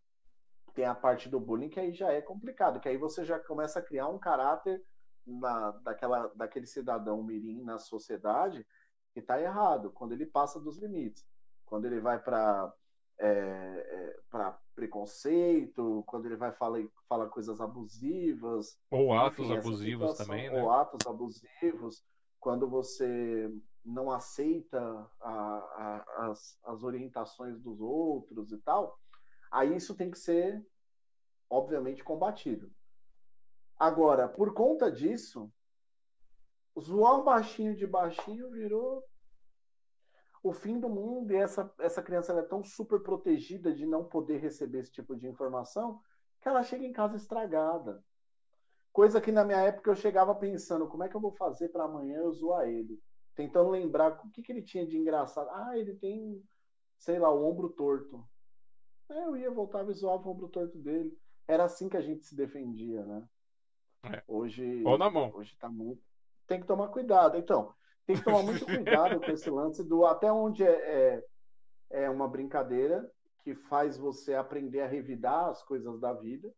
Tem 0.74 0.86
a 0.86 0.96
parte 0.96 1.30
do 1.30 1.40
bullying 1.40 1.70
que 1.70 1.80
aí 1.80 1.94
já 1.94 2.12
é 2.12 2.22
complicado, 2.22 2.80
que 2.80 2.90
aí 2.90 2.98
você 2.98 3.24
já 3.24 3.40
começa 3.40 3.80
a 3.80 3.82
criar 3.82 4.08
um 4.08 4.20
caráter 4.20 4.82
na, 5.26 5.72
daquela, 5.72 6.28
daquele 6.36 6.68
cidadão 6.68 7.24
mirim 7.24 7.64
na 7.64 7.78
sociedade 7.78 8.66
que 9.14 9.20
está 9.20 9.42
errado, 9.42 9.92
quando 9.92 10.12
ele 10.12 10.26
passa 10.26 10.60
dos 10.60 10.78
limites. 10.78 11.26
Quando 11.66 11.86
ele 11.86 12.00
vai 12.00 12.20
para 12.20 12.74
é, 13.18 13.28
é, 13.28 14.20
para 14.30 14.60
preconceito, 14.76 16.04
quando 16.06 16.26
ele 16.26 16.36
vai 16.36 16.52
falar, 16.52 16.84
fala 17.08 17.30
coisas 17.30 17.62
abusivas. 17.62 18.78
Ou 18.92 19.14
atos 19.14 19.46
enfim, 19.46 19.58
abusivos 19.58 20.12
situação, 20.12 20.26
também, 20.26 20.52
né? 20.52 20.62
Ou 20.62 20.70
atos 20.70 21.08
abusivos, 21.08 22.04
quando 22.40 22.68
você 22.68 23.50
não 23.86 24.12
aceita 24.12 24.80
a, 25.22 25.32
a, 25.32 26.30
as, 26.30 26.60
as 26.66 26.84
orientações 26.84 27.58
dos 27.62 27.80
outros 27.80 28.52
e 28.52 28.58
tal, 28.58 29.00
aí 29.50 29.76
isso 29.76 29.96
tem 29.96 30.12
que 30.12 30.18
ser, 30.18 30.66
obviamente, 31.50 32.04
combatido. 32.04 32.70
Agora, 33.78 34.28
por 34.28 34.54
conta 34.54 34.92
disso, 34.92 35.52
zoar 36.80 37.20
um 37.20 37.24
baixinho 37.24 37.76
de 37.76 37.86
baixinho 37.86 38.50
virou 38.52 39.04
o 40.42 40.54
fim 40.54 40.80
do 40.80 40.88
mundo 40.88 41.32
e 41.32 41.36
essa, 41.36 41.74
essa 41.80 42.04
criança 42.04 42.32
é 42.34 42.42
tão 42.44 42.64
super 42.64 43.02
protegida 43.02 43.74
de 43.74 43.86
não 43.86 44.06
poder 44.06 44.38
receber 44.38 44.80
esse 44.80 44.92
tipo 44.92 45.16
de 45.16 45.28
informação 45.28 46.00
que 46.40 46.48
ela 46.48 46.62
chega 46.62 46.86
em 46.86 46.94
casa 46.94 47.16
estragada. 47.16 48.04
Coisa 48.94 49.20
que 49.20 49.32
na 49.32 49.44
minha 49.44 49.58
época 49.58 49.90
eu 49.90 49.96
chegava 49.96 50.34
pensando, 50.36 50.88
como 50.88 51.04
é 51.04 51.10
que 51.10 51.16
eu 51.16 51.20
vou 51.20 51.32
fazer 51.32 51.70
para 51.70 51.86
amanhã 51.86 52.20
eu 52.20 52.32
zoar 52.32 52.70
ele? 52.70 53.02
Tentando 53.34 53.72
lembrar 53.72 54.12
o 54.24 54.30
que, 54.30 54.42
que 54.42 54.52
ele 54.52 54.62
tinha 54.62 54.86
de 54.86 54.98
engraçado. 54.98 55.50
Ah, 55.50 55.78
ele 55.78 55.96
tem, 55.96 56.42
sei 56.98 57.20
lá, 57.20 57.30
o 57.30 57.44
ombro 57.44 57.70
torto. 57.70 58.24
É, 59.10 59.26
eu 59.26 59.36
ia, 59.36 59.52
voltar 59.52 59.90
e 59.90 59.94
zoava 59.94 60.28
o 60.28 60.32
ombro 60.32 60.48
torto 60.48 60.78
dele. 60.78 61.18
Era 61.48 61.66
assim 61.66 61.90
que 61.90 61.98
a 61.98 62.02
gente 62.02 62.24
se 62.24 62.36
defendia, 62.36 63.04
né? 63.04 63.28
É. 64.14 64.24
Hoje. 64.28 64.84
Ou 64.86 64.98
na 64.98 65.10
mão. 65.10 65.32
Hoje 65.34 65.56
tá 65.58 65.70
muito. 65.70 66.02
Tem 66.48 66.60
que 66.60 66.68
tomar 66.68 66.90
cuidado. 66.90 67.38
Então, 67.38 67.74
tem 68.06 68.16
que 68.16 68.24
tomar 68.24 68.44
muito 68.44 68.66
cuidado 68.66 69.20
com 69.20 69.32
esse 69.32 69.50
lance 69.50 69.84
do 69.84 70.06
até 70.06 70.32
onde 70.32 70.64
é, 70.64 70.70
é, 70.70 71.26
é, 71.90 72.10
uma 72.10 72.28
brincadeira 72.28 73.10
que 73.44 73.56
faz 73.56 73.98
você 73.98 74.34
aprender 74.34 74.82
a 74.82 74.88
revidar 74.88 75.50
as 75.50 75.64
coisas 75.64 76.00
da 76.00 76.14
vida 76.14 76.54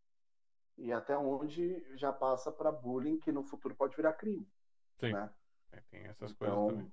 e 0.76 0.92
até 0.92 1.16
onde 1.16 1.84
já 1.96 2.12
passa 2.12 2.52
para 2.52 2.72
bullying 2.72 3.18
que 3.18 3.32
no 3.32 3.42
futuro 3.42 3.74
pode 3.74 3.96
virar 3.96 4.12
crime. 4.12 4.46
Sim. 5.00 5.12
Né? 5.12 5.30
É, 5.72 5.82
tem 5.90 6.06
essas 6.06 6.32
coisas 6.32 6.56
então, 6.56 6.68
também. 6.68 6.92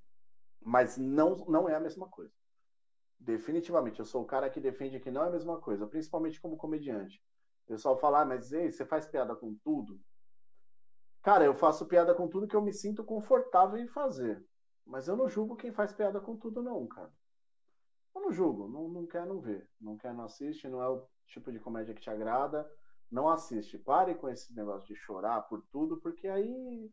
Mas 0.62 0.98
não, 0.98 1.36
não 1.48 1.70
é 1.70 1.76
a 1.76 1.80
mesma 1.80 2.08
coisa. 2.08 2.34
Definitivamente, 3.20 4.00
eu 4.00 4.06
sou 4.06 4.24
o 4.24 4.26
cara 4.26 4.50
que 4.50 4.60
defende 4.60 5.00
que 5.00 5.12
não 5.12 5.24
é 5.24 5.28
a 5.28 5.32
mesma 5.32 5.60
coisa, 5.60 5.88
principalmente 5.88 6.42
como 6.42 6.58
comediante. 6.58 7.24
O 7.66 7.68
pessoal 7.68 7.98
fala, 7.98 8.22
ah, 8.22 8.26
mas 8.26 8.52
ei, 8.52 8.72
você 8.72 8.86
faz 8.86 9.08
piada 9.08 9.36
com 9.36 9.56
tudo? 9.64 10.00
Cara, 11.26 11.44
eu 11.44 11.56
faço 11.56 11.88
piada 11.88 12.14
com 12.14 12.28
tudo 12.28 12.48
que 12.48 12.56
eu 12.56 12.62
me 12.62 12.72
sinto 12.72 13.04
confortável 13.04 13.80
em 13.80 13.88
fazer. 13.88 14.46
Mas 14.86 15.08
eu 15.08 15.18
não 15.18 15.28
julgo 15.28 15.56
quem 15.56 15.72
faz 15.72 15.92
piada 15.92 16.22
com 16.22 16.38
tudo, 16.38 16.62
não, 16.62 16.86
cara. 16.86 17.12
Eu 18.14 18.22
não 18.22 18.32
julgo, 18.32 18.68
não, 18.68 18.88
não 18.88 19.08
quer, 19.08 19.26
não 19.26 19.42
ver. 19.42 19.68
Não 19.82 19.98
quer, 19.98 20.14
não 20.14 20.26
assiste, 20.26 20.70
não 20.70 20.84
é 20.84 20.88
o 20.88 21.04
tipo 21.26 21.52
de 21.52 21.60
comédia 21.60 21.96
que 21.96 22.02
te 22.02 22.12
agrada, 22.12 22.72
não 23.10 23.28
assiste. 23.28 23.80
Pare 23.80 24.14
com 24.14 24.30
esse 24.30 24.54
negócio 24.54 24.88
de 24.88 24.96
chorar 24.96 25.42
por 25.50 25.66
tudo, 25.72 26.00
porque 26.00 26.28
aí. 26.28 26.92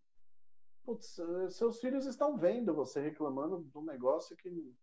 Putz, 0.83 1.21
seus 1.51 1.79
filhos 1.79 2.07
estão 2.07 2.35
vendo 2.35 2.75
você 2.75 3.03
reclamando 3.03 3.59
do 3.59 3.83
negócio 3.83 4.35
que 4.39 4.75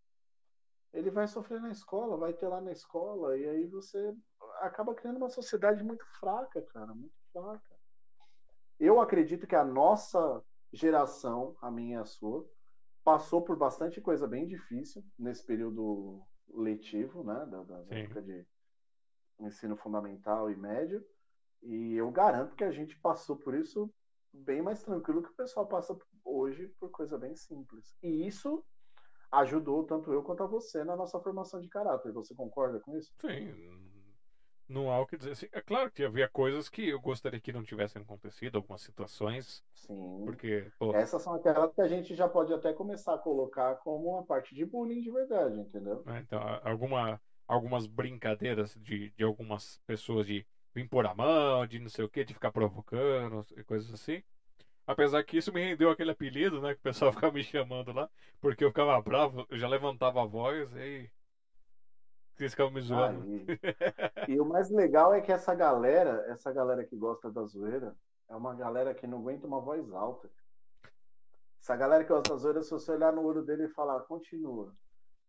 ele 0.94 1.10
vai 1.10 1.28
sofrer 1.28 1.60
na 1.60 1.72
escola, 1.72 2.18
vai 2.18 2.34
ter 2.34 2.48
lá 2.48 2.62
na 2.62 2.72
escola, 2.72 3.36
e 3.36 3.50
aí 3.50 3.66
você 3.66 4.16
acaba 4.60 4.94
criando 4.94 5.18
uma 5.18 5.28
sociedade 5.28 5.84
muito 5.84 6.06
fraca, 6.20 6.62
cara, 6.72 6.94
muito 6.94 7.16
fraca 7.34 7.69
eu 8.80 9.00
acredito 9.02 9.46
que 9.46 9.56
a 9.56 9.66
nossa 9.66 10.44
geração, 10.72 11.56
a 11.62 11.70
minha 11.70 11.98
e 11.98 12.02
a 12.02 12.06
sua, 12.06 12.48
passou 13.04 13.42
por 13.42 13.58
bastante 13.58 14.00
coisa 14.00 14.28
bem 14.28 14.46
difícil 14.46 15.04
nesse 15.18 15.46
período 15.46 16.22
letivo, 16.50 17.24
né, 17.24 17.46
da, 17.46 17.64
da 17.64 17.86
época 17.96 18.22
de 18.22 18.46
ensino 19.40 19.76
fundamental 19.76 20.52
e 20.52 20.56
médio, 20.56 21.04
e 21.62 21.96
eu 21.96 22.10
garanto 22.12 22.56
que 22.56 22.64
a 22.64 22.72
gente 22.72 22.98
passou 23.00 23.36
por 23.36 23.54
isso 23.54 23.92
bem 24.32 24.62
mais 24.62 24.84
tranquilo 24.84 25.24
que 25.24 25.30
o 25.30 25.36
pessoal 25.36 25.68
passa 25.68 25.98
hoje 26.24 26.68
por 26.80 26.90
coisa 26.92 27.18
bem 27.18 27.36
simples. 27.36 27.98
E 28.02 28.28
isso 28.28 28.64
ajudou 29.32 29.84
tanto 29.84 30.12
eu 30.12 30.24
quanto 30.24 30.44
a 30.44 30.48
você 30.48 30.84
na 30.84 30.96
nossa 30.96 31.20
formação 31.20 31.60
de 31.60 31.68
caráter. 31.68 32.12
Você 32.14 32.34
concorda 32.36 32.80
com 32.80 32.96
isso? 32.98 33.14
Sim, 33.20 33.54
não 34.70 34.92
há 34.92 35.00
o 35.00 35.06
que 35.06 35.18
dizer. 35.18 35.32
Assim, 35.32 35.48
é 35.52 35.62
claro 35.62 35.92
que 35.92 36.04
havia 36.04 36.30
coisas 36.30 36.70
que 36.70 36.90
eu 36.90 37.00
gostaria 37.00 37.40
que 37.40 37.52
não 37.52 37.64
tivessem 37.64 38.02
acontecido, 38.02 38.58
algumas 38.58 38.82
situações. 38.82 39.64
Sim. 39.74 40.22
Porque, 40.26 40.72
pô... 40.78 40.94
Essas 40.96 41.22
são 41.22 41.34
aquelas 41.34 41.74
que 41.74 41.82
a 41.82 41.88
gente 41.88 42.16
já 42.16 42.28
pode 42.28 42.54
até 42.54 42.72
começar 42.72 43.16
a 43.16 43.18
colocar 43.18 43.76
como 43.78 44.12
uma 44.12 44.24
parte 44.24 44.54
de 44.54 44.64
bullying 44.64 45.02
de 45.02 45.12
verdade, 45.12 45.60
entendeu? 45.60 46.04
É, 46.08 46.20
então, 46.20 46.40
alguma, 46.64 47.20
algumas 47.48 47.88
brincadeiras 47.88 48.76
de, 48.76 49.10
de 49.12 49.24
algumas 49.24 49.82
pessoas 49.88 50.28
de 50.28 50.46
vir 50.74 50.88
pôr 50.88 51.06
a 51.06 51.16
mão, 51.16 51.66
de 51.66 51.80
não 51.80 51.90
sei 51.90 52.06
o 52.06 52.10
que, 52.10 52.24
de 52.24 52.34
ficar 52.34 52.52
provocando, 52.52 53.46
coisas 53.66 53.92
assim. 53.92 54.22
Apesar 54.86 55.24
que 55.24 55.38
isso 55.38 55.54
me 55.54 55.62
rendeu 55.62 55.90
aquele 55.90 56.12
apelido, 56.12 56.62
né? 56.62 56.74
Que 56.74 56.80
o 56.80 56.84
pessoal 56.84 57.12
ficava 57.14 57.34
me 57.34 57.44
chamando 57.44 57.92
lá, 57.92 58.10
porque 58.40 58.64
eu 58.64 58.70
ficava 58.70 59.00
bravo, 59.02 59.46
eu 59.50 59.58
já 59.58 59.68
levantava 59.68 60.22
a 60.22 60.26
voz 60.26 60.72
e 60.76 61.10
vocês 62.48 62.72
me 62.72 62.82
zoando. 62.82 63.24
Aí. 63.24 63.46
E 64.28 64.40
o 64.40 64.46
mais 64.46 64.70
legal 64.70 65.14
é 65.14 65.22
que 65.22 65.32
essa 65.32 65.54
galera, 65.54 66.26
essa 66.28 66.52
galera 66.52 66.86
que 66.86 66.96
gosta 66.96 67.30
da 67.30 67.44
zoeira, 67.44 67.96
é 68.30 68.36
uma 68.36 68.56
galera 68.56 68.94
que 68.94 69.06
não 69.06 69.20
aguenta 69.20 69.48
uma 69.48 69.60
voz 69.60 69.92
alta. 69.92 70.30
Essa 71.62 71.76
galera 71.76 72.04
que 72.04 72.10
gosta 72.10 72.34
da 72.34 72.40
zoeira, 72.40 72.62
se 72.62 72.72
você 72.72 72.92
olhar 72.92 73.12
no 73.12 73.24
olho 73.24 73.42
dele 73.42 73.66
e 73.66 73.70
falar, 73.70 74.00
continua, 74.02 74.74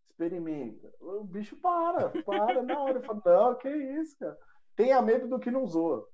experimenta, 0.08 0.92
o 1.00 1.24
bicho 1.24 1.56
para, 1.56 2.10
para 2.22 2.62
na 2.62 2.78
hora. 2.80 3.02
Fala, 3.02 3.20
não, 3.24 3.54
que 3.56 3.68
isso, 3.68 4.16
cara. 4.18 4.38
Tenha 4.76 5.02
medo 5.02 5.26
do 5.26 5.40
que 5.40 5.50
não 5.50 5.66
zoa. 5.66 6.06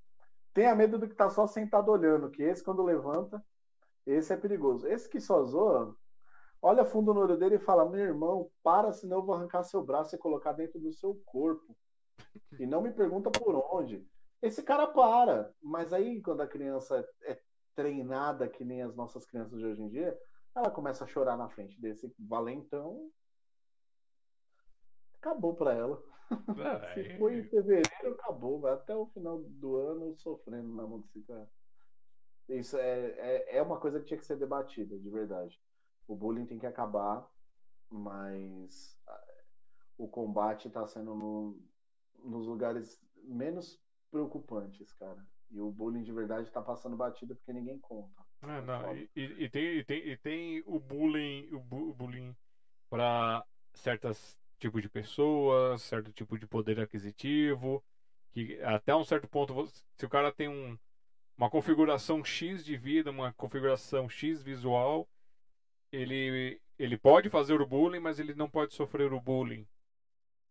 Tenha 0.55 0.75
medo 0.75 0.99
do 0.99 1.07
que 1.07 1.15
tá 1.15 1.29
só 1.29 1.47
sentado 1.47 1.91
olhando, 1.91 2.31
que 2.31 2.43
esse 2.43 2.65
quando 2.65 2.83
levanta, 2.83 3.45
esse 4.07 4.33
é 4.33 4.37
perigoso. 4.37 4.87
Esse 4.87 5.09
que 5.09 5.21
só 5.21 5.45
zoa, 5.45 5.95
olha 6.61 6.85
fundo 6.85 7.13
no 7.13 7.21
olho 7.21 7.37
dele 7.37 7.57
e 7.57 7.61
fala: 7.61 7.89
Meu 7.89 8.01
irmão, 8.01 8.51
para, 8.63 8.93
senão 8.93 9.19
eu 9.19 9.25
vou 9.25 9.35
arrancar 9.35 9.63
seu 9.63 9.83
braço 9.83 10.15
e 10.15 10.19
colocar 10.19 10.53
dentro 10.53 10.79
do 10.81 10.93
seu 10.93 11.15
corpo. 11.25 11.77
E 12.59 12.67
não 12.67 12.83
me 12.83 12.93
pergunta 12.93 13.31
por 13.31 13.55
onde. 13.73 14.07
Esse 14.43 14.63
cara 14.63 14.87
para. 14.87 15.53
Mas 15.63 15.93
aí, 15.93 16.23
quando 16.23 16.41
a 16.41 16.47
criança 16.47 17.07
é 17.23 17.41
treinada, 17.75 18.49
que 18.49 18.65
nem 18.65 18.83
as 18.83 18.95
nossas 18.95 19.27
crianças 19.27 19.59
de 19.59 19.67
hoje 19.67 19.83
em 19.83 19.89
dia, 19.89 20.19
ela 20.55 20.71
começa 20.71 21.05
a 21.05 21.07
chorar 21.07 21.37
na 21.37 21.49
frente 21.49 21.81
desse 21.81 22.13
valentão. 22.19 23.11
Acabou 25.15 25.55
para 25.55 25.75
ela. 25.75 26.03
Se 26.95 27.19
foi 27.19 27.39
em 27.39 27.45
fevereiro, 27.45 28.15
acabou. 28.19 28.61
Vai 28.61 28.73
até 28.73 28.95
o 28.95 29.07
final 29.07 29.39
do 29.43 29.77
ano 29.77 30.17
sofrendo 30.17 30.75
na 30.75 30.87
mão 30.87 31.01
desse 31.01 31.21
cara. 31.23 31.49
Isso 32.49 32.77
é, 32.77 33.09
é, 33.19 33.57
é 33.57 33.63
uma 33.63 33.79
coisa 33.81 33.99
que 33.99 34.07
tinha 34.07 34.19
que 34.19 34.27
ser 34.27 34.37
debatida, 34.37 34.97
de 34.99 35.11
verdade 35.11 35.61
o 36.07 36.15
bullying 36.15 36.47
tem 36.47 36.59
que 36.59 36.67
acabar, 36.67 37.29
mas 37.91 38.99
o 39.99 40.09
combate 40.09 40.69
está 40.69 40.87
sendo 40.87 41.15
no, 41.15 41.59
nos 42.23 42.47
lugares 42.47 43.03
menos 43.23 43.81
preocupantes, 44.11 44.93
cara. 44.93 45.25
E 45.51 45.61
o 45.61 45.71
bullying 45.71 46.03
de 46.03 46.13
verdade 46.13 46.49
está 46.49 46.61
passando 46.61 46.97
batida 46.97 47.35
porque 47.35 47.53
ninguém 47.53 47.79
conta. 47.79 48.25
É, 48.43 48.61
não, 48.61 48.97
e, 48.97 49.11
e, 49.15 49.49
tem, 49.49 49.79
e, 49.79 49.85
tem, 49.85 50.09
e 50.09 50.17
tem 50.17 50.63
o 50.67 50.79
bullying, 50.79 51.49
o, 51.53 51.61
bu, 51.61 51.91
o 51.91 51.95
bullying 51.95 52.37
para 52.91 53.45
certos 53.75 54.37
tipos 54.59 54.83
de 54.83 54.89
pessoas, 54.89 55.83
certo 55.83 56.13
tipo 56.13 56.39
de 56.39 56.47
poder 56.47 56.81
aquisitivo, 56.81 57.83
que 58.33 58.61
até 58.63 58.95
um 58.95 59.05
certo 59.05 59.29
ponto, 59.29 59.67
se 59.97 60.05
o 60.05 60.09
cara 60.09 60.33
tem 60.33 60.49
um, 60.49 60.79
uma 61.37 61.51
configuração 61.51 62.25
X 62.25 62.65
de 62.65 62.77
vida, 62.77 63.11
uma 63.11 63.33
configuração 63.35 64.09
X 64.09 64.43
visual, 64.43 65.09
ele, 65.93 66.61
ele 66.79 66.97
pode 66.97 67.29
fazer 67.31 67.61
o 67.61 67.67
bullying, 67.67 68.01
mas 68.01 68.19
ele 68.19 68.35
não 68.35 68.49
pode 68.49 68.75
sofrer 68.75 69.13
o 69.13 69.21
bullying. 69.21 69.67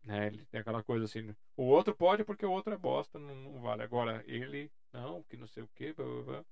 Né? 0.04 0.28
Ele 0.28 0.46
tem 0.46 0.62
aquela 0.62 0.84
coisa 0.84 1.06
assim, 1.06 1.34
o 1.58 1.64
outro 1.64 1.94
pode 1.96 2.24
porque 2.24 2.46
o 2.46 2.52
outro 2.52 2.74
é 2.74 2.78
bosta, 2.78 3.20
não, 3.20 3.36
não 3.36 3.62
vale. 3.62 3.84
Agora, 3.84 4.24
ele, 4.28 4.72
não, 4.94 5.24
que 5.24 5.38
não 5.38 5.48
sei 5.48 5.64
o 5.64 5.70
quê, 5.76 5.94
blá, 5.94 6.06
blá, 6.06 6.24
blá. 6.24 6.46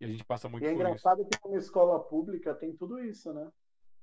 E 0.00 0.04
a 0.04 0.08
gente 0.08 0.24
passa 0.24 0.48
muito 0.48 0.64
E 0.64 0.68
é 0.68 0.72
por 0.72 0.86
isso. 0.86 1.00
engraçado 1.02 1.24
que 1.26 1.38
numa 1.44 1.58
escola 1.58 1.98
pública 2.02 2.54
tem 2.54 2.74
tudo 2.76 2.98
isso, 3.00 3.32
né? 3.32 3.50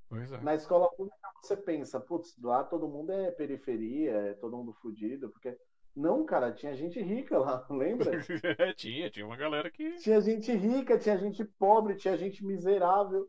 Pois 0.09 0.31
é. 0.31 0.41
Na 0.41 0.55
escola 0.55 0.89
pública 0.95 1.17
você 1.41 1.55
pensa, 1.57 1.99
putz, 1.99 2.35
lá 2.41 2.63
todo 2.63 2.87
mundo 2.87 3.11
é 3.11 3.31
periferia, 3.31 4.11
é 4.13 4.33
todo 4.35 4.57
mundo 4.57 4.73
fudido, 4.73 5.29
porque. 5.31 5.57
Não, 5.95 6.23
cara, 6.25 6.53
tinha 6.53 6.75
gente 6.75 7.01
rica 7.01 7.39
lá, 7.39 7.65
lembra? 7.71 8.11
É, 8.59 8.73
tinha, 8.73 9.09
tinha 9.09 9.25
uma 9.25 9.37
galera 9.37 9.69
que. 9.69 9.97
Tinha 9.97 10.21
gente 10.21 10.51
rica, 10.53 10.97
tinha 10.97 11.17
gente 11.17 11.43
pobre, 11.43 11.95
tinha 11.95 12.15
gente 12.17 12.45
miserável, 12.45 13.27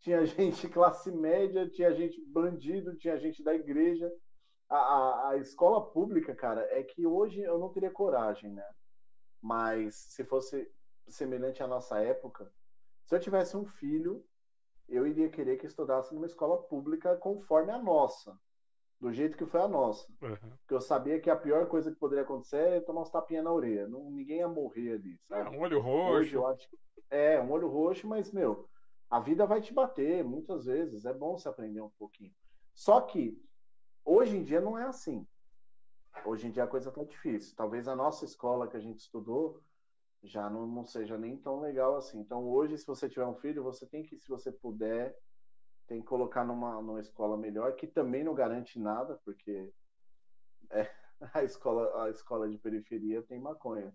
tinha 0.00 0.24
gente 0.26 0.68
classe 0.68 1.10
média, 1.12 1.68
tinha 1.70 1.94
gente 1.94 2.24
bandido, 2.26 2.96
tinha 2.96 3.18
gente 3.18 3.42
da 3.42 3.54
igreja. 3.54 4.10
A, 4.68 4.76
a, 4.76 5.30
a 5.30 5.36
escola 5.38 5.90
pública, 5.92 6.34
cara, 6.34 6.62
é 6.70 6.82
que 6.82 7.06
hoje 7.06 7.40
eu 7.42 7.58
não 7.58 7.72
teria 7.72 7.90
coragem, 7.90 8.52
né? 8.52 8.64
Mas 9.42 9.96
se 10.14 10.24
fosse 10.24 10.70
semelhante 11.08 11.62
à 11.62 11.66
nossa 11.66 12.00
época, 12.02 12.52
se 13.06 13.14
eu 13.14 13.20
tivesse 13.20 13.56
um 13.56 13.64
filho, 13.64 14.24
eu 14.88 15.06
iria 15.06 15.30
querer 15.30 15.56
que 15.58 15.66
estudasse 15.66 16.14
numa 16.14 16.26
escola 16.26 16.62
pública 16.68 17.16
conforme 17.16 17.72
a 17.72 17.78
nossa, 17.78 18.38
do 19.00 19.12
jeito 19.12 19.36
que 19.38 19.46
foi 19.46 19.60
a 19.62 19.68
nossa. 19.68 20.06
Uhum. 20.22 20.58
Porque 20.60 20.74
eu 20.74 20.80
sabia 20.80 21.20
que 21.20 21.30
a 21.30 21.36
pior 21.36 21.68
coisa 21.68 21.90
que 21.92 21.98
poderia 21.98 22.24
acontecer 22.24 22.58
é 22.74 22.80
tomar 22.80 23.02
uns 23.02 23.10
tapinhas 23.10 23.44
na 23.44 23.52
orelha. 23.52 23.88
Não, 23.88 24.10
ninguém 24.10 24.38
ia 24.38 24.48
morrer 24.48 24.92
ali, 24.94 25.18
É, 25.30 25.42
sabe? 25.42 25.50
um 25.50 25.60
olho 25.60 25.80
Hoje 26.04 26.34
roxo. 26.34 26.36
eu 26.36 26.46
acho 26.46 26.68
que 26.68 26.78
é 27.10 27.40
um 27.40 27.50
olho 27.52 27.68
roxo, 27.68 28.06
mas 28.08 28.32
meu, 28.32 28.68
a 29.10 29.20
vida 29.20 29.46
vai 29.46 29.60
te 29.60 29.72
bater 29.72 30.22
muitas 30.24 30.66
vezes. 30.66 31.04
É 31.04 31.12
bom 31.12 31.36
se 31.38 31.48
aprender 31.48 31.80
um 31.80 31.90
pouquinho. 31.90 32.34
Só 32.74 33.00
que 33.00 33.40
hoje 34.04 34.36
em 34.36 34.44
dia 34.44 34.60
não 34.60 34.78
é 34.78 34.84
assim. 34.84 35.26
Hoje 36.24 36.46
em 36.46 36.50
dia 36.50 36.64
a 36.64 36.68
coisa 36.68 36.90
tá 36.90 37.02
difícil. 37.04 37.56
Talvez 37.56 37.88
a 37.88 37.96
nossa 37.96 38.24
escola 38.24 38.68
que 38.68 38.76
a 38.76 38.80
gente 38.80 39.00
estudou 39.00 39.62
já 40.22 40.50
não, 40.50 40.66
não 40.66 40.84
seja 40.84 41.16
nem 41.16 41.36
tão 41.36 41.60
legal 41.60 41.96
assim. 41.96 42.18
Então 42.20 42.48
hoje, 42.48 42.76
se 42.76 42.86
você 42.86 43.08
tiver 43.08 43.26
um 43.26 43.36
filho, 43.36 43.62
você 43.62 43.86
tem 43.86 44.02
que, 44.02 44.18
se 44.18 44.28
você 44.28 44.50
puder, 44.52 45.16
tem 45.86 46.00
que 46.00 46.06
colocar 46.06 46.44
numa, 46.44 46.82
numa 46.82 47.00
escola 47.00 47.36
melhor, 47.36 47.74
que 47.76 47.86
também 47.86 48.22
não 48.22 48.34
garante 48.34 48.78
nada, 48.78 49.18
porque 49.24 49.72
é, 50.70 50.90
a 51.32 51.42
escola 51.42 52.04
a 52.04 52.10
escola 52.10 52.48
de 52.48 52.58
periferia 52.58 53.22
tem 53.22 53.40
maconha. 53.40 53.94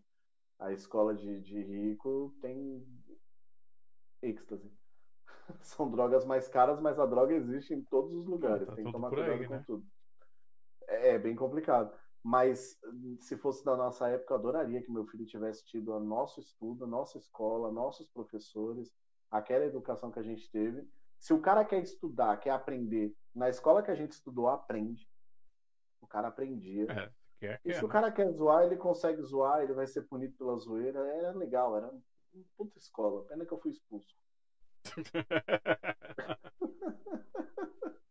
A 0.59 0.71
escola 0.71 1.13
de, 1.13 1.41
de 1.41 1.61
rico 1.61 2.33
tem 2.41 2.85
êxtase. 4.21 4.71
São 5.61 5.89
drogas 5.89 6.25
mais 6.25 6.47
caras, 6.47 6.79
mas 6.79 6.99
a 6.99 7.05
droga 7.05 7.33
existe 7.33 7.73
em 7.73 7.81
todos 7.83 8.13
os 8.13 8.25
lugares. 8.25 8.67
Tá 8.67 8.75
tem 8.75 8.85
que 8.85 8.91
tomar 8.91 9.09
cuidado 9.09 9.31
aí, 9.31 9.47
com 9.47 9.53
né? 9.53 9.63
tudo. 9.65 9.85
É, 10.87 11.09
é 11.09 11.19
bem 11.19 11.35
complicado. 11.35 11.93
Mas 12.23 12.79
se 13.19 13.35
fosse 13.37 13.65
da 13.65 13.75
nossa 13.75 14.07
época, 14.07 14.33
eu 14.33 14.37
adoraria 14.37 14.81
que 14.81 14.91
meu 14.91 15.05
filho 15.05 15.25
tivesse 15.25 15.65
tido 15.65 15.93
o 15.93 15.99
nosso 15.99 16.39
estudo, 16.39 16.85
a 16.85 16.87
nossa 16.87 17.17
escola, 17.17 17.71
nossos 17.71 18.07
professores, 18.07 18.93
aquela 19.29 19.65
educação 19.65 20.09
que 20.09 20.19
a 20.19 20.23
gente 20.23 20.49
teve. 20.49 20.87
Se 21.19 21.33
o 21.33 21.41
cara 21.41 21.65
quer 21.65 21.81
estudar, 21.81 22.37
quer 22.37 22.51
aprender, 22.51 23.13
na 23.35 23.49
escola 23.49 23.83
que 23.83 23.91
a 23.91 23.95
gente 23.95 24.11
estudou, 24.11 24.47
aprende. 24.47 25.09
O 25.99 26.07
cara 26.07 26.29
aprendia. 26.29 26.85
É, 26.89 27.11
quer, 27.39 27.61
E 27.65 27.73
se 27.73 27.81
né? 27.81 27.85
o 27.85 27.89
cara 27.89 28.11
quer 28.11 28.29
zoar, 28.31 28.63
ele 28.63 28.77
consegue 28.77 29.21
zoar, 29.21 29.61
ele 29.61 29.73
vai 29.73 29.87
ser 29.87 30.03
punido 30.03 30.33
pela 30.37 30.55
zoeira. 30.55 30.99
Era 30.99 31.31
legal, 31.31 31.75
era 31.75 31.91
puta 32.55 32.77
escola. 32.77 33.25
Pena 33.25 33.45
que 33.45 33.51
eu 33.51 33.59
fui 33.59 33.71
expulso. 33.71 34.15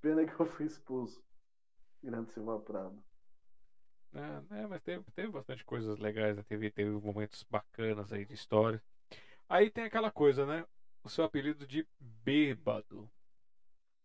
Pena 0.00 0.26
que 0.26 0.40
eu 0.40 0.46
fui 0.46 0.66
expulso. 0.66 1.22
Grande 2.02 2.32
Silva 2.32 2.58
Prado. 2.60 3.02
É, 4.14 4.62
é, 4.62 4.66
mas 4.66 4.80
teve, 4.82 5.04
teve 5.14 5.28
bastante 5.28 5.64
coisas 5.64 5.98
legais, 5.98 6.36
né? 6.36 6.44
teve, 6.48 6.70
teve 6.70 6.90
momentos 6.90 7.44
bacanas 7.50 8.12
aí 8.12 8.24
de 8.24 8.34
história. 8.34 8.82
Aí 9.48 9.70
tem 9.70 9.84
aquela 9.84 10.10
coisa, 10.10 10.46
né? 10.46 10.64
O 11.04 11.08
seu 11.08 11.24
apelido 11.24 11.66
de 11.66 11.86
bêbado. 12.00 13.08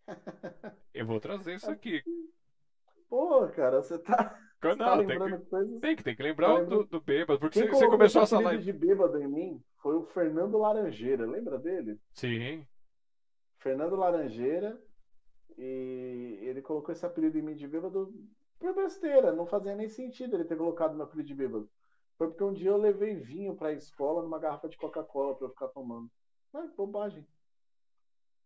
Eu 0.93 1.05
vou 1.05 1.19
trazer 1.19 1.55
isso 1.55 1.71
aqui. 1.71 2.03
Pô, 3.07 3.47
cara, 3.49 3.81
você 3.81 3.97
tá, 3.99 4.37
Não, 4.63 4.75
tá 4.77 4.97
tem 4.97 5.07
que, 5.07 5.17
coisas. 5.17 5.79
tem 5.81 5.95
que, 5.95 6.03
tem 6.03 6.15
que 6.15 6.23
lembrar 6.23 6.47
Tá 6.47 6.53
do, 6.53 6.59
lembrando- 6.61 6.85
do 6.85 6.99
bêbado, 7.01 7.39
porque 7.39 7.61
Quem 7.61 7.69
você, 7.71 7.87
começou 7.87 8.21
essa 8.21 8.39
live. 8.39 8.63
de 8.63 8.71
bêbado 8.71 9.17
em 9.21 9.27
mim 9.27 9.63
foi 9.81 9.95
o 9.95 10.03
Fernando 10.03 10.57
Laranjeira. 10.57 11.25
Lembra 11.25 11.57
dele? 11.57 11.99
Sim, 12.13 12.65
Fernando 13.59 13.95
Laranjeira. 13.95 14.79
E 15.57 16.39
ele 16.43 16.61
colocou 16.61 16.91
esse 16.93 17.05
apelido 17.05 17.37
em 17.37 17.41
mim 17.41 17.55
de 17.55 17.67
bêbado 17.67 18.13
por 18.59 18.73
besteira. 18.73 19.33
Não 19.33 19.45
fazia 19.45 19.75
nem 19.75 19.89
sentido 19.89 20.35
ele 20.35 20.45
ter 20.45 20.55
colocado 20.57 20.95
meu 20.95 21.05
apelido 21.05 21.27
de 21.27 21.35
bêbado. 21.35 21.69
Foi 22.17 22.27
porque 22.27 22.43
um 22.43 22.53
dia 22.53 22.69
eu 22.69 22.77
levei 22.77 23.15
vinho 23.15 23.55
pra 23.55 23.73
escola 23.73 24.21
numa 24.21 24.39
garrafa 24.39 24.69
de 24.69 24.77
Coca-Cola 24.77 25.35
pra 25.35 25.47
eu 25.47 25.51
ficar 25.51 25.67
tomando. 25.69 26.09
Ai, 26.53 26.67
bobagem. 26.77 27.25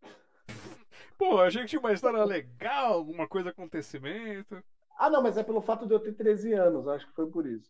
Pô, 1.17 1.39
achei 1.39 1.61
que 1.61 1.67
tinha 1.69 1.79
uma 1.79 1.93
história 1.93 2.23
legal, 2.23 2.93
alguma 2.93 3.27
coisa, 3.27 3.49
acontecimento. 3.49 4.61
Ah, 4.97 5.09
não, 5.09 5.21
mas 5.21 5.37
é 5.37 5.43
pelo 5.43 5.61
fato 5.61 5.85
de 5.85 5.93
eu 5.93 5.99
ter 5.99 6.13
13 6.13 6.53
anos. 6.53 6.87
Acho 6.87 7.05
que 7.07 7.13
foi 7.13 7.29
por 7.29 7.45
isso. 7.45 7.69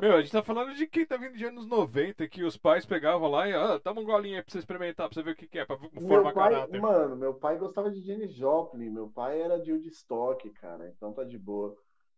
Meu, 0.00 0.14
a 0.14 0.20
gente 0.22 0.32
tá 0.32 0.42
falando 0.42 0.72
de 0.74 0.86
quem 0.86 1.04
tá 1.04 1.18
vindo 1.18 1.36
de 1.36 1.44
anos 1.44 1.66
90, 1.66 2.26
que 2.26 2.42
os 2.42 2.56
pais 2.56 2.86
pegavam 2.86 3.28
lá 3.30 3.46
e, 3.46 3.54
ah, 3.54 3.78
toma 3.78 4.00
um 4.00 4.04
golinho 4.04 4.36
aí 4.36 4.42
pra 4.42 4.50
você 4.50 4.58
experimentar, 4.58 5.06
pra 5.06 5.14
você 5.14 5.22
ver 5.22 5.32
o 5.32 5.36
que, 5.36 5.46
que 5.46 5.58
é, 5.58 5.64
pra 5.66 5.76
formar 5.76 6.00
Meu 6.00 6.22
pai, 6.32 6.52
caráter. 6.52 6.80
mano, 6.80 7.16
meu 7.16 7.34
pai 7.34 7.58
gostava 7.58 7.90
de 7.90 8.00
Jenny 8.00 8.26
Joplin. 8.28 8.88
Meu 8.88 9.10
pai 9.10 9.42
era 9.42 9.60
de 9.60 9.72
Woodstock, 9.72 10.48
cara. 10.52 10.88
Então 10.88 11.12
tá 11.12 11.22
de 11.22 11.38
boa. 11.38 11.76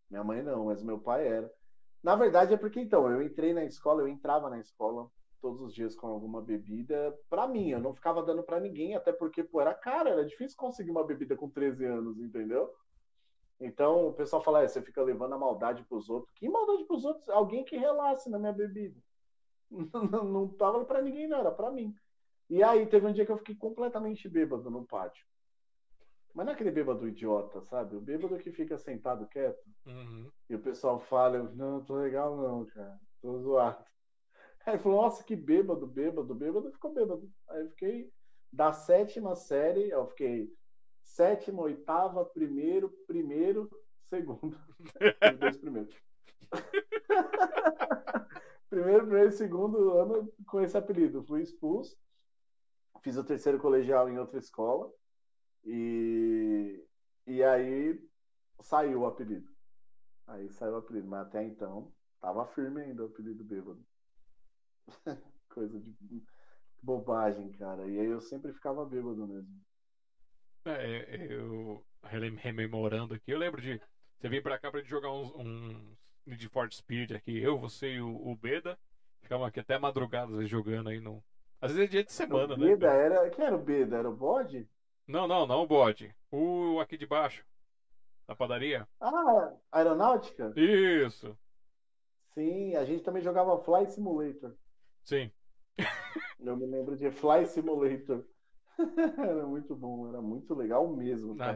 Minha 0.09 0.23
mãe 0.23 0.43
não, 0.43 0.67
mas 0.67 0.81
meu 0.81 1.01
pai 1.01 1.27
era. 1.27 1.51
Na 2.03 2.15
verdade 2.15 2.55
é 2.55 2.57
porque 2.57 2.79
então, 2.79 3.11
eu 3.11 3.21
entrei 3.21 3.53
na 3.53 3.65
escola, 3.65 4.03
eu 4.03 4.09
entrava 4.09 4.49
na 4.49 4.61
escola 4.61 5.11
todos 5.43 5.61
os 5.61 5.75
dias 5.75 5.97
com 5.97 6.07
alguma 6.07 6.41
bebida 6.41 7.19
pra 7.29 7.49
mim, 7.49 7.71
eu 7.71 7.81
não 7.81 7.93
ficava 7.93 8.23
dando 8.23 8.45
pra 8.45 8.61
ninguém, 8.61 8.95
até 8.95 9.13
porque, 9.13 9.43
pô, 9.43 9.61
era 9.61 9.75
caro, 9.75 10.09
era 10.09 10.25
difícil 10.25 10.57
conseguir 10.57 10.93
uma 10.93 11.05
bebida 11.05 11.37
com 11.37 11.51
13 11.51 11.85
anos, 11.85 12.19
entendeu? 12.21 12.73
Então 13.61 14.09
o 14.09 14.13
pessoal 14.13 14.43
fala, 14.43 14.63
é, 14.63 14.69
você 14.69 14.81
fica 14.81 15.03
levando 15.03 15.35
a 15.35 15.39
maldade 15.39 15.85
pros 15.85 16.09
outros. 16.09 16.33
Que 16.37 16.49
maldade 16.49 16.85
pros 16.85 17.05
outros? 17.05 17.29
Alguém 17.29 17.65
que 17.65 17.77
relaxe 17.77 18.31
na 18.31 18.39
minha 18.39 18.53
bebida. 18.53 18.99
Não, 20.11 20.23
não 20.23 20.49
tava 20.49 20.85
pra 20.85 21.01
ninguém, 21.01 21.27
não, 21.27 21.39
era 21.39 21.51
pra 21.51 21.71
mim. 21.71 21.95
E 22.51 22.63
aí 22.63 22.87
teve 22.87 23.07
um 23.07 23.13
dia 23.13 23.25
que 23.25 23.33
eu 23.33 23.39
fiquei 23.39 23.55
completamente 23.55 24.29
bêbado 24.29 24.71
no 24.71 24.85
pátio. 24.85 25.25
Mas 26.35 26.45
não 26.45 26.53
é 26.53 26.55
aquele 26.55 26.71
bêbado 26.71 27.09
idiota, 27.09 27.63
sabe? 27.63 27.97
O 27.97 28.01
bêbado 28.01 28.37
que 28.37 28.53
fica 28.53 28.77
sentado 28.77 29.27
quieto. 29.29 29.65
Uhum. 29.87 30.31
E 30.51 30.55
o 30.55 30.59
pessoal 30.59 31.01
fala, 31.01 31.43
não, 31.55 31.83
tô 31.83 31.95
legal 31.95 32.37
não, 32.37 32.67
cara. 32.67 33.01
Tô 33.23 33.39
zoado. 33.39 33.83
Aí 34.65 34.79
falou, 34.79 35.03
nossa, 35.03 35.25
que 35.25 35.35
bêbado, 35.35 35.87
bêbado, 35.87 36.35
bêbado. 36.35 36.73
Ficou 36.73 36.93
bêbado. 36.93 37.31
Aí 37.49 37.63
eu 37.63 37.71
fiquei 37.71 38.13
da 38.53 38.73
sétima 38.73 39.35
série, 39.35 39.91
eu 39.91 40.07
fiquei 40.09 40.53
sétima, 41.03 41.63
oitava, 41.63 42.25
primeiro, 42.25 42.91
primeiro, 43.07 43.69
segundo. 44.05 44.57
Os 45.33 45.39
dois 45.39 45.57
primeiros. 45.57 45.95
primeiro, 48.71 49.07
primeiro 49.07 49.33
segundo 49.33 49.91
ano 49.93 50.33
com 50.47 50.61
esse 50.61 50.77
apelido. 50.77 51.25
Fui 51.25 51.43
expulso. 51.43 51.97
Fiz 53.03 53.17
o 53.17 53.25
terceiro 53.25 53.59
colegial 53.59 54.09
em 54.09 54.19
outra 54.19 54.39
escola. 54.39 54.93
E, 55.65 56.85
e 57.27 57.43
aí 57.43 58.01
saiu 58.61 59.01
o 59.01 59.07
apelido. 59.07 59.51
Aí 60.27 60.49
saiu 60.51 60.75
o 60.75 60.77
apelido, 60.77 61.09
mas 61.09 61.27
até 61.27 61.43
então 61.43 61.93
tava 62.21 62.47
firme 62.47 62.81
ainda 62.81 63.03
o 63.03 63.07
apelido 63.07 63.43
bêbado. 63.43 63.85
Coisa 65.49 65.79
de 65.81 65.95
bobagem, 66.83 67.51
cara. 67.53 67.89
E 67.89 67.99
aí 68.01 68.07
eu 68.07 68.21
sempre 68.21 68.53
ficava 68.53 68.85
bêbado 68.85 69.27
mesmo. 69.27 69.61
É, 70.65 71.27
eu 71.31 71.85
relem- 72.05 72.37
rememorando 72.37 73.15
aqui, 73.15 73.33
eu 73.33 73.39
lembro 73.39 73.61
de 73.61 73.81
você 74.19 74.29
vir 74.29 74.43
pra 74.43 74.57
cá 74.59 74.71
pra 74.71 74.81
gente 74.81 74.89
jogar 74.89 75.11
uns, 75.11 75.33
uns 75.35 75.97
Need 76.25 76.49
for 76.49 76.73
Speed 76.73 77.11
aqui, 77.13 77.37
eu, 77.39 77.59
você 77.59 77.95
e 77.95 78.01
o, 78.01 78.15
o 78.15 78.37
Beda. 78.37 78.79
Ficamos 79.23 79.47
aqui 79.47 79.59
até 79.61 79.77
madrugada 79.77 80.31
vezes, 80.33 80.49
jogando 80.49 80.89
aí 80.89 81.01
no. 81.01 81.23
Às 81.61 81.73
vezes 81.73 81.85
é 81.85 81.91
dia 81.91 82.03
de 82.03 82.13
semana, 82.13 82.55
o 82.55 82.57
né? 82.57 82.67
Beda 82.67 82.89
era. 82.93 83.31
Quem 83.31 83.45
era 83.45 83.55
o 83.55 83.63
Beda? 83.63 83.97
Era 83.97 84.09
o 84.11 84.13
bode? 84.17 84.69
Não, 85.07 85.27
não, 85.27 85.47
não 85.47 85.63
o 85.63 85.67
bode. 85.67 86.15
O 86.31 86.81
aqui 86.81 86.97
de 86.97 87.07
baixo. 87.07 87.45
Da 88.27 88.35
padaria. 88.35 88.87
Ah, 89.01 89.55
aeronáutica? 89.71 90.57
Isso. 90.57 91.37
Sim, 92.35 92.75
a 92.77 92.85
gente 92.85 93.03
também 93.05 93.23
jogava 93.23 93.57
Fly 93.63 93.87
Simulator. 93.87 94.55
Sim. 95.05 95.33
Eu 96.39 96.57
me 96.57 96.67
lembro 96.67 96.97
de 96.97 97.11
Fly 97.11 97.47
Simulator. 97.47 98.25
era 99.19 99.47
muito 99.47 99.77
bom, 99.77 100.09
era 100.09 100.21
muito 100.21 100.55
legal 100.55 100.89
mesmo. 100.95 101.37
Ah, 101.41 101.55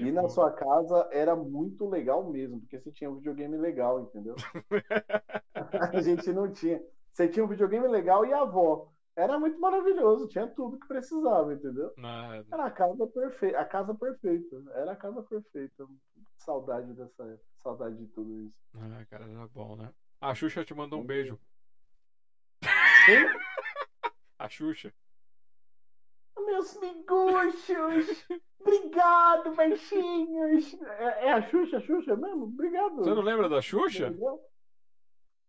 E 0.00 0.10
na 0.12 0.28
sua 0.28 0.50
casa 0.52 1.08
era 1.12 1.34
muito 1.34 1.88
legal 1.88 2.30
mesmo, 2.30 2.60
porque 2.60 2.78
você 2.78 2.92
tinha 2.92 3.10
um 3.10 3.16
videogame 3.16 3.56
legal, 3.56 4.00
entendeu? 4.00 4.34
A 5.92 6.00
gente 6.00 6.32
não 6.32 6.50
tinha. 6.52 6.80
Você 7.12 7.28
tinha 7.28 7.44
um 7.44 7.48
videogame 7.48 7.86
legal 7.88 8.24
e 8.24 8.32
a 8.32 8.40
avó. 8.42 8.92
Era 9.16 9.38
muito 9.38 9.58
maravilhoso, 9.58 10.28
tinha 10.28 10.46
tudo 10.46 10.78
que 10.78 10.86
precisava, 10.86 11.52
entendeu? 11.52 11.92
Era 12.52 12.66
a 12.66 12.70
casa 12.70 13.06
perfeita, 13.08 13.58
a 13.58 13.64
casa 13.64 13.94
perfeita. 13.94 14.56
Era 14.74 14.92
a 14.92 14.96
casa 14.96 15.22
perfeita. 15.22 15.86
Saudade 16.36 16.92
dessa 16.94 17.24
época, 17.24 17.44
saudade 17.62 17.96
de 17.96 18.06
tudo 18.12 18.40
isso. 18.40 18.54
Ah, 18.74 19.04
cara, 19.10 19.24
era 19.28 19.46
bom, 19.48 19.76
né? 19.76 19.92
A 20.20 20.34
Xuxa 20.34 20.64
te 20.64 20.74
mandou 20.74 21.00
um 21.00 21.04
beijo. 21.06 21.38
Quem? 23.08 23.24
A 24.38 24.48
Xuxa. 24.50 24.92
Meus 26.36 26.78
miguxos! 26.78 28.26
Obrigado, 28.60 29.54
baixinhos! 29.54 30.74
É, 30.82 31.26
é 31.26 31.32
a 31.32 31.42
Xuxa, 31.48 31.78
a 31.78 31.80
Xuxa 31.80 32.14
mesmo? 32.16 32.44
Obrigado. 32.44 32.96
Você 32.96 33.14
não 33.14 33.22
lembra 33.22 33.48
da 33.48 33.62
Xuxa? 33.62 34.14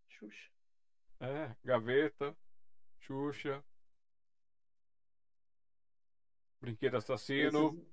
Xuxa. 0.08 0.50
É, 1.20 1.54
Gaveta, 1.62 2.34
Xuxa. 3.00 3.62
Brinquedo 6.62 6.96
assassino. 6.96 7.68
Esses- 7.74 7.90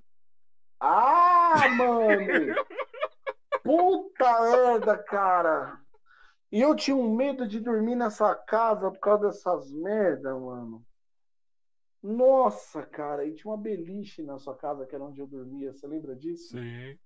Ah, 0.79 1.67
mano! 1.69 2.07
Puta 3.63 4.41
merda, 4.41 4.97
cara! 5.03 5.81
E 6.51 6.61
eu 6.61 6.75
tinha 6.75 6.95
um 6.95 7.13
medo 7.13 7.47
de 7.47 7.59
dormir 7.59 7.95
nessa 7.95 8.33
casa 8.33 8.89
por 8.89 8.99
causa 8.99 9.27
dessas 9.27 9.71
merda, 9.71 10.37
mano. 10.37 10.85
Nossa, 12.01 12.85
cara, 12.85 13.25
e 13.25 13.33
tinha 13.33 13.51
uma 13.51 13.61
beliche 13.61 14.23
na 14.23 14.37
sua 14.37 14.55
casa 14.55 14.85
que 14.85 14.95
era 14.95 15.03
onde 15.03 15.19
eu 15.19 15.27
dormia. 15.27 15.73
Você 15.73 15.85
lembra 15.85 16.15
disso? 16.15 16.57
Sim. 16.57 16.97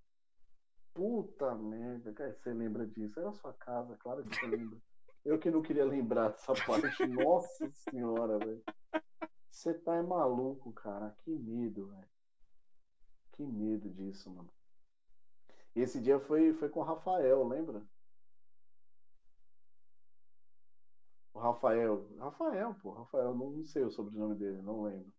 Puta 0.93 1.55
merda, 1.55 2.13
cara, 2.13 2.33
você 2.33 2.53
lembra 2.53 2.85
disso? 2.85 3.19
Era 3.19 3.29
a 3.29 3.33
sua 3.33 3.53
casa, 3.53 3.95
claro 3.97 4.23
que 4.23 4.35
você 4.37 4.45
lembra. 4.45 4.77
Eu 5.23 5.37
que 5.37 5.51
não 5.51 5.61
queria 5.61 5.85
lembrar 5.85 6.29
dessa 6.29 6.53
parte. 6.53 7.05
Nossa 7.05 7.69
senhora, 7.69 8.39
velho. 8.39 8.63
Você 9.51 9.71
tá 9.73 9.95
é 9.95 10.01
maluco, 10.01 10.73
cara. 10.73 11.15
Que 11.19 11.31
medo, 11.31 11.87
velho. 11.87 12.09
Que 13.33 13.43
medo 13.43 13.87
disso, 13.89 14.31
mano. 14.31 14.49
E 15.75 15.81
esse 15.81 16.01
dia 16.01 16.19
foi, 16.19 16.53
foi 16.53 16.69
com 16.69 16.79
o 16.79 16.83
Rafael, 16.83 17.47
lembra? 17.47 17.83
O 21.33 21.39
Rafael. 21.39 22.07
Rafael, 22.19 22.75
pô. 22.81 22.91
Rafael, 22.91 23.33
não, 23.33 23.63
sei 23.63 23.83
o 23.83 23.91
sobrenome 23.91 24.35
dele, 24.35 24.61
não 24.61 24.83
lembro. 24.83 25.11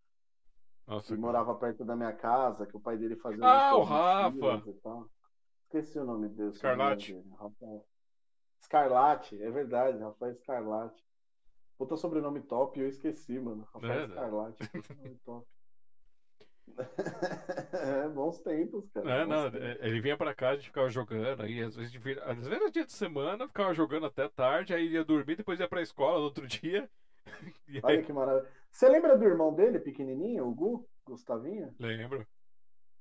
Nossa, 0.87 1.13
Ele 1.13 1.21
morava 1.21 1.55
perto 1.55 1.85
da 1.85 1.97
minha 1.97 2.13
casa, 2.13 2.67
que 2.67 2.77
o 2.77 2.81
pai 2.81 2.97
dele 2.97 3.17
fazia 3.17 3.45
Ah, 3.45 3.77
o 3.77 3.83
Rafa! 3.83 4.63
Esqueci 5.63 5.99
o 5.99 6.05
nome 6.05 6.29
dele. 6.29 6.53
dele, 7.13 7.31
Rafael. 7.39 7.87
Scarlatti, 8.61 9.43
é 9.43 9.51
verdade, 9.51 9.99
Rafael 9.99 10.35
Scarlatti. 10.37 11.03
Puta 11.79 11.97
sobrenome 11.97 12.41
top, 12.43 12.79
eu 12.79 12.89
esqueci, 12.89 13.39
mano. 13.39 13.67
Rafael 13.73 14.01
É, 14.01 14.07
puta 14.67 14.95
nome 14.95 15.19
top. 15.25 15.47
É, 17.73 18.09
bons 18.09 18.39
tempos, 18.41 18.89
cara. 18.91 19.11
É, 19.11 19.27
não, 19.27 19.51
tempos. 19.51 19.67
é, 19.67 19.79
ele 19.89 20.01
vinha 20.01 20.17
pra 20.17 20.35
cá, 20.35 20.51
a 20.51 20.55
gente 20.57 20.67
ficava 20.67 20.89
jogando, 20.89 21.43
aí 21.43 21.61
às 21.63 21.75
vezes, 21.75 21.93
vira- 21.95 22.25
às 22.25 22.37
vezes 22.37 22.53
era 22.53 22.71
dia 22.71 22.85
de 22.85 22.93
semana, 22.93 23.47
ficava 23.49 23.75
jogando 23.75 24.07
até 24.07 24.29
tarde, 24.29 24.75
aí 24.75 24.89
ia 24.91 25.05
dormir, 25.05 25.37
depois 25.37 25.59
ia 25.61 25.69
pra 25.69 25.83
escola 25.83 26.19
no 26.19 26.25
outro 26.25 26.47
dia. 26.49 26.89
Aí, 27.69 27.81
Olha 27.83 28.03
que 28.03 28.13
maravilha. 28.13 28.51
Você 28.71 28.89
lembra 28.89 29.17
do 29.17 29.25
irmão 29.25 29.55
dele, 29.55 29.79
pequenininho, 29.81 30.47
o 30.47 30.55
Gu? 30.55 30.89
Gustavinho? 31.05 31.75
lembro. 31.79 32.27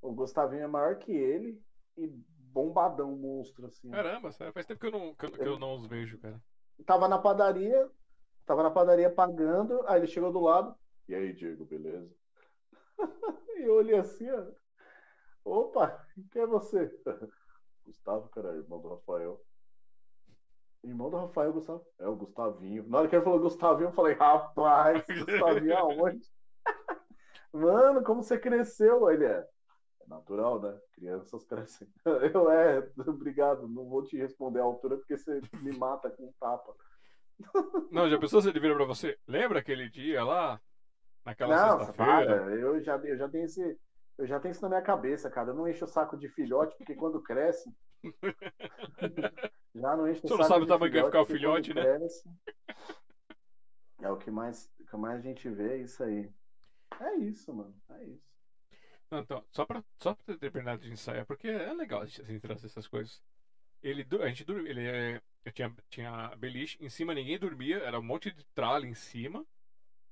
O 0.02 0.12
Gustavinho 0.14 0.64
é 0.64 0.68
maior 0.68 0.98
que 0.98 1.12
ele 1.12 1.62
e 1.98 2.08
bombadão, 2.08 3.16
monstro, 3.16 3.68
assim. 3.68 3.90
Caramba, 3.90 4.32
sério, 4.32 4.54
faz 4.54 4.66
tempo 4.66 4.80
que 4.80 4.88
eu 4.88 4.92
não, 4.92 5.16
que 5.16 5.26
eu, 5.26 5.32
que 5.32 5.42
eu 5.48 5.60
não 5.60 5.74
os 5.76 5.86
vejo, 5.88 6.18
cara. 6.20 6.42
tava 6.86 7.08
na 7.08 7.20
padaria, 7.20 7.90
tava 8.46 8.64
na 8.64 8.72
padaria 8.72 9.10
pagando, 9.10 9.86
aí 9.88 10.00
ele 10.00 10.08
chegou 10.08 10.32
do 10.32 10.40
lado. 10.40 10.76
E 11.08 11.16
aí, 11.16 11.34
Diego, 11.34 11.66
beleza? 11.66 12.10
eu 13.58 13.76
olhei 13.76 13.98
assim, 13.98 14.30
ó. 14.30 14.46
Opa, 15.44 16.06
quem 16.32 16.42
é 16.42 16.46
você? 16.46 16.92
Gustavo, 17.86 18.30
cara, 18.30 18.56
irmão 18.56 18.80
do 18.80 18.90
Rafael. 18.90 19.42
Irmão 20.84 21.10
do 21.10 21.18
Rafael, 21.18 21.54
Gustavo? 21.54 21.86
É 22.00 22.08
o 22.08 22.16
Gustavinho. 22.16 22.88
Na 22.88 23.00
hora 23.00 23.08
que 23.08 23.16
ele 23.16 23.24
falou 23.24 23.40
Gustavinho, 23.40 23.90
eu 23.90 23.94
falei, 23.94 24.14
rapaz, 24.16 25.04
Gustavinho 25.08 25.78
aonde? 25.78 26.28
Mano, 27.54 28.04
como 28.04 28.24
você 28.24 28.38
cresceu? 28.38 29.10
Ele 29.10 29.26
é. 29.26 29.48
É 30.02 30.08
natural, 30.08 30.62
né? 30.62 30.80
Crianças 30.94 31.44
crescem. 31.44 31.88
Eu 32.34 32.50
é, 32.50 32.90
obrigado, 33.08 33.68
não 33.68 33.88
vou 33.90 34.04
te 34.04 34.18
responder 34.18 34.60
a 34.60 34.64
altura 34.64 34.98
porque 34.98 35.18
você 35.18 35.42
me 35.62 35.76
mata 35.78 36.10
com 36.10 36.28
um 36.28 36.34
tapa. 36.40 36.74
Não, 37.92 38.10
já 38.10 38.18
pensou 38.20 38.42
se 38.42 38.50
ele 38.50 38.60
vira 38.60 38.76
pra 38.76 38.86
você? 38.86 39.18
Lembra 39.28 39.60
aquele 39.60 39.90
dia 39.90 40.24
lá? 40.24 40.62
Naquela 41.26 41.56
Não, 41.56 41.94
sexta-feira? 41.96 42.48
eu 42.60 42.82
já, 42.82 42.98
eu 43.04 43.18
já 43.18 43.28
tenho 43.30 43.46
esse, 43.46 43.80
eu 44.18 44.26
já 44.28 44.40
tenho 44.40 44.52
isso 44.52 44.62
na 44.62 44.70
minha 44.70 44.82
cabeça, 44.82 45.30
cara. 45.30 45.50
Eu 45.50 45.56
não 45.56 45.68
encho 45.68 45.86
o 45.86 45.88
saco 45.88 46.18
de 46.18 46.28
filhote, 46.30 46.76
porque 46.78 46.96
quando 46.96 47.22
cresce. 47.22 47.70
já 49.76 49.96
não 49.96 50.08
encho 50.08 50.28
o 50.28 50.30
Você 50.30 50.34
não 50.34 50.44
saco 50.44 50.44
sabe 50.44 50.64
o 50.64 50.68
tamanho 50.68 50.90
que 50.92 50.96
vai 50.98 51.04
ficar 51.04 51.22
o 51.22 51.26
filhote, 51.26 51.74
né? 51.74 51.88
cresce, 51.88 52.30
É 54.02 54.10
o 54.10 54.18
que 54.18 54.30
mais, 54.30 54.70
o 54.80 54.86
que 54.86 54.98
mais 54.98 55.20
a 55.20 55.24
gente 55.24 55.50
vê, 55.50 55.78
é 55.80 55.82
isso 55.84 56.04
aí. 56.04 56.30
É 57.00 57.16
isso, 57.18 57.54
mano. 57.54 57.76
É 57.92 58.06
isso. 58.06 58.26
Não, 59.10 59.20
então, 59.20 59.46
só 59.52 59.66
pra, 59.66 59.84
só 60.02 60.14
pra 60.14 60.24
ter 60.26 60.38
terminado 60.38 60.82
de 60.84 60.92
ensaiar, 60.92 61.26
porque 61.26 61.48
é 61.48 61.74
legal 61.74 62.02
a 62.02 62.06
gente 62.06 62.22
assim, 62.22 62.40
trazer 62.40 62.66
essas 62.68 62.88
coisas. 62.88 63.22
Ele, 63.84 64.06
a 64.22 64.28
gente 64.30 64.46
dormia, 64.46 64.72
ele, 64.72 64.82
é- 64.88 65.22
eu 65.46 65.52
tinha, 65.54 65.76
tinha 65.90 66.36
beliche, 66.38 66.78
em 66.82 66.90
cima 66.90 67.14
ninguém 67.14 67.40
dormia, 67.40 67.78
era 67.80 68.00
um 68.00 68.04
monte 68.04 68.32
de 68.32 68.44
tralha 68.56 68.86
em 68.88 68.96
cima, 68.96 69.46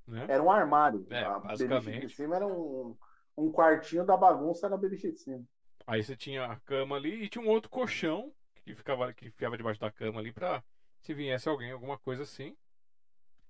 né? 0.10 0.26
Era 0.28 0.42
um 0.42 0.52
armário. 0.52 1.06
É, 1.10 1.24
a 1.24 1.40
basicamente. 1.40 2.08
de 2.08 2.14
cima 2.14 2.36
era 2.36 2.48
um, 2.48 2.96
um 3.38 3.52
quartinho 3.52 4.06
da 4.06 4.18
bagunça, 4.18 4.66
era 4.66 4.76
a 4.76 4.78
beliche 4.78 5.12
de 5.12 5.20
cima. 5.20 5.44
Aí 5.86 6.04
você 6.04 6.16
tinha 6.16 6.46
a 6.46 6.56
cama 6.58 6.96
ali 6.96 7.24
e 7.24 7.30
tinha 7.30 7.44
um 7.44 7.50
outro 7.50 7.70
colchão 7.70 8.32
que 8.64 8.76
ficava, 8.76 9.12
que 9.14 9.32
ficava 9.32 9.58
debaixo 9.58 9.80
da 9.80 9.92
cama 9.92 10.20
ali 10.20 10.32
pra 10.32 10.64
se 11.02 11.14
viesse 11.14 11.48
alguém, 11.48 11.72
alguma 11.72 11.98
coisa 11.98 12.24
assim. 12.24 12.56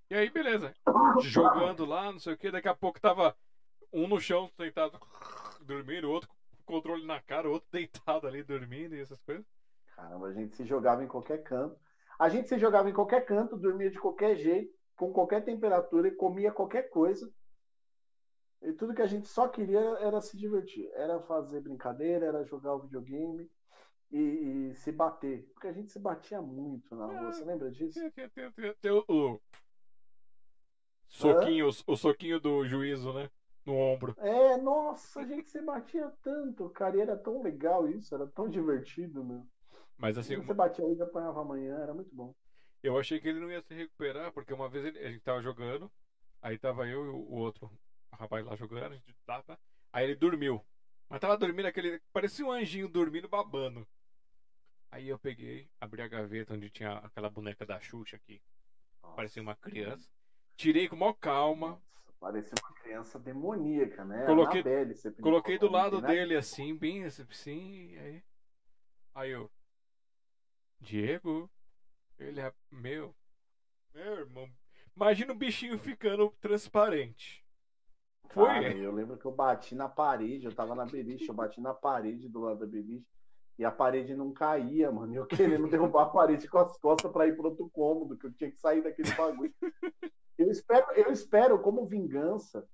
E 0.10 0.16
aí, 0.16 0.30
beleza. 0.30 0.74
Jogando 1.22 1.86
lá, 1.86 2.12
não 2.12 2.20
sei 2.20 2.34
o 2.34 2.38
que, 2.38 2.50
daqui 2.50 2.68
a 2.68 2.74
pouco 2.74 3.00
tava 3.00 3.36
um 3.92 4.08
no 4.08 4.20
chão 4.20 4.50
sentado 4.56 5.00
dormindo, 5.62 6.10
outro 6.10 6.30
com 6.30 6.74
controle 6.74 7.06
na 7.06 7.20
cara, 7.22 7.48
o 7.48 7.52
outro 7.52 7.68
deitado 7.74 8.28
ali 8.28 8.44
dormindo 8.44 8.96
e 8.96 9.02
essas 9.02 9.22
coisas. 9.22 9.46
Caramba, 9.96 10.28
a 10.28 10.34
gente 10.34 10.56
se 10.56 10.66
jogava 10.66 11.04
em 11.04 11.08
qualquer 11.08 11.44
canto. 11.44 11.78
A 12.18 12.30
gente 12.30 12.48
se 12.48 12.58
jogava 12.58 12.90
em 12.90 12.94
qualquer 12.94 13.26
canto, 13.26 13.58
dormia 13.58 13.90
de 13.90 14.00
qualquer 14.00 14.36
jeito, 14.36 14.74
com 15.00 15.14
qualquer 15.14 15.46
temperatura 15.46 16.10
e 16.10 16.16
comia 16.16 16.52
qualquer 16.52 16.90
coisa. 16.90 17.32
E 18.62 18.74
tudo 18.74 18.94
que 18.94 19.02
a 19.02 19.08
gente 19.08 19.30
só 19.30 19.48
queria 19.48 19.80
era 19.80 20.20
se 20.20 20.36
divertir. 20.36 20.92
Era 20.94 21.22
fazer 21.22 21.62
brincadeira, 21.62 22.26
era 22.26 22.44
jogar 22.44 22.76
o 22.76 22.82
videogame 22.82 23.50
e, 24.12 24.20
e 24.20 24.76
se 24.76 24.92
bater. 24.92 25.50
Porque 25.54 25.70
a 25.70 25.72
gente 25.72 25.90
se 25.90 26.00
batia 26.00 26.42
muito 26.42 26.94
na 26.94 27.06
rua. 27.06 27.32
Você 27.32 27.46
lembra 27.46 27.72
disso? 27.72 27.98
Tem, 28.82 28.92
o 28.92 29.40
soquinho, 31.08 31.70
o, 31.88 31.96
soquinho 31.96 32.38
do 32.38 32.66
juízo, 32.66 33.14
né? 33.14 33.32
No 33.66 33.76
ombro. 33.76 34.14
É, 34.18 34.58
nossa, 34.58 35.22
a 35.22 35.26
gente 35.26 35.48
se 35.48 35.62
batia 35.62 36.12
tanto, 36.22 36.70
cara. 36.72 36.98
E 36.98 37.00
era 37.00 37.16
tão 37.16 37.42
legal 37.42 37.88
isso, 37.88 38.14
era 38.14 38.28
tão 38.28 38.50
divertido, 38.50 39.24
meu. 39.24 39.48
Mas 39.98 40.18
assim, 40.18 40.36
Você 40.36 40.54
batia 40.54 40.84
hoje, 40.84 41.02
apanhava 41.02 41.40
amanhã, 41.40 41.78
era 41.78 41.94
muito 41.94 42.14
bom. 42.14 42.34
Eu 42.82 42.98
achei 42.98 43.20
que 43.20 43.28
ele 43.28 43.40
não 43.40 43.52
ia 43.52 43.62
se 43.62 43.74
recuperar, 43.74 44.32
porque 44.32 44.54
uma 44.54 44.70
vez 44.70 44.86
ele- 44.86 45.00
a 45.00 45.12
gente 45.12 45.22
tava 45.22 45.42
jogando, 45.42 45.92
aí 46.42 46.58
tava 46.58 46.88
eu 46.88 47.06
e 47.06 47.10
o 47.10 47.30
outro 47.32 47.70
rapaz 48.14 48.46
lá 48.46 48.56
jogando, 48.56 48.94
a 48.94 48.96
gente 48.96 49.14
tava, 49.26 49.60
aí 49.92 50.06
ele 50.06 50.16
dormiu. 50.16 50.66
Mas 51.10 51.20
tava 51.20 51.36
dormindo 51.38 51.66
aquele. 51.66 52.00
Parecia 52.14 52.46
um 52.46 52.52
anjinho 52.52 52.88
dormindo 52.88 53.28
babando. 53.28 53.88
Aí 54.92 55.08
eu 55.08 55.20
peguei, 55.20 55.70
abri 55.80 56.02
a 56.02 56.08
gaveta 56.08 56.54
onde 56.54 56.70
tinha 56.70 56.94
aquela 56.94 57.30
boneca 57.30 57.66
da 57.66 57.80
Xuxa 57.80 58.16
aqui, 58.16 58.42
Nossa. 59.04 59.16
parecia 59.16 59.42
uma 59.42 59.56
criança. 59.56 60.10
Tirei 60.56 60.88
com 60.88 60.96
maior 60.96 61.14
calma, 61.14 61.70
Nossa, 61.70 62.14
parecia 62.20 62.54
uma 62.64 62.74
criança 62.74 63.20
demoníaca, 63.20 64.04
né? 64.04 64.26
Coloquei- 64.26 64.62
Anabelle, 64.62 64.96
coloquei 65.22 65.58
do 65.60 65.70
lado 65.70 66.02
dele 66.02 66.36
assim, 66.36 66.76
bem 66.76 67.04
assim, 67.04 67.96
aí. 67.98 68.24
Aí 69.14 69.32
eu. 69.32 69.52
Diego? 70.80 71.50
Ele 72.20 72.42
é. 72.42 72.54
Meu. 72.72 73.16
Meu 73.94 74.20
irmão. 74.20 74.48
Imagina 74.96 75.34
o 75.34 75.38
bichinho 75.38 75.80
ficando 75.80 76.30
transparente. 76.42 77.46
Foi? 78.30 78.46
Cara, 78.46 78.78
eu 78.78 78.92
lembro 78.92 79.18
que 79.18 79.26
eu 79.26 79.32
bati 79.32 79.74
na 79.74 79.90
parede, 79.90 80.46
eu 80.46 80.54
tava 80.54 80.76
na 80.76 80.86
beliche, 80.86 81.28
eu 81.28 81.34
bati 81.34 81.60
na 81.60 81.74
parede 81.74 82.30
do 82.30 82.42
lado 82.42 82.60
da 82.60 82.66
beliche 82.68 83.08
e 83.60 83.66
a 83.66 83.72
parede 83.72 84.16
não 84.16 84.32
caía, 84.32 84.90
mano. 84.90 85.14
Eu 85.14 85.26
querendo 85.26 85.68
derrubar 85.70 86.04
a 86.04 86.10
parede 86.10 86.48
com 86.48 86.58
as 86.58 86.78
costas 86.78 87.12
pra 87.12 87.28
ir 87.28 87.36
pro 87.36 87.50
outro 87.50 87.70
cômodo, 87.70 88.18
que 88.18 88.26
eu 88.26 88.34
tinha 88.34 88.50
que 88.50 88.58
sair 88.58 88.82
daquele 88.82 89.14
bagulho. 89.14 89.54
Eu 90.38 90.50
espero, 90.50 90.90
eu 90.94 91.12
espero, 91.12 91.60
como 91.60 91.86
vingança, 91.86 92.66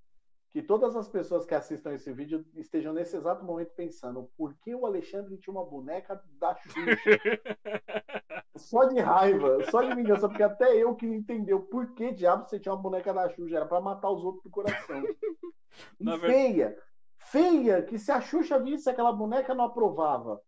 que 0.56 0.61
todas 0.61 0.95
as 0.95 1.10
pessoas 1.10 1.45
que 1.45 1.53
assistam 1.53 1.94
esse 1.94 2.14
vídeo 2.14 2.45
estejam 2.56 2.94
nesse 2.94 3.18
exato 3.18 3.44
momento 3.44 3.73
pensando 3.76 4.32
por 4.38 4.53
que 4.53 4.73
o 4.73 4.86
Alexandre 4.86 5.38
tinha 5.38 5.52
uma 5.53 5.65
boneca 5.65 6.23
da 6.40 6.56
Xuxa? 6.56 6.72
Só 8.56 8.86
de 8.86 9.02
raiva, 9.02 9.65
só 9.69 9.82
de 9.82 9.94
vingança, 9.94 10.30
porque 10.30 10.41
até 10.41 10.73
eu 10.77 10.95
que 10.95 11.06
entendeu 11.06 11.60
por 11.60 11.94
que 11.94 12.14
diabo 12.14 12.48
você 12.48 12.57
tinha 12.57 12.73
uma 12.73 12.82
boneca 12.82 13.14
da 13.14 13.27
Xuxa, 13.27 13.57
era 13.57 13.65
pra 13.65 13.82
matar 13.82 14.10
os 14.10 14.23
outros 14.23 14.44
do 14.45 14.49
coração. 14.49 15.03
Feia, 16.22 16.77
feia, 17.18 17.82
que 17.82 17.99
se 17.99 18.10
a 18.14 18.22
Xuxa 18.22 18.57
visse 18.57 18.90
aquela 18.90 19.11
boneca 19.11 19.53
não 19.53 19.65
aprovava. 19.65 20.41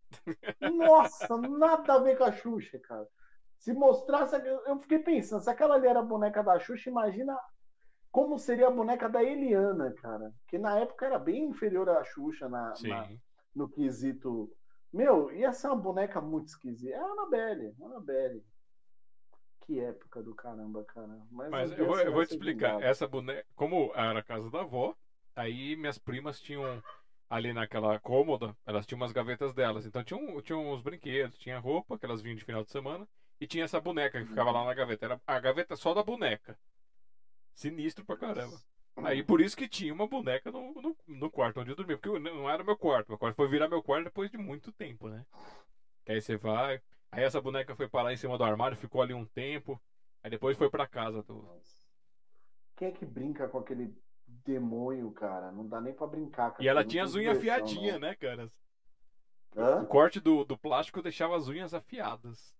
Nossa, 0.62 1.36
nada 1.36 1.96
a 1.96 2.00
ver 2.00 2.18
com 2.18 2.24
a 2.24 2.32
Xuxa, 2.32 2.80
cara. 2.80 3.06
Se 3.58 3.74
mostrasse, 3.74 4.38
eu 4.66 4.80
fiquei 4.80 5.00
pensando, 5.00 5.44
se 5.44 5.50
aquela 5.50 5.76
ali 5.76 5.86
era 5.86 6.00
a 6.00 6.04
boneca 6.04 6.42
da 6.42 6.58
Xuxa, 6.58 6.90
imagina 6.90 7.38
como 8.18 8.40
seria 8.40 8.66
a 8.66 8.72
boneca 8.72 9.08
da 9.08 9.24
Eliana, 9.24 9.94
cara. 10.02 10.34
Que 10.48 10.58
na 10.58 10.80
época 10.80 11.06
era 11.06 11.20
bem 11.20 11.50
inferior 11.50 11.88
à 11.88 12.04
Xuxa 12.04 12.50
na, 12.50 12.74
na 12.82 13.08
no 13.56 13.70
quesito 13.70 14.50
meu, 14.92 15.32
ia 15.32 15.54
ser 15.54 15.68
uma 15.68 15.76
boneca 15.76 16.20
muito 16.20 16.48
esquisita. 16.48 16.96
É 16.96 16.98
a 16.98 17.06
Annabelle, 17.06 17.76
Annabelle. 17.80 18.44
Que 19.62 19.80
época 19.80 20.24
do 20.24 20.34
caramba, 20.34 20.84
cara. 20.86 21.16
Mas, 21.30 21.52
Mas 21.52 21.78
eu, 21.78 21.86
vou, 21.86 22.00
eu 22.00 22.12
vou 22.12 22.26
te 22.26 22.32
explicar. 22.32 22.82
Essa 22.82 23.06
boneca, 23.06 23.46
como 23.54 23.92
era 23.94 24.18
a 24.18 24.24
casa 24.24 24.50
da 24.50 24.62
avó, 24.62 24.96
aí 25.36 25.76
minhas 25.76 26.00
primas 26.00 26.42
tinham 26.42 26.82
ali 27.30 27.54
naquela 27.54 28.00
cômoda, 28.00 28.56
elas 28.66 28.88
tinham 28.88 29.00
umas 29.00 29.12
gavetas 29.12 29.54
delas. 29.54 29.86
Então 29.86 30.04
tinham, 30.04 30.42
tinham 30.42 30.72
uns 30.72 30.82
brinquedos, 30.82 31.38
tinha 31.38 31.60
roupa 31.60 32.00
que 32.00 32.06
elas 32.06 32.24
vinham 32.24 32.36
de 32.36 32.44
final 32.44 32.64
de 32.64 32.72
semana 32.72 33.08
e 33.40 33.46
tinha 33.46 33.66
essa 33.66 33.80
boneca 33.80 34.20
que 34.20 34.26
ficava 34.26 34.50
lá 34.50 34.66
na 34.66 34.74
gaveta. 34.74 35.06
Era 35.06 35.22
a 35.28 35.40
gaveta 35.40 35.76
só 35.76 35.94
da 35.94 36.02
boneca. 36.02 36.58
Sinistro 37.58 38.06
pra 38.06 38.16
caramba. 38.16 38.56
Aí 38.98 39.24
por 39.24 39.42
isso 39.42 39.58
que 39.58 39.68
tinha 39.68 39.92
uma 39.92 40.08
boneca 40.08 40.52
no, 40.52 40.74
no, 40.76 40.96
no, 41.08 41.30
quarto 41.30 41.60
onde 41.60 41.72
eu 41.72 41.76
dormia. 41.76 41.98
Porque 41.98 42.20
não 42.20 42.48
era 42.48 42.64
meu 42.64 42.78
quarto. 42.78 43.10
Meu 43.10 43.18
quarto 43.18 43.36
foi 43.36 43.48
virar 43.48 43.68
meu 43.68 43.82
quarto 43.82 44.04
depois 44.06 44.30
de 44.30 44.38
muito 44.38 44.72
tempo, 44.72 45.10
né? 45.10 45.26
Que 46.06 46.12
aí 46.12 46.22
você 46.22 46.38
vai. 46.38 46.80
Aí 47.12 47.24
essa 47.24 47.42
boneca 47.42 47.76
foi 47.76 47.88
parar 47.88 48.14
em 48.14 48.18
cima 48.18 48.38
do 48.38 48.44
armário, 48.44 48.78
ficou 48.78 49.02
ali 49.02 49.12
um 49.12 49.26
tempo. 49.26 49.82
Aí 50.24 50.30
depois 50.30 50.56
foi 50.56 50.70
pra 50.70 50.86
casa. 50.86 51.24
Do... 51.24 51.50
Quem 52.76 52.90
é 52.90 52.92
que 52.92 53.06
brinca 53.06 53.48
com 53.48 53.58
aquele 53.58 53.92
demônio, 54.28 55.12
cara? 55.12 55.52
Não 55.52 55.68
dá 55.68 55.82
nem 55.82 55.96
pra 55.96 56.06
brincar. 56.06 56.56
E 56.60 56.68
ela 56.68 56.86
tinha 56.86 57.04
as 57.04 57.16
unhas 57.16 57.40
afiadinhas, 57.40 58.00
né, 58.00 58.14
cara? 58.14 58.52
Hã? 59.56 59.82
O 59.82 59.88
corte 59.88 60.20
do, 60.20 60.46
do 60.46 60.56
plástico 60.56 61.02
deixava 61.02 61.36
as 61.36 61.48
unhas 61.48 61.74
afiadas. 61.74 62.56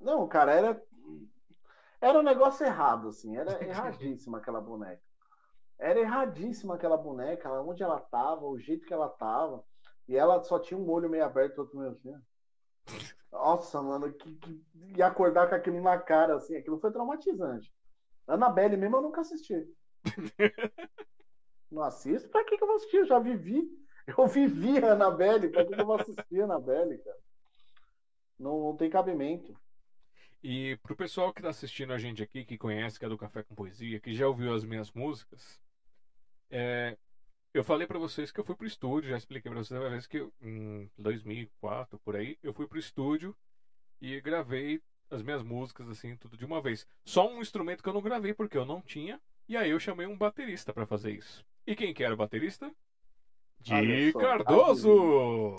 Não, 0.00 0.28
cara, 0.28 0.52
era. 0.52 0.82
Era 2.00 2.18
um 2.18 2.22
negócio 2.22 2.66
errado, 2.66 3.08
assim. 3.08 3.36
Era 3.36 3.62
erradíssima 3.64 4.38
aquela 4.38 4.60
boneca. 4.60 5.02
Era 5.78 6.00
erradíssima 6.00 6.74
aquela 6.74 6.96
boneca, 6.96 7.52
onde 7.62 7.82
ela 7.82 8.00
tava, 8.00 8.46
o 8.46 8.58
jeito 8.58 8.86
que 8.86 8.94
ela 8.94 9.08
tava. 9.08 9.62
E 10.08 10.16
ela 10.16 10.42
só 10.42 10.58
tinha 10.58 10.78
um 10.78 10.88
olho 10.88 11.10
meio 11.10 11.24
aberto, 11.24 11.58
outro 11.58 11.78
meio 11.78 11.90
assim. 11.90 12.14
Nossa, 13.30 13.82
mano, 13.82 14.12
que, 14.12 14.34
que... 14.36 14.64
e 14.96 15.02
acordar 15.02 15.48
com 15.48 15.54
aquilo 15.54 15.82
na 15.82 15.98
cara, 15.98 16.36
assim, 16.36 16.56
aquilo 16.56 16.78
foi 16.78 16.92
traumatizante. 16.92 17.70
Annabelle 18.26 18.76
mesmo 18.76 18.96
eu 18.96 19.02
nunca 19.02 19.20
assisti. 19.20 19.54
não 21.70 21.82
assisto? 21.82 22.28
Pra 22.30 22.44
que, 22.44 22.56
que 22.56 22.62
eu 22.62 22.66
vou 22.66 22.76
assistir? 22.76 22.96
Eu 22.98 23.06
já 23.06 23.18
vivi. 23.18 23.68
Eu 24.16 24.26
vivi 24.26 24.78
a 24.78 24.92
Annabelle, 24.92 25.50
pra 25.50 25.64
que, 25.64 25.74
que 25.74 25.80
eu 25.80 25.86
vou 25.86 25.96
assistir 25.96 26.40
a 26.40 26.44
Annabelle, 26.44 26.98
cara? 26.98 27.18
Não, 28.38 28.60
não 28.60 28.76
tem 28.76 28.88
cabimento. 28.88 29.54
E 30.48 30.76
pro 30.76 30.94
pessoal 30.94 31.32
que 31.32 31.42
tá 31.42 31.48
assistindo 31.48 31.92
a 31.92 31.98
gente 31.98 32.22
aqui, 32.22 32.44
que 32.44 32.56
conhece, 32.56 33.00
que 33.00 33.04
é 33.04 33.08
do 33.08 33.18
Café 33.18 33.42
com 33.42 33.52
Poesia, 33.52 33.98
que 33.98 34.14
já 34.14 34.28
ouviu 34.28 34.54
as 34.54 34.62
minhas 34.62 34.92
músicas, 34.92 35.60
é, 36.48 36.96
eu 37.52 37.64
falei 37.64 37.84
para 37.84 37.98
vocês 37.98 38.30
que 38.30 38.38
eu 38.38 38.44
fui 38.44 38.54
pro 38.54 38.64
estúdio, 38.64 39.10
já 39.10 39.16
expliquei 39.16 39.50
para 39.50 39.60
vocês 39.60 39.80
uma 39.80 39.90
vez 39.90 40.06
que 40.06 40.24
em 40.40 40.88
2004 40.96 41.98
por 41.98 42.14
aí, 42.14 42.38
eu 42.44 42.54
fui 42.54 42.68
pro 42.68 42.78
estúdio 42.78 43.36
e 44.00 44.20
gravei 44.20 44.80
as 45.10 45.20
minhas 45.20 45.42
músicas 45.42 45.88
assim, 45.88 46.16
tudo 46.16 46.36
de 46.36 46.44
uma 46.44 46.62
vez. 46.62 46.86
Só 47.04 47.28
um 47.28 47.40
instrumento 47.40 47.82
que 47.82 47.88
eu 47.88 47.94
não 47.94 48.00
gravei 48.00 48.32
porque 48.32 48.56
eu 48.56 48.64
não 48.64 48.80
tinha, 48.80 49.20
e 49.48 49.56
aí 49.56 49.70
eu 49.70 49.80
chamei 49.80 50.06
um 50.06 50.16
baterista 50.16 50.72
para 50.72 50.86
fazer 50.86 51.10
isso. 51.10 51.44
E 51.66 51.74
quem 51.74 51.92
que 51.92 52.04
era 52.04 52.14
o 52.14 52.16
baterista? 52.16 52.72
De 53.58 54.12
Cardoso! 54.12 55.56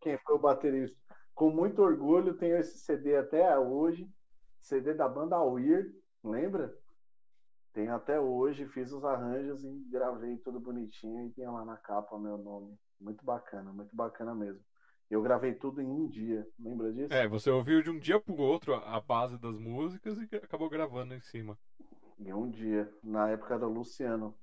Quem 0.00 0.16
foi 0.18 0.36
o 0.36 0.38
baterista? 0.38 1.05
Com 1.36 1.50
muito 1.50 1.82
orgulho 1.82 2.32
tenho 2.32 2.56
esse 2.56 2.78
CD 2.78 3.14
até 3.14 3.58
hoje, 3.58 4.10
CD 4.58 4.94
da 4.94 5.06
banda 5.06 5.38
Weir, 5.38 5.94
lembra? 6.24 6.74
Tenho 7.74 7.94
até 7.94 8.18
hoje, 8.18 8.66
fiz 8.68 8.90
os 8.90 9.04
arranjos 9.04 9.62
e 9.62 9.86
gravei 9.90 10.38
tudo 10.38 10.58
bonitinho 10.58 11.26
e 11.26 11.30
tinha 11.32 11.50
lá 11.50 11.62
na 11.62 11.76
capa 11.76 12.18
meu 12.18 12.38
nome. 12.38 12.74
Muito 12.98 13.22
bacana, 13.22 13.70
muito 13.70 13.94
bacana 13.94 14.34
mesmo. 14.34 14.64
Eu 15.10 15.20
gravei 15.20 15.52
tudo 15.52 15.82
em 15.82 15.86
um 15.86 16.08
dia, 16.08 16.48
lembra 16.58 16.90
disso? 16.90 17.12
É, 17.12 17.28
você 17.28 17.50
ouviu 17.50 17.82
de 17.82 17.90
um 17.90 17.98
dia 17.98 18.18
pro 18.18 18.34
outro 18.38 18.74
a 18.74 18.98
base 18.98 19.36
das 19.36 19.58
músicas 19.58 20.16
e 20.18 20.36
acabou 20.36 20.70
gravando 20.70 21.12
em 21.12 21.20
cima. 21.20 21.58
Em 22.18 22.32
um 22.32 22.48
dia, 22.48 22.90
na 23.04 23.28
época 23.28 23.58
do 23.58 23.68
Luciano. 23.68 24.34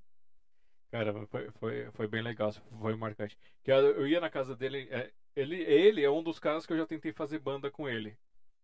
Cara, 0.92 1.26
foi, 1.26 1.50
foi, 1.54 1.92
foi 1.94 2.08
bem 2.08 2.22
legal, 2.22 2.52
foi 2.80 2.96
marcante. 2.96 3.36
Que 3.64 3.72
eu 3.72 4.06
ia 4.06 4.20
na 4.20 4.30
casa 4.30 4.56
dele, 4.56 4.88
é, 4.92 5.12
ele, 5.36 5.62
ele 5.62 6.04
é 6.04 6.10
um 6.10 6.24
dos 6.24 6.40
caras 6.40 6.66
que 6.66 6.74
eu 6.74 6.78
já 6.78 6.86
tentei 6.86 7.12
fazer 7.12 7.40
banda 7.40 7.72
com 7.72 7.88
ele. 7.88 8.18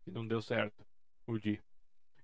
E 0.06 0.12
não 0.12 0.26
deu 0.26 0.41
certo, 0.41 0.86
o 1.28 1.38
Di. 1.38 1.62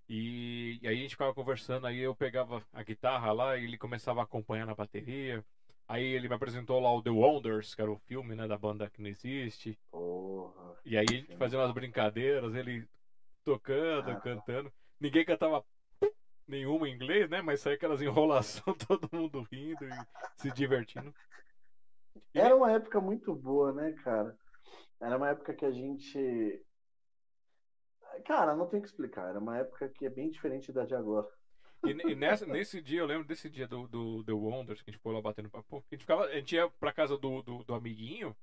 E, 0.07 0.80
e, 0.81 0.88
aí 0.88 0.97
a 0.97 1.01
gente 1.01 1.11
ficava 1.11 1.34
conversando, 1.34 1.88
aí 1.88 1.99
eu 1.99 2.15
pegava 2.15 2.63
a 2.72 2.84
guitarra 2.84 3.31
lá 3.31 3.57
e 3.57 3.63
ele 3.63 3.77
começava 3.77 4.22
a 4.22 4.23
acompanhar 4.23 4.65
na 4.65 4.76
bateria. 4.76 5.43
Aí 5.88 6.03
ele 6.03 6.27
me 6.27 6.35
apresentou 6.35 6.80
lá 6.80 6.91
o 6.93 7.01
The 7.01 7.11
Wonders, 7.11 7.76
que 7.76 7.81
era 7.81 7.91
o 7.91 7.97
filme, 8.07 8.35
né, 8.35 8.47
da 8.47 8.57
banda 8.57 8.89
que 8.89 9.01
não 9.01 9.09
existe. 9.09 9.77
Porra, 9.91 10.76
e 10.84 10.97
aí 10.97 11.05
a 11.09 11.13
gente 11.13 11.38
fazia 11.38 11.59
umas 11.59 11.72
brincadeiras, 11.72 12.55
ele 12.55 12.88
tocando, 13.43 14.11
ah, 14.11 14.19
cantando. 14.19 14.72
Ninguém 14.99 15.26
cantava 15.26 15.63
nenhuma 16.47 16.88
em 16.88 16.93
inglês, 16.93 17.30
né? 17.30 17.41
Mas 17.41 17.61
saía 17.61 17.76
aquelas 17.76 18.01
enrolações, 18.01 18.77
todo 18.88 19.09
mundo 19.11 19.47
rindo 19.51 19.85
e 19.85 19.91
se 20.38 20.51
divertindo. 20.51 21.13
Era 22.33 22.55
uma 22.55 22.71
época 22.71 22.99
muito 22.99 23.33
boa, 23.33 23.71
né, 23.73 23.91
cara? 24.03 24.37
Era 25.01 25.17
uma 25.17 25.29
época 25.29 25.53
que 25.53 25.65
a 25.65 25.71
gente. 25.71 26.61
Cara, 28.25 28.55
não 28.55 28.67
tem 28.67 28.81
que 28.81 28.87
explicar. 28.87 29.29
Era 29.29 29.39
uma 29.39 29.57
época 29.57 29.89
que 29.89 30.05
é 30.05 30.09
bem 30.09 30.29
diferente 30.29 30.71
da 30.71 30.85
de 30.85 30.95
agora. 30.95 31.27
E, 31.83 32.11
e 32.11 32.15
nessa, 32.15 32.45
nesse 32.45 32.81
dia, 32.81 32.99
eu 32.99 33.05
lembro 33.05 33.27
desse 33.27 33.49
dia 33.49 33.67
do, 33.67 33.87
do 33.87 34.23
The 34.23 34.31
Wonders, 34.31 34.81
que 34.81 34.89
a 34.89 34.93
gente 34.93 35.01
foi 35.01 35.13
lá 35.13 35.21
batendo 35.21 35.49
papo. 35.49 35.77
A 35.77 35.95
gente, 35.95 36.01
ficava, 36.01 36.25
a 36.25 36.35
gente 36.35 36.55
ia 36.55 36.69
pra 36.69 36.91
casa 36.91 37.17
do, 37.17 37.41
do, 37.41 37.63
do 37.63 37.73
amiguinho, 37.73 38.35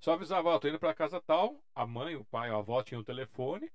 só 0.00 0.12
avisava, 0.12 0.48
ó, 0.48 0.58
tô 0.58 0.68
indo 0.68 0.78
pra 0.78 0.94
casa 0.94 1.20
tal, 1.20 1.62
a 1.74 1.86
mãe, 1.86 2.16
o 2.16 2.24
pai, 2.24 2.50
a 2.50 2.56
avó 2.56 2.82
tinha 2.82 2.98
o 2.98 3.04
telefone. 3.04 3.70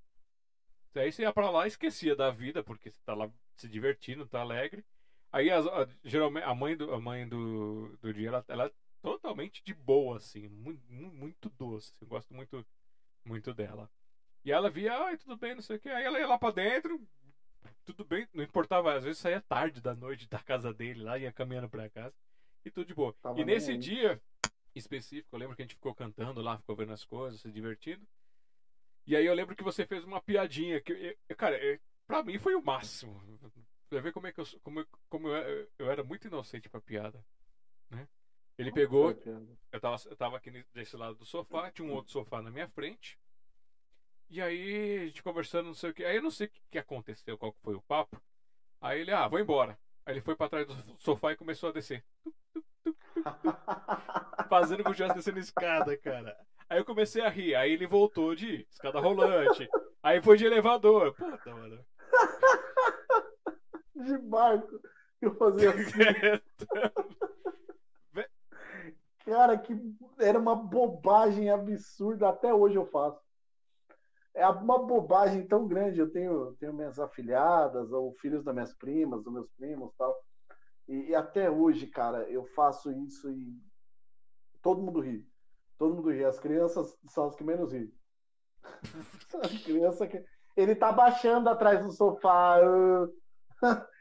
Aí 0.96 1.12
você 1.12 1.22
ia 1.22 1.32
pra 1.32 1.50
lá 1.50 1.66
e 1.66 1.70
esquecia 1.70 2.16
da 2.16 2.30
vida, 2.30 2.64
porque 2.64 2.92
você 2.92 3.00
tá 3.06 3.14
lá 3.14 3.32
se 3.56 3.70
divertindo, 3.70 4.28
tá 4.28 4.42
alegre. 4.42 4.84
Aí, 5.32 5.50
a, 5.50 5.60
a, 5.60 5.88
geralmente, 6.04 6.44
a 6.44 6.54
mãe 6.54 6.76
do, 6.76 6.94
a 6.94 7.00
mãe 7.00 7.28
do, 7.28 7.96
do 8.02 8.14
dia, 8.14 8.30
ela, 8.30 8.46
ela 8.48 8.72
totalmente 9.02 9.64
de 9.64 9.74
boa, 9.74 10.18
assim, 10.18 10.48
muito, 10.48 10.84
muito 10.92 11.50
doce. 11.50 11.94
Eu 12.02 12.08
gosto 12.08 12.34
muito, 12.34 12.66
muito 13.26 13.54
dela. 13.54 13.90
E 14.44 14.52
ela 14.52 14.70
via, 14.70 14.98
ai, 14.98 15.18
tudo 15.18 15.36
bem, 15.36 15.56
não 15.56 15.62
sei 15.62 15.76
o 15.76 15.80
que. 15.80 15.90
Aí 15.90 16.04
ela 16.04 16.20
ia 16.20 16.28
lá 16.28 16.38
pra 16.38 16.52
dentro, 16.52 17.06
tudo 17.86 18.04
bem, 18.04 18.28
não 18.34 18.44
importava, 18.44 18.94
às 18.94 19.04
vezes 19.04 19.20
saía 19.20 19.42
tarde 19.42 19.82
da 19.82 19.94
noite 19.94 20.28
da 20.28 20.40
casa 20.40 20.74
dele 20.74 21.04
lá, 21.04 21.18
ia 21.18 21.32
caminhando 21.32 21.70
pra 21.70 21.90
casa, 21.90 22.16
e 22.64 22.70
tudo 22.70 22.88
de 22.88 22.94
boa. 22.94 23.14
Tava 23.22 23.40
e 23.40 23.44
nesse 23.44 23.76
dia 23.78 24.22
específico, 24.76 25.36
eu 25.36 25.40
lembro 25.40 25.56
que 25.56 25.62
a 25.62 25.66
gente 25.66 25.76
ficou 25.76 25.94
cantando 25.94 26.42
lá, 26.42 26.58
ficou 26.58 26.76
vendo 26.76 26.94
as 26.94 27.04
coisas, 27.04 27.42
se 27.42 27.52
divertindo. 27.52 28.08
E 29.08 29.16
aí 29.16 29.26
eu 29.26 29.34
lembro 29.34 29.56
que 29.56 29.64
você 29.64 29.86
fez 29.86 30.04
uma 30.04 30.22
piadinha 30.22 30.80
que, 30.80 31.18
cara, 31.36 31.58
pra 32.06 32.22
mim 32.22 32.38
foi 32.38 32.54
o 32.54 32.64
máximo. 32.64 33.20
Você 33.90 34.00
vê 34.00 34.12
como 34.12 34.28
é 34.28 34.32
que 34.32 34.40
eu, 34.40 34.46
como, 34.62 34.86
como 35.10 35.28
eu, 35.30 35.68
eu 35.80 35.92
era 35.92 36.04
muito 36.04 36.28
inocente 36.28 36.70
pra 36.70 36.80
piada, 36.80 37.26
né? 37.90 38.08
Ele 38.60 38.74
pegou. 38.74 39.16
Eu 39.72 39.80
tava, 39.80 39.96
eu 40.06 40.16
tava 40.18 40.36
aqui 40.36 40.52
desse 40.74 40.98
lado 40.98 41.16
do 41.16 41.26
sofá, 41.26 41.72
tinha 41.72 41.88
um 41.88 41.94
outro 41.94 42.12
sofá 42.12 42.42
na 42.42 42.52
minha 42.52 42.68
frente. 42.68 43.18
E 44.30 44.42
aí, 44.42 44.98
a 44.98 45.06
gente 45.06 45.24
conversando, 45.24 45.68
não 45.68 45.74
sei 45.74 45.92
o 45.92 45.94
que. 45.94 46.04
Aí 46.04 46.18
eu 46.18 46.22
não 46.22 46.30
sei 46.30 46.48
o 46.48 46.52
que 46.70 46.78
aconteceu, 46.78 47.38
qual 47.38 47.56
foi 47.64 47.74
o 47.74 47.82
papo. 47.82 48.22
Aí 48.82 49.00
ele, 49.00 49.14
ah, 49.14 49.30
vou 49.30 49.40
embora. 49.40 49.80
Aí 50.06 50.14
ele 50.14 50.22
foi 50.22 50.36
para 50.36 50.50
trás 50.50 50.68
do 50.68 50.76
sofá 51.00 51.32
e 51.32 51.38
começou 51.38 51.70
a 51.70 51.72
descer. 51.72 52.04
Fazendo 54.50 54.84
com 54.84 54.94
que 54.94 55.02
eu 55.02 55.08
estivesse 55.08 55.16
descendo 55.16 55.40
escada, 55.40 55.96
cara. 55.96 56.38
Aí 56.70 56.80
eu 56.80 56.86
comecei 56.86 57.22
a 57.22 57.30
rir. 57.30 57.56
Aí 57.56 57.72
ele 57.72 57.88
voltou 57.88 58.36
de 58.36 58.68
escada 58.70 59.00
rolante. 59.00 59.70
Aí 60.04 60.22
foi 60.22 60.36
de 60.38 60.46
elevador. 60.46 61.14
Puta, 61.16 61.56
mano. 61.56 61.86
De 63.96 64.18
barco. 64.18 64.82
Eu 65.22 65.36
fazia 65.36 65.72
assim. 65.76 65.94
Cara, 69.30 69.60
que 69.60 69.80
era 70.20 70.40
uma 70.40 70.56
bobagem 70.56 71.52
absurda. 71.52 72.30
Até 72.30 72.52
hoje 72.52 72.76
eu 72.76 72.86
faço. 72.88 73.22
É 74.34 74.48
uma 74.48 74.80
bobagem 74.80 75.46
tão 75.46 75.68
grande. 75.68 76.00
Eu 76.00 76.12
tenho, 76.12 76.56
tenho 76.60 76.74
minhas 76.74 77.00
afilhadas, 77.00 77.92
ou 77.92 78.12
filhos 78.16 78.44
das 78.44 78.56
minhas 78.56 78.74
primas, 78.74 79.24
dos 79.24 79.32
meus 79.32 79.48
primos 79.52 79.94
tal. 79.96 80.20
E, 80.88 81.10
e 81.10 81.16
até 81.16 81.50
hoje, 81.50 81.86
cara, 81.86 82.28
eu 82.28 82.44
faço 82.56 82.92
isso 82.92 83.30
e 83.30 83.56
todo 84.64 84.82
mundo 84.82 85.00
ri. 85.00 85.24
Todo 85.78 85.94
mundo 85.94 86.10
ri. 86.10 86.26
As 86.26 86.40
crianças 86.40 86.98
são 87.10 87.26
as 87.28 87.36
que 87.36 87.44
menos 87.44 87.72
ri. 87.72 87.94
criança 89.64 90.08
que. 90.08 90.26
Ele 90.58 90.74
tá 90.74 90.92
baixando 90.92 91.50
atrás 91.50 91.86
do 91.86 91.92
sofá. 91.92 92.58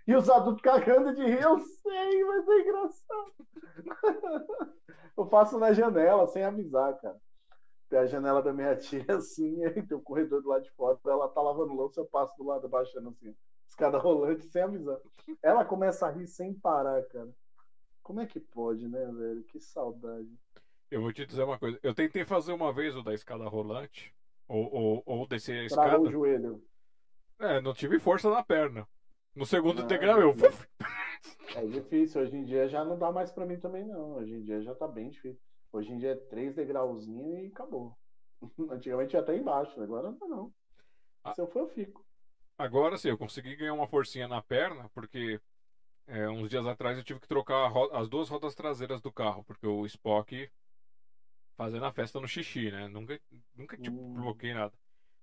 E 0.08 0.16
os 0.16 0.30
adultos 0.30 0.62
cagando 0.62 1.14
de 1.14 1.22
rir, 1.22 1.42
eu 1.42 1.58
sei, 1.58 2.24
mas 2.24 2.48
é 2.48 2.60
engraçado. 2.60 3.32
Eu 5.14 5.26
faço 5.26 5.58
na 5.58 5.72
janela, 5.72 6.26
sem 6.28 6.44
avisar, 6.44 6.98
cara. 6.98 7.20
Tem 7.90 7.98
a 7.98 8.06
janela 8.06 8.40
da 8.40 8.52
minha 8.52 8.74
tia 8.74 9.04
assim, 9.18 9.62
aí 9.64 9.82
tem 9.82 9.96
o 9.96 10.00
corredor 10.00 10.40
do 10.40 10.48
lado 10.48 10.62
de 10.62 10.70
fora, 10.70 10.98
ela 11.04 11.28
tá 11.28 11.42
lavando 11.42 11.74
louça, 11.74 12.00
eu 12.00 12.06
passo 12.06 12.34
do 12.38 12.44
lado 12.44 12.68
baixando 12.68 13.10
assim, 13.10 13.34
escada 13.68 13.98
rolante, 13.98 14.46
sem 14.46 14.62
avisar. 14.62 14.98
Ela 15.42 15.64
começa 15.64 16.06
a 16.06 16.10
rir 16.10 16.26
sem 16.26 16.54
parar, 16.54 17.02
cara. 17.08 17.28
Como 18.02 18.20
é 18.20 18.26
que 18.26 18.40
pode, 18.40 18.88
né, 18.88 19.04
velho? 19.12 19.42
Que 19.44 19.60
saudade. 19.60 20.32
Eu 20.90 21.02
vou 21.02 21.12
te 21.12 21.26
dizer 21.26 21.42
uma 21.42 21.58
coisa. 21.58 21.78
Eu 21.82 21.92
tentei 21.92 22.24
fazer 22.24 22.52
uma 22.52 22.72
vez 22.72 22.96
o 22.96 23.02
da 23.02 23.12
escada 23.12 23.46
rolante, 23.46 24.14
ou, 24.48 24.72
ou, 24.72 25.02
ou 25.04 25.26
descer 25.26 25.60
a 25.60 25.64
escada. 25.64 25.88
Travou 25.90 26.06
o 26.06 26.10
joelho. 26.10 26.64
É, 27.40 27.60
não 27.60 27.74
tive 27.74 27.98
força 27.98 28.30
na 28.30 28.42
perna. 28.42 28.88
No 29.38 29.46
segundo 29.46 29.82
Não, 29.82 29.86
degrau 29.86 30.20
eu. 30.20 30.34
É 31.54 31.64
difícil, 31.64 32.20
hoje 32.22 32.36
em 32.36 32.44
dia 32.44 32.68
já 32.68 32.84
não 32.84 32.98
dá 32.98 33.12
mais 33.12 33.30
pra 33.30 33.46
mim 33.46 33.56
também, 33.56 33.86
não. 33.86 34.16
Hoje 34.16 34.34
em 34.34 34.42
dia 34.42 34.60
já 34.60 34.74
tá 34.74 34.88
bem 34.88 35.10
difícil. 35.10 35.40
Hoje 35.72 35.92
em 35.92 35.98
dia 35.98 36.10
é 36.10 36.16
três 36.16 36.56
degrauzinhos 36.56 37.44
e 37.44 37.46
acabou. 37.46 37.96
Antigamente 38.68 39.14
ia 39.14 39.20
até 39.20 39.36
embaixo, 39.36 39.80
agora 39.80 40.10
não 40.10 40.28
não. 40.28 40.52
Ah. 41.22 41.32
Se 41.34 41.40
eu 41.40 41.46
for, 41.46 41.60
eu 41.60 41.68
fico. 41.68 42.04
Agora 42.58 42.98
sim, 42.98 43.10
eu 43.10 43.16
consegui 43.16 43.54
ganhar 43.54 43.74
uma 43.74 43.86
forcinha 43.86 44.26
na 44.26 44.42
perna, 44.42 44.88
porque 44.92 45.40
é, 46.08 46.28
uns 46.28 46.50
dias 46.50 46.66
atrás 46.66 46.98
eu 46.98 47.04
tive 47.04 47.20
que 47.20 47.28
trocar 47.28 47.70
as 47.92 48.08
duas 48.08 48.28
rodas 48.28 48.56
traseiras 48.56 49.00
do 49.00 49.12
carro, 49.12 49.44
porque 49.44 49.68
o 49.68 49.86
Spock 49.86 50.50
fazendo 51.56 51.84
a 51.84 51.92
festa 51.92 52.20
no 52.20 52.26
xixi, 52.26 52.72
né? 52.72 52.88
Nunca, 52.88 53.20
nunca 53.54 53.76
tipo, 53.76 53.96
bloqueei 54.14 54.52
nada. 54.52 54.74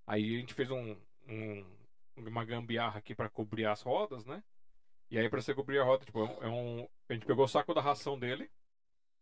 Aí 0.08 0.38
a 0.38 0.40
gente 0.40 0.54
fez 0.54 0.72
um, 0.72 0.96
um- 1.28 1.75
uma 2.18 2.44
gambiarra 2.46 2.98
aqui 3.00 3.14
pra 3.16 3.30
cobrir 3.30 3.66
as 3.66 3.82
rodas, 3.82 4.26
né? 4.26 4.44
E 5.10 5.18
aí 5.20 5.30
pra 5.30 5.42
você 5.42 5.54
cobrir 5.54 5.80
a 5.80 5.84
roda, 5.84 6.06
tipo, 6.06 6.20
é 6.20 6.24
um, 6.24 6.44
é 6.44 6.50
um- 6.50 6.88
a 7.10 7.14
gente 7.14 7.26
pegou 7.26 7.46
o 7.46 7.48
saco 7.48 7.74
da 7.74 7.82
ração 7.82 8.18
dele, 8.18 8.50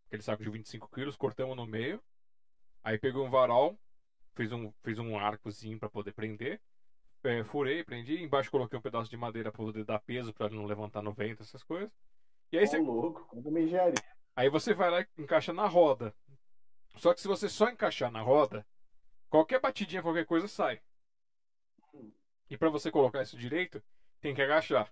aquele 0.07 0.22
saco 0.24 0.44
de 0.44 0.49
25 0.49 0.90
quilos, 0.90 1.15
cortamos 1.15 1.56
no 1.56 1.65
meio. 1.65 2.02
Aí 2.84 2.98
pegou 2.98 3.26
um 3.26 3.30
varal, 3.30 3.78
fiz 4.36 4.52
um, 4.52 4.72
fiz 4.84 4.99
um 4.99 5.18
arcozinho 5.18 5.80
pra 5.80 5.90
poder 5.90 6.14
prender. 6.14 6.61
É, 7.24 7.44
furei, 7.44 7.84
prendi, 7.84 8.22
embaixo 8.22 8.52
coloquei 8.52 8.78
um 8.78 8.82
pedaço 8.82 9.10
de 9.10 9.18
madeira 9.18 9.52
pra 9.52 9.64
poder 9.64 9.86
dar 9.86 9.99
peso 9.99 10.34
pra 10.34 10.48
ele 10.48 10.56
não 10.56 10.65
levantar 10.65 11.02
no 11.02 11.14
vento, 11.14 11.41
essas 11.44 11.64
coisas. 11.64 11.91
E 12.52 12.57
aí 12.57 12.65
Ô, 12.65 12.68
você, 12.68 12.80
louco, 12.80 13.26
quando 13.28 13.52
me 13.52 13.64
engenharia. 13.64 14.03
aí 14.36 14.49
você 14.49 14.74
vai 14.74 14.90
lá 14.91 15.02
e 15.02 15.07
encaixa 15.18 15.53
na 15.53 15.68
roda. 15.68 16.14
Só 16.98 17.14
que 17.14 17.22
se 17.22 17.28
você 17.28 17.49
só 17.49 17.70
encaixar 17.70 18.11
na 18.11 18.22
roda, 18.22 18.65
qualquer 19.30 19.60
batidinha, 19.60 20.02
qualquer 20.03 20.26
coisa 20.26 20.48
sai. 20.48 20.82
E 22.49 22.57
pra 22.57 22.70
você 22.70 22.91
colocar 22.91 23.22
isso 23.22 23.38
direito, 23.38 23.82
tem 24.22 24.34
que 24.34 24.41
agachar. 24.41 24.91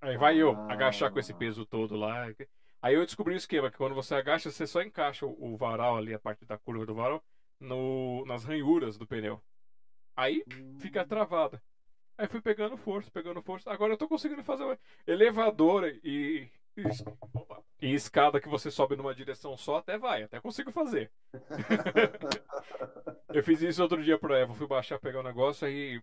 Aí 0.00 0.16
vai 0.16 0.36
eu 0.38 0.52
Ah. 0.52 0.72
agachar 0.72 1.10
com 1.10 1.18
esse 1.18 1.34
peso 1.34 1.66
todo 1.66 1.96
lá. 1.96 2.26
Aí 2.82 2.94
eu 2.94 3.04
descobri 3.04 3.34
o 3.34 3.36
esquema, 3.36 3.70
que 3.70 3.76
quando 3.76 3.94
você 3.94 4.14
agacha, 4.14 4.50
você 4.50 4.66
só 4.66 4.80
encaixa 4.80 5.26
o 5.26 5.56
varal 5.56 5.96
ali, 5.96 6.14
a 6.14 6.18
parte 6.18 6.44
da 6.46 6.56
curva 6.56 6.86
do 6.86 6.94
varal, 6.94 7.22
no, 7.58 8.24
nas 8.24 8.44
ranhuras 8.44 8.96
do 8.96 9.06
pneu. 9.06 9.42
Aí 10.16 10.42
fica 10.78 11.04
travada. 11.04 11.62
Aí 12.16 12.26
fui 12.26 12.40
pegando 12.40 12.76
força, 12.76 13.10
pegando 13.10 13.42
força. 13.42 13.70
Agora 13.70 13.92
eu 13.92 13.96
tô 13.98 14.08
conseguindo 14.08 14.42
fazer 14.42 14.64
um 14.64 14.76
elevador 15.06 15.86
e, 16.02 16.50
e, 16.80 16.84
opa, 17.34 17.62
e 17.80 17.94
escada 17.94 18.40
que 18.40 18.48
você 18.48 18.70
sobe 18.70 18.96
numa 18.96 19.14
direção 19.14 19.56
só, 19.56 19.76
até 19.76 19.98
vai, 19.98 20.22
até 20.22 20.40
consigo 20.40 20.70
fazer. 20.70 21.10
Eu 23.32 23.44
fiz 23.44 23.62
isso 23.62 23.82
outro 23.82 24.02
dia 24.02 24.18
pro 24.18 24.34
Eva, 24.34 24.54
fui 24.54 24.66
baixar, 24.66 24.98
pegar 24.98 25.20
o 25.20 25.24
negócio, 25.24 25.66
aí 25.66 26.02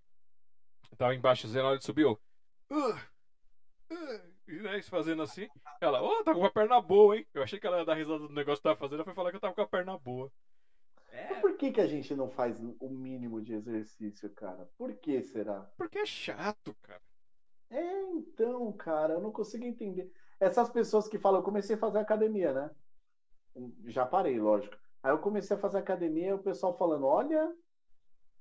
tava 0.98 1.14
embaixo, 1.14 1.48
de 1.48 1.84
subir, 1.84 2.04
eu. 2.04 2.18
"Uh, 2.72 2.96
uh", 3.92 4.22
e 4.48 4.62
né, 4.62 4.80
isso 4.80 4.90
fazendo 4.90 5.22
assim. 5.22 5.48
Ela, 5.82 6.02
ô, 6.02 6.24
tá 6.24 6.34
com 6.34 6.40
uma 6.40 6.52
perna 6.52 6.80
boa, 6.80 7.18
hein? 7.18 7.28
Eu 7.34 7.44
achei 7.44 7.60
que 7.60 7.68
ela 7.68 7.80
ia 7.80 7.86
dar 7.86 7.96
risada 7.96 8.20
do 8.20 8.34
negócio 8.34 8.58
que 8.58 8.64
tava 8.64 8.80
fazendo, 8.80 8.96
ela 8.96 9.04
foi 9.04 9.14
falar 9.14 9.30
que 9.30 9.36
eu 9.36 9.42
tava 9.42 9.54
com 9.54 9.62
a 9.62 9.68
perna 9.68 9.98
boa. 9.98 10.32
Mas 11.12 11.42
Por 11.42 11.58
que, 11.58 11.72
que 11.72 11.82
a 11.82 11.88
gente 11.88 12.16
não 12.16 12.30
faz 12.30 12.60
o 12.80 12.90
mínimo 12.90 13.42
de 13.42 13.54
exercício, 13.54 14.30
cara? 14.30 14.70
Por 14.78 14.94
que 14.96 15.22
será? 15.22 15.70
Porque 15.78 16.00
é 16.00 16.06
chato, 16.06 16.74
cara. 16.82 17.02
É, 17.70 18.02
então, 18.14 18.72
cara, 18.74 19.14
eu 19.14 19.22
não 19.22 19.32
consigo 19.32 19.66
entender. 19.66 20.10
Essas 20.40 20.70
pessoas 20.70 21.08
que 21.08 21.18
falam, 21.18 21.40
eu 21.40 21.44
comecei 21.44 21.76
a 21.76 21.80
fazer 21.80 22.00
academia, 22.00 22.54
né? 22.54 22.72
Já 23.86 24.06
parei, 24.06 24.40
lógico. 24.40 24.76
Aí 25.02 25.12
eu 25.12 25.20
comecei 25.20 25.56
a 25.56 25.60
fazer 25.60 25.80
academia 25.80 26.30
e 26.30 26.34
o 26.34 26.44
pessoal 26.44 26.78
falando, 26.78 27.06
olha, 27.06 27.54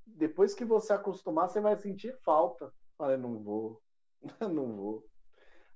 depois 0.06 0.54
que 0.54 0.64
você 0.64 0.92
acostumar, 0.92 1.48
você 1.48 1.60
vai 1.60 1.76
sentir 1.76 2.16
falta. 2.22 2.72
Falei, 2.98 3.16
não 3.16 3.42
vou, 3.42 3.82
não 4.40 4.76
vou. 4.76 5.06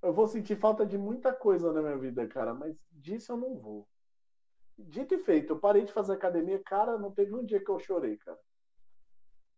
Eu 0.02 0.12
vou 0.12 0.26
sentir 0.26 0.56
falta 0.56 0.86
de 0.86 0.96
muita 0.96 1.32
coisa 1.32 1.72
na 1.72 1.82
minha 1.82 1.98
vida, 1.98 2.26
cara, 2.26 2.54
mas 2.54 2.74
disso 2.90 3.32
eu 3.32 3.36
não 3.36 3.56
vou. 3.58 3.88
Dito 4.78 5.14
e 5.14 5.18
feito, 5.18 5.52
eu 5.52 5.58
parei 5.58 5.84
de 5.84 5.92
fazer 5.92 6.14
academia, 6.14 6.58
cara, 6.62 6.98
não 6.98 7.12
teve 7.12 7.34
um 7.34 7.44
dia 7.44 7.62
que 7.62 7.70
eu 7.70 7.78
chorei, 7.78 8.16
cara. 8.16 8.38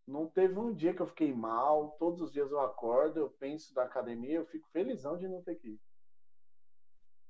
Não 0.06 0.26
teve 0.26 0.58
um 0.58 0.74
dia 0.74 0.92
que 0.92 1.00
eu 1.00 1.06
fiquei 1.06 1.32
mal. 1.32 1.96
Todos 1.98 2.20
os 2.20 2.32
dias 2.32 2.50
eu 2.50 2.60
acordo, 2.60 3.20
eu 3.20 3.30
penso 3.30 3.72
da 3.72 3.84
academia, 3.84 4.34
eu 4.34 4.46
fico 4.46 4.68
felizão 4.70 5.16
de 5.16 5.28
não 5.28 5.42
ter 5.42 5.54
que 5.54 5.68
ir. 5.68 5.80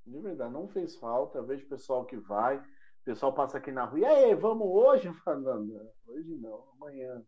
De 0.06 0.20
verdade, 0.20 0.52
não 0.52 0.68
fez 0.68 0.96
falta. 0.96 1.42
Vejo 1.42 1.68
pessoal 1.68 2.04
que 2.04 2.16
vai, 2.16 2.58
o 2.58 3.04
pessoal 3.04 3.32
passa 3.32 3.58
aqui 3.58 3.70
na 3.70 3.84
rua, 3.84 4.00
e 4.00 4.04
aí, 4.04 4.34
vamos 4.34 4.66
hoje? 4.66 5.12
Não, 5.26 5.90
hoje 6.06 6.36
não, 6.36 6.68
amanhã. 6.72 7.24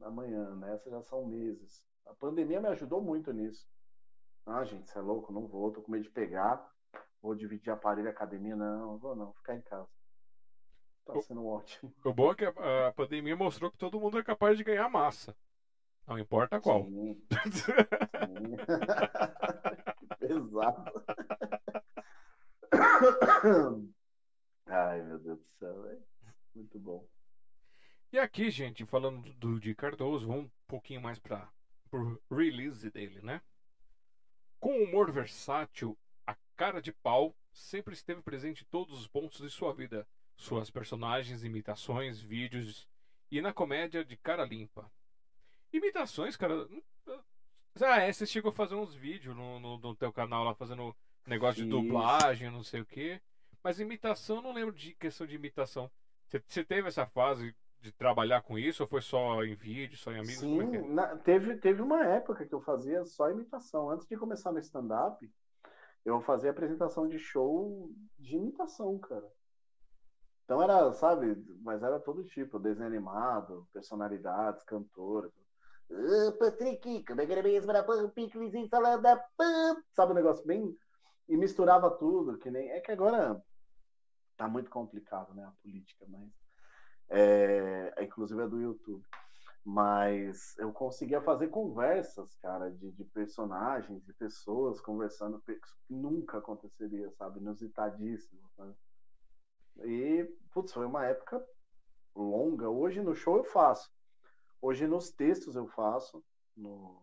Amanhã, 0.00 0.54
né? 0.56 0.74
Essas 0.74 0.92
já 0.92 1.02
são 1.02 1.26
meses. 1.26 1.84
A 2.06 2.14
pandemia 2.14 2.60
me 2.60 2.68
ajudou 2.68 3.00
muito 3.00 3.32
nisso. 3.32 3.66
Ah, 4.44 4.64
gente, 4.64 4.88
você 4.88 4.98
é 4.98 5.02
louco, 5.02 5.32
não 5.32 5.46
vou, 5.46 5.72
tô 5.72 5.82
com 5.82 5.90
medo 5.90 6.04
de 6.04 6.10
pegar. 6.10 6.70
Vou 7.20 7.34
dividir 7.34 7.70
aparelho 7.70 8.08
academia, 8.08 8.54
não, 8.54 8.92
não 8.92 8.98
vou 8.98 9.16
não, 9.16 9.32
ficar 9.34 9.56
em 9.56 9.62
casa. 9.62 9.88
Tá 11.04 11.20
sendo 11.22 11.46
ótimo. 11.46 11.92
O 12.04 12.12
bom 12.12 12.32
é 12.32 12.34
que 12.34 12.44
a, 12.44 12.88
a 12.88 12.92
pandemia 12.92 13.36
mostrou 13.36 13.70
que 13.70 13.78
todo 13.78 14.00
mundo 14.00 14.18
é 14.18 14.22
capaz 14.22 14.56
de 14.56 14.64
ganhar 14.64 14.88
massa. 14.88 15.34
Não 16.06 16.18
importa 16.18 16.60
qual. 16.60 16.84
Sim, 16.84 17.20
sim. 17.50 17.72
que 19.98 20.16
pesado. 20.18 20.92
Ai, 24.66 25.02
meu 25.02 25.18
Deus 25.18 25.38
do 25.38 25.48
céu, 25.58 25.82
velho. 25.82 26.02
Muito 26.54 26.78
bom. 26.78 27.06
E 28.12 28.18
aqui, 28.18 28.50
gente, 28.50 28.84
falando 28.86 29.32
do 29.34 29.58
de 29.58 29.74
Cardoso, 29.74 30.26
vamos 30.26 30.46
um 30.46 30.50
pouquinho 30.68 31.00
mais 31.00 31.18
para 31.18 31.50
pro 31.90 32.20
release 32.30 32.90
dele, 32.90 33.20
né? 33.22 33.40
Com 34.58 34.82
humor 34.82 35.10
versátil, 35.12 35.96
a 36.26 36.36
cara 36.56 36.80
de 36.80 36.92
pau 36.92 37.34
sempre 37.52 37.94
esteve 37.94 38.22
presente 38.22 38.62
em 38.62 38.66
todos 38.66 38.98
os 38.98 39.06
pontos 39.06 39.40
de 39.40 39.50
sua 39.50 39.72
vida. 39.72 40.06
Suas 40.36 40.70
personagens, 40.70 41.44
imitações, 41.44 42.20
vídeos 42.20 42.88
e 43.30 43.40
na 43.40 43.52
comédia 43.52 44.04
de 44.04 44.16
cara 44.16 44.44
limpa. 44.44 44.90
Imitações, 45.76 46.36
cara. 46.36 46.66
Ah, 47.82 48.00
é, 48.00 48.12
você 48.12 48.24
chegou 48.26 48.50
a 48.50 48.54
fazer 48.54 48.74
uns 48.74 48.94
vídeos 48.94 49.36
no, 49.36 49.60
no, 49.60 49.78
no 49.78 49.94
teu 49.94 50.12
canal 50.12 50.44
lá 50.44 50.54
fazendo 50.54 50.96
negócio 51.26 51.56
de 51.56 51.68
Isso. 51.68 51.70
dublagem, 51.70 52.50
não 52.50 52.62
sei 52.62 52.80
o 52.80 52.86
quê. 52.86 53.20
Mas 53.62 53.78
imitação, 53.80 54.40
não 54.40 54.52
lembro 54.52 54.74
de 54.74 54.94
questão 54.94 55.26
de 55.26 55.34
imitação. 55.34 55.90
Você, 56.26 56.42
você 56.46 56.64
teve 56.64 56.88
essa 56.88 57.06
fase 57.06 57.54
de 57.80 57.92
trabalhar 57.92 58.40
com 58.42 58.58
isso 58.58 58.82
ou 58.82 58.88
foi 58.88 59.02
só 59.02 59.44
em 59.44 59.54
vídeo, 59.54 59.98
só 59.98 60.10
em 60.10 60.18
amigos? 60.18 60.38
Sim, 60.38 60.58
Como 60.58 60.74
é 60.74 60.78
é? 60.78 60.82
na- 60.94 61.16
teve, 61.18 61.56
teve 61.58 61.82
uma 61.82 62.04
época 62.04 62.46
que 62.46 62.54
eu 62.54 62.60
fazia 62.60 63.04
só 63.04 63.30
imitação. 63.30 63.90
Antes 63.90 64.06
de 64.08 64.16
começar 64.16 64.52
no 64.52 64.58
stand-up, 64.58 65.30
eu 66.04 66.20
fazia 66.22 66.50
apresentação 66.50 67.08
de 67.08 67.18
show 67.18 67.90
de 68.18 68.36
imitação, 68.36 68.98
cara. 68.98 69.30
Então 70.44 70.62
era, 70.62 70.92
sabe, 70.92 71.36
mas 71.62 71.82
era 71.82 71.98
todo 71.98 72.24
tipo, 72.24 72.58
desenho 72.58 72.86
animado, 72.86 73.68
personalidades, 73.72 74.62
cantoras. 74.64 75.32
Ah, 75.90 76.32
Patrick, 76.38 77.04
como 77.04 77.20
é 77.20 77.26
que 77.26 77.32
era 77.32 77.42
mesmo? 77.42 77.72
E. 77.72 77.82
Sabe, 79.92 80.12
um 80.12 80.14
negócio 80.14 80.46
bem. 80.46 80.76
E 81.28 81.36
misturava 81.36 81.90
tudo, 81.90 82.38
que 82.38 82.50
nem. 82.50 82.70
É 82.70 82.80
que 82.80 82.92
agora 82.92 83.42
tá 84.36 84.48
muito 84.48 84.70
complicado, 84.70 85.34
né, 85.34 85.44
a 85.44 85.52
política, 85.62 86.04
mas. 86.08 86.30
É, 87.08 87.94
inclusive 88.02 88.42
é 88.42 88.48
do 88.48 88.60
YouTube. 88.60 89.04
Mas 89.64 90.56
eu 90.58 90.72
conseguia 90.72 91.20
fazer 91.20 91.48
conversas, 91.48 92.36
cara, 92.36 92.70
de, 92.70 92.92
de 92.92 93.04
personagens, 93.04 94.04
de 94.04 94.12
pessoas 94.12 94.80
conversando, 94.80 95.40
que 95.40 95.58
nunca 95.90 96.38
aconteceria, 96.38 97.10
sabe? 97.12 97.40
Inusitadíssimo. 97.40 98.40
Sabe? 98.56 98.74
E, 99.84 100.24
putz, 100.52 100.72
foi 100.72 100.86
uma 100.86 101.04
época 101.04 101.44
longa. 102.14 102.68
Hoje 102.68 103.02
no 103.02 103.14
show 103.14 103.38
eu 103.38 103.44
faço. 103.44 103.90
Hoje 104.60 104.86
nos 104.86 105.10
textos 105.10 105.56
eu 105.56 105.66
faço. 105.66 106.24
No, 106.56 107.00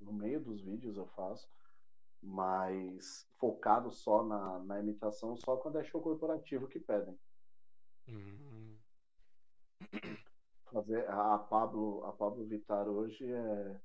no 0.00 0.12
meio 0.12 0.40
dos 0.40 0.62
vídeos 0.62 0.96
eu 0.96 1.06
faço. 1.08 1.48
Mas 2.22 3.26
focado 3.38 3.90
só 3.90 4.22
na, 4.22 4.58
na 4.60 4.78
imitação, 4.78 5.36
só 5.36 5.56
quando 5.56 5.78
é 5.78 5.84
show 5.84 6.02
corporativo 6.02 6.68
que 6.68 6.78
pedem. 6.78 7.18
Hum, 8.08 8.76
fazer 10.70 11.08
a 11.08 11.38
Pablo, 11.38 12.04
a 12.04 12.12
Pablo 12.12 12.44
Vittar 12.44 12.86
hoje 12.88 13.24
é 13.32 13.80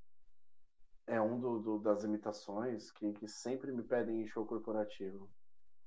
é 1.08 1.22
um 1.22 1.40
do, 1.40 1.60
do, 1.60 1.80
das 1.80 2.04
imitações 2.04 2.92
que, 2.92 3.14
que 3.14 3.28
sempre 3.28 3.72
me 3.72 3.84
pedem 3.84 4.22
em 4.22 4.28
show 4.28 4.46
corporativo. 4.46 5.30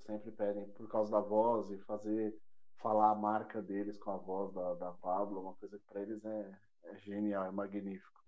Sempre 0.06 0.30
pedem 0.30 0.68
por 0.70 0.88
causa 0.88 1.10
da 1.10 1.20
voz 1.20 1.70
e 1.70 1.78
fazer 1.80 2.36
falar 2.76 3.10
a 3.10 3.14
marca 3.14 3.60
deles 3.60 3.98
com 3.98 4.12
a 4.12 4.16
voz 4.16 4.52
da, 4.52 4.74
da 4.74 4.92
Pablo, 4.92 5.40
uma 5.40 5.54
coisa 5.54 5.76
que 5.76 5.84
para 5.86 6.02
eles 6.02 6.24
é, 6.24 6.58
é 6.84 6.96
genial, 6.98 7.46
é 7.46 7.50
magnífico. 7.50 8.22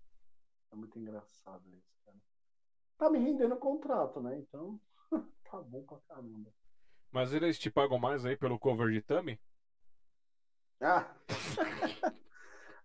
É 0.71 0.75
muito 0.75 0.97
engraçado 0.97 1.67
isso, 1.75 1.93
cara. 2.05 2.17
Tá 2.97 3.09
me 3.09 3.19
rendendo 3.19 3.57
contrato, 3.57 4.21
né? 4.21 4.37
Então, 4.37 4.79
tá 5.49 5.61
bom 5.61 5.83
pra 5.83 5.97
caramba. 6.07 6.51
Mas 7.11 7.33
eles 7.33 7.59
te 7.59 7.69
pagam 7.69 7.99
mais 7.99 8.25
aí 8.25 8.37
pelo 8.37 8.57
cover 8.57 8.89
de 8.89 9.01
Tami? 9.01 9.39
Ah! 10.79 11.13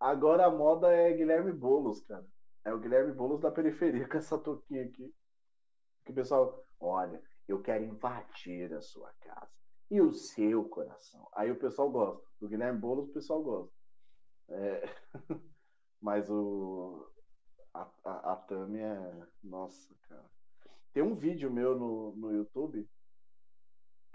Agora 0.00 0.46
a 0.46 0.50
moda 0.50 0.92
é 0.92 1.12
Guilherme 1.12 1.52
Boulos, 1.52 2.02
cara. 2.02 2.26
É 2.64 2.72
o 2.72 2.78
Guilherme 2.78 3.12
Boulos 3.12 3.40
da 3.40 3.50
periferia 3.50 4.06
com 4.08 4.18
essa 4.18 4.38
touquinha 4.38 4.84
aqui. 4.84 5.14
Que 6.04 6.12
o 6.12 6.14
pessoal, 6.14 6.64
olha, 6.80 7.22
eu 7.46 7.62
quero 7.62 7.84
invadir 7.84 8.72
a 8.74 8.80
sua 8.80 9.12
casa 9.20 9.50
e 9.90 10.00
o 10.00 10.12
seu 10.12 10.68
coração. 10.68 11.28
Aí 11.32 11.50
o 11.50 11.58
pessoal 11.58 11.90
gosta. 11.90 12.26
Do 12.40 12.48
Guilherme 12.48 12.78
Boulos 12.78 13.08
o 13.08 13.12
pessoal 13.12 13.42
gosta. 13.42 13.74
É... 14.48 14.84
Mas 16.00 16.30
o. 16.30 17.10
A, 17.74 17.88
a, 18.04 18.32
a 18.32 18.36
Tami 18.36 18.78
é. 18.78 19.26
Nossa, 19.42 19.94
cara. 20.08 20.30
Tem 20.92 21.02
um 21.02 21.14
vídeo 21.14 21.50
meu 21.50 21.78
no, 21.78 22.16
no 22.16 22.32
YouTube 22.32 22.88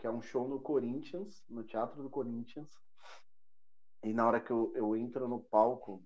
que 0.02 0.08
é 0.08 0.12
um 0.12 0.22
show 0.22 0.48
no 0.48 0.60
Corinthians, 0.60 1.46
no 1.48 1.64
Teatro 1.64 2.02
do 2.02 2.10
Corinthians. 2.10 2.76
E 4.04 4.12
na 4.12 4.28
hora 4.28 4.42
que 4.42 4.50
eu, 4.50 4.74
eu 4.76 4.96
entro 4.96 5.28
no 5.28 5.40
palco, 5.40 6.04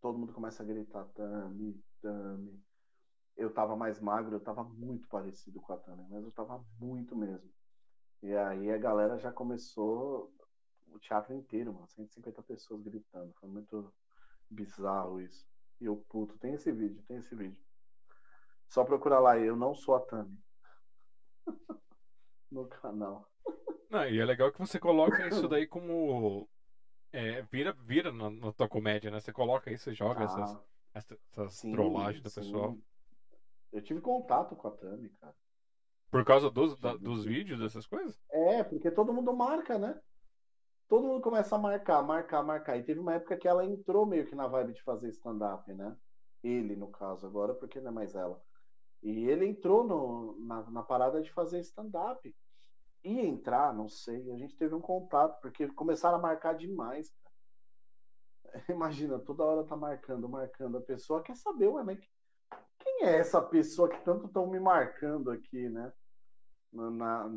todo 0.00 0.16
mundo 0.16 0.32
começa 0.32 0.62
a 0.62 0.66
gritar 0.66 1.04
Tami, 1.06 1.82
Tami. 2.00 2.62
Eu 3.36 3.52
tava 3.52 3.74
mais 3.74 4.00
magro, 4.00 4.36
eu 4.36 4.40
tava 4.40 4.62
muito 4.62 5.08
parecido 5.08 5.60
com 5.60 5.72
a 5.72 5.76
Tami, 5.76 6.06
mas 6.08 6.22
eu 6.22 6.30
tava 6.30 6.64
muito 6.78 7.16
mesmo. 7.16 7.50
E 8.22 8.32
aí 8.32 8.70
a 8.70 8.78
galera 8.78 9.18
já 9.18 9.32
começou 9.32 10.32
o 10.86 10.98
teatro 11.00 11.34
inteiro, 11.34 11.74
mano, 11.74 11.88
150 11.88 12.40
pessoas 12.44 12.82
gritando. 12.82 13.34
Foi 13.40 13.48
muito 13.48 13.92
bizarro 14.50 15.20
isso. 15.20 15.46
E 15.80 15.84
eu, 15.84 15.96
puto, 16.08 16.36
tem 16.38 16.54
esse 16.54 16.72
vídeo, 16.72 17.02
tem 17.06 17.18
esse 17.18 17.34
vídeo. 17.34 17.62
Só 18.68 18.84
procurar 18.84 19.20
lá, 19.20 19.38
eu 19.38 19.56
não 19.56 19.74
sou 19.74 19.94
a 19.94 20.00
Tami. 20.00 20.38
no 22.50 22.66
canal. 22.66 23.30
Não, 23.90 24.06
e 24.06 24.18
é 24.18 24.24
legal 24.24 24.52
que 24.52 24.58
você 24.58 24.78
coloca 24.78 25.26
isso 25.28 25.46
daí 25.48 25.66
como. 25.66 26.48
É, 27.10 27.40
vira 27.42 27.72
vira 27.72 28.12
na, 28.12 28.28
na, 28.28 28.52
tua 28.52 28.68
comédia, 28.68 29.10
né? 29.10 29.18
Você 29.18 29.32
coloca 29.32 29.70
isso, 29.70 29.84
você 29.84 29.94
joga 29.94 30.20
ah, 30.20 30.24
essas, 30.24 30.58
essas, 30.94 31.18
essas 31.32 31.54
sim, 31.54 31.72
trollagens 31.72 32.22
do 32.22 32.28
sim. 32.28 32.40
pessoal. 32.40 32.76
Eu 33.72 33.82
tive 33.82 34.00
contato 34.00 34.54
com 34.56 34.68
a 34.68 34.70
Tami, 34.72 35.08
cara. 35.10 35.34
Por 36.10 36.24
causa 36.24 36.50
dos, 36.50 36.78
da, 36.78 36.96
dos 36.96 37.24
vídeos, 37.24 37.60
dessas 37.60 37.86
coisas? 37.86 38.18
É, 38.30 38.64
porque 38.64 38.90
todo 38.90 39.12
mundo 39.12 39.34
marca, 39.34 39.78
né? 39.78 39.98
Todo 40.88 41.06
mundo 41.06 41.20
começa 41.20 41.54
a 41.54 41.58
marcar, 41.58 42.02
marcar, 42.02 42.42
marcar. 42.42 42.78
E 42.78 42.82
teve 42.82 42.98
uma 42.98 43.14
época 43.14 43.36
que 43.36 43.46
ela 43.46 43.64
entrou 43.64 44.06
meio 44.06 44.26
que 44.26 44.34
na 44.34 44.46
vibe 44.46 44.72
de 44.72 44.82
fazer 44.82 45.10
stand-up, 45.10 45.70
né? 45.74 45.94
Ele, 46.42 46.74
no 46.74 46.88
caso, 46.88 47.26
agora, 47.26 47.54
porque 47.54 47.78
não 47.78 47.90
é 47.90 47.94
mais 47.94 48.14
ela. 48.14 48.40
E 49.02 49.28
ele 49.28 49.46
entrou 49.46 49.84
no, 49.84 50.38
na, 50.40 50.70
na 50.70 50.82
parada 50.82 51.20
de 51.20 51.30
fazer 51.30 51.60
stand-up. 51.60 52.34
Ia 53.04 53.24
entrar, 53.26 53.74
não 53.74 53.88
sei. 53.88 54.30
A 54.32 54.36
gente 54.36 54.56
teve 54.56 54.74
um 54.74 54.80
contato, 54.80 55.38
porque 55.42 55.68
começaram 55.68 56.16
a 56.16 56.22
marcar 56.22 56.54
demais. 56.54 57.12
Imagina, 58.68 59.18
toda 59.18 59.44
hora 59.44 59.64
tá 59.64 59.76
marcando, 59.76 60.26
marcando. 60.26 60.78
A 60.78 60.82
pessoa 60.82 61.22
quer 61.22 61.36
saber, 61.36 61.68
ué, 61.68 61.82
mas 61.82 62.00
quem 62.78 63.04
é 63.04 63.18
essa 63.18 63.42
pessoa 63.42 63.90
que 63.90 64.02
tanto 64.04 64.26
estão 64.26 64.46
me 64.46 64.58
marcando 64.58 65.30
aqui, 65.30 65.68
né? 65.68 65.92
Na, 66.72 67.30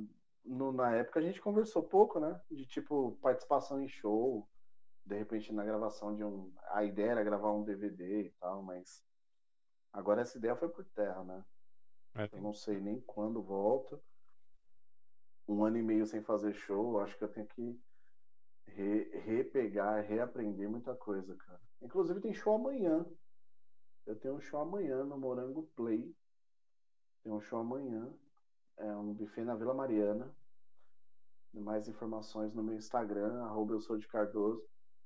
no, 0.44 0.72
na 0.72 0.96
época 0.96 1.20
a 1.20 1.24
gente 1.24 1.42
conversou 1.42 1.84
pouco, 1.84 2.20
né? 2.20 2.40
De 2.50 2.66
tipo 2.66 3.18
participação 3.22 3.82
em 3.82 3.88
show, 3.88 4.48
de 5.06 5.18
repente 5.18 5.54
na 5.54 5.64
gravação 5.64 6.16
de 6.16 6.24
um. 6.24 6.52
A 6.70 6.84
ideia 6.84 7.12
era 7.12 7.24
gravar 7.24 7.52
um 7.52 7.64
DVD 7.64 8.24
e 8.24 8.32
tal, 8.40 8.62
mas 8.62 9.04
Agora 9.94 10.22
essa 10.22 10.38
ideia 10.38 10.56
foi 10.56 10.70
por 10.70 10.86
terra, 10.86 11.24
né? 11.24 11.46
É, 12.16 12.30
eu 12.32 12.42
não 12.42 12.54
sei 12.54 12.80
nem 12.80 13.00
quando 13.02 13.42
volta. 13.42 14.02
Um 15.48 15.66
ano 15.66 15.78
e 15.78 15.82
meio 15.82 16.06
sem 16.06 16.22
fazer 16.22 16.54
show, 16.54 17.00
acho 17.00 17.18
que 17.18 17.24
eu 17.24 17.32
tenho 17.32 17.48
que 17.48 17.80
re, 18.68 19.04
repegar, 19.20 20.04
reaprender 20.06 20.70
muita 20.70 20.96
coisa, 20.96 21.36
cara. 21.36 21.60
Inclusive 21.82 22.22
tem 22.22 22.34
show 22.34 22.56
amanhã. 22.56 23.06
Eu 24.06 24.16
tenho 24.16 24.36
um 24.36 24.40
show 24.40 24.62
amanhã 24.62 25.04
no 25.04 25.18
Morango 25.18 25.64
Play. 25.76 26.16
Tem 27.24 27.32
um 27.32 27.42
show 27.42 27.60
amanhã. 27.60 28.10
É 28.78 28.96
um 28.96 29.14
buffet 29.14 29.44
na 29.44 29.56
Vila 29.56 29.74
Mariana. 29.74 30.34
Mais 31.54 31.88
informações 31.88 32.54
no 32.54 32.64
meu 32.64 32.76
Instagram, 32.76 33.44
arroba 33.44 33.74
eu 33.74 33.82
sou 33.82 33.98
de 33.98 34.08
Cardoso. 34.08 34.64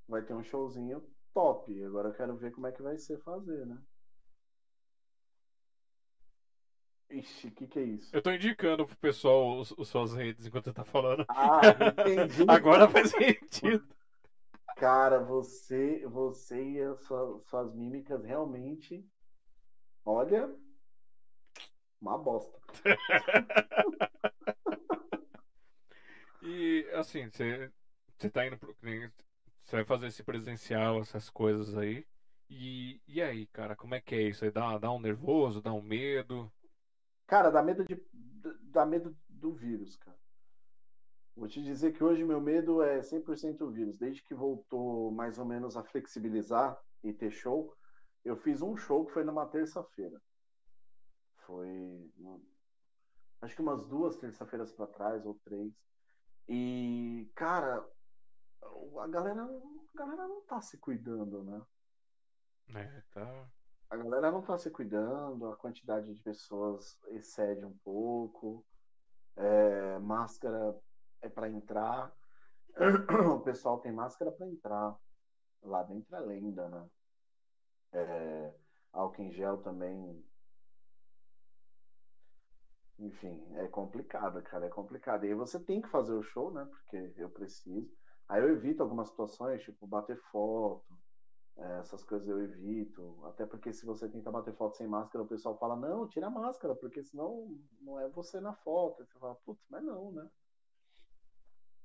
Vai 0.08 0.22
ter 0.22 0.34
um 0.34 0.44
showzinho 0.44 1.04
top. 1.34 1.84
Agora 1.84 2.10
eu 2.10 2.14
quero 2.14 2.36
ver 2.38 2.52
como 2.52 2.68
é 2.68 2.72
que 2.72 2.82
vai 2.82 2.98
ser 2.98 3.18
fazer, 3.20 3.66
né? 3.66 3.78
Ixi, 7.10 7.48
o 7.48 7.52
que, 7.52 7.68
que 7.68 7.80
é 7.80 7.84
isso? 7.84 8.16
Eu 8.16 8.22
tô 8.22 8.32
indicando 8.32 8.86
pro 8.86 8.98
pessoal 8.98 9.58
os, 9.60 9.72
os 9.78 9.88
suas 9.88 10.14
redes 10.14 10.46
enquanto 10.46 10.66
você 10.66 10.74
tá 10.74 10.84
falando. 10.84 11.26
Ah, 11.30 11.62
entendi. 11.88 12.44
Agora 12.50 12.88
faz 12.90 13.12
sentido. 13.12 13.88
Cara, 14.76 15.20
você, 15.20 16.06
você 16.08 16.62
e 16.62 16.82
as 16.82 17.00
suas, 17.04 17.44
suas 17.46 17.74
mímicas 17.74 18.24
realmente. 18.24 19.06
Olha. 20.04 20.54
Uma 22.06 22.18
bosta. 22.20 22.62
e 26.40 26.88
assim, 26.94 27.28
você, 27.28 27.72
tá 28.32 28.46
indo 28.46 28.60
pro. 28.60 28.76
Você 29.64 29.78
vai 29.78 29.84
fazer 29.84 30.06
esse 30.06 30.24
presencial, 30.24 31.00
essas 31.00 31.32
coisas 31.32 31.76
aí. 31.76 32.06
E, 32.48 33.02
e 33.08 33.24
aí, 33.24 33.48
cara, 33.48 33.76
como 33.76 33.96
é 33.96 34.00
que 34.00 34.14
é 34.14 34.22
isso? 34.22 34.46
Aí 34.46 34.52
dá, 34.52 34.78
dá 34.78 34.92
um 34.92 35.00
nervoso, 35.00 35.64
dá 35.64 35.74
um 35.74 35.82
medo? 35.82 36.54
Cara, 37.26 37.50
dá 37.50 37.64
medo 37.64 37.84
de 37.84 38.00
dá 38.62 38.86
medo 38.86 39.18
do 39.28 39.52
vírus, 39.52 39.96
cara. 39.96 40.20
Vou 41.36 41.48
te 41.48 41.64
dizer 41.64 41.92
que 41.92 42.04
hoje 42.04 42.24
meu 42.24 42.40
medo 42.40 42.84
é 42.84 43.02
100% 43.02 43.68
vírus. 43.72 43.98
Desde 43.98 44.22
que 44.22 44.36
voltou 44.36 45.10
mais 45.10 45.40
ou 45.40 45.46
menos 45.46 45.76
a 45.76 45.84
flexibilizar 45.84 46.80
e 47.04 47.12
ter 47.12 47.32
show, 47.32 47.76
eu 48.24 48.38
fiz 48.38 48.62
um 48.62 48.78
show 48.78 49.08
que 49.08 49.12
foi 49.12 49.24
numa 49.24 49.48
terça-feira. 49.48 50.22
Foi 51.46 52.12
acho 53.42 53.56
que 53.56 53.62
umas 53.62 53.86
duas 53.86 54.18
terça-feiras 54.18 54.72
para 54.72 54.88
trás 54.88 55.26
ou 55.26 55.36
três. 55.44 55.74
E 56.48 57.32
cara, 57.36 57.86
a 59.00 59.08
galera, 59.08 59.44
a 59.44 59.98
galera 59.98 60.28
não 60.28 60.42
tá 60.42 60.62
se 60.62 60.78
cuidando, 60.78 61.44
né? 61.44 61.62
É, 62.76 63.04
tá 63.14 63.48
a 63.90 63.98
galera 63.98 64.32
não 64.32 64.42
está 64.42 64.58
se 64.58 64.70
cuidando, 64.70 65.48
a 65.48 65.56
quantidade 65.56 66.14
de 66.14 66.22
pessoas 66.22 66.98
excede 67.08 67.64
um 67.66 67.78
pouco, 67.78 68.66
é, 69.36 70.00
máscara 70.00 70.76
é 71.22 71.30
para 71.30 71.50
entrar, 71.50 72.14
o 73.34 73.40
pessoal 73.42 73.80
tem 73.80 73.92
máscara 73.92 74.32
para 74.32 74.48
entrar, 74.48 74.96
lá 75.62 75.84
dentro 75.84 76.16
é 76.16 76.20
lenda, 76.20 76.68
né? 76.70 76.90
É, 77.94 78.54
álcool 78.92 79.24
em 79.24 79.32
gel 79.32 79.58
também. 79.58 80.24
Enfim, 82.98 83.44
é 83.56 83.68
complicado, 83.68 84.42
cara, 84.44 84.66
é 84.68 84.70
complicado. 84.70 85.26
E 85.26 85.28
aí 85.30 85.34
você 85.34 85.60
tem 85.60 85.82
que 85.82 85.90
fazer 85.90 86.14
o 86.14 86.24
show, 86.24 86.52
né? 86.52 86.66
Porque 86.66 87.14
eu 87.18 87.30
preciso. 87.30 87.92
Aí 88.28 88.42
eu 88.42 88.50
evito 88.50 88.82
algumas 88.82 89.10
situações, 89.10 89.64
tipo 89.64 89.86
bater 89.86 90.18
foto, 90.32 90.98
é, 91.58 91.80
essas 91.80 92.04
coisas 92.04 92.28
eu 92.28 92.42
evito. 92.42 93.26
Até 93.26 93.46
porque 93.46 93.74
se 93.74 93.86
você 93.86 94.10
tenta 94.10 94.32
bater 94.32 94.56
foto 94.56 94.78
sem 94.78 94.88
máscara, 94.88 95.24
o 95.24 95.28
pessoal 95.28 95.58
fala, 95.58 95.76
não, 95.76 96.08
tira 96.08 96.28
a 96.28 96.30
máscara, 96.30 96.76
porque 96.76 97.04
senão 97.04 97.56
não 97.82 98.00
é 98.00 98.08
você 98.10 98.40
na 98.40 98.54
foto. 98.54 99.06
Você 99.06 99.20
fala, 99.20 99.36
putz, 99.46 99.66
mas 99.70 99.84
não, 99.84 100.12
né? 100.12 100.30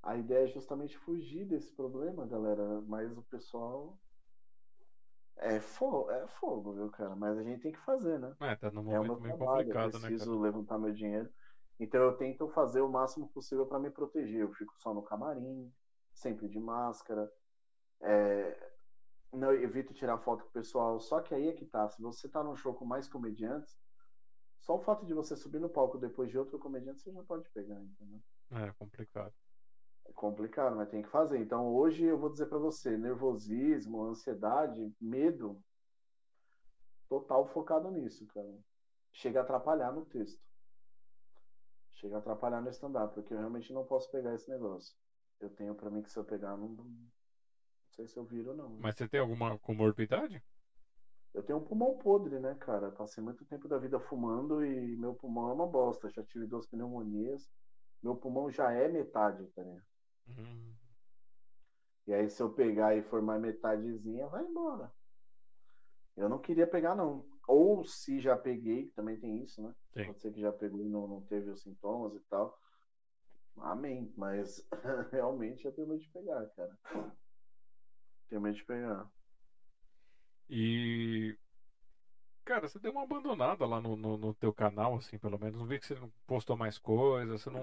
A 0.03 0.17
ideia 0.17 0.45
é 0.45 0.49
justamente 0.49 0.97
fugir 0.99 1.45
desse 1.47 1.73
problema, 1.75 2.27
galera. 2.27 2.81
Mas 2.83 3.17
o 3.17 3.23
pessoal. 3.23 3.99
É 5.37 5.59
fogo, 5.59 6.11
é 6.11 6.27
fogo, 6.27 6.73
viu, 6.75 6.91
cara? 6.91 7.17
Mas 7.17 7.39
a 7.39 7.43
gente 7.43 7.63
tem 7.63 7.73
que 7.73 7.81
fazer, 7.81 8.19
né? 8.19 8.35
É, 8.41 8.57
tá 8.57 8.71
num 8.71 8.83
momento 8.83 9.05
é 9.05 9.09
meio 9.09 9.21
trabalho, 9.21 9.57
complicado, 9.57 9.95
eu 9.95 10.01
né, 10.01 10.09
preciso 10.09 10.37
né, 10.37 10.43
levantar 10.43 10.79
meu 10.79 10.93
dinheiro. 10.93 11.31
Então 11.79 12.03
eu 12.03 12.17
tento 12.17 12.49
fazer 12.49 12.83
o 12.83 12.89
máximo 12.89 13.29
possível 13.29 13.67
para 13.67 13.79
me 13.79 13.91
proteger. 13.91 14.43
Eu 14.43 14.53
fico 14.53 14.75
só 14.79 14.93
no 14.93 15.03
camarim, 15.03 15.73
sempre 16.13 16.47
de 16.47 16.61
máscara. 16.61 17.31
É, 18.03 18.71
não, 19.33 19.53
eu 19.53 19.63
evito 19.63 19.95
tirar 19.95 20.19
foto 20.19 20.43
com 20.43 20.51
o 20.51 20.53
pessoal. 20.53 21.01
Só 21.01 21.21
que 21.21 21.35
aí 21.35 21.49
é 21.49 21.53
que 21.53 21.65
tá. 21.65 21.89
Se 21.89 22.03
você 22.03 22.29
tá 22.29 22.45
num 22.45 22.57
show 22.57 22.75
com 22.75 22.85
mais 22.85 23.09
comediantes, 23.09 23.79
só 24.61 24.77
o 24.77 24.81
fato 24.81 25.07
de 25.07 25.15
você 25.15 25.35
subir 25.37 25.59
no 25.59 25.71
palco 25.71 25.97
depois 25.97 26.31
de 26.31 26.39
outro 26.39 26.59
comediante, 26.59 27.01
você 27.01 27.11
já 27.13 27.23
pode 27.23 27.49
pegar, 27.51 27.81
entendeu? 27.81 28.21
É 28.53 28.73
complicado. 28.79 29.33
É 30.11 30.13
complicado, 30.13 30.75
mas 30.75 30.89
tem 30.91 31.03
que 31.03 31.09
fazer. 31.09 31.39
Então 31.39 31.73
hoje 31.73 32.05
eu 32.05 32.19
vou 32.19 32.31
dizer 32.31 32.47
para 32.47 32.59
você, 32.59 32.97
nervosismo, 32.97 34.03
ansiedade, 34.03 34.93
medo, 35.01 35.63
total 37.09 37.47
focado 37.47 37.91
nisso, 37.93 38.27
cara. 38.27 38.59
Chega 39.13 39.41
a 39.41 39.43
atrapalhar 39.45 39.93
no 39.93 40.05
texto. 40.05 40.43
Chega 41.95 42.17
a 42.17 42.19
atrapalhar 42.19 42.61
no 42.61 42.71
stand-up, 42.71 43.15
porque 43.15 43.33
eu 43.33 43.39
realmente 43.39 43.73
não 43.73 43.85
posso 43.85 44.11
pegar 44.11 44.35
esse 44.35 44.51
negócio. 44.51 44.97
Eu 45.39 45.51
tenho 45.51 45.75
para 45.77 45.91
mim 45.91 46.03
que 46.03 46.11
se 46.11 46.19
eu 46.19 46.25
pegar, 46.25 46.57
não, 46.57 46.69
não 46.69 46.87
sei 47.91 48.09
se 48.09 48.17
eu 48.17 48.25
viro 48.25 48.51
ou 48.51 48.57
não. 48.57 48.71
Mas 48.81 48.97
você 48.97 49.07
tem 49.07 49.21
alguma 49.21 49.59
comorbidade? 49.59 50.43
Eu 51.33 51.43
tenho 51.45 51.61
um 51.61 51.65
pulmão 51.65 51.97
podre, 51.99 52.41
né, 52.41 52.57
cara? 52.57 52.91
Passei 52.91 53.23
muito 53.23 53.45
tempo 53.45 53.69
da 53.69 53.79
vida 53.79 54.01
fumando 54.01 54.65
e 54.65 54.97
meu 54.97 55.15
pulmão 55.15 55.51
é 55.51 55.53
uma 55.53 55.67
bosta. 55.67 56.11
Já 56.11 56.25
tive 56.25 56.47
duas 56.47 56.67
pneumonias. 56.67 57.49
Meu 58.03 58.17
pulmão 58.17 58.51
já 58.51 58.73
é 58.73 58.89
metade, 58.89 59.47
tá 59.49 59.63
E 62.07 62.13
aí, 62.13 62.29
se 62.29 62.43
eu 62.43 62.53
pegar 62.53 62.97
e 62.97 63.03
formar 63.03 63.39
metadezinha, 63.39 64.27
vai 64.27 64.45
embora. 64.45 64.93
Eu 66.17 66.29
não 66.29 66.41
queria 66.41 66.67
pegar, 66.67 66.95
não. 66.95 67.25
Ou 67.47 67.85
se 67.85 68.21
já 68.21 68.37
peguei, 68.37 68.91
também 68.91 69.19
tem 69.19 69.43
isso, 69.43 69.63
né? 69.63 69.75
Sim. 69.93 70.05
Pode 70.07 70.21
ser 70.21 70.33
que 70.33 70.41
já 70.41 70.53
pegou 70.53 70.85
e 70.85 70.89
não, 70.89 71.07
não 71.07 71.23
teve 71.23 71.51
os 71.51 71.63
sintomas 71.63 72.15
e 72.15 72.21
tal. 72.29 72.59
Amém. 73.59 74.13
Mas 74.17 74.67
realmente 75.13 75.65
eu 75.65 75.73
tenho 75.73 75.89
medo 75.89 76.01
de 76.01 76.09
pegar, 76.11 76.47
cara. 76.51 76.77
Tenho 78.29 78.41
medo 78.41 78.57
de 78.57 78.65
pegar. 78.65 79.09
E. 80.49 81.37
Cara, 82.51 82.69
você 82.69 82.81
deu 82.81 82.91
uma 82.91 83.05
abandonada 83.05 83.65
lá 83.65 83.81
no, 83.81 83.95
no, 83.95 84.17
no, 84.17 84.35
teu 84.35 84.53
canal, 84.53 84.97
assim, 84.97 85.17
pelo 85.17 85.39
menos. 85.39 85.57
Não 85.57 85.69
vi 85.69 85.79
que 85.79 85.87
você 85.87 85.95
não 85.95 86.11
postou 86.27 86.57
mais 86.57 86.79
coisas. 86.79 87.41
Você 87.41 87.49
não. 87.49 87.63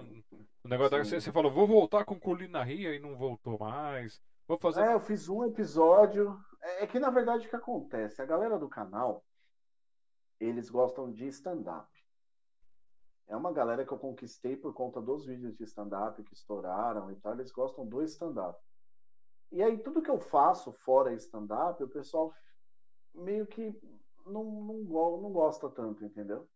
O 0.64 0.70
negócio 0.70 0.92
da... 0.92 1.04
você, 1.04 1.20
você 1.20 1.30
falou, 1.30 1.52
vou 1.52 1.68
voltar 1.68 2.06
com 2.06 2.18
Ria 2.64 2.96
e 2.96 3.00
não 3.00 3.18
voltou 3.18 3.60
mais. 3.60 4.22
Vou 4.48 4.58
fazer. 4.58 4.84
É, 4.84 4.94
eu 4.94 5.02
fiz 5.02 5.28
um 5.28 5.44
episódio. 5.44 6.40
É, 6.62 6.86
é 6.86 6.88
que 6.88 7.02
na 7.02 7.10
verdade 7.10 7.46
o 7.46 7.50
que 7.50 7.56
acontece? 7.58 8.22
A 8.22 8.26
galera 8.26 8.58
do 8.58 8.70
canal, 8.70 9.26
eles 10.40 10.70
gostam 10.70 11.12
de 11.12 11.28
stand-up. 11.28 11.92
É 13.28 13.36
uma 13.36 13.52
galera 13.52 13.86
que 13.86 13.92
eu 13.92 14.00
conquistei 14.00 14.56
por 14.56 14.74
conta 14.74 15.02
dos 15.02 15.26
vídeos 15.26 15.54
de 15.58 15.66
stand-up 15.66 16.24
que 16.24 16.34
estouraram 16.34 17.12
e 17.12 17.16
tal. 17.18 17.34
Eles 17.34 17.52
gostam 17.52 17.86
do 17.86 18.02
stand-up. 18.04 18.58
E 19.52 19.62
aí, 19.62 19.80
tudo 19.80 20.02
que 20.02 20.10
eu 20.10 20.18
faço 20.22 20.72
fora 20.72 21.14
stand-up, 21.14 21.84
o 21.84 21.90
pessoal 21.90 22.34
meio 23.14 23.46
que 23.46 23.78
não, 24.32 24.44
não, 24.44 25.22
não 25.22 25.32
gosta 25.32 25.70
tanto, 25.70 26.04
entendeu? 26.06 26.48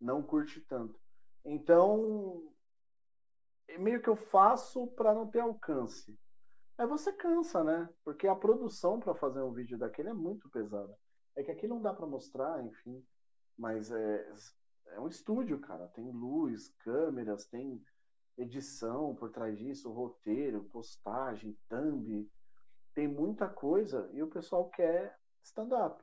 Não 0.00 0.22
curte 0.22 0.60
tanto. 0.62 0.98
Então, 1.44 2.52
meio 3.78 4.00
que 4.00 4.08
eu 4.08 4.16
faço 4.16 4.86
para 4.88 5.14
não 5.14 5.28
ter 5.28 5.40
alcance. 5.40 6.18
Aí 6.76 6.86
você 6.86 7.12
cansa, 7.12 7.64
né? 7.64 7.88
Porque 8.04 8.26
a 8.28 8.36
produção 8.36 9.00
para 9.00 9.14
fazer 9.14 9.42
um 9.42 9.52
vídeo 9.52 9.76
daquele 9.76 10.10
é 10.10 10.14
muito 10.14 10.48
pesada. 10.48 10.96
É 11.34 11.42
que 11.42 11.50
aqui 11.50 11.66
não 11.66 11.82
dá 11.82 11.92
para 11.92 12.06
mostrar, 12.06 12.64
enfim. 12.64 13.04
Mas 13.56 13.90
é, 13.90 14.32
é 14.92 15.00
um 15.00 15.08
estúdio, 15.08 15.58
cara. 15.58 15.88
Tem 15.88 16.10
luz, 16.10 16.68
câmeras, 16.78 17.46
tem 17.46 17.84
edição 18.36 19.14
por 19.16 19.30
trás 19.30 19.58
disso, 19.58 19.90
roteiro, 19.90 20.64
postagem, 20.64 21.58
thumb. 21.68 22.30
Tem 22.94 23.08
muita 23.08 23.48
coisa 23.48 24.08
e 24.12 24.22
o 24.22 24.28
pessoal 24.28 24.68
quer 24.70 25.18
stand-up. 25.42 26.02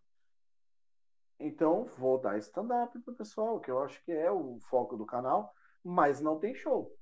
Então, 1.39 1.85
vou 1.97 2.19
dar 2.19 2.37
stand-up 2.37 2.97
pro 2.99 3.13
pessoal, 3.13 3.59
que 3.59 3.69
eu 3.69 3.79
acho 3.79 4.01
que 4.03 4.11
é 4.11 4.31
o 4.31 4.57
foco 4.59 4.95
do 4.95 5.05
canal, 5.05 5.53
mas 5.83 6.21
não 6.21 6.39
tem 6.39 6.55
show. 6.55 6.95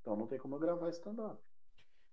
Então 0.00 0.14
não 0.14 0.26
tem 0.26 0.38
como 0.38 0.56
eu 0.56 0.60
gravar 0.60 0.90
stand-up. 0.90 1.40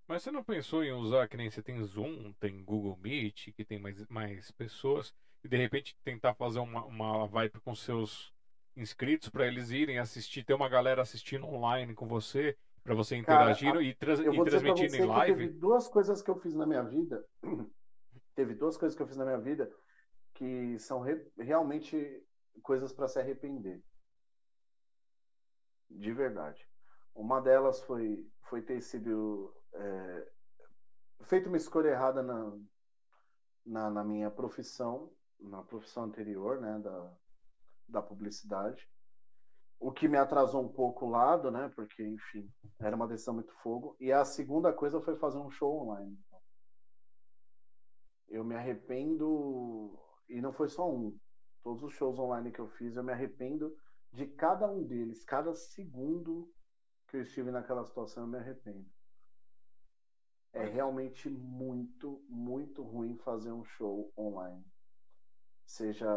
Mas 0.07 0.23
você 0.23 0.31
não 0.31 0.43
pensou 0.43 0.83
em 0.83 0.91
usar 0.91 1.27
que 1.27 1.37
nem 1.37 1.49
você 1.49 1.61
tem 1.61 1.83
Zoom, 1.83 2.33
tem 2.39 2.63
Google 2.63 2.97
Meet, 2.97 3.51
que 3.53 3.65
tem 3.65 3.79
mais, 3.79 4.05
mais 4.07 4.51
pessoas, 4.51 5.13
e 5.43 5.47
de 5.47 5.57
repente 5.57 5.95
tentar 6.03 6.33
fazer 6.33 6.59
uma, 6.59 6.85
uma 6.85 7.27
vibe 7.27 7.59
com 7.59 7.75
seus 7.75 8.33
inscritos 8.75 9.29
para 9.29 9.45
eles 9.45 9.71
irem 9.71 9.99
assistir, 9.99 10.43
ter 10.43 10.53
uma 10.53 10.69
galera 10.69 11.01
assistindo 11.01 11.45
online 11.45 11.93
com 11.93 12.07
você, 12.07 12.57
para 12.83 12.95
você 12.95 13.15
interagir 13.15 13.71
Cara, 13.71 13.83
e, 13.83 13.89
e 13.89 14.43
transmitir 14.43 14.95
em 14.95 15.05
live? 15.05 15.33
Teve 15.45 15.59
duas 15.59 15.87
coisas 15.87 16.21
que 16.21 16.31
eu 16.31 16.35
fiz 16.37 16.55
na 16.55 16.65
minha 16.65 16.83
vida. 16.83 17.25
teve 18.33 18.53
duas 18.53 18.77
coisas 18.77 18.95
que 18.95 19.03
eu 19.03 19.07
fiz 19.07 19.17
na 19.17 19.25
minha 19.25 19.37
vida 19.37 19.71
que 20.41 20.79
são 20.79 21.01
re, 21.01 21.23
realmente 21.37 21.95
coisas 22.63 22.91
para 22.91 23.07
se 23.07 23.19
arrepender. 23.19 23.79
De 25.87 26.11
verdade. 26.11 26.67
Uma 27.13 27.39
delas 27.39 27.79
foi, 27.83 28.27
foi 28.49 28.63
ter 28.63 28.81
sido 28.81 29.53
é, 29.71 30.31
feito 31.25 31.45
uma 31.45 31.57
escolha 31.57 31.89
errada 31.89 32.23
na, 32.23 32.57
na, 33.63 33.91
na, 33.91 34.03
minha 34.03 34.31
profissão, 34.31 35.13
na 35.39 35.61
profissão 35.61 36.05
anterior, 36.05 36.59
né, 36.59 36.79
da, 36.79 37.13
da 37.87 38.01
publicidade. 38.01 38.89
O 39.79 39.91
que 39.91 40.07
me 40.07 40.17
atrasou 40.17 40.63
um 40.63 40.73
pouco 40.73 41.05
o 41.05 41.09
lado, 41.09 41.51
né, 41.51 41.71
porque, 41.75 42.03
enfim, 42.03 42.51
era 42.79 42.95
uma 42.95 43.07
decisão 43.07 43.35
muito 43.35 43.53
fogo. 43.61 43.95
E 43.99 44.11
a 44.11 44.25
segunda 44.25 44.73
coisa 44.73 44.99
foi 45.01 45.15
fazer 45.17 45.37
um 45.37 45.51
show 45.51 45.83
online. 45.83 46.17
Eu 48.27 48.43
me 48.43 48.55
arrependo, 48.55 49.99
e 50.29 50.41
não 50.41 50.53
foi 50.53 50.67
só 50.67 50.89
um, 50.89 51.17
todos 51.63 51.83
os 51.83 51.93
shows 51.93 52.19
online 52.19 52.51
que 52.51 52.59
eu 52.59 52.67
fiz, 52.67 52.95
eu 52.95 53.03
me 53.03 53.11
arrependo 53.11 53.75
de 54.11 54.27
cada 54.27 54.69
um 54.69 54.83
deles, 54.83 55.23
cada 55.23 55.53
segundo 55.53 56.51
que 57.07 57.17
eu 57.17 57.21
estive 57.21 57.51
naquela 57.51 57.83
situação, 57.83 58.23
eu 58.23 58.29
me 58.29 58.37
arrependo. 58.37 58.85
É 60.53 60.65
realmente 60.65 61.29
muito, 61.29 62.23
muito 62.27 62.83
ruim 62.83 63.17
fazer 63.17 63.51
um 63.51 63.63
show 63.63 64.11
online. 64.17 64.65
Seja 65.65 66.07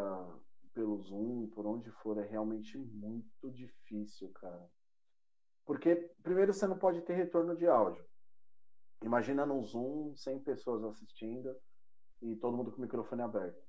pelo 0.72 0.98
Zoom, 0.98 1.48
por 1.48 1.66
onde 1.66 1.90
for, 1.90 2.18
é 2.18 2.26
realmente 2.26 2.76
muito 2.76 3.50
difícil, 3.52 4.30
cara. 4.32 4.68
Porque, 5.64 5.94
primeiro, 6.22 6.52
você 6.52 6.66
não 6.66 6.76
pode 6.76 7.00
ter 7.02 7.14
retorno 7.14 7.56
de 7.56 7.66
áudio. 7.66 8.04
Imagina 9.02 9.46
no 9.46 9.62
Zoom, 9.62 10.14
100 10.16 10.42
pessoas 10.42 10.82
assistindo 10.84 11.56
e 12.20 12.36
todo 12.36 12.56
mundo 12.56 12.72
com 12.72 12.78
o 12.78 12.80
microfone 12.80 13.22
aberto. 13.22 13.63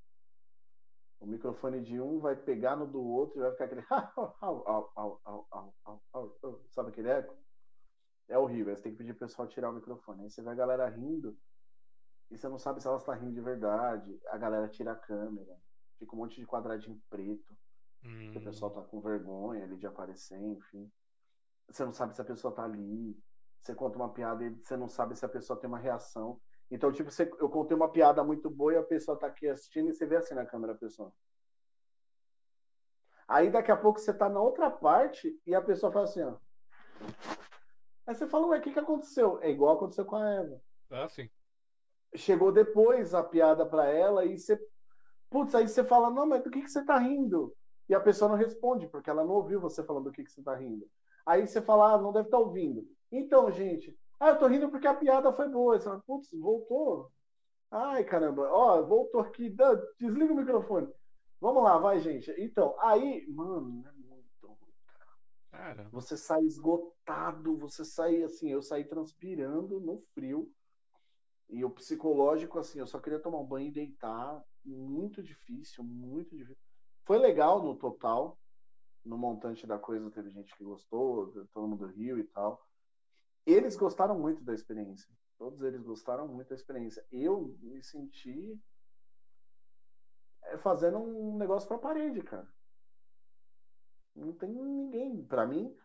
O 1.20 1.26
microfone 1.26 1.82
de 1.82 2.00
um 2.00 2.20
vai 2.20 2.36
pegar 2.36 2.76
no 2.76 2.86
do 2.86 3.02
outro 3.02 3.40
e 3.40 3.42
vai 3.42 3.52
ficar 3.52 3.66
aquele. 3.66 3.84
Sabe 6.70 6.90
aquele 6.90 7.10
eco? 7.10 7.36
É 8.28 8.38
horrível. 8.38 8.76
Você 8.76 8.84
tem 8.84 8.92
que 8.92 8.98
pedir 8.98 9.14
pro 9.14 9.28
pessoal 9.28 9.48
tirar 9.48 9.70
o 9.70 9.74
microfone. 9.74 10.24
Aí 10.24 10.30
você 10.30 10.42
vê 10.42 10.50
a 10.50 10.56
galera 10.56 10.88
rindo 10.90 11.38
e 12.30 12.38
você 12.38 12.50
não 12.50 12.58
sabe 12.58 12.82
se 12.82 12.88
ela 12.88 12.98
está 12.98 13.14
rindo 13.14 13.34
de 13.34 13.42
verdade. 13.42 14.20
A 14.28 14.38
galera 14.38 14.68
tira 14.68 14.92
a 14.92 14.96
câmera. 14.96 15.56
Fica 16.00 16.16
um 16.16 16.20
monte 16.20 16.40
de 16.40 16.48
quadradinho 16.48 17.02
preto. 17.10 17.56
Hum. 18.04 18.38
o 18.38 18.44
pessoal 18.44 18.72
tá 18.72 18.84
com 18.84 19.02
vergonha 19.02 19.64
ali 19.64 19.78
de 19.78 19.88
aparecer, 19.88 20.40
enfim. 20.40 20.92
Você 21.68 21.84
não 21.84 21.94
sabe 21.94 22.14
se 22.16 22.22
a 22.22 22.26
pessoa 22.26 22.54
tá 22.54 22.64
ali. 22.64 23.18
Você 23.60 23.74
conta 23.74 23.98
uma 23.98 24.14
piada 24.14 24.44
e 24.44 24.50
você 24.50 24.78
não 24.78 24.88
sabe 24.88 25.16
se 25.16 25.26
a 25.26 25.30
pessoa 25.30 25.60
tem 25.60 25.68
uma 25.68 25.80
reação. 25.80 26.40
Então, 26.70 26.92
tipo, 26.92 27.12
você, 27.12 27.32
eu 27.40 27.50
contei 27.50 27.76
uma 27.76 27.92
piada 27.92 28.24
muito 28.24 28.50
boa 28.50 28.74
e 28.74 28.78
a 28.78 28.84
pessoa 28.84 29.18
tá 29.18 29.28
aqui 29.28 29.48
assistindo 29.48 29.90
e 29.90 29.94
você 29.94 30.06
vê 30.06 30.18
assim 30.18 30.34
na 30.34 30.46
câmera 30.46 30.74
a 30.74 30.78
pessoa. 30.78 31.14
Aí 33.28 33.50
daqui 33.50 33.72
a 33.72 33.78
pouco 33.78 34.00
você 34.00 34.14
tá 34.14 34.30
na 34.30 34.40
outra 34.40 34.70
parte 34.70 35.40
e 35.46 35.56
a 35.56 35.62
pessoa 35.62 35.92
fala 35.92 36.06
assim, 36.06 36.22
ó. 36.22 36.36
Aí 38.08 38.14
você 38.14 38.28
fala, 38.28 38.48
ué, 38.48 38.60
o 38.60 38.62
que, 38.62 38.72
que 38.72 38.80
aconteceu? 38.80 39.40
É 39.42 39.50
igual 39.50 39.76
aconteceu 39.76 40.06
com 40.06 40.16
a 40.16 40.30
Eva. 40.30 40.62
Ah, 40.92 41.10
sim. 41.10 41.30
Chegou 42.16 42.52
depois 42.52 43.14
a 43.14 43.24
piada 43.24 43.66
para 43.66 43.88
ela 43.90 44.26
e 44.26 44.38
você. 44.38 44.60
Putz, 45.30 45.56
aí 45.56 45.68
você 45.68 45.84
fala, 45.84 46.10
não, 46.10 46.26
mas 46.26 46.44
do 46.44 46.52
que, 46.52 46.62
que 46.62 46.70
você 46.70 46.86
tá 46.86 46.98
rindo? 46.98 47.56
E 47.90 47.96
a 47.96 48.00
pessoa 48.00 48.30
não 48.30 48.38
responde, 48.38 48.88
porque 48.88 49.10
ela 49.10 49.24
não 49.24 49.34
ouviu 49.34 49.60
você 49.60 49.84
falando 49.84 50.06
do 50.06 50.12
que, 50.12 50.24
que 50.24 50.32
você 50.32 50.42
tá 50.42 50.56
rindo. 50.56 50.88
Aí 51.26 51.46
você 51.46 51.62
fala, 51.62 51.94
ah, 51.94 51.98
não 51.98 52.14
deve 52.14 52.28
estar 52.28 52.38
tá 52.38 52.44
ouvindo. 52.44 52.88
Então, 53.12 53.52
gente, 53.52 53.98
ah, 54.20 54.30
eu 54.30 54.40
tô 54.40 54.48
rindo 54.48 54.70
porque 54.70 54.88
a 54.88 54.94
piada 54.94 55.34
foi 55.34 55.50
boa. 55.50 55.78
Você 55.78 55.86
fala, 55.86 56.02
putz, 56.06 56.30
voltou. 56.32 57.12
Ai, 57.70 58.04
caramba, 58.04 58.50
ó, 58.50 58.82
voltou 58.82 59.22
aqui. 59.22 59.54
Desliga 60.00 60.34
o 60.34 60.38
microfone. 60.38 60.92
Vamos 61.42 61.64
lá, 61.64 61.78
vai, 61.78 62.00
gente. 62.00 62.32
Então, 62.38 62.76
aí, 62.80 63.26
mano, 63.28 63.86
é 63.86 63.92
muito 63.92 64.48
ruim, 64.48 64.74
cara. 64.86 65.76
cara. 65.76 65.90
Você 65.92 66.16
sai 66.16 66.42
esgotado, 66.44 67.58
você 67.58 67.84
sai 67.84 68.24
assim, 68.24 68.50
eu 68.50 68.62
saí 68.62 68.86
transpirando 68.86 69.80
no 69.80 70.00
frio. 70.14 70.50
E 71.50 71.64
o 71.64 71.70
psicológico, 71.70 72.58
assim, 72.58 72.80
eu 72.80 72.88
só 72.88 73.00
queria 73.00 73.20
tomar 73.20 73.40
um 73.40 73.46
banho 73.46 73.68
e 73.68 73.72
deitar. 73.72 74.42
Muito 74.64 75.22
difícil, 75.22 75.84
muito 75.84 76.36
difícil. 76.36 76.58
Foi 77.04 77.20
legal 77.20 77.62
no 77.62 77.76
total. 77.76 78.40
No 79.04 79.18
montante 79.18 79.68
da 79.68 79.78
coisa, 79.78 80.10
teve 80.10 80.32
gente 80.32 80.56
que 80.56 80.64
gostou, 80.64 81.32
todo 81.54 81.68
mundo 81.68 81.86
riu 81.86 82.18
e 82.18 82.24
tal 82.24 82.66
eles 83.46 83.76
gostaram 83.76 84.18
muito 84.18 84.44
da 84.44 84.54
experiência. 84.54 85.10
Todos 85.38 85.62
eles 85.62 85.84
gostaram 85.84 86.28
muito 86.28 86.50
da 86.50 86.56
experiência. 86.56 87.06
Eu 87.12 87.56
me 87.62 87.84
senti 87.84 88.60
é, 90.44 90.58
fazendo 90.58 90.98
um 90.98 91.38
negócio 91.38 91.68
para 91.68 91.78
parede, 91.78 92.22
cara. 92.22 92.48
Não 94.16 94.34
tem 94.34 94.50
ninguém. 94.50 95.24
Para 95.26 95.46
mim, 95.46 95.76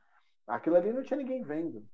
aquilo 0.46 0.76
ali 0.76 0.92
não 0.92 1.02
tinha 1.02 1.16
ninguém 1.16 1.42
vendo. 1.42 1.86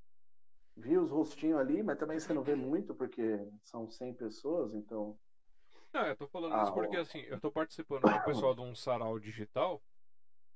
vi 0.77 0.99
os 0.99 1.11
rostinhos 1.11 1.59
ali, 1.59 1.83
mas 1.83 1.99
também 1.99 2.21
você 2.21 2.33
não 2.35 2.43
vê 2.43 2.55
muito, 2.55 2.95
porque 2.95 3.51
são 3.63 3.89
100 3.89 4.15
pessoas, 4.15 4.75
então. 4.75 5.19
Não, 5.93 6.07
eu 6.07 6.17
tô 6.17 6.29
falando 6.29 6.55
ah, 6.55 6.65
isso 6.65 6.75
porque, 6.75 6.97
assim, 6.97 7.21
eu 7.21 7.41
tô 7.41 7.51
participando 7.51 8.03
com 8.03 8.09
o 8.09 8.25
pessoal 8.25 8.55
de 8.55 8.61
um 8.61 8.75
sarau 8.75 9.19
digital, 9.19 9.83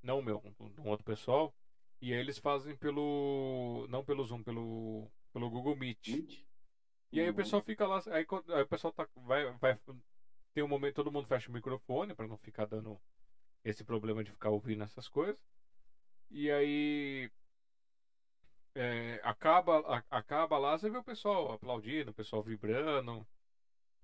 não 0.03 0.21
meu, 0.21 0.43
de 0.75 0.81
um 0.81 0.89
outro 0.89 1.05
pessoal, 1.05 1.55
e 2.01 2.13
aí 2.13 2.19
eles 2.19 2.39
fazem 2.39 2.77
pelo. 2.77 3.87
Não 3.89 4.05
pelo 4.05 4.25
Zoom, 4.25 4.43
pelo, 4.43 5.11
pelo 5.33 5.51
Google 5.51 5.77
Meet. 5.77 6.09
Meet? 6.09 6.47
E 7.13 7.21
aí 7.21 7.27
o 7.27 7.31
uhum. 7.31 7.37
pessoal 7.37 7.63
fica 7.63 7.87
lá, 7.87 8.01
aí, 8.07 8.27
aí 8.55 8.63
o 8.63 8.69
pessoal 8.69 8.93
tá, 8.93 9.07
vai, 9.17 9.51
vai. 9.59 9.79
Tem 10.55 10.65
um 10.65 10.69
momento 10.69 10.95
todo 10.95 11.13
mundo 11.13 11.27
fecha 11.27 11.51
o 11.51 11.53
microfone 11.53 12.15
para 12.15 12.27
não 12.27 12.37
ficar 12.39 12.67
dando 12.67 13.01
esse 13.65 13.85
problema 13.85 14.25
de 14.25 14.31
ficar 14.31 14.51
ouvindo 14.51 14.85
essas 14.85 15.09
coisas. 15.09 15.43
E 16.31 16.51
aí 16.51 17.31
é, 18.75 19.21
acaba, 19.25 19.81
a, 19.81 20.03
acaba 20.19 20.57
lá, 20.59 20.79
você 20.79 20.89
vê 20.89 20.99
o 20.99 21.05
pessoal 21.05 21.53
aplaudindo, 21.53 22.11
o 22.11 22.15
pessoal 22.15 22.43
vibrando. 22.43 23.27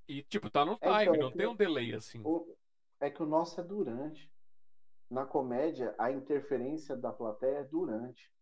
E, 0.08 0.22
tipo, 0.22 0.50
tá 0.50 0.64
no 0.64 0.78
é, 0.80 1.04
time, 1.04 1.16
então, 1.16 1.16
não 1.16 1.28
é 1.28 1.32
tem 1.32 1.46
um 1.46 1.56
delay 1.56 1.94
assim. 1.94 2.20
O, 2.24 2.56
é 3.00 3.10
que 3.10 3.22
o 3.22 3.26
nosso 3.26 3.60
é 3.60 3.64
durante. 3.64 4.30
Na 5.10 5.24
comédia, 5.24 5.94
a 5.98 6.10
interferência 6.10 6.96
da 6.96 7.12
plateia 7.12 7.58
é 7.58 7.64
durante. 7.64 8.32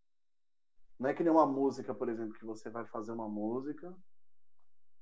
Não 0.99 1.11
é 1.11 1.15
que 1.15 1.23
nem 1.23 1.33
uma 1.33 1.47
música, 1.47 1.95
por 1.95 2.09
exemplo, 2.09 2.35
que 2.39 2.45
você 2.45 2.71
vai 2.71 2.87
fazer 2.87 3.13
uma 3.13 3.29
música, 3.29 3.95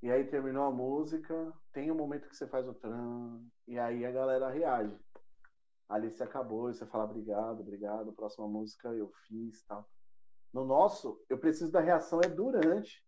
e 0.02 0.10
aí 0.10 0.24
terminou 0.24 0.64
a 0.64 0.70
música, 0.72 1.52
tem 1.72 1.90
um 1.90 1.94
momento 1.94 2.28
que 2.28 2.36
você 2.36 2.46
faz 2.48 2.66
o 2.66 2.74
tran, 2.74 3.40
e 3.68 3.78
aí 3.78 4.04
a 4.04 4.10
galera 4.10 4.50
reage. 4.50 4.98
Ali 5.88 6.10
você 6.10 6.24
acabou, 6.24 6.70
e 6.70 6.74
você 6.74 6.86
fala 6.86 7.04
obrigado, 7.04 7.60
obrigado, 7.60 8.12
próxima 8.12 8.48
música 8.48 8.88
eu 8.88 9.12
fiz 9.26 9.62
tal. 9.64 9.88
No 10.52 10.64
nosso, 10.66 11.18
eu 11.30 11.38
preciso 11.38 11.70
da 11.70 11.80
reação 11.80 12.20
é 12.20 12.28
durante. 12.28 13.02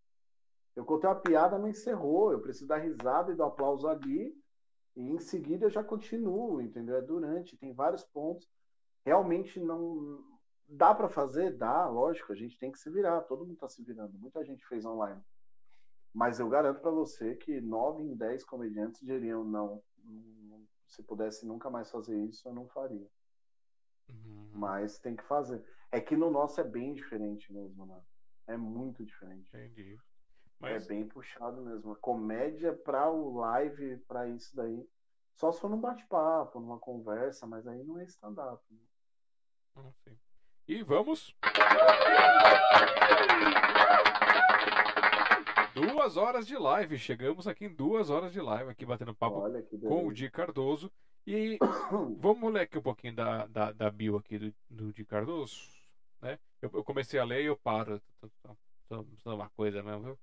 Eu 0.74 0.84
contei 0.84 1.08
uma 1.08 1.20
piada, 1.20 1.58
não 1.58 1.68
encerrou. 1.68 2.33
Eu 2.33 2.41
preciso 2.41 2.66
da 2.66 2.76
risada 2.76 3.33
e 3.33 3.36
do 3.36 3.44
aplauso 3.44 3.86
ali. 3.86 4.34
E 4.97 5.02
em 5.02 5.18
seguida 5.18 5.66
eu 5.66 5.70
já 5.70 5.82
continuo, 5.82 6.60
entendeu? 6.60 6.97
É 6.97 7.02
durante. 7.02 7.56
Tem 7.56 7.73
vários 7.73 8.05
pontos. 8.05 8.48
Realmente 9.05 9.60
não. 9.60 10.24
Dá 10.68 10.94
para 10.94 11.08
fazer? 11.08 11.56
Dá, 11.56 11.86
lógico. 11.89 12.32
A 12.32 12.36
gente 12.36 12.58
tem 12.58 12.70
que 12.70 12.78
se 12.78 12.90
virar. 12.90 13.20
Todo 13.23 13.44
mundo 13.44 13.55
está 13.55 13.68
se 13.68 13.82
virando. 13.82 14.18
Muita 14.18 14.44
gente 14.44 14.66
fez 14.66 14.84
online. 14.84 15.20
Mas 16.12 16.39
eu 16.39 16.48
garanto 16.48 16.81
para 16.81 16.92
você 16.92 17.34
que 17.34 17.60
nove 17.60 18.05
em 18.05 18.14
dez 18.14 18.44
comediantes 18.44 19.00
diriam: 19.05 19.42
não, 19.42 19.82
se 20.86 21.02
pudesse 21.02 21.44
nunca 21.44 21.68
mais 21.68 21.90
fazer 21.90 22.16
isso, 22.24 22.48
eu 22.48 22.55
não 22.55 22.68
faria. 22.68 23.06
Uhum. 24.08 24.50
Mas 24.52 24.98
tem 24.98 25.16
que 25.16 25.24
fazer. 25.24 25.64
É 25.90 26.00
que 26.00 26.16
no 26.16 26.31
nosso 26.31 26.60
é 26.60 26.64
bem 26.64 26.94
diferente 26.94 27.52
mesmo, 27.52 27.84
né? 27.84 28.00
É 28.47 28.56
muito 28.56 29.05
diferente. 29.05 29.48
Entendi. 29.48 29.98
Mas... 30.65 30.84
É 30.84 30.89
bem 30.89 31.07
puxado 31.07 31.60
mesmo. 31.62 31.97
Comédia 31.97 32.73
para 32.73 33.10
o 33.10 33.36
live, 33.39 33.99
para 34.09 34.28
isso 34.28 34.55
daí. 34.55 34.86
Só 35.34 35.51
se 35.52 35.60
for 35.60 35.68
num 35.68 35.81
bate-papo, 35.81 36.60
numa 36.60 36.78
conversa, 36.78 37.47
mas 37.47 37.67
aí 37.67 37.83
não 37.83 37.99
é 37.99 38.05
stand-up. 38.05 38.62
Né? 38.70 38.78
Ah, 39.76 40.12
e 40.68 40.83
vamos. 40.83 41.36
Duas 45.75 46.17
horas 46.17 46.47
de 46.47 46.57
live. 46.57 46.99
Chegamos 46.99 47.49
aqui 47.49 47.67
em 47.67 47.75
duas 47.75 48.10
horas 48.10 48.33
de 48.33 48.41
live, 48.41 48.70
aqui 48.70 48.86
batendo 48.86 49.15
papo 49.15 49.43
com 49.81 50.07
o 50.07 50.12
Di 50.12 50.31
Cardoso. 50.31 50.91
E 51.26 51.59
vamos 52.18 52.52
ler 52.52 52.62
aqui 52.62 52.78
um 52.78 52.83
pouquinho 52.83 53.17
da, 53.17 53.47
da, 53.47 53.73
da 53.73 53.91
bio 53.91 54.17
aqui 54.17 54.39
do, 54.39 54.55
do 54.70 54.93
Di 54.93 55.05
Cardoso 55.05 55.75
né? 56.25 56.39
Eu, 56.60 56.70
eu 56.73 56.83
comecei 56.83 57.20
a 57.20 57.25
ler 57.25 57.43
e 57.43 57.47
eu 57.47 57.57
paro. 57.57 58.01
É 58.91 59.28
uma 59.28 59.51
coisa 59.51 59.83
mesmo, 59.83 60.02
viu? 60.02 60.18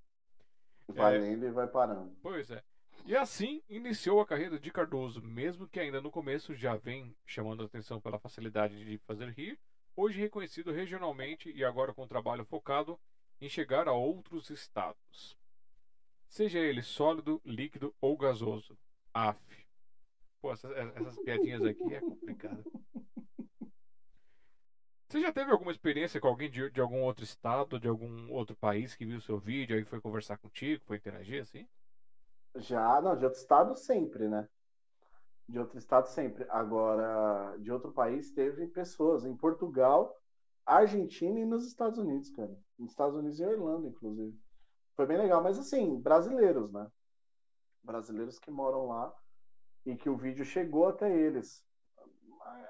Vai 0.87 1.15
é, 1.15 1.19
lendo 1.19 1.45
e 1.45 1.51
vai 1.51 1.67
parando. 1.67 2.15
Pois 2.21 2.49
é. 2.51 2.63
E 3.05 3.15
assim 3.15 3.61
iniciou 3.67 4.21
a 4.21 4.25
carreira 4.25 4.59
de 4.59 4.71
Cardoso, 4.71 5.21
mesmo 5.21 5.67
que 5.67 5.79
ainda 5.79 5.99
no 5.99 6.11
começo 6.11 6.53
já 6.53 6.75
vem 6.75 7.15
chamando 7.25 7.63
a 7.63 7.65
atenção 7.65 7.99
pela 7.99 8.19
facilidade 8.19 8.85
de 8.85 8.97
fazer 8.99 9.29
rir, 9.29 9.59
hoje 9.95 10.19
reconhecido 10.19 10.71
regionalmente 10.71 11.51
e 11.51 11.63
agora 11.63 11.93
com 11.93 12.07
trabalho 12.07 12.45
focado 12.45 12.99
em 13.39 13.49
chegar 13.49 13.87
a 13.87 13.93
outros 13.93 14.49
estados. 14.49 15.35
Seja 16.27 16.59
ele 16.59 16.81
sólido, 16.81 17.41
líquido 17.43 17.93
ou 17.99 18.15
gasoso. 18.15 18.77
Af. 19.13 19.39
Pô, 20.41 20.53
essas, 20.53 20.71
essas 20.71 21.19
piadinhas 21.19 21.63
aqui 21.63 21.93
é 21.93 21.99
complicado. 21.99 22.63
Você 25.11 25.19
já 25.19 25.29
teve 25.29 25.51
alguma 25.51 25.73
experiência 25.73 26.21
com 26.21 26.29
alguém 26.29 26.49
de, 26.49 26.69
de 26.69 26.79
algum 26.79 27.01
outro 27.01 27.25
estado, 27.25 27.77
de 27.77 27.85
algum 27.85 28.31
outro 28.31 28.55
país 28.55 28.95
que 28.95 29.03
viu 29.03 29.19
seu 29.19 29.37
vídeo 29.37 29.77
e 29.77 29.83
foi 29.83 29.99
conversar 29.99 30.37
contigo, 30.37 30.85
foi 30.85 30.95
interagir 30.95 31.41
assim? 31.41 31.67
Já, 32.55 33.01
não, 33.01 33.17
de 33.17 33.25
outro 33.25 33.37
estado 33.37 33.75
sempre, 33.75 34.29
né? 34.29 34.47
De 35.49 35.59
outro 35.59 35.77
estado 35.77 36.07
sempre. 36.07 36.45
Agora, 36.49 37.57
de 37.57 37.69
outro 37.69 37.91
país 37.91 38.31
teve 38.31 38.67
pessoas 38.67 39.25
em 39.25 39.35
Portugal, 39.35 40.17
Argentina 40.65 41.37
e 41.41 41.45
nos 41.45 41.67
Estados 41.67 41.99
Unidos, 41.99 42.29
cara. 42.29 42.57
Nos 42.79 42.91
Estados 42.91 43.17
Unidos 43.17 43.37
e 43.41 43.43
Irlanda, 43.43 43.89
inclusive. 43.89 44.33
Foi 44.95 45.05
bem 45.05 45.17
legal, 45.17 45.43
mas 45.43 45.59
assim, 45.59 45.99
brasileiros, 45.99 46.71
né? 46.71 46.89
Brasileiros 47.83 48.39
que 48.39 48.49
moram 48.49 48.87
lá 48.87 49.13
e 49.85 49.93
que 49.93 50.09
o 50.09 50.15
vídeo 50.15 50.45
chegou 50.45 50.87
até 50.87 51.13
eles 51.13 51.65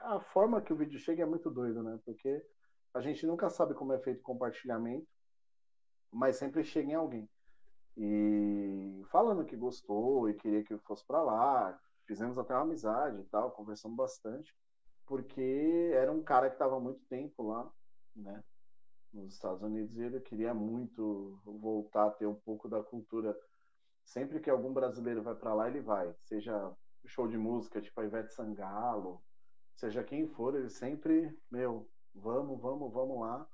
a 0.03 0.19
forma 0.19 0.61
que 0.61 0.73
o 0.73 0.75
vídeo 0.75 0.99
chega 0.99 1.23
é 1.23 1.25
muito 1.25 1.49
doido, 1.49 1.83
né? 1.83 1.99
Porque 2.05 2.43
a 2.93 3.01
gente 3.01 3.25
nunca 3.25 3.49
sabe 3.49 3.73
como 3.73 3.93
é 3.93 3.99
feito 3.99 4.19
o 4.19 4.23
compartilhamento, 4.23 5.07
mas 6.11 6.35
sempre 6.35 6.63
chega 6.63 6.91
em 6.91 6.95
alguém. 6.95 7.29
E 7.97 9.03
falando 9.11 9.45
que 9.45 9.55
gostou 9.55 10.29
e 10.29 10.33
queria 10.33 10.63
que 10.63 10.73
eu 10.73 10.79
fosse 10.79 11.05
para 11.05 11.21
lá, 11.21 11.79
fizemos 12.05 12.37
até 12.37 12.53
uma 12.53 12.63
amizade 12.63 13.21
e 13.21 13.25
tal, 13.25 13.51
conversamos 13.51 13.95
bastante, 13.95 14.53
porque 15.05 15.91
era 15.93 16.11
um 16.11 16.23
cara 16.23 16.49
que 16.49 16.55
estava 16.55 16.79
muito 16.79 17.01
tempo 17.05 17.43
lá, 17.43 17.71
né? 18.15 18.43
Nos 19.13 19.33
Estados 19.33 19.61
Unidos 19.61 19.97
e 19.97 20.03
ele 20.03 20.21
queria 20.21 20.53
muito 20.53 21.39
voltar 21.45 22.07
a 22.07 22.11
ter 22.11 22.25
um 22.25 22.35
pouco 22.35 22.69
da 22.69 22.81
cultura. 22.81 23.37
Sempre 24.03 24.39
que 24.39 24.49
algum 24.49 24.73
brasileiro 24.73 25.21
vai 25.21 25.35
para 25.35 25.53
lá, 25.53 25.67
ele 25.67 25.81
vai, 25.81 26.13
seja 26.23 26.71
show 27.05 27.27
de 27.27 27.37
música, 27.37 27.81
tipo 27.81 27.99
a 27.99 28.05
Ivete 28.05 28.33
Sangalo, 28.33 29.21
seja 29.75 30.03
quem 30.03 30.27
for, 30.27 30.55
ele 30.55 30.69
sempre, 30.69 31.37
meu, 31.49 31.89
vamos, 32.13 32.59
vamos, 32.59 32.91
vamos 32.91 33.19
lá, 33.19 33.47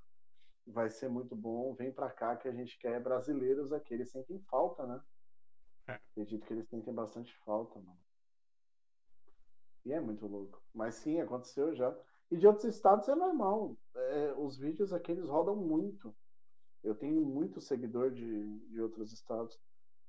vai 0.66 0.90
ser 0.90 1.10
muito 1.10 1.36
bom, 1.36 1.74
vem 1.74 1.92
para 1.92 2.10
cá 2.10 2.36
que 2.36 2.48
a 2.48 2.52
gente 2.52 2.78
quer 2.78 3.02
brasileiros 3.02 3.72
aqui, 3.72 3.94
eles 3.94 4.12
sentem 4.12 4.40
falta, 4.50 4.86
né? 4.86 5.02
É. 5.88 5.94
Acredito 5.94 6.46
que 6.46 6.54
eles 6.54 6.68
sentem 6.68 6.94
bastante 6.94 7.36
falta, 7.46 7.80
mano. 7.80 8.00
E 9.86 9.94
é 9.94 10.02
muito 10.02 10.28
louco. 10.28 10.62
Mas 10.74 10.96
sim, 10.96 11.22
aconteceu 11.22 11.74
já. 11.74 11.98
E 12.30 12.36
de 12.36 12.46
outros 12.46 12.66
estados 12.66 13.08
é 13.08 13.16
normal. 13.16 13.78
É, 13.96 14.34
os 14.38 14.58
vídeos 14.58 14.92
aqui 14.92 15.14
eles 15.14 15.30
rodam 15.30 15.56
muito. 15.56 16.14
Eu 16.84 16.94
tenho 16.94 17.22
muito 17.22 17.62
seguidor 17.62 18.12
de, 18.12 18.60
de 18.68 18.82
outros 18.82 19.14
estados. 19.14 19.58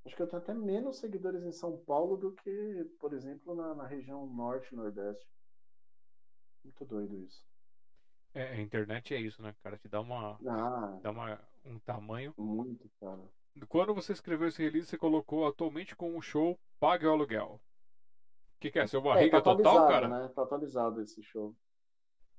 Acho 0.05 0.17
que 0.17 0.23
eu 0.23 0.27
tenho 0.27 0.43
até 0.43 0.53
menos 0.53 0.99
seguidores 0.99 1.45
em 1.45 1.53
São 1.53 1.77
Paulo 1.78 2.17
do 2.17 2.33
que, 2.33 2.91
por 2.99 3.12
exemplo, 3.12 3.55
na, 3.55 3.75
na 3.75 3.87
região 3.87 4.27
norte 4.27 4.73
e 4.73 4.77
nordeste. 4.77 5.28
Muito 6.65 6.85
doido 6.85 7.19
isso. 7.19 7.47
É, 8.35 8.51
a 8.51 8.61
internet 8.61 9.15
é 9.15 9.20
isso, 9.20 9.43
né, 9.43 9.55
cara? 9.62 9.78
Te 9.78 9.89
dá 9.89 10.01
uma. 10.01 10.39
Ah, 10.47 10.99
dá 11.03 11.11
uma, 11.11 11.41
um 11.65 11.78
tamanho. 11.81 12.35
Muito, 12.37 12.89
cara. 13.01 13.20
Quando 13.69 13.95
você 13.95 14.12
escreveu 14.12 14.49
esse 14.49 14.62
release, 14.62 14.87
você 14.87 14.99
colocou 14.99 15.47
atualmente 15.47 15.97
com 15.97 16.17
o 16.17 16.23
show 16.23 16.59
Pague 16.78 17.07
o 17.07 17.11
Aluguel. 17.11 17.61
O 18.57 18.61
que, 18.61 18.70
que, 18.70 18.78
é? 18.78 18.87
Seu 18.87 19.01
barriga 19.01 19.39
é, 19.39 19.41
tá 19.41 19.57
total, 19.57 19.89
cara? 19.89 20.09
Né? 20.09 20.28
Tá 20.28 20.43
atualizado 20.43 21.01
esse 21.01 21.23
show. 21.23 21.55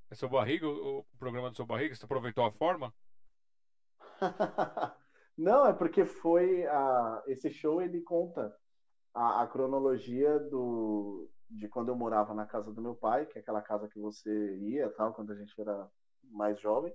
É 0.09 0.15
seu 0.15 0.29
barriga, 0.29 0.67
o, 0.67 0.99
o 0.99 1.05
programa 1.17 1.49
do 1.49 1.55
seu 1.55 1.65
barriga? 1.65 1.93
Você 1.93 2.05
aproveitou 2.05 2.45
a 2.45 2.51
forma? 2.51 2.93
Não, 5.37 5.65
é 5.65 5.73
porque 5.73 6.05
foi 6.05 6.65
a, 6.65 7.23
esse 7.27 7.49
show 7.49 7.81
ele 7.81 8.01
conta 8.01 8.53
a, 9.13 9.43
a 9.43 9.47
cronologia 9.47 10.39
do, 10.39 11.29
de 11.49 11.67
quando 11.67 11.89
eu 11.89 11.95
morava 11.95 12.33
na 12.33 12.45
casa 12.45 12.71
do 12.71 12.81
meu 12.81 12.95
pai, 12.95 13.25
que 13.25 13.37
é 13.37 13.41
aquela 13.41 13.61
casa 13.61 13.87
que 13.87 13.99
você 13.99 14.57
ia, 14.57 14.89
tal, 14.91 15.13
quando 15.13 15.31
a 15.31 15.35
gente 15.35 15.59
era 15.59 15.89
mais 16.23 16.59
jovem, 16.59 16.93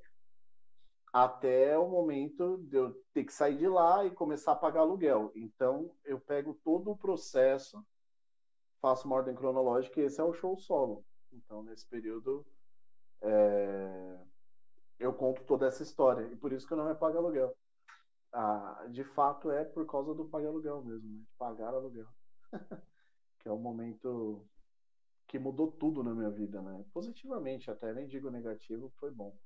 até 1.13 1.77
o 1.79 1.89
momento 1.89 2.59
de 2.59 2.77
eu 2.77 2.93
ter 3.13 3.25
que 3.25 3.33
sair 3.33 3.57
de 3.57 3.69
lá 3.69 4.05
e 4.05 4.11
começar 4.11 4.53
a 4.53 4.57
pagar 4.57 4.81
aluguel. 4.81 5.33
Então, 5.35 5.95
eu 6.05 6.19
pego 6.21 6.59
todo 6.65 6.91
o 6.91 6.97
processo, 6.97 7.85
faço 8.81 9.07
uma 9.07 9.17
ordem 9.17 9.35
cronológica 9.35 10.01
e 10.01 10.05
esse 10.05 10.21
é 10.21 10.25
o 10.25 10.35
show 10.35 10.57
solo. 10.57 11.05
Então, 11.33 11.63
nesse 11.63 11.87
período, 11.89 12.45
é... 13.23 14.19
eu 14.99 15.13
conto 15.13 15.45
toda 15.45 15.67
essa 15.67 15.83
história. 15.83 16.27
E 16.33 16.37
por 16.37 16.53
isso 16.53 16.67
que 16.67 16.73
eu 16.73 16.79
não 16.79 16.89
me 16.89 16.95
pago 16.95 17.19
aluguel. 17.19 17.57
Ah, 18.33 18.87
de 18.91 19.05
fato, 19.05 19.51
é 19.51 19.65
por 19.65 19.87
causa 19.87 20.13
do 20.15 20.25
pagar 20.25 20.49
aluguel 20.49 20.83
mesmo, 20.83 21.09
né? 21.09 21.23
pagar 21.39 21.75
aluguel. 21.75 22.09
que 23.45 23.49
é 23.49 23.53
um 23.53 23.59
momento 23.59 24.49
que 25.29 25.39
mudou 25.39 25.71
tudo 25.71 26.03
na 26.03 26.15
minha 26.15 26.31
vida, 26.31 26.63
né? 26.63 26.83
Positivamente 26.95 27.71
até, 27.71 27.93
nem 27.93 28.09
digo 28.09 28.31
negativo, 28.31 28.89
foi 28.97 29.11
bom. 29.11 29.39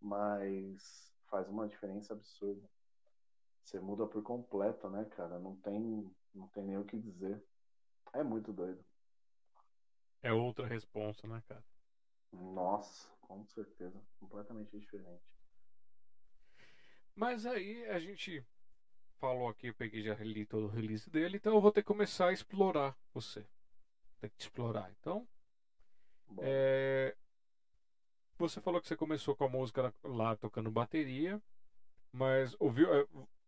Mas 0.00 1.12
faz 1.28 1.46
uma 1.46 1.68
diferença 1.68 2.14
absurda. 2.14 2.66
Você 3.62 3.78
muda 3.78 4.06
por 4.06 4.22
completo, 4.22 4.88
né, 4.88 5.04
cara? 5.04 5.38
Não 5.38 5.54
tem, 5.56 6.10
não 6.34 6.48
tem 6.48 6.64
nem 6.64 6.78
o 6.78 6.84
que 6.84 6.98
dizer. 6.98 7.44
É 8.14 8.22
muito 8.22 8.54
doido. 8.54 8.82
É 10.22 10.32
outra 10.32 10.66
resposta, 10.66 11.28
né, 11.28 11.42
cara? 11.46 11.62
Nossa, 12.32 13.06
com 13.20 13.44
certeza. 13.44 14.00
Completamente 14.18 14.78
diferente. 14.78 15.22
Mas 17.14 17.44
aí 17.44 17.84
a 17.90 17.98
gente 17.98 18.42
falou 19.20 19.48
aqui, 19.48 19.68
eu 19.68 19.74
peguei 19.74 20.02
já 20.02 20.14
li 20.14 20.46
todo 20.46 20.64
o 20.64 20.70
release 20.70 21.08
dele, 21.10 21.36
então 21.36 21.54
eu 21.54 21.60
vou 21.60 21.70
ter 21.70 21.82
que 21.82 21.86
começar 21.86 22.28
a 22.28 22.32
explorar 22.32 22.96
você. 23.12 23.46
Tem 24.18 24.30
que 24.30 24.42
explorar. 24.42 24.90
Então, 24.98 25.28
é... 26.38 27.14
você 28.38 28.60
falou 28.60 28.80
que 28.80 28.88
você 28.88 28.96
começou 28.96 29.36
com 29.36 29.44
a 29.44 29.48
música 29.48 29.94
lá 30.02 30.34
tocando 30.36 30.70
bateria, 30.70 31.40
mas 32.10 32.56
ouviu, 32.58 32.88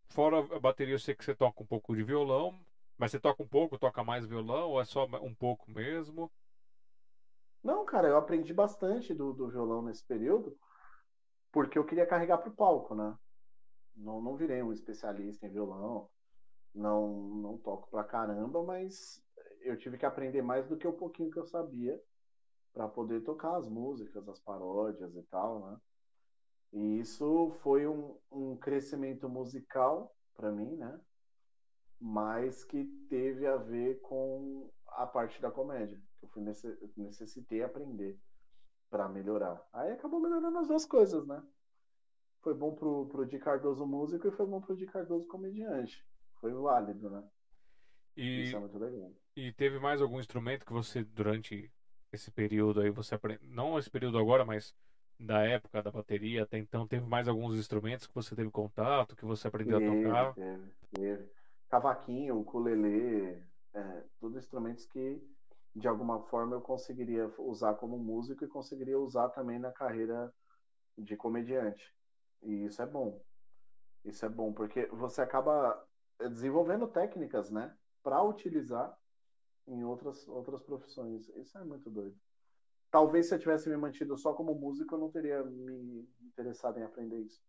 fora 0.08 0.38
a 0.38 0.60
bateria 0.60 0.94
eu 0.94 0.98
sei 0.98 1.14
que 1.14 1.24
você 1.24 1.34
toca 1.34 1.62
um 1.62 1.66
pouco 1.66 1.96
de 1.96 2.02
violão, 2.02 2.54
mas 2.98 3.10
você 3.10 3.18
toca 3.18 3.42
um 3.42 3.48
pouco, 3.48 3.78
toca 3.78 4.04
mais 4.04 4.26
violão 4.26 4.70
ou 4.70 4.80
é 4.80 4.84
só 4.84 5.06
um 5.22 5.34
pouco 5.34 5.70
mesmo? 5.70 6.30
Não, 7.64 7.84
cara, 7.84 8.08
eu 8.08 8.16
aprendi 8.16 8.52
bastante 8.52 9.14
do, 9.14 9.32
do 9.32 9.48
violão 9.48 9.82
nesse 9.82 10.04
período, 10.04 10.56
porque 11.50 11.78
eu 11.78 11.84
queria 11.84 12.06
carregar 12.06 12.38
pro 12.38 12.50
palco, 12.50 12.94
né? 12.94 13.16
Não, 13.94 14.20
não 14.20 14.36
virei 14.36 14.62
um 14.62 14.72
especialista 14.72 15.46
em 15.46 15.50
violão, 15.50 16.08
não, 16.74 17.08
não 17.36 17.58
toco 17.58 17.90
pra 17.90 18.04
caramba, 18.04 18.62
mas 18.62 19.22
eu 19.60 19.76
tive 19.76 19.98
que 19.98 20.06
aprender 20.06 20.42
mais 20.42 20.66
do 20.66 20.76
que 20.76 20.86
o 20.86 20.92
pouquinho 20.92 21.30
que 21.30 21.38
eu 21.38 21.44
sabia 21.44 22.00
para 22.72 22.88
poder 22.88 23.22
tocar 23.22 23.56
as 23.56 23.68
músicas, 23.68 24.26
as 24.28 24.40
paródias 24.40 25.14
e 25.14 25.22
tal, 25.24 25.60
né? 25.66 25.78
E 26.72 27.00
isso 27.00 27.50
foi 27.62 27.86
um, 27.86 28.18
um 28.30 28.56
crescimento 28.56 29.28
musical 29.28 30.14
para 30.34 30.50
mim, 30.50 30.74
né? 30.76 31.00
Mas 32.00 32.64
que 32.64 32.84
teve 33.08 33.46
a 33.46 33.56
ver 33.56 34.00
com 34.00 34.70
a 34.88 35.06
parte 35.06 35.40
da 35.40 35.50
comédia, 35.50 36.00
que 36.18 36.24
eu 36.24 36.28
fui 36.30 36.42
necessitei 36.96 37.62
aprender 37.62 38.18
para 38.90 39.08
melhorar. 39.08 39.62
Aí 39.72 39.92
acabou 39.92 40.20
melhorando 40.20 40.58
as 40.58 40.66
duas 40.66 40.84
coisas, 40.84 41.26
né? 41.26 41.42
Foi 42.42 42.54
bom 42.54 42.74
pro, 42.74 43.06
pro 43.06 43.24
Di 43.24 43.38
Cardoso 43.38 43.86
músico 43.86 44.26
e 44.26 44.32
foi 44.32 44.46
bom 44.46 44.60
pro 44.60 44.76
Di 44.76 44.86
Cardoso 44.86 45.26
comediante. 45.28 46.04
Foi 46.40 46.52
válido, 46.52 47.08
né? 47.08 47.22
E, 48.16 48.42
Isso 48.42 48.56
é 48.56 48.60
muito 48.60 48.78
legal. 48.78 49.12
E 49.36 49.52
teve 49.52 49.78
mais 49.78 50.02
algum 50.02 50.18
instrumento 50.18 50.66
que 50.66 50.72
você, 50.72 51.04
durante 51.04 51.72
esse 52.12 52.30
período 52.30 52.80
aí, 52.80 52.90
você 52.90 53.14
aprendeu? 53.14 53.48
Não 53.48 53.78
esse 53.78 53.88
período 53.88 54.18
agora, 54.18 54.44
mas 54.44 54.74
da 55.18 55.42
época 55.44 55.82
da 55.82 55.90
bateria 55.90 56.42
até 56.42 56.58
então, 56.58 56.86
teve 56.86 57.06
mais 57.06 57.28
alguns 57.28 57.56
instrumentos 57.56 58.06
que 58.06 58.14
você 58.14 58.34
teve 58.34 58.50
contato, 58.50 59.14
que 59.14 59.24
você 59.24 59.46
aprendeu 59.46 59.78
teve, 59.78 59.90
a 59.90 60.02
tocar? 60.02 60.34
Teve, 60.34 60.72
teve. 60.90 61.30
Cavaquinho, 61.70 62.40
ukulele, 62.40 63.40
é, 63.72 64.04
tudo 64.18 64.36
instrumentos 64.36 64.84
que 64.86 65.22
de 65.74 65.88
alguma 65.88 66.20
forma 66.24 66.56
eu 66.56 66.60
conseguiria 66.60 67.32
usar 67.38 67.74
como 67.74 67.96
músico 67.96 68.44
e 68.44 68.48
conseguiria 68.48 68.98
usar 68.98 69.28
também 69.30 69.58
na 69.58 69.70
carreira 69.70 70.30
de 70.98 71.16
comediante. 71.16 71.82
E 72.42 72.64
isso 72.64 72.82
é 72.82 72.86
bom. 72.86 73.22
Isso 74.04 74.24
é 74.24 74.28
bom, 74.28 74.52
porque 74.52 74.86
você 74.86 75.20
acaba 75.22 75.86
desenvolvendo 76.18 76.88
técnicas, 76.88 77.50
né? 77.50 77.74
Para 78.02 78.22
utilizar 78.22 78.96
em 79.66 79.84
outras, 79.84 80.26
outras 80.28 80.62
profissões. 80.62 81.28
Isso 81.36 81.56
é 81.56 81.64
muito 81.64 81.88
doido. 81.88 82.16
Talvez 82.90 83.26
se 83.26 83.34
eu 83.34 83.38
tivesse 83.38 83.68
me 83.68 83.76
mantido 83.76 84.16
só 84.18 84.34
como 84.34 84.54
músico, 84.54 84.94
eu 84.94 84.98
não 84.98 85.10
teria 85.10 85.42
me 85.44 86.08
interessado 86.20 86.78
em 86.78 86.82
aprender 86.82 87.20
isso. 87.20 87.40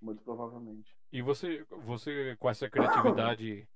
Muito 0.00 0.22
provavelmente. 0.22 0.96
E 1.10 1.22
você, 1.22 1.64
você 1.70 2.36
com 2.38 2.50
essa 2.50 2.68
criatividade 2.68 3.68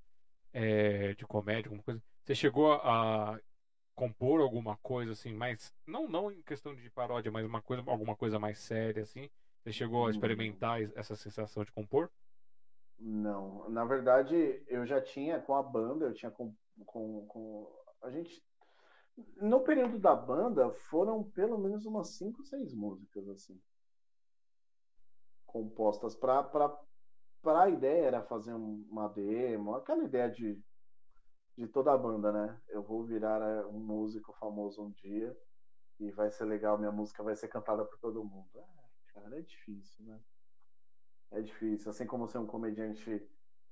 é, 0.52 1.15
de 1.16 1.24
comédia, 1.26 1.68
alguma 1.68 1.82
coisa, 1.82 2.02
você 2.23 2.34
chegou 2.34 2.73
a 2.73 3.41
compor 3.94 4.41
alguma 4.41 4.76
coisa 4.78 5.12
assim, 5.12 5.32
mas 5.34 5.73
não 5.86 6.08
não 6.08 6.31
em 6.31 6.42
questão 6.42 6.74
de 6.74 6.91
paródia, 6.91 7.31
mas 7.31 7.44
uma 7.44 7.60
coisa, 7.60 7.82
alguma 7.86 8.16
coisa 8.16 8.39
mais 8.39 8.58
séria 8.58 9.02
assim? 9.02 9.31
Você 9.62 9.73
chegou 9.73 10.07
a 10.07 10.10
experimentar 10.10 10.82
essa 10.97 11.15
sensação 11.15 11.65
de 11.65 11.70
compor? 11.70 12.10
Não, 12.99 13.68
na 13.70 13.84
verdade 13.84 14.62
eu 14.66 14.84
já 14.84 15.00
tinha 15.00 15.41
com 15.41 15.55
a 15.55 15.62
banda, 15.62 16.07
eu 16.07 16.15
tinha 16.15 16.31
com, 16.31 16.55
com, 16.84 17.26
com 17.26 17.84
a 18.02 18.10
gente 18.10 18.42
no 19.36 19.60
período 19.60 19.99
da 19.99 20.16
banda 20.16 20.70
foram 20.70 21.23
pelo 21.23 21.58
menos 21.58 21.84
umas 21.84 22.16
cinco, 22.16 22.42
seis 22.42 22.73
músicas 22.74 23.28
assim 23.28 23.60
compostas 25.47 26.16
para 26.16 26.42
para 27.42 27.62
a 27.62 27.68
ideia 27.68 28.07
era 28.07 28.23
fazer 28.23 28.55
uma 28.55 29.08
demo, 29.08 29.74
aquela 29.74 30.05
ideia 30.05 30.31
de 30.31 30.60
de 31.57 31.66
toda 31.68 31.92
a 31.92 31.99
banda, 31.99 32.32
né? 32.32 32.60
Eu 32.68 32.82
vou 32.82 33.05
virar 33.05 33.41
é, 33.42 33.65
um 33.66 33.78
músico 33.78 34.32
famoso 34.32 34.82
um 34.82 34.91
dia 34.91 35.36
e 36.00 36.10
vai 36.10 36.31
ser 36.31 36.44
legal, 36.47 36.78
minha 36.78 36.91
música 36.91 37.23
vai 37.23 37.36
ser 37.36 37.49
cantada 37.49 37.84
por 37.84 37.99
todo 37.99 38.24
mundo. 38.24 38.49
É, 38.55 38.81
cara, 39.15 39.39
é 39.39 39.42
difícil, 39.42 40.05
né? 40.05 40.20
É 41.31 41.41
difícil. 41.41 41.91
Assim 41.91 42.07
como 42.07 42.28
ser 42.28 42.39
um 42.39 42.47
comediante 42.47 43.23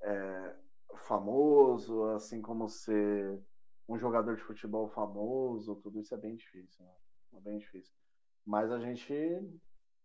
é, 0.02 0.57
famoso, 0.97 2.05
assim 2.10 2.41
como 2.41 2.69
ser 2.69 3.41
um 3.89 3.99
jogador 3.99 4.36
de 4.36 4.43
futebol 4.43 4.89
famoso, 4.89 5.77
tudo 5.77 6.01
isso 6.01 6.15
é 6.15 6.19
bem 6.19 6.36
difícil, 6.36 6.85
né? 6.85 6.93
É 7.35 7.41
bem 7.41 7.59
difícil. 7.59 7.94
Mas 8.44 8.70
a 8.70 8.78
gente 8.78 9.12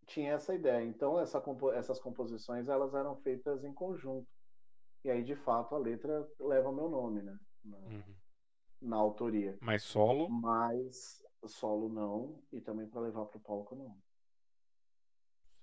tinha 0.05 0.33
essa 0.33 0.53
ideia. 0.53 0.83
Então, 0.83 1.19
essa, 1.19 1.43
essas 1.73 1.99
composições 1.99 2.67
elas 2.67 2.93
eram 2.93 3.15
feitas 3.17 3.63
em 3.63 3.73
conjunto. 3.73 4.27
E 5.03 5.09
aí, 5.09 5.23
de 5.23 5.35
fato, 5.35 5.75
a 5.75 5.77
letra 5.77 6.27
leva 6.39 6.71
meu 6.71 6.89
nome, 6.89 7.21
né? 7.21 7.37
Na, 7.63 7.77
uhum. 7.77 8.15
na 8.81 8.97
autoria. 8.97 9.57
Mas 9.61 9.83
solo? 9.83 10.29
Mas 10.29 11.23
solo 11.45 11.89
não. 11.89 12.41
E 12.51 12.59
também 12.59 12.87
para 12.87 13.01
levar 13.01 13.25
para 13.25 13.37
o 13.37 13.41
palco 13.41 13.75
não. 13.75 13.95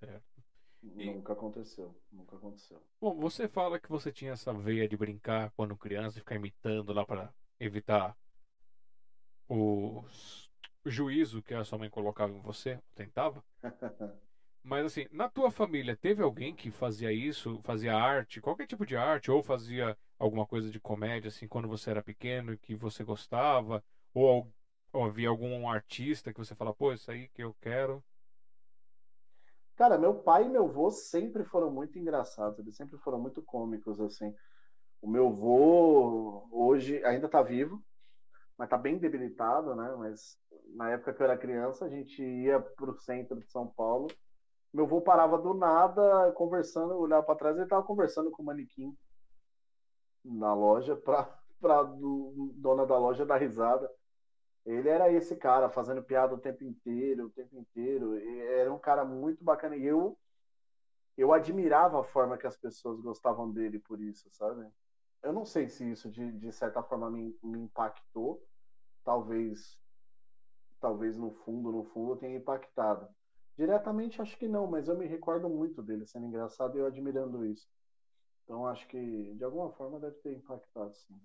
Certo. 0.02 0.42
Nunca 0.82 1.32
aconteceu, 1.32 1.94
nunca 2.10 2.34
aconteceu. 2.34 2.82
Bom, 3.00 3.14
você 3.20 3.46
fala 3.46 3.78
que 3.78 3.88
você 3.88 4.10
tinha 4.10 4.32
essa 4.32 4.52
veia 4.52 4.88
de 4.88 4.96
brincar 4.96 5.50
quando 5.56 5.76
criança 5.76 6.18
e 6.18 6.20
ficar 6.20 6.34
imitando 6.34 6.92
lá 6.92 7.04
para 7.04 7.32
evitar 7.60 8.16
o 9.48 10.02
juízo 10.84 11.42
que 11.42 11.54
a 11.54 11.64
sua 11.64 11.78
mãe 11.78 11.90
colocava 11.90 12.32
em 12.32 12.40
você, 12.40 12.80
tentava. 12.94 13.44
Mas 14.64 14.86
assim, 14.86 15.06
na 15.10 15.28
tua 15.28 15.50
família 15.50 15.96
teve 15.96 16.22
alguém 16.22 16.54
que 16.54 16.70
fazia 16.70 17.12
isso, 17.12 17.60
fazia 17.64 17.94
arte, 17.96 18.40
qualquer 18.40 18.66
tipo 18.66 18.86
de 18.86 18.96
arte, 18.96 19.30
ou 19.30 19.42
fazia 19.42 19.96
alguma 20.18 20.46
coisa 20.46 20.70
de 20.70 20.78
comédia 20.80 21.28
assim 21.28 21.48
quando 21.48 21.68
você 21.68 21.90
era 21.90 22.02
pequeno 22.02 22.52
e 22.52 22.58
que 22.58 22.74
você 22.74 23.02
gostava, 23.02 23.84
ou, 24.14 24.52
ou 24.92 25.04
havia 25.04 25.28
algum 25.28 25.68
artista 25.68 26.32
que 26.32 26.38
você 26.38 26.54
fala, 26.54 26.72
pô, 26.74 26.92
isso 26.92 27.10
aí 27.10 27.28
que 27.28 27.42
eu 27.42 27.54
quero? 27.60 28.02
Cara, 29.76 29.98
meu 29.98 30.14
pai 30.14 30.44
e 30.44 30.48
meu 30.48 30.64
avô 30.66 30.90
sempre 30.90 31.44
foram 31.44 31.70
muito 31.70 31.98
engraçados, 31.98 32.58
eles 32.58 32.76
sempre 32.76 32.98
foram 32.98 33.18
muito 33.18 33.42
cômicos, 33.42 34.00
assim. 34.00 34.34
O 35.00 35.08
meu 35.08 35.28
avô 35.28 36.46
hoje 36.52 37.04
ainda 37.04 37.28
tá 37.28 37.42
vivo, 37.42 37.82
mas 38.56 38.68
tá 38.68 38.76
bem 38.76 38.98
debilitado, 38.98 39.74
né? 39.74 39.94
Mas 39.98 40.38
na 40.74 40.90
época 40.90 41.12
que 41.12 41.22
eu 41.22 41.24
era 41.24 41.36
criança, 41.36 41.84
a 41.86 41.88
gente 41.88 42.22
ia 42.22 42.60
pro 42.60 42.94
centro 43.00 43.38
de 43.40 43.50
São 43.50 43.66
Paulo. 43.66 44.08
Meu 44.72 44.84
avô 44.84 45.00
parava 45.00 45.38
do 45.38 45.54
nada, 45.54 46.32
conversando, 46.32 46.94
olhava 46.94 47.24
para 47.24 47.36
trás, 47.36 47.56
ele 47.56 47.66
tava 47.66 47.82
conversando 47.82 48.30
com 48.30 48.42
o 48.42 48.46
manequim 48.46 48.96
na 50.24 50.54
loja 50.54 50.96
pra, 50.96 51.24
pra 51.60 51.82
do, 51.82 52.52
dona 52.54 52.86
da 52.86 52.98
loja 52.98 53.26
dar 53.26 53.38
risada. 53.38 53.90
Ele 54.64 54.88
era 54.88 55.10
esse 55.12 55.36
cara, 55.36 55.68
fazendo 55.68 56.02
piada 56.02 56.34
o 56.34 56.38
tempo 56.38 56.62
inteiro, 56.64 57.26
o 57.26 57.30
tempo 57.30 57.56
inteiro. 57.56 58.14
Era 58.16 58.72
um 58.72 58.78
cara 58.78 59.04
muito 59.04 59.42
bacana. 59.42 59.76
E 59.76 59.84
eu, 59.84 60.18
eu 61.16 61.32
admirava 61.32 62.00
a 62.00 62.04
forma 62.04 62.38
que 62.38 62.46
as 62.46 62.56
pessoas 62.56 63.00
gostavam 63.00 63.50
dele 63.50 63.78
por 63.78 64.00
isso, 64.00 64.28
sabe? 64.32 64.68
Eu 65.22 65.32
não 65.32 65.44
sei 65.44 65.68
se 65.68 65.88
isso, 65.90 66.10
de, 66.10 66.32
de 66.32 66.52
certa 66.52 66.82
forma, 66.82 67.10
me, 67.10 67.36
me 67.42 67.60
impactou. 67.60 68.44
Talvez, 69.04 69.78
talvez 70.80 71.18
no 71.18 71.32
fundo, 71.32 71.72
no 71.72 71.84
fundo, 71.84 72.16
tenha 72.16 72.36
impactado. 72.36 73.08
Diretamente, 73.56 74.22
acho 74.22 74.36
que 74.38 74.48
não, 74.48 74.66
mas 74.66 74.88
eu 74.88 74.96
me 74.96 75.06
recordo 75.06 75.48
muito 75.48 75.82
dele 75.82 76.06
sendo 76.06 76.26
engraçado 76.26 76.76
e 76.76 76.80
eu 76.80 76.86
admirando 76.86 77.44
isso. 77.44 77.68
Então, 78.44 78.66
acho 78.66 78.86
que, 78.88 79.34
de 79.34 79.44
alguma 79.44 79.70
forma, 79.72 80.00
deve 80.00 80.16
ter 80.18 80.34
impactado, 80.34 80.94
sim. 80.94 81.20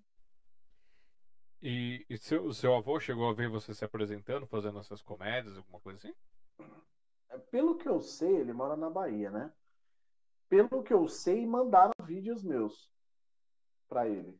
E, 1.60 2.06
e 2.08 2.16
seu, 2.16 2.52
seu 2.52 2.74
avô 2.74 3.00
chegou 3.00 3.28
a 3.28 3.34
ver 3.34 3.48
você 3.48 3.74
se 3.74 3.84
apresentando, 3.84 4.46
fazendo 4.46 4.78
essas 4.78 5.02
comédias, 5.02 5.56
alguma 5.56 5.80
coisa 5.80 5.98
assim? 5.98 6.14
É, 7.30 7.38
pelo 7.38 7.76
que 7.76 7.88
eu 7.88 8.00
sei, 8.00 8.36
ele 8.36 8.52
mora 8.52 8.76
na 8.76 8.88
Bahia, 8.88 9.30
né? 9.30 9.52
Pelo 10.48 10.82
que 10.82 10.92
eu 10.92 11.08
sei, 11.08 11.44
mandaram 11.44 11.92
vídeos 12.04 12.42
meus 12.42 12.90
para 13.88 14.08
ele. 14.08 14.38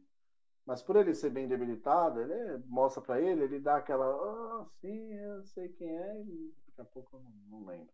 Mas 0.65 0.83
por 0.83 0.97
ele 0.97 1.15
ser 1.15 1.31
bem 1.31 1.49
debilitado, 1.49 2.21
ele 2.21 2.59
mostra 2.67 3.03
para 3.03 3.21
ele, 3.21 3.45
ele 3.45 3.59
dá 3.59 3.79
aquela, 3.79 4.07
ah, 4.07 4.67
sim, 4.81 5.13
eu 5.15 5.43
sei 5.47 5.69
quem 5.71 5.89
é, 5.89 6.23
e 6.23 6.55
daqui 6.67 6.81
a 6.81 6.85
pouco 6.85 7.17
eu 7.17 7.23
não 7.49 7.65
lembro. 7.67 7.93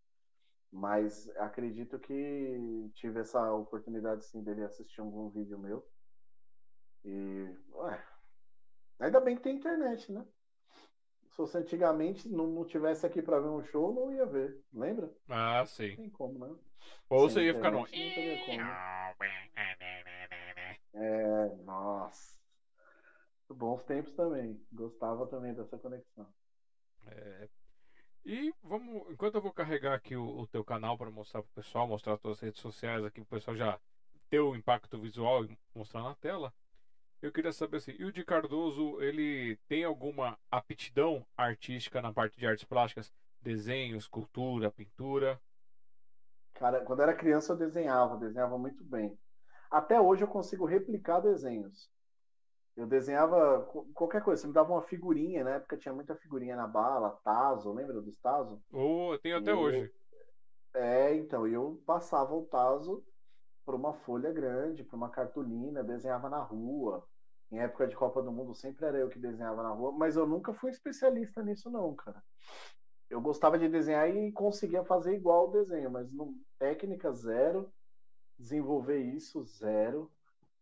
Mas 0.70 1.30
acredito 1.36 1.98
que 2.00 2.90
tive 2.94 3.20
essa 3.20 3.52
oportunidade 3.52 4.24
sim 4.24 4.42
dele 4.42 4.64
assistir 4.64 5.00
algum 5.00 5.30
vídeo 5.30 5.56
meu. 5.56 5.86
E, 7.04 7.48
ué, 7.74 8.04
ainda 8.98 9.20
bem 9.20 9.36
que 9.36 9.42
tem 9.42 9.56
internet, 9.56 10.10
né? 10.12 10.24
Se 11.22 11.36
fosse 11.36 11.58
antigamente, 11.58 12.28
não, 12.28 12.46
não 12.46 12.64
tivesse 12.64 13.04
aqui 13.04 13.20
para 13.20 13.40
ver 13.40 13.48
um 13.48 13.64
show, 13.64 13.92
não 13.92 14.12
ia 14.12 14.26
ver. 14.26 14.62
Lembra? 14.72 15.10
Ah, 15.28 15.64
sim. 15.66 15.90
Não 15.90 15.96
tem 15.96 16.10
como, 16.10 16.38
né? 16.38 16.54
Ou 17.08 17.28
Sem 17.28 17.34
você 17.34 17.46
ia 17.46 17.54
ficar 17.54 17.70
no. 17.70 17.86
É, 20.94 21.56
nossa. 21.64 22.34
Bons 23.48 23.82
tempos 23.84 24.12
também. 24.14 24.60
Gostava 24.72 25.26
também 25.26 25.54
dessa 25.54 25.78
conexão. 25.78 26.26
É. 27.06 27.48
E 28.24 28.54
vamos, 28.62 29.10
enquanto 29.12 29.34
eu 29.34 29.42
vou 29.42 29.52
carregar 29.52 29.94
aqui 29.94 30.16
o, 30.16 30.24
o 30.24 30.46
teu 30.46 30.64
canal 30.64 30.96
para 30.96 31.10
mostrar 31.10 31.42
pro 31.42 31.52
pessoal, 31.52 31.86
mostrar 31.86 32.14
as 32.14 32.20
tuas 32.20 32.40
redes 32.40 32.60
sociais 32.60 33.04
aqui, 33.04 33.20
o 33.20 33.26
pessoal 33.26 33.54
já 33.56 33.78
ter 34.30 34.40
o 34.40 34.56
impacto 34.56 34.98
visual 34.98 35.44
e 35.44 35.58
mostrar 35.74 36.02
na 36.02 36.14
tela. 36.14 36.52
Eu 37.24 37.32
queria 37.32 37.52
saber 37.52 37.78
assim, 37.78 37.92
e 37.98 38.04
o 38.04 38.12
de 38.12 38.22
Cardoso, 38.22 39.00
ele 39.00 39.56
tem 39.66 39.82
alguma 39.82 40.38
aptidão 40.50 41.24
artística 41.34 42.02
na 42.02 42.12
parte 42.12 42.38
de 42.38 42.46
artes 42.46 42.64
plásticas? 42.64 43.10
Desenho, 43.40 43.96
escultura, 43.96 44.70
pintura? 44.70 45.40
Cara, 46.52 46.84
quando 46.84 46.98
eu 46.98 47.04
era 47.04 47.16
criança 47.16 47.54
eu 47.54 47.56
desenhava, 47.56 48.18
desenhava 48.18 48.58
muito 48.58 48.84
bem. 48.84 49.18
Até 49.70 49.98
hoje 49.98 50.22
eu 50.22 50.28
consigo 50.28 50.66
replicar 50.66 51.20
desenhos. 51.20 51.88
Eu 52.76 52.86
desenhava 52.86 53.66
qualquer 53.94 54.22
coisa. 54.22 54.42
Você 54.42 54.48
me 54.48 54.52
dava 54.52 54.70
uma 54.74 54.82
figurinha, 54.82 55.44
na 55.44 55.52
época 55.52 55.78
tinha 55.78 55.94
muita 55.94 56.14
figurinha 56.16 56.54
na 56.56 56.66
bala, 56.66 57.18
Tazo, 57.24 57.72
lembra 57.72 58.02
dos 58.02 58.18
Tazo? 58.18 58.60
Ou 58.70 59.14
eu 59.14 59.18
tenho 59.18 59.38
até 59.38 59.50
Eu- 59.50 59.60
hoje. 59.60 59.90
É, 60.74 61.14
então, 61.14 61.46
eu 61.46 61.82
passava 61.86 62.34
o 62.34 62.44
Tazo 62.44 63.02
para 63.64 63.74
uma 63.76 63.94
folha 63.94 64.30
grande, 64.30 64.84
para 64.84 64.96
uma 64.96 65.08
cartolina, 65.08 65.82
desenhava 65.82 66.28
na 66.28 66.42
rua. 66.42 67.02
Em 67.50 67.58
época 67.60 67.86
de 67.86 67.94
Copa 67.94 68.22
do 68.22 68.32
Mundo 68.32 68.54
sempre 68.54 68.86
era 68.86 68.98
eu 68.98 69.08
que 69.08 69.18
desenhava 69.18 69.62
na 69.62 69.70
rua, 69.70 69.92
mas 69.92 70.16
eu 70.16 70.26
nunca 70.26 70.52
fui 70.52 70.70
especialista 70.70 71.42
nisso 71.42 71.70
não, 71.70 71.94
cara. 71.94 72.22
Eu 73.08 73.20
gostava 73.20 73.58
de 73.58 73.68
desenhar 73.68 74.08
e 74.08 74.32
conseguia 74.32 74.84
fazer 74.84 75.14
igual 75.14 75.48
o 75.48 75.52
desenho, 75.52 75.90
mas 75.90 76.10
não, 76.12 76.34
técnica 76.58 77.12
zero, 77.12 77.72
desenvolver 78.38 78.98
isso 78.98 79.44
zero. 79.44 80.10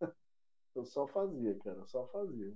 Eu 0.74 0.84
só 0.84 1.06
fazia, 1.06 1.56
cara, 1.58 1.84
só 1.86 2.06
fazia. 2.08 2.52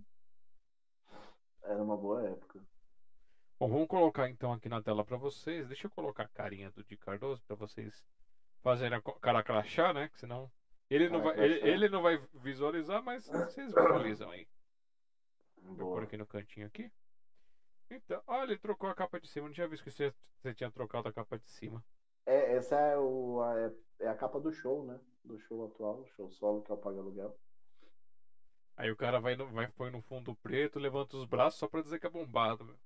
Era 1.63 1.83
uma 1.83 1.97
boa 1.97 2.27
época. 2.29 2.61
Bom, 3.59 3.69
vamos 3.69 3.89
colocar 3.89 4.29
então 4.29 4.53
aqui 4.53 4.69
na 4.69 4.83
tela 4.83 5.05
para 5.05 5.17
vocês. 5.17 5.67
Deixa 5.67 5.87
eu 5.87 5.91
colocar 5.91 6.25
a 6.25 6.29
carinha 6.29 6.71
do 6.71 6.85
Di 6.85 6.97
Cardoso 6.97 7.43
para 7.47 7.57
vocês 7.57 8.05
fazerem 8.63 8.99
a 8.99 9.03
cara 9.21 9.43
crachá, 9.43 9.93
né? 9.95 10.09
Que 10.09 10.21
senão 10.21 10.51
ele 10.91 11.09
não 11.09 11.23
vai, 11.23 11.39
ele, 11.39 11.69
ele 11.69 11.89
não 11.89 12.03
vai 12.03 12.19
visualizar, 12.35 13.03
mas 13.03 13.27
vocês 13.27 13.73
visualizam 13.75 14.31
aí. 14.31 14.47
Vou 15.77 15.87
pôr 15.89 16.03
Boa. 16.03 16.05
aqui 16.05 16.17
no 16.17 16.27
cantinho 16.27 16.67
aqui. 16.67 16.91
Então, 17.91 18.23
olha, 18.27 18.51
ele 18.53 18.59
trocou 18.59 18.89
a 18.89 18.95
capa 18.95 19.21
de 19.21 19.29
cima. 19.29 19.47
Não 19.47 19.55
tinha 19.55 19.69
visto 19.69 19.83
que 19.85 19.91
você, 19.91 20.13
você 20.41 20.55
tinha 20.55 20.71
trocado 20.71 21.09
a 21.09 21.13
capa 21.13 21.39
de 21.39 21.49
cima. 21.51 21.85
É, 22.25 22.57
essa 22.57 22.77
é, 22.77 22.97
o, 22.99 23.41
a, 23.43 23.59
é- 23.61 23.73
é 24.01 24.09
a 24.09 24.17
capa 24.17 24.41
do 24.41 24.53
show, 24.53 24.85
né? 24.85 24.99
Do 25.25 25.39
show 25.41 25.65
atual, 25.67 26.05
show 26.17 26.31
solo 26.31 26.63
que 26.63 26.71
é 26.71 26.75
o 26.75 26.79
Paga 26.79 26.99
Aluguel. 27.01 27.37
Aí 28.77 28.91
o 28.91 28.97
cara 28.97 29.21
vai, 29.21 29.37
no, 29.37 29.47
vai 29.53 29.69
põe 29.69 29.91
no 29.91 30.01
fundo 30.03 30.35
preto, 30.37 30.79
levanta 30.79 31.17
os 31.17 31.25
braços 31.27 31.59
só 31.59 31.69
pra 31.69 31.83
dizer 31.83 31.99
que 31.99 32.07
é 32.07 32.11
bombado. 32.11 32.65
meu. 32.65 32.79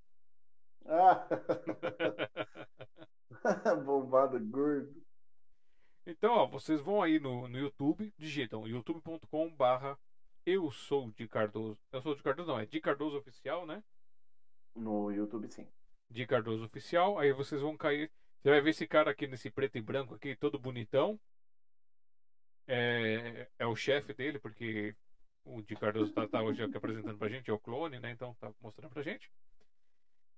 Ah! 0.87 1.27
Bombado 3.85 4.39
gordo. 4.41 5.03
Então, 6.07 6.33
ó, 6.33 6.47
vocês 6.47 6.81
vão 6.81 7.03
aí 7.03 7.19
no, 7.19 7.47
no 7.49 7.59
YouTube, 7.59 8.13
digitam 8.19 8.67
youtube.com 8.67 9.51
barra 9.51 9.99
eu 10.47 10.71
sou 10.71 11.11
de 11.13 11.29
Cardoso. 11.29 11.79
Eu 11.93 12.03
sou 12.03 12.15
de 12.15 12.23
Cardoso, 12.23 12.49
não, 12.49 12.59
é 12.59 12.67
de 12.67 12.81
Cardoso 12.81 13.19
Oficial, 13.19 13.67
né? 13.67 13.83
No 14.75 15.11
YouTube, 15.11 15.49
sim. 15.49 15.67
de 16.09 16.27
Cardoso 16.27 16.65
Oficial. 16.65 17.19
Aí 17.19 17.33
vocês 17.33 17.61
vão 17.61 17.77
cair. 17.77 18.11
Você 18.41 18.51
vai 18.51 18.61
ver 18.61 18.71
esse 18.71 18.87
cara 18.87 19.11
aqui 19.11 19.27
nesse 19.27 19.51
preto 19.51 19.77
e 19.77 19.81
branco 19.81 20.15
aqui, 20.15 20.35
todo 20.35 20.59
bonitão. 20.59 21.21
É, 22.67 23.49
é 23.59 23.67
o 23.67 23.77
chefe 23.77 24.15
dele, 24.15 24.39
porque 24.39 24.95
o 25.45 25.61
de 25.61 25.77
Cardoso 25.77 26.13
tá, 26.13 26.27
tá 26.27 26.43
hoje 26.43 26.63
aqui 26.63 26.77
apresentando 26.77 27.19
pra 27.19 27.29
gente, 27.29 27.51
é 27.51 27.53
o 27.53 27.59
clone, 27.59 27.99
né? 27.99 28.11
Então 28.11 28.35
tá 28.41 28.53
mostrando 28.61 28.93
pra 28.93 29.03
gente. 29.03 29.31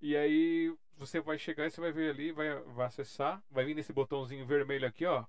E 0.01 0.17
aí 0.17 0.75
você 0.97 1.21
vai 1.21 1.39
chegar 1.39 1.67
e 1.67 1.71
você 1.71 1.81
vai 1.81 1.93
ver 1.93 2.11
ali, 2.11 2.33
vai, 2.33 2.61
vai 2.61 2.87
acessar, 2.87 3.43
vai 3.51 3.65
vir 3.65 3.75
nesse 3.75 3.93
botãozinho 3.93 4.45
vermelho 4.45 4.87
aqui, 4.87 5.07
ó. 5.07 5.25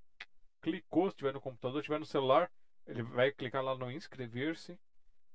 Clicou, 0.63 1.11
se 1.11 1.15
tiver 1.17 1.33
no 1.33 1.41
computador, 1.41 1.81
se 1.81 1.85
tiver 1.85 1.99
no 1.99 2.05
celular, 2.05 2.49
ele 2.87 3.03
vai 3.03 3.31
clicar 3.31 3.61
lá 3.61 3.75
no 3.75 3.91
inscrever-se. 3.91 4.79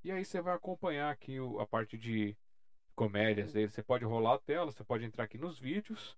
E 0.02 0.10
aí 0.10 0.24
você 0.24 0.40
vai 0.40 0.54
acompanhar 0.54 1.10
aqui 1.10 1.38
o- 1.38 1.60
a 1.60 1.66
parte 1.66 1.98
de 1.98 2.34
comédias 2.96 3.52
dele. 3.52 3.68
Você 3.70 3.82
pode 3.82 4.04
rolar 4.04 4.34
a 4.34 4.38
tela, 4.38 4.72
você 4.72 4.82
pode 4.82 5.04
entrar 5.04 5.24
aqui 5.24 5.36
nos 5.38 5.58
vídeos 5.58 6.16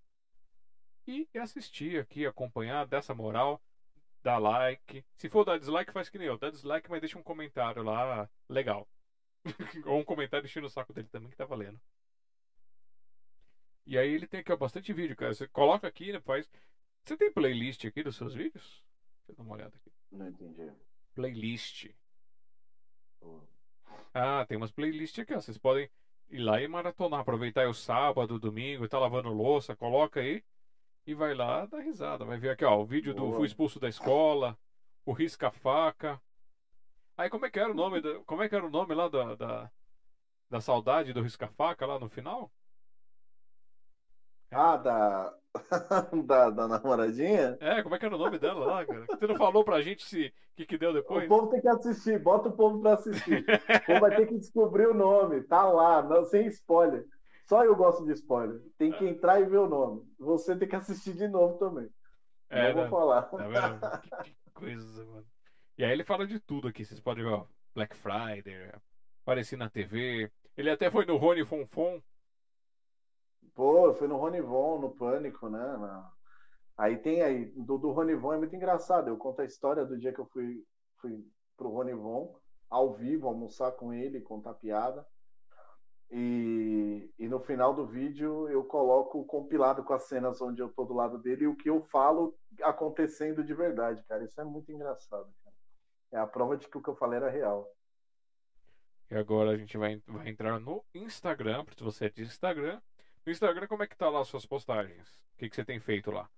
e 1.05 1.27
assistir 1.37 1.99
aqui, 1.99 2.25
acompanhar, 2.25 2.85
dar 2.85 2.99
essa 2.99 3.13
moral, 3.13 3.61
dar 4.23 4.37
like. 4.37 5.03
Se 5.17 5.27
for 5.27 5.43
dar 5.43 5.59
dislike, 5.59 5.91
faz 5.91 6.09
que 6.09 6.17
nem 6.17 6.27
eu, 6.27 6.37
dá 6.37 6.49
dislike, 6.49 6.89
mas 6.89 7.01
deixa 7.01 7.19
um 7.19 7.23
comentário 7.23 7.83
lá 7.83 8.29
legal. 8.49 8.87
Ou 9.85 9.99
um 9.99 10.05
comentário 10.05 10.45
enchendo 10.45 10.67
o 10.67 10.69
saco 10.69 10.93
dele 10.93 11.09
também, 11.09 11.29
que 11.29 11.35
tá 11.37 11.45
valendo. 11.45 11.79
E 13.85 13.97
aí 13.97 14.09
ele 14.09 14.25
tem 14.27 14.39
aqui 14.39 14.51
ó, 14.51 14.55
bastante 14.55 14.93
vídeo, 14.93 15.15
cara. 15.15 15.33
Você 15.33 15.47
coloca 15.47 15.87
aqui, 15.87 16.11
né, 16.11 16.19
faz. 16.19 16.49
Você 17.03 17.17
tem 17.17 17.31
playlist 17.31 17.83
aqui 17.85 18.03
dos 18.03 18.15
seus 18.15 18.33
vídeos? 18.33 18.83
Eu 19.31 19.35
dar 19.35 19.43
uma 19.43 19.53
olhada 19.53 19.75
aqui. 19.75 19.91
Não 20.11 20.27
entendi. 20.27 20.71
Playlist. 21.15 21.89
Pô. 23.19 23.41
Ah, 24.13 24.45
tem 24.45 24.57
umas 24.57 24.71
playlists 24.71 25.19
aqui, 25.19 25.33
ó. 25.33 25.39
Vocês 25.39 25.57
podem 25.57 25.89
ir 26.29 26.39
lá 26.39 26.61
e 26.61 26.67
maratonar, 26.67 27.21
aproveitar 27.21 27.61
aí 27.61 27.67
o 27.67 27.73
sábado, 27.73 28.39
domingo, 28.39 28.87
tá 28.87 28.99
lavando 28.99 29.29
louça, 29.29 29.75
coloca 29.75 30.19
aí 30.19 30.43
e 31.05 31.13
vai 31.13 31.33
lá 31.33 31.65
dar 31.65 31.79
risada. 31.79 32.25
Vai 32.25 32.37
ver 32.37 32.49
aqui, 32.49 32.65
ó, 32.65 32.79
o 32.79 32.85
vídeo 32.85 33.13
do 33.13 33.21
Boa. 33.21 33.37
Fui 33.37 33.47
Expulso 33.47 33.79
da 33.79 33.89
Escola, 33.89 34.57
o 35.05 35.13
Risca-Faca. 35.13 36.21
Aí 37.17 37.29
como 37.29 37.45
é 37.45 37.49
que 37.49 37.59
era 37.59 37.71
o 37.71 37.75
nome, 37.75 38.01
da, 38.01 38.19
como 38.25 38.43
é 38.43 38.49
que 38.49 38.55
era 38.55 38.65
o 38.65 38.69
nome 38.69 38.93
lá 38.93 39.07
da, 39.07 39.35
da, 39.35 39.71
da 40.49 40.61
saudade 40.61 41.13
do 41.13 41.21
Risca-Faca 41.21 41.85
lá 41.85 41.99
no 41.99 42.09
final? 42.09 42.51
Ah, 44.51 44.77
da... 44.77 45.40
da. 46.25 46.49
da 46.49 46.67
namoradinha? 46.67 47.57
É, 47.59 47.81
como 47.83 47.95
é 47.95 47.99
que 47.99 48.05
era 48.05 48.15
o 48.15 48.19
nome 48.19 48.39
dela 48.39 48.65
lá, 48.65 48.85
cara? 48.85 49.05
Você 49.05 49.27
não 49.27 49.35
falou 49.35 49.63
pra 49.63 49.81
gente 49.81 50.03
se 50.05 50.27
o 50.27 50.55
que, 50.55 50.65
que 50.65 50.77
deu 50.77 50.93
depois? 50.93 51.25
O 51.25 51.27
povo 51.27 51.47
tem 51.47 51.61
que 51.61 51.67
assistir, 51.67 52.19
bota 52.19 52.49
o 52.49 52.53
povo 52.53 52.79
pra 52.81 52.93
assistir. 52.93 53.43
O 53.43 53.85
povo 53.85 53.99
vai 53.99 54.15
ter 54.15 54.27
que 54.27 54.37
descobrir 54.37 54.87
o 54.87 54.93
nome, 54.93 55.41
tá 55.43 55.63
lá, 55.63 56.01
não, 56.01 56.23
sem 56.25 56.47
spoiler. 56.47 57.05
Só 57.47 57.65
eu 57.65 57.75
gosto 57.75 58.05
de 58.05 58.13
spoiler. 58.13 58.61
Tem 58.77 58.91
que 58.91 59.05
entrar 59.05 59.41
e 59.41 59.45
ver 59.45 59.57
o 59.57 59.67
nome. 59.67 60.03
Você 60.17 60.55
tem 60.55 60.69
que 60.69 60.75
assistir 60.75 61.13
de 61.13 61.27
novo 61.27 61.57
também. 61.57 61.89
É, 62.49 62.73
não 62.73 62.83
né? 62.83 62.87
vou 62.87 62.99
falar. 62.99 63.23
Tá? 63.23 63.97
Que, 64.23 64.31
que 64.31 64.51
coisa, 64.53 65.05
mano. 65.05 65.25
E 65.77 65.83
aí 65.83 65.91
ele 65.91 66.03
fala 66.03 66.25
de 66.25 66.39
tudo 66.39 66.67
aqui. 66.67 66.85
Vocês 66.85 66.99
podem 66.99 67.23
ver, 67.23 67.31
ó, 67.31 67.45
Black 67.73 67.95
Friday, 67.97 68.71
apareci 69.23 69.55
na 69.57 69.69
TV. 69.69 70.31
Ele 70.55 70.69
até 70.69 70.89
foi 70.89 71.05
no 71.05 71.17
Rony 71.17 71.43
Fonfon. 71.45 72.01
Pô, 73.61 73.93
fui 73.93 74.07
no 74.07 74.17
Ronivon, 74.17 74.79
no 74.79 74.89
Pânico, 74.89 75.47
né? 75.47 75.61
Aí 76.75 76.97
tem 76.97 77.21
aí, 77.21 77.45
do, 77.51 77.77
do 77.77 77.91
Ronivon 77.91 78.33
é 78.33 78.37
muito 78.39 78.55
engraçado. 78.55 79.07
Eu 79.07 79.17
conto 79.17 79.39
a 79.39 79.45
história 79.45 79.85
do 79.85 79.99
dia 79.99 80.11
que 80.11 80.17
eu 80.17 80.25
fui, 80.25 80.65
fui 80.99 81.23
pro 81.55 81.69
Ronivon, 81.69 82.35
ao 82.67 82.95
vivo, 82.95 83.27
almoçar 83.27 83.71
com 83.73 83.93
ele, 83.93 84.19
contar 84.19 84.55
piada. 84.55 85.05
E, 86.09 87.13
e 87.19 87.27
no 87.27 87.39
final 87.39 87.71
do 87.71 87.85
vídeo 87.85 88.49
eu 88.49 88.63
coloco 88.63 89.19
o 89.19 89.25
compilado 89.25 89.83
com 89.83 89.93
as 89.93 90.07
cenas 90.07 90.41
onde 90.41 90.59
eu 90.59 90.69
tô 90.69 90.83
do 90.83 90.95
lado 90.95 91.19
dele 91.19 91.43
e 91.43 91.47
o 91.47 91.55
que 91.55 91.69
eu 91.69 91.83
falo 91.83 92.35
acontecendo 92.63 93.43
de 93.43 93.53
verdade, 93.53 94.03
cara. 94.05 94.23
Isso 94.23 94.41
é 94.41 94.43
muito 94.43 94.71
engraçado, 94.71 95.31
cara. 95.43 95.55
É 96.13 96.17
a 96.17 96.25
prova 96.25 96.57
de 96.57 96.67
que 96.67 96.79
o 96.79 96.81
que 96.81 96.89
eu 96.89 96.95
falei 96.95 97.17
era 97.17 97.29
real. 97.29 97.71
E 99.11 99.15
agora 99.15 99.51
a 99.51 99.57
gente 99.57 99.77
vai, 99.77 100.01
vai 100.07 100.29
entrar 100.29 100.59
no 100.59 100.83
Instagram, 100.95 101.63
porque 101.63 101.83
você 101.83 102.05
é 102.05 102.09
de 102.09 102.23
Instagram. 102.23 102.81
No 103.25 103.31
Instagram, 103.31 103.67
como 103.67 103.83
é 103.83 103.87
que 103.87 103.95
tá 103.95 104.09
lá 104.09 104.21
as 104.21 104.27
suas 104.27 104.45
postagens? 104.45 105.07
O 105.33 105.37
que, 105.37 105.49
que 105.49 105.55
você 105.55 105.63
tem 105.63 105.79
feito 105.79 106.11
lá? 106.11 106.29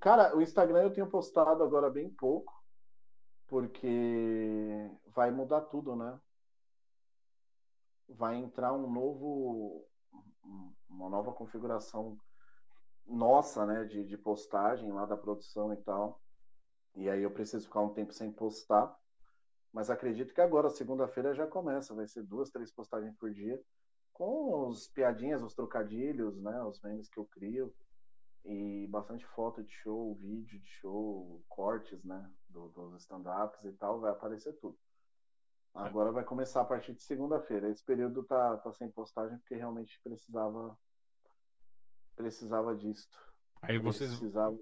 Cara, 0.00 0.36
o 0.36 0.42
Instagram 0.42 0.82
eu 0.82 0.92
tenho 0.92 1.08
postado 1.08 1.62
agora 1.62 1.90
bem 1.90 2.10
pouco, 2.10 2.52
porque 3.46 4.90
vai 5.06 5.30
mudar 5.30 5.62
tudo, 5.62 5.96
né? 5.96 6.20
Vai 8.08 8.36
entrar 8.36 8.72
um 8.72 8.90
novo, 8.90 9.86
uma 10.88 11.08
nova 11.08 11.32
configuração 11.32 12.18
nossa, 13.06 13.64
né, 13.64 13.84
de, 13.84 14.04
de 14.04 14.18
postagem 14.18 14.92
lá 14.92 15.06
da 15.06 15.16
produção 15.16 15.72
e 15.72 15.76
tal. 15.78 16.20
E 16.94 17.08
aí 17.08 17.22
eu 17.22 17.30
preciso 17.30 17.64
ficar 17.64 17.80
um 17.80 17.92
tempo 17.92 18.12
sem 18.12 18.30
postar. 18.30 18.94
Mas 19.72 19.90
acredito 19.90 20.34
que 20.34 20.40
agora, 20.40 20.70
segunda-feira, 20.70 21.34
já 21.34 21.46
começa. 21.46 21.94
Vai 21.94 22.06
ser 22.06 22.22
duas, 22.22 22.50
três 22.50 22.72
postagens 22.72 23.14
por 23.16 23.30
dia, 23.30 23.60
com 24.18 24.66
os 24.66 24.88
piadinhas, 24.88 25.42
os 25.42 25.54
trocadilhos, 25.54 26.36
né, 26.42 26.60
os 26.64 26.80
memes 26.82 27.08
que 27.08 27.18
eu 27.18 27.24
crio. 27.24 27.72
e 28.44 28.86
bastante 28.88 29.24
foto 29.26 29.62
de 29.62 29.70
show, 29.70 30.14
vídeo 30.16 30.58
de 30.58 30.68
show, 30.68 31.42
cortes, 31.48 32.02
né? 32.04 32.30
Do, 32.48 32.68
dos 32.68 33.02
stand-ups 33.02 33.64
e 33.64 33.72
tal, 33.72 34.00
vai 34.00 34.10
aparecer 34.10 34.54
tudo. 34.54 34.76
Agora 35.74 36.10
vai 36.10 36.24
começar 36.24 36.62
a 36.62 36.64
partir 36.64 36.94
de 36.94 37.02
segunda-feira. 37.02 37.68
Esse 37.68 37.84
período 37.84 38.24
tá, 38.24 38.56
tá 38.56 38.72
sem 38.72 38.90
postagem 38.90 39.38
porque 39.38 39.54
realmente 39.54 40.00
precisava 40.02 40.76
precisava 42.16 42.74
disso. 42.74 43.08
Aí 43.60 43.78
vocês, 43.78 44.10
precisava 44.10 44.56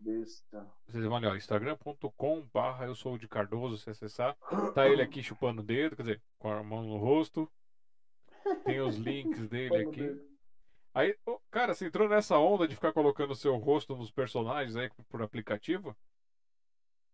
vocês 0.87 1.05
vão 1.05 1.17
olhar, 1.17 1.37
instagram.com 1.37 2.43
barra 2.53 2.87
eu 2.87 2.95
sou 2.95 3.15
o 3.15 3.19
de 3.19 3.29
Cardoso, 3.29 3.79
se 3.79 3.89
acessar. 3.89 4.37
Tá 4.75 4.89
ele 4.89 5.03
aqui 5.03 5.23
chupando 5.23 5.63
o 5.63 5.65
dedo, 5.65 5.97
quer 5.97 6.03
dizer, 6.03 6.23
com 6.39 6.51
a 6.51 6.63
mão 6.63 6.83
no 6.83 6.97
rosto. 6.97 7.51
Tem 8.67 8.81
os 8.81 8.97
links 8.97 9.49
dele 9.49 9.89
aqui. 9.89 10.21
Aí, 10.93 11.15
cara, 11.51 11.75
você 11.75 11.87
entrou 11.87 12.09
nessa 12.09 12.39
onda 12.39 12.67
de 12.67 12.75
ficar 12.75 12.93
colocando 12.93 13.31
o 13.31 13.37
seu 13.37 13.57
rosto 13.57 13.97
nos 13.97 14.11
personagens 14.11 14.77
aí 14.77 14.91
por 15.09 15.23
aplicativo? 15.23 15.95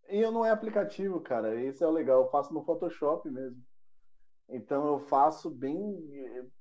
E 0.09 0.19
eu 0.19 0.31
não 0.31 0.45
é 0.45 0.51
aplicativo, 0.51 1.21
cara. 1.21 1.61
Esse 1.61 1.83
é 1.83 1.87
o 1.87 1.91
legal. 1.91 2.23
Eu 2.23 2.31
faço 2.31 2.55
no 2.55 2.65
Photoshop 2.65 3.29
mesmo. 3.31 3.61
Então 4.49 4.87
eu 4.87 4.99
faço 5.01 5.51
bem, 5.51 5.99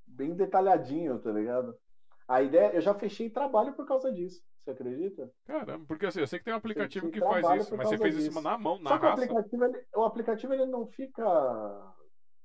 bem 0.06 0.34
detalhadinho, 0.34 1.20
tá 1.20 1.32
ligado? 1.32 1.76
A 2.28 2.42
ideia, 2.42 2.74
eu 2.74 2.82
já 2.82 2.94
fechei 2.94 3.30
trabalho 3.30 3.74
por 3.74 3.86
causa 3.86 4.12
disso. 4.12 4.42
Você 4.64 4.72
acredita? 4.72 5.30
Caramba, 5.46 5.86
porque 5.88 6.06
assim, 6.06 6.20
eu 6.22 6.28
sei 6.28 6.40
que 6.40 6.46
tem 6.46 6.54
um 6.54 6.58
aplicativo 6.58 7.10
que 7.10 7.20
faz 7.20 7.62
isso, 7.62 7.76
mas 7.76 7.90
você 7.90 7.98
fez 7.98 8.16
disso. 8.16 8.30
isso 8.30 8.42
na 8.42 8.58
mão, 8.58 8.80
na 8.80 8.92
Só 8.92 8.96
raça. 8.96 9.22
O 9.22 9.24
aplicativo, 9.24 9.66
ele, 9.66 9.86
o 9.96 10.04
aplicativo 10.04 10.54
ele 10.54 10.66
não 10.66 10.88
fica 10.88 11.24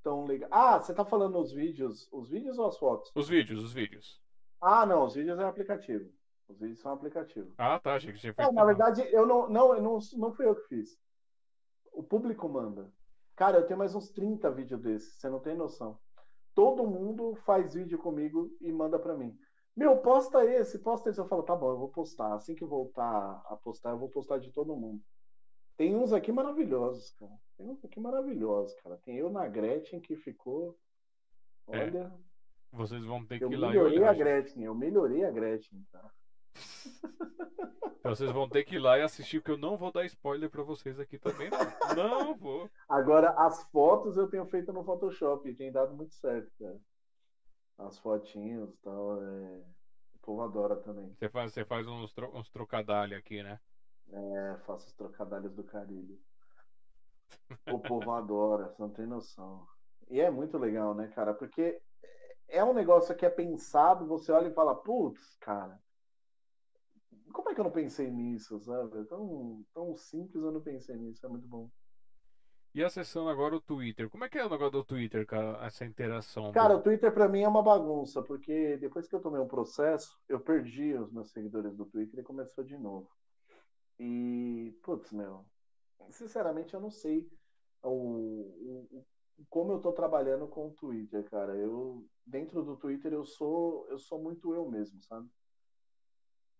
tão 0.07 0.23
legal. 0.23 0.49
Ah, 0.53 0.79
você 0.79 0.93
tá 0.93 1.03
falando 1.03 1.37
os 1.37 1.51
vídeos, 1.51 2.07
os 2.13 2.29
vídeos 2.29 2.57
ou 2.57 2.67
as 2.67 2.77
fotos? 2.77 3.11
Os 3.13 3.27
vídeos, 3.27 3.61
os 3.61 3.73
vídeos. 3.73 4.21
Ah, 4.61 4.85
não, 4.85 5.03
os 5.03 5.15
vídeos 5.15 5.37
é 5.37 5.43
aplicativo. 5.43 6.09
Os 6.47 6.57
vídeos 6.57 6.79
são 6.79 6.93
aplicativo. 6.93 7.53
Ah, 7.57 7.77
tá, 7.77 7.95
achei 7.95 8.13
que 8.13 8.19
tinha 8.19 8.33
feito. 8.33 8.47
Não, 8.47 8.53
na 8.53 8.63
verdade, 8.63 9.05
eu 9.11 9.25
não, 9.25 9.49
não, 9.49 9.75
eu 9.75 9.81
não, 9.81 9.99
não 10.15 10.33
fui 10.33 10.45
eu 10.45 10.55
que 10.55 10.67
fiz. 10.69 10.97
O 11.91 12.01
público 12.01 12.47
manda. 12.47 12.89
Cara, 13.35 13.57
eu 13.57 13.65
tenho 13.65 13.77
mais 13.77 13.93
uns 13.93 14.09
30 14.09 14.49
vídeos 14.51 14.81
desses, 14.81 15.19
você 15.19 15.29
não 15.29 15.41
tem 15.41 15.57
noção. 15.57 15.99
Todo 16.55 16.87
mundo 16.87 17.35
faz 17.45 17.73
vídeo 17.73 17.99
comigo 17.99 18.49
e 18.61 18.71
manda 18.71 18.97
para 18.97 19.15
mim. 19.15 19.37
Meu, 19.75 19.97
posta 19.97 20.43
esse, 20.45 20.79
posta 20.79 21.09
esse. 21.09 21.19
Eu 21.19 21.27
falo, 21.27 21.43
tá 21.43 21.55
bom, 21.55 21.71
eu 21.71 21.77
vou 21.77 21.89
postar. 21.89 22.33
Assim 22.33 22.55
que 22.55 22.63
voltar 22.63 23.43
a 23.45 23.57
postar, 23.57 23.91
eu 23.91 23.99
vou 23.99 24.09
postar 24.09 24.39
de 24.39 24.51
todo 24.53 24.75
mundo. 24.75 25.03
Tem 25.75 25.95
uns 25.95 26.13
aqui 26.13 26.31
maravilhosos, 26.31 27.11
cara. 27.11 27.37
Tem 27.57 27.67
uns 27.67 27.83
aqui 27.83 27.99
maravilhosos, 27.99 28.73
cara. 28.81 28.97
Tem 28.97 29.17
eu 29.17 29.31
na 29.31 29.47
Gretchen 29.47 29.99
que 29.99 30.15
ficou. 30.15 30.77
É. 31.67 31.83
Olha. 31.83 31.99
É. 31.99 32.27
Vocês 32.71 33.03
vão 33.03 33.25
ter 33.25 33.39
que 33.39 33.45
ir 33.45 33.57
lá 33.57 33.73
e. 33.73 33.75
Eu 33.75 33.83
melhorei 33.85 34.03
a 34.03 34.13
Gretchen, 34.13 34.63
eu 34.63 34.75
melhorei 34.75 35.25
a 35.25 35.31
Gretchen, 35.31 35.83
tá? 35.91 36.11
Então 37.99 38.15
vocês 38.15 38.31
vão 38.31 38.47
ter 38.47 38.63
que 38.63 38.75
ir 38.75 38.79
lá 38.79 38.97
e 38.97 39.01
assistir, 39.01 39.39
porque 39.39 39.51
eu 39.51 39.57
não 39.57 39.75
vou 39.75 39.91
dar 39.91 40.05
spoiler 40.05 40.49
para 40.49 40.63
vocês 40.63 40.99
aqui 40.99 41.17
também, 41.17 41.49
não. 41.49 41.95
Não 41.95 42.37
vou. 42.37 42.69
Agora, 42.87 43.31
as 43.31 43.63
fotos 43.65 44.15
eu 44.15 44.29
tenho 44.29 44.45
feito 44.45 44.71
no 44.71 44.83
Photoshop 44.83 45.49
e 45.49 45.55
tem 45.55 45.71
dado 45.71 45.93
muito 45.95 46.13
certo, 46.13 46.49
cara. 46.57 46.79
As 47.79 47.97
fotinhos 47.99 48.73
e 48.73 48.77
tal. 48.77 49.21
É... 49.21 49.63
O 50.15 50.19
povo 50.21 50.41
adora 50.41 50.75
também. 50.77 51.13
Você 51.15 51.29
faz, 51.29 51.53
você 51.53 51.65
faz 51.65 51.87
uns, 51.87 52.13
tro... 52.13 52.33
uns 52.37 52.49
trocadalhos 52.49 53.17
aqui, 53.17 53.41
né? 53.43 53.59
É, 54.09 54.57
faço 54.65 54.87
os 54.87 54.93
trocadalhos 54.93 55.53
do 55.53 55.63
carilho. 55.63 56.17
O 57.73 57.79
povo 57.79 58.11
adora, 58.11 58.67
você 58.67 58.81
não 58.81 58.89
tem 58.89 59.05
noção. 59.05 59.65
E 60.09 60.19
é 60.19 60.31
muito 60.31 60.57
legal, 60.57 60.95
né, 60.95 61.07
cara? 61.07 61.33
Porque 61.33 61.81
é 62.47 62.63
um 62.63 62.73
negócio 62.73 63.15
que 63.15 63.25
é 63.25 63.29
pensado, 63.29 64.07
você 64.07 64.31
olha 64.31 64.47
e 64.47 64.53
fala, 64.53 64.75
putz, 64.75 65.35
cara, 65.39 65.79
como 67.33 67.49
é 67.49 67.53
que 67.53 67.59
eu 67.59 67.65
não 67.65 67.71
pensei 67.71 68.09
nisso, 68.09 68.59
sabe? 68.61 68.99
É 68.99 69.03
tão, 69.03 69.65
tão 69.73 69.95
simples 69.95 70.43
eu 70.43 70.51
não 70.51 70.61
pensei 70.61 70.95
nisso, 70.95 71.25
é 71.25 71.29
muito 71.29 71.47
bom. 71.47 71.69
E 72.73 72.83
acessando 72.83 73.29
agora 73.29 73.55
o 73.55 73.59
Twitter, 73.59 74.09
como 74.09 74.23
é 74.23 74.29
que 74.29 74.37
é 74.37 74.45
o 74.45 74.49
negócio 74.49 74.71
do 74.71 74.83
Twitter, 74.83 75.25
cara, 75.25 75.65
essa 75.65 75.83
interação? 75.83 76.51
Cara, 76.51 76.75
do... 76.75 76.79
o 76.79 76.83
Twitter 76.83 77.11
para 77.11 77.27
mim 77.27 77.41
é 77.41 77.47
uma 77.47 77.63
bagunça, 77.63 78.21
porque 78.21 78.77
depois 78.77 79.07
que 79.07 79.15
eu 79.15 79.21
tomei 79.21 79.41
um 79.41 79.47
processo, 79.47 80.17
eu 80.29 80.39
perdi 80.39 80.93
os 80.93 81.11
meus 81.11 81.31
seguidores 81.31 81.75
do 81.75 81.85
Twitter 81.85 82.19
e 82.19 82.23
começou 82.23 82.63
de 82.63 82.77
novo. 82.77 83.09
E, 83.99 84.77
putz, 84.83 85.11
meu, 85.11 85.43
sinceramente 86.11 86.73
eu 86.73 86.79
não 86.79 86.91
sei 86.91 87.29
o, 87.83 87.89
o, 87.89 89.05
como 89.49 89.73
eu 89.73 89.79
tô 89.79 89.91
trabalhando 89.91 90.47
com 90.47 90.67
o 90.67 90.73
Twitter, 90.73 91.29
cara. 91.29 91.55
Eu, 91.55 92.05
dentro 92.25 92.63
do 92.63 92.75
Twitter, 92.75 93.13
eu 93.13 93.25
sou, 93.25 93.87
eu 93.89 93.99
sou 93.99 94.21
muito 94.21 94.53
eu 94.53 94.69
mesmo, 94.69 95.01
sabe? 95.03 95.29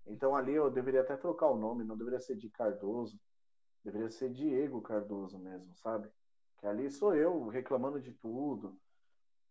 Então 0.06 0.36
ali 0.36 0.54
eu 0.54 0.70
deveria 0.70 1.02
até 1.02 1.18
trocar 1.18 1.48
o 1.50 1.58
nome, 1.58 1.84
não 1.84 1.98
deveria 1.98 2.20
ser 2.20 2.38
de 2.38 2.50
Cardoso, 2.50 3.20
deveria 3.84 4.10
ser 4.10 4.32
Diego 4.32 4.82
Cardoso 4.82 5.38
mesmo, 5.38 5.76
sabe? 5.76 6.10
Que 6.60 6.68
ali 6.68 6.90
sou 6.90 7.16
eu 7.16 7.48
reclamando 7.48 8.00
de 8.00 8.14
tudo. 8.14 8.80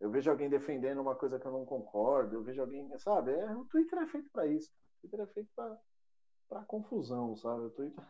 Eu 0.01 0.11
vejo 0.11 0.31
alguém 0.31 0.49
defendendo 0.49 1.01
uma 1.01 1.15
coisa 1.15 1.39
que 1.39 1.47
eu 1.47 1.53
não 1.53 1.65
concordo, 1.65 2.37
eu 2.37 2.43
vejo 2.43 2.61
alguém, 2.61 2.87
sabe? 2.99 3.33
É, 3.33 3.57
o 3.57 3.65
Twitter 3.65 3.99
é 3.99 4.07
feito 4.07 4.31
para 4.31 4.47
isso. 4.47 4.71
O 4.71 5.01
Twitter 5.09 5.21
é 5.21 5.27
feito 5.27 5.51
para 6.49 6.65
confusão, 6.65 7.37
sabe? 7.37 7.67
O 7.67 7.71
Twitter, 7.71 8.05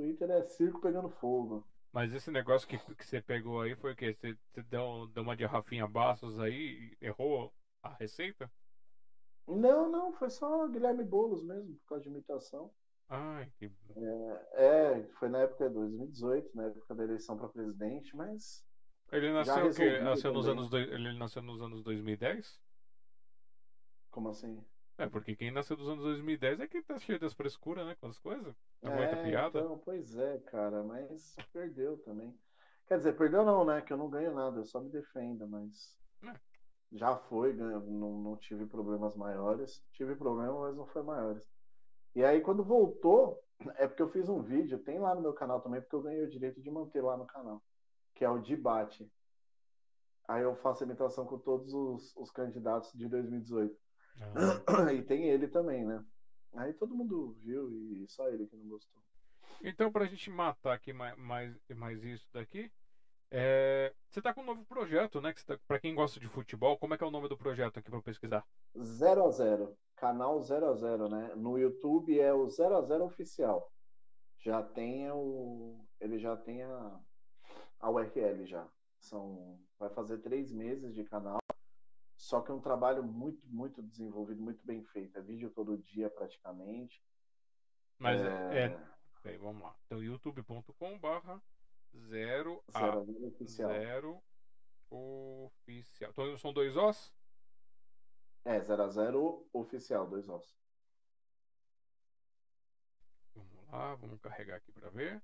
Twitter 0.00 0.30
é 0.30 0.42
circo 0.44 0.80
pegando 0.80 1.10
fogo. 1.10 1.66
Mas 1.92 2.14
esse 2.14 2.30
negócio 2.30 2.66
que, 2.66 2.78
que 2.94 3.06
você 3.06 3.20
pegou 3.20 3.60
aí 3.60 3.76
foi 3.76 3.92
o 3.92 3.96
quê? 3.96 4.14
Você, 4.14 4.34
você 4.48 4.62
deu, 4.62 5.06
deu 5.08 5.22
uma 5.22 5.36
de 5.36 5.44
Rafinha 5.44 5.86
Bastos 5.86 6.40
aí 6.40 6.96
e 7.00 7.06
errou 7.06 7.52
a 7.82 7.92
receita? 7.94 8.50
Não, 9.46 9.90
não, 9.90 10.12
foi 10.12 10.30
só 10.30 10.66
Guilherme 10.68 11.04
Boulos 11.04 11.42
mesmo, 11.42 11.74
por 11.80 11.88
causa 11.88 12.04
de 12.04 12.10
imitação. 12.10 12.72
Ai, 13.08 13.50
que... 13.58 13.70
é, 13.96 14.48
é, 14.52 15.02
foi 15.18 15.28
na 15.28 15.40
época 15.40 15.68
de 15.68 15.74
2018, 15.74 16.56
na 16.56 16.64
época 16.66 16.94
da 16.94 17.04
eleição 17.04 17.36
para 17.36 17.48
presidente, 17.48 18.16
mas. 18.16 18.64
Ele 19.10 19.32
nasceu 19.32 19.66
o 19.66 19.74
quê? 19.74 19.98
Nasceu 19.98 20.32
nos 20.32 20.48
anos. 20.48 20.72
Ele 20.72 21.18
nasceu 21.18 21.42
nos 21.42 21.60
anos 21.60 21.82
2010? 21.82 22.60
Como 24.10 24.28
assim? 24.28 24.64
É, 25.00 25.08
porque 25.08 25.34
quem 25.34 25.50
nasceu 25.50 25.76
dos 25.76 25.88
anos 25.88 26.04
2010 26.04 26.60
é 26.60 26.66
que 26.66 26.82
tá 26.82 26.98
cheio 26.98 27.18
das 27.18 27.32
frescuras, 27.32 27.86
né? 27.86 27.96
Com 28.00 28.08
as 28.08 28.18
coisas. 28.18 28.54
É 28.82 28.90
muita 28.90 29.16
piada. 29.22 29.60
Então, 29.60 29.78
pois 29.78 30.16
é, 30.16 30.38
cara, 30.38 30.82
mas 30.82 31.34
perdeu 31.52 31.96
também. 31.98 32.38
Quer 32.86 32.98
dizer, 32.98 33.16
perdeu 33.16 33.44
não, 33.44 33.64
né? 33.64 33.80
Que 33.80 33.92
eu 33.92 33.96
não 33.96 34.10
ganho 34.10 34.34
nada, 34.34 34.58
eu 34.58 34.64
só 34.64 34.80
me 34.80 34.90
defendo, 34.90 35.48
mas. 35.48 35.98
É 36.24 36.50
já 36.92 37.16
foi, 37.16 37.52
não, 37.52 38.18
não 38.18 38.36
tive 38.36 38.66
problemas 38.66 39.14
maiores. 39.14 39.82
Tive 39.92 40.14
problemas, 40.16 40.60
mas 40.60 40.76
não 40.76 40.86
foi 40.86 41.02
maiores. 41.02 41.48
E 42.14 42.24
aí, 42.24 42.40
quando 42.40 42.64
voltou, 42.64 43.40
é 43.76 43.86
porque 43.86 44.02
eu 44.02 44.10
fiz 44.10 44.28
um 44.28 44.42
vídeo, 44.42 44.78
tem 44.78 44.98
lá 44.98 45.14
no 45.14 45.20
meu 45.20 45.32
canal 45.32 45.60
também, 45.60 45.80
porque 45.80 45.94
eu 45.94 46.02
ganhei 46.02 46.24
o 46.24 46.30
direito 46.30 46.60
de 46.60 46.70
manter 46.70 47.02
lá 47.02 47.16
no 47.16 47.26
canal, 47.26 47.62
que 48.14 48.24
é 48.24 48.30
o 48.30 48.40
debate. 48.40 49.10
Aí 50.26 50.42
eu 50.42 50.56
faço 50.56 50.82
imitação 50.82 51.24
com 51.26 51.38
todos 51.38 51.72
os, 51.72 52.16
os 52.16 52.30
candidatos 52.30 52.92
de 52.92 53.08
2018. 53.08 53.76
Ah. 54.18 54.92
E 54.92 55.02
tem 55.02 55.28
ele 55.28 55.48
também, 55.48 55.84
né? 55.84 56.04
Aí 56.54 56.72
todo 56.72 56.94
mundo 56.94 57.32
viu 57.38 57.70
e 57.70 58.06
só 58.08 58.28
ele 58.28 58.46
que 58.46 58.56
não 58.56 58.68
gostou. 58.68 59.00
Então, 59.62 59.92
pra 59.92 60.06
gente 60.06 60.30
matar 60.30 60.74
aqui 60.74 60.92
mais, 60.92 61.16
mais, 61.16 61.54
mais 61.76 62.02
isso 62.02 62.26
daqui, 62.32 62.70
é, 63.30 63.92
você 64.08 64.18
está 64.18 64.34
com 64.34 64.40
um 64.40 64.46
novo 64.46 64.64
projeto, 64.64 65.20
né? 65.20 65.32
Que 65.32 65.44
tá, 65.44 65.58
para 65.68 65.78
quem 65.78 65.94
gosta 65.94 66.18
de 66.18 66.28
futebol, 66.28 66.76
como 66.78 66.94
é 66.94 66.98
que 66.98 67.04
é 67.04 67.06
o 67.06 67.10
nome 67.10 67.28
do 67.28 67.36
projeto 67.36 67.78
aqui 67.78 67.90
para 67.90 68.02
pesquisar? 68.02 68.44
0 68.76 69.24
a 69.24 69.30
0 69.30 69.76
canal 70.00 70.42
0 70.42 70.66
a 70.66 70.74
0 70.74 71.08
né? 71.08 71.34
No 71.36 71.58
YouTube 71.58 72.18
é 72.18 72.32
o 72.32 72.48
0 72.48 72.76
a 72.76 72.82
0 72.82 73.04
oficial. 73.04 73.70
Já 74.38 74.62
tem 74.62 75.10
o, 75.12 75.78
ele 76.00 76.18
já 76.18 76.36
tem 76.36 76.62
a, 76.62 77.00
a 77.78 77.90
URL 77.90 78.46
já. 78.46 78.66
São, 78.98 79.60
vai 79.78 79.90
fazer 79.90 80.18
três 80.18 80.50
meses 80.50 80.94
de 80.94 81.04
canal. 81.04 81.38
Só 82.20 82.42
que 82.42 82.50
é 82.50 82.54
um 82.54 82.60
trabalho 82.60 83.02
muito, 83.02 83.48
muito 83.48 83.82
desenvolvido, 83.82 84.42
muito 84.42 84.62
bem 84.62 84.84
feito. 84.84 85.18
É 85.18 85.22
vídeo 85.22 85.50
todo 85.50 85.78
dia 85.78 86.10
praticamente. 86.10 87.02
Mas 87.98 88.20
é, 88.20 88.76
é... 89.24 89.38
vamos 89.38 89.62
lá. 89.62 89.74
Então, 89.86 90.02
youtube.com/barra 90.02 91.42
Zero 91.96 92.62
a. 92.74 93.02
Zero 93.46 94.22
oficial. 94.90 96.10
Então 96.10 96.36
são 96.36 96.52
dois 96.52 96.76
Os? 96.76 97.10
É, 98.44 98.60
0 98.60 98.82
a 98.82 98.88
0 98.88 99.48
oficial, 99.52 100.06
dois 100.06 100.28
Os. 100.28 100.54
Vamos 103.34 103.72
lá, 103.72 103.94
vamos 103.94 104.20
carregar 104.20 104.56
aqui 104.56 104.70
para 104.72 104.90
ver. 104.90 105.22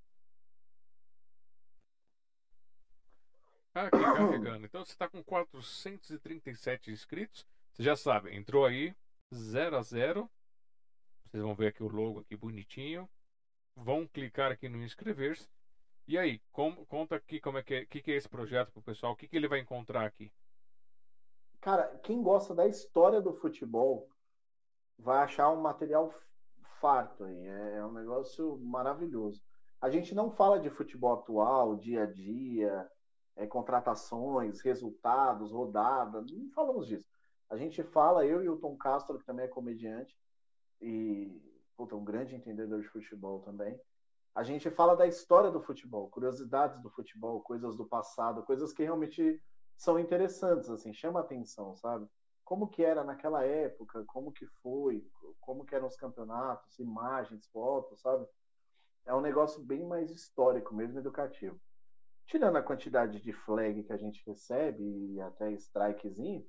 Aqui 3.77 3.99
carregando. 3.99 4.65
Então 4.65 4.83
você 4.83 4.93
está 4.93 5.07
com 5.07 5.23
437 5.23 6.91
inscritos. 6.91 7.47
Você 7.75 7.83
já 7.83 7.95
sabe, 7.95 8.35
entrou 8.35 8.65
aí 8.65 8.97
0 9.35 9.77
a 9.77 9.83
0. 9.83 10.31
Vocês 11.27 11.43
vão 11.43 11.55
ver 11.55 11.67
aqui 11.67 11.83
o 11.83 11.89
logo 11.89 12.21
aqui 12.21 12.35
bonitinho. 12.35 13.07
Vão 13.77 14.07
clicar 14.07 14.51
aqui 14.51 14.67
no 14.67 14.83
inscrever-se. 14.83 15.47
E 16.09 16.17
aí, 16.17 16.41
conta 16.53 17.17
aqui 17.17 17.39
como 17.39 17.59
é 17.59 17.63
que, 17.63 17.75
é, 17.75 17.85
que, 17.85 18.01
que 18.01 18.13
é 18.13 18.15
esse 18.15 18.29
projeto 18.29 18.73
para 18.73 18.81
o 18.81 18.85
pessoal, 18.85 19.13
o 19.13 19.17
que, 19.17 19.29
que 19.29 19.37
ele 19.37 19.49
vai 19.49 19.59
encontrar 19.59 20.07
aqui? 20.07 20.33
Cara, 21.61 21.99
quem 21.99 22.23
gosta 22.23 22.55
da 22.55 22.67
história 22.67 23.21
do 23.21 23.35
futebol 23.35 24.09
vai 24.99 25.19
achar 25.19 25.51
um 25.51 25.61
material 25.61 26.15
farto 26.81 27.25
aí. 27.25 27.47
É, 27.47 27.77
é 27.77 27.85
um 27.85 27.93
negócio 27.93 28.57
maravilhoso. 28.59 29.43
A 29.81 29.91
gente 29.91 30.15
não 30.15 30.31
fala 30.31 30.59
de 30.59 30.71
futebol 30.71 31.13
atual, 31.13 31.77
dia 31.77 32.05
a 32.05 32.07
dia, 32.07 32.89
é, 33.37 33.47
contratações, 33.47 34.61
resultados, 34.61 35.53
rodada, 35.53 36.23
não 36.23 36.51
falamos 36.51 36.87
disso. 36.87 37.07
A 37.49 37.57
gente 37.57 37.83
fala, 37.83 38.27
eu 38.27 38.43
e 38.43 38.49
o 38.49 38.57
Tom 38.57 38.77
Castro, 38.77 39.19
que 39.19 39.25
também 39.25 39.45
é 39.45 39.49
comediante, 39.49 40.19
e 40.81 41.41
puta, 41.77 41.95
um 41.95 42.05
grande 42.05 42.35
entendedor 42.35 42.81
de 42.81 42.89
futebol 42.89 43.41
também. 43.41 43.79
A 44.35 44.43
gente 44.43 44.71
fala 44.71 44.97
da 44.97 45.07
história 45.07 45.51
do 45.51 45.63
futebol, 45.63 46.09
curiosidades 46.09 46.81
do 46.81 46.91
futebol, 46.91 47.41
coisas 47.41 47.77
do 47.77 47.87
passado, 47.87 48.43
coisas 48.43 48.73
que 48.73 48.83
realmente 48.83 49.41
são 49.77 49.99
interessantes, 49.99 50.69
assim, 50.71 50.93
chama 50.93 51.21
atenção, 51.21 51.75
sabe? 51.77 52.07
Como 52.45 52.69
que 52.69 52.83
era 52.83 53.05
naquela 53.05 53.45
época, 53.45 54.05
como 54.07 54.33
que 54.33 54.47
foi, 54.63 55.07
como 55.41 55.65
que 55.65 55.75
eram 55.75 55.87
os 55.87 55.97
campeonatos, 55.97 56.79
imagens, 56.79 57.47
fotos, 57.49 58.01
sabe? 58.01 58.27
É 59.05 59.15
um 59.15 59.21
negócio 59.21 59.63
bem 59.63 59.85
mais 59.85 60.11
histórico, 60.11 60.75
mesmo 60.75 60.99
educativo. 60.99 61.59
Tirando 62.27 62.57
a 62.57 62.63
quantidade 62.63 63.21
de 63.21 63.33
flag 63.33 63.85
que 63.85 63.93
a 63.93 63.97
gente 63.97 64.25
recebe 64.27 64.83
e 64.83 65.21
até 65.21 65.53
strikezinho, 65.53 66.45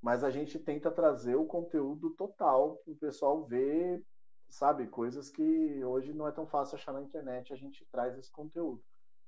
mas 0.00 0.24
a 0.24 0.30
gente 0.30 0.58
tenta 0.58 0.90
trazer 0.90 1.34
o 1.34 1.44
conteúdo 1.44 2.10
total 2.10 2.76
para 2.76 2.92
o 2.92 2.96
pessoal 2.96 3.44
ver, 3.44 4.02
sabe, 4.48 4.86
coisas 4.86 5.28
que 5.28 5.84
hoje 5.84 6.14
não 6.14 6.26
é 6.26 6.32
tão 6.32 6.46
fácil 6.46 6.76
achar 6.76 6.92
na 6.92 7.02
internet, 7.02 7.52
a 7.52 7.56
gente 7.56 7.84
traz 7.86 8.16
esse 8.16 8.30
conteúdo. 8.30 8.82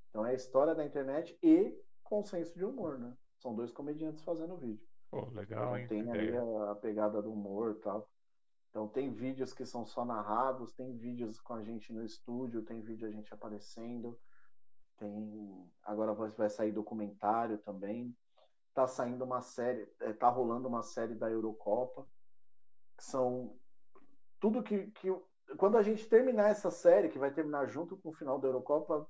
Então 0.08 0.24
é 0.24 0.30
a 0.30 0.34
história 0.34 0.74
da 0.74 0.84
internet 0.84 1.38
e 1.42 1.76
com 2.02 2.24
senso 2.24 2.56
de 2.56 2.64
humor, 2.64 2.98
né? 2.98 3.14
São 3.38 3.55
dois 3.55 3.70
comediantes 3.70 4.24
fazendo 4.24 4.56
vídeo. 4.56 4.86
Pô, 5.10 5.28
legal, 5.30 5.76
então, 5.78 5.78
hein? 5.78 5.88
Tem 5.88 6.10
ali 6.10 6.36
a, 6.36 6.70
a, 6.70 6.74
pegada 6.74 7.20
do 7.22 7.32
humor 7.32 7.76
e 7.78 7.80
tal. 7.82 8.08
Então 8.70 8.88
tem 8.88 9.12
vídeos 9.12 9.52
que 9.52 9.64
são 9.64 9.84
só 9.84 10.05
narrados, 10.05 10.72
tem 10.72 10.97
vídeos 10.97 11.40
com 11.40 11.55
a 11.55 11.62
gente 11.62 11.92
no 11.92 12.05
estúdio, 12.05 12.62
tem 12.62 12.80
vídeo 12.80 13.06
a 13.06 13.10
gente 13.10 13.32
aparecendo, 13.32 14.18
tem 14.99 15.70
agora 15.83 16.12
vai 16.12 16.51
sair 16.51 16.73
documentário 16.73 17.59
também. 17.59 18.15
Tá 18.75 18.86
saindo 18.86 19.25
uma 19.25 19.41
série, 19.41 19.89
é, 20.01 20.12
tá 20.12 20.28
rolando 20.28 20.68
uma 20.68 20.83
série 20.83 21.15
da 21.15 21.31
Eurocopa. 21.31 22.07
São 22.99 23.57
tudo 24.39 24.62
que, 24.62 24.89
que 24.93 25.09
quando 25.57 25.78
a 25.78 25.83
gente 25.83 26.07
terminar 26.07 26.51
essa 26.51 26.70
série, 26.70 27.09
que 27.09 27.18
vai 27.18 27.33
terminar 27.33 27.67
junto 27.67 27.97
com 27.97 28.10
o 28.10 28.15
final 28.15 28.39
da 28.39 28.49
Eurocopa, 28.49 29.09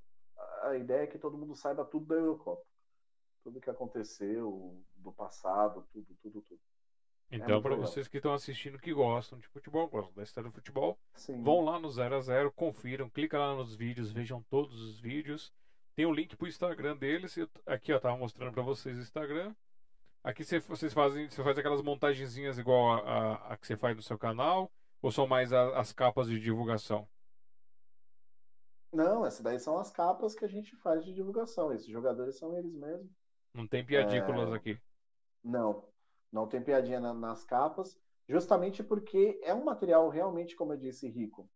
a 0.63 0.75
ideia 0.75 1.03
é 1.03 1.07
que 1.07 1.19
todo 1.19 1.37
mundo 1.37 1.55
saiba 1.55 1.83
tudo 1.83 2.05
da 2.05 2.15
Eurocopa 2.15 2.63
tudo 3.43 3.59
que 3.59 3.69
aconteceu 3.69 4.83
do 4.95 5.11
passado, 5.11 5.85
tudo, 5.91 6.15
tudo, 6.21 6.41
tudo. 6.41 6.59
É 7.31 7.37
então, 7.37 7.57
é 7.57 7.61
para 7.61 7.75
vocês 7.75 8.07
que 8.07 8.17
estão 8.17 8.33
assistindo 8.33 8.79
que 8.79 8.93
gostam 8.93 9.37
de 9.37 9.47
futebol, 9.47 9.87
gostam 9.87 10.15
da 10.15 10.23
história 10.23 10.49
do 10.49 10.53
futebol, 10.53 10.97
Sim. 11.13 11.43
vão 11.43 11.63
lá 11.63 11.79
no 11.79 11.89
0 11.89 12.15
a 12.15 12.21
0 12.21 12.51
confiram, 12.51 13.09
clica 13.09 13.37
lá 13.37 13.55
nos 13.55 13.75
vídeos, 13.75 14.11
vejam 14.11 14.41
todos 14.49 14.81
os 14.81 14.99
vídeos. 14.99 15.53
Tem 15.99 16.05
o 16.05 16.11
um 16.11 16.13
link 16.13 16.33
pro 16.37 16.47
Instagram 16.47 16.95
deles. 16.95 17.35
Aqui, 17.65 17.91
ó, 17.91 17.99
tava 17.99 18.15
mostrando 18.15 18.53
para 18.53 18.63
vocês 18.63 18.97
o 18.97 19.01
Instagram. 19.01 19.53
Aqui 20.23 20.45
vocês 20.45 20.93
fazem, 20.93 21.29
você 21.29 21.43
faz 21.43 21.57
aquelas 21.57 21.81
montagenzinhas 21.81 22.57
igual 22.57 22.93
a, 22.93 22.99
a, 22.99 23.33
a, 23.51 23.57
que 23.57 23.67
você 23.67 23.75
faz 23.75 23.97
no 23.97 24.01
seu 24.01 24.17
canal, 24.17 24.71
ou 25.01 25.11
são 25.11 25.27
mais 25.27 25.51
a, 25.51 25.77
as 25.77 25.91
capas 25.91 26.29
de 26.29 26.39
divulgação? 26.39 27.05
Não, 28.93 29.25
essas 29.25 29.41
daí 29.41 29.59
são 29.59 29.77
as 29.77 29.91
capas 29.91 30.33
que 30.33 30.45
a 30.45 30.47
gente 30.47 30.73
faz 30.77 31.03
de 31.03 31.13
divulgação. 31.13 31.73
Esses 31.73 31.89
jogadores 31.89 32.37
são 32.37 32.57
eles 32.57 32.73
mesmos. 32.73 33.11
Não 33.53 33.67
tem 33.67 33.85
piadículas 33.85 34.53
é... 34.53 34.55
aqui. 34.55 34.79
Não, 35.43 35.83
não 36.31 36.47
tem 36.47 36.63
piadinha 36.63 37.01
na, 37.01 37.13
nas 37.13 37.43
capas, 37.43 37.99
justamente 38.25 38.81
porque 38.81 39.37
é 39.43 39.53
um 39.53 39.65
material 39.65 40.07
realmente, 40.07 40.55
como 40.55 40.71
eu 40.71 40.77
disse, 40.77 41.09
rico. 41.09 41.49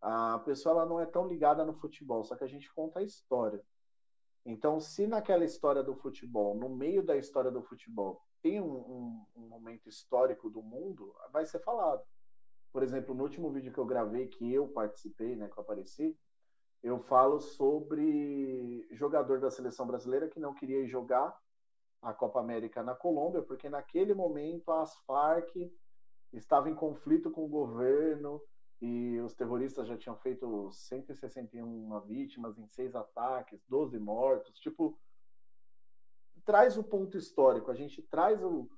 A 0.00 0.38
pessoa 0.44 0.76
ela 0.76 0.86
não 0.86 1.00
é 1.00 1.04
tão 1.04 1.26
ligada 1.26 1.64
no 1.64 1.74
futebol, 1.74 2.22
só 2.22 2.36
que 2.36 2.44
a 2.44 2.48
gente 2.48 2.72
conta 2.72 3.00
a 3.00 3.02
história. 3.02 3.60
Então, 4.44 4.80
se 4.80 5.06
naquela 5.06 5.44
história 5.44 5.82
do 5.82 5.94
futebol, 5.94 6.54
no 6.54 6.68
meio 6.68 7.02
da 7.02 7.16
história 7.16 7.50
do 7.50 7.62
futebol, 7.62 8.22
tem 8.40 8.60
um, 8.60 8.72
um, 8.72 9.26
um 9.36 9.48
momento 9.48 9.88
histórico 9.88 10.48
do 10.48 10.62
mundo, 10.62 11.14
vai 11.32 11.44
ser 11.44 11.58
falado. 11.60 12.02
Por 12.72 12.82
exemplo, 12.82 13.14
no 13.14 13.24
último 13.24 13.50
vídeo 13.50 13.72
que 13.72 13.78
eu 13.78 13.86
gravei, 13.86 14.26
que 14.26 14.52
eu 14.52 14.68
participei, 14.68 15.34
né, 15.36 15.48
que 15.48 15.58
eu 15.58 15.62
apareci, 15.62 16.16
eu 16.82 16.98
falo 17.00 17.40
sobre 17.40 18.86
jogador 18.92 19.40
da 19.40 19.50
seleção 19.50 19.86
brasileira 19.86 20.28
que 20.28 20.38
não 20.38 20.54
queria 20.54 20.86
jogar 20.86 21.36
a 22.00 22.14
Copa 22.14 22.38
América 22.38 22.82
na 22.82 22.94
Colômbia, 22.94 23.42
porque 23.42 23.68
naquele 23.68 24.14
momento 24.14 24.70
as 24.70 24.96
Farc 24.98 25.50
estavam 26.32 26.70
em 26.70 26.74
conflito 26.74 27.30
com 27.30 27.44
o 27.44 27.48
governo 27.48 28.40
e 28.80 29.18
os 29.20 29.34
terroristas 29.34 29.88
já 29.88 29.96
tinham 29.96 30.16
feito 30.16 30.70
161 30.70 32.00
vítimas 32.00 32.58
em 32.58 32.66
seis 32.66 32.94
ataques, 32.94 33.64
12 33.68 33.98
mortos. 33.98 34.58
Tipo, 34.60 34.98
traz 36.44 36.78
o 36.78 36.84
ponto 36.84 37.18
histórico, 37.18 37.70
a 37.70 37.74
gente 37.74 38.00
traz 38.02 38.42
o, 38.42 38.68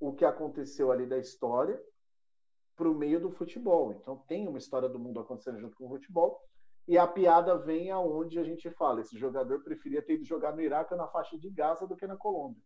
o 0.00 0.12
que 0.12 0.24
aconteceu 0.24 0.90
ali 0.90 1.06
da 1.06 1.18
história 1.18 1.80
para 2.76 2.88
o 2.88 2.94
meio 2.94 3.20
do 3.20 3.30
futebol. 3.30 3.92
Então, 3.92 4.18
tem 4.26 4.48
uma 4.48 4.58
história 4.58 4.88
do 4.88 4.98
mundo 4.98 5.20
acontecendo 5.20 5.60
junto 5.60 5.76
com 5.76 5.86
o 5.86 5.90
futebol 5.90 6.42
e 6.86 6.98
a 6.98 7.06
piada 7.06 7.56
vem 7.56 7.90
aonde 7.90 8.38
a 8.38 8.44
gente 8.44 8.70
fala: 8.72 9.00
esse 9.00 9.18
jogador 9.18 9.62
preferia 9.62 10.02
ter 10.02 10.14
ido 10.14 10.24
jogar 10.24 10.54
no 10.54 10.60
Iraque 10.60 10.92
ou 10.92 10.98
na 10.98 11.08
faixa 11.08 11.38
de 11.38 11.50
Gaza 11.50 11.86
do 11.86 11.96
que 11.96 12.06
na 12.06 12.16
Colômbia. 12.16 12.62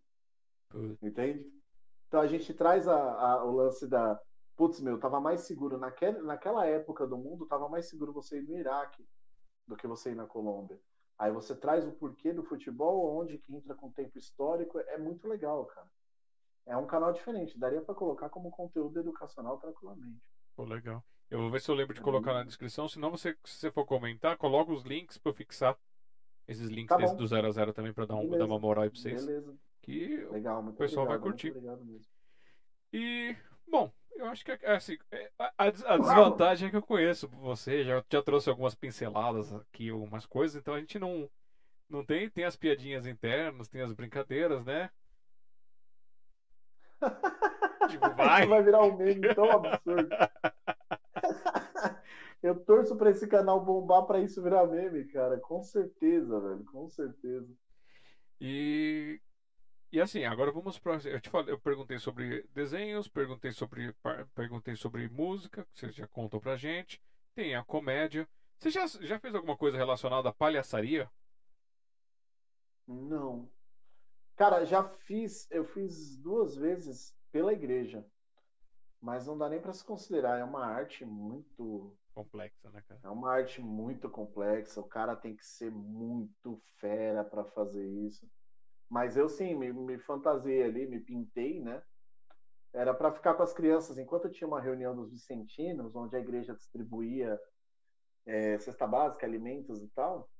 Entende? 1.02 1.46
Então 2.08 2.20
a 2.20 2.26
gente 2.26 2.52
traz 2.52 2.88
a, 2.88 2.96
a, 2.96 3.44
o 3.44 3.52
lance 3.52 3.86
da. 3.86 4.20
Putz, 4.58 4.80
meu, 4.80 4.98
tava 4.98 5.20
mais 5.20 5.42
seguro. 5.42 5.78
Naquele, 5.78 6.20
naquela 6.20 6.66
época 6.66 7.06
do 7.06 7.16
mundo, 7.16 7.46
tava 7.46 7.68
mais 7.68 7.88
seguro 7.88 8.12
você 8.12 8.40
ir 8.40 8.42
no 8.42 8.58
Iraque 8.58 9.06
do 9.68 9.76
que 9.76 9.86
você 9.86 10.10
ir 10.10 10.16
na 10.16 10.26
Colômbia. 10.26 10.76
Aí 11.16 11.30
você 11.30 11.54
traz 11.54 11.86
o 11.86 11.92
porquê 11.92 12.32
do 12.32 12.42
futebol, 12.42 13.20
onde 13.20 13.38
que 13.38 13.54
entra 13.54 13.72
com 13.76 13.88
tempo 13.92 14.18
histórico. 14.18 14.80
É 14.80 14.98
muito 14.98 15.28
legal, 15.28 15.64
cara. 15.66 15.86
É 16.66 16.76
um 16.76 16.86
canal 16.86 17.12
diferente. 17.12 17.56
Daria 17.56 17.80
para 17.80 17.94
colocar 17.94 18.28
como 18.30 18.50
conteúdo 18.50 18.98
educacional 18.98 19.58
tranquilamente. 19.58 20.20
Pô, 20.56 20.64
legal. 20.64 21.04
Eu 21.30 21.38
vou 21.38 21.50
ver 21.52 21.60
se 21.60 21.70
eu 21.70 21.76
lembro 21.76 21.94
de 21.94 22.00
colocar 22.00 22.34
na 22.34 22.42
descrição. 22.42 22.88
Se 22.88 22.98
não, 22.98 23.12
você, 23.12 23.36
se 23.44 23.60
você 23.60 23.70
for 23.70 23.86
comentar, 23.86 24.36
coloca 24.36 24.72
os 24.72 24.82
links 24.82 25.18
para 25.18 25.30
eu 25.30 25.36
fixar 25.36 25.78
esses 26.48 26.68
links 26.68 26.96
tá 26.96 27.14
do 27.14 27.26
0 27.26 27.46
a 27.46 27.50
0 27.52 27.72
também 27.72 27.92
para 27.92 28.06
dar, 28.06 28.16
um, 28.16 28.28
dar 28.28 28.46
uma 28.46 28.58
moral 28.58 28.82
aí 28.82 28.90
para 28.90 28.98
vocês. 28.98 29.24
Beleza. 29.24 29.56
Que 29.82 30.26
Legal, 30.32 30.66
o 30.66 30.72
pessoal 30.72 31.06
obrigado, 31.06 31.22
vai 31.22 31.30
curtir. 31.30 31.54
E, 32.92 33.36
bom, 33.70 33.92
eu 34.18 34.26
acho 34.26 34.44
que 34.44 34.50
é 34.50 34.74
assim, 34.74 34.98
é, 35.10 35.30
a, 35.38 35.52
a 35.58 35.70
desvantagem 35.70 36.68
é 36.68 36.70
que 36.70 36.76
eu 36.76 36.82
conheço 36.82 37.28
você, 37.28 37.84
já, 37.84 38.04
já 38.10 38.22
trouxe 38.22 38.50
algumas 38.50 38.74
pinceladas 38.74 39.52
aqui, 39.52 39.90
algumas 39.90 40.26
coisas, 40.26 40.56
então 40.56 40.74
a 40.74 40.80
gente 40.80 40.98
não, 40.98 41.30
não 41.88 42.04
tem, 42.04 42.28
tem 42.28 42.44
as 42.44 42.56
piadinhas 42.56 43.06
internas, 43.06 43.68
tem 43.68 43.80
as 43.80 43.92
brincadeiras, 43.92 44.64
né? 44.64 44.90
tipo, 47.88 48.08
vai. 48.16 48.46
vai 48.46 48.62
virar 48.62 48.82
um 48.82 48.96
meme 48.96 49.34
tão 49.34 49.50
absurdo. 49.50 50.08
Eu 52.40 52.54
torço 52.60 52.96
para 52.96 53.10
esse 53.10 53.26
canal 53.26 53.64
bombar 53.64 54.04
para 54.04 54.20
isso 54.20 54.40
virar 54.42 54.66
meme, 54.66 55.04
cara. 55.06 55.38
Com 55.40 55.62
certeza, 55.62 56.38
velho. 56.40 56.64
Com 56.66 56.88
certeza. 56.88 57.52
E 58.40 59.20
e 59.90 60.00
assim, 60.00 60.24
agora 60.24 60.52
vamos 60.52 60.78
para 60.78 60.96
eu 61.08 61.20
te 61.20 61.30
falei, 61.30 61.52
eu 61.52 61.58
perguntei 61.58 61.98
sobre 61.98 62.42
desenhos, 62.54 63.08
perguntei 63.08 63.52
sobre 63.52 63.94
perguntei 64.34 64.76
sobre 64.76 65.08
música, 65.08 65.64
que 65.72 65.78
você 65.78 65.92
já 65.92 66.06
contou 66.06 66.40
pra 66.40 66.56
gente. 66.56 67.02
Tem 67.34 67.54
a 67.54 67.64
comédia. 67.64 68.28
Você 68.58 68.70
já, 68.70 68.86
já 68.86 69.18
fez 69.18 69.34
alguma 69.34 69.56
coisa 69.56 69.76
relacionada 69.76 70.28
à 70.28 70.32
palhaçaria? 70.32 71.10
Não. 72.86 73.48
Cara, 74.36 74.64
já 74.64 74.82
fiz, 74.82 75.48
eu 75.50 75.64
fiz 75.64 76.16
duas 76.16 76.56
vezes 76.56 77.14
pela 77.30 77.52
igreja. 77.52 78.04
Mas 79.00 79.26
não 79.26 79.38
dá 79.38 79.48
nem 79.48 79.60
para 79.60 79.72
se 79.72 79.84
considerar, 79.84 80.38
é 80.38 80.44
uma 80.44 80.66
arte 80.66 81.04
muito 81.04 81.96
complexa, 82.12 82.68
né, 82.70 82.82
cara? 82.82 83.00
É 83.04 83.08
uma 83.08 83.30
arte 83.30 83.60
muito 83.60 84.10
complexa, 84.10 84.80
o 84.80 84.88
cara 84.88 85.14
tem 85.14 85.36
que 85.36 85.46
ser 85.46 85.70
muito 85.70 86.60
fera 86.78 87.22
para 87.22 87.44
fazer 87.44 87.86
isso. 87.86 88.28
Mas 88.88 89.16
eu 89.16 89.28
sim, 89.28 89.54
me, 89.54 89.72
me 89.72 89.98
fantasiei 89.98 90.62
ali, 90.62 90.86
me 90.86 91.00
pintei, 91.00 91.60
né? 91.60 91.82
Era 92.72 92.94
para 92.94 93.12
ficar 93.12 93.34
com 93.34 93.42
as 93.42 93.52
crianças. 93.52 93.98
Enquanto 93.98 94.30
tinha 94.30 94.48
uma 94.48 94.60
reunião 94.60 94.94
dos 94.94 95.10
vicentinos, 95.10 95.94
onde 95.94 96.16
a 96.16 96.20
igreja 96.20 96.54
distribuía 96.54 97.38
é, 98.26 98.58
cesta 98.58 98.86
básica, 98.86 99.26
alimentos 99.26 99.82
e 99.82 99.88
tal, 99.88 100.30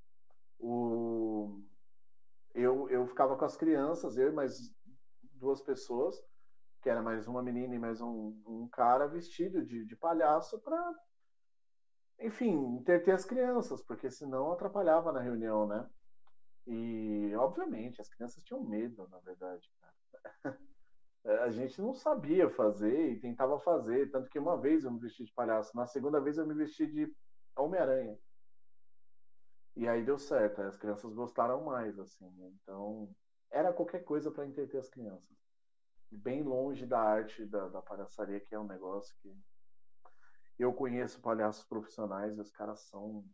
o... 0.58 1.62
eu, 2.54 2.88
eu 2.90 3.06
ficava 3.06 3.36
com 3.36 3.44
as 3.44 3.56
crianças, 3.56 4.16
eu 4.16 4.28
e 4.28 4.32
mais 4.32 4.74
duas 5.32 5.62
pessoas, 5.62 6.16
que 6.82 6.90
era 6.90 7.02
mais 7.02 7.26
uma 7.26 7.42
menina 7.42 7.74
e 7.74 7.78
mais 7.78 8.00
um, 8.00 8.40
um 8.46 8.68
cara 8.70 9.06
vestido 9.06 9.64
de, 9.64 9.84
de 9.84 9.96
palhaço 9.96 10.60
para, 10.60 10.94
enfim, 12.20 12.52
entreter 12.76 13.14
as 13.14 13.24
crianças, 13.24 13.82
porque 13.82 14.10
senão 14.10 14.52
atrapalhava 14.52 15.12
na 15.12 15.20
reunião, 15.20 15.66
né? 15.66 15.88
E, 16.70 17.34
obviamente, 17.34 17.98
as 17.98 18.10
crianças 18.10 18.44
tinham 18.44 18.62
medo, 18.62 19.08
na 19.08 19.18
verdade, 19.20 19.66
cara. 19.80 20.58
a 21.44 21.50
gente 21.50 21.80
não 21.80 21.94
sabia 21.94 22.50
fazer 22.50 23.12
e 23.12 23.20
tentava 23.20 23.58
fazer. 23.58 24.10
Tanto 24.10 24.28
que 24.28 24.38
uma 24.38 24.60
vez 24.60 24.84
eu 24.84 24.90
me 24.90 25.00
vesti 25.00 25.24
de 25.24 25.32
palhaço, 25.32 25.74
na 25.74 25.86
segunda 25.86 26.20
vez 26.20 26.36
eu 26.36 26.46
me 26.46 26.52
vesti 26.52 26.86
de 26.86 27.10
Homem-Aranha. 27.56 28.18
E 29.76 29.88
aí 29.88 30.04
deu 30.04 30.18
certo, 30.18 30.60
as 30.60 30.76
crianças 30.76 31.14
gostaram 31.14 31.64
mais, 31.64 31.98
assim. 31.98 32.28
Né? 32.32 32.50
Então, 32.60 33.08
era 33.50 33.72
qualquer 33.72 34.04
coisa 34.04 34.30
para 34.30 34.46
entreter 34.46 34.78
as 34.78 34.90
crianças. 34.90 35.38
Bem 36.10 36.42
longe 36.42 36.84
da 36.84 37.00
arte 37.00 37.46
da, 37.46 37.68
da 37.68 37.80
palhaçaria, 37.80 38.40
que 38.40 38.54
é 38.54 38.58
um 38.58 38.66
negócio 38.66 39.16
que. 39.22 39.34
Eu 40.58 40.74
conheço 40.74 41.22
palhaços 41.22 41.64
profissionais 41.64 42.36
e 42.36 42.40
os 42.42 42.50
caras 42.50 42.80
são. 42.90 43.24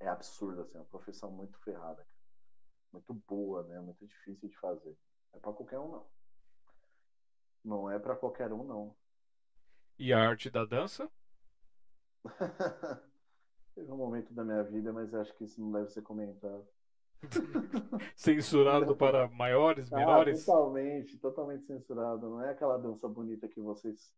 É 0.00 0.08
absurdo, 0.08 0.62
assim, 0.62 0.78
é 0.78 0.80
uma 0.80 0.86
profissão 0.86 1.30
muito 1.30 1.56
ferrada. 1.60 2.04
Muito 2.92 3.14
boa, 3.28 3.62
né? 3.64 3.80
Muito 3.80 4.06
difícil 4.06 4.48
de 4.48 4.56
fazer. 4.58 4.96
É 5.32 5.38
para 5.38 5.52
qualquer 5.52 5.78
um, 5.78 5.90
não. 5.90 6.06
Não 7.64 7.90
é 7.90 7.98
para 7.98 8.16
qualquer 8.16 8.52
um, 8.52 8.64
não. 8.64 8.96
E 9.98 10.12
a 10.12 10.18
arte 10.18 10.48
da 10.50 10.64
dança? 10.64 11.10
Teve 13.74 13.90
um 13.92 13.96
momento 13.96 14.32
da 14.32 14.44
minha 14.44 14.62
vida, 14.62 14.92
mas 14.92 15.14
acho 15.14 15.34
que 15.36 15.44
isso 15.44 15.60
não 15.60 15.72
deve 15.72 15.90
ser 15.90 16.02
comentado. 16.02 16.66
censurado 18.16 18.96
para 18.96 19.28
maiores, 19.28 19.92
ah, 19.92 19.96
menores? 19.96 20.44
totalmente, 20.44 21.18
totalmente 21.18 21.66
censurado. 21.66 22.28
Não 22.30 22.42
é 22.42 22.50
aquela 22.50 22.78
dança 22.78 23.06
bonita 23.08 23.46
que 23.46 23.60
vocês 23.60 24.12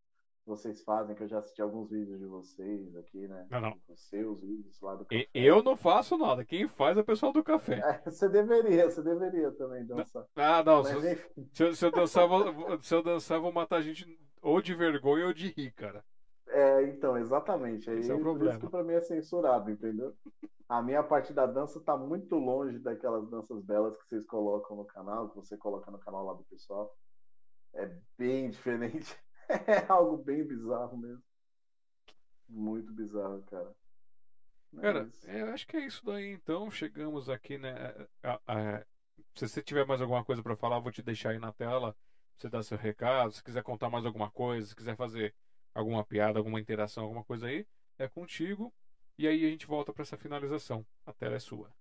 vocês 0.46 0.82
fazem, 0.82 1.14
que 1.14 1.22
eu 1.22 1.28
já 1.28 1.38
assisti 1.38 1.62
alguns 1.62 1.90
vídeos 1.90 2.18
de 2.18 2.26
vocês 2.26 2.96
aqui, 2.96 3.28
né? 3.28 3.46
Não, 3.50 3.60
não. 3.60 3.80
Os 3.88 4.08
seus 4.08 4.40
vídeos 4.42 4.80
lá 4.80 4.94
do 4.94 5.04
café. 5.04 5.28
Eu 5.32 5.62
não 5.62 5.76
faço 5.76 6.18
nada. 6.18 6.44
Quem 6.44 6.66
faz 6.68 6.96
é 6.96 7.00
o 7.00 7.04
pessoal 7.04 7.32
do 7.32 7.44
café. 7.44 7.78
É, 7.78 8.10
você 8.10 8.28
deveria, 8.28 8.90
você 8.90 9.02
deveria 9.02 9.52
também 9.52 9.86
dançar. 9.86 10.26
Ah, 10.34 10.62
não. 10.64 10.84
Se, 10.84 11.16
se, 11.52 11.74
se, 11.76 11.86
eu 11.86 11.92
dançar, 11.92 12.26
vou, 12.26 12.80
se 12.82 12.94
eu 12.94 13.02
dançar, 13.02 13.40
vou 13.40 13.52
matar 13.52 13.76
a 13.76 13.82
gente 13.82 14.06
ou 14.42 14.60
de 14.60 14.74
vergonha 14.74 15.26
ou 15.26 15.32
de 15.32 15.48
rir, 15.48 15.70
cara. 15.72 16.04
É, 16.48 16.82
então, 16.88 17.16
exatamente. 17.16 17.88
Esse 17.90 18.10
é 18.10 18.14
o 18.14 18.20
problema. 18.20 18.50
Por 18.50 18.50
isso 18.50 18.60
que 18.60 18.70
pra 18.70 18.84
mim 18.84 18.94
é 18.94 19.00
censurado, 19.00 19.70
entendeu? 19.70 20.14
A 20.68 20.82
minha 20.82 21.02
parte 21.02 21.32
da 21.32 21.46
dança 21.46 21.80
tá 21.80 21.96
muito 21.96 22.34
longe 22.36 22.78
daquelas 22.78 23.28
danças 23.28 23.62
belas 23.62 23.96
que 23.96 24.08
vocês 24.08 24.26
colocam 24.26 24.76
no 24.76 24.84
canal, 24.84 25.28
que 25.30 25.36
você 25.36 25.56
coloca 25.56 25.90
no 25.90 25.98
canal 25.98 26.24
lá 26.24 26.34
do 26.34 26.44
pessoal. 26.44 26.94
É 27.74 27.90
bem 28.18 28.50
diferente. 28.50 29.16
É 29.48 29.84
algo 29.88 30.16
bem 30.16 30.44
bizarro 30.44 30.96
mesmo. 30.96 31.22
Muito 32.48 32.92
bizarro, 32.92 33.42
cara. 33.42 33.74
Cara, 34.80 35.10
é, 35.24 35.42
eu 35.42 35.48
acho 35.48 35.66
que 35.66 35.76
é 35.76 35.86
isso 35.86 36.04
daí 36.04 36.32
então. 36.32 36.70
Chegamos 36.70 37.28
aqui, 37.28 37.58
né? 37.58 37.72
A, 38.22 38.40
a, 38.46 38.84
se 39.34 39.48
você 39.48 39.62
tiver 39.62 39.86
mais 39.86 40.00
alguma 40.00 40.24
coisa 40.24 40.42
para 40.42 40.56
falar, 40.56 40.78
vou 40.78 40.92
te 40.92 41.02
deixar 41.02 41.30
aí 41.30 41.38
na 41.38 41.52
tela. 41.52 41.96
Você 42.36 42.48
dá 42.48 42.62
seu 42.62 42.78
recado. 42.78 43.32
Se 43.32 43.42
quiser 43.42 43.62
contar 43.62 43.90
mais 43.90 44.04
alguma 44.04 44.30
coisa, 44.30 44.66
se 44.66 44.76
quiser 44.76 44.96
fazer 44.96 45.34
alguma 45.74 46.04
piada, 46.04 46.38
alguma 46.38 46.60
interação, 46.60 47.04
alguma 47.04 47.24
coisa 47.24 47.46
aí, 47.46 47.66
é 47.98 48.08
contigo. 48.08 48.72
E 49.18 49.26
aí 49.26 49.44
a 49.46 49.50
gente 49.50 49.66
volta 49.66 49.92
para 49.92 50.02
essa 50.02 50.16
finalização. 50.16 50.84
A 51.06 51.12
tela 51.12 51.36
é 51.36 51.38
sua. 51.38 51.72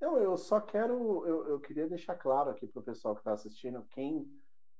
Não, 0.00 0.18
eu 0.18 0.36
só 0.36 0.60
quero. 0.60 1.26
Eu, 1.26 1.48
eu 1.48 1.60
queria 1.60 1.88
deixar 1.88 2.14
claro 2.16 2.50
aqui 2.50 2.66
para 2.66 2.80
o 2.80 2.84
pessoal 2.84 3.14
que 3.14 3.20
está 3.20 3.32
assistindo, 3.32 3.82
quem 3.90 4.26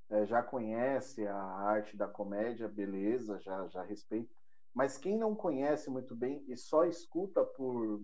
é, 0.09 0.25
já 0.27 0.43
conhece 0.43 1.27
a 1.27 1.37
arte 1.37 1.97
da 1.97 2.07
comédia, 2.07 2.69
beleza, 2.69 3.39
já, 3.41 3.67
já 3.69 3.83
respeita. 3.83 4.33
Mas 4.75 4.99
quem 4.99 5.19
não 5.19 5.35
conhece 5.35 5.91
muito 5.91 6.15
bem 6.15 6.45
e 6.49 6.57
só 6.57 6.85
escuta 6.85 7.43
por, 7.45 8.03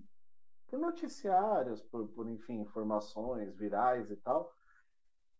por 0.66 0.78
noticiários, 0.78 1.82
por, 1.82 2.08
por 2.08 2.28
enfim, 2.28 2.60
informações 2.60 3.54
virais 3.56 4.10
e 4.10 4.16
tal, 4.16 4.52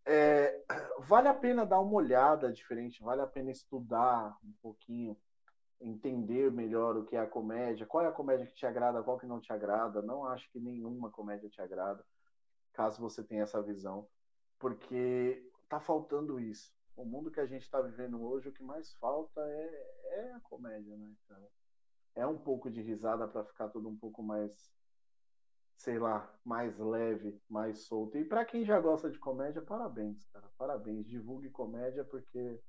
é, 0.05 0.61
vale 0.99 1.27
a 1.27 1.33
pena 1.33 1.65
dar 1.65 1.79
uma 1.79 1.95
olhada 1.95 2.51
diferente, 2.51 3.01
vale 3.01 3.21
a 3.21 3.27
pena 3.27 3.51
estudar 3.51 4.37
um 4.43 4.53
pouquinho, 4.61 5.17
entender 5.81 6.51
melhor 6.51 6.97
o 6.97 7.03
que 7.03 7.15
é 7.15 7.19
a 7.19 7.27
comédia, 7.27 7.85
qual 7.85 8.03
é 8.05 8.07
a 8.07 8.11
comédia 8.11 8.45
que 8.45 8.53
te 8.53 8.65
agrada, 8.65 9.03
qual 9.03 9.17
que 9.17 9.25
não 9.25 9.39
te 9.39 9.51
agrada. 9.51 10.01
Não 10.01 10.25
acho 10.25 10.49
que 10.51 10.59
nenhuma 10.59 11.09
comédia 11.09 11.49
te 11.49 11.61
agrada, 11.61 12.05
caso 12.73 13.01
você 13.01 13.23
tenha 13.23 13.43
essa 13.43 13.61
visão, 13.61 14.07
porque 14.59 15.43
tá 15.73 15.79
faltando 15.79 16.39
isso. 16.39 16.71
O 16.95 17.03
mundo 17.03 17.31
que 17.31 17.39
a 17.39 17.45
gente 17.47 17.63
está 17.63 17.81
vivendo 17.81 18.21
hoje, 18.21 18.49
o 18.49 18.53
que 18.53 18.63
mais 18.63 18.93
falta 18.95 19.41
é, 19.41 20.19
é 20.19 20.33
a 20.33 20.39
comédia, 20.41 20.95
né, 20.95 21.11
cara? 21.27 21.47
É 22.15 22.27
um 22.27 22.37
pouco 22.37 22.69
de 22.69 22.81
risada 22.81 23.27
para 23.27 23.43
ficar 23.43 23.69
tudo 23.69 23.89
um 23.89 23.97
pouco 23.97 24.21
mais 24.21 24.71
sei 25.75 25.99
lá, 25.99 26.31
mais 26.45 26.77
leve, 26.77 27.41
mais 27.49 27.87
solto. 27.87 28.17
E 28.17 28.23
para 28.23 28.45
quem 28.45 28.63
já 28.63 28.79
gosta 28.79 29.09
de 29.09 29.19
comédia, 29.19 29.61
parabéns, 29.61 30.23
cara. 30.31 30.49
Parabéns. 30.57 31.05
Divulgue 31.05 31.49
comédia 31.49 32.05
porque 32.05 32.61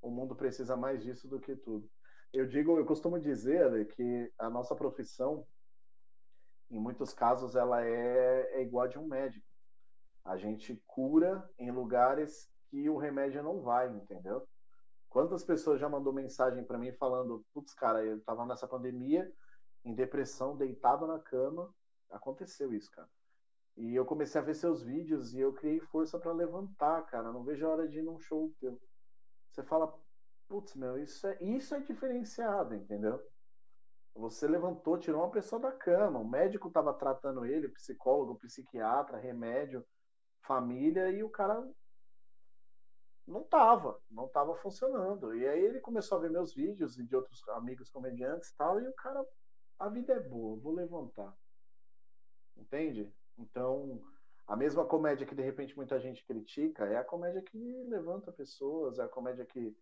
o 0.00 0.10
mundo 0.10 0.34
precisa 0.34 0.76
mais 0.76 1.04
disso 1.04 1.28
do 1.28 1.38
que 1.38 1.54
tudo. 1.54 1.88
Eu 2.32 2.46
digo, 2.48 2.78
eu 2.78 2.86
costumo 2.86 3.20
dizer 3.20 3.86
que 3.88 4.32
a 4.38 4.50
nossa 4.50 4.74
profissão, 4.74 5.46
em 6.68 6.80
muitos 6.80 7.12
casos, 7.12 7.54
ela 7.54 7.84
é, 7.84 8.58
é 8.58 8.62
igual 8.62 8.86
a 8.86 8.88
de 8.88 8.98
um 8.98 9.06
médico. 9.06 9.46
A 10.26 10.36
gente 10.36 10.80
cura 10.86 11.48
em 11.58 11.70
lugares 11.70 12.50
que 12.68 12.88
o 12.90 12.96
remédio 12.96 13.42
não 13.42 13.62
vai, 13.62 13.88
entendeu? 13.88 14.46
Quantas 15.08 15.44
pessoas 15.44 15.80
já 15.80 15.88
mandou 15.88 16.12
mensagem 16.12 16.64
para 16.64 16.78
mim 16.78 16.92
falando, 16.92 17.44
putz, 17.54 17.72
cara, 17.72 18.04
eu 18.04 18.20
tava 18.22 18.44
nessa 18.44 18.68
pandemia, 18.68 19.32
em 19.84 19.94
depressão, 19.94 20.56
deitado 20.56 21.06
na 21.06 21.18
cama, 21.18 21.72
Aconteceu 22.10 22.72
isso, 22.72 22.90
cara. 22.90 23.08
E 23.76 23.94
eu 23.94 24.06
comecei 24.06 24.40
a 24.40 24.44
ver 24.44 24.54
seus 24.54 24.82
vídeos 24.82 25.34
e 25.34 25.40
eu 25.40 25.52
criei 25.52 25.80
força 25.80 26.18
para 26.18 26.32
levantar, 26.32 27.02
cara. 27.06 27.32
Não 27.32 27.44
vejo 27.44 27.66
a 27.66 27.70
hora 27.70 27.88
de 27.88 27.98
ir 27.98 28.02
num 28.02 28.18
show 28.18 28.52
teu. 28.58 28.80
Você 29.50 29.62
fala, 29.62 29.92
putz, 30.48 30.74
meu, 30.74 30.98
isso 30.98 31.26
é, 31.26 31.42
isso 31.42 31.74
é 31.74 31.80
diferenciado, 31.80 32.74
entendeu? 32.74 33.20
Você 34.14 34.48
levantou, 34.48 34.98
tirou 34.98 35.20
uma 35.22 35.30
pessoa 35.30 35.60
da 35.60 35.72
cama. 35.72 36.18
O 36.18 36.28
médico 36.28 36.68
estava 36.68 36.94
tratando 36.94 37.44
ele, 37.44 37.68
psicólogo, 37.68 38.38
psiquiatra, 38.38 39.18
remédio, 39.18 39.84
família, 40.46 41.10
e 41.10 41.22
o 41.22 41.30
cara 41.30 41.66
não 43.26 43.42
tava, 43.42 44.00
não 44.10 44.28
tava 44.28 44.54
funcionando. 44.56 45.34
E 45.34 45.46
aí 45.46 45.64
ele 45.64 45.80
começou 45.80 46.18
a 46.18 46.20
ver 46.20 46.30
meus 46.30 46.54
vídeos 46.54 46.98
e 46.98 47.04
de 47.04 47.16
outros 47.16 47.46
amigos 47.50 47.90
comediantes 47.90 48.50
e 48.50 48.56
tal, 48.56 48.80
e 48.80 48.88
o 48.88 48.92
cara, 48.94 49.24
a 49.78 49.88
vida 49.88 50.12
é 50.14 50.20
boa, 50.20 50.58
vou 50.58 50.72
levantar. 50.72 51.36
Entende? 52.56 53.12
Então, 53.36 54.00
a 54.46 54.56
mesma 54.56 54.84
comédia 54.84 55.26
que 55.26 55.34
de 55.34 55.42
repente 55.42 55.76
muita 55.76 55.98
gente 56.00 56.24
critica 56.24 56.86
é 56.86 56.96
a 56.96 57.04
comédia 57.04 57.42
que 57.42 57.58
levanta 57.88 58.32
pessoas, 58.32 58.98
é 58.98 59.02
a 59.02 59.08
comédia 59.08 59.44
que 59.44 59.76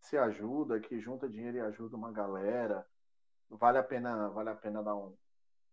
se 0.00 0.16
ajuda, 0.16 0.80
que 0.80 0.98
junta 0.98 1.28
dinheiro 1.28 1.58
e 1.58 1.60
ajuda 1.60 1.96
uma 1.96 2.10
galera. 2.10 2.86
Vale 3.48 3.78
a 3.78 3.82
pena, 3.82 4.28
vale 4.28 4.50
a 4.50 4.54
pena 4.54 4.82
dar 4.82 4.96
um, 4.96 5.14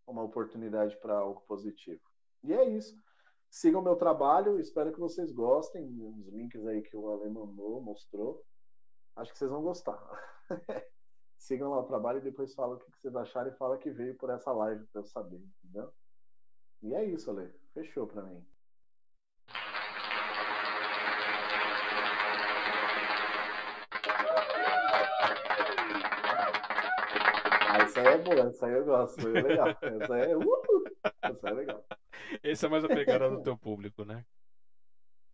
uma 0.05 0.23
oportunidade 0.23 0.95
para 0.97 1.17
algo 1.17 1.41
positivo. 1.47 2.01
E 2.43 2.53
é 2.53 2.69
isso. 2.69 3.01
Sigam 3.53 3.83
meu 3.83 3.95
trabalho, 3.95 4.59
espero 4.59 4.91
que 4.91 4.99
vocês 4.99 5.31
gostem. 5.31 5.85
Os 6.01 6.27
links 6.29 6.65
aí 6.65 6.81
que 6.81 6.97
o 6.97 7.07
Ale 7.07 7.29
mandou, 7.29 7.79
mostrou. 7.79 8.43
Acho 9.15 9.31
que 9.31 9.37
vocês 9.37 9.51
vão 9.51 9.61
gostar. 9.61 10.01
Sigam 11.37 11.69
lá 11.69 11.81
o 11.81 11.85
trabalho 11.85 12.17
e 12.17 12.23
depois 12.23 12.55
falam 12.55 12.77
o 12.77 12.79
que 12.79 12.89
vocês 12.99 13.15
acharam 13.15 13.51
e 13.51 13.57
fala 13.57 13.77
que 13.77 13.91
veio 13.91 14.17
por 14.17 14.31
essa 14.31 14.51
live 14.51 14.83
para 14.87 15.01
eu 15.01 15.05
saber, 15.05 15.39
entendeu? 15.63 15.93
E 16.81 16.95
é 16.95 17.05
isso, 17.05 17.29
Ale. 17.29 17.53
Fechou 17.75 18.07
pra 18.07 18.23
mim. 18.23 18.43
Boa, 28.23 28.47
essa 28.47 28.65
aí 28.65 28.73
eu 28.73 28.85
gosto, 28.85 29.27
é 29.27 29.41
legal. 29.41 29.67
Essa 29.81 30.17
é, 30.17 30.37
uh, 30.37 30.83
essa 31.21 31.49
é 31.49 31.51
legal. 31.51 31.85
Esse 32.43 32.65
é 32.65 32.69
mais 32.69 32.83
a 32.83 32.87
pegada 32.87 33.29
do 33.29 33.41
teu 33.41 33.57
público, 33.57 34.03
né? 34.05 34.25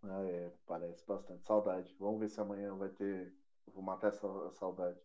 Ah, 0.02 0.22
é, 0.24 0.50
parece 0.66 1.06
bastante. 1.06 1.44
Saudade. 1.46 1.94
Vamos 1.98 2.20
ver 2.20 2.28
se 2.28 2.40
amanhã 2.40 2.74
vai 2.74 2.88
ter. 2.88 3.32
vou 3.72 3.82
matar 3.82 4.08
essa 4.08 4.50
saudade. 4.52 4.98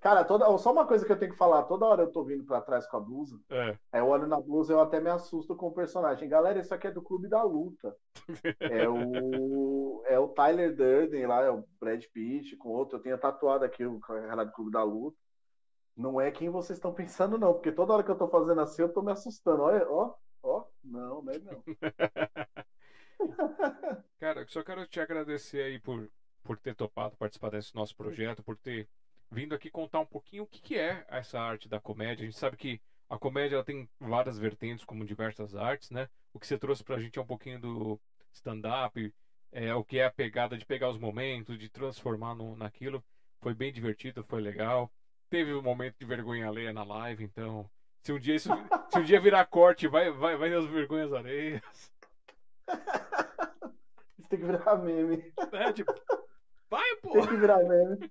Cara, 0.00 0.24
toda, 0.24 0.46
só 0.56 0.72
uma 0.72 0.86
coisa 0.86 1.04
que 1.04 1.12
eu 1.12 1.18
tenho 1.18 1.32
que 1.32 1.36
falar, 1.36 1.64
toda 1.64 1.84
hora 1.84 2.02
eu 2.02 2.10
tô 2.10 2.24
vindo 2.24 2.42
pra 2.44 2.62
trás 2.62 2.86
com 2.86 2.96
a 2.96 3.00
blusa. 3.00 3.38
É. 3.50 3.78
Aí 3.92 4.00
eu 4.00 4.08
olho 4.08 4.26
na 4.26 4.40
blusa 4.40 4.72
e 4.72 4.74
eu 4.74 4.80
até 4.80 4.98
me 4.98 5.10
assusto 5.10 5.54
com 5.54 5.66
o 5.66 5.74
personagem. 5.74 6.28
Galera, 6.28 6.58
isso 6.58 6.74
aqui 6.74 6.86
é 6.86 6.90
do 6.90 7.02
Clube 7.02 7.28
da 7.28 7.42
Luta. 7.42 7.94
é 8.60 8.88
o, 8.88 10.02
é 10.06 10.18
o 10.18 10.28
Tyler 10.28 10.74
Durden 10.74 11.26
lá, 11.26 11.42
é 11.42 11.50
o 11.50 11.64
Brad 11.78 12.02
Pitt 12.14 12.56
com 12.56 12.70
outro. 12.70 12.96
Eu 12.96 13.02
tenho 13.02 13.18
tatuado 13.18 13.64
aqui 13.64 13.84
o 13.84 14.00
cara 14.00 14.44
do 14.44 14.52
Clube 14.52 14.70
da 14.70 14.82
Luta. 14.82 15.18
Não 15.96 16.20
é 16.20 16.30
quem 16.30 16.48
vocês 16.48 16.78
estão 16.78 16.92
pensando, 16.94 17.38
não, 17.38 17.52
porque 17.52 17.72
toda 17.72 17.92
hora 17.92 18.02
que 18.02 18.10
eu 18.10 18.18
tô 18.18 18.28
fazendo 18.28 18.60
assim, 18.60 18.82
eu 18.82 18.92
tô 18.92 19.02
me 19.02 19.12
assustando. 19.12 19.62
Olha, 19.62 19.86
ó, 19.88 20.14
ó, 20.42 20.64
não, 20.82 21.22
não 21.22 21.32
é 21.32 21.38
não. 21.38 21.62
cara, 24.18 24.46
só 24.46 24.62
quero 24.62 24.86
te 24.86 25.00
agradecer 25.00 25.62
aí 25.62 25.78
por, 25.78 26.10
por 26.42 26.58
ter 26.58 26.74
topado 26.74 27.16
participar 27.16 27.50
desse 27.50 27.74
nosso 27.74 27.94
projeto, 27.94 28.42
por 28.42 28.56
ter 28.56 28.88
vindo 29.30 29.54
aqui 29.54 29.70
contar 29.70 30.00
um 30.00 30.06
pouquinho 30.06 30.44
o 30.44 30.46
que, 30.46 30.60
que 30.60 30.76
é 30.76 31.04
essa 31.08 31.38
arte 31.38 31.68
da 31.68 31.78
comédia. 31.78 32.22
A 32.22 32.26
gente 32.26 32.38
sabe 32.38 32.56
que 32.56 32.80
a 33.08 33.18
comédia 33.18 33.62
tem 33.62 33.88
várias 33.98 34.38
vertentes, 34.38 34.84
como 34.84 35.04
diversas 35.04 35.54
artes, 35.54 35.90
né? 35.90 36.08
O 36.32 36.38
que 36.38 36.46
você 36.46 36.56
trouxe 36.58 36.82
pra 36.82 36.98
gente 36.98 37.18
é 37.18 37.22
um 37.22 37.26
pouquinho 37.26 37.60
do 37.60 38.00
stand-up, 38.32 39.12
é, 39.52 39.74
o 39.74 39.84
que 39.84 39.98
é 39.98 40.04
a 40.04 40.12
pegada 40.12 40.56
de 40.56 40.64
pegar 40.64 40.88
os 40.88 40.98
momentos, 40.98 41.58
de 41.58 41.68
transformar 41.68 42.34
no, 42.34 42.56
naquilo. 42.56 43.04
Foi 43.40 43.54
bem 43.54 43.72
divertido, 43.72 44.22
foi 44.24 44.40
legal. 44.40 44.90
Teve 45.30 45.54
um 45.54 45.62
momento 45.62 45.96
de 45.96 46.04
vergonha 46.04 46.48
alheia 46.48 46.72
na 46.72 46.82
live, 46.82 47.22
então. 47.22 47.70
Se 48.02 48.12
um 48.12 48.18
dia 48.18 48.34
isso, 48.34 48.48
se 48.90 48.98
um 48.98 49.04
dia 49.04 49.20
virar 49.20 49.46
corte, 49.46 49.86
vai, 49.86 50.10
vai, 50.10 50.36
vai 50.36 50.52
as 50.52 50.66
vergonhas 50.66 51.12
alheias. 51.12 51.62
Isso 54.18 54.28
tem 54.28 54.40
que 54.40 54.44
virar 54.44 54.76
meme. 54.76 55.32
É, 55.52 55.72
tipo, 55.72 55.94
vai, 56.68 56.96
pô! 56.96 57.12
Tem 57.12 57.28
que 57.28 57.36
virar 57.36 57.58
meme. 57.58 58.10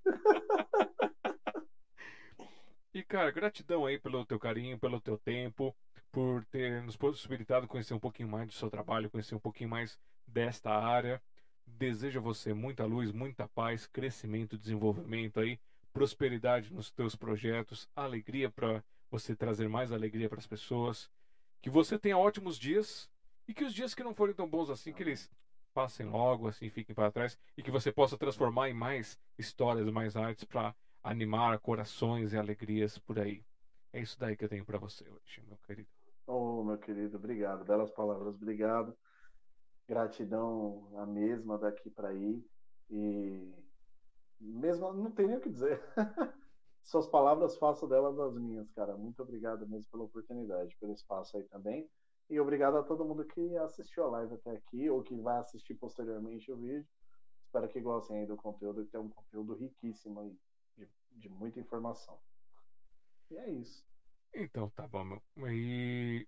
E, 2.94 3.04
cara, 3.04 3.32
gratidão 3.32 3.86
aí 3.86 4.00
pelo 4.00 4.26
teu 4.26 4.40
carinho, 4.40 4.80
pelo 4.80 5.00
teu 5.00 5.18
tempo, 5.18 5.76
por 6.12 6.44
ter 6.46 6.82
nos 6.82 6.96
possibilitado 6.98 7.68
conhecer 7.68 7.94
um 7.94 8.00
pouquinho 8.00 8.30
mais 8.30 8.48
do 8.48 8.54
seu 8.54 8.70
trabalho, 8.70 9.10
conhecer 9.10 9.36
um 9.36 9.40
pouquinho 9.40 9.70
mais 9.70 10.00
desta 10.26 10.72
área. 10.72 11.22
Desejo 11.66 12.20
a 12.20 12.24
você 12.24 12.54
muita 12.54 12.86
luz, 12.86 13.12
muita 13.12 13.48
paz, 13.48 13.86
crescimento, 13.86 14.58
desenvolvimento 14.58 15.40
aí, 15.40 15.60
prosperidade 16.00 16.74
nos 16.74 16.90
teus 16.90 17.14
projetos, 17.14 17.86
alegria 17.94 18.50
para 18.50 18.82
você 19.12 19.36
trazer 19.36 19.68
mais 19.68 19.92
alegria 19.92 20.30
para 20.30 20.40
as 20.40 20.48
pessoas. 20.48 21.12
Que 21.62 21.70
você 21.70 22.00
tenha 22.00 22.18
ótimos 22.18 22.58
dias 22.58 23.10
e 23.46 23.54
que 23.54 23.66
os 23.66 23.74
dias 23.74 23.94
que 23.94 24.02
não 24.02 24.16
forem 24.16 24.34
tão 24.34 24.50
bons 24.50 24.70
assim, 24.70 24.94
que 24.94 25.04
eles 25.04 25.30
passem 25.74 26.06
logo, 26.06 26.48
assim, 26.48 26.70
fiquem 26.70 26.96
para 26.96 27.12
trás 27.12 27.38
e 27.58 27.62
que 27.62 27.70
você 27.70 27.92
possa 27.92 28.18
transformar 28.18 28.70
em 28.70 28.74
mais 28.74 29.20
histórias, 29.38 29.90
mais 29.90 30.16
artes 30.16 30.46
para 30.46 30.74
animar 31.04 31.60
corações 31.60 32.32
e 32.32 32.38
alegrias 32.38 32.98
por 32.98 33.20
aí. 33.20 33.44
É 33.92 34.00
isso 34.00 34.18
daí 34.18 34.38
que 34.38 34.46
eu 34.46 34.50
tenho 34.50 34.64
para 34.64 34.78
você 34.78 35.04
hoje, 35.04 35.44
meu 35.46 35.58
querido. 35.68 35.90
Oh, 36.26 36.64
meu 36.64 36.78
querido, 36.78 37.18
obrigado. 37.18 37.66
Belas 37.66 37.92
palavras, 37.92 38.36
obrigado. 38.36 38.96
Gratidão 39.86 40.98
a 40.98 41.06
mesma 41.06 41.58
daqui 41.58 41.90
para 41.90 42.08
aí. 42.08 42.42
E 42.90 43.54
mesmo 44.40 44.92
não 44.94 45.12
tem 45.12 45.28
nem 45.28 45.38
o 45.38 45.42
que 45.42 45.50
dizer. 45.50 45.82
Suas 46.84 47.08
palavras 47.08 47.58
faço 47.58 47.88
delas 47.88 48.20
as 48.20 48.36
minhas, 48.36 48.70
cara. 48.72 48.98
Muito 48.98 49.22
obrigado 49.22 49.68
mesmo 49.68 49.90
pela 49.92 50.06
oportunidade, 50.06 50.76
pelo 50.78 50.94
espaço 50.94 51.38
aí 51.38 51.44
também. 51.44 51.90
E 52.30 52.40
obrigado 52.40 52.78
a 52.78 52.84
todo 52.84 53.06
mundo 53.06 53.26
que 53.26 53.58
assistiu 53.58 54.06
a 54.06 54.10
live 54.10 54.36
até 54.36 54.52
aqui 54.52 54.90
ou 54.90 55.04
que 55.04 55.16
vai 55.20 55.38
assistir 55.38 55.76
posteriormente 55.76 56.52
o 56.52 56.58
vídeo. 56.58 56.88
Espero 57.44 57.68
que 57.68 57.82
gostem 57.82 58.20
aí 58.20 58.26
do 58.28 58.38
conteúdo, 58.38 58.86
que 58.86 58.92
tem 58.92 59.02
um 59.02 59.10
conteúdo 59.10 59.56
riquíssimo 59.56 60.20
aí 60.20 60.38
de, 60.78 60.88
de 61.12 61.30
muita 61.30 61.60
informação. 61.60 62.20
E 63.32 63.38
é 63.38 63.50
isso. 63.52 63.84
Então, 64.34 64.70
tá 64.70 64.88
bom, 64.88 65.04
meu. 65.04 65.22
E. 65.52 66.28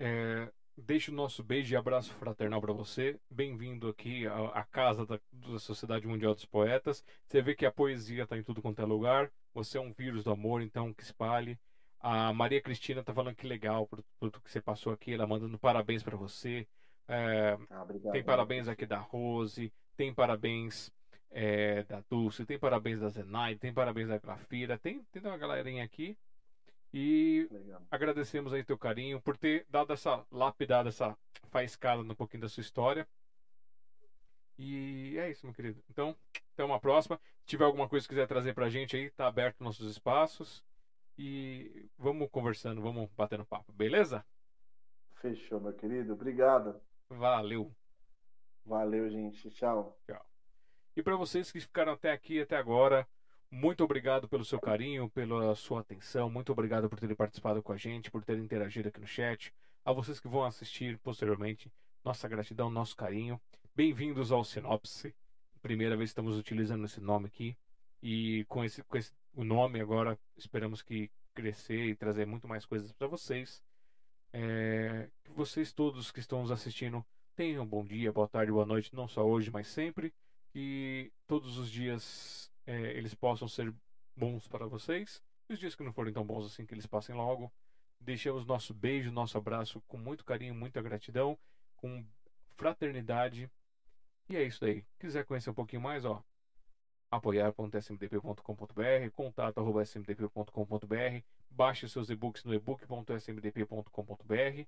É, 0.00 0.52
deixo 0.76 1.12
o 1.12 1.14
nosso 1.14 1.42
beijo 1.42 1.74
e 1.74 1.76
abraço 1.76 2.12
fraternal 2.14 2.60
para 2.60 2.72
você. 2.72 3.18
Bem-vindo 3.30 3.88
aqui 3.88 4.26
à, 4.26 4.46
à 4.48 4.64
casa 4.64 5.04
da, 5.04 5.20
da, 5.32 5.58
Sociedade 5.58 6.06
Mundial 6.06 6.34
dos 6.34 6.44
Poetas. 6.44 7.04
Você 7.26 7.42
vê 7.42 7.54
que 7.54 7.66
a 7.66 7.72
poesia 7.72 8.24
está 8.24 8.36
em 8.36 8.42
tudo 8.42 8.62
quanto 8.62 8.80
é 8.80 8.84
lugar. 8.84 9.30
Você 9.54 9.78
é 9.78 9.80
um 9.80 9.92
vírus 9.92 10.24
do 10.24 10.30
amor, 10.30 10.62
então 10.62 10.92
que 10.92 11.02
espalhe. 11.02 11.58
A 12.00 12.32
Maria 12.32 12.60
Cristina 12.60 13.02
tá 13.02 13.14
falando 13.14 13.36
que 13.36 13.46
legal 13.46 13.86
por 13.86 14.02
tudo 14.18 14.40
que 14.40 14.50
você 14.50 14.60
passou 14.60 14.92
aqui. 14.92 15.12
Ela 15.12 15.26
mandando 15.26 15.58
parabéns 15.58 16.02
para 16.02 16.16
você. 16.16 16.66
É, 17.06 17.58
ah, 17.70 17.82
obrigado, 17.82 18.12
tem 18.12 18.24
parabéns 18.24 18.68
aqui 18.68 18.86
da 18.86 18.98
Rose. 18.98 19.72
Tem 19.96 20.12
parabéns 20.12 20.90
é, 21.30 21.82
da 21.84 22.02
Dulce, 22.08 22.46
tem 22.46 22.58
parabéns 22.58 23.00
da 23.00 23.08
Zenai, 23.08 23.56
tem 23.56 23.72
parabéns 23.72 24.08
da 24.08 24.18
Grafira, 24.18 24.78
tem, 24.78 25.02
tem 25.12 25.22
uma 25.22 25.36
galerinha 25.36 25.84
aqui. 25.84 26.16
E 26.92 27.48
Legal. 27.50 27.82
agradecemos 27.90 28.52
aí 28.52 28.62
teu 28.62 28.76
carinho 28.76 29.20
por 29.20 29.36
ter 29.36 29.66
dado 29.68 29.92
essa 29.92 30.24
lapidada, 30.30 30.90
essa 30.90 31.16
faiscada 31.50 32.02
um 32.02 32.14
pouquinho 32.14 32.42
da 32.42 32.48
sua 32.48 32.60
história. 32.60 33.08
E 34.58 35.16
é 35.18 35.30
isso, 35.30 35.46
meu 35.46 35.54
querido. 35.54 35.82
Então, 35.90 36.14
até 36.52 36.62
uma 36.62 36.78
próxima. 36.78 37.18
Se 37.40 37.46
tiver 37.46 37.64
alguma 37.64 37.88
coisa 37.88 38.06
que 38.06 38.10
quiser 38.14 38.26
trazer 38.28 38.54
pra 38.54 38.68
gente 38.68 38.94
aí, 38.96 39.10
tá 39.10 39.26
aberto 39.26 39.64
nossos 39.64 39.90
espaços. 39.90 40.62
E 41.18 41.88
vamos 41.98 42.28
conversando, 42.30 42.80
vamos 42.80 43.10
batendo 43.16 43.44
papo, 43.44 43.72
beleza? 43.72 44.24
Fechou, 45.20 45.60
meu 45.60 45.72
querido. 45.72 46.12
Obrigado. 46.12 46.80
Valeu. 47.08 47.74
Valeu, 48.64 49.08
gente. 49.10 49.50
Tchau. 49.50 49.98
Tchau. 50.06 50.24
E 50.96 51.02
para 51.02 51.16
vocês 51.16 51.50
que 51.50 51.60
ficaram 51.60 51.92
até 51.92 52.12
aqui, 52.12 52.40
até 52.40 52.56
agora, 52.56 53.08
muito 53.52 53.84
obrigado 53.84 54.26
pelo 54.26 54.46
seu 54.46 54.58
carinho, 54.58 55.10
pela 55.10 55.54
sua 55.54 55.82
atenção, 55.82 56.30
muito 56.30 56.50
obrigado 56.50 56.88
por 56.88 56.98
terem 56.98 57.14
participado 57.14 57.62
com 57.62 57.70
a 57.70 57.76
gente, 57.76 58.10
por 58.10 58.24
terem 58.24 58.42
interagido 58.42 58.88
aqui 58.88 58.98
no 58.98 59.06
chat. 59.06 59.52
A 59.84 59.92
vocês 59.92 60.18
que 60.18 60.26
vão 60.26 60.42
assistir 60.42 60.98
posteriormente, 61.00 61.70
nossa 62.02 62.26
gratidão, 62.26 62.70
nosso 62.70 62.96
carinho. 62.96 63.38
Bem-vindos 63.76 64.32
ao 64.32 64.42
Sinopse. 64.42 65.14
Primeira 65.60 65.98
vez 65.98 66.08
que 66.08 66.12
estamos 66.12 66.38
utilizando 66.38 66.86
esse 66.86 66.98
nome 66.98 67.26
aqui. 67.26 67.54
E 68.02 68.46
com 68.48 68.64
esse, 68.64 68.82
com 68.84 68.96
esse 68.96 69.12
o 69.34 69.44
nome 69.44 69.82
agora, 69.82 70.18
esperamos 70.34 70.80
que 70.80 71.10
crescer 71.34 71.88
e 71.88 71.94
trazer 71.94 72.26
muito 72.26 72.48
mais 72.48 72.64
coisas 72.64 72.90
para 72.92 73.06
vocês. 73.06 73.62
É, 74.32 75.10
que 75.24 75.30
vocês 75.30 75.74
todos 75.74 76.10
que 76.10 76.20
estão 76.20 76.40
nos 76.40 76.50
assistindo 76.50 77.04
tenham 77.36 77.64
um 77.64 77.66
bom 77.66 77.84
dia, 77.84 78.12
boa 78.12 78.28
tarde, 78.28 78.50
boa 78.50 78.64
noite, 78.64 78.94
não 78.94 79.06
só 79.06 79.22
hoje, 79.26 79.50
mas 79.50 79.66
sempre 79.66 80.10
que 80.52 81.12
todos 81.26 81.58
os 81.58 81.70
dias 81.70 82.51
é, 82.66 82.96
eles 82.96 83.14
possam 83.14 83.46
ser 83.48 83.74
bons 84.16 84.48
para 84.48 84.66
vocês. 84.66 85.22
E 85.48 85.54
os 85.54 85.58
dias 85.58 85.74
que 85.74 85.82
não 85.82 85.92
forem 85.92 86.12
tão 86.12 86.24
bons 86.24 86.46
assim, 86.46 86.64
que 86.66 86.74
eles 86.74 86.86
passem 86.86 87.14
logo. 87.14 87.50
Deixamos 88.00 88.46
nosso 88.46 88.74
beijo, 88.74 89.10
nosso 89.12 89.38
abraço 89.38 89.80
com 89.82 89.96
muito 89.96 90.24
carinho, 90.24 90.54
muita 90.54 90.82
gratidão, 90.82 91.38
com 91.76 92.04
fraternidade. 92.56 93.48
E 94.28 94.36
é 94.36 94.42
isso 94.42 94.64
aí. 94.64 94.84
Quiser 94.98 95.24
conhecer 95.24 95.50
um 95.50 95.54
pouquinho 95.54 95.82
mais, 95.82 96.04
ó, 96.04 96.22
apoiar.smdp.com.br, 97.10 99.10
contato.smdp.com.br, 99.12 101.24
baixe 101.50 101.88
seus 101.88 102.10
e-books 102.10 102.44
no 102.44 102.54
ebook.smdp.com.br 102.54 104.66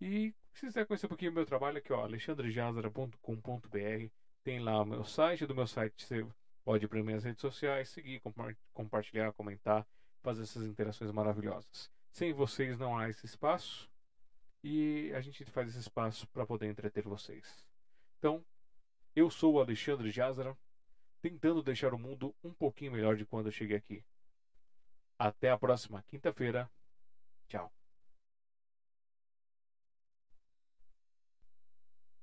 e 0.00 0.34
se 0.52 0.66
quiser 0.66 0.86
conhecer 0.86 1.06
um 1.06 1.08
pouquinho 1.08 1.30
do 1.32 1.36
meu 1.36 1.46
trabalho 1.46 1.78
aqui, 1.78 1.92
ó, 1.92 2.02
alexandrejazara.com.br 2.02 4.10
tem 4.44 4.60
lá 4.60 4.82
o 4.82 4.84
meu 4.84 5.04
site. 5.04 5.46
Do 5.46 5.54
meu 5.54 5.66
site 5.66 6.04
você 6.04 6.26
pode 6.64 6.84
ir 6.84 6.88
para 6.88 7.02
minhas 7.02 7.24
redes 7.24 7.40
sociais, 7.40 7.90
seguir, 7.90 8.22
compartilhar, 8.72 9.32
comentar, 9.32 9.86
fazer 10.22 10.42
essas 10.42 10.64
interações 10.64 11.10
maravilhosas. 11.12 11.90
Sem 12.10 12.32
vocês 12.32 12.78
não 12.78 12.96
há 12.96 13.08
esse 13.08 13.26
espaço 13.26 13.90
e 14.62 15.12
a 15.14 15.20
gente 15.20 15.44
faz 15.44 15.68
esse 15.68 15.80
espaço 15.80 16.26
para 16.28 16.46
poder 16.46 16.66
entreter 16.66 17.04
vocês. 17.04 17.64
Então, 18.18 18.42
eu 19.14 19.30
sou 19.30 19.54
o 19.54 19.60
Alexandre 19.60 20.10
Jazara, 20.10 20.56
tentando 21.20 21.62
deixar 21.62 21.92
o 21.92 21.98
mundo 21.98 22.34
um 22.42 22.52
pouquinho 22.52 22.92
melhor 22.92 23.16
de 23.16 23.26
quando 23.26 23.46
eu 23.46 23.52
cheguei 23.52 23.76
aqui. 23.76 24.04
Até 25.18 25.50
a 25.50 25.58
próxima 25.58 26.02
quinta-feira. 26.02 26.70
Tchau. 27.46 27.83